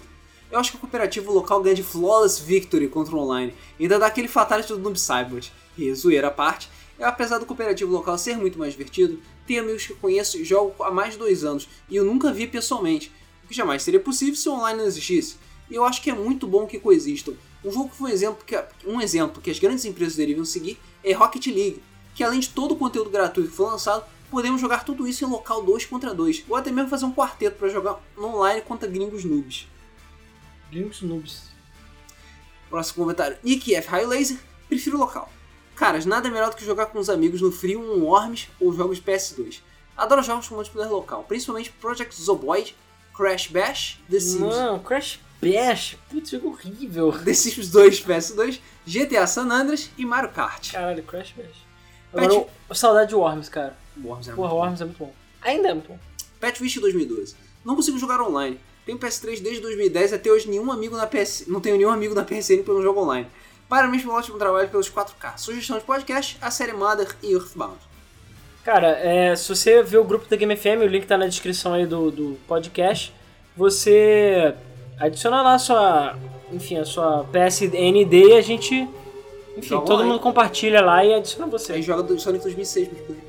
Eu 0.51 0.59
acho 0.59 0.71
que 0.71 0.77
o 0.77 0.81
cooperativo 0.81 1.33
local 1.33 1.61
ganha 1.63 1.75
de 1.75 1.83
flawless 1.83 2.43
victory 2.43 2.89
contra 2.89 3.15
o 3.15 3.21
online. 3.21 3.55
E 3.79 3.85
ainda 3.85 3.99
dá 3.99 4.07
aquele 4.07 4.29
fatality 4.29 4.73
do 4.73 4.79
Noob 4.79 4.99
Saibot. 4.99 5.53
E 5.77 5.93
zoeira 5.93 6.29
à 6.29 6.31
parte, 6.31 6.69
eu, 6.99 7.07
apesar 7.07 7.39
do 7.39 7.47
cooperativo 7.47 7.93
local 7.93 8.17
ser 8.17 8.37
muito 8.37 8.59
mais 8.59 8.73
divertido, 8.73 9.21
tenho 9.47 9.63
amigos 9.63 9.87
que 9.87 9.93
eu 9.93 9.97
conheço 9.97 10.39
e 10.39 10.45
jogo 10.45 10.83
há 10.83 10.91
mais 10.91 11.13
de 11.13 11.19
dois 11.19 11.45
anos 11.45 11.69
e 11.89 11.97
eu 11.97 12.05
nunca 12.05 12.33
vi 12.33 12.47
pessoalmente, 12.47 13.13
o 13.47 13.49
que 13.49 13.55
jamais 13.55 13.85
seria 13.85 14.01
possível 14.01 14.35
se 14.35 14.49
o 14.49 14.55
online 14.55 14.81
não 14.81 14.87
existisse. 14.87 15.37
E 15.71 15.77
eu 15.77 15.85
acho 15.85 16.03
que 16.03 16.11
é 16.11 16.15
muito 16.15 16.49
bom 16.49 16.67
que 16.67 16.81
coexistam. 16.81 17.35
Um 17.65 17.71
jogo 17.71 17.91
que 17.91 17.97
foi 17.97 18.11
um 18.11 18.13
exemplo 18.13 18.45
que, 18.45 18.65
um 18.85 19.01
exemplo 19.01 19.41
que 19.41 19.51
as 19.51 19.59
grandes 19.61 19.85
empresas 19.85 20.17
deveriam 20.17 20.45
seguir 20.45 20.77
é 21.05 21.13
Rocket 21.13 21.47
League, 21.47 21.81
que 22.13 22.25
além 22.25 22.41
de 22.41 22.49
todo 22.49 22.73
o 22.73 22.77
conteúdo 22.77 23.09
gratuito 23.09 23.51
que 23.51 23.57
foi 23.57 23.67
lançado, 23.67 24.05
podemos 24.33 24.61
jogar 24.61 24.85
tudo 24.85 25.07
isso 25.07 25.25
em 25.25 25.29
local 25.29 25.63
2 25.63 25.87
contra 25.87 26.13
2, 26.13 26.45
ou 26.49 26.57
até 26.57 26.73
mesmo 26.73 26.91
fazer 26.91 27.05
um 27.05 27.13
quarteto 27.13 27.57
para 27.57 27.69
jogar 27.69 28.01
online 28.19 28.63
contra 28.63 28.89
gringos 28.89 29.25
noobs. 29.25 29.69
Gringos 30.71 31.03
noobs. 31.03 31.43
Próximo 32.69 33.05
comentário. 33.05 33.39
Nick 33.45 33.73
F. 33.77 33.89
High 33.89 34.07
Laser, 34.07 34.39
prefiro 34.69 34.99
local. 34.99 35.31
Caras, 35.77 36.05
nada 36.05 36.29
melhor 36.29 36.51
do 36.51 36.57
que 36.57 36.65
jogar 36.65 36.87
com 36.87 36.99
os 36.99 37.09
amigos 37.09 37.41
no 37.41 37.53
frio 37.53 37.81
um 37.81 38.03
Worms 38.05 38.49
ou 38.59 38.73
jogos 38.73 39.01
PS2. 39.01 39.61
Adoro 39.97 40.23
jogos 40.23 40.49
com 40.49 40.57
multiplayer 40.57 40.91
local, 40.91 41.25
principalmente 41.25 41.71
Project 41.71 42.21
Zoboid, 42.21 42.75
Crash 43.17 43.49
Bash, 43.49 43.99
The 44.11 44.21
Sims, 44.21 44.41
Não, 44.41 44.79
Crash 44.79 45.19
Bash. 45.41 45.97
Putz, 46.11 46.31
jogo 46.31 46.49
horrível. 46.49 47.13
The 47.25 47.33
Sims 47.33 47.71
2 47.71 48.05
PS2, 48.05 48.61
GTA 48.87 49.27
San 49.27 49.51
Andreas 49.51 49.91
e 49.97 50.05
Mario 50.05 50.31
Kart. 50.31 50.73
Caralho, 50.73 51.03
Crash 51.03 51.33
Bash. 51.37 51.67
Agora, 52.13 52.33
eu, 52.33 52.51
eu 52.69 52.75
saudade 52.75 53.09
de 53.09 53.15
Worms, 53.15 53.49
cara. 53.49 53.77
Worms 54.03 54.29
é 54.29 54.33
Porra, 54.33 54.49
muito 54.49 54.57
bom. 54.57 54.63
Worms 54.63 54.81
é 54.81 54.85
muito 54.85 54.99
bom. 54.99 55.13
Ainda 55.43 55.69
é 55.69 55.75
muito 55.75 55.89
bom. 55.89 55.99
Petwish 56.41 56.79
2012. 56.79 57.35
Não 57.65 57.75
consigo 57.75 57.99
jogar 57.99 58.21
online. 58.21 58.61
Tenho 58.85 58.99
PS3 58.99 59.41
desde 59.41 59.61
2010 59.61 60.13
até 60.13 60.31
hoje 60.31 60.49
nenhum 60.49 60.71
amigo 60.71 60.97
na 60.97 61.07
PS... 61.07 61.45
não 61.49 61.61
tenho 61.61 61.77
nenhum 61.77 61.91
amigo 61.91 62.15
na 62.15 62.23
PSN 62.23 62.63
pelo 62.63 62.83
jogo 62.83 63.01
online. 63.01 63.27
Parabéns 63.69 64.03
pelo 64.03 64.15
ótimo 64.15 64.39
trabalho 64.39 64.69
pelos 64.69 64.89
4K. 64.89 65.39
Sugestão 65.39 65.79
de 65.79 65.85
podcast, 65.85 66.39
a 66.41 66.51
série 66.51 66.73
Mother 66.73 67.17
e 67.23 67.33
Earthbound. 67.33 67.79
Cara, 68.67 68.99
é, 68.99 69.37
se 69.37 69.49
você 69.49 69.81
ver 69.81 69.99
o 69.99 70.03
grupo 70.03 70.29
da 70.29 70.35
Game 70.35 70.57
FM, 70.57 70.83
o 70.83 70.87
link 70.87 71.07
tá 71.07 71.17
na 71.17 71.29
descrição 71.29 71.73
aí 71.73 71.87
do, 71.87 72.11
do 72.11 72.37
podcast, 72.49 73.15
você 73.57 74.57
adiciona 74.99 75.41
lá 75.41 75.55
a 75.55 75.59
sua, 75.61 76.19
enfim, 76.53 76.77
a 76.77 76.85
sua 76.85 77.23
PSND 77.31 78.31
e 78.31 78.33
a 78.33 78.41
gente, 78.41 78.75
enfim, 79.57 79.69
Joga 79.69 79.87
todo 79.87 79.95
online. 79.99 80.11
mundo 80.11 80.21
compartilha 80.21 80.81
lá 80.81 81.05
e 81.05 81.15
adiciona 81.15 81.45
Aí 81.45 81.51
você. 81.53 81.81
joga 81.81 82.03
do 82.03 82.19
Sonic 82.19 82.43
2006 82.43 82.89
multiplayer. 82.89 83.23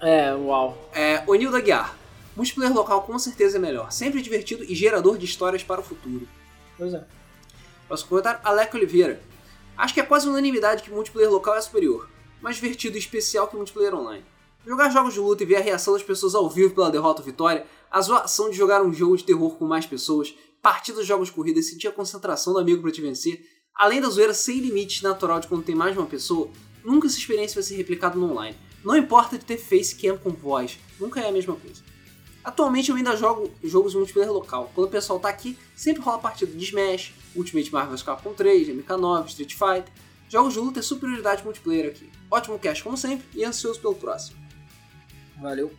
É, 0.00 0.34
uau. 0.34 0.76
É, 0.92 1.22
Onil 1.24 1.52
da 1.52 1.60
Guiar. 1.60 1.96
Multiplayer 2.34 2.74
local 2.74 3.02
com 3.02 3.16
certeza 3.16 3.58
é 3.58 3.60
melhor. 3.60 3.92
Sempre 3.92 4.20
divertido 4.20 4.64
e 4.64 4.74
gerador 4.74 5.16
de 5.18 5.24
histórias 5.24 5.62
para 5.62 5.80
o 5.80 5.84
futuro. 5.84 6.26
Pois 6.76 6.92
é. 6.92 7.04
Próximo 7.86 8.08
comentário, 8.08 8.40
Alec 8.42 8.76
Oliveira. 8.76 9.20
Acho 9.78 9.94
que 9.94 10.00
é 10.00 10.04
quase 10.04 10.28
unanimidade 10.28 10.82
que 10.82 10.90
multiplayer 10.90 11.30
local 11.30 11.54
é 11.54 11.60
superior, 11.60 12.08
mais 12.42 12.56
divertido 12.56 12.96
e 12.96 12.98
especial 12.98 13.46
que 13.46 13.54
multiplayer 13.54 13.94
online. 13.94 14.24
Jogar 14.70 14.88
jogos 14.88 15.14
de 15.14 15.18
luta 15.18 15.42
e 15.42 15.46
ver 15.46 15.56
a 15.56 15.60
reação 15.60 15.94
das 15.94 16.02
pessoas 16.04 16.32
ao 16.32 16.48
vivo 16.48 16.72
pela 16.72 16.92
derrota 16.92 17.22
ou 17.22 17.26
vitória, 17.26 17.66
a 17.90 18.00
zoação 18.00 18.48
de 18.48 18.56
jogar 18.56 18.80
um 18.84 18.92
jogo 18.92 19.16
de 19.16 19.24
terror 19.24 19.56
com 19.56 19.66
mais 19.66 19.84
pessoas, 19.84 20.32
partidas 20.62 21.02
de 21.02 21.08
jogos 21.08 21.26
de 21.26 21.34
corrida 21.34 21.58
e 21.58 21.62
sentir 21.64 21.88
a 21.88 21.92
concentração 21.92 22.52
do 22.52 22.60
amigo 22.60 22.80
para 22.80 22.92
te 22.92 23.00
vencer, 23.00 23.44
além 23.74 24.00
da 24.00 24.08
zoeira 24.08 24.32
sem 24.32 24.60
limites 24.60 25.02
natural 25.02 25.40
de 25.40 25.48
quando 25.48 25.64
tem 25.64 25.74
mais 25.74 25.92
de 25.94 25.98
uma 25.98 26.06
pessoa, 26.06 26.48
nunca 26.84 27.08
essa 27.08 27.18
experiência 27.18 27.56
vai 27.56 27.64
ser 27.64 27.74
replicada 27.74 28.16
no 28.16 28.30
online. 28.30 28.56
Não 28.84 28.96
importa 28.96 29.36
de 29.36 29.44
ter 29.44 29.56
face 29.56 29.96
cam 29.96 30.16
com 30.16 30.30
voz, 30.30 30.78
nunca 31.00 31.18
é 31.18 31.28
a 31.28 31.32
mesma 31.32 31.56
coisa. 31.56 31.82
Atualmente 32.44 32.90
eu 32.90 32.96
ainda 32.96 33.16
jogo 33.16 33.50
jogos 33.64 33.96
multiplayer 33.96 34.32
local. 34.32 34.70
Quando 34.72 34.86
o 34.86 34.90
pessoal 34.92 35.18
tá 35.18 35.28
aqui, 35.28 35.58
sempre 35.74 36.00
rola 36.00 36.20
partida 36.20 36.52
de 36.52 36.64
Smash, 36.64 37.12
Ultimate 37.34 37.72
Marvel 37.72 37.98
Capcom 38.04 38.34
3, 38.34 38.68
MK9, 38.68 39.26
Street 39.26 39.52
Fighter. 39.52 39.92
Jogos 40.28 40.52
de 40.52 40.60
luta 40.60 40.78
é 40.78 40.82
superioridade 40.82 41.42
multiplayer 41.42 41.88
aqui. 41.88 42.08
Ótimo 42.30 42.56
cast 42.56 42.84
como 42.84 42.96
sempre 42.96 43.26
e 43.34 43.44
ansioso 43.44 43.80
pelo 43.80 43.96
próximo. 43.96 44.39
Valeu. 45.40 45.72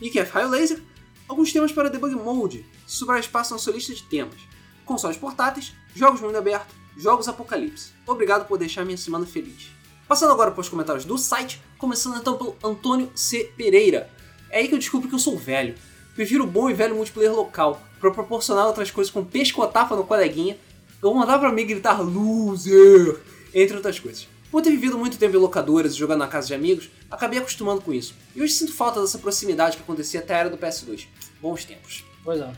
IKF 0.00 0.32
Raio 0.32 0.48
Laser, 0.48 0.80
alguns 1.28 1.52
temas 1.52 1.72
para 1.72 1.90
debug 1.90 2.14
mode, 2.14 2.64
se 2.86 2.96
sobrar 2.96 3.18
espaço 3.18 3.52
na 3.52 3.58
sua 3.58 3.72
lista 3.72 3.94
de 3.94 4.02
temas. 4.04 4.40
Consoles 4.84 5.16
portáteis, 5.16 5.74
jogos 5.94 6.20
mundo 6.20 6.36
aberto, 6.36 6.74
jogos 6.96 7.28
apocalipse. 7.28 7.92
Obrigado 8.06 8.46
por 8.46 8.58
deixar 8.58 8.84
minha 8.84 8.96
semana 8.96 9.26
feliz. 9.26 9.70
Passando 10.08 10.32
agora 10.32 10.50
para 10.50 10.60
os 10.60 10.68
comentários 10.68 11.04
do 11.04 11.16
site, 11.16 11.62
começando 11.78 12.18
então 12.18 12.36
pelo 12.36 12.56
Antônio 12.64 13.10
C. 13.14 13.52
Pereira. 13.56 14.10
É 14.50 14.58
aí 14.58 14.68
que 14.68 14.74
eu 14.74 14.78
descubro 14.78 15.08
que 15.08 15.14
eu 15.14 15.20
sou 15.20 15.38
velho. 15.38 15.74
Prefiro 16.14 16.44
o 16.44 16.46
bom 16.46 16.68
e 16.68 16.74
velho 16.74 16.96
multiplayer 16.96 17.32
local, 17.32 17.80
para 18.00 18.10
proporcionar 18.10 18.66
outras 18.66 18.90
coisas 18.90 19.12
como 19.12 19.26
pescotapa 19.26 19.94
no 19.94 20.04
coleguinha, 20.04 20.58
ou 21.00 21.14
mandar 21.14 21.38
pra 21.38 21.52
mim 21.52 21.66
gritar 21.66 22.00
loser, 22.00 23.20
entre 23.54 23.76
outras 23.76 23.98
coisas. 23.98 24.26
Por 24.50 24.62
ter 24.62 24.70
vivido 24.70 24.98
muito 24.98 25.16
tempo 25.16 25.36
em 25.36 25.38
locadoras 25.38 25.94
e 25.94 25.96
jogando 25.98 26.18
na 26.20 26.26
casa 26.28 26.48
de 26.48 26.54
amigos, 26.54 26.90
acabei 27.10 27.38
acostumando 27.38 27.80
com 27.80 27.92
isso. 27.92 28.14
E 28.34 28.42
hoje 28.42 28.52
sinto 28.54 28.72
falta 28.72 29.00
dessa 29.00 29.18
proximidade 29.18 29.76
que 29.76 29.82
acontecia 29.82 30.20
até 30.20 30.34
a 30.34 30.38
era 30.38 30.50
do 30.50 30.58
PS2. 30.58 31.06
Bons 31.40 31.64
tempos. 31.64 32.04
Pois 32.24 32.40
é. 32.40 32.50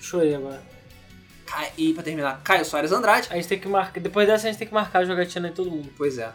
Chorei 0.00 0.34
agora. 0.34 0.62
Ca- 1.46 1.70
E 1.78 1.94
pra 1.94 2.02
terminar, 2.02 2.42
Caio 2.44 2.64
Soares 2.64 2.92
Andrade. 2.92 3.28
A 3.30 3.34
gente 3.36 3.48
tem 3.48 3.58
que 3.58 3.66
marcar. 3.66 3.98
Depois 4.00 4.26
dessa 4.26 4.46
a 4.46 4.50
gente 4.50 4.58
tem 4.58 4.68
que 4.68 4.74
marcar 4.74 4.98
a 5.00 5.04
jogatina 5.06 5.48
em 5.48 5.52
todo 5.52 5.70
mundo. 5.70 5.88
Pois 5.96 6.18
é. 6.18 6.30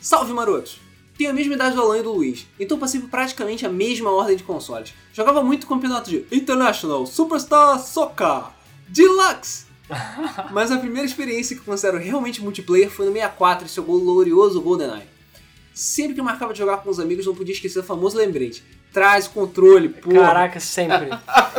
Salve 0.00 0.32
marotos! 0.32 0.78
Tenho 1.16 1.30
a 1.30 1.32
mesma 1.32 1.54
idade 1.54 1.76
do 1.76 1.82
Alan 1.82 1.98
e 1.98 2.02
do 2.02 2.12
Luiz, 2.12 2.44
então 2.58 2.76
passei 2.78 3.00
por 3.00 3.08
praticamente 3.08 3.64
a 3.64 3.68
mesma 3.68 4.10
ordem 4.10 4.36
de 4.36 4.42
consoles. 4.42 4.92
Jogava 5.12 5.44
muito 5.44 5.66
campeonato 5.66 6.10
de 6.10 6.26
International 6.32 7.06
Superstar 7.06 7.78
Soccer 7.78 8.46
Deluxe! 8.88 9.63
Mas 10.52 10.70
a 10.70 10.78
primeira 10.78 11.06
experiência 11.06 11.54
que 11.54 11.60
eu 11.62 11.66
considero 11.66 11.98
realmente 11.98 12.40
multiplayer 12.42 12.90
foi 12.90 13.06
no 13.06 13.12
64 13.12 13.66
e 13.66 13.68
seu 13.68 13.84
glorioso 13.84 14.60
GoldenEye. 14.60 15.02
Sempre 15.74 16.14
que 16.14 16.20
eu 16.20 16.24
marcava 16.24 16.52
de 16.52 16.58
jogar 16.60 16.78
com 16.78 16.90
os 16.90 17.00
amigos, 17.00 17.26
não 17.26 17.34
podia 17.34 17.52
esquecer 17.54 17.80
o 17.80 17.82
famoso 17.84 18.16
lembrete. 18.16 18.62
Traz 18.92 19.26
o 19.26 19.30
controle, 19.30 19.88
porra. 19.88 20.20
Caraca, 20.20 20.60
sempre. 20.60 21.08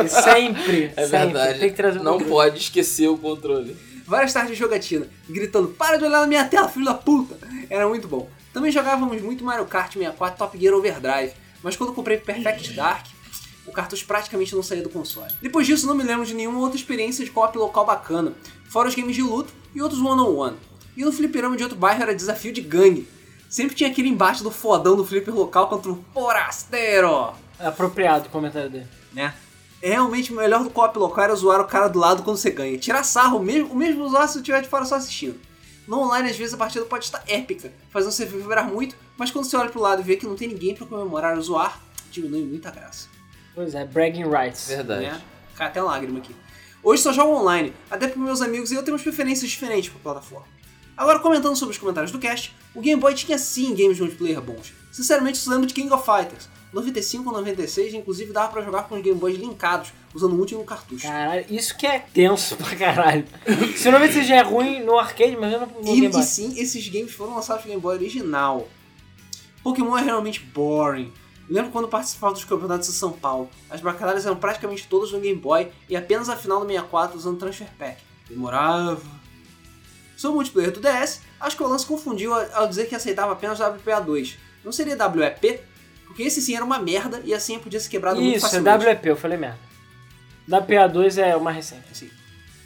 E 0.02 0.08
sempre. 0.08 0.84
É 0.96 1.06
sempre. 1.06 1.06
verdade. 1.26 1.58
Tem 1.60 1.68
que 1.70 1.76
trazer 1.76 1.98
o 1.98 2.02
Não 2.02 2.12
controle. 2.12 2.30
pode 2.32 2.58
esquecer 2.58 3.08
o 3.08 3.18
controle. 3.18 3.76
várias 4.06 4.32
tardes 4.32 4.52
de 4.52 4.58
jogatina, 4.58 5.06
gritando: 5.28 5.68
Para 5.68 5.98
de 5.98 6.04
olhar 6.04 6.20
na 6.22 6.26
minha 6.26 6.44
tela, 6.46 6.68
filho 6.68 6.86
da 6.86 6.94
puta! 6.94 7.36
Era 7.68 7.86
muito 7.86 8.08
bom. 8.08 8.28
Também 8.54 8.72
jogávamos 8.72 9.20
muito 9.20 9.44
Mario 9.44 9.66
Kart 9.66 9.92
64 9.92 10.38
Top 10.38 10.58
Gear 10.58 10.72
Overdrive, 10.74 11.32
mas 11.62 11.76
quando 11.76 11.90
eu 11.90 11.94
comprei 11.94 12.16
Perfect 12.16 12.72
Dark, 12.72 13.04
o 13.66 13.72
cartucho 13.72 14.06
praticamente 14.06 14.54
não 14.54 14.62
saía 14.62 14.82
do 14.82 14.88
console. 14.88 15.32
Depois 15.42 15.66
disso, 15.66 15.86
não 15.86 15.94
me 15.94 16.04
lembro 16.04 16.24
de 16.24 16.34
nenhuma 16.34 16.60
outra 16.60 16.76
experiência 16.76 17.24
de 17.24 17.30
co-op 17.30 17.56
local 17.58 17.84
bacana, 17.84 18.32
fora 18.68 18.88
os 18.88 18.94
games 18.94 19.14
de 19.16 19.22
luta 19.22 19.52
e 19.74 19.82
outros 19.82 20.00
one-on-one. 20.00 20.56
E 20.96 21.04
no 21.04 21.12
fliperama 21.12 21.56
de 21.56 21.62
outro 21.62 21.76
bairro 21.78 22.02
era 22.02 22.14
desafio 22.14 22.52
de 22.52 22.60
gangue. 22.60 23.06
Sempre 23.48 23.76
tinha 23.76 23.90
aquele 23.90 24.08
embate 24.08 24.42
do 24.42 24.50
fodão 24.50 24.96
do 24.96 25.04
flipper 25.04 25.34
local 25.34 25.68
contra 25.68 25.92
o 25.92 26.04
Forastero 26.12 27.32
É 27.58 27.66
apropriado 27.66 28.26
o 28.26 28.30
comentário 28.30 28.68
dele. 28.70 28.86
né? 29.12 29.34
É 29.82 29.90
realmente 29.90 30.32
o 30.32 30.36
melhor 30.36 30.64
do 30.64 30.70
co-op 30.70 30.98
local 30.98 31.24
era 31.24 31.34
zoar 31.34 31.60
o 31.60 31.64
cara 31.66 31.86
do 31.88 31.98
lado 31.98 32.22
quando 32.22 32.38
você 32.38 32.50
ganha. 32.50 32.78
Tirar 32.78 33.04
sarro, 33.04 33.38
o 33.38 33.42
mesmo, 33.42 33.72
o 33.72 33.76
mesmo 33.76 34.08
zoar 34.08 34.26
se 34.26 34.34
você 34.34 34.38
estiver 34.40 34.62
de 34.62 34.68
fora 34.68 34.84
só 34.84 34.94
assistindo. 34.96 35.38
No 35.86 36.00
online, 36.00 36.30
às 36.30 36.36
vezes, 36.36 36.54
a 36.54 36.56
partida 36.56 36.84
pode 36.86 37.04
estar 37.04 37.22
épica, 37.28 37.72
fazendo 37.90 38.10
você 38.10 38.24
vibrar 38.24 38.66
muito, 38.68 38.96
mas 39.16 39.30
quando 39.30 39.44
você 39.44 39.56
olha 39.56 39.68
pro 39.70 39.80
lado 39.80 40.00
e 40.00 40.04
vê 40.04 40.16
que 40.16 40.26
não 40.26 40.34
tem 40.34 40.48
ninguém 40.48 40.74
pra 40.74 40.86
comemorar 40.86 41.36
ou 41.36 41.42
zoar, 41.42 41.80
diminui 42.10 42.42
muita 42.42 42.70
graça. 42.70 43.06
Pois 43.56 43.74
é, 43.74 43.86
bragging 43.86 44.28
rights. 44.28 44.68
Verdade. 44.68 45.06
Né? 45.06 45.20
Cai 45.56 45.68
até 45.68 45.80
lágrima 45.80 46.18
aqui. 46.18 46.36
Hoje 46.82 47.02
só 47.02 47.10
jogo 47.10 47.34
online, 47.34 47.72
até 47.90 48.06
porque 48.06 48.20
meus 48.20 48.42
amigos 48.42 48.70
e 48.70 48.74
eu 48.74 48.82
temos 48.82 49.02
preferências 49.02 49.50
diferentes 49.50 49.88
pra 49.88 49.98
plataforma. 49.98 50.46
Agora, 50.94 51.18
comentando 51.18 51.56
sobre 51.56 51.72
os 51.72 51.78
comentários 51.78 52.12
do 52.12 52.18
cast, 52.18 52.54
o 52.74 52.80
Game 52.82 53.00
Boy 53.00 53.14
tinha 53.14 53.38
sim 53.38 53.74
games 53.74 53.96
de 53.96 54.02
multiplayer 54.02 54.40
bons. 54.42 54.74
Sinceramente, 54.92 55.38
isso 55.38 55.50
lembro 55.50 55.66
de 55.66 55.72
King 55.72 55.90
of 55.92 56.04
Fighters. 56.04 56.48
95 56.72 57.26
ou 57.28 57.34
96, 57.34 57.94
inclusive 57.94 58.32
dava 58.32 58.52
pra 58.52 58.60
jogar 58.62 58.82
com 58.82 58.94
os 58.96 59.02
Game 59.02 59.18
Boys 59.18 59.38
linkados, 59.38 59.92
usando 60.14 60.34
o 60.34 60.38
último 60.38 60.62
cartucho. 60.64 61.06
Caralho, 61.06 61.46
isso 61.48 61.76
que 61.78 61.86
é 61.86 61.98
tenso 61.98 62.56
pra 62.56 62.76
caralho. 62.76 63.24
Se 63.74 63.88
o 63.88 63.92
96 63.92 64.26
já 64.26 64.36
é 64.36 64.42
ruim 64.42 64.82
no 64.84 64.98
arcade, 64.98 65.36
mas 65.38 65.52
eu 65.52 65.60
não 65.60 65.66
no 65.66 65.80
E, 65.80 66.00
Game 66.00 66.08
Boy. 66.08 66.20
e 66.20 66.24
sim, 66.24 66.58
esses 66.58 66.86
games 66.88 67.12
foram 67.12 67.34
lançados 67.34 67.64
no 67.64 67.70
Game 67.70 67.80
Boy 67.80 67.96
original. 67.96 68.68
Pokémon 69.62 69.96
é 69.96 70.02
realmente 70.02 70.40
boring. 70.40 71.12
Lembro 71.48 71.70
quando 71.70 71.88
participava 71.88 72.34
dos 72.34 72.44
campeonatos 72.44 72.88
de 72.88 72.94
São 72.94 73.12
Paulo. 73.12 73.48
As 73.70 73.80
batalhas 73.80 74.26
eram 74.26 74.36
praticamente 74.36 74.86
todas 74.88 75.12
no 75.12 75.20
Game 75.20 75.38
Boy 75.38 75.70
e 75.88 75.96
apenas 75.96 76.28
a 76.28 76.36
final 76.36 76.60
do 76.60 76.66
64 76.66 77.16
usando 77.16 77.38
Transfer 77.38 77.68
Pack. 77.78 78.02
Demorava. 78.28 79.00
Sobre 80.16 80.32
o 80.32 80.36
multiplayer 80.36 80.72
do 80.72 80.80
DS, 80.80 81.20
acho 81.38 81.56
que 81.56 81.62
o 81.62 81.68
lance 81.68 81.86
confundiu 81.86 82.34
ao 82.34 82.66
dizer 82.66 82.86
que 82.86 82.94
aceitava 82.94 83.32
apenas 83.32 83.60
WPA2. 83.60 84.36
Não 84.64 84.72
seria 84.72 84.96
WEP? 84.96 85.60
Porque 86.06 86.22
esse 86.22 86.40
sim 86.40 86.56
era 86.56 86.64
uma 86.64 86.78
merda 86.78 87.20
e 87.24 87.34
assim 87.34 87.58
podia 87.58 87.78
ser 87.78 87.90
quebrado 87.90 88.20
muito 88.20 88.36
Isso, 88.36 88.46
é 88.46 88.48
facilmente. 88.48 88.84
WEP, 88.84 89.06
eu 89.06 89.16
falei 89.16 89.38
merda. 89.38 89.58
WPA2 90.48 91.18
é 91.18 91.36
o 91.36 91.40
mais 91.40 91.56
recente. 91.56 91.84
Assim. 91.90 92.10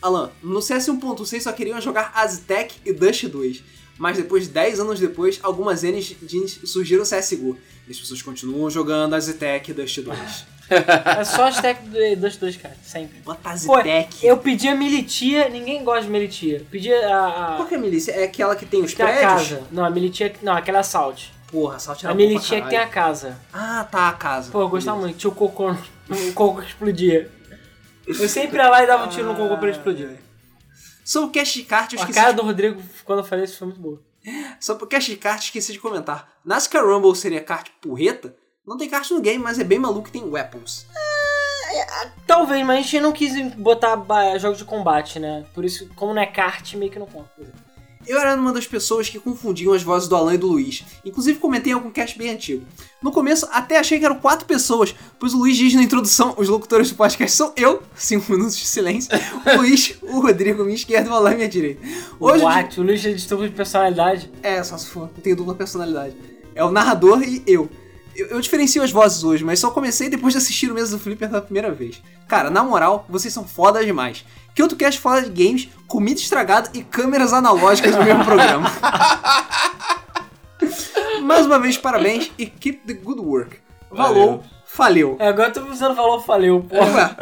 Alan, 0.00 0.30
no 0.42 0.62
CS 0.62 0.86
1.6 0.86 1.40
só 1.40 1.52
queriam 1.52 1.80
jogar 1.80 2.12
Aztec 2.14 2.76
e 2.84 2.92
Dust 2.92 3.24
2, 3.24 3.62
mas 3.98 4.16
depois, 4.16 4.48
10 4.48 4.80
anos 4.80 5.00
depois, 5.00 5.38
algumas 5.42 5.84
engines 5.84 6.60
surgiram 6.64 7.04
CSGO. 7.04 7.58
E 7.90 7.92
as 7.92 7.98
pessoas 7.98 8.22
continuam 8.22 8.70
jogando 8.70 9.14
Aztec 9.14 9.72
Dust 9.72 9.98
2. 9.98 10.46
É 10.70 11.24
só 11.24 11.50
tech 11.50 11.80
dos 12.16 12.36
dois, 12.36 12.56
cara, 12.56 12.76
sempre. 12.80 13.18
Bota 13.22 13.50
Aztec. 13.50 14.24
eu 14.24 14.36
pedi 14.36 14.68
a 14.68 14.74
militia, 14.76 15.48
ninguém 15.48 15.82
gosta 15.82 16.02
de 16.04 16.10
militia. 16.10 16.64
Pedi 16.70 16.94
a. 16.94 17.56
A 17.60 17.66
que 17.66 17.74
é 17.74 17.76
a 17.76 17.80
milícia? 17.80 18.12
É 18.12 18.22
aquela 18.22 18.54
que 18.54 18.64
tem 18.64 18.80
os 18.80 18.94
tem 18.94 19.04
a 19.04 19.08
prédios? 19.08 19.48
casa. 19.48 19.62
Não, 19.72 19.84
a 19.84 19.90
militia. 19.90 20.32
Não, 20.40 20.52
aquela 20.52 20.78
é 20.78 20.80
assault. 20.82 21.32
Porra, 21.50 21.74
Assault 21.74 22.06
era 22.06 22.12
A 22.12 22.16
militia 22.16 22.62
que 22.62 22.68
tem 22.68 22.78
a 22.78 22.86
casa. 22.86 23.36
Ah, 23.52 23.82
tá, 23.90 24.08
a 24.10 24.12
casa. 24.12 24.52
Pô, 24.52 24.60
eu 24.60 24.68
gostava 24.68 24.98
Beleza. 24.98 25.08
muito. 25.08 25.18
Tinha 25.18 25.30
o 25.32 25.34
cocô. 25.34 25.74
O 26.08 26.32
cocô 26.34 26.60
que 26.60 26.68
explodia. 26.68 27.28
Eu 28.06 28.28
sempre 28.28 28.58
ia 28.58 28.70
lá 28.70 28.84
e 28.84 28.86
dava 28.86 29.06
um 29.06 29.08
tiro 29.08 29.26
no 29.26 29.34
cocô 29.34 29.56
pra 29.58 29.66
ele 29.68 29.76
explodir. 29.76 30.18
Sobre 31.04 31.30
o 31.30 31.32
Cash 31.32 31.64
Kart, 31.68 31.92
eu 31.92 31.98
A 31.98 32.02
esqueci 32.02 32.16
cara 32.20 32.30
de... 32.30 32.36
do 32.36 32.44
Rodrigo, 32.44 32.80
quando 33.04 33.18
eu 33.18 33.24
falei 33.24 33.44
isso, 33.44 33.58
foi 33.58 33.66
muito 33.66 33.80
boa. 33.80 34.00
Sobre 34.58 34.84
o 34.84 34.86
Cash 34.86 35.06
de 35.06 35.16
Kart, 35.16 35.42
esqueci 35.42 35.72
de 35.72 35.78
comentar. 35.78 36.28
NASCAR 36.44 36.84
Rumble 36.84 37.16
seria 37.16 37.42
kart 37.42 37.68
porreta? 37.80 38.34
Não 38.66 38.76
tem 38.76 38.88
kart 38.88 39.10
no 39.10 39.20
game, 39.20 39.42
mas 39.42 39.58
é 39.58 39.64
bem 39.64 39.78
maluco 39.78 40.08
e 40.08 40.12
tem 40.12 40.24
weapons. 40.24 40.86
Talvez, 42.26 42.64
mas 42.66 42.78
a 42.78 42.82
gente 42.82 43.00
não 43.00 43.12
quis 43.12 43.54
botar 43.54 43.96
jogos 44.38 44.58
de 44.58 44.64
combate, 44.64 45.18
né? 45.18 45.44
Por 45.54 45.64
isso, 45.64 45.88
como 45.96 46.12
não 46.12 46.22
é 46.22 46.26
kart, 46.26 46.74
meio 46.74 46.90
que 46.90 46.98
não 46.98 47.06
conta. 47.06 47.30
Eu 48.10 48.18
era 48.18 48.34
uma 48.34 48.52
das 48.52 48.66
pessoas 48.66 49.08
que 49.08 49.20
confundiam 49.20 49.72
as 49.72 49.84
vozes 49.84 50.08
do 50.08 50.16
Alan 50.16 50.34
e 50.34 50.36
do 50.36 50.48
Luiz. 50.48 50.84
Inclusive 51.04 51.38
comentei 51.38 51.70
em 51.70 51.76
algum 51.76 51.92
cast 51.92 52.18
bem 52.18 52.30
antigo. 52.30 52.66
No 53.00 53.12
começo 53.12 53.46
até 53.52 53.78
achei 53.78 54.00
que 54.00 54.04
eram 54.04 54.18
quatro 54.18 54.46
pessoas, 54.46 54.92
pois 55.16 55.32
o 55.32 55.38
Luiz 55.38 55.56
diz 55.56 55.74
na 55.74 55.82
introdução, 55.84 56.34
os 56.36 56.48
locutores 56.48 56.90
do 56.90 56.96
podcast 56.96 57.36
são 57.36 57.52
eu, 57.56 57.80
cinco 57.94 58.32
minutos 58.32 58.56
de 58.56 58.66
silêncio, 58.66 59.12
o 59.46 59.58
Luiz, 59.62 59.94
o 60.02 60.18
Rodrigo, 60.18 60.64
minha 60.64 60.74
esquerda 60.74 61.08
e 61.08 61.12
o 61.12 61.14
Alan, 61.14 61.36
minha 61.36 61.48
direita. 61.48 61.86
Hoje, 62.18 62.42
What? 62.42 62.80
O 62.80 62.82
Luiz 62.82 63.06
é 63.06 63.12
de 63.12 63.50
personalidade. 63.50 64.28
é, 64.42 64.60
só 64.64 64.76
se 64.76 64.88
for, 64.88 65.08
eu 65.16 65.22
tenho 65.22 65.36
dupla 65.36 65.54
personalidade. 65.54 66.16
É 66.52 66.64
o 66.64 66.72
narrador 66.72 67.22
e 67.22 67.44
eu. 67.46 67.70
Eu, 68.20 68.26
eu 68.28 68.40
diferencio 68.40 68.82
as 68.82 68.90
vozes 68.90 69.24
hoje, 69.24 69.42
mas 69.42 69.58
só 69.58 69.70
comecei 69.70 70.08
depois 70.08 70.34
de 70.34 70.38
assistir 70.38 70.70
o 70.70 70.74
mesmo 70.74 70.98
do 70.98 71.02
Flipper 71.02 71.28
pela 71.28 71.40
primeira 71.40 71.70
vez. 71.70 72.02
Cara, 72.28 72.50
na 72.50 72.62
moral, 72.62 73.06
vocês 73.08 73.32
são 73.32 73.44
fodas 73.44 73.86
demais. 73.86 74.24
Que 74.54 74.62
outro 74.62 74.76
cast 74.76 75.00
fala 75.00 75.22
de 75.22 75.30
games, 75.30 75.68
comida 75.86 76.20
estragada 76.20 76.70
e 76.74 76.82
câmeras 76.82 77.32
analógicas 77.32 77.96
no 77.96 78.04
mesmo 78.04 78.24
programa. 78.24 78.70
Mais 81.22 81.46
uma 81.46 81.58
vez, 81.58 81.78
parabéns 81.78 82.30
e 82.38 82.46
keep 82.46 82.82
the 82.86 82.94
good 82.94 83.20
work. 83.20 83.56
Valeu. 83.90 84.42
Faleu. 84.66 85.16
É, 85.18 85.28
agora 85.28 85.48
eu 85.48 85.52
tô 85.52 85.62
precisando 85.62 85.94
valor, 85.94 86.20
valeu, 86.20 86.64
pô. 86.68 86.76
Ué, 86.76 87.16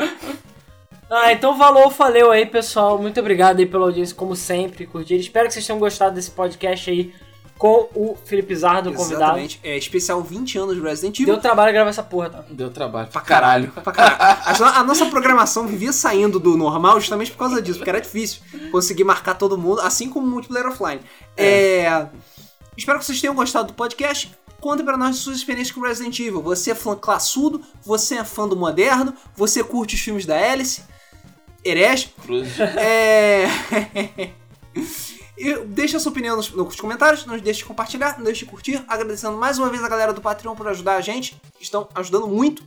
Ah, 1.10 1.32
então 1.32 1.56
valeu, 1.56 1.88
valeu 1.88 2.30
aí, 2.30 2.44
pessoal. 2.44 2.98
Muito 2.98 3.18
obrigado 3.20 3.60
aí 3.60 3.66
pela 3.66 3.86
audiência, 3.86 4.14
como 4.14 4.36
sempre, 4.36 4.86
curtir. 4.86 5.16
Espero 5.16 5.48
que 5.48 5.54
vocês 5.54 5.66
tenham 5.66 5.78
gostado 5.78 6.14
desse 6.14 6.30
podcast 6.30 6.90
aí 6.90 7.14
com 7.58 7.88
o 7.94 8.16
Felipe 8.24 8.54
Zardo, 8.54 8.92
convidado. 8.92 9.24
Exatamente. 9.24 9.60
É 9.64 9.76
especial 9.76 10.22
20 10.22 10.58
anos 10.58 10.76
do 10.76 10.82
Resident 10.82 11.18
Evil. 11.18 11.34
Deu 11.34 11.42
trabalho 11.42 11.72
gravar 11.72 11.90
essa 11.90 12.02
porra, 12.02 12.30
tá? 12.30 12.44
Deu 12.48 12.70
trabalho. 12.70 13.08
Pra 13.08 13.20
caralho. 13.20 13.72
Pra 13.72 13.92
caralho. 13.92 14.64
A, 14.64 14.78
a 14.78 14.84
nossa 14.84 15.06
programação 15.06 15.66
vivia 15.66 15.92
saindo 15.92 16.38
do 16.38 16.56
normal 16.56 17.00
justamente 17.00 17.32
por 17.32 17.38
causa 17.38 17.60
disso, 17.60 17.78
porque 17.80 17.90
era 17.90 18.00
difícil 18.00 18.40
conseguir 18.70 19.02
marcar 19.04 19.34
todo 19.34 19.58
mundo, 19.58 19.80
assim 19.80 20.08
como 20.08 20.26
o 20.26 20.30
multiplayer 20.30 20.68
offline. 20.68 21.00
É, 21.36 22.06
Espero 22.76 23.00
que 23.00 23.04
vocês 23.04 23.20
tenham 23.20 23.34
gostado 23.34 23.68
do 23.68 23.74
podcast. 23.74 24.30
Contem 24.60 24.84
pra 24.84 24.96
nós 24.96 25.16
suas 25.16 25.36
experiências 25.36 25.74
com 25.74 25.80
Resident 25.80 26.16
Evil. 26.20 26.40
Você 26.42 26.70
é 26.70 26.74
fã 26.76 26.94
classudo? 26.94 27.60
Você 27.84 28.16
é 28.16 28.24
fã 28.24 28.46
do 28.46 28.56
moderno? 28.56 29.12
Você 29.34 29.64
curte 29.64 29.96
os 29.96 30.00
filmes 30.00 30.24
da 30.24 30.36
Alice? 30.36 30.82
Herege? 31.64 32.14
Cruz. 32.22 32.58
É. 32.60 33.48
E 35.38 35.54
Deixe 35.66 35.96
a 35.96 36.00
sua 36.00 36.10
opinião 36.10 36.36
nos, 36.36 36.50
nos 36.50 36.80
comentários, 36.80 37.24
não 37.24 37.38
deixe 37.38 37.60
de 37.60 37.64
compartilhar, 37.64 38.16
não 38.18 38.24
deixe 38.24 38.44
de 38.44 38.50
curtir. 38.50 38.82
Agradecendo 38.88 39.36
mais 39.36 39.58
uma 39.58 39.68
vez 39.68 39.82
a 39.82 39.88
galera 39.88 40.12
do 40.12 40.20
Patreon 40.20 40.54
por 40.54 40.66
ajudar 40.68 40.96
a 40.96 41.00
gente, 41.00 41.40
que 41.56 41.62
estão 41.62 41.88
ajudando 41.94 42.26
muito. 42.26 42.62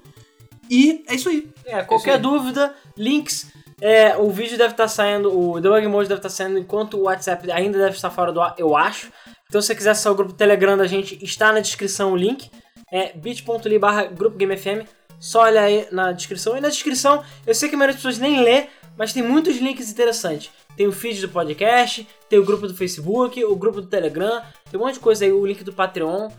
E 0.69 1.03
é 1.07 1.15
isso 1.15 1.27
aí. 1.27 1.49
É, 1.65 1.83
qualquer 1.83 2.17
dúvida, 2.17 2.73
links. 2.97 3.51
É, 3.81 4.15
o 4.15 4.29
vídeo 4.29 4.57
deve 4.57 4.71
estar 4.73 4.87
saindo, 4.87 5.37
o 5.37 5.59
Debug 5.59 5.87
Mode 5.87 6.07
deve 6.07 6.19
estar 6.19 6.29
saindo 6.29 6.59
enquanto 6.59 6.97
o 6.97 7.03
WhatsApp 7.03 7.51
ainda 7.51 7.79
deve 7.79 7.95
estar 7.95 8.11
fora 8.11 8.31
do 8.31 8.39
ar, 8.39 8.55
eu 8.57 8.77
acho. 8.77 9.11
Então 9.49 9.59
se 9.59 9.67
você 9.67 9.75
quiser 9.75 9.89
acessar 9.89 10.13
o 10.13 10.15
grupo 10.15 10.33
Telegram 10.33 10.77
da 10.77 10.87
gente, 10.87 11.17
está 11.21 11.51
na 11.51 11.59
descrição 11.59 12.13
o 12.13 12.15
link. 12.15 12.49
É 12.91 13.11
bit.ly 13.13 13.79
barra 13.79 14.05
grupo 14.05 14.37
GameFM. 14.37 14.87
Só 15.19 15.41
olha 15.41 15.61
aí 15.61 15.87
na 15.91 16.11
descrição. 16.11 16.55
E 16.57 16.61
na 16.61 16.69
descrição, 16.69 17.23
eu 17.45 17.53
sei 17.53 17.67
que 17.67 17.75
a 17.75 17.77
maioria 17.77 17.93
das 17.93 18.01
pessoas 18.01 18.17
nem 18.17 18.41
lê, 18.43 18.67
mas 18.97 19.13
tem 19.13 19.21
muitos 19.21 19.57
links 19.57 19.89
interessantes. 19.89 20.51
Tem 20.75 20.87
o 20.87 20.91
feed 20.91 21.21
do 21.21 21.29
podcast, 21.29 22.07
tem 22.29 22.39
o 22.39 22.45
grupo 22.45 22.67
do 22.67 22.73
Facebook, 22.75 23.43
o 23.43 23.55
grupo 23.55 23.81
do 23.81 23.87
Telegram, 23.87 24.41
tem 24.69 24.79
um 24.79 24.83
monte 24.83 24.95
de 24.95 24.99
coisa 24.99 25.25
aí, 25.25 25.31
o 25.31 25.45
link 25.45 25.63
do 25.63 25.73
Patreon. 25.73 26.29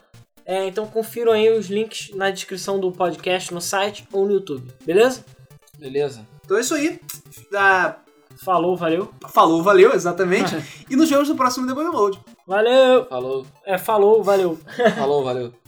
É, 0.44 0.67
então 0.67 0.86
confiram 0.86 1.33
aí 1.33 1.49
os 1.51 1.67
links 1.69 2.11
na 2.15 2.31
descrição 2.31 2.81
do 2.81 2.91
podcast 2.91 3.55
no 3.55 3.61
site 3.61 4.07
ou 4.12 4.27
no 4.27 4.33
YouTube, 4.33 4.73
beleza? 4.85 5.25
Beleza. 5.78 6.27
Então 6.44 6.57
é 6.57 6.61
isso 6.61 6.75
aí. 6.75 7.01
Ah, 7.55 7.97
Falou, 8.36 8.77
valeu. 8.77 9.09
falou, 9.28 9.62
valeu, 9.62 9.93
exatamente. 9.93 10.55
e 10.91 10.97
nos 10.97 11.09
vemos 11.09 11.28
no 11.28 11.36
próximo 11.36 11.67
Debug 11.67 11.91
Mode. 11.91 12.19
Valeu! 12.47 13.05
Falou. 13.07 13.47
É, 13.65 13.78
falou, 13.78 14.23
valeu. 14.23 14.59
Falou, 14.97 15.23
valeu. 15.23 15.52